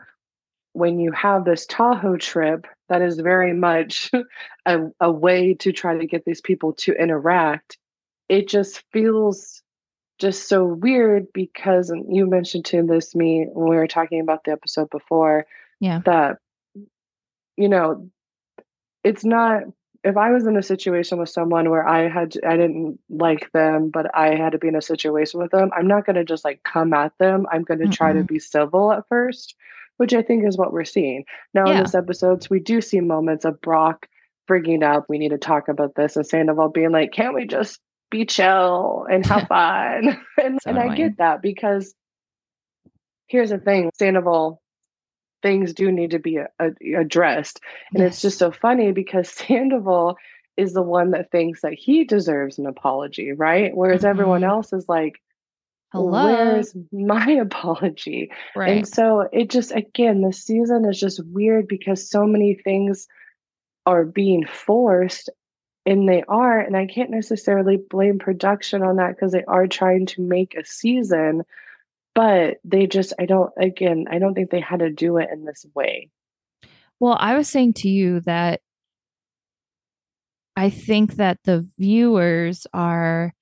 when 0.74 1.00
you 1.00 1.12
have 1.12 1.44
this 1.46 1.66
Tahoe 1.66 2.18
trip 2.18 2.66
that 2.90 3.02
is 3.02 3.20
very 3.20 3.54
much 3.54 4.10
a, 4.66 4.80
a 5.00 5.12
way 5.12 5.54
to 5.56 5.72
try 5.72 5.98
to 5.98 6.06
get 6.06 6.26
these 6.26 6.42
people 6.42 6.74
to 6.74 6.94
interact, 6.94 7.78
it 8.30 8.48
just 8.48 8.84
feels 8.94 9.62
just 10.20 10.48
so 10.48 10.64
weird 10.64 11.28
because 11.34 11.92
you 12.10 12.28
mentioned 12.28 12.64
to 12.66 12.84
this 12.84 13.16
me 13.16 13.48
when 13.52 13.70
we 13.70 13.76
were 13.76 13.88
talking 13.88 14.22
about 14.22 14.44
the 14.46 14.52
episode 14.52 14.90
before 14.90 15.46
Yeah. 15.80 16.02
that 16.06 16.38
you 17.58 17.68
know 17.68 18.10
it's 19.04 19.26
not 19.26 19.64
if 20.04 20.18
I 20.18 20.32
was 20.32 20.48
in 20.48 20.58
a 20.58 20.64
situation 20.64 21.20
with 21.20 21.30
someone 21.30 21.70
where 21.70 21.88
I 21.88 22.10
had 22.10 22.34
I 22.48 22.58
didn't 22.58 23.00
like 23.10 23.52
them, 23.52 23.90
but 23.90 24.08
I 24.16 24.36
had 24.36 24.54
to 24.54 24.58
be 24.58 24.68
in 24.68 24.76
a 24.76 24.82
situation 24.82 25.40
with 25.40 25.52
them, 25.52 25.70
I'm 25.76 25.88
not 25.88 26.06
going 26.06 26.16
to 26.16 26.26
just 26.26 26.44
like 26.44 26.64
come 26.64 26.94
at 26.94 27.14
them. 27.20 27.46
I'm 27.52 27.64
going 27.64 27.80
to 27.80 27.88
try 27.88 28.12
to 28.12 28.20
mm-hmm. 28.20 28.34
be 28.34 28.40
civil 28.40 28.92
at 28.92 29.08
first, 29.10 29.56
which 29.98 30.14
I 30.14 30.24
think 30.24 30.48
is 30.48 30.58
what 30.58 30.74
we're 30.74 30.86
seeing. 30.86 31.26
Now 31.54 31.66
in 31.66 31.78
Yeah. 31.78 31.84
this 31.84 31.96
episodes, 31.96 32.50
we 32.50 32.60
do 32.60 32.82
see 32.82 33.00
moments 33.00 33.46
of 33.46 33.62
Brock 33.62 34.08
bringing 34.48 34.84
up, 34.84 35.06
we 35.08 35.18
need 35.18 35.30
to 35.30 35.38
talk 35.38 35.68
about 35.68 35.96
this, 35.96 36.16
and 36.16 36.26
Sandoval 36.26 36.70
being 36.70 36.92
like, 36.92 37.12
"Can't 37.12 37.36
we 37.36 37.46
just 37.46 37.80
be 38.10 38.26
chill 38.26 39.06
and 39.10 39.26
have 39.26 39.48
fun?" 39.48 40.20
and 40.44 40.60
So 40.62 40.72
and 40.72 40.80
I 40.80 40.96
get 40.96 41.18
that 41.18 41.42
because 41.42 41.94
here's 43.28 43.52
the 43.52 43.60
thing, 43.60 43.92
Sandoval 43.98 44.61
things 45.42 45.74
do 45.74 45.92
need 45.92 46.12
to 46.12 46.20
be 46.20 46.38
a, 46.38 46.48
a- 46.60 46.94
addressed. 46.94 47.60
And 47.94 48.04
it's 48.04 48.22
just 48.22 48.38
so 48.38 48.52
funny 48.52 48.92
because 48.92 49.30
Sandoval 49.32 50.18
is 50.58 50.74
the 50.74 50.82
one 50.82 51.12
that 51.12 51.32
thinks 51.32 51.62
that 51.62 51.74
he 51.74 52.04
deserves 52.04 52.60
an 52.60 52.66
apology, 52.66 53.32
right? 53.32 53.76
Whereas 53.76 54.04
everyone 54.06 54.42
Mhm. 54.42 54.50
else 54.50 54.74
is 54.74 54.88
like, 54.90 55.22
Hello. 55.94 56.24
where's 56.24 56.76
my 56.92 57.32
apology? 57.42 58.32
right. 58.56 58.70
And 58.70 58.88
so 58.88 59.28
it 59.32 59.50
just, 59.50 59.72
again, 59.72 60.22
the 60.22 60.34
season 60.34 60.86
is 60.86 61.00
just 61.00 61.26
weird 61.28 61.68
because 61.68 62.10
so 62.10 62.26
many 62.26 62.54
things 62.54 63.08
are 63.86 64.06
being 64.06 64.46
forced 64.46 65.30
and 65.86 66.08
they 66.08 66.24
are. 66.28 66.60
And 66.60 66.78
I 66.78 66.86
can't 66.86 67.10
necessarily 67.10 67.78
blame 67.78 68.20
production 68.20 68.84
on 68.84 68.98
that 68.98 69.16
because 69.16 69.32
they 69.32 69.44
are 69.46 69.68
trying 69.68 70.06
to 70.08 70.22
make 70.22 70.56
a 70.56 70.64
season. 70.66 71.44
But 72.14 72.58
they 72.64 72.88
just, 72.88 73.14
I 73.20 73.26
don't, 73.26 73.52
again, 73.58 74.06
I 74.10 74.20
don't 74.20 74.34
think 74.34 74.50
they 74.50 74.60
had 74.60 74.80
to 74.80 74.90
do 74.90 75.18
it 75.18 75.30
in 75.32 75.46
this 75.46 75.66
way. 75.74 76.10
Well, 77.00 77.18
I 77.20 77.36
was 77.36 77.48
saying 77.48 77.74
to 77.76 77.90
you 77.90 78.20
that 78.22 78.62
I 80.56 80.70
think 80.70 81.16
that 81.16 81.40
the 81.46 81.68
viewers 81.80 82.68
are 82.74 83.34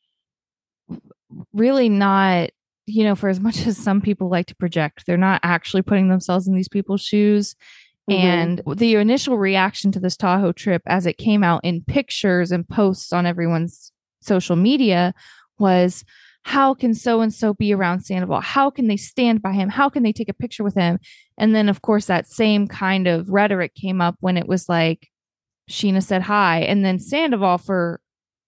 really 1.54 1.90
not, 1.90 2.52
you 2.86 3.04
know, 3.04 3.16
for 3.16 3.30
as 3.30 3.40
much 3.40 3.58
as 3.68 3.78
some 3.78 4.02
people 4.02 4.30
like 4.30 4.48
to 4.48 4.56
project, 4.56 5.06
they're 5.06 5.18
not 5.18 5.42
actually 5.44 5.82
putting 5.82 6.10
themselves 6.10 6.48
in 6.48 6.56
these 6.56 6.70
people's 6.70 7.02
shoes. 7.02 7.56
Mhm. 8.10 8.16
And 8.16 8.78
the 8.78 8.96
initial 8.96 9.38
reaction 9.38 9.92
to 9.92 10.00
this 10.00 10.18
Tahoe 10.18 10.52
trip, 10.52 10.82
as 10.86 11.06
it 11.06 11.18
came 11.18 11.44
out 11.44 11.62
in 11.64 11.84
pictures 11.84 12.52
and 12.52 12.68
posts 12.68 13.14
on 13.14 13.26
everyone's 13.26 13.92
social 14.22 14.56
media, 14.56 15.14
was 15.60 16.04
how 16.44 16.74
can 16.74 16.94
so 16.94 17.22
and 17.22 17.34
so 17.34 17.54
be 17.54 17.74
around 17.74 18.02
Sandoval? 18.02 18.42
How 18.42 18.70
can 18.70 18.88
they 18.88 18.98
stand 18.98 19.42
by 19.42 19.54
him? 19.54 19.70
How 19.70 19.90
can 19.90 20.04
they 20.04 20.14
take 20.14 20.30
a 20.30 20.34
picture 20.34 20.64
with 20.64 20.76
him? 20.76 21.00
And 21.38 21.54
then, 21.54 21.70
of 21.70 21.82
course, 21.82 22.06
that 22.06 22.28
same 22.28 22.68
kind 22.68 23.08
of 23.08 23.30
rhetoric 23.30 23.76
came 23.76 24.02
up 24.02 24.16
when 24.20 24.38
it 24.38 24.48
was 24.48 24.70
like 24.70 25.10
Scheana 25.70 26.04
said 26.04 26.24
hi. 26.24 26.62
And 26.62 26.84
then 26.84 27.00
Sandoval, 27.00 27.60
for 27.60 28.02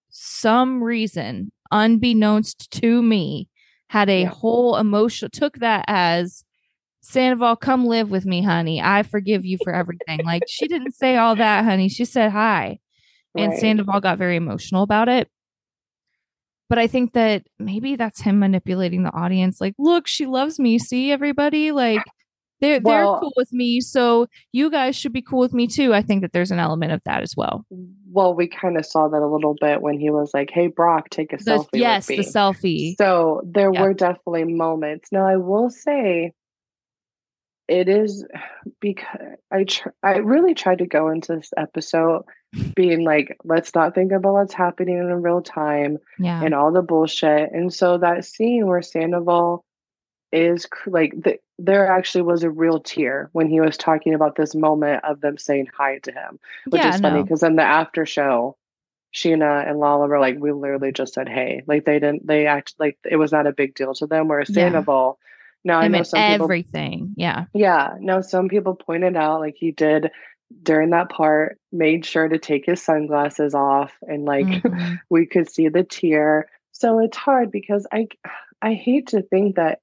some 0.09 0.83
reason, 0.83 1.51
unbeknownst 1.71 2.71
to 2.81 3.01
me, 3.01 3.49
had 3.89 4.09
a 4.09 4.23
whole 4.23 4.77
emotional, 4.77 5.29
took 5.29 5.57
that 5.59 5.85
as 5.87 6.43
Sandoval, 7.01 7.55
come 7.55 7.85
live 7.85 8.09
with 8.11 8.25
me, 8.25 8.41
honey. 8.41 8.81
I 8.81 9.03
forgive 9.03 9.45
you 9.45 9.57
for 9.63 9.73
everything. 9.73 10.23
like 10.25 10.43
she 10.47 10.67
didn't 10.67 10.93
say 10.93 11.17
all 11.17 11.35
that, 11.35 11.65
honey. 11.65 11.89
She 11.89 12.05
said 12.05 12.31
hi. 12.31 12.79
And 13.35 13.51
Right. 13.51 13.59
Sandoval 13.59 14.01
got 14.01 14.17
very 14.17 14.35
emotional 14.35 14.83
about 14.83 15.09
it. 15.09 15.29
But 16.71 16.79
I 16.79 16.87
think 16.87 17.11
that 17.11 17.43
maybe 17.59 17.97
that's 17.97 18.21
him 18.21 18.39
manipulating 18.39 19.03
the 19.03 19.11
audience. 19.13 19.59
Like, 19.59 19.75
look, 19.77 20.07
she 20.07 20.25
loves 20.25 20.57
me. 20.57 20.79
See, 20.79 21.11
everybody, 21.11 21.73
like 21.73 22.01
they're 22.61 22.79
they're 22.79 23.03
cool 23.03 23.33
with 23.35 23.51
me. 23.51 23.81
So 23.81 24.27
you 24.53 24.71
guys 24.71 24.95
should 24.95 25.11
be 25.11 25.21
cool 25.21 25.39
with 25.39 25.51
me 25.53 25.67
too. 25.67 25.93
I 25.93 26.01
think 26.01 26.21
that 26.21 26.31
there's 26.31 26.49
an 26.49 26.59
element 26.59 26.93
of 26.93 27.01
that 27.03 27.23
as 27.23 27.33
well. 27.35 27.65
Well, 28.09 28.33
we 28.33 28.47
kind 28.47 28.77
of 28.77 28.85
saw 28.85 29.09
that 29.09 29.21
a 29.21 29.27
little 29.27 29.53
bit 29.59 29.81
when 29.81 29.99
he 29.99 30.11
was 30.11 30.31
like, 30.33 30.49
"Hey, 30.49 30.67
Brock, 30.67 31.09
take 31.09 31.33
a 31.33 31.37
The, 31.43 31.43
selfie." 31.59 31.67
yes, 31.73 32.07
the 32.07 32.19
me." 32.19 32.23
selfie. 32.23 32.95
So 32.97 33.41
there 33.43 33.73
Yeah. 33.73 33.81
were 33.81 33.93
definitely 33.93 34.45
moments. 34.45 35.09
Now, 35.11 35.27
I 35.27 35.35
will 35.35 35.69
say, 35.69 36.31
it 37.71 37.87
is 37.87 38.25
because 38.81 39.37
I 39.49 39.63
tr- 39.63 39.89
I 40.03 40.17
really 40.17 40.53
tried 40.53 40.79
to 40.79 40.85
go 40.85 41.07
into 41.07 41.37
this 41.37 41.53
episode 41.55 42.25
being 42.75 43.05
like, 43.05 43.37
let's 43.45 43.73
not 43.73 43.95
think 43.95 44.11
about 44.11 44.33
what's 44.33 44.53
happening 44.53 44.97
in 44.97 45.21
real 45.21 45.41
time 45.41 45.97
Yeah. 46.19 46.43
and 46.43 46.53
all 46.53 46.73
the 46.73 46.81
bullshit. 46.81 47.53
And 47.53 47.73
so 47.73 47.97
that 47.97 48.25
scene 48.25 48.67
where 48.67 48.81
Sandoval 48.81 49.63
is 50.33 50.65
cr- 50.65 50.89
like, 50.89 51.13
the, 51.23 51.37
there 51.57 51.87
actually 51.87 52.23
was 52.23 52.43
a 52.43 52.49
real 52.49 52.81
tear 52.81 53.29
when 53.31 53.47
he 53.47 53.61
was 53.61 53.77
talking 53.77 54.13
about 54.13 54.35
this 54.35 54.53
moment 54.53 55.05
of 55.05 55.21
them 55.21 55.37
saying 55.37 55.67
hi 55.77 55.99
to 55.99 56.11
him 56.11 56.39
which 56.69 56.81
yeah, 56.81 56.93
is 56.93 56.99
funny 56.99 57.17
no. 57.19 57.23
because 57.23 57.43
in 57.43 57.55
the 57.55 57.63
after 57.63 58.05
show, 58.05 58.57
Scheana 59.13 59.65
and 59.69 59.79
Lala 59.79 60.07
were 60.07 60.19
like, 60.19 60.37
we 60.39 60.51
literally 60.51 60.91
just 60.91 61.13
said 61.13 61.29
hey. 61.29 61.63
Like 61.67 61.85
they 61.85 61.99
didn't 61.99 62.27
they 62.27 62.47
act 62.47 62.73
like 62.79 62.97
it 63.09 63.15
was 63.15 63.31
not 63.31 63.47
a 63.47 63.53
big 63.53 63.75
deal 63.75 63.93
to 63.95 64.07
them. 64.07 64.27
Whereas 64.27 64.49
Yeah. 64.49 64.55
Sandoval, 64.65 65.19
now 65.63 65.79
I 65.79 65.85
I 65.85 65.87
know 65.87 66.03
some 66.03 66.19
people 66.21 66.45
everything. 66.45 67.13
Yeah. 67.17 67.45
yeah, 67.53 67.95
no, 67.99 68.21
some 68.21 68.49
people 68.49 68.75
pointed 68.75 69.15
out 69.15 69.39
like 69.39 69.55
he 69.57 69.71
did 69.71 70.11
during 70.63 70.89
that 70.89 71.09
part, 71.09 71.57
made 71.71 72.05
sure 72.05 72.27
to 72.27 72.37
take 72.37 72.65
his 72.65 72.81
sunglasses 72.81 73.53
off 73.53 73.93
and 74.01 74.25
like 74.25 74.47
Mhm. 74.47 74.99
we 75.09 75.25
could 75.25 75.49
see 75.49 75.69
the 75.69 75.83
tear. 75.83 76.49
So 76.71 76.99
it's 76.99 77.17
hard 77.17 77.51
because 77.51 77.87
I 77.91 78.07
I 78.61 78.73
hate 78.73 79.07
to 79.07 79.21
think 79.21 79.55
that 79.55 79.79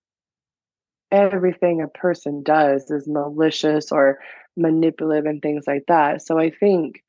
everything 1.10 1.80
a 1.80 1.88
person 1.88 2.42
does 2.42 2.90
is 2.90 3.08
malicious 3.08 3.90
or 3.90 4.18
manipulative 4.56 5.26
and 5.26 5.40
things 5.40 5.66
like 5.66 5.84
that. 5.88 6.22
So 6.22 6.38
I 6.38 6.50
think 6.50 7.02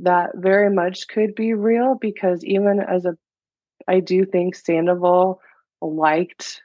that 0.00 0.30
very 0.34 0.70
much 0.74 1.06
could 1.08 1.34
be 1.34 1.54
real 1.54 1.96
because 2.00 2.44
even 2.44 2.80
as 2.80 3.04
a 3.04 3.16
I 3.86 4.00
do 4.00 4.24
think 4.24 4.54
Sandoval 4.56 5.40
liked 5.80 6.62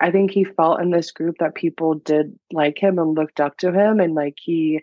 I 0.00 0.10
think 0.10 0.30
he 0.30 0.44
felt 0.44 0.80
in 0.80 0.90
this 0.90 1.10
group 1.10 1.36
that 1.40 1.54
people 1.54 1.94
did 1.94 2.38
like 2.52 2.78
him 2.78 2.98
and 2.98 3.14
looked 3.14 3.40
up 3.40 3.56
to 3.58 3.72
him 3.72 4.00
and 4.00 4.14
like 4.14 4.36
he 4.40 4.82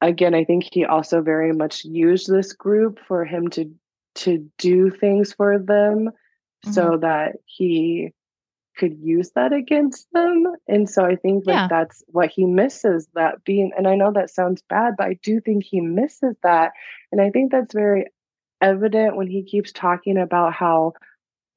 again 0.00 0.34
I 0.34 0.44
think 0.44 0.68
he 0.72 0.84
also 0.84 1.22
very 1.22 1.52
much 1.52 1.84
used 1.84 2.28
this 2.28 2.52
group 2.52 2.98
for 3.06 3.24
him 3.24 3.48
to 3.50 3.70
to 4.16 4.48
do 4.58 4.90
things 4.90 5.32
for 5.32 5.58
them 5.58 6.10
so 6.72 6.90
mm-hmm. 6.90 7.00
that 7.00 7.36
he 7.44 8.12
could 8.76 8.98
use 8.98 9.30
that 9.36 9.52
against 9.52 10.08
them 10.12 10.46
and 10.66 10.90
so 10.90 11.04
I 11.04 11.14
think 11.14 11.46
like 11.46 11.54
Yeah. 11.54 11.68
that's 11.68 12.02
what 12.08 12.30
he 12.30 12.44
misses 12.44 13.08
that 13.14 13.44
being 13.44 13.70
and 13.76 13.86
I 13.86 13.94
know 13.94 14.12
that 14.12 14.30
sounds 14.30 14.62
bad 14.68 14.94
but 14.98 15.06
I 15.06 15.18
do 15.22 15.40
think 15.40 15.62
he 15.64 15.80
misses 15.80 16.36
that 16.42 16.72
and 17.12 17.20
I 17.20 17.30
think 17.30 17.52
that's 17.52 17.72
very 17.72 18.06
evident 18.60 19.16
when 19.16 19.28
he 19.28 19.44
keeps 19.44 19.72
talking 19.72 20.16
about 20.16 20.52
how 20.54 20.94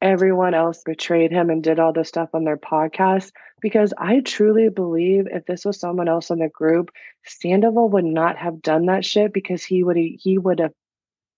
everyone 0.01 0.53
else 0.53 0.82
betrayed 0.85 1.32
him 1.32 1.50
and 1.50 1.64
did 1.64 1.80
all 1.80 1.93
this 1.93 2.08
stuff 2.09 2.30
on 2.34 2.43
their 2.43 2.58
podcast 2.58 3.32
because 3.61 3.93
I 3.98 4.19
truly 4.19 4.69
believe 4.69 5.27
if 5.27 5.45
this 5.45 5.66
was 5.66 5.80
someone 5.80 6.08
else 6.08 6.30
in 6.30 6.40
the 6.40 6.50
group, 6.50 6.92
Sandoval 7.26 7.90
would 7.90 8.06
not 8.06 8.38
have 8.38 8.61
done 8.61 8.85
that 8.85 9.03
shit 9.06 9.34
because 9.34 9.64
he 9.64 9.84
would 9.84 9.98
he 9.98 10.38
would 10.38 10.59
have 10.59 10.74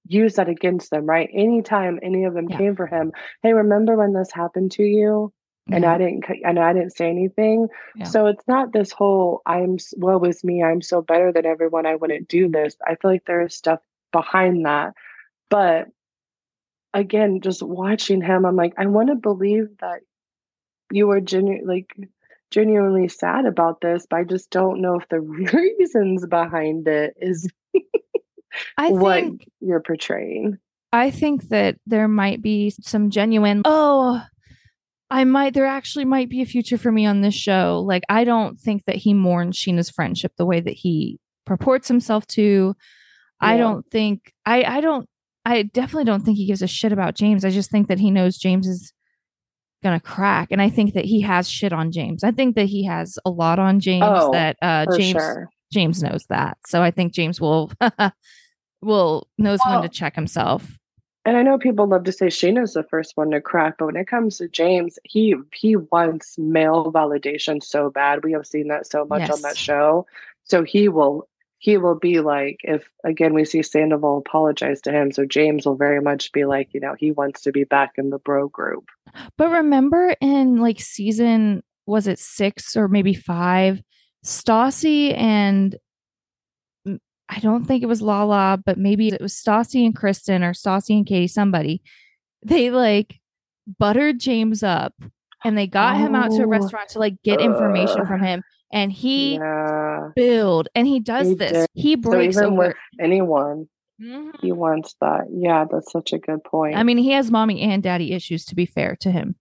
used 0.07 0.37
that 0.37 0.49
against 0.49 0.89
them, 0.89 1.05
right? 1.05 1.29
Anytime 1.33 1.99
any 2.01 2.25
of 2.25 2.33
them 2.33 2.49
Yeah. 2.49 2.57
came 2.57 2.75
for 2.75 2.87
him, 2.87 3.13
hey, 3.43 3.53
remember 3.53 3.95
when 3.95 4.13
this 4.13 4.31
happened 4.31 4.71
to 4.73 4.83
you? 4.83 5.31
And. 5.71 5.85
I 5.85 5.99
didn't 5.99 6.25
and 6.43 6.57
I 6.57 6.73
didn't 6.73 6.95
say 6.97 7.09
anything. 7.09 7.67
Yeah. 7.95 8.05
So 8.05 8.25
it's 8.25 8.47
not 8.47 8.73
this 8.73 8.91
whole 8.91 9.41
I'm 9.45 9.77
woe 9.97 10.19
is 10.23 10.43
me, 10.43 10.63
I'm 10.63 10.81
so 10.81 11.01
better 11.01 11.31
than 11.31 11.45
everyone, 11.45 11.85
I 11.85 11.95
wouldn't 11.95 12.27
do 12.27 12.49
this. 12.49 12.75
I 12.85 12.95
feel 12.95 13.11
like 13.11 13.25
there 13.25 13.45
is 13.45 13.53
stuff 13.53 13.79
behind 14.11 14.65
that. 14.65 14.93
But 15.49 15.87
again, 16.93 17.41
just 17.41 17.61
watching 17.61 18.21
him, 18.21 18.45
I'm 18.45 18.55
like, 18.55 18.73
I 18.77 18.85
want 18.87 19.09
to 19.09 19.15
believe 19.15 19.67
that 19.79 20.01
you 20.91 21.07
were 21.07 21.21
genu- 21.21 21.65
like 21.65 21.95
genuinely 22.51 23.07
sad 23.07 23.45
about 23.45 23.81
this, 23.81 24.07
but 24.09 24.17
I 24.17 24.23
just 24.23 24.49
don't 24.49 24.81
know 24.81 24.99
if 24.99 25.07
the 25.09 25.19
reasons 25.79 26.25
behind 26.25 26.87
it 26.87 27.15
is 27.19 27.49
I 28.77 28.89
what 28.89 29.21
think 29.21 29.47
you're 29.59 29.81
portraying. 29.81 30.57
I 30.91 31.11
think 31.11 31.49
that 31.49 31.77
there 31.85 32.07
might 32.07 32.41
be 32.41 32.71
some 32.81 33.11
genuine, 33.11 33.61
oh, 33.65 34.23
I 35.11 35.23
might, 35.23 35.53
there 35.53 35.67
actually 35.67 36.05
might 36.05 36.29
be 36.29 36.41
a 36.41 36.45
future 36.45 36.77
for 36.77 36.91
me 36.91 37.05
on 37.05 37.21
this 37.21 37.35
show. 37.35 37.83
Like, 37.85 38.03
I 38.09 38.23
don't 38.23 38.59
think 38.59 38.85
that 38.85 38.95
he 38.95 39.13
mourns 39.13 39.57
Scheana's 39.57 39.89
friendship 39.89 40.33
the 40.37 40.45
way 40.45 40.59
that 40.59 40.73
he 40.73 41.19
purports 41.45 41.87
himself 41.87 42.25
to. 42.27 42.75
I 43.41 43.57
don't 43.57 43.85
think, 43.89 44.33
I, 44.45 44.63
I 44.63 44.81
don't, 44.81 45.07
I 45.45 45.63
definitely 45.63 46.05
don't 46.05 46.23
think 46.23 46.37
he 46.37 46.45
gives 46.45 46.61
a 46.61 46.67
shit 46.67 46.91
about 46.91 47.15
James. 47.15 47.45
I 47.45 47.49
just 47.49 47.71
think 47.71 47.87
that 47.87 47.99
he 47.99 48.11
knows 48.11 48.37
James 48.37 48.67
is 48.67 48.93
gonna 49.81 49.99
crack. 49.99 50.49
And 50.51 50.61
I 50.61 50.69
think 50.69 50.93
that 50.93 51.05
he 51.05 51.21
has 51.21 51.49
shit 51.49 51.73
on 51.73 51.91
James. 51.91 52.23
I 52.23 52.31
think 52.31 52.55
that 52.55 52.65
he 52.65 52.85
has 52.85 53.17
a 53.25 53.29
lot 53.29 53.59
on 53.59 53.79
James 53.79 54.05
Oh, 54.07 54.31
that 54.31 54.57
uh 54.61 54.85
James 54.97 55.11
sure. 55.11 55.49
James 55.71 56.03
knows 56.03 56.25
that. 56.29 56.57
So 56.65 56.81
I 56.81 56.91
think 56.91 57.13
James 57.13 57.39
will 57.39 57.71
will 58.81 59.27
knows 59.37 59.59
when 59.65 59.81
to 59.81 59.89
check 59.89 60.15
himself. 60.15 60.67
And 61.25 61.37
I 61.37 61.43
know 61.43 61.57
people 61.57 61.85
love 61.85 62.05
to 62.05 62.11
say 62.11 62.27
Scheana's 62.27 62.73
the 62.73 62.83
first 62.83 63.15
one 63.15 63.31
to 63.31 63.41
crack, 63.41 63.75
but 63.77 63.87
when 63.87 63.95
it 63.97 64.07
comes 64.07 64.37
to 64.37 64.47
James, 64.47 64.97
he 65.03 65.35
he 65.53 65.75
wants 65.75 66.37
male 66.37 66.91
validation 66.91 67.63
so 67.63 67.89
bad. 67.89 68.23
We 68.23 68.31
have 68.31 68.47
seen 68.47 68.67
that 68.69 68.87
so 68.87 69.05
much 69.05 69.29
on 69.29 69.41
that 69.41 69.57
show. 69.57 70.07
So 70.43 70.63
he 70.63 70.89
will 70.89 71.27
he 71.61 71.77
will 71.77 71.99
be 71.99 72.21
like 72.21 72.57
if 72.63 72.89
again 73.03 73.33
we 73.33 73.43
see 73.45 73.61
Sandoval 73.61 74.17
apologize 74.17 74.81
to 74.81 74.91
him. 74.91 75.11
So 75.11 75.25
James 75.25 75.65
will 75.65 75.75
very 75.75 76.01
much 76.01 76.31
be 76.31 76.45
like, 76.45 76.73
you 76.73 76.79
know, 76.79 76.95
he 76.97 77.11
wants 77.11 77.41
to 77.41 77.51
be 77.51 77.65
back 77.65 77.93
in 77.97 78.09
the 78.09 78.17
bro 78.19 78.47
group. 78.47 78.87
But 79.37 79.49
remember 79.51 80.15
in 80.21 80.57
like 80.57 80.79
season 80.79 81.61
was 81.85 82.07
it 82.07 82.19
six 82.19 82.75
or 82.77 82.87
maybe 82.87 83.13
five, 83.13 83.81
Stassi 84.25 85.15
and 85.17 85.75
I 87.31 87.39
don't 87.41 87.65
think 87.65 87.83
it 87.83 87.87
was 87.87 88.01
Lala, 88.01 88.59
but 88.65 88.77
maybe 88.77 89.09
it 89.09 89.21
was 89.21 89.33
Stassi 89.35 89.85
and 89.85 89.95
Kristen 89.95 90.43
or 90.43 90.53
Stassi 90.53 90.95
and 90.97 91.05
Katie, 91.05 91.27
somebody. 91.27 91.81
They 92.43 92.71
like 92.71 93.19
buttered 93.77 94.19
James 94.19 94.63
up 94.63 94.93
and 95.43 95.57
they 95.57 95.67
got 95.67 95.97
him 95.97 96.15
out 96.15 96.31
to 96.31 96.41
a 96.41 96.45
Oh. 96.45 96.49
restaurant 96.49 96.89
to 96.89 96.99
like 96.99 97.21
get 97.23 97.39
information 97.41 98.01
Ugh. 98.01 98.07
from 98.07 98.23
him. 98.23 98.41
And 98.71 98.91
he 98.91 99.35
yeah. 99.35 100.09
build 100.15 100.69
and 100.75 100.85
he 100.87 100.99
does 100.99 101.27
He 101.29 101.33
this. 101.35 101.51
did. 101.51 101.67
He 101.73 101.93
So 102.01 102.09
breaks 102.11 102.37
even 102.37 102.53
over. 102.53 102.67
with 102.67 102.75
anyone, 102.99 103.67
Mhm. 104.01 104.31
he 104.41 104.51
wants 104.51 104.95
that. 105.01 105.25
Yeah, 105.31 105.65
that's 105.69 105.91
such 105.91 106.13
a 106.13 106.19
good 106.19 106.43
point. 106.43 106.75
I 106.75 106.83
mean, 106.83 106.97
he 106.97 107.11
has 107.11 107.31
mommy 107.31 107.61
and 107.61 107.81
daddy 107.83 108.13
issues 108.13 108.45
to 108.45 108.55
be 108.55 108.65
fair 108.65 108.95
to 109.01 109.11
him. 109.11 109.35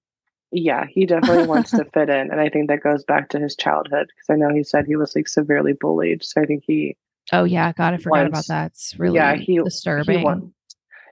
Yeah, 0.50 0.86
he 0.88 1.04
definitely 1.04 1.46
wants 1.46 1.70
to 1.72 1.84
fit 1.94 2.08
in. 2.08 2.30
And 2.30 2.40
I 2.40 2.48
think 2.48 2.68
that 2.68 2.82
goes 2.82 3.04
back 3.04 3.28
to 3.30 3.38
his 3.38 3.54
childhood 3.54 4.06
because 4.08 4.30
I 4.30 4.36
know 4.36 4.52
he 4.54 4.64
said 4.64 4.86
he 4.86 4.96
was 4.96 5.14
like 5.14 5.28
severely 5.28 5.74
bullied. 5.74 6.24
So 6.24 6.40
I 6.40 6.46
think 6.46 6.64
he, 6.66 6.96
Oh 7.30 7.44
yeah, 7.44 7.72
God, 7.74 7.92
I 7.92 7.98
forgot 7.98 8.26
about 8.26 8.46
that. 8.48 8.68
It's 8.72 8.98
really 8.98 9.16
yeah, 9.16 9.34
he, 9.36 9.58
disturbing. 9.62 10.20
he 10.20 10.24
won. 10.24 10.54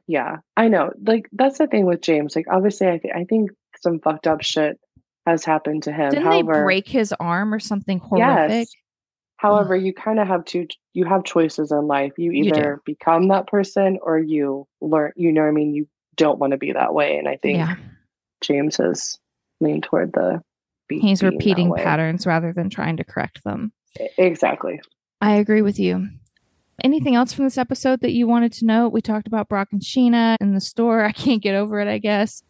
Yeah, 0.09 0.37
I 0.57 0.69
know. 0.69 0.93
Like, 1.05 1.29
that's 1.33 1.59
the 1.59 1.67
thing 1.67 1.85
with 1.85 2.01
James. 2.01 2.35
Like, 2.35 2.47
obviously, 2.51 2.87
I, 2.89 2.97
th- 2.99 3.13
I 3.15 3.25
think 3.25 3.51
some 3.83 3.99
fucked 4.01 4.27
up 4.27 4.41
shit 4.41 4.81
has 5.27 5.45
happened 5.45 5.83
to 5.85 5.93
him. 5.93 6.11
Didn't 6.11 6.25
However, 6.25 6.53
they 6.55 6.63
break 6.63 6.89
his 6.89 7.13
arm 7.19 7.53
or 7.53 7.59
something 7.59 7.99
horrific? 7.99 8.51
Yes. 8.51 8.69
However, 9.39 9.77
you 9.77 9.93
kind 9.93 10.19
of 10.19 10.27
have 10.27 10.45
two, 10.47 10.67
you 10.95 11.05
have 11.05 11.25
choices 11.25 11.71
in 11.71 11.87
life. 11.87 12.13
You 12.17 12.31
You 12.31 12.45
either 12.45 12.81
become 12.87 13.29
that 13.29 13.47
person 13.47 13.99
or 14.03 14.19
you 14.19 14.67
learn, 14.81 15.13
you 15.17 15.31
know 15.31 15.43
what 15.43 15.49
I 15.49 15.53
mean? 15.53 15.75
You 15.75 15.89
don't 16.17 16.39
want 16.39 16.53
to 16.53 16.57
be 16.57 16.73
that 16.73 16.95
way. 16.95 17.19
And 17.19 17.29
I 17.29 17.37
think 17.37 17.59
Yeah, 17.59 17.77
James 18.41 18.77
has 18.77 19.19
leaned 19.61 19.83
toward 19.83 20.13
the, 20.15 20.43
be- 20.89 21.01
he's 21.01 21.23
repeating 21.23 21.75
patterns 21.75 22.27
rather 22.27 22.53
than 22.53 22.71
trying 22.71 22.97
to 22.97 23.05
correct 23.05 23.45
them. 23.45 23.73
Exactly. 24.17 24.81
I 25.21 25.35
agree 25.35 25.63
with 25.63 25.79
you. 25.79 26.09
Anything 26.85 27.15
else 27.15 27.33
from 27.33 27.45
this 27.45 27.59
episode 27.59 28.01
that 28.01 28.13
you 28.13 28.27
wanted 28.27 28.53
to 28.55 28.67
know? 28.67 28.89
We 28.89 29.01
talked 29.01 29.27
about 29.27 29.49
Brock 29.49 29.69
and 29.73 29.81
Scheana 29.81 30.37
in 30.41 30.55
the 30.55 30.61
store. 30.61 31.05
I 31.05 31.13
can't 31.13 31.43
get 31.43 31.55
over 31.55 31.81
it, 31.81 31.89
I 31.89 31.99
guess. 31.99 32.43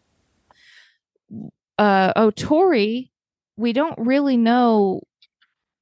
Uh 1.78 2.12
oh, 2.16 2.30
Tori, 2.30 3.12
we 3.56 3.72
don't 3.72 3.98
really 3.98 4.36
know 4.36 5.02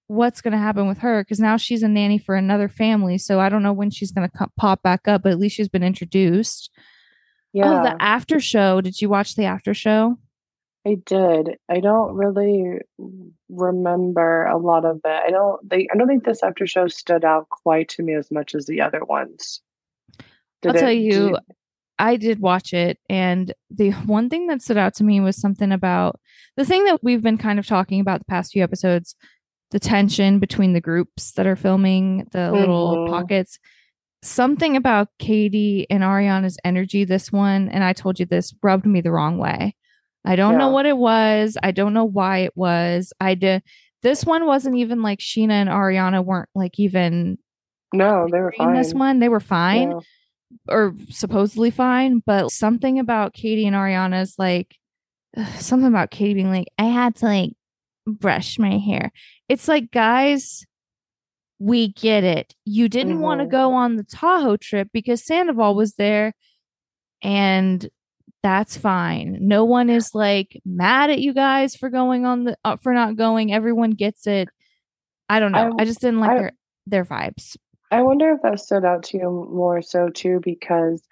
what's 0.07 0.41
going 0.41 0.53
to 0.53 0.59
happen 0.59 0.87
with 0.87 0.99
her 0.99 1.23
because 1.23 1.41
now 1.41 1.57
she's 1.57 1.83
a 1.83 1.89
nanny 1.89 2.19
for 2.19 2.35
another 2.35 2.69
family. 2.69 3.19
So 3.19 3.41
I 3.41 3.49
don't 3.49 3.63
know 3.63 3.73
when 3.73 3.91
she's 3.91 4.13
going 4.13 4.29
to 4.29 4.37
co- 4.37 4.53
pop 4.57 4.83
back 4.83 5.09
up, 5.09 5.23
but 5.23 5.33
at 5.33 5.39
least 5.39 5.57
she's 5.57 5.69
been 5.69 5.83
introduced. 5.83 6.71
Yeah. 7.53 7.81
Oh, 7.81 7.83
the 7.85 8.03
after 8.03 8.41
show. 8.41 8.81
Did 8.81 9.01
you 9.01 9.09
watch 9.09 9.37
the 9.37 9.45
after 9.45 9.75
show? 9.75 10.19
I 10.87 10.97
did. 11.07 11.57
I 11.69 11.81
don't 11.81 12.15
really 12.15 12.81
remember 13.49 14.45
a 14.47 14.59
lot 14.59 14.85
of 14.85 15.01
it. 15.05 15.23
I 15.27 15.31
don't 15.31 15.69
they 15.69 15.89
I 15.93 15.97
don't 15.97 16.07
think 16.07 16.25
this 16.25 16.43
after 16.43 16.67
show 16.67 16.89
stood 16.89 17.25
out 17.25 17.49
quite 17.49 17.89
to 17.91 18.03
me 18.03 18.15
as 18.15 18.31
much 18.31 18.55
as 18.55 18.67
the 18.67 18.83
other 18.83 19.03
ones. 19.03 19.63
I'll 20.67 20.73
Did 20.73 20.81
tell 20.81 20.93
you, 20.93 21.31
did 21.31 21.37
I 21.99 22.17
did 22.17 22.41
watch 22.41 22.73
it, 22.73 22.99
and 23.09 23.53
the 23.71 23.91
one 23.93 24.29
thing 24.29 24.47
that 24.49 24.63
stood 24.63 24.77
out 24.77 24.95
to 24.95 25.05
me 25.05 25.21
was 25.21 25.37
something 25.37 25.71
about 25.73 26.19
the 26.57 26.65
thing 26.65 26.85
that 26.85 27.03
we've 27.05 27.23
been 27.23 27.39
kind 27.39 27.59
of 27.59 27.67
talking 27.67 28.01
about 28.01 28.19
the 28.21 28.25
past 28.27 28.53
few 28.53 28.63
episodes 28.63 29.15
the 29.71 29.81
tension 29.81 30.39
between 30.39 30.73
the 30.73 30.81
groups 30.81 31.33
that 31.33 31.47
are 31.49 31.57
filming 31.57 32.27
the 32.31 32.53
little 32.53 32.97
Mhm. 32.99 33.09
pockets. 33.11 33.59
Something 34.23 34.77
about 34.77 35.09
Katie 35.19 35.87
and 35.91 36.03
Ariana's 36.05 36.59
energy, 36.65 37.05
this 37.05 37.33
one, 37.33 37.69
and 37.71 37.83
I 37.83 37.93
told 37.93 38.21
you 38.21 38.27
this 38.27 38.55
rubbed 38.63 38.87
me 38.87 39.01
the 39.01 39.11
wrong 39.11 39.37
way. 39.37 39.75
I 40.25 40.37
don't 40.37 40.59
know 40.59 40.71
what 40.71 40.87
it 40.87 40.97
was. 40.97 41.59
I 41.63 41.73
don't 41.73 41.93
know 41.93 42.05
why 42.05 42.39
it 42.39 42.57
was. 42.57 43.13
I 43.21 43.35
did. 43.35 43.63
This 44.03 44.25
one 44.25 44.47
wasn't 44.47 44.77
even 44.77 45.03
like 45.03 45.19
Scheana 45.19 45.51
and 45.53 45.69
Ariana 45.69 46.25
weren't 46.25 46.49
like 46.55 46.79
even 46.79 47.39
no, 47.93 48.29
they 48.31 48.41
were 48.41 48.55
fine. 48.57 48.75
this 48.75 48.95
one. 48.95 49.19
They 49.19 49.29
were 49.29 49.41
fine 49.41 49.91
Yeah. 49.91 50.01
Or 50.68 50.94
supposedly 51.10 51.70
fine, 51.70 52.23
but 52.24 52.50
something 52.50 52.99
about 52.99 53.34
Katie 53.34 53.66
and 53.66 53.76
Ariana's 53.76 54.34
like 54.39 54.76
ugh, 55.36 55.47
something 55.60 55.89
about 55.89 56.10
Katie 56.10 56.34
being 56.34 56.50
like, 56.50 56.68
I 56.78 56.84
had 56.84 57.16
to 57.16 57.26
like 57.26 57.52
brush 58.07 58.58
my 58.58 58.78
hair. 58.78 59.10
It's 59.49 59.68
like, 59.68 59.91
guys, 59.91 60.65
we 61.58 61.92
get 61.92 62.24
it. 62.24 62.55
You 62.65 62.89
didn't 62.89 63.20
want 63.20 63.41
to 63.41 63.47
Mhm. 63.47 63.50
go 63.50 63.73
on 63.74 63.97
the 63.97 64.05
Tahoe 64.05 64.57
trip 64.57 64.89
because 64.92 65.24
Sandoval 65.24 65.74
was 65.74 65.94
there, 65.94 66.34
and 67.23 67.89
that's 68.42 68.76
fine. 68.76 69.39
No 69.41 69.65
one 69.65 69.89
is 69.89 70.15
like 70.15 70.60
mad 70.66 71.10
at 71.10 71.20
you 71.20 71.33
guys 71.33 71.74
for 71.76 71.89
going 71.89 72.26
on 72.26 72.44
the 72.44 72.57
uh, 72.65 72.76
for 72.76 72.92
not 72.92 73.16
going. 73.16 73.52
Everyone 73.52 73.92
gets 73.92 74.26
it. 74.26 74.49
I 75.28 75.41
don't 75.41 75.52
know. 75.52 75.74
I, 75.78 75.83
I- 75.83 75.84
just 75.86 76.00
didn't 76.00 76.20
like 76.20 76.31
I- 76.31 76.39
their 76.39 76.52
their 76.86 77.05
vibes. 77.05 77.57
I 77.95 78.03
wonder 78.03 78.33
if 78.33 78.43
that 78.43 78.61
stood 78.61 78.85
out 78.85 79.05
to 79.05 79.19
you 79.19 79.49
more 79.51 79.83
so 79.83 80.09
too, 80.09 80.41
because 80.43 81.03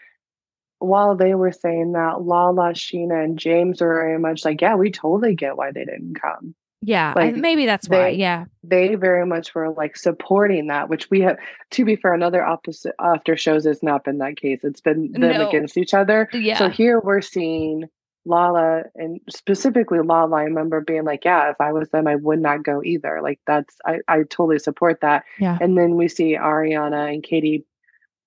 while 0.79 1.15
they 1.17 1.35
were 1.35 1.53
saying 1.53 1.93
that, 1.93 2.23
Lala, 2.23 2.73
Scheana, 2.73 3.23
and 3.25 3.39
James 3.39 3.81
were 3.81 3.95
very 3.95 4.19
much 4.19 4.45
like, 4.45 4.61
yeah, 4.61 4.75
we 4.75 4.91
totally 4.91 5.35
get 5.35 5.57
why 5.57 5.71
they 5.71 5.85
didn't 5.85 6.21
come. 6.21 6.55
Yeah, 6.85 7.13
Like, 7.15 7.37
maybe 7.37 7.65
that's 7.65 7.89
why. 7.89 8.09
Yeah, 8.09 8.47
They 8.65 8.97
very 8.97 9.25
much 9.25 9.55
were 9.55 9.71
like 9.71 9.97
supporting 9.97 10.67
that, 10.67 10.89
which 10.89 11.09
we 11.11 11.21
have, 11.21 11.37
to 11.71 11.85
be 11.85 11.95
fair, 11.95 12.13
another 12.13 12.45
opposite 12.45 12.97
after 12.99 13.37
shows 13.37 13.65
has 13.67 13.85
not 13.85 14.03
been 14.03 14.19
that 14.19 14.37
case. 14.37 14.65
It's 14.65 14.81
been 14.81 15.13
them 15.13 15.21
No. 15.21 15.49
against 15.49 15.77
each 15.79 15.95
other. 15.95 16.29
yeah. 16.33 16.59
So 16.59 16.69
here 16.69 16.99
we're 16.99 17.21
seeing 17.21 17.85
Lala 18.25 18.85
and 18.95 19.21
specifically 19.29 19.99
Lala. 20.01 20.37
I 20.37 20.45
remember 20.45 20.81
being 20.81 21.05
like, 21.05 21.25
yeah, 21.25 21.51
if 21.51 21.61
I 21.61 21.73
was 21.73 21.89
them, 21.91 22.07
I 22.07 22.15
would 22.17 22.41
not 22.41 22.63
go 22.63 22.83
either. 22.83 23.21
Like 23.23 23.41
that's, 23.47 23.77
I, 23.85 23.99
I 24.07 24.19
totally 24.19 24.59
support 24.59 25.01
that. 25.01 25.25
Yeah. 25.39 25.59
And 25.61 25.77
then 25.77 25.97
we 25.97 26.09
see 26.09 26.37
Ariana 26.37 27.13
and 27.13 27.23
Katie 27.23 27.65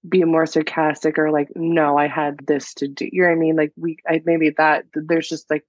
be 0.08 0.24
more 0.24 0.46
sarcastic 0.46 1.18
or 1.18 1.32
like, 1.32 1.50
no, 1.56 1.98
I 1.98 2.08
had 2.08 2.40
this 2.46 2.74
to 2.76 2.88
do. 2.88 3.08
You 3.12 3.24
know 3.24 3.30
what 3.30 3.36
I 3.36 3.40
mean? 3.40 3.56
Like 3.56 3.72
we, 3.78 3.98
I, 4.08 4.22
maybe 4.26 4.50
that 4.58 4.86
there's 4.94 5.30
just 5.30 5.50
like 5.50 5.66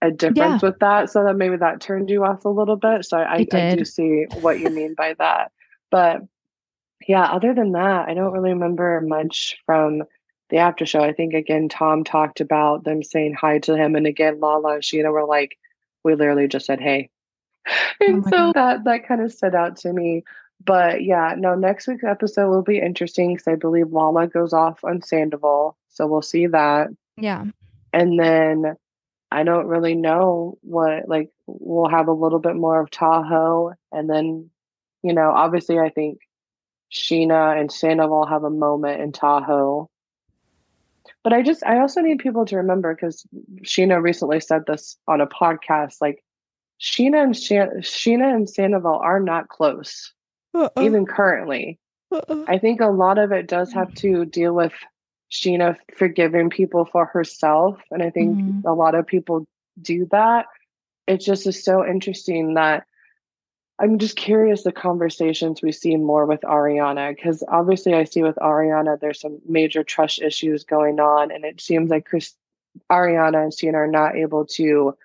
a 0.00 0.10
difference 0.10 0.62
with 0.62 0.78
that. 0.78 1.10
So 1.10 1.24
that 1.24 1.36
maybe 1.36 1.56
that 1.56 1.80
turned 1.80 2.10
you 2.10 2.24
off 2.24 2.44
a 2.44 2.48
little 2.48 2.76
bit. 2.76 3.04
So 3.04 3.18
I, 3.18 3.38
It 3.38 3.54
I 3.54 3.74
do 3.74 3.84
see 3.84 4.26
what 4.40 4.60
you 4.60 4.70
mean 4.70 4.94
by 4.94 5.14
that. 5.18 5.50
But 5.90 6.22
yeah, 7.06 7.24
other 7.24 7.54
than 7.54 7.72
that, 7.72 8.08
I 8.08 8.14
don't 8.14 8.32
really 8.32 8.52
remember 8.52 9.00
much 9.00 9.56
from 9.66 10.04
the 10.50 10.58
after 10.58 10.86
show. 10.86 11.00
I 11.00 11.12
think 11.12 11.34
again, 11.34 11.68
Tom 11.68 12.04
talked 12.04 12.40
about 12.40 12.84
them 12.84 13.02
saying 13.02 13.34
hi 13.34 13.58
to 13.60 13.76
him, 13.76 13.96
and 13.96 14.06
again, 14.06 14.40
Lala 14.40 14.74
and 14.74 14.82
Scheana 14.82 15.12
were 15.12 15.26
like, 15.26 15.58
"We 16.04 16.14
literally 16.14 16.48
just 16.48 16.66
said 16.66 16.80
hey," 16.80 17.10
oh 17.68 17.72
and 18.00 18.24
my 18.24 18.30
so 18.30 18.36
God. 18.52 18.54
that 18.54 18.84
that 18.84 19.08
kind 19.08 19.20
of 19.20 19.32
stood 19.32 19.54
out 19.54 19.76
to 19.78 19.92
me. 19.92 20.24
But 20.64 21.04
yeah, 21.04 21.34
no, 21.36 21.54
next 21.54 21.86
week's 21.86 22.04
episode 22.04 22.48
will 22.48 22.62
be 22.62 22.78
interesting 22.78 23.34
because 23.34 23.48
I 23.48 23.56
believe 23.56 23.92
Lala 23.92 24.26
goes 24.26 24.52
off 24.52 24.82
on 24.84 25.02
Sandoval, 25.02 25.76
so 25.88 26.06
we'll 26.06 26.22
see 26.22 26.46
that, 26.46 26.88
yeah. 27.16 27.44
and 27.92 28.18
then. 28.18 28.76
I 29.32 29.42
don't 29.42 29.66
really 29.66 29.96
know 29.96 30.56
what 30.62 31.08
like 31.08 31.30
we'll 31.48 31.90
have 31.90 32.06
a 32.06 32.12
little 32.12 32.38
bit 32.38 32.54
more 32.54 32.80
of 32.80 32.90
Tahoe 32.90 33.72
and 33.90 34.08
then 34.08 34.50
you 35.02 35.12
know 35.12 35.30
obviously 35.30 35.80
I 35.80 35.90
think 35.90 36.20
Scheana 36.92 37.60
and 37.60 37.70
Sandoval 37.70 38.26
have 38.26 38.44
a 38.44 38.50
moment 38.50 39.00
in 39.00 39.12
Tahoe. 39.12 39.88
But 41.26 41.32
I 41.32 41.42
just, 41.42 41.64
I 41.66 41.80
also 41.80 42.02
need 42.02 42.20
people 42.20 42.44
to 42.46 42.56
remember 42.58 42.94
because 42.94 43.26
Scheana 43.64 44.00
recently 44.00 44.38
said 44.38 44.62
this 44.68 44.96
on 45.08 45.20
a 45.20 45.26
podcast. 45.26 45.96
Like, 46.00 46.22
Scheana 46.80 47.20
and 47.20 47.36
Shan- 47.36 47.80
Scheana 47.80 48.32
and 48.32 48.48
Sandoval 48.48 49.00
are 49.02 49.18
not 49.18 49.48
close, 49.48 50.12
Uh-uh. 50.54 50.80
even 50.80 51.04
currently. 51.04 51.80
I 52.46 52.58
think 52.58 52.80
a 52.80 52.86
lot 52.86 53.18
of 53.18 53.32
it 53.32 53.48
does 53.48 53.72
have 53.72 53.92
to 53.94 54.24
deal 54.24 54.54
with 54.54 54.72
Scheana 55.32 55.76
forgiving 55.96 56.48
people 56.48 56.84
for 56.84 57.06
herself. 57.06 57.80
And 57.90 58.04
I 58.04 58.10
think 58.10 58.38
Mhm. 58.38 58.62
a 58.64 58.72
lot 58.72 58.94
of 58.94 59.04
people 59.08 59.46
do 59.82 60.06
that. 60.12 60.46
It 61.08 61.16
just 61.18 61.44
is 61.48 61.64
so 61.64 61.84
interesting 61.84 62.54
that 62.54 62.86
I'm 63.78 63.98
just 63.98 64.16
curious 64.16 64.62
the 64.62 64.72
conversations 64.72 65.60
we 65.62 65.70
see 65.70 65.96
more 65.96 66.24
with 66.24 66.40
Ariana 66.40 67.14
because 67.14 67.44
obviously 67.48 67.92
I 67.94 68.04
see 68.04 68.22
with 68.22 68.36
Ariana 68.36 68.98
there's 68.98 69.20
some 69.20 69.38
major 69.46 69.84
trust 69.84 70.22
issues 70.22 70.64
going 70.64 70.98
on, 70.98 71.30
and 71.30 71.44
it 71.44 71.60
seems 71.60 71.90
like 71.90 72.06
Chris, 72.06 72.34
Ariana 72.90 73.42
and 73.42 73.52
Scheana 73.52 73.74
are 73.74 73.86
not 73.86 74.16
able 74.16 74.46
to 74.46 74.96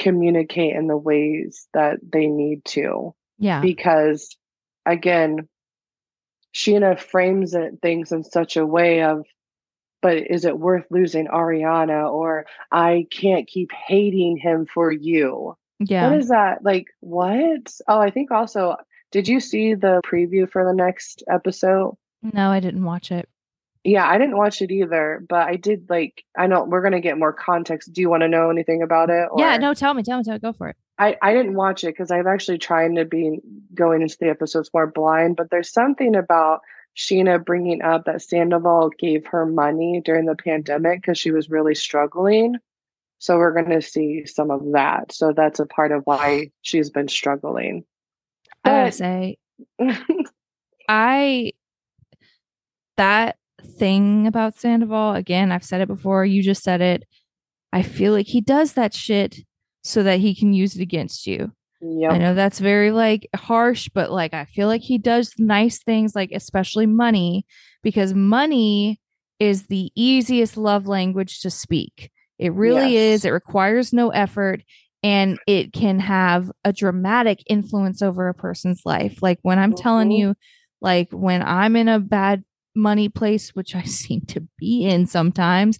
communicate 0.00 0.74
in 0.74 0.86
the 0.86 0.96
ways 0.96 1.68
that 1.74 1.98
they 2.10 2.26
need 2.26 2.64
to 2.64 3.14
yeah. 3.38 3.60
because 3.60 4.36
again 4.86 5.46
scheana 6.54 6.98
frames 6.98 7.54
it 7.54 7.74
things 7.82 8.10
in 8.10 8.24
such 8.24 8.56
a 8.56 8.64
way 8.64 9.02
of 9.02 9.26
but 10.00 10.16
is 10.16 10.46
it 10.46 10.58
worth 10.58 10.86
losing 10.90 11.26
ariana 11.26 12.10
or 12.10 12.46
i 12.72 13.06
can't 13.10 13.46
keep 13.46 13.70
hating 13.72 14.38
him 14.38 14.64
for 14.64 14.90
you 14.90 15.54
Yeah. 15.80 16.10
what 16.10 16.18
is 16.18 16.28
that 16.28 16.62
like 16.62 16.86
what 17.00 17.72
oh 17.88 17.98
i 17.98 18.10
think 18.10 18.30
also 18.30 18.76
did 19.10 19.26
you 19.26 19.40
see 19.40 19.74
the 19.74 20.00
preview 20.04 20.48
for 20.48 20.64
the 20.64 20.74
next 20.74 21.22
episode 21.28 21.96
no, 22.22 22.50
I 22.50 22.60
didn't 22.60 22.84
watch 22.84 23.10
it. 23.10 23.28
yeah 23.82 24.06
i 24.06 24.18
didn't 24.18 24.36
watch 24.36 24.60
it 24.60 24.70
either 24.70 25.24
but 25.26 25.48
i 25.48 25.56
did 25.56 25.88
like 25.88 26.22
i 26.36 26.46
know 26.46 26.64
we're 26.64 26.82
gonna 26.82 27.00
get 27.00 27.18
more 27.18 27.32
context 27.32 27.92
do 27.94 28.02
you 28.02 28.10
want 28.10 28.22
to 28.22 28.28
know 28.28 28.50
anything 28.50 28.82
about 28.82 29.08
it 29.08 29.28
Yeah, 29.36 29.56
no, 29.56 29.72
tell 29.72 29.94
me, 29.94 30.02
tell 30.02 30.18
me, 30.18 30.24
tell 30.24 30.34
me, 30.34 30.38
go 30.38 30.52
for 30.52 30.68
it. 30.68 30.76
I, 30.98 31.16
I 31.22 31.32
didn't 31.32 31.54
watch 31.54 31.82
it 31.82 31.94
because 31.94 32.10
I've 32.10 32.26
actually 32.26 32.58
trying 32.58 32.96
to 32.96 33.06
be 33.06 33.38
going 33.74 34.02
into 34.02 34.18
the 34.20 34.28
episodes 34.28 34.68
more 34.74 34.86
blind, 34.86 35.36
but 35.36 35.48
there's 35.50 35.72
something 35.72 36.14
about 36.14 36.60
Scheana 36.94 37.42
bringing 37.42 37.80
up 37.80 38.04
that 38.04 38.20
Sandoval 38.20 38.90
gave 38.98 39.24
her 39.28 39.46
money 39.46 40.02
during 40.04 40.26
the 40.26 40.34
pandemic 40.36 41.00
because 41.00 41.18
she 41.18 41.30
was 41.30 41.48
really 41.48 41.74
struggling. 41.74 42.56
So 43.20 43.36
we're 43.36 43.52
going 43.52 43.70
to 43.70 43.82
see 43.82 44.24
some 44.24 44.50
of 44.50 44.62
that. 44.72 45.12
So 45.12 45.32
that's 45.32 45.60
a 45.60 45.66
part 45.66 45.92
of 45.92 46.02
why 46.04 46.50
she's 46.62 46.90
been 46.90 47.06
struggling. 47.06 47.84
I 48.64 48.70
gotta 48.70 48.92
say, 48.92 49.38
I 50.88 51.52
that 52.96 53.36
thing 53.78 54.26
about 54.26 54.56
Sandoval, 54.56 55.14
again, 55.14 55.52
I've 55.52 55.64
said 55.64 55.80
it 55.80 55.88
before, 55.88 56.24
you 56.24 56.42
just 56.42 56.62
said 56.62 56.80
it. 56.80 57.04
I 57.72 57.82
feel 57.82 58.12
like 58.12 58.26
he 58.26 58.40
does 58.40 58.72
that 58.74 58.92
shit 58.92 59.38
so 59.82 60.02
that 60.02 60.20
he 60.20 60.34
can 60.34 60.52
use 60.52 60.76
it 60.76 60.82
against 60.82 61.26
you. 61.26 61.52
I 62.10 62.18
know 62.18 62.34
that's 62.34 62.58
very 62.58 62.90
like 62.90 63.28
harsh, 63.34 63.88
but 63.94 64.10
like 64.10 64.34
I 64.34 64.44
feel 64.44 64.66
like 64.66 64.82
he 64.82 64.98
does 64.98 65.32
nice 65.38 65.82
things, 65.82 66.14
like 66.14 66.30
especially 66.32 66.86
money, 66.86 67.46
because 67.82 68.12
money 68.12 69.00
is 69.38 69.66
the 69.66 69.90
easiest 69.94 70.56
love 70.58 70.86
language 70.86 71.40
to 71.40 71.50
speak. 71.50 72.10
It 72.40 72.52
really 72.54 72.94
Yes. 72.94 73.20
is. 73.20 73.24
It 73.26 73.30
requires 73.30 73.92
no 73.92 74.10
effort 74.10 74.62
and 75.02 75.38
it 75.46 75.72
can 75.72 76.00
have 76.00 76.50
a 76.64 76.72
dramatic 76.72 77.42
influence 77.48 78.02
over 78.02 78.28
a 78.28 78.34
person's 78.34 78.82
life. 78.86 79.22
Like 79.22 79.38
when 79.42 79.58
I'm 79.58 79.74
telling 79.74 80.10
Mhm. 80.10 80.18
you, 80.18 80.34
like 80.80 81.08
when 81.12 81.42
I'm 81.42 81.76
in 81.76 81.88
a 81.88 82.00
bad 82.00 82.44
money 82.74 83.08
place, 83.10 83.50
which 83.54 83.74
I 83.76 83.82
seem 83.84 84.22
to 84.28 84.46
be 84.58 84.84
in 84.84 85.06
sometimes, 85.06 85.78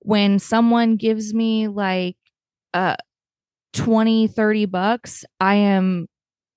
when 0.00 0.38
someone 0.38 0.96
gives 0.96 1.34
me 1.34 1.68
like 1.68 2.16
uh 2.74 2.96
20 3.72 4.28
30 4.28 4.66
bucks 4.66 5.24
i 5.40 5.54
am 5.56 6.06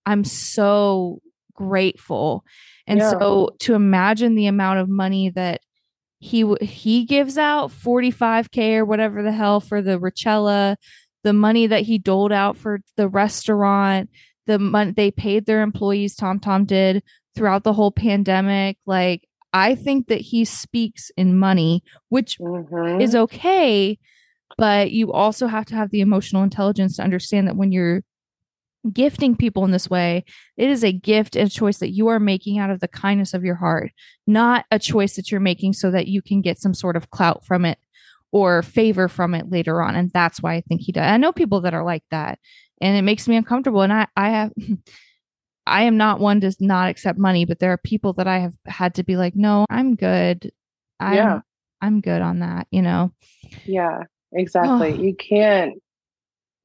i'm 0.06 0.24
so 0.24 1.22
grateful 1.54 2.44
and 2.88 3.00
Yeah. 3.00 3.12
so 3.12 3.50
to 3.60 3.74
imagine 3.76 4.36
the 4.36 4.48
amount 4.48 4.80
of 4.80 4.90
money 4.90 5.30
that 5.32 5.62
he 6.20 6.46
he 6.62 7.06
gives 7.06 7.38
out 7.38 7.72
45k 7.72 8.78
or 8.78 8.86
whatever 8.86 9.24
the 9.24 9.32
hell 9.32 9.60
for 9.60 9.82
the 9.82 9.98
Richella, 10.00 10.76
the 11.24 11.34
money 11.34 11.68
that 11.68 11.84
he 11.84 11.98
doled 11.98 12.32
out 12.32 12.58
for 12.58 12.80
the 12.98 13.08
restaurant, 13.08 14.10
the 14.46 14.60
money 14.60 14.92
they 14.92 15.12
paid 15.12 15.46
their 15.46 15.62
employees 15.62 16.16
Tom 16.16 16.40
Tom 16.40 16.66
did 16.66 17.04
throughout 17.36 17.64
the 17.64 17.74
whole 17.74 17.92
pandemic 17.92 18.78
like 18.86 19.28
I 19.54 19.76
think 19.76 20.08
that 20.08 20.22
he 20.22 20.44
speaks 20.46 21.10
in 21.16 21.38
money 21.38 21.84
which 22.10 22.38
Mhm. 22.40 23.02
is 23.02 23.16
okay 23.16 23.98
but 24.58 24.92
you 24.92 25.14
also 25.14 25.48
have 25.48 25.66
to 25.66 25.76
have 25.76 25.92
the 25.92 26.02
emotional 26.02 26.44
intelligence 26.44 26.98
to 26.98 27.04
understand 27.04 27.48
that 27.48 27.56
when 27.56 27.72
you're 27.72 28.02
gifting 28.94 29.36
people 29.36 29.66
in 29.66 29.72
this 29.72 29.90
way 29.90 30.24
it 30.56 30.70
is 30.70 30.84
a 30.84 30.92
gift 30.94 31.36
and 31.36 31.48
a 31.48 31.52
choice 31.52 31.80
that 31.80 31.92
you 31.92 32.08
are 32.08 32.20
making 32.20 32.58
out 32.58 32.70
of 32.70 32.80
the 32.80 32.88
kindness 32.88 33.34
of 33.34 33.44
your 33.44 33.56
heart 33.56 33.92
not 34.26 34.66
a 34.72 34.80
choice 34.80 35.16
that 35.18 35.32
you're 35.32 35.42
making 35.42 35.74
so 35.74 35.92
that 35.92 36.08
you 36.08 36.22
can 36.22 36.42
get 36.42 36.58
some 36.58 36.74
sort 36.74 36.96
of 36.96 37.10
clout 37.10 37.46
from 37.46 37.66
it 37.66 37.78
or 38.32 38.62
favor 38.62 39.08
from 39.10 39.36
it 39.36 39.50
later 39.50 39.82
on 39.82 39.96
and 39.96 40.12
that's 40.14 40.42
why 40.42 40.54
i 40.54 40.62
think 40.62 40.80
he 40.82 40.92
does 40.94 41.04
i 41.04 41.18
know 41.18 41.32
people 41.34 41.60
that 41.62 41.74
are 41.74 41.84
like 41.84 42.04
that 42.10 42.40
and 42.82 42.96
it 42.96 43.02
makes 43.02 43.28
me 43.28 43.36
uncomfortable 43.36 43.82
and 43.82 43.92
i 43.92 44.08
i 44.16 44.30
have 44.30 44.52
i 45.68 45.84
am 45.84 45.98
not 45.98 46.20
one 46.22 46.40
to 46.40 46.56
not 46.62 46.90
accept 46.90 47.20
money 47.20 47.44
but 47.46 47.60
there 47.60 47.74
are 47.74 47.78
people 47.78 48.14
that 48.14 48.28
i 48.28 48.40
have 48.40 48.54
had 48.66 48.96
to 48.96 49.04
be 49.04 49.18
like 49.18 49.36
no 49.36 49.66
i'm 49.70 49.96
good 49.96 50.52
i'm 51.02 51.14
Yeah. 51.16 51.40
i'm 51.82 52.00
good 52.00 52.22
on 52.22 52.40
that 52.40 52.68
you 52.72 52.82
know 52.82 53.12
Yeah, 53.66 54.04
exactly. 54.32 54.96
you 55.02 55.16
can't 55.16 55.74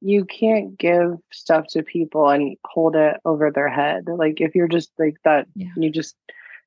you 0.01 0.25
can't 0.25 0.77
give 0.77 1.15
stuff 1.31 1.65
to 1.69 1.83
people 1.83 2.29
and 2.29 2.57
hold 2.65 2.95
it 2.95 3.17
over 3.25 3.49
their 3.51 3.69
head. 3.69 4.05
Like 4.07 4.39
if 4.41 4.53
you're 4.55 4.67
just 4.67 4.91
like 4.99 5.15
that, 5.23 5.47
Yeah. 5.55 5.69
you 5.77 5.89
just 5.89 6.15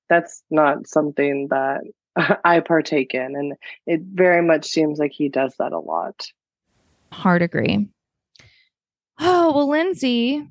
that's 0.08 0.42
not 0.50 0.86
something 0.86 1.48
that 1.50 1.82
I 2.44 2.60
partake 2.60 3.14
in. 3.14 3.36
And 3.36 3.54
it 3.86 4.00
very 4.02 4.42
much 4.42 4.64
seems 4.66 4.98
like 4.98 5.12
he 5.12 5.28
does 5.28 5.54
that 5.58 5.72
a 5.72 5.78
lot. 5.78 6.26
hard 7.12 7.42
agree 7.42 7.88
oh 9.20 9.52
well 9.54 9.68
lyndsay 9.68 10.46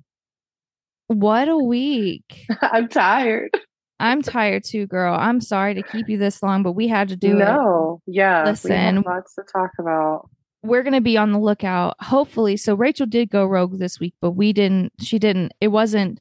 what 1.08 1.48
a 1.48 1.58
week 1.58 2.46
I'm 2.62 2.88
tired. 2.90 3.52
i'm 4.00 4.22
tired 4.22 4.64
too 4.66 4.86
girl 4.88 5.16
i'm 5.18 5.40
sorry 5.40 5.74
to 5.76 5.84
keep 5.84 6.10
you 6.10 6.18
this 6.18 6.44
long 6.44 6.64
but 6.64 6.74
we 6.74 6.88
had 6.88 7.08
to 7.10 7.16
do 7.16 7.36
it 7.38 7.40
no, 7.40 8.02
yeah. 8.08 8.44
Listen. 8.44 9.04
lots 9.06 9.36
to 9.36 9.44
talk 9.52 9.72
about. 9.80 10.30
We're 10.68 10.84
going 10.84 10.94
to 10.94 11.02
be 11.02 11.18
on 11.18 11.32
the 11.32 11.40
lookout 11.40 11.96
hopefully. 12.02 12.58
So 12.58 12.76
rachel 12.76 13.06
did 13.06 13.30
go 13.30 13.46
rogue 13.46 13.80
this 13.80 14.00
week 14.00 14.14
but 14.22 14.32
we 14.32 14.54
didn't 14.54 14.94
she 15.02 15.18
didn't 15.20 15.54
it 15.62 15.70
wasn't 15.70 16.20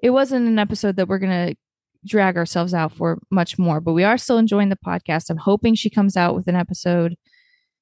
it 0.00 0.10
wasn't 0.10 0.46
an 0.46 0.58
episode 0.58 0.96
that 0.96 1.08
we're 1.08 1.18
going 1.18 1.48
to 1.48 1.56
drag 2.06 2.36
ourselves 2.36 2.72
out 2.72 2.92
for 2.92 3.18
much 3.30 3.58
more 3.58 3.80
but 3.80 3.92
we 3.92 4.04
are 4.04 4.16
still 4.18 4.38
enjoying 4.38 4.68
the 4.68 4.76
podcast. 4.86 5.30
I'm 5.30 5.36
hoping 5.36 5.74
she 5.74 5.90
comes 5.90 6.16
out 6.16 6.34
with 6.34 6.46
an 6.48 6.56
episode 6.56 7.16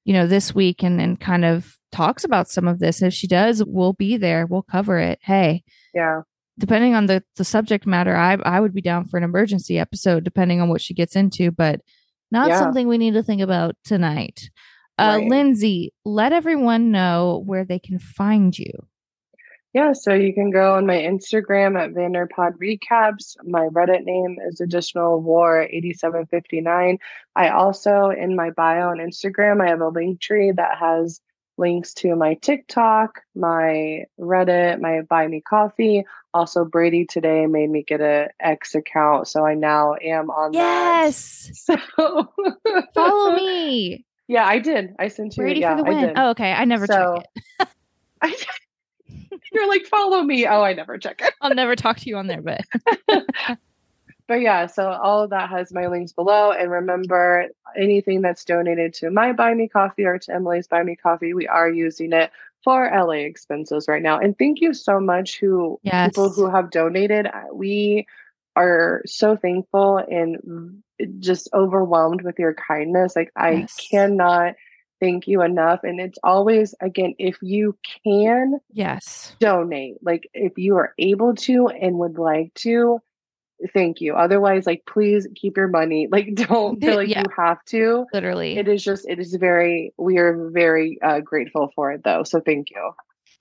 you 0.05 0.13
know 0.13 0.27
this 0.27 0.55
week 0.55 0.83
and 0.83 1.01
and 1.01 1.21
kind 1.21 1.45
of 1.45 1.77
talks 1.93 2.25
about 2.25 2.49
some 2.49 2.67
of 2.69 2.79
this. 2.79 3.03
If 3.03 3.13
she 3.13 3.27
does 3.27 3.63
we'll 3.65 3.93
be 3.93 4.17
there. 4.17 4.47
We'll 4.47 4.63
cover 4.63 4.99
it. 4.99 5.19
Hey. 5.23 5.63
Yeah. 5.95 6.23
depending 6.59 6.95
on 6.95 7.07
the 7.07 7.23
the 7.37 7.45
subject 7.45 7.87
matter 7.87 8.15
i 8.17 8.35
i 8.45 8.61
would 8.61 8.73
be 8.75 8.81
down 8.83 9.05
for 9.07 9.17
an 9.19 9.25
emergency 9.25 9.79
episode 9.79 10.25
depending 10.25 10.61
on 10.61 10.69
what 10.71 10.81
she 10.81 10.95
gets 10.95 11.15
into 11.17 11.51
but 11.51 11.81
not 12.31 12.49
Yeah. 12.49 12.59
something 12.59 12.87
we 12.89 12.99
need 12.99 13.15
to 13.15 13.23
think 13.23 13.43
about 13.43 13.77
tonight 13.85 14.51
uh 14.99 15.19
Right. 15.19 15.31
lyndsay 15.31 15.89
let 16.05 16.33
everyone 16.33 16.91
know 16.91 17.43
where 17.47 17.65
they 17.65 17.79
can 17.79 17.99
find 17.99 18.59
you 18.59 18.73
Yeah, 19.73 19.93
so 19.93 20.15
you 20.15 20.33
can 20.33 20.51
go 20.51 20.75
on 20.77 20.87
my 20.87 20.97
Instagram 20.97 21.77
at 21.79 21.93
Vanderpod 21.93 22.53
Recaps. 22.57 23.37
My 23.45 23.69
Reddit 23.69 24.05
name 24.05 24.39
is 24.49 24.61
Additional 24.63 25.21
War 25.21 25.61
8759. 25.63 26.99
I 27.35 27.49
also, 27.51 28.09
in 28.09 28.35
my 28.37 28.51
bio 28.51 28.89
on 28.89 28.99
Instagram, 28.99 29.61
I 29.63 29.69
have 29.69 29.83
a 29.83 29.91
Linktree 29.91 30.57
that 30.57 30.79
has 30.79 31.21
links 31.59 31.93
to 31.95 32.17
my 32.17 32.35
TikTok, 32.41 33.21
my 33.35 34.05
Reddit, 34.19 34.81
my 34.81 35.03
Buy 35.03 35.27
Me 35.29 35.43
Coffee. 35.43 36.05
Also, 36.33 36.65
Brady 36.65 37.05
today 37.05 37.47
made 37.47 37.69
me 37.71 37.83
get 37.83 38.01
a 38.01 38.29
X 38.41 38.75
account, 38.75 39.29
so 39.29 39.45
I 39.45 39.55
now 39.55 39.95
am 40.03 40.31
on 40.31 40.55
yes 40.55 41.51
that. 41.67 41.81
So 41.99 42.29
follow 42.95 43.37
me 43.37 44.07
Yeah, 44.29 44.45
I 44.47 44.59
did. 44.59 44.95
I 44.99 45.09
sent 45.09 45.37
you. 45.37 45.43
brady 45.45 45.61
yeah, 45.61 45.77
for 45.77 45.83
the 45.85 45.89
win 45.89 46.13
oh 46.17 46.31
okay 46.31 46.53
i 46.53 46.65
never 46.65 46.87
So- 46.87 47.23
check 47.61 47.69
it 48.33 48.47
you're 49.53 49.69
like, 49.69 49.87
follow 49.87 50.23
me. 50.23 50.47
Oh, 50.47 50.63
I 50.63 50.73
never 50.73 50.99
check 50.99 51.21
it. 51.23 51.33
i'll 51.41 51.55
never 51.55 51.77
talk 51.77 51.99
to 52.01 52.09
you 52.09 52.17
on 52.17 52.27
there 52.27 52.43
but 52.43 52.63
But 54.29 54.41
yeah, 54.41 54.67
so 54.67 54.91
all 54.91 55.23
of 55.23 55.31
that 55.31 55.51
has 55.51 55.73
my 55.73 55.87
links 55.87 56.11
below. 56.11 56.51
And 56.51 56.69
remember, 56.69 57.47
anything 57.77 58.23
that's 58.23 58.45
donated 58.45 58.93
to 58.95 59.09
my 59.09 59.33
Buy 59.33 59.55
Me 59.55 59.69
Coffee 59.69 60.05
or 60.05 60.19
to 60.19 60.35
Emily's 60.35 60.67
Buy 60.67 60.83
Me 60.83 60.97
Coffee, 60.97 61.33
we 61.33 61.47
are 61.47 61.71
using 61.71 62.13
it 62.13 62.33
for 62.65 62.91
LA 62.93 63.19
expenses 63.23 63.87
right 63.87 64.03
now. 64.03 64.19
And 64.19 64.37
thank 64.37 64.61
you 64.61 64.75
so 64.75 64.99
much 64.99 65.39
who 65.39 65.79
Yes. 65.85 66.09
people 66.09 66.31
who 66.31 66.51
have 66.51 66.73
donated. 66.73 67.29
We 67.53 68.09
are 68.57 69.03
so 69.07 69.37
thankful 69.37 69.99
and 69.99 70.83
just 71.21 71.49
overwhelmed 71.55 72.23
with 72.23 72.39
your 72.39 72.55
kindness. 72.55 73.15
Like 73.15 73.31
I 73.37 73.53
Yes. 73.53 73.77
cannot 73.91 74.55
thank 74.99 75.29
you 75.29 75.43
enough. 75.43 75.81
And 75.85 76.01
it's 76.01 76.19
always 76.25 76.75
again, 76.81 77.15
if 77.19 77.37
you 77.43 77.77
can 78.03 78.59
Yes. 78.73 79.37
donate, 79.39 79.99
like 80.03 80.29
if 80.33 80.57
you 80.57 80.77
are 80.77 80.95
able 80.99 81.35
to 81.37 81.69
and 81.69 81.99
would 81.99 82.19
like 82.19 82.55
to, 82.55 82.99
thank 83.75 84.01
you. 84.01 84.15
Otherwise, 84.15 84.67
like 84.67 84.85
please 84.87 85.29
keep 85.37 85.57
your 85.57 85.69
money. 85.69 86.09
Like 86.11 86.35
don't 86.35 86.81
feel 86.81 86.97
like 86.97 87.09
Yeah. 87.11 87.21
you 87.21 87.27
have 87.37 87.63
to. 87.67 88.07
Literally. 88.13 88.57
It 88.57 88.69
is 88.69 88.83
just 88.83 89.07
it 89.07 89.19
is 89.19 89.35
very 89.35 89.93
we 89.99 90.17
are 90.19 90.49
very 90.51 90.99
uh, 91.03 91.21
grateful 91.21 91.71
for 91.75 91.93
it 91.93 92.03
though. 92.05 92.23
So 92.23 92.41
thank 92.41 92.71
you. 92.71 92.93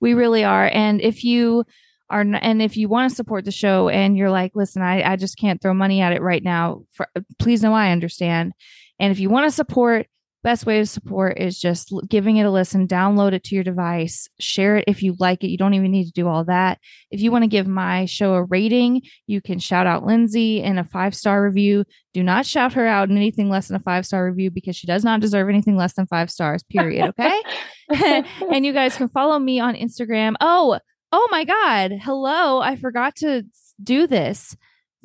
We 0.02 0.14
really 0.14 0.44
are. 0.44 0.70
And 0.74 1.00
if 1.00 1.24
you 1.24 1.64
are, 2.10 2.22
and 2.22 2.62
if 2.62 2.78
you 2.78 2.88
want 2.88 3.10
to 3.10 3.16
support 3.16 3.46
the 3.46 3.52
show 3.52 3.90
and 3.90 4.18
you're 4.18 4.30
like, 4.30 4.52
listen, 4.56 4.82
I, 4.82 5.04
I 5.04 5.16
just 5.16 5.38
can't 5.38 5.62
throw 5.62 5.74
money 5.74 6.02
at 6.02 6.14
it 6.14 6.22
right 6.22 6.44
now, 6.44 6.84
for, 6.92 7.08
please 7.40 7.64
know 7.64 7.74
I 7.74 7.92
understand. 7.92 8.54
And 9.00 9.12
if 9.12 9.20
you 9.20 9.30
want 9.30 9.46
to 9.46 9.52
support, 9.52 10.08
best 10.46 10.68
way 10.68 10.78
to 10.78 10.86
support 10.86 11.40
is 11.40 11.60
just 11.60 11.92
giving 12.08 12.38
it 12.38 12.46
a 12.46 12.52
listen, 12.52 12.88
download 12.88 13.34
it 13.34 13.44
to 13.44 13.56
your 13.56 13.64
device, 13.64 14.30
share 14.40 14.78
it 14.78 14.84
if 14.88 15.02
you 15.02 15.16
like 15.20 15.44
it. 15.44 15.48
You 15.48 15.58
don't 15.58 15.74
even 15.74 15.92
need 15.92 16.06
to 16.06 16.12
do 16.12 16.28
all 16.28 16.46
that. 16.46 16.78
If 17.10 17.20
you 17.20 17.32
want 17.32 17.44
to 17.44 17.48
give 17.48 17.66
my 17.66 18.06
show 18.06 18.36
a 18.36 18.44
rating, 18.44 19.02
you 19.26 19.42
can 19.42 19.58
shout 19.58 19.88
out 19.88 20.04
Lyndsay 20.04 20.64
in 20.64 20.78
a 20.78 20.84
five 20.84 21.16
star 21.16 21.44
review. 21.44 21.84
Do 22.14 22.22
not 22.22 22.46
shout 22.46 22.74
her 22.74 22.86
out 22.86 23.10
in 23.10 23.18
anything 23.18 23.50
less 23.50 23.70
than 23.70 23.78
a 23.78 23.84
five 23.84 24.06
star 24.06 24.24
review 24.24 24.52
because 24.52 24.76
she 24.76 24.86
does 24.86 25.04
not 25.04 25.20
deserve 25.20 25.50
anything 25.50 25.78
less 25.78 25.94
than 25.94 26.06
five 26.06 26.30
stars, 26.30 26.62
period. 26.64 27.10
Okay. 27.10 27.42
and 28.52 28.66
you 28.66 28.72
guys 28.72 28.96
can 28.96 29.10
follow 29.10 29.40
me 29.40 29.60
on 29.60 29.74
Instagram. 29.74 30.36
Oh, 30.40 30.80
oh 31.12 31.28
my 31.32 31.44
God. 31.44 31.94
Hello. 32.02 32.60
I 32.60 32.76
forgot 32.76 33.16
to 33.18 33.44
do 33.84 34.08
this. 34.08 34.56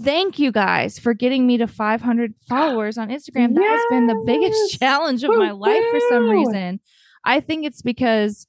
Thank 0.03 0.39
you 0.39 0.51
guys 0.51 0.99
for 0.99 1.13
getting 1.13 1.47
me 1.47 1.59
to 1.59 1.67
500 1.67 2.35
followers 2.49 2.99
on 2.99 3.09
Instagram. 3.09 3.55
That 3.55 3.65
has 3.65 3.83
been 3.91 4.07
the 4.07 4.23
biggest 4.25 4.79
challenge 4.81 5.25
of 5.25 5.37
my 5.37 5.51
life 5.51 5.85
for 5.91 6.01
some 6.09 6.29
reason. 6.29 6.81
I 7.25 7.41
think 7.41 7.67
it's 7.67 7.83
because 7.83 8.47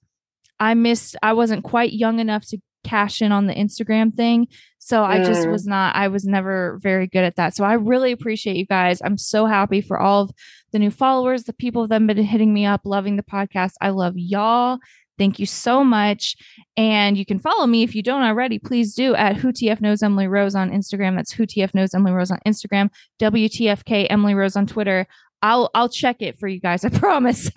I 0.60 0.74
missed, 0.76 1.16
I 1.22 1.34
wasn't 1.34 1.64
quite 1.64 1.92
young 1.92 2.20
enough 2.20 2.46
to 2.48 2.58
cash 2.84 3.22
in 3.22 3.32
on 3.32 3.48
the 3.48 3.54
Instagram 3.54 4.16
thing. 4.16 4.48
So 4.80 5.04
I 5.04 5.24
just 5.24 5.48
was 5.48 5.68
not, 5.68 5.96
I 5.96 6.08
was 6.08 6.26
never 6.26 6.80
very 6.82 7.06
good 7.06 7.24
at 7.24 7.36
that. 7.36 7.56
So 7.56 7.64
I 7.64 7.74
really 7.74 8.12
appreciate 8.12 8.56
you 8.56 8.66
guys. 8.66 9.00
I'm 9.04 9.18
so 9.18 9.46
happy 9.46 9.80
for 9.82 10.00
all 10.00 10.24
of 10.24 10.32
the 10.72 10.80
new 10.80 10.90
followers, 10.90 11.44
the 11.44 11.54
people 11.54 11.88
that 11.88 12.02
have 12.02 12.08
been 12.08 12.18
hitting 12.18 12.54
me 12.54 12.66
up, 12.66 12.82
loving 12.84 13.18
the 13.18 13.24
podcast. 13.24 13.74
I 13.80 13.90
love 13.90 14.14
y'all. 14.16 14.80
Thank 15.22 15.38
you 15.38 15.45
so 15.45 15.83
much. 15.83 16.35
And 16.75 17.16
you 17.16 17.27
can 17.27 17.38
follow 17.38 17.67
me 17.67 17.83
if 17.83 17.93
you 17.93 18.01
don't 18.01 18.24
already. 18.24 18.58
Please 18.58 18.95
do 18.95 19.14
at 19.14 19.35
Who 19.35 19.51
TF 19.51 19.80
Knows 19.80 20.01
Emily 20.01 20.25
Rose 20.25 20.56
on 20.56 20.72
Instagram. 20.72 21.16
That's 21.16 21.32
Who 21.32 21.45
TF 21.45 21.75
Knows 21.75 21.93
Emily 21.93 22.11
Rose 22.11 22.32
on 22.32 22.40
Instagram. 22.43 22.90
WTFK 23.22 24.08
Emily 24.09 24.33
Rose 24.33 24.56
on 24.56 24.66
Twitter. 24.66 25.06
I'll 25.43 25.69
I'll 25.75 25.90
check 25.90 26.24
it 26.24 26.40
for 26.40 26.48
you 26.48 26.59
guys. 26.59 26.83
I 26.85 26.90
promise. 26.90 27.51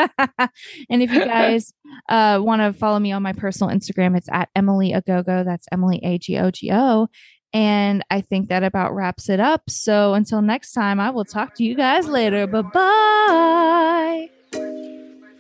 and 0.91 1.03
if 1.03 1.11
you 1.11 1.21
guys 1.25 1.73
uh, 2.11 2.39
want 2.43 2.61
to 2.61 2.79
follow 2.79 2.99
me 2.99 3.13
on 3.13 3.23
my 3.23 3.33
personal 3.33 3.75
Instagram, 3.75 4.15
it's 4.15 4.29
at 4.31 4.51
Emily 4.55 4.93
Agogo. 4.93 5.43
That's 5.43 5.67
Emily 5.73 6.01
A 6.05 6.19
G 6.19 6.37
O 6.37 6.51
G 6.51 6.71
O. 6.71 7.09
And 7.55 8.05
I 8.11 8.21
think 8.21 8.51
that 8.51 8.63
about 8.63 8.95
wraps 8.95 9.31
it 9.31 9.41
up. 9.41 9.63
So 9.71 10.13
until 10.13 10.43
next 10.43 10.73
time, 10.73 11.01
I 11.01 11.09
will 11.09 11.25
talk 11.25 11.55
to 11.55 11.65
you 11.65 11.75
guys 11.75 12.09
later. 12.09 12.47
Bye 12.47 12.61
bye. 12.61 14.34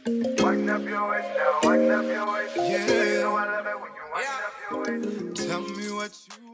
Wind 0.07 0.69
up 0.69 0.83
your 0.83 1.11
waist 1.11 1.29
now, 1.39 1.61
wind 1.71 1.91
up 1.91 2.05
your 2.05 2.33
waist. 2.33 2.57
Yeah. 2.57 2.87
You 2.87 3.21
know 3.21 3.37
I 3.37 3.45
love 3.47 3.67
it 3.67 3.81
when 3.81 3.91
you 3.95 4.05
wind 4.13 4.29
up 4.45 4.55
your 4.71 5.33
waist. 5.33 5.49
Tell 5.49 5.63
me 5.63 5.93
what 5.93 6.13
you. 6.29 6.54